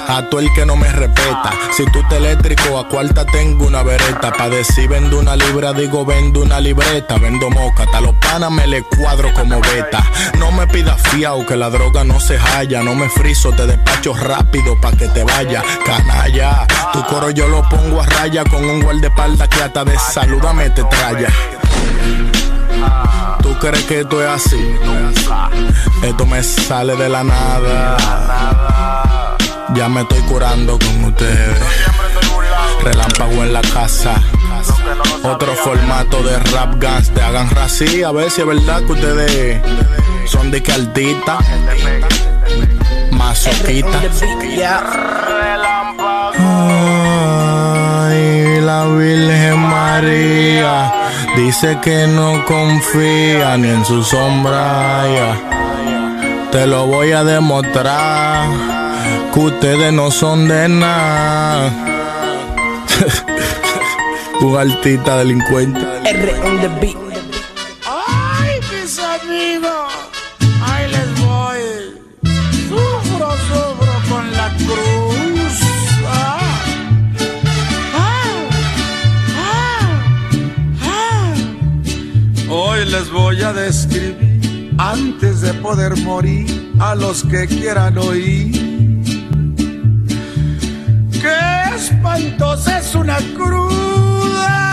a 0.08 0.24
todo 0.30 0.42
el 0.42 0.52
que 0.54 0.66
no 0.66 0.76
me 0.76 0.92
respeta. 0.92 1.52
Si 1.76 1.86
tú 1.92 2.00
te 2.10 2.18
eléctrico, 2.18 2.78
a 2.78 2.88
cuarta 2.88 3.26
tengo 3.26 3.68
una 3.68 3.84
vereta. 3.84 4.32
Pa' 4.34 4.50
decir 4.50 4.90
vendo 4.90 5.20
una 5.20 5.36
libra, 5.36 5.74
digo 5.74 6.06
vendo 6.06 6.42
una 6.42 6.60
libreta. 6.60 7.18
Vendo 7.18 7.50
moca, 7.50 7.84
hasta 7.84 8.02
los 8.02 8.14
panas 8.16 8.52
me 8.52 8.68
le 8.68 8.84
cuadro 8.84 9.34
como 9.34 9.62
beta. 9.62 10.04
No 10.40 10.52
me 10.52 10.68
pidas 10.68 11.02
fiao, 11.10 11.46
que 11.46 11.56
la 11.56 11.70
droga 11.70 12.04
no 12.04 12.20
se 12.20 12.38
halla. 12.38 12.84
No 12.84 12.96
me 12.96 13.10
friso, 13.10 13.52
te 13.52 13.66
despacho 13.66 14.14
rápido 14.14 14.80
pa' 14.80 14.92
que 14.92 15.08
te 15.08 15.24
vaya. 15.24 15.64
Canalla, 15.86 16.68
tu 16.94 17.04
coro 17.06 17.30
yo 17.30 17.48
lo 17.48 17.68
pongo 17.70 18.02
a 18.02 18.06
raya 18.06 18.44
con 18.44 18.64
un 18.64 18.82
guardaespaldas 18.82 19.48
que 19.48 19.64
hasta 19.64 19.81
de 19.84 19.98
saludame 19.98 20.70
te 20.70 20.84
traya. 20.84 21.30
¿Tú 23.42 23.58
crees 23.60 23.84
que 23.86 24.02
esto 24.02 24.22
es 24.22 24.30
así? 24.30 24.76
Esto 26.04 26.26
me 26.26 26.44
sale 26.44 26.96
de 26.96 27.10
la 27.10 27.24
nada. 27.24 27.98
Ya 29.74 29.90
me 29.90 30.02
estoy 30.02 30.22
curando 30.22 30.78
con 30.78 31.06
ustedes. 31.06 31.58
Relámpago 32.84 33.44
en 33.44 33.54
la 33.54 33.62
casa. 33.62 34.22
Otro 35.24 35.54
formato 35.56 36.22
de 36.24 36.38
rap 36.38 36.82
guns. 36.82 37.10
Te 37.12 37.22
hagan 37.22 37.50
rací. 37.50 38.04
A 38.04 38.12
ver 38.12 38.30
si 38.30 38.42
es 38.42 38.48
verdad 38.48 38.84
que 38.84 38.92
ustedes 38.92 39.62
son 40.28 40.52
de 40.52 40.62
que 40.62 40.72
altita. 40.72 41.40
Masoquita. 43.12 44.00
Ay, 46.34 47.01
la 48.72 48.86
Virgen 48.86 49.60
María 49.60 50.92
dice 51.36 51.78
que 51.84 52.08
no 52.08 52.46
confía 52.46 53.58
ni 53.58 53.68
en 53.68 53.84
su 53.84 54.02
sombra. 54.04 55.04
Te 56.52 56.66
lo 56.68 56.88
voy 56.88 57.12
a 57.12 57.24
demostrar 57.24 58.48
que 59.34 59.40
ustedes 59.40 59.92
no 59.92 60.10
son 60.10 60.48
de 60.48 60.70
nada. 60.70 61.70
Un 64.42 64.58
altita 64.58 65.18
delincuente. 65.18 65.82
R 66.06 66.34
on 66.46 66.62
the 66.62 66.70
beat. 66.80 67.11
De 85.52 85.60
poder 85.60 85.98
morir 85.98 86.72
a 86.80 86.96
los 86.96 87.24
que 87.24 87.48
quieran 87.48 87.98
oír. 87.98 88.52
¡Qué 91.12 91.76
espantosa 91.76 92.80
es 92.80 92.96
una 92.96 93.18
cruda! 93.36 94.68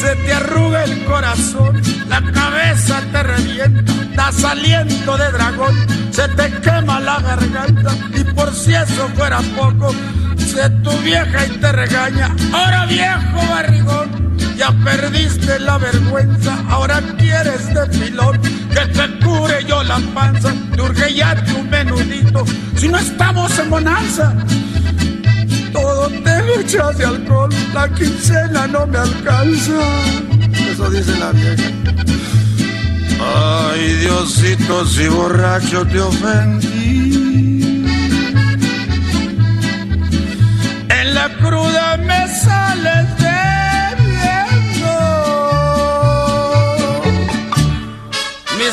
Se 0.00 0.14
te 0.16 0.32
arruga 0.32 0.84
el 0.84 1.04
corazón, 1.04 1.80
la 2.08 2.22
cabeza 2.32 3.02
te 3.10 3.22
revienta, 3.22 3.92
das 4.14 4.44
aliento 4.44 5.16
de 5.16 5.32
dragón, 5.32 5.74
se 6.10 6.28
te 6.28 6.52
quema 6.60 7.00
la 7.00 7.20
garganta 7.20 7.92
y 8.14 8.24
por 8.34 8.54
si 8.54 8.74
eso 8.74 9.08
fuera 9.16 9.40
poco, 9.56 9.92
se 10.36 10.70
tu 10.82 10.92
vieja 10.98 11.46
y 11.46 11.58
te 11.58 11.72
regaña. 11.72 12.34
Ahora 12.52 12.86
viejo 12.86 13.38
barrigón, 13.50 14.19
ya 14.60 14.72
perdiste 14.84 15.58
la 15.58 15.78
vergüenza, 15.78 16.54
ahora 16.68 17.00
quieres 17.16 17.66
de 17.68 17.80
que 18.74 18.80
te 18.92 19.24
cure 19.24 19.64
yo 19.66 19.82
la 19.82 19.98
panza, 20.12 20.52
te 20.74 20.82
urge 20.82 21.14
ya 21.14 21.34
tu 21.46 21.62
menudito, 21.62 22.44
si 22.76 22.88
no 22.88 22.98
estamos 22.98 23.58
en 23.58 23.70
bonanza. 23.70 24.34
Todo 25.72 26.10
te 26.10 26.42
lo 26.42 26.60
echas 26.60 26.98
de 26.98 27.06
alcohol, 27.06 27.48
la 27.72 27.88
quincena 27.88 28.66
no 28.66 28.86
me 28.86 28.98
alcanza. 28.98 29.80
Eso 30.70 30.90
dice 30.90 31.18
la 31.18 31.32
vieja. 31.32 31.68
Ay, 33.72 33.94
Diosito, 34.02 34.86
si 34.86 35.08
borracho 35.08 35.86
te 35.86 36.00
ofendí. 36.00 37.86
En 41.00 41.14
la 41.14 41.28
cruda 41.38 41.96
me 41.96 42.28
sales 42.28 43.19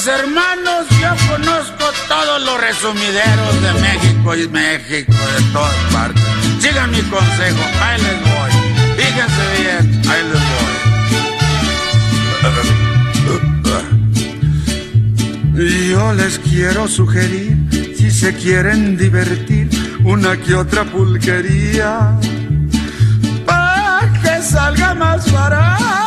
Hermanos, 0.05 0.85
yo 1.01 1.09
conozco 1.27 1.85
todos 2.07 2.41
los 2.43 2.61
resumideros 2.61 3.61
de 3.63 3.73
México 3.81 4.35
y 4.35 4.47
México, 4.47 5.11
de 5.11 5.41
todas 5.51 5.73
partes. 5.91 6.23
Sigan 6.59 6.91
mi 6.91 7.01
consejo, 7.01 7.57
ahí 7.81 7.99
les 7.99 8.21
voy. 8.21 8.51
Fíjense 8.95 9.43
bien, 9.59 10.01
ahí 10.07 10.23
les 10.23 10.41
voy. 10.53 10.77
Yo 15.89 16.13
les 16.13 16.37
quiero 16.39 16.87
sugerir, 16.87 17.57
si 17.97 18.11
se 18.11 18.35
quieren 18.35 18.97
divertir, 18.97 19.67
una 20.03 20.37
que 20.37 20.53
otra 20.53 20.83
pulquería, 20.85 22.15
para 23.47 24.13
que 24.21 24.43
salga 24.43 24.93
más 24.93 25.31
barato. 25.31 26.06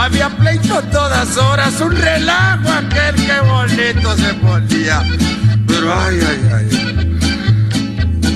Había 0.00 0.28
pleito 0.30 0.80
todas 0.92 1.36
horas, 1.36 1.80
un 1.80 1.90
relajo 1.90 2.70
aquel 2.70 3.16
que 3.16 3.40
bonito 3.40 4.16
se 4.16 4.32
ponía. 4.34 5.02
Pero 5.66 5.92
ay, 5.92 6.20
ay, 6.30 6.50
ay. 6.54 6.68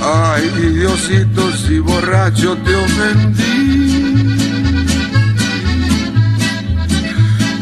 Ay, 0.03 0.49
Diosito, 0.49 1.53
si 1.53 1.79
borracho 1.79 2.57
te 2.65 2.75
ofendí. 2.75 4.35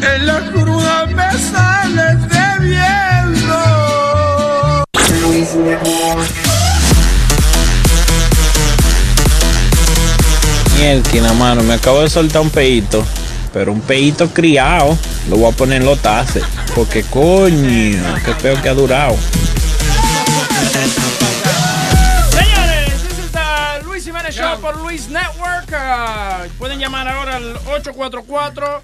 En 0.01 0.25
la 0.25 0.39
cruda 0.51 1.05
me 1.05 1.31
sales 1.37 2.17
debiendo. 2.27 3.59
Mielquina, 10.75 11.33
mano, 11.33 11.61
me 11.61 11.75
acabo 11.75 12.01
de 12.01 12.09
soltar 12.09 12.41
un 12.41 12.49
peito, 12.49 13.05
pero 13.53 13.71
un 13.71 13.81
peito 13.81 14.29
criado. 14.29 14.97
Lo 15.29 15.37
voy 15.37 15.51
a 15.51 15.55
poner 15.55 15.81
en 15.81 15.85
los 15.87 15.99
tases, 15.99 16.43
porque 16.75 17.03
coño, 17.03 18.03
qué 18.25 18.33
feo 18.35 18.61
que 18.61 18.69
ha 18.69 18.73
durado. 18.73 19.15
Señores, 22.31 23.01
this 23.03 23.19
is 23.19 23.31
the 23.31 23.83
Luis 23.85 24.03
Jiménez 24.05 24.35
Show 24.35 24.59
por 24.61 24.77
Luis 24.81 25.07
Network. 25.09 25.71
Ah, 25.73 26.43
pueden 26.57 26.79
llamar 26.79 27.07
ahora 27.07 27.35
al 27.37 27.55
844 27.67 28.81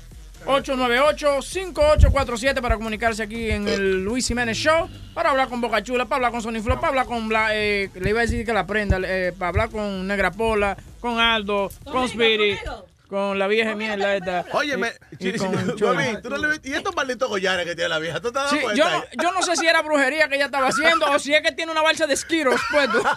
898-5847 0.48 2.62
para 2.62 2.76
comunicarse 2.78 3.22
aquí 3.24 3.50
en 3.52 3.68
el 3.68 4.04
Luis 4.06 4.26
Jiménez 4.28 4.56
Show, 4.58 4.88
para 5.14 5.32
hablar 5.32 5.50
con 5.50 5.60
Boca 5.60 5.84
Chula, 5.84 6.06
para 6.06 6.16
hablar 6.18 6.32
con 6.32 6.42
Sony 6.42 6.62
Flow, 6.64 6.78
para 6.78 6.88
hablar 6.90 7.06
con, 7.06 7.28
Bla- 7.28 7.50
eh, 7.52 7.90
le 7.96 8.10
iba 8.12 8.20
a 8.20 8.22
decir 8.22 8.46
que 8.46 8.54
la 8.54 8.66
prenda, 8.66 8.98
eh, 9.04 9.34
para 9.38 9.50
hablar 9.50 9.70
con 9.70 10.08
Negra 10.08 10.32
Pola, 10.32 10.78
con 11.02 11.20
Aldo, 11.20 11.70
con 11.92 12.06
Spirit, 12.06 12.60
con 13.08 13.40
la 13.40 13.48
vieja 13.48 13.74
mierda 13.76 14.16
esta. 14.16 14.46
Óyeme, 14.52 14.92
y- 15.20 15.30
y 15.30 15.32
no 15.80 16.54
¿y 16.64 16.74
estos 16.74 16.96
malditos 16.96 17.30
collares 17.30 17.66
que 17.66 17.76
tiene 17.76 17.90
la 17.90 18.00
vieja? 18.00 18.20
¿Tú 18.20 18.32
te 18.32 18.40
das 18.40 18.50
Sí, 18.50 18.60
cuenta? 18.60 18.76
yo, 18.78 18.90
no, 18.90 19.04
yo 19.24 19.32
no 19.32 19.42
sé 19.42 19.56
si 19.56 19.66
era 19.68 19.82
brujería 19.82 20.28
que 20.28 20.36
ella 20.36 20.46
estaba 20.46 20.68
haciendo 20.68 21.10
o 21.12 21.20
si 21.20 21.34
es 21.34 21.42
que 21.42 21.52
tiene 21.52 21.72
una 21.72 21.82
balsa 21.82 22.06
de 22.08 22.14
esquiros 22.14 22.60
puesto. 22.72 23.02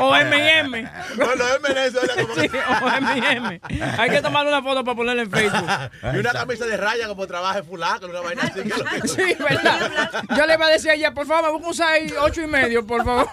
O 0.00 0.16
M&M. 0.16 0.90
Bueno, 1.16 1.44
M&M 1.56 1.90
suena 1.90 2.14
como 2.14 2.34
Sí, 2.34 2.50
o 2.82 2.88
M&M. 2.88 3.60
Hay 3.98 4.10
que 4.10 4.20
tomar 4.22 4.46
una 4.46 4.62
foto 4.62 4.84
para 4.84 4.96
ponerla 4.96 5.22
en 5.22 5.30
Facebook. 5.30 5.68
Y 6.14 6.18
una 6.18 6.32
camisa 6.32 6.66
de 6.66 6.76
raya 6.76 7.08
como 7.08 7.26
trabaje 7.26 7.62
fulaco, 7.62 8.06
una 8.06 8.20
vaina 8.20 8.42
así. 8.42 8.62
que 8.62 9.08
Sí, 9.08 9.36
¿verdad? 9.38 10.24
Yo 10.36 10.46
le 10.46 10.54
iba 10.54 10.66
a 10.66 10.70
decir 10.70 10.90
a 10.90 10.94
ella, 10.94 11.12
por 11.12 11.26
favor, 11.26 11.44
me 11.44 11.50
busca 11.52 11.68
un 11.68 11.74
6, 12.00 12.14
8 12.20 12.42
y 12.42 12.46
medio, 12.46 12.86
por 12.86 13.04
favor. 13.04 13.28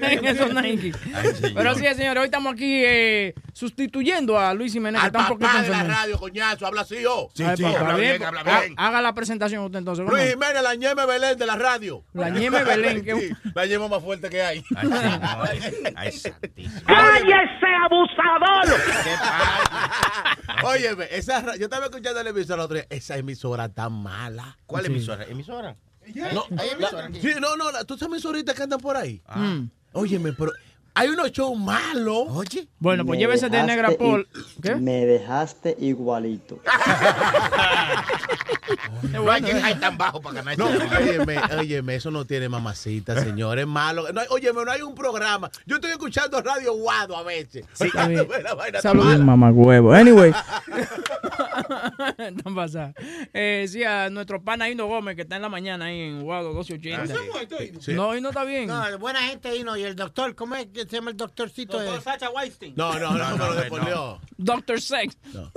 en 0.00 0.24
esos 0.24 0.52
Nike. 0.54 0.92
Pero 1.54 1.74
sí, 1.74 1.84
señores, 1.94 2.20
hoy 2.20 2.26
estamos 2.26 2.52
aquí 2.54 2.82
eh, 2.84 3.34
sustituyendo 3.56 4.38
a 4.38 4.52
Luis 4.52 4.70
Jiménez, 4.74 5.00
que 5.00 5.06
Al 5.06 5.12
está 5.14 5.18
un 5.20 5.28
poquito 5.28 5.46
papá 5.48 5.62
de 5.62 5.68
la 5.70 5.84
radio, 5.84 6.18
coñazo, 6.18 6.66
habla 6.66 6.82
así, 6.82 6.96
oh. 7.08 7.30
Ay, 7.38 7.56
pues, 7.56 7.60
está 7.60 7.96
bien, 7.96 8.22
ha- 8.22 8.86
Haga 8.88 9.00
la 9.00 9.14
presentación 9.14 9.64
usted 9.64 9.78
entonces. 9.78 10.04
¿cómo? 10.04 10.14
Luis 10.14 10.28
Jiménez, 10.30 10.62
la 10.62 10.74
ñeme 10.74 11.06
Belén 11.06 11.38
de 11.38 11.46
la 11.46 11.56
radio. 11.56 12.04
La 12.12 12.28
ñeme 12.28 12.62
Belén, 12.64 13.02
que- 13.02 13.14
Sí, 13.18 13.30
la 13.54 13.64
ñema 13.64 13.88
más 13.88 14.02
fuerte 14.02 14.28
que 14.28 14.42
hay. 14.42 14.62
¡Cállese, 16.86 17.66
abusador! 17.84 18.80
Óyeme, 20.64 21.06
esa, 21.10 21.56
yo 21.56 21.64
estaba 21.64 21.86
escuchando 21.86 22.22
la 22.22 22.30
emisora 22.30 22.54
el 22.56 22.60
otro 22.60 22.74
día. 22.76 22.86
Esa 22.90 23.16
emisora 23.16 23.68
tan 23.70 23.92
mala. 23.92 24.58
¿Cuál 24.66 24.84
Sí. 24.84 24.92
emisora? 24.92 25.24
¿Emisora? 25.24 25.76
No, 26.34 26.44
¿Hay 26.58 26.68
la- 26.68 26.72
emisora 26.74 27.06
aquí? 27.06 27.20
sí, 27.20 27.30
no, 27.40 27.56
no, 27.56 27.72
la- 27.72 27.84
tú 27.84 27.94
esas 27.94 28.08
emisoritas 28.08 28.54
que 28.54 28.62
andan 28.62 28.80
por 28.80 28.96
ahí. 28.96 29.22
Mm. 29.34 29.64
Óyeme, 29.92 30.32
pero 30.34 30.52
hay 30.96 31.10
unos 31.10 31.30
shows 31.30 31.58
malos. 31.58 32.24
Oye. 32.30 32.66
Bueno, 32.78 33.04
pues 33.04 33.20
llévese 33.20 33.50
de 33.50 33.62
Negra 33.62 33.90
Paul. 33.98 34.26
¿Qué? 34.62 34.76
Me 34.76 35.04
dejaste 35.04 35.76
igualito. 35.78 36.58
No 39.12 39.30
hay 39.30 39.42
que 39.42 39.52
caer 39.52 39.80
tan 39.80 39.96
bajo 39.96 40.20
para 40.20 40.36
ganar. 40.36 40.58
No, 40.58 40.66
óyeme, 40.66 41.38
óyeme, 41.58 41.94
eso 41.94 42.10
no 42.10 42.24
tiene 42.24 42.48
mamacita, 42.48 43.20
señor, 43.22 43.58
es 43.58 43.66
malo. 43.66 44.10
No 44.12 44.20
hay- 44.20 44.26
óyeme, 44.30 44.64
no 44.64 44.70
hay 44.70 44.82
un 44.82 44.94
programa. 44.94 45.50
Yo 45.66 45.76
estoy 45.76 45.92
escuchando 45.92 46.40
Radio 46.42 46.74
Guado 46.74 47.16
a 47.16 47.22
veces. 47.22 47.64
está 47.78 48.08
Saludos. 48.80 49.20
Mamá 49.20 49.50
huevo. 49.50 49.92
Anyway. 49.92 50.32
no 52.44 52.54
pasa. 52.54 52.92
Eh, 53.32 53.66
sí, 53.68 53.84
a 53.84 54.10
nuestro 54.10 54.42
pana 54.42 54.68
Hino 54.68 54.86
Gómez, 54.86 55.16
que 55.16 55.22
está 55.22 55.36
en 55.36 55.42
la 55.42 55.48
mañana 55.48 55.86
ahí 55.86 56.00
en 56.00 56.22
Guado 56.22 56.52
1280. 56.52 57.14
Sí. 57.80 57.92
No, 57.94 58.16
y 58.16 58.20
no 58.20 58.30
está 58.30 58.44
bien. 58.44 58.66
No, 58.66 58.98
buena 58.98 59.20
gente 59.22 59.48
ahí, 59.48 59.62
¿no? 59.62 59.76
Y 59.76 59.82
el 59.84 59.96
doctor, 59.96 60.34
¿cómo 60.34 60.54
es 60.56 60.66
que 60.66 60.85
se 60.88 60.96
llama 60.96 61.10
el 61.10 61.16
doctorcito? 61.16 61.78
Doctor 61.78 61.94
de- 61.96 62.00
Sacha 62.02 62.30
Weinstein. 62.30 62.74
No, 62.76 62.98
no, 62.98 63.12
no, 63.16 63.28
no, 63.30 63.36
me 63.36 63.44
lo 63.46 63.54
despolió. 63.54 64.20
Doctor 64.36 64.80
Sex. 64.80 65.16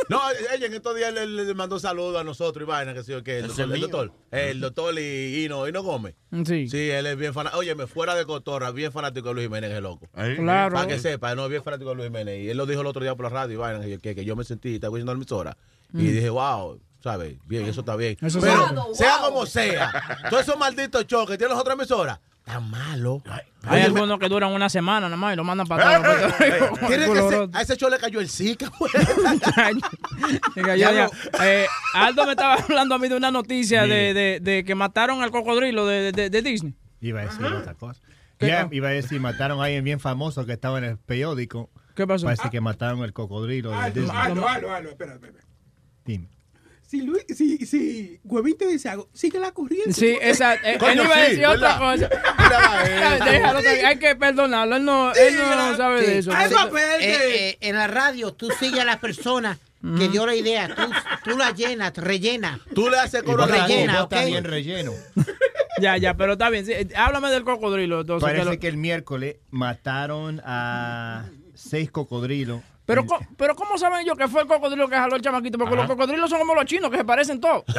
No, 0.10 0.22
ella 0.54 0.66
en 0.68 0.74
estos 0.74 0.96
días 0.96 1.14
le, 1.14 1.26
le 1.28 1.54
mandó 1.54 1.80
saludos 1.80 2.20
a 2.20 2.24
nosotros 2.24 2.64
y 2.64 2.70
vaina, 2.70 2.94
que 2.94 3.04
sí, 3.04 3.14
o 3.14 3.24
qué, 3.24 3.40
el 3.40 3.48
doctor, 3.48 3.66
el 3.74 3.82
doctor, 3.82 4.12
el 4.32 4.62
doctor 4.62 5.00
y 5.00 5.44
Hino, 5.46 5.68
Hino 5.68 5.84
Gómez. 5.84 6.16
Sí. 6.46 6.68
Sí, 6.70 6.90
él 6.90 7.06
es 7.08 7.18
bien 7.18 7.34
fanático. 7.34 7.60
Óyeme, 7.60 7.88
fuera 7.88 8.16
de 8.16 8.26
cotorra, 8.26 8.72
bien 8.72 8.92
fanático 8.92 9.30
de 9.30 9.34
Luis 9.36 9.46
Jiménez, 9.48 9.72
el 9.72 9.84
loco. 9.84 10.08
Claro. 10.14 10.76
Para 10.76 10.88
que 10.88 11.00
sepa, 11.00 11.36
no, 11.36 11.48
bien 11.50 11.64
fanático 11.64 11.90
de 11.92 11.96
Luis 11.96 12.08
Jiménez. 12.08 12.42
Y 12.44 12.50
él 12.50 12.58
lo 12.58 12.66
dijo 12.66 12.82
el 12.82 12.88
otro 12.88 13.02
día 13.02 13.16
por 13.16 13.26
la 13.26 13.30
radio 13.30 13.54
y 13.54 13.58
vaina, 13.58 13.84
que, 13.86 14.00
que, 14.00 14.16
que 14.16 14.26
yo 14.26 14.36
me 14.36 14.44
sentí, 14.44 14.76
estaba 14.76 14.90
escuchando 14.92 15.14
la 15.14 15.18
emisora. 15.18 15.58
Y 15.94 15.98
Mm. 15.98 16.00
dije, 16.12 16.30
wow, 16.30 16.80
¿sabes? 17.02 17.38
Bien, 17.46 17.66
eso 17.66 17.82
está 17.82 17.96
bien. 17.96 18.18
Eso 18.22 18.40
Pero, 18.40 18.68
sí. 18.94 19.04
sea 19.04 19.18
como 19.20 19.46
sea, 19.46 19.92
todos 20.30 20.44
esos 20.44 20.58
malditos 20.58 21.06
shows 21.08 21.30
que 21.30 21.38
tienen 21.38 21.54
las 21.54 21.62
otras 21.62 21.76
emisoras, 21.78 22.20
tan 22.44 22.70
malo. 22.70 23.22
Hay 23.64 23.82
algunos 23.84 24.18
que 24.20 24.28
duran 24.30 24.52
una 24.52 24.70
semana 24.70 25.08
nada 25.08 25.18
más 25.18 25.34
y 25.34 25.36
lo 25.36 25.44
mandan 25.44 25.68
para 25.68 25.98
atrás. 25.98 26.34
A 27.54 27.62
ese 27.62 27.76
show 27.78 27.90
le 27.90 28.00
cayó 28.00 28.20
el 28.20 28.30
Zika. 28.30 28.72
Diga, 30.56 30.76
ya, 30.76 30.92
ya. 30.92 31.10
Eh, 31.44 31.68
Aldo 31.94 32.26
me 32.26 32.32
estaba 32.32 32.56
hablando 32.56 32.96
a 32.96 33.00
mí 33.00 33.08
de 33.08 33.16
una 33.16 33.32
noticia 33.32 33.84
de, 33.84 34.14
de, 34.14 34.40
de 34.42 34.64
que 34.64 34.76
mataron 34.76 35.22
al 35.22 35.32
cocodrilo 35.32 35.86
de, 35.86 36.12
de, 36.12 36.30
de 36.30 36.42
Disney. 36.42 36.76
Iba 37.02 37.22
a 37.22 37.26
decir 37.26 37.46
otra 37.46 37.74
cosa. 37.76 38.02
Iba 38.72 38.88
a 38.88 38.92
decir, 38.92 39.20
mataron 39.20 39.60
a 39.60 39.66
alguien 39.66 39.84
bien 39.84 40.00
famoso 40.00 40.46
que 40.46 40.54
estaba 40.54 40.78
en 40.80 40.86
el 40.86 40.98
periódico. 40.98 41.70
¿Qué 41.96 42.08
pasó? 42.08 42.26
Parece 42.26 42.50
que 42.50 42.62
mataron 42.62 43.04
el 43.04 43.12
cocodrilo 43.14 43.72
de 43.72 43.76
Aldo, 43.76 44.02
Disney. 44.02 44.18
Aldo, 44.18 44.48
Aldo, 44.48 44.74
Aldo, 44.74 44.90
espera, 44.90 45.14
espera. 45.16 45.34
Dime. 46.06 46.30
Si, 46.90 47.04
Luis, 47.04 47.24
si, 47.36 47.58
si 47.68 48.20
Huevín 48.24 48.58
te 48.58 48.66
dice 48.66 48.90
algo, 48.90 49.10
sigue 49.14 49.38
la 49.38 49.52
corriente. 49.52 49.94
Sí, 49.94 50.18
exacto. 50.20 50.66
Eh, 50.68 50.80
él 50.92 51.02
iba 51.06 51.16
a 51.16 51.24
sí, 51.26 51.30
decir 51.30 51.46
otra 51.46 51.78
cosa. 51.78 52.10
Déjalo, 53.26 53.60
hay 53.86 54.00
que 54.00 54.16
perdonarlo. 54.16 54.76
Él 54.76 54.86
no, 54.86 55.14
él 55.14 55.36
no 55.38 55.78
sabe 55.78 56.02
de 56.02 56.18
eso. 56.18 56.32
Eh, 56.32 56.98
eh, 57.02 57.58
en 57.62 57.76
la 57.76 57.86
radio, 57.86 58.34
tú 58.34 58.50
sigues 58.60 58.80
a 58.80 58.86
las 58.86 58.98
personas 58.98 59.60
que 60.00 60.08
dio 60.08 60.26
la 60.26 60.34
idea. 60.34 60.74
Tú, 60.74 61.30
tú 61.30 61.38
la 61.38 61.52
llenas, 61.52 61.94
rellenas. 61.96 62.60
Tú 62.74 62.90
le 62.90 62.98
haces 62.98 63.24
bota- 63.24 63.46
rellena, 63.46 64.06
¿ok? 64.06 64.16
bien 64.26 64.44
relleno. 64.44 64.92
Ya, 65.82 65.96
ya, 65.96 66.16
pero 66.16 66.34
está 66.34 66.50
bien. 66.50 66.66
sí, 66.66 66.74
háblame 66.94 67.30
del 67.30 67.46
cocodrilo. 67.46 68.02
Entonces, 68.02 68.28
que 68.28 68.34
Parece 68.34 68.52
lo- 68.56 68.60
que 68.60 68.68
el 68.68 68.76
miércoles 68.76 69.38
mataron 69.50 70.42
a 70.44 71.30
seis 71.56 71.90
cocodrilos. 71.90 72.62
Pero, 72.90 73.06
co- 73.06 73.20
pero 73.38 73.56
¿cómo 73.56 73.78
saben 73.78 74.04
yo 74.04 74.16
que 74.16 74.28
fue 74.28 74.42
el 74.42 74.48
cocodrilo 74.48 74.90
que 74.90 74.96
jaló 74.96 75.16
el 75.16 75.22
chamaquito? 75.22 75.60
Porque 75.60 75.76
Ajá. 75.76 75.84
los 75.84 75.92
cocodrilos 75.96 76.28
son 76.28 76.40
como 76.40 76.56
los 76.56 76.66
chinos, 76.66 76.90
que 76.90 76.98
se 76.98 77.06
parecen 77.06 77.40
todos. 77.40 77.64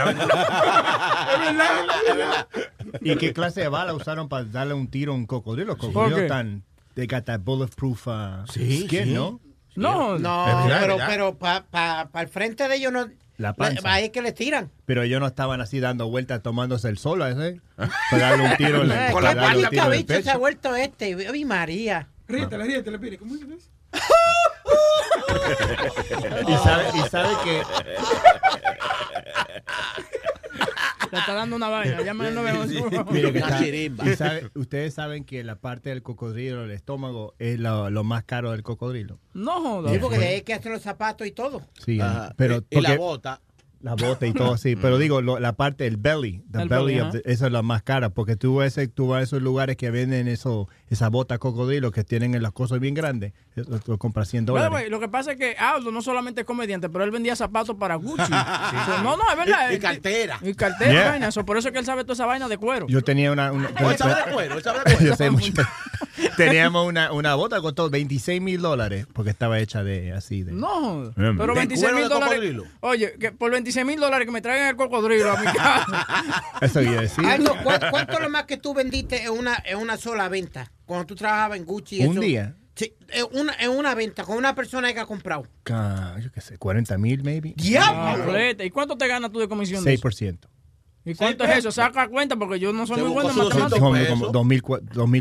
¿Y 3.00 3.16
qué 3.16 3.32
clase 3.32 3.62
de 3.62 3.68
bala 3.68 3.92
usaron 3.94 4.28
para 4.28 4.44
darle 4.44 4.74
un 4.74 4.88
tiro 4.88 5.12
a 5.12 5.16
un 5.16 5.26
cocodrilo? 5.26 5.68
Los 5.72 5.78
¿Por 5.78 5.88
cocodrilos 5.92 6.20
qué? 6.20 6.26
tan... 6.28 6.62
They 6.94 7.06
got 7.06 7.24
that 7.24 7.40
bulletproof 7.40 8.06
uh, 8.06 8.46
Sí, 8.52 8.82
skin, 8.86 9.04
sí. 9.04 9.12
¿no? 9.14 9.40
No, 9.76 10.18
No, 10.18 10.44
verdad, 10.46 10.80
pero, 10.80 10.96
pero 11.08 11.38
para 11.38 11.62
pa, 11.64 12.08
pa 12.12 12.20
el 12.22 12.28
frente 12.28 12.68
de 12.68 12.76
ellos 12.76 12.92
no. 12.92 13.08
La 13.36 13.54
panza. 13.54 13.80
Ahí 13.92 14.04
es 14.04 14.10
que 14.10 14.20
le 14.22 14.32
tiran. 14.32 14.70
Pero 14.84 15.02
ellos 15.02 15.18
no 15.20 15.26
estaban 15.26 15.60
así 15.60 15.80
dando 15.80 16.08
vueltas 16.08 16.42
tomándose 16.42 16.88
el 16.88 16.98
sol 16.98 17.22
a 17.22 17.30
ese. 17.30 17.60
Para 18.10 18.30
darle 18.30 18.44
un 18.50 18.56
tiro 18.56 18.84
en 18.84 18.90
el, 18.90 18.98
Ay, 18.98 19.12
para 19.14 19.30
¿Qué 19.30 19.34
darle 19.36 19.56
un 19.56 19.62
maldito 19.62 19.70
tiro 19.70 19.84
en 19.86 19.92
el 19.92 19.98
bicho 20.04 20.22
se 20.22 20.30
ha 20.30 20.36
vuelto 20.36 20.74
este? 20.76 21.16
¡Ay, 21.32 21.44
María! 21.44 22.08
Ríetele, 22.28 22.64
ríetele, 22.64 22.98
pire. 22.98 23.16
¿Cómo 23.18 23.34
es 23.36 23.40
eso? 23.42 23.70
Y 26.48 26.52
sabe, 26.56 26.84
y 26.94 27.00
sabe 27.08 27.28
que 27.44 27.62
Le 31.12 31.18
está 31.18 31.34
dando 31.34 31.56
una 31.56 31.68
vaina. 31.68 32.02
Llama 32.02 32.28
al 32.28 32.34
911. 32.36 33.04
Mire 33.10 33.32
que 33.32 33.38
Una 33.38 33.46
está- 33.48 33.58
chirimba. 33.58 34.06
y 34.08 34.16
sabe- 34.16 34.50
ustedes 34.54 34.94
saben 34.94 35.24
que 35.24 35.42
la 35.42 35.56
parte 35.56 35.90
del 35.90 36.02
cocodrilo, 36.02 36.64
el 36.64 36.70
estómago, 36.70 37.34
es 37.38 37.58
lo, 37.58 37.90
lo 37.90 38.04
más 38.04 38.22
caro 38.24 38.52
del 38.52 38.62
cocodrilo. 38.62 39.18
No. 39.34 39.82
Sí, 39.88 39.98
porque 39.98 40.18
de 40.18 40.28
ahí 40.28 40.34
es 40.36 40.42
que 40.44 40.54
hacen 40.54 40.72
los 40.72 40.82
zapatos 40.82 41.26
y 41.26 41.32
todo. 41.32 41.62
Sí, 41.84 42.00
Ajá. 42.00 42.32
pero 42.36 42.62
y, 42.70 42.78
y 42.78 42.80
la 42.80 42.96
bota. 42.96 43.40
La 43.82 43.94
bota 43.94 44.26
y 44.26 44.32
todo 44.34 44.52
así. 44.52 44.76
Pero 44.76 44.98
digo, 44.98 45.22
lo- 45.22 45.40
la 45.40 45.54
parte 45.54 45.84
del 45.84 45.96
belly, 45.96 46.44
the 46.52 46.60
El 46.62 46.68
belly, 46.68 46.84
belly, 46.96 47.00
of 47.00 47.12
the- 47.12 47.22
esa 47.24 47.46
es 47.46 47.52
la 47.52 47.62
más 47.62 47.82
cara. 47.82 48.10
Porque 48.10 48.36
tú, 48.36 48.56
ves, 48.56 48.78
tú 48.94 49.08
vas 49.08 49.20
a 49.20 49.22
esos 49.22 49.40
lugares 49.40 49.76
que 49.78 49.90
venden 49.90 50.28
eso, 50.28 50.68
esa 50.90 51.08
bota 51.08 51.38
cocodrilo 51.38 51.90
que 51.90 52.04
tienen 52.04 52.34
en 52.34 52.42
las 52.42 52.52
cosas 52.52 52.78
bien 52.78 52.92
grandes. 52.94 53.32
Lo, 53.54 53.80
lo 53.86 53.96
compras 53.98 54.28
100 54.28 54.44
By 54.44 54.54
the 54.54 54.60
way, 54.60 54.68
dólares. 54.68 54.90
lo 54.90 55.00
que 55.00 55.08
pasa 55.08 55.32
es 55.32 55.38
que 55.38 55.56
Aldo 55.56 55.90
no 55.92 56.02
solamente 56.02 56.42
es 56.42 56.46
comediante, 56.46 56.90
pero 56.90 57.04
él 57.04 57.10
vendía 57.10 57.34
zapatos 57.36 57.76
para 57.76 57.94
Gucci. 57.96 58.30
No, 59.02 59.16
no, 59.16 59.22
es 59.30 59.36
verdad. 59.38 59.70
Y- 59.70 59.78
cartera. 59.78 60.38
Y 60.42 60.52
cartera, 60.54 60.90
Yeah. 60.92 61.10
vaina. 61.12 61.30
So, 61.32 61.46
por 61.46 61.56
eso 61.56 61.68
es 61.68 61.72
que 61.72 61.78
él 61.78 61.86
sabe 61.86 62.02
toda 62.02 62.14
esa 62.14 62.26
vaina 62.26 62.48
de 62.48 62.58
cuero. 62.58 62.86
Yo 62.86 63.00
tenía 63.02 63.32
una... 63.32 63.50
una- 63.50 63.70
Oh, 63.82 63.90
él 63.90 63.96
sabe 63.96 64.14
de 64.26 64.32
cuero, 64.32 64.56
él 64.58 64.62
sabe 64.62 64.78
de 64.80 64.84
cuero. 64.96 65.06
Yo 65.06 65.16
sé 65.16 65.30
mucho. 65.30 65.52
Teníamos 66.36 66.86
una, 66.86 67.12
una 67.12 67.34
bota 67.34 67.56
que 67.56 67.62
costó 67.62 67.90
26 67.90 68.40
mil 68.40 68.60
dólares 68.60 69.06
porque 69.12 69.30
estaba 69.30 69.58
hecha 69.58 69.82
de 69.84 70.12
así 70.12 70.42
de... 70.42 70.52
No, 70.52 71.12
pero 71.16 71.54
¿De 71.54 71.60
26 71.60 71.80
cuero 71.80 71.96
mil 71.96 72.08
de 72.08 72.14
dólares. 72.14 72.70
Oye, 72.80 73.14
que 73.18 73.32
por 73.32 73.50
26 73.50 73.84
mil 73.86 73.98
dólares 74.00 74.26
que 74.26 74.32
me 74.32 74.40
traigan 74.42 74.68
el 74.68 74.76
cocodrilo 74.76 75.32
a 75.32 75.40
mi 75.40 75.46
casa. 75.52 76.42
Eso 76.60 76.82
iba 76.82 76.98
a 76.98 77.02
decir. 77.02 77.24
Aldo, 77.24 77.54
¿cu- 77.62 77.70
¿cuánto 77.90 78.12
es 78.14 78.20
lo 78.20 78.28
más 78.30 78.44
que 78.44 78.56
tú 78.56 78.74
vendiste 78.74 79.22
en 79.24 79.30
una, 79.30 79.62
en 79.64 79.78
una 79.78 79.96
sola 79.96 80.28
venta? 80.28 80.70
Cuando 80.86 81.06
tú 81.06 81.14
trabajabas 81.14 81.58
en 81.58 81.64
Gucci. 81.64 82.04
¿Un 82.04 82.12
eso? 82.12 82.20
día? 82.20 82.56
Sí, 82.74 82.94
en 83.08 83.26
una, 83.38 83.54
en 83.60 83.70
una 83.70 83.94
venta 83.94 84.24
con 84.24 84.36
una 84.38 84.54
persona 84.54 84.92
que 84.94 85.00
ha 85.00 85.06
comprado. 85.06 85.46
Ah, 85.70 86.16
yo 86.22 86.32
qué 86.32 86.40
sé, 86.40 86.56
40 86.56 86.96
mil 86.98 87.22
maybe. 87.22 87.54
Ah, 87.78 88.16
flete. 88.26 88.64
¿Y 88.64 88.70
cuánto 88.70 88.96
te 88.96 89.06
ganas 89.06 89.30
tú 89.30 89.38
de 89.38 89.48
comisión 89.48 89.84
de 89.84 89.94
eso? 89.94 90.02
6%. 91.04 91.10
¿Y 91.12 91.14
cuánto 91.14 91.44
es 91.44 91.56
eso? 91.58 91.72
Saca 91.72 92.08
cuenta 92.08 92.36
porque 92.36 92.58
yo 92.60 92.72
no 92.74 92.86
soy 92.86 92.96
Se 92.96 93.02
muy 93.02 93.12
bueno 93.12 93.30
en 93.30 93.36
matemáticas. 93.36 93.78
Como, 93.80 93.92
pesos. 93.94 94.18
como 94.20 94.32
2.000 94.32 94.62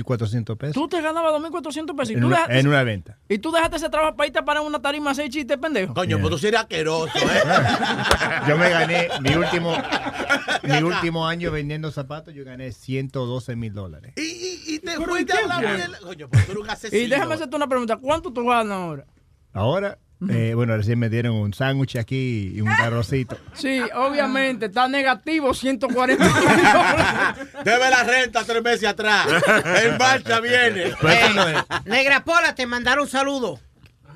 2.400 0.04 0.58
pesos. 0.58 0.74
Tú 0.74 0.88
te 0.90 1.02
ganabas 1.02 1.34
2.400 1.42 1.96
pesos. 1.96 2.10
Y 2.12 2.14
En 2.16 2.20
tú, 2.22 2.28
una, 2.28 2.36
dejaste, 2.36 2.60
en 2.60 2.68
una 2.68 2.84
venta. 2.84 3.18
y 3.30 3.38
tú 3.40 3.52
dejaste 3.52 3.78
ese 3.78 3.90
trabajo 3.90 4.16
para 4.18 4.28
irte 4.28 4.40
a 4.40 4.46
parar 4.46 4.62
en 4.64 4.68
una 4.68 4.82
tarima 4.82 5.12
hacer 5.12 5.30
chistes, 5.30 5.58
pendejo. 5.58 5.94
Coño, 5.94 6.18
Yeah. 6.18 6.20
pues 6.22 6.32
tú 6.32 6.38
sí 6.38 6.48
eres 6.48 6.60
asqueroso, 6.60 7.18
¿eh? 7.18 7.42
Yo 8.48 8.58
me 8.58 8.70
gané 8.70 9.08
mi 9.22 9.34
último 9.36 9.74
mi 10.64 10.84
último 10.84 11.28
año 11.28 11.52
vendiendo 11.52 11.92
zapatos, 11.92 12.34
yo 12.34 12.44
gané 12.44 12.72
112 12.74 13.56
mil 13.56 13.74
dólares. 13.74 14.14
y, 14.18 14.22
y, 14.22 14.76
y 14.76 14.80
te 14.80 14.96
fuiste 14.98 15.34
a 15.34 15.48
la 15.48 15.60
mierda. 15.60 15.98
Coño, 16.02 16.28
pues 16.30 16.46
tú 16.46 16.52
eres 16.52 16.64
un 16.64 16.70
asesino. 16.70 17.02
Y 17.04 17.08
déjame 17.08 17.36
hacerte 17.36 17.56
una 17.56 17.68
pregunta. 17.68 17.98
¿Cuánto 17.98 18.34
tú 18.34 18.46
ganas 18.46 18.78
ahora? 18.78 19.06
Ahora, 19.54 19.98
eh, 20.28 20.54
bueno, 20.54 20.76
recién 20.76 21.00
me 21.00 21.10
dieron 21.10 21.34
un 21.36 21.54
sándwich 21.54 21.96
aquí 21.96 22.52
y 22.56 22.62
un 22.62 22.68
arrocito. 22.70 23.38
Sí, 23.54 23.80
obviamente, 23.96 24.66
está 24.66 24.88
negativo 24.88 25.54
140 25.54 26.26
Debe 27.64 27.90
la 27.90 28.04
renta 28.04 28.44
tres 28.44 28.62
meses 28.62 28.90
atrás. 28.90 29.28
En 29.84 29.98
marcha 29.98 30.40
viene. 30.42 30.88
Es- 30.88 31.86
Negra 31.86 32.24
Pola, 32.24 32.54
te 32.56 32.66
mandaron 32.66 33.04
un 33.06 33.10
saludo. 33.10 33.60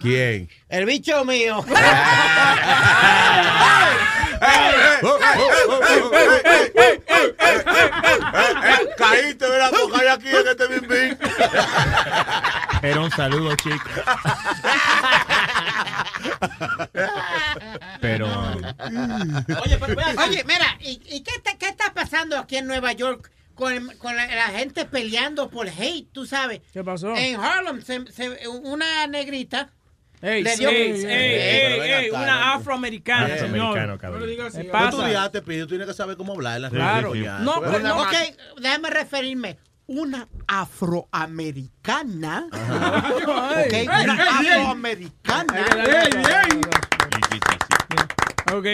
¿Quién? 0.01 0.49
El 0.67 0.85
bicho 0.85 1.23
mío. 1.23 1.64
Caíste, 8.97 9.47
¿verdad? 9.49 9.72
Porque 9.81 10.01
hay 10.01 10.07
aquí 10.07 10.30
en 10.30 10.47
este 10.47 10.67
bim 10.67 10.88
bim. 10.88 11.17
Era 12.81 12.99
un 13.01 13.11
saludo, 13.11 13.55
chicos. 13.55 13.91
Pero. 18.01 18.27
Oye, 20.27 20.43
mira, 20.45 20.77
¿y, 20.80 21.01
y 21.05 21.22
qué, 21.23 21.31
está, 21.35 21.57
qué 21.57 21.67
está 21.69 21.93
pasando 21.93 22.38
aquí 22.38 22.57
en 22.57 22.67
Nueva 22.67 22.91
York 22.93 23.31
con, 23.55 23.88
con 23.97 24.15
la, 24.15 24.25
la 24.27 24.47
gente 24.47 24.85
peleando 24.85 25.49
por 25.49 25.67
hate, 25.69 26.07
tú 26.11 26.25
sabes? 26.25 26.61
¿Qué 26.72 26.83
pasó? 26.83 27.15
En 27.15 27.39
Harlem, 27.39 27.81
se- 27.81 28.11
se- 28.11 28.47
una 28.47 29.07
negrita 29.07 29.69
Ey, 30.24 30.42
le 30.42 30.56
dio... 30.56 30.69
ey, 30.69 30.76
ey, 30.77 31.06
ey, 31.06 31.80
venga 31.80 32.00
ey, 32.00 32.08
acá, 32.08 32.18
una 32.18 32.40
no. 32.40 32.53
afroamericana, 32.53 33.26
Afroamericano, 33.34 33.76
señor. 33.76 34.00
cabrón. 34.00 34.19
No 34.22 34.26
le 34.26 34.32
digas 34.32 34.56
así. 34.56 34.64
Tú 34.64 34.72
tú 35.60 35.68
tienes 35.68 35.85
que 35.88 35.93
saber 35.93 36.16
cómo 36.16 36.32
hablar. 36.32 36.56
en 36.56 36.61
la 36.61 36.69
Claro. 36.69 37.14
No, 37.14 37.60
pero 37.60 37.80
no, 37.80 38.02
Ok, 38.03 38.14
déjame 38.61 38.90
referirme. 38.90 39.58
Una 39.85 40.30
afroamericana. 40.48 42.48
Ay. 42.53 43.66
Ok, 43.68 43.74
Ey, 43.74 43.85
una 43.85 44.14
afroamericana. 44.14 45.66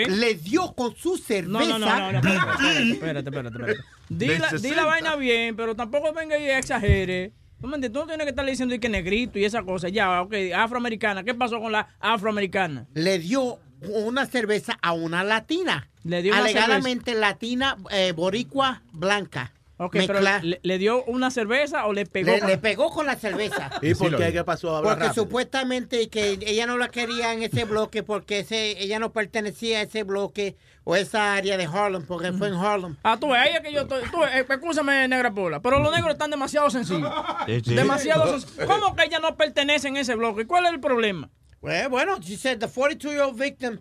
Le 0.07 0.35
dio 0.35 0.73
con 0.75 0.95
su 0.95 1.17
cerveza. 1.17 1.47
No, 1.47 1.65
no, 1.65 1.79
no, 1.79 2.11
no, 2.11 2.11
no, 2.11 2.17
espérate, 2.19 2.91
espérate, 2.91 3.29
espérate, 3.29 3.57
espérate. 3.57 3.79
Di 4.09 4.37
la, 4.37 4.49
di 4.49 4.71
la 4.71 4.85
vaina 4.85 5.15
bien, 5.15 5.55
pero 5.55 5.75
tampoco 5.75 6.11
venga 6.13 6.37
y 6.37 6.49
exagere. 6.49 7.31
¿Tú 7.61 7.67
me 7.67 7.75
entiendes? 7.75 7.91
Tú 7.91 7.99
no 7.99 8.07
tienes 8.07 8.25
que 8.25 8.29
estar 8.31 8.45
diciendo 8.45 8.73
y 8.75 8.79
que 8.79 8.89
negrito 8.89 9.37
y 9.39 9.45
esa 9.45 9.63
cosa. 9.63 9.89
Ya, 9.89 10.21
ok, 10.21 10.33
afroamericana. 10.55 11.23
¿Qué 11.23 11.33
pasó 11.33 11.59
con 11.59 11.71
la 11.71 11.89
afroamericana? 11.99 12.87
Le 12.93 13.19
dio 13.19 13.59
una 13.81 14.25
cerveza 14.25 14.77
a 14.81 14.93
una 14.93 15.23
latina. 15.23 15.89
Le 16.03 16.21
dio 16.21 16.31
una 16.33 16.41
Alegadamente 16.41 17.13
latina, 17.15 17.77
eh, 17.91 18.13
boricua, 18.13 18.81
blanca. 18.91 19.53
Ok, 19.81 19.95
pero 20.07 20.19
le, 20.19 20.59
le 20.61 20.77
dio 20.77 21.05
una 21.05 21.31
cerveza 21.31 21.85
o 21.85 21.93
le 21.93 22.05
pegó? 22.05 22.31
Le, 22.31 22.39
con- 22.39 22.49
le 22.49 22.57
pegó 22.57 22.89
con 22.89 23.05
la 23.05 23.15
cerveza. 23.15 23.69
¿Y 23.81 23.93
por 23.95 24.13
qué? 24.17 24.33
¿Qué 24.33 24.43
pasó? 24.43 24.75
Habla 24.75 24.89
Porque 24.89 25.05
rápido. 25.07 25.23
supuestamente 25.23 26.09
que 26.09 26.37
ella 26.45 26.65
no 26.65 26.77
la 26.77 26.89
quería 26.89 27.31
en 27.33 27.43
ese 27.43 27.63
bloque 27.63 28.03
porque 28.03 28.39
ese, 28.39 28.81
ella 28.83 28.99
no 28.99 29.13
pertenecía 29.13 29.79
a 29.79 29.83
ese 29.83 30.03
bloque 30.03 30.57
o 30.89 30.95
esa 30.95 31.35
área 31.35 31.55
de 31.55 31.65
Harlem 31.65 32.03
porque 32.03 32.33
fue 32.33 32.47
en 32.47 32.55
Harlem. 32.55 32.95
Ah, 33.03 33.15
tú 33.15 33.29
ves, 33.29 33.37
ahí 33.37 33.53
es 33.53 33.61
que 33.61 33.71
yo 33.71 33.81
estoy. 33.81 34.01
Tú, 34.09 34.23
escúchame, 34.23 35.07
negra 35.07 35.31
pola. 35.31 35.59
Pero 35.61 35.79
los 35.79 35.93
negros 35.93 36.13
están 36.13 36.31
demasiado 36.31 36.67
sencillos. 36.71 37.13
Sí, 37.45 37.61
sí. 37.63 37.75
Demasiado 37.75 38.39
sencillos. 38.39 38.65
¿Cómo 38.65 38.95
que 38.95 39.03
ella 39.03 39.19
no 39.19 39.37
pertenece 39.37 39.87
en 39.87 39.97
ese 39.97 40.15
bloque? 40.15 40.47
¿Cuál 40.47 40.65
es 40.65 40.71
el 40.71 40.79
problema? 40.79 41.29
Bueno, 41.61 41.89
bueno, 41.91 42.17
she 42.19 42.35
said 42.35 42.57
the 42.57 42.67
42-year-old 42.67 43.37
victim 43.37 43.77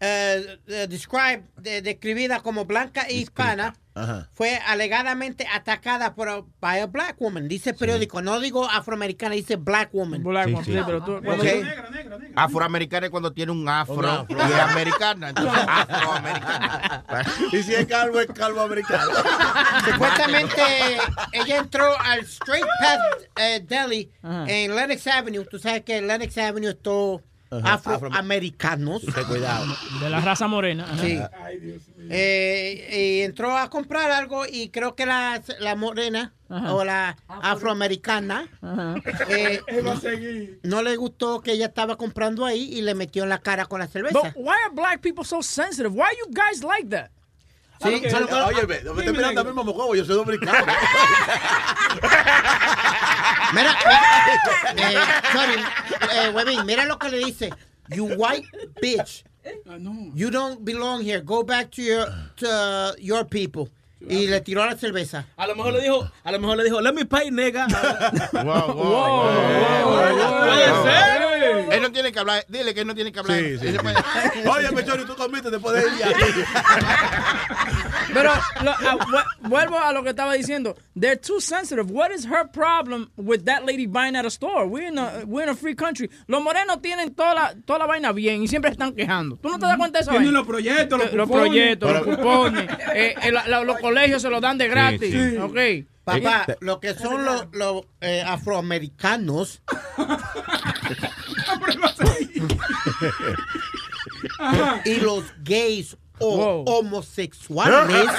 uh, 0.00 0.72
uh, 0.72 0.86
described, 0.88 1.44
de- 1.56 1.82
describida 1.82 2.40
como 2.40 2.64
blanca 2.64 3.02
e 3.08 3.14
hispana, 3.14 3.74
Ajá. 3.94 4.28
fue 4.32 4.56
alegadamente 4.66 5.46
atacada 5.52 6.14
por 6.14 6.28
a, 6.28 6.42
by 6.60 6.80
a 6.80 6.86
black 6.86 7.16
woman. 7.20 7.48
Dice 7.48 7.70
el 7.70 7.76
periódico, 7.76 8.22
no 8.22 8.40
digo 8.40 8.64
afroamericana, 8.68 9.34
dice 9.34 9.56
black 9.56 9.90
woman. 9.92 10.22
Black 10.22 10.48
woman, 10.48 10.64
sí, 10.64 10.76
pero 10.86 11.02
tú- 11.04 11.20
cuando- 11.24 11.42
Ok. 11.44 11.50
Afroamericana 12.36 13.06
es 13.06 13.10
cuando 13.10 13.32
tiene 13.32 13.50
un 13.52 13.68
afro, 13.68 14.26
y 14.28 14.32
es 14.34 14.40
americana. 14.54 15.30
Entonces, 15.30 15.60
afroamericana. 15.66 17.04
Y 17.52 17.62
si 17.62 17.74
es 17.74 17.86
calvo, 17.86 18.20
es 18.20 18.26
calvo 18.28 18.60
americano. 18.60 19.10
Supuestamente 19.84 20.62
ella 21.32 21.58
entró 21.58 21.98
al 22.00 22.20
Straight 22.20 22.64
Path 22.80 23.00
eh, 23.36 23.60
Deli 23.66 24.10
en 24.46 24.74
Lenox 24.74 25.06
Avenue. 25.08 25.44
Tú 25.44 25.58
sabes 25.58 25.82
que 25.82 25.96
en 25.98 26.06
Lenox 26.06 26.36
Avenue 26.38 26.70
es 26.70 26.80
todo 26.80 27.22
Ajá. 27.50 27.74
afroamericanos. 27.74 29.02
cuidado. 29.26 29.66
De 30.00 30.08
la 30.10 30.20
raza 30.20 30.46
morena. 30.46 30.86
Sí. 31.00 31.18
Eh, 32.08 33.18
y 33.20 33.24
entró 33.24 33.56
a 33.56 33.68
comprar 33.70 34.10
algo 34.10 34.44
y 34.46 34.68
creo 34.70 34.94
que 34.94 35.06
la, 35.06 35.42
la 35.58 35.74
morena 35.76 36.32
Ajá. 36.48 36.74
o 36.74 36.84
la 36.84 37.16
afroamericana 37.28 38.48
eh, 39.28 39.60
no 40.62 40.82
le 40.82 40.96
gustó 40.96 41.40
que 41.40 41.52
ella 41.52 41.66
estaba 41.66 41.96
comprando 41.96 42.44
ahí 42.44 42.72
y 42.72 42.82
le 42.82 42.94
metió 42.94 43.22
en 43.24 43.28
la 43.28 43.38
cara 43.38 43.66
con 43.66 43.80
la 43.80 43.86
cerveza. 43.86 44.18
But 44.20 44.32
why 44.36 44.54
are 44.66 44.74
black 44.74 45.00
people 45.00 45.24
so 45.24 45.42
sensitive? 45.42 45.92
Why 45.92 46.08
you 46.24 46.32
guys 46.32 46.62
like 46.62 46.88
that? 46.90 47.10
Sí, 47.82 47.88
Oye, 47.88 48.66
me 48.66 48.82
no 48.82 48.92
me 48.94 49.00
estoy 49.00 49.16
mirando 49.16 49.40
a 49.40 49.44
mí, 49.44 49.52
mamocobo, 49.54 49.94
yo 49.94 50.04
soy 50.04 50.16
dominicano. 50.16 50.66
Mira, 53.54 53.74
eh, 54.76 54.98
sorry, 55.32 55.56
eh, 56.12 56.30
Webin, 56.34 56.64
mira 56.66 56.84
lo 56.84 56.98
que 56.98 57.08
le 57.08 57.18
dice. 57.24 57.50
You 57.88 58.04
white 58.16 58.46
bitch. 58.82 59.24
You 60.14 60.30
don't 60.30 60.64
belong 60.64 61.02
here. 61.02 61.20
Go 61.20 61.42
back 61.42 61.70
to 61.72 61.82
your 61.82 62.06
to 62.36 62.94
your 62.98 63.24
people. 63.24 63.68
Y 64.08 64.26
le 64.28 64.40
tiró 64.40 64.64
la 64.64 64.76
cerveza. 64.76 65.26
A 65.36 65.46
lo 65.46 65.54
mejor 65.54 65.74
le 65.74 65.82
dijo, 65.82 66.10
a 66.24 66.32
lo 66.32 66.38
mejor 66.40 66.56
le 66.56 66.64
dijo, 66.64 66.80
let 66.80 66.92
me 66.92 67.04
pay, 67.04 67.30
nigga. 67.30 67.66
Puede 69.60 70.66
ser. 70.82 71.20
Él 71.72 71.82
no 71.82 71.92
tiene 71.92 72.10
que 72.12 72.18
hablar. 72.18 72.44
Dile 72.48 72.74
que 72.74 72.80
él 72.80 72.86
no 72.86 72.94
tiene 72.94 73.12
que 73.12 73.20
hablar. 73.20 73.38
Sí, 73.38 73.58
sí, 73.58 73.76
Oye, 74.48 74.70
Mechori, 74.72 75.04
tú 75.04 75.14
comiste 75.14 75.50
después 75.50 75.74
de 75.74 75.82
ella. 75.90 76.12
Pero 78.12 78.32
lo- 78.62 78.70
ah, 78.72 78.96
vu- 79.06 79.48
vuelvo 79.48 79.78
a 79.78 79.92
lo 79.92 80.02
que 80.02 80.10
estaba 80.10 80.32
diciendo. 80.34 80.76
They're 80.98 81.16
too 81.16 81.40
sensitive. 81.40 81.90
What 81.92 82.10
is 82.10 82.26
her 82.26 82.44
problem 82.52 83.08
with 83.16 83.44
that 83.44 83.64
lady 83.64 83.86
buying 83.86 84.16
at 84.16 84.24
a 84.24 84.30
store? 84.30 84.66
We're 84.66 84.88
in 84.88 84.98
a, 84.98 85.22
we're 85.26 85.44
in 85.44 85.48
a 85.50 85.54
free 85.54 85.76
country. 85.76 86.10
Los 86.26 86.42
morenos 86.42 86.82
tienen 86.82 87.14
toda 87.14 87.34
la, 87.34 87.54
toda 87.64 87.78
la 87.78 87.86
vaina 87.86 88.10
bien 88.12 88.42
y 88.42 88.48
siempre 88.48 88.70
están 88.72 88.92
quejando. 88.94 89.36
¿Tú 89.36 89.48
no 89.48 89.58
te 89.58 89.66
das 89.66 89.76
cuenta 89.76 89.98
de 89.98 90.02
eso? 90.02 90.10
Tienen 90.10 90.32
los 90.34 90.46
proyectos, 90.46 91.12
los 91.14 91.30
proyectos, 91.30 91.92
los 91.92 92.02
cupones. 92.16 92.68
eh, 92.94 93.14
eh, 93.22 93.30
la- 93.32 93.46
la- 93.46 93.62
los 93.62 93.78
colegios 93.90 94.22
se 94.22 94.30
los 94.30 94.40
dan 94.40 94.56
de 94.58 94.68
gratis. 94.68 95.12
sí. 95.12 95.36
Ok. 95.36 95.86
Papá, 96.04 96.46
lo 96.60 96.80
que 96.80 96.94
son 96.94 97.24
los, 97.24 97.46
los 97.52 97.82
eh, 98.00 98.22
afroamericanos. 98.26 99.62
y 104.84 104.96
los 104.96 105.24
gays 105.42 105.96
o 106.18 106.64
homosexuales. 106.66 108.06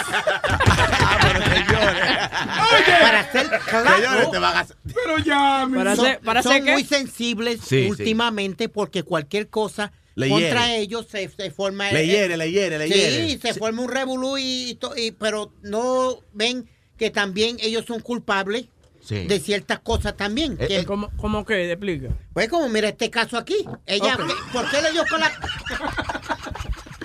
para 3.02 3.32
ser 3.32 3.50
claro, 3.70 3.96
Señores, 3.96 4.32
te 4.32 4.40
van 4.40 4.58
a- 4.58 4.66
Pero 4.86 5.18
ya, 5.20 5.66
mi- 5.68 5.78
Para 5.78 5.96
son, 5.96 6.06
ser- 6.06 6.20
para 6.22 6.44
son 6.44 6.54
ser 6.54 6.64
qué? 6.64 6.72
muy 6.74 6.84
sensibles 6.84 7.60
Sí, 7.62 7.84
sí. 7.84 7.90
últimamente 7.90 8.70
porque 8.70 9.04
cualquier 9.04 9.50
cosa 9.50 9.92
Le 10.16 10.30
contra 10.30 10.68
hiere. 10.68 10.80
ellos 10.82 11.08
se, 11.10 11.30
se 11.30 11.52
forma. 11.52 11.92
Le 11.92 12.06
hiere, 12.06 12.36
le 12.38 12.52
hiere, 12.52 12.78
le 12.78 12.88
sí, 12.88 12.94
hiere. 12.94 13.38
se 13.40 13.54
forma 13.54 13.82
un 13.82 13.90
revolú 13.90 14.38
y, 14.38 14.78
y 14.98 15.12
pero 15.12 15.54
no 15.62 16.20
ven 16.34 16.70
que 16.98 17.10
también 17.10 17.58
ellos 17.62 17.86
son 17.88 18.00
culpables 18.02 18.66
Sí. 19.04 19.26
de 19.26 19.40
ciertas 19.40 19.80
cosas 19.80 20.16
también. 20.16 20.58
Eh, 20.60 20.68
que- 20.68 20.78
eh, 20.82 20.86
¿Cómo, 20.86 21.10
cómo 21.18 21.44
qué? 21.44 21.72
Explica. 21.72 22.10
pues 22.34 22.48
como 22.50 22.70
mira 22.70 22.90
este 22.90 23.10
caso 23.10 23.36
aquí. 23.36 23.56
Ella, 23.88 24.14
Ok. 24.16 24.28
¿qué- 24.28 24.34
¿por 24.54 24.70
qué 24.70 24.80
le 24.82 24.92
dio 24.92 25.04
con 25.10 25.20
la 25.20 26.21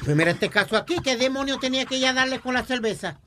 Pues 0.07 0.17
mira 0.17 0.31
este 0.31 0.49
caso 0.49 0.77
aquí, 0.77 0.97
¿qué 1.03 1.17
demonio 1.17 1.59
tenía 1.59 1.85
que 1.85 1.97
ella 1.97 2.13
darle 2.13 2.39
con 2.39 2.55
la 2.55 2.65
cerveza? 2.65 3.19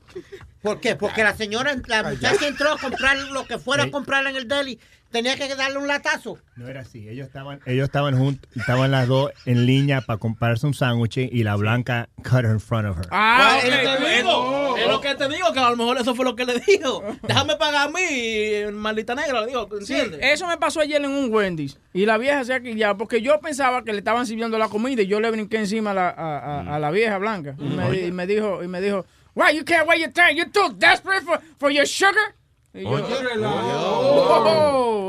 ¿Por 0.62 0.80
qué? 0.80 0.96
Porque 0.96 1.22
la 1.22 1.36
señora, 1.36 1.76
la 1.86 2.02
muchacha 2.02 2.48
entró 2.48 2.72
a 2.72 2.78
comprar 2.78 3.18
lo 3.18 3.44
que 3.46 3.58
fuera 3.58 3.84
a 3.84 3.90
comprar 3.90 4.26
en 4.26 4.34
el 4.36 4.48
deli, 4.48 4.80
tenía 5.10 5.36
que 5.36 5.54
darle 5.54 5.76
un 5.76 5.86
latazo. 5.86 6.38
No 6.56 6.68
era 6.68 6.80
así. 6.80 7.06
Ellos 7.06 7.26
estaban, 7.26 7.60
ellos 7.66 7.84
estaban 7.84 8.16
juntos, 8.16 8.50
estaban 8.56 8.90
las 8.90 9.06
dos 9.08 9.30
en 9.44 9.66
línea 9.66 10.00
para 10.00 10.18
comprarse 10.18 10.66
un 10.66 10.72
sándwich 10.72 11.18
y 11.18 11.42
la 11.44 11.54
blanca 11.56 12.08
cut 12.22 12.44
her 12.44 12.50
in 12.50 12.60
front 12.60 12.88
of 12.88 12.96
her. 12.98 13.06
Ah, 13.10 13.58
Pues, 13.60 14.24
ok, 14.24 14.69
es 14.82 14.88
lo 14.88 15.00
que 15.00 15.14
te 15.14 15.28
digo, 15.28 15.52
que 15.52 15.58
a 15.58 15.70
lo 15.70 15.76
mejor 15.76 15.98
eso 15.98 16.14
fue 16.14 16.24
lo 16.24 16.34
que 16.36 16.44
le 16.44 16.60
dijo. 16.60 17.02
Déjame 17.22 17.56
pagar 17.56 17.88
a 17.88 17.90
mí, 17.90 18.72
maldita 18.72 19.14
negra, 19.14 19.40
le 19.42 19.46
digo, 19.48 19.68
Sí, 19.82 19.94
¿entiendes? 19.94 20.20
eso 20.22 20.46
me 20.46 20.56
pasó 20.56 20.80
ayer 20.80 21.02
en 21.04 21.10
un 21.10 21.32
Wendy's. 21.32 21.78
Y 21.92 22.06
la 22.06 22.18
vieja 22.18 22.44
se 22.44 22.54
ha 22.54 22.60
quillado 22.60 22.96
porque 22.96 23.20
yo 23.22 23.40
pensaba 23.40 23.84
que 23.84 23.92
le 23.92 23.98
estaban 23.98 24.26
sirviendo 24.26 24.58
la 24.58 24.68
comida 24.68 25.02
y 25.02 25.06
yo 25.06 25.20
le 25.20 25.30
brinqué 25.30 25.58
encima 25.58 25.90
a 25.90 25.94
la, 25.94 26.08
a, 26.10 26.38
a- 26.38 26.76
a 26.76 26.78
la 26.78 26.90
vieja 26.90 27.18
blanca. 27.18 27.54
Y 27.58 27.64
me, 27.64 27.84
Oye. 27.84 28.06
y 28.06 28.12
me 28.12 28.26
dijo, 28.26 28.62
y 28.62 28.68
me 28.68 28.80
dijo, 28.80 29.04
why 29.34 29.56
you 29.56 29.64
can't 29.64 29.88
wait 29.88 30.00
your 30.00 30.12
time? 30.12 30.34
You're 30.34 30.50
too 30.50 30.74
desperate 30.76 31.22
for, 31.24 31.40
for 31.58 31.70
your 31.70 31.86
sugar? 31.86 32.34
Y 32.72 32.84
yo, 32.84 32.90
oh, 32.92 33.00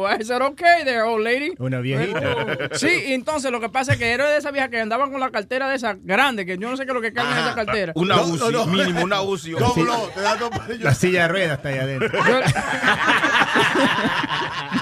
I 0.10 0.24
said, 0.24 0.42
okay 0.42 0.84
there, 0.84 1.04
old 1.04 1.24
lady. 1.24 1.52
Una 1.60 1.80
viejita. 1.80 2.70
Sí, 2.74 2.90
entonces 3.14 3.52
lo 3.52 3.60
que 3.60 3.70
pasa 3.70 3.94
es 3.94 4.00
que 4.00 4.10
era 4.12 4.28
de 4.30 4.38
esa 4.38 4.50
vieja 4.50 4.70
que 4.70 4.80
andaban 4.80 5.12
con 5.12 5.20
la 5.20 5.30
cartera 5.30 5.70
de 5.70 5.76
esa 5.76 5.96
grande, 6.02 6.44
que 6.46 6.58
yo 6.58 6.70
no 6.72 6.78
sé 6.78 6.86
qué 6.86 6.92
es 6.92 6.96
lo 6.96 7.02
que 7.02 7.14
carga 7.14 7.34
en 7.34 7.38
esa 7.46 7.54
cartera. 7.56 7.94
Una 7.96 8.20
UCI, 8.22 8.66
mínimo 8.68 9.04
una 9.04 9.22
UCI. 9.22 9.56
Sí. 9.76 9.84
te 10.16 10.22
da 10.22 10.36
dos- 10.38 10.50
La 10.80 10.96
silla 10.96 11.24
de 11.24 11.28
ruedas 11.28 11.58
está 11.58 11.70
ahí 11.70 11.78
adentro. 11.78 12.10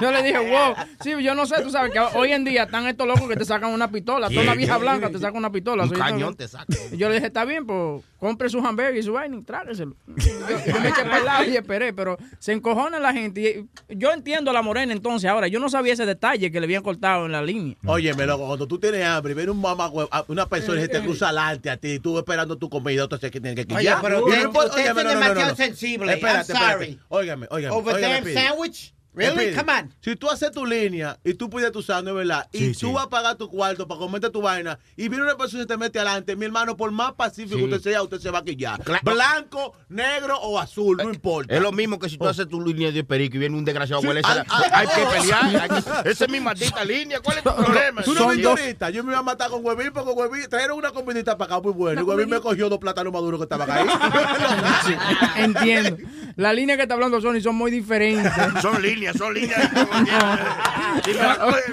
Yo 0.00 0.10
le 0.12 0.22
dije, 0.22 0.38
wow, 0.38 0.74
sí, 1.02 1.12
yo 1.22 1.34
no 1.34 1.44
sé, 1.44 1.60
tú 1.62 1.70
sabes 1.70 1.92
que 1.92 1.98
hoy 1.98 2.32
en 2.32 2.44
día 2.44 2.62
están 2.62 2.86
estos 2.86 3.06
locos 3.06 3.28
que 3.28 3.36
te 3.36 3.44
sacan 3.44 3.70
una 3.70 3.90
pistola. 3.90 4.28
Toda 4.30 4.42
una 4.42 4.54
vieja 4.54 4.78
blanca 4.78 5.10
te 5.10 5.18
saca 5.18 5.36
una 5.36 5.50
pistola. 5.52 5.82
Un 5.84 5.90
yo 5.90 5.98
cañón 5.98 6.18
tengo- 6.18 6.34
te 6.36 6.48
saca. 6.48 6.64
Yo 6.96 7.08
le 7.08 7.16
dije, 7.16 7.26
está 7.26 7.44
bien, 7.44 7.66
pues 7.66 8.02
compre 8.20 8.48
su 8.48 8.58
hamburger 8.64 8.96
y 8.96 9.02
su 9.02 9.12
vaina 9.12 9.36
y 9.36 9.42
trágueselo. 9.42 9.96
Yo, 10.06 10.14
yo 10.66 10.80
me 10.80 10.88
eché 10.90 11.02
para 11.02 11.18
el 11.18 11.24
lado 11.24 11.44
y 11.46 11.56
esperé, 11.56 11.92
pero 11.92 12.16
se 12.38 12.52
encojona 12.52 13.00
la 13.00 13.12
gente. 13.12 13.66
Y 13.88 13.96
yo 13.96 14.12
entiendo 14.12 14.50
a 14.50 14.54
la 14.54 14.62
morena 14.62 14.92
entonces. 14.92 15.28
Ahora, 15.28 15.48
yo 15.48 15.58
no 15.58 15.68
sabía 15.68 15.94
ese 15.94 16.06
detalle 16.06 16.52
que 16.52 16.60
le 16.60 16.66
habían 16.66 16.82
cortado 16.82 17.26
en 17.26 17.32
la 17.32 17.42
línea. 17.42 17.76
Óyeme, 17.86 18.26
loco, 18.26 18.46
cuando 18.46 18.68
tú 18.68 18.78
tienes 18.78 19.04
hambre 19.04 19.32
y 19.32 19.34
viene 19.34 19.50
un 19.50 19.60
mamá, 19.60 19.90
una 20.28 20.46
persona 20.46 20.78
y 20.78 20.82
se 20.82 20.88
te 20.88 21.00
cruza 21.00 21.30
alante 21.30 21.70
a 21.70 21.76
ti, 21.76 21.98
tú 21.98 22.18
esperando 22.18 22.56
tu 22.56 22.68
comida, 22.68 23.02
entonces 23.04 23.30
que 23.30 23.40
tienes 23.40 23.66
que 23.66 23.74
Oye, 23.74 23.90
pero 24.02 24.20
Y 24.20 24.22
ustedes 24.22 24.46
óigame, 24.46 24.84
son 24.84 24.94
no, 24.94 25.02
no, 25.02 25.02
no, 25.02 25.20
demasiado 25.20 25.50
no. 25.50 25.56
sensibles. 25.56 26.14
Espérate, 26.14 26.52
espérate. 26.52 26.72
sorry. 26.74 27.00
Óigame, 27.08 27.46
óigame. 27.50 27.74
Over 27.74 28.22
Pidi. 28.22 28.34
sandwich. 28.34 28.94
Really? 29.12 29.54
Come 29.54 29.72
on. 29.72 29.94
Si 30.00 30.14
tú 30.14 30.30
haces 30.30 30.52
tu 30.52 30.64
línea 30.64 31.18
y 31.24 31.34
tú 31.34 31.50
pides 31.50 31.72
tu 31.72 31.82
sándwich, 31.82 32.14
¿verdad? 32.14 32.48
y 32.52 32.58
Sí, 32.58 32.72
tú 32.74 32.86
sí. 32.88 32.92
vas 32.92 33.06
a 33.06 33.08
pagar 33.08 33.34
tu 33.36 33.48
cuarto 33.48 33.88
para 33.88 33.98
comerte 33.98 34.30
tu 34.30 34.40
vaina 34.40 34.78
y 34.96 35.08
viene 35.08 35.24
una 35.24 35.36
persona 35.36 35.64
y 35.64 35.66
te 35.66 35.76
mete 35.76 35.98
adelante, 35.98 36.36
mi 36.36 36.44
hermano, 36.46 36.76
por 36.76 36.90
más 36.92 37.12
pacífico 37.14 37.56
Sí. 37.58 37.64
usted 37.64 37.80
sea, 37.80 38.02
usted 38.04 38.18
se 38.20 38.30
va 38.30 38.38
a 38.38 38.44
quillar. 38.44 38.80
Blanco, 39.02 39.74
negro 39.88 40.38
o 40.40 40.58
azul, 40.60 40.96
no 40.98 41.10
importa. 41.12 41.52
Es 41.54 41.60
lo 41.60 41.72
mismo 41.72 41.98
que 41.98 42.08
si 42.08 42.18
tú 42.18 42.28
haces 42.28 42.48
tu 42.48 42.60
línea 42.64 42.92
de 42.92 43.02
perico 43.02 43.36
y 43.36 43.40
viene 43.40 43.56
un 43.56 43.64
desgraciado 43.64 44.00
Sí, 44.00 44.06
huele, 44.08 44.20
ah, 44.24 44.44
hay 44.72 44.86
que 44.86 45.18
pelear. 45.18 45.44
hay 45.62 45.68
que- 45.68 45.80
Esa 46.10 46.24
es 46.26 46.30
mi 46.30 46.38
maldita 46.40 46.84
línea. 46.84 47.20
¿Cuál 47.20 47.38
es 47.38 47.42
tu 47.44 47.54
problema? 47.54 48.02
Tú 48.02 48.14
no 48.14 48.28
viste 48.28 48.46
ahorita, 48.48 48.90
yo 48.90 49.02
me 49.02 49.10
iba 49.10 49.18
a 49.18 49.22
matar 49.24 49.50
con 49.50 49.64
huevín 49.64 49.90
porque 49.92 50.10
huevín 50.12 50.48
trajeron 50.48 50.78
una 50.78 50.92
comidita 50.92 51.36
para 51.36 51.56
acá 51.56 51.62
muy 51.62 51.72
buena 51.72 52.00
y 52.00 52.04
huevín 52.04 52.30
me 52.30 52.38
cogió 52.40 52.68
dos 52.68 52.78
plátanos 52.78 53.12
maduros 53.12 53.40
que 53.40 53.44
estaban 53.44 53.68
ahí. 53.70 53.86
Sí, 54.86 54.94
entiendo. 55.36 55.96
La 56.36 56.52
línea 56.52 56.76
que 56.76 56.82
está 56.82 56.94
hablando 56.94 57.20
Sony 57.20 57.40
son 57.42 57.56
muy 57.56 57.70
diferentes. 57.70 58.32
Son 58.62 58.80
líneas, 58.80 58.99
son 59.16 59.34
líneas. 59.34 59.70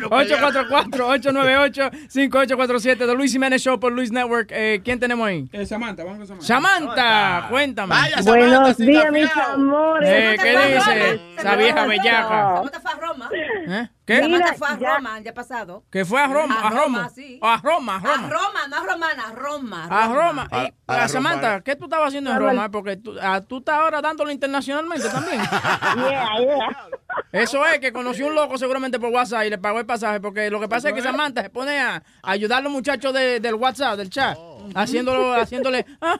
844-898-5847 0.10 2.98
The 2.98 3.16
Luis 3.16 3.32
Jiménez 3.32 3.62
Show 3.62 3.80
por 3.80 3.92
Luis 3.92 4.12
Network. 4.12 4.50
Eh, 4.52 4.82
¿Quién 4.84 5.00
tenemos 5.00 5.28
ahí? 5.28 5.48
Eh, 5.52 5.66
Samantha, 5.66 6.04
vamos 6.04 6.20
con 6.20 6.28
Samantha. 6.44 6.48
Samantha, 6.48 7.48
cuéntame. 7.50 7.96
Buenos 8.24 8.78
días, 8.78 9.12
mis 9.12 9.30
amores. 9.36 10.10
Eh, 10.10 10.38
¿Qué 10.42 10.76
dice 10.76 11.20
esa 11.38 11.56
vieja 11.56 11.86
bellaca? 11.86 12.56
Samantha 12.56 12.80
fue 12.80 12.92
a 12.92 12.96
Roma. 12.96 13.30
¿Eh? 13.34 13.90
¿Qué? 14.08 14.22
Samantha 14.22 14.54
fue 14.54 14.68
a 14.70 14.76
Roma 14.78 15.18
el 15.18 15.24
día 15.24 15.34
pasado. 15.34 15.84
Que 15.92 16.06
fue 16.06 16.22
a 16.22 16.28
Roma, 16.28 16.56
a 16.62 16.68
A 16.68 16.70
Roma. 16.70 16.82
Roma, 16.84 17.10
sí. 17.10 17.40
A 17.44 17.60
Roma, 17.62 17.94
a 17.96 17.98
A 17.98 18.00
Roma. 18.00 18.30
Roma, 18.30 18.68
no 18.70 18.78
a 18.78 18.80
Romana, 18.86 19.24
a 19.28 19.32
Roma. 19.34 19.88
A 19.92 20.08
Roma. 20.08 20.48
A- 20.50 20.64
Y, 20.64 20.74
a 20.88 21.04
a 21.04 21.08
Samantha. 21.10 21.60
¿qué 21.62 21.76
tú 21.76 21.84
estabas 21.86 22.08
haciendo 22.08 22.32
en 22.32 22.40
Roma? 22.40 22.72
Porque 22.72 22.96
tú, 22.96 23.16
ah, 23.22 23.42
tú 23.42 23.58
estás 23.58 23.76
ahora 23.76 24.02
dándolo 24.02 24.32
internacionalmente 24.32 25.10
también. 25.10 25.42
Yeah, 25.98 26.28
yeah. 26.40 26.88
Eso 27.34 27.66
es 27.66 27.80
que 27.80 27.92
conoció 27.92 28.28
un 28.28 28.36
loco 28.36 28.58
seguramente 28.58 29.00
por 29.00 29.10
WhatsApp 29.10 29.44
y 29.46 29.50
le 29.50 29.58
pagó 29.58 29.80
el 29.80 29.86
pasaje. 29.86 30.22
Porque 30.22 30.50
lo 30.50 30.60
que 30.62 30.70
pasa 30.70 30.90
es 30.90 30.96
que 30.96 31.02
Samantha 31.02 31.42
se 31.42 31.50
pone 31.50 31.78
a, 31.80 31.96
a 31.98 32.32
ayudar 32.32 32.60
a 32.60 32.62
los 32.62 32.72
muchachos 32.72 33.14
de- 33.14 33.40
del 33.42 33.56
WhatsApp, 33.56 33.98
del 33.98 34.10
chat. 34.10 34.38
Haciéndolo, 34.76 35.34
haciéndole, 35.34 35.86
ajá, 36.00 36.20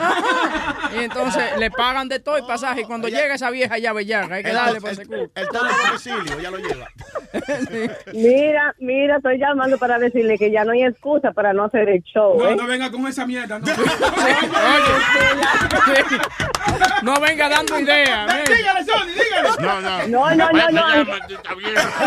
ajá. 0.00 0.90
Y 0.96 1.04
entonces 1.04 1.56
le 1.58 1.70
pagan 1.70 2.08
de 2.08 2.18
todo 2.18 2.36
el 2.36 2.44
pasaje. 2.44 2.80
Y 2.82 2.84
cuando 2.84 3.08
llega 3.08 3.34
esa 3.34 3.50
vieja 3.50 3.78
ya 3.78 3.92
bellaca, 3.92 4.34
hay 4.36 4.42
que 4.42 4.52
darle 4.52 4.80
por 4.80 4.90
ese 4.90 5.06
culo. 5.06 5.30
El 5.34 5.48
tal 5.48 5.68
de 5.68 5.74
domicilio, 5.86 6.40
ya 6.40 6.50
lo 6.50 6.58
lleva. 6.58 6.88
Mira, 8.12 8.74
mira, 8.78 9.16
estoy 9.16 9.38
llamando 9.38 9.78
para 9.78 9.98
decirle 9.98 10.36
que 10.38 10.50
ya 10.50 10.64
no 10.64 10.72
hay 10.72 10.84
excusa 10.84 11.32
para 11.32 11.52
no 11.52 11.64
hacer 11.64 11.88
el 11.88 12.02
show. 12.02 12.38
No, 12.38 12.48
¿eh? 12.50 12.56
no 12.56 12.66
venga 12.66 12.90
con 12.90 13.06
esa 13.06 13.26
mierda. 13.26 13.58
No, 13.58 13.66
No 17.02 17.20
venga 17.20 17.48
dando 17.48 17.78
ideas. 17.80 18.44
dígale, 18.48 18.84
Sony, 18.84 19.08
dígale. 19.08 19.48
No, 19.60 19.80
no. 19.80 20.06
No, 20.08 20.34
no, 20.34 20.50
no, 20.52 20.70
no. 20.70 20.82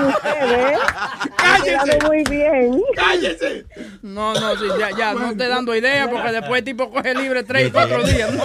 Ustedes, 0.07 0.79
Cállese. 1.37 1.99
muy 2.05 2.23
bien. 2.29 2.81
Cállese. 2.95 3.65
No, 4.01 4.33
no, 4.33 4.55
sí, 4.57 4.65
ya, 4.79 4.89
ya, 4.97 5.13
no 5.13 5.35
te 5.35 5.47
dando 5.47 5.64
ideas 5.73 6.07
porque 6.09 6.31
después 6.33 6.59
el 6.59 6.65
tipo 6.65 6.89
coge 6.91 7.15
libre 7.15 7.43
tres 7.43 7.69
y 7.69 7.71
cuatro 7.71 8.03
días. 8.03 8.33
No. 8.33 8.43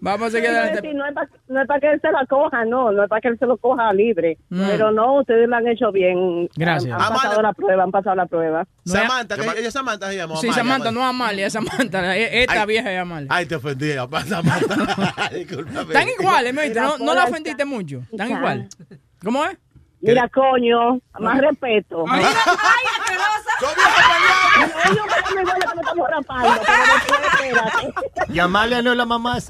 Vamos 0.00 0.28
a 0.28 0.30
seguir 0.30 0.50
adelante. 0.50 0.92
no 0.94 1.06
es 1.06 1.14
para 1.14 1.28
no 1.48 1.62
es 1.62 1.66
para 1.66 1.80
que 1.80 1.90
él 1.92 2.00
se 2.00 2.12
la 2.12 2.26
coja, 2.26 2.64
no, 2.66 2.92
no 2.92 3.04
es 3.04 3.08
para 3.08 3.20
que 3.22 3.28
él 3.28 3.38
se 3.38 3.46
lo 3.46 3.56
coja 3.56 3.92
libre. 3.94 4.36
Mm. 4.50 4.66
Pero 4.68 4.90
no, 4.92 5.20
ustedes 5.20 5.48
lo 5.48 5.56
han 5.56 5.66
hecho 5.66 5.90
bien. 5.92 6.48
Gracias. 6.56 6.92
Han, 6.94 7.00
han 7.00 7.12
pasado 7.14 7.42
la 7.42 7.52
prueba, 7.54 7.82
han 7.84 7.90
pasado 7.90 8.16
la 8.16 8.26
prueba. 8.26 8.66
Samantha, 8.84 9.36
que 9.36 9.60
ella 9.60 9.70
Samantha 9.70 10.08
se 10.10 10.16
llamó. 10.16 10.36
Sí, 10.36 10.48
Amalia, 10.48 10.62
Samantha, 10.62 10.84
pues. 10.84 10.94
no 10.94 11.04
Amalia, 11.06 11.50
Samantha. 11.50 12.16
e- 12.16 12.42
Esta 12.42 12.60
Ay. 12.60 12.66
vieja 12.68 12.92
es 12.92 13.00
Amalia. 13.00 13.28
Ay, 13.30 13.46
te 13.46 13.54
ofendí, 13.54 13.92
Samantha. 13.92 14.40
Están 15.32 16.08
iguales. 16.20 16.54
No, 16.76 16.98
no 16.98 17.14
la 17.14 17.24
ofendiste 17.24 17.64
mucho. 17.64 18.02
Están 18.12 18.30
iguales. 18.30 18.68
¿Cómo 19.22 19.44
es? 19.46 19.56
Mira, 20.04 20.28
coño, 20.28 20.98
más 21.18 21.38
respeto. 21.40 22.04
Después, 25.64 27.20
espérate. 27.32 28.32
Y 28.32 28.38
Amalia 28.38 28.82
no 28.82 28.92
es 28.92 28.96
la 28.96 29.04
mamá 29.06 29.34
de 29.34 29.40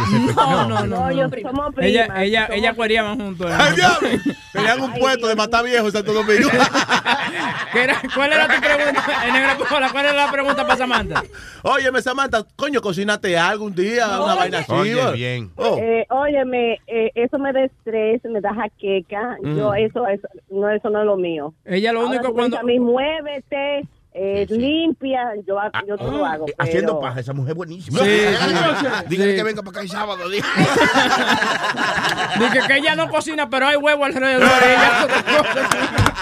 yo 0.00 0.06
siempre- 0.06 0.34
No, 0.34 0.68
no, 0.68 0.86
no. 0.86 0.86
No, 0.86 1.12
yo 1.12 1.28
somos 1.42 1.74
primas. 1.74 1.78
Ella, 1.78 2.22
ella, 2.22 2.46
somos 2.46 2.56
ella 2.58 2.74
cuerían 2.74 3.16
juntos. 3.18 3.50
¡Ay, 3.56 3.74
diablo! 3.76 4.08
Tenían 4.52 4.80
un 4.80 4.92
puesto 4.94 5.26
de 5.28 5.34
matar 5.36 5.64
viejos 5.64 5.86
en 5.88 5.92
Santo 5.92 6.12
Domingo. 6.12 6.48
¿Qué 7.72 7.82
era- 7.84 8.00
¿Cuál 8.14 8.32
era 8.32 8.48
tu 8.48 8.60
pregunta? 8.60 9.04
En 9.26 9.36
Cola, 9.66 9.90
¿cuál 9.90 10.06
era 10.06 10.26
la 10.26 10.30
pregunta 10.32 10.62
para 10.64 10.76
Samantha? 10.76 11.22
Óyeme, 11.62 12.00
Samantha, 12.02 12.44
coño, 12.56 12.80
cocinaste 12.80 13.36
algo 13.38 13.66
un 13.66 13.74
día, 13.74 14.06
una 14.20 14.34
vaina 14.34 14.58
así. 14.60 14.72
Oye, 14.72 15.12
bien. 15.12 15.50
Oh. 15.56 15.76
Eh, 15.78 16.06
óyeme, 16.10 16.80
eh, 16.86 17.10
eso 17.14 17.38
me 17.38 17.52
da 17.52 17.62
estrés, 17.64 18.22
me 18.24 18.40
da 18.40 18.54
jaqueca. 18.54 19.36
Yo, 19.42 19.72
Mm. 19.72 19.76
Eso, 20.06 20.26
eso, 20.28 20.44
no, 20.50 20.70
eso 20.70 20.90
no 20.90 21.00
es 21.00 21.06
lo 21.06 21.16
mío. 21.16 21.54
Ella 21.64 21.92
lo 21.92 22.00
Ahora 22.00 22.10
único 22.12 22.26
tú 22.28 22.34
cuando... 22.34 22.58
A 22.58 22.62
mí, 22.62 22.78
muévete, 22.78 23.86
eh, 24.12 24.46
limpia, 24.48 25.32
yo, 25.46 25.56
yo 25.86 25.96
todo 25.96 26.10
lo 26.18 26.24
hago. 26.26 26.48
Eh, 26.48 26.54
Haciendo 26.58 26.98
pero- 26.98 27.00
paja, 27.08 27.20
esa 27.20 27.32
mujer 27.32 27.54
buenísima. 27.54 27.98
Sí, 28.00 28.04
sí. 28.06 28.86
Dígale 29.08 29.30
Sí. 29.32 29.36
que 29.36 29.42
venga 29.42 29.62
para 29.62 29.70
acá 29.70 29.80
el 29.80 29.88
sábado. 29.90 30.28
dígale. 30.28 30.54
Dice 32.38 32.60
que 32.66 32.76
ella 32.76 32.94
no 32.96 33.08
cocina, 33.08 33.48
pero 33.48 33.66
hay 33.66 33.76
huevo 33.76 34.04
alrededor. 34.04 34.48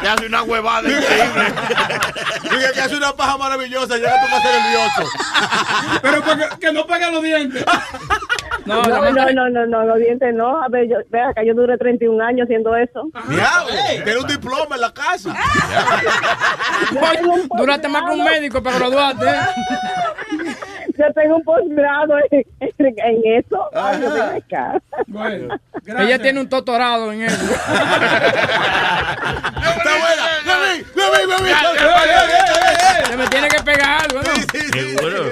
Te 0.01 0.09
hace 0.09 0.27
una 0.27 0.43
huevada 0.43 0.89
increíble. 0.89 1.45
Dije 2.43 2.73
que 2.75 2.81
hace 2.81 2.97
una 2.97 3.13
paja 3.13 3.37
maravillosa, 3.39 3.97
llega 3.97 4.15
a 4.15 4.21
tu 4.25 4.31
casa 4.31 4.49
nervioso. 4.53 6.01
Pero 6.03 6.23
porque, 6.23 6.59
que 6.61 6.73
no 6.73 6.87
pegue 6.87 7.11
los 7.11 7.23
dientes. 7.23 7.65
No, 8.67 8.83
No, 8.83 9.13
no, 9.13 9.31
no, 9.33 9.49
no, 9.51 9.67
no, 9.67 9.85
los 9.85 9.99
dientes 9.99 10.35
no. 10.35 10.63
A 10.63 10.69
ver, 10.69 10.89
yo, 10.89 10.97
ve 11.09 11.21
acá, 11.21 11.43
yo 11.45 11.55
duré 11.55 11.79
31 11.79 12.23
años 12.25 12.45
haciendo 12.45 12.75
eso. 12.77 13.09
Diablo, 13.29 13.73
tiene 14.05 14.19
un 14.19 14.27
diploma 14.27 14.75
en 14.75 14.81
la 14.81 14.93
casa. 14.93 15.35
Duraste 17.57 17.89
más 17.89 18.03
que 18.05 18.11
un 18.11 18.25
médico 18.25 18.63
para 18.63 18.79
graduarte. 18.79 19.27
Yo 20.99 21.13
tengo 21.15 21.37
un 21.37 21.43
posgrado 21.45 22.15
en, 22.31 22.45
en, 22.61 22.71
en 22.79 23.21
eso. 23.39 23.69
Ay, 23.75 24.01
yo 24.01 24.11
ven 24.13 24.23
acá. 24.23 24.81
Bueno, 25.07 25.55
Ella 25.87 26.19
tiene 26.19 26.41
un 26.41 26.49
doctorado 26.49 27.13
en 27.13 27.23
eso. 27.23 27.37
Está 27.45 27.73
buena. 30.01 30.23
Se 33.09 33.17
me 33.17 33.27
tiene 33.29 33.49
que 33.49 33.63
pegar 33.63 34.03
algo, 34.03 34.21
¿no? 34.23 34.35
Seguro. 34.73 35.31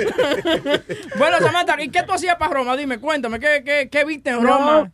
Bueno, 1.18 1.38
Samantha, 1.38 1.76
¿y 1.80 1.88
qué 1.88 2.02
tú 2.02 2.12
hacías 2.12 2.36
para 2.36 2.52
Roma? 2.52 2.76
Dime, 2.76 2.98
cuéntame, 2.98 3.38
¿qué, 3.38 3.62
qué, 3.64 3.88
qué 3.90 4.04
viste 4.04 4.30
en 4.30 4.42
Roma? 4.42 4.90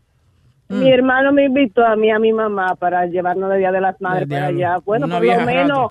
Mi 0.69 0.93
hermano 0.93 1.33
me 1.33 1.47
invitó 1.47 1.85
a 1.85 1.97
mí 1.97 2.11
a 2.13 2.19
mi 2.19 2.33
mamá 2.33 2.75
para 2.77 3.07
llevarnos 3.07 3.51
de 3.51 3.59
Día 3.59 3.73
de 3.73 3.81
las 3.81 4.01
Madres 4.01 4.29
para 4.29 4.47
allá. 4.47 4.79
Bueno, 4.85 5.07
Una 5.07 5.17
por 5.19 5.27
lo 5.27 5.41
menos, 5.41 5.89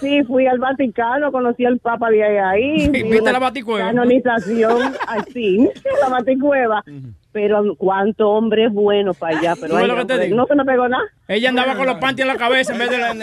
sí, 0.00 0.22
fui 0.24 0.46
al 0.46 0.58
Vaticano, 0.58 1.30
conocí 1.32 1.64
al 1.64 1.78
Papa 1.78 2.10
de 2.10 2.22
ahí. 2.40 2.88
vi 2.88 3.02
¿Viste 3.04 3.32
la 3.32 3.38
Baticueva? 3.38 3.86
Canonización, 3.86 4.94
así, 5.08 5.68
la 6.00 6.08
Baticueva. 6.08 6.84
Pero 7.32 7.74
cuánto 7.76 8.30
hombre 8.30 8.68
bueno 8.68 9.12
para 9.12 9.38
allá. 9.38 9.54
Pero 9.60 9.68
¿Tú 9.68 9.74
ves 9.74 9.82
ay, 9.82 9.88
lo 9.88 9.96
que 9.96 10.04
te 10.06 10.12
hombre, 10.14 10.26
digo? 10.26 10.36
no 10.38 10.46
se 10.46 10.54
me 10.54 10.64
pegó 10.64 10.88
nada. 10.88 11.04
Ella 11.28 11.48
andaba 11.50 11.76
con 11.76 11.86
los 11.86 11.96
panties 11.96 12.22
en 12.22 12.28
la 12.28 12.36
cabeza 12.36 12.72
en 12.72 12.78
vez 12.78 12.90
de 12.90 12.98
la... 12.98 13.14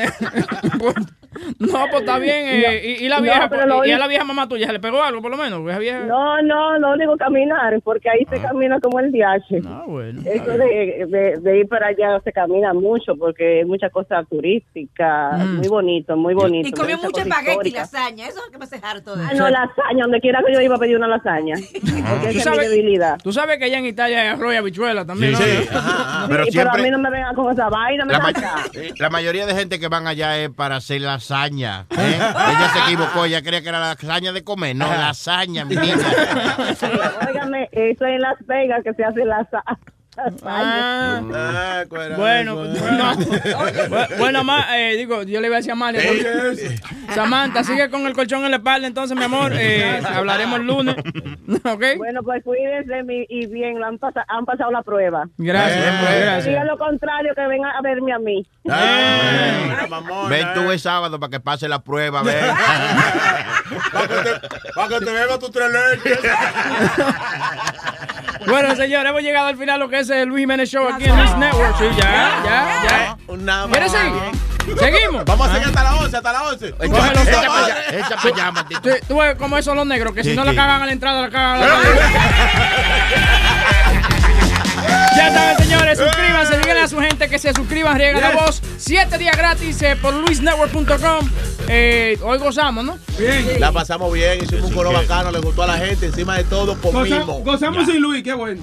No, 1.59 1.85
pues 1.89 2.01
está 2.01 2.19
bien. 2.19 2.45
eh, 2.47 2.81
y, 2.99 3.05
y 3.05 3.09
la 3.09 3.19
vieja, 3.21 3.49
y 3.85 3.91
a 3.91 3.97
la 3.97 4.07
vieja 4.07 4.23
mamá 4.23 4.47
tuya, 4.47 4.67
¿se 4.67 4.73
le 4.73 4.79
pegó 4.79 5.01
algo 5.03 5.21
por 5.21 5.31
lo 5.31 5.37
menos? 5.37 5.63
Vieja... 5.79 5.99
No, 6.05 6.41
no, 6.41 6.77
no 6.79 6.97
digo 6.97 7.15
caminar, 7.17 7.79
porque 7.83 8.09
ahí 8.09 8.25
se 8.29 8.39
camina 8.41 8.79
como 8.79 8.99
el 8.99 9.11
DH. 9.11 9.61
Ah, 9.67 9.83
bueno. 9.87 10.21
Eso 10.25 10.51
de, 10.57 11.05
de, 11.09 11.37
de 11.41 11.59
ir 11.59 11.67
para 11.67 11.87
allá 11.87 12.19
se 12.23 12.31
camina 12.31 12.73
mucho 12.73 13.15
porque 13.17 13.59
hay 13.59 13.65
mucha 13.65 13.89
cosa 13.89 14.23
turística, 14.29 15.31
Mm. 15.33 15.57
muy 15.57 15.67
bonito, 15.67 16.15
muy 16.17 16.33
bonito. 16.33 16.67
Y 16.67 16.71
comió 16.71 16.97
mucha 16.97 17.07
mucho 17.07 17.21
espagueti 17.21 17.69
y 17.69 17.71
lasaña. 17.71 18.27
Eso 18.27 18.39
es 18.39 18.45
lo 18.45 18.51
que 18.51 18.57
me 18.57 18.63
hace 18.65 18.79
harto 18.83 19.15
de 19.15 19.23
Ah, 19.25 19.31
no, 19.35 19.49
lasaña, 19.49 20.03
donde 20.03 20.19
quiera 20.21 20.41
que 20.45 20.53
yo 20.53 20.61
iba 20.61 20.75
a 20.75 20.79
pedir 20.79 20.95
una 20.97 21.07
lasaña. 21.07 21.55
Porque 21.55 21.81
¿Tú 21.83 21.99
esa 22.03 22.29
es 22.29 22.35
mi 22.35 22.41
sabes, 22.41 22.69
debilidad. 22.69 23.17
tú 23.23 23.33
sabes 23.33 23.57
que 23.57 23.65
allá 23.65 23.77
en 23.79 23.85
Italia 23.85 24.21
hay 24.21 24.27
arroz 24.29 24.53
y 24.53 24.57
habichuela 24.57 25.05
también, 25.05 25.35
Sí, 25.35 25.43
¿no? 25.43 25.61
sí. 25.63 25.67
Ajá, 25.73 26.25
Pero 26.27 26.45
Sí, 26.45 26.49
pero 26.53 26.69
a 26.69 26.73
siempre- 26.73 26.83
mí 26.83 26.91
no 26.91 26.99
me 26.99 27.09
vengan 27.09 27.35
con 27.35 27.51
esa 27.51 27.69
vaina, 27.69 28.05
me 28.05 28.13
La, 28.13 28.19
ma- 28.19 28.31
eh, 28.73 28.93
la 28.99 29.09
mayoría 29.09 29.45
de 29.45 29.55
gente 29.55 29.79
que 29.79 29.87
van 29.87 30.07
allá 30.07 30.37
es 30.39 30.49
para 30.49 30.77
hacer 30.77 31.05
lasaña. 31.23 31.85
¿eh? 31.91 32.15
Ella 32.19 32.69
se 32.73 32.79
equivocó, 32.79 33.25
ella 33.25 33.41
creía 33.41 33.61
que 33.61 33.69
era 33.69 33.79
lasaña 33.79 34.31
de 34.33 34.43
comer. 34.43 34.75
No, 34.75 34.87
lasaña, 34.87 35.63
mi 35.65 35.75
niña. 35.75 35.95
Óigame, 37.27 37.69
eso 37.71 38.05
es 38.05 38.15
en 38.15 38.21
Las 38.21 38.45
Vegas 38.45 38.81
que 38.83 38.93
se 38.93 39.03
hace 39.03 39.25
la 39.25 39.47
sa- 39.49 39.63
Ah. 40.45 41.21
Ah, 41.33 41.83
Bueno, 42.17 42.63
no. 42.65 43.15
Bueno, 44.17 44.43
ma, 44.43 44.77
eh, 44.77 44.95
digo, 44.95 45.23
yo 45.23 45.41
le 45.41 45.47
iba 45.47 45.55
a 45.55 45.59
decir 45.59 45.71
a 45.71 45.73
Amalia. 45.73 46.01
¿no? 46.03 47.13
Samantha, 47.15 47.63
sigue 47.63 47.89
con 47.89 48.05
el 48.05 48.13
colchón 48.13 48.43
en 48.45 48.51
la 48.51 48.57
espalda, 48.57 48.87
entonces, 48.87 49.17
mi 49.17 49.23
amor. 49.23 49.51
eh, 49.55 50.01
hablaremos 50.05 50.59
el 50.59 50.67
lunes. 50.67 50.95
¿Ok? 51.65 51.83
Bueno, 51.97 52.21
pues 52.23 52.43
cuídense 52.43 53.03
mi- 53.03 53.25
y 53.29 53.47
bien, 53.47 53.79
lo 53.79 53.85
han, 53.87 53.97
pasa- 53.97 54.25
han 54.27 54.45
pasado 54.45 54.71
la 54.71 54.81
prueba. 54.83 55.25
Gracias, 55.37 55.77
Eh, 55.85 55.97
pues, 56.01 56.11
Que 56.13 56.21
gracias. 56.21 56.65
lo 56.65 56.77
contrario, 56.77 57.33
que 57.35 57.47
vengan 57.47 57.71
a 57.75 57.81
verme 57.81 58.13
a 58.13 58.19
mí. 58.19 58.45
Ven 60.29 60.47
tú 60.53 60.71
el 60.71 60.79
sábado 60.79 61.19
para 61.19 61.29
que 61.31 61.39
pase 61.39 61.67
la 61.67 61.79
prueba, 61.83 62.21
ven. 62.23 62.35
Para 63.93 64.07
que 64.07 64.15
te, 64.15 64.31
pa' 64.73 64.87
te 64.99 65.11
beba 65.11 65.39
tus 65.39 65.51
tres 65.51 65.67
leches. 65.71 66.19
Bueno, 68.47 68.75
señores, 68.75 69.09
hemos 69.09 69.21
llegado 69.21 69.47
al 69.47 69.57
final 69.57 69.79
lo 69.79 69.89
que 69.89 69.99
es 69.99 70.02
el 70.09 70.29
Luis 70.29 70.41
Jiménez 70.41 70.69
Show 70.69 70.87
aquí 70.87 71.05
en 71.05 71.17
Luis 71.17 71.35
Network. 71.37 71.77
Sí, 71.77 71.85
ya, 71.97 72.41
ya, 72.43 73.17
ya. 73.27 73.67
¿Quieres 73.71 73.91
seguir? 73.91 74.13
¿Seguimos? 74.79 75.25
Vamos 75.25 75.49
a 75.49 75.53
seguir 75.53 75.67
hasta 75.67 75.83
las 75.83 75.93
11, 76.01 76.17
hasta 76.17 76.33
las 76.33 76.41
11. 76.41 76.71
Cógelo 76.71 77.21
Echa 78.25 78.51
maldito. 78.51 78.81
Tú, 78.81 78.89
tú 79.07 79.17
ves 79.19 79.35
cómo 79.37 79.61
son 79.61 79.77
los 79.77 79.85
negros, 79.85 80.13
que 80.13 80.23
si 80.23 80.35
no 80.35 80.43
la 80.43 80.55
cagan 80.55 80.81
a 80.81 80.85
la 80.85 80.91
entrada, 80.91 81.21
la 81.21 81.29
cagan 81.29 81.63
a 81.63 81.67
la 81.67 81.75
Ya 85.15 85.31
saben, 85.31 85.57
señores, 85.57 85.97
suscríbanse, 85.99 86.57
díganle 86.57 86.81
a 86.81 86.87
su 86.87 86.99
gente 86.99 87.29
que 87.29 87.37
se 87.39 87.53
suscriban, 87.53 87.97
riegan 87.97 88.21
la 88.21 88.31
voz. 88.31 88.61
Siete 88.77 89.17
días 89.17 89.37
gratis 89.37 89.81
eh, 89.81 89.95
por 90.01 90.13
luisnetwork.com. 90.13 91.29
Eh, 91.69 92.17
hoy 92.23 92.37
gozamos, 92.39 92.83
¿no? 92.83 92.97
Bien. 93.17 93.59
La 93.59 93.71
pasamos 93.71 94.11
bien, 94.11 94.43
hicimos 94.43 94.65
un 94.65 94.73
coro 94.73 94.91
bacano, 94.91 95.31
le 95.31 95.39
gustó 95.39 95.63
a 95.63 95.67
la 95.67 95.77
gente, 95.77 96.07
encima 96.07 96.35
de 96.37 96.43
todo, 96.43 96.75
Goza- 96.75 96.91
comimos. 96.91 97.43
gozamos 97.43 97.85
sin 97.85 98.01
Luis, 98.01 98.23
qué 98.23 98.33
bueno. 98.33 98.61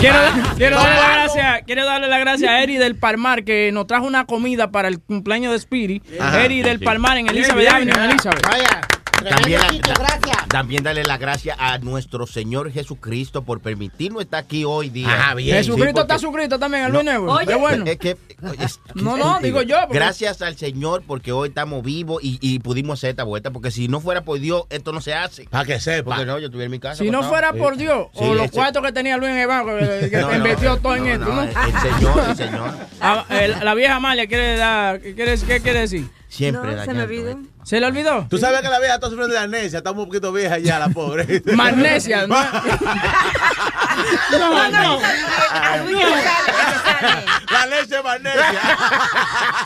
Quiero, 0.00 0.18
quiero 0.56 0.76
darle 0.76 0.96
la 1.00 1.12
gracia, 1.14 1.62
quiero 1.66 1.84
darle 1.84 2.08
la 2.08 2.18
gracia 2.18 2.50
a 2.50 2.62
Eri 2.62 2.76
del 2.76 2.96
Palmar 2.96 3.44
que 3.44 3.70
nos 3.72 3.86
trajo 3.86 4.06
una 4.06 4.24
comida 4.26 4.70
para 4.70 4.88
el 4.88 4.98
cumpleaños 5.00 5.52
de 5.52 5.58
Spirit. 5.58 6.04
Eri 6.42 6.62
del 6.62 6.78
Sí. 6.80 6.84
Palmar 6.84 7.16
en 7.18 7.28
Elizabeth. 7.28 7.68
Avenue, 7.70 7.94
en 7.94 8.10
Elizabeth. 8.10 8.46
Vaya. 8.46 8.80
También, 9.22 9.60
sitio, 9.70 9.94
gracias. 9.98 10.48
también 10.48 10.82
darle 10.82 11.02
la 11.04 11.16
gracia 11.18 11.56
a 11.58 11.78
nuestro 11.78 12.26
Señor 12.26 12.70
Jesucristo 12.72 13.42
por 13.42 13.60
permitirnos 13.60 14.22
estar 14.22 14.40
aquí 14.44 14.64
hoy 14.64 14.90
día. 14.90 15.08
Ah, 15.30 15.34
bien. 15.34 15.56
Jesucristo 15.56 16.00
Sí, 16.00 16.02
está 16.02 16.18
suscrito 16.18 16.58
también 16.58 16.84
al 16.84 16.92
No, 16.92 17.02
Luis. 17.02 17.16
Oye. 17.38 17.46
Qué 17.46 17.54
bueno. 17.54 17.84
Es 17.86 17.98
que, 17.98 18.16
es- 18.60 18.80
No, 18.94 19.16
no, 19.16 19.38
digo 19.40 19.62
yo, 19.62 19.76
porque- 19.82 19.94
Gracias 19.98 20.42
al 20.42 20.56
Señor 20.56 21.02
porque 21.06 21.32
hoy 21.32 21.48
estamos 21.48 21.82
vivos 21.82 22.22
y, 22.22 22.38
y 22.40 22.58
pudimos 22.58 22.98
hacer 23.00 23.10
esta 23.10 23.24
vuelta. 23.24 23.50
Porque 23.50 23.70
si 23.70 23.88
no 23.88 24.00
fuera 24.00 24.22
por 24.24 24.38
Dios, 24.38 24.64
esto 24.70 24.92
no 24.92 25.00
se 25.00 25.14
hace. 25.14 25.44
Para 25.44 25.64
que 25.64 25.80
sepa. 25.80 26.10
Porque 26.10 26.26
no, 26.26 26.38
yo 26.38 26.46
estuviera 26.46 26.66
en 26.66 26.72
mi 26.72 26.78
casa. 26.80 27.02
Si 27.02 27.10
no 27.10 27.22
fuera 27.22 27.52
Sí. 27.52 27.58
por 27.58 27.76
Dios 27.76 28.08
Sí, 28.12 28.18
o 28.24 28.34
los 28.34 28.44
ese- 28.46 28.54
cuartos 28.54 28.82
que 28.82 28.92
tenía 28.92 29.16
Luis 29.16 29.30
en 29.32 29.38
el 29.38 29.46
banco, 29.46 29.70
que, 29.78 30.10
No, 30.20 30.34
invirtió 30.34 30.76
todo 30.78 30.96
en 30.96 31.04
no, 31.04 31.10
esto, 31.12 31.24
no. 31.26 31.42
El 31.42 31.50
Señor, 31.52 32.24
el 32.30 32.36
Señor. 32.36 32.70
Ah, 33.00 33.24
el- 33.30 33.64
la 33.64 33.74
vieja 33.74 33.96
Amalia 33.96 34.26
quiere 34.26 34.56
dar, 34.56 35.00
¿qué 35.00 35.14
quiere, 35.14 35.36
qué 35.38 35.60
quiere 35.60 35.80
decir? 35.80 36.08
Siempre 36.28 36.74
No, 36.74 36.84
se 36.84 36.92
me 36.94 37.02
olvidó. 37.04 37.38
¿Se 37.64 37.78
le 37.80 37.86
olvidó? 37.86 38.26
Tú 38.28 38.38
sabes 38.38 38.60
que 38.60 38.68
la 38.68 38.78
vieja 38.80 38.94
está 38.96 39.06
sufriendo 39.08 39.34
de 39.34 39.38
amnesia, 39.40 39.78
está 39.78 39.92
un 39.92 40.04
poquito 40.04 40.32
vieja 40.32 40.58
ya, 40.58 40.78
la 40.80 40.88
pobre. 40.88 41.42
Magnesia, 41.54 42.26
¿no? 42.26 42.34
No, 44.32 44.70
no. 44.70 45.00
A 45.50 45.76
Luis 45.78 45.96
que 45.96 46.04
se 46.04 46.18
sane, 46.24 46.52
que 46.56 46.64
se 46.72 46.78
sane. 46.84 47.24
La 47.52 47.66
leche 47.66 47.96
es 47.96 48.04
magnesia. 48.04 48.60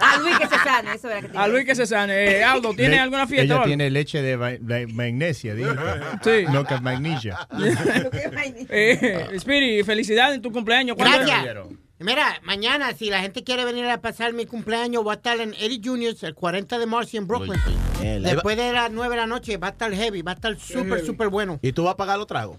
A 0.00 0.16
Luis 0.18 0.38
que 0.38 0.46
se 0.46 0.58
sane, 0.58 0.94
eso 0.94 1.08
era 1.10 1.20
que 1.22 1.28
te 1.28 1.38
A 1.38 1.48
Luis 1.48 1.64
que 1.64 1.74
se 1.74 1.86
sane. 1.86 2.38
Eh, 2.38 2.44
Aldo, 2.44 2.74
¿tiene 2.74 2.96
Le- 2.96 3.00
alguna 3.00 3.26
fiesta? 3.26 3.54
Ella 3.54 3.64
tiene 3.64 3.90
leche 3.90 4.20
de, 4.22 4.36
va- 4.36 4.50
de 4.60 4.86
magnesia. 4.88 5.54
Sí. 6.22 6.44
No 6.52 6.64
que 6.64 6.78
magnesia. 6.80 7.38
Eh, 8.68 9.28
Spirit, 9.32 9.86
felicidades 9.86 10.36
en 10.36 10.42
tu 10.42 10.52
cumpleaños. 10.52 10.96
¿Cuándo 10.96 11.20
es? 11.20 11.26
Gracias. 11.26 11.66
Mira, 12.00 12.40
mañana, 12.44 12.92
si 12.94 13.10
la 13.10 13.20
gente 13.20 13.42
quiere 13.42 13.64
venir 13.64 13.84
a 13.86 14.00
pasar 14.00 14.32
mi 14.32 14.46
cumpleaños, 14.46 15.02
voy 15.02 15.10
a 15.12 15.14
estar 15.16 15.40
en 15.40 15.52
Eddie 15.54 15.80
Juniors 15.84 16.22
el 16.22 16.34
40 16.34 16.78
de 16.78 16.86
marzo 16.86 17.16
en 17.16 17.26
Brooklyn. 17.26 17.54
Va- 18.24 18.30
Después 18.34 18.56
de 18.56 18.72
las 18.72 18.90
9 18.92 19.14
de 19.16 19.20
la 19.20 19.26
noche 19.26 19.56
va 19.56 19.68
a 19.68 19.70
estar 19.70 19.92
heavy, 19.92 20.22
va 20.22 20.32
a 20.32 20.34
estar 20.34 20.56
súper, 20.58 21.04
súper 21.04 21.28
bueno. 21.28 21.58
¿Y 21.60 21.72
tú 21.72 21.82
vas 21.84 21.94
a 21.94 21.96
pagar 21.96 22.16
los 22.18 22.28
tragos? 22.28 22.56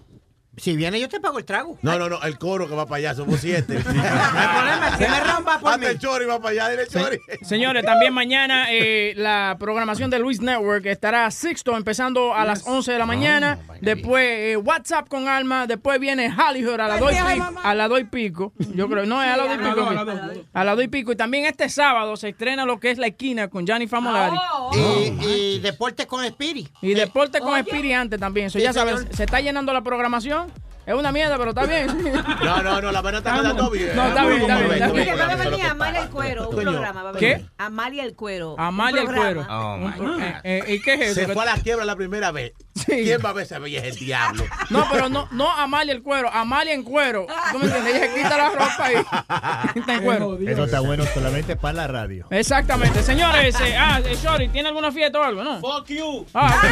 Si 0.60 0.76
viene, 0.76 1.00
yo 1.00 1.08
te 1.08 1.20
pago 1.20 1.38
el 1.38 1.44
trago. 1.44 1.78
No, 1.82 1.98
no, 1.98 2.08
no, 2.08 2.22
el 2.22 2.38
coro 2.38 2.68
que 2.68 2.74
va 2.74 2.84
para 2.86 2.96
allá, 2.98 3.14
somos 3.14 3.40
siete. 3.40 3.80
No 3.84 4.00
hay 4.02 4.48
problema, 4.48 4.96
si 4.98 5.04
me 5.04 5.20
rompa 5.20 5.58
por 5.58 5.70
mí. 5.70 5.74
Hasta 5.86 5.90
el 5.90 5.98
chori 5.98 6.24
va 6.26 6.38
para 6.38 6.50
allá, 6.50 6.68
dile 6.70 6.86
chori. 6.86 7.18
Señores, 7.42 7.84
también 7.84 8.12
mañana 8.12 8.66
eh, 8.70 9.12
la 9.16 9.56
programación 9.58 10.10
de 10.10 10.18
Luis 10.18 10.40
Network 10.40 10.86
estará 10.86 11.30
Sixto 11.30 11.76
empezando 11.76 12.34
a 12.34 12.44
las 12.44 12.66
11 12.66 12.92
de 12.92 12.98
la 12.98 13.06
mañana. 13.06 13.58
después 13.80 14.26
eh, 14.28 14.56
WhatsApp 14.56 15.08
con 15.08 15.28
Alma. 15.28 15.66
Después 15.66 15.98
viene 15.98 16.30
Hollywood 16.32 16.80
a 16.80 16.88
las 16.88 17.00
2 17.00 17.12
y 17.12 17.32
pico. 17.34 17.48
A 17.62 17.74
las 17.74 17.88
2 17.88 18.00
y 18.00 18.04
pico. 18.04 18.52
Yo 18.74 18.88
creo, 18.88 19.06
no, 19.06 19.22
es 19.22 19.28
a 19.30 19.36
las 19.36 19.48
2 19.48 19.54
y 19.54 19.58
pico. 19.58 19.74
dos, 19.76 19.88
a 19.88 19.92
las 19.94 20.06
dos, 20.06 20.14
a 20.18 20.26
las 20.26 20.34
dos. 20.34 20.44
A 20.52 20.64
las 20.64 20.76
2 20.76 20.84
y 20.84 20.88
pico. 20.88 21.12
Y 21.12 21.16
también 21.16 21.44
este 21.46 21.68
sábado 21.68 22.16
se 22.16 22.28
estrena 22.30 22.64
lo 22.64 22.78
que 22.78 22.90
es 22.90 22.98
La 22.98 23.06
Esquina 23.08 23.48
con 23.48 23.66
Gianni 23.66 23.86
Famolari. 23.86 24.36
Y, 24.74 25.26
y 25.26 25.58
deporte 25.60 26.06
con 26.06 26.24
Spirit. 26.24 26.68
Y 26.82 26.94
deporte 26.94 27.40
con 27.40 27.56
Spirit 27.58 27.92
antes 27.94 28.20
también. 28.20 28.46
Eso 28.46 28.58
Sí, 28.58 28.64
ya 28.64 28.72
sabes, 28.72 28.98
señor. 29.00 29.16
se 29.16 29.24
está 29.24 29.40
llenando 29.40 29.72
la 29.72 29.82
programación. 29.82 30.49
Es 30.90 30.96
una 30.96 31.12
mierda, 31.12 31.38
pero 31.38 31.50
está 31.50 31.66
bien. 31.66 31.86
No, 32.42 32.62
no, 32.62 32.80
no, 32.80 32.90
la 32.90 33.00
verdad 33.02 33.20
está 33.20 33.40
quedando 33.40 33.70
bien. 33.70 33.94
No, 33.94 34.08
está 34.08 34.26
bien, 34.26 34.40
está 34.40 34.58
bien. 34.58 34.72
Está 34.72 34.90
Oye, 34.90 35.04
bien. 35.04 35.18
va 35.18 35.24
a 35.24 35.36
venir 35.36 35.64
Amalia 35.66 36.02
el 36.02 36.08
Cuero, 36.10 36.48
un 36.48 36.56
programa. 36.56 37.02
Va 37.02 37.10
a 37.10 37.12
¿Qué? 37.12 37.44
Amalia 37.58 38.04
el 38.04 38.14
Cuero. 38.16 38.56
Amalia 38.58 39.02
el 39.02 39.06
cuero. 39.06 39.46
Oh, 39.48 39.76
my 39.76 39.92
God. 39.96 40.20
¿Y 40.68 40.80
qué 40.82 40.94
es 40.94 41.00
eso? 41.02 41.14
Se 41.14 41.28
fue 41.32 41.42
a 41.42 41.46
la 41.46 41.62
quiebra 41.62 41.84
la 41.84 41.94
primera 41.94 42.32
vez. 42.32 42.52
¿Quién 42.86 43.20
va 43.24 43.30
a 43.30 43.32
ver 43.34 43.44
esa 43.44 43.58
bella 43.58 43.84
el 43.84 43.94
diablo? 43.94 44.44
No, 44.70 44.86
pero 44.90 45.08
no, 45.08 45.28
no 45.32 45.50
Amalia 45.50 45.92
el 45.92 46.02
cuero, 46.02 46.32
Amalia 46.32 46.74
en 46.74 46.82
cuero. 46.84 47.26
¿Tú 47.52 47.58
me 47.58 47.64
entiendes? 47.66 47.94
Ella 47.94 48.06
se 48.06 48.14
quita 48.14 48.36
la 48.36 48.50
ropa 48.50 48.92
y 48.92 49.78
está 49.80 49.94
en 49.94 50.04
cuero. 50.04 50.38
Eso 50.46 50.64
está 50.64 50.80
bueno 50.80 51.04
solamente 51.12 51.56
para 51.56 51.74
la 51.74 51.86
radio. 51.88 52.26
Exactamente. 52.30 53.02
Señores, 53.02 53.54
eh, 53.60 53.76
ah, 53.76 54.00
eh, 54.04 54.16
Shorty, 54.20 54.48
¿tiene 54.48 54.68
alguna 54.68 54.90
fiesta 54.92 55.18
o 55.18 55.22
algo? 55.22 55.42
No. 55.44 55.60
Fuck 55.60 55.86
you. 55.88 56.26
Ah, 56.34 56.62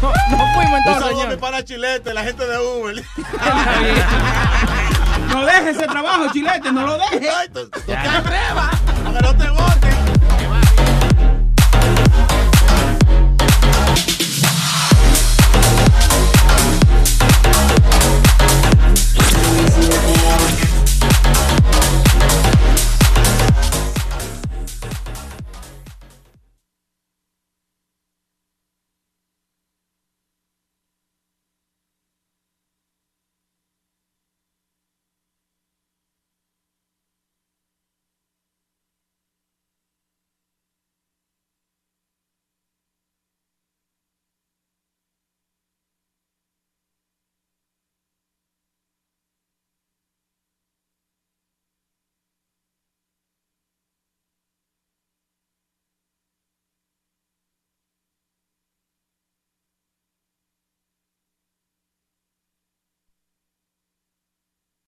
no, 0.00 0.08
no 0.30 0.54
fuimos 0.54 0.78
entonces, 0.78 1.02
saludo 1.02 1.06
a 1.06 1.10
mi 1.10 1.16
señores. 1.16 1.38
pana 1.38 1.64
Chilete, 1.64 2.14
la 2.14 2.22
gente 2.22 2.31
de 2.36 2.58
Uber. 2.58 3.02
No 5.28 5.46
deje 5.46 5.70
ese 5.70 5.86
trabajo, 5.86 6.26
chilete, 6.32 6.70
no 6.72 6.86
lo 6.86 6.98
deje. 6.98 7.28
Ay, 7.30 7.48
tú- 7.48 7.68
tú 7.70 7.80
te 7.86 7.94
atrevas, 7.96 8.70
para 9.02 9.18
que 9.18 9.22
no 9.26 9.34
te 9.36 9.48
boten. 9.50 9.71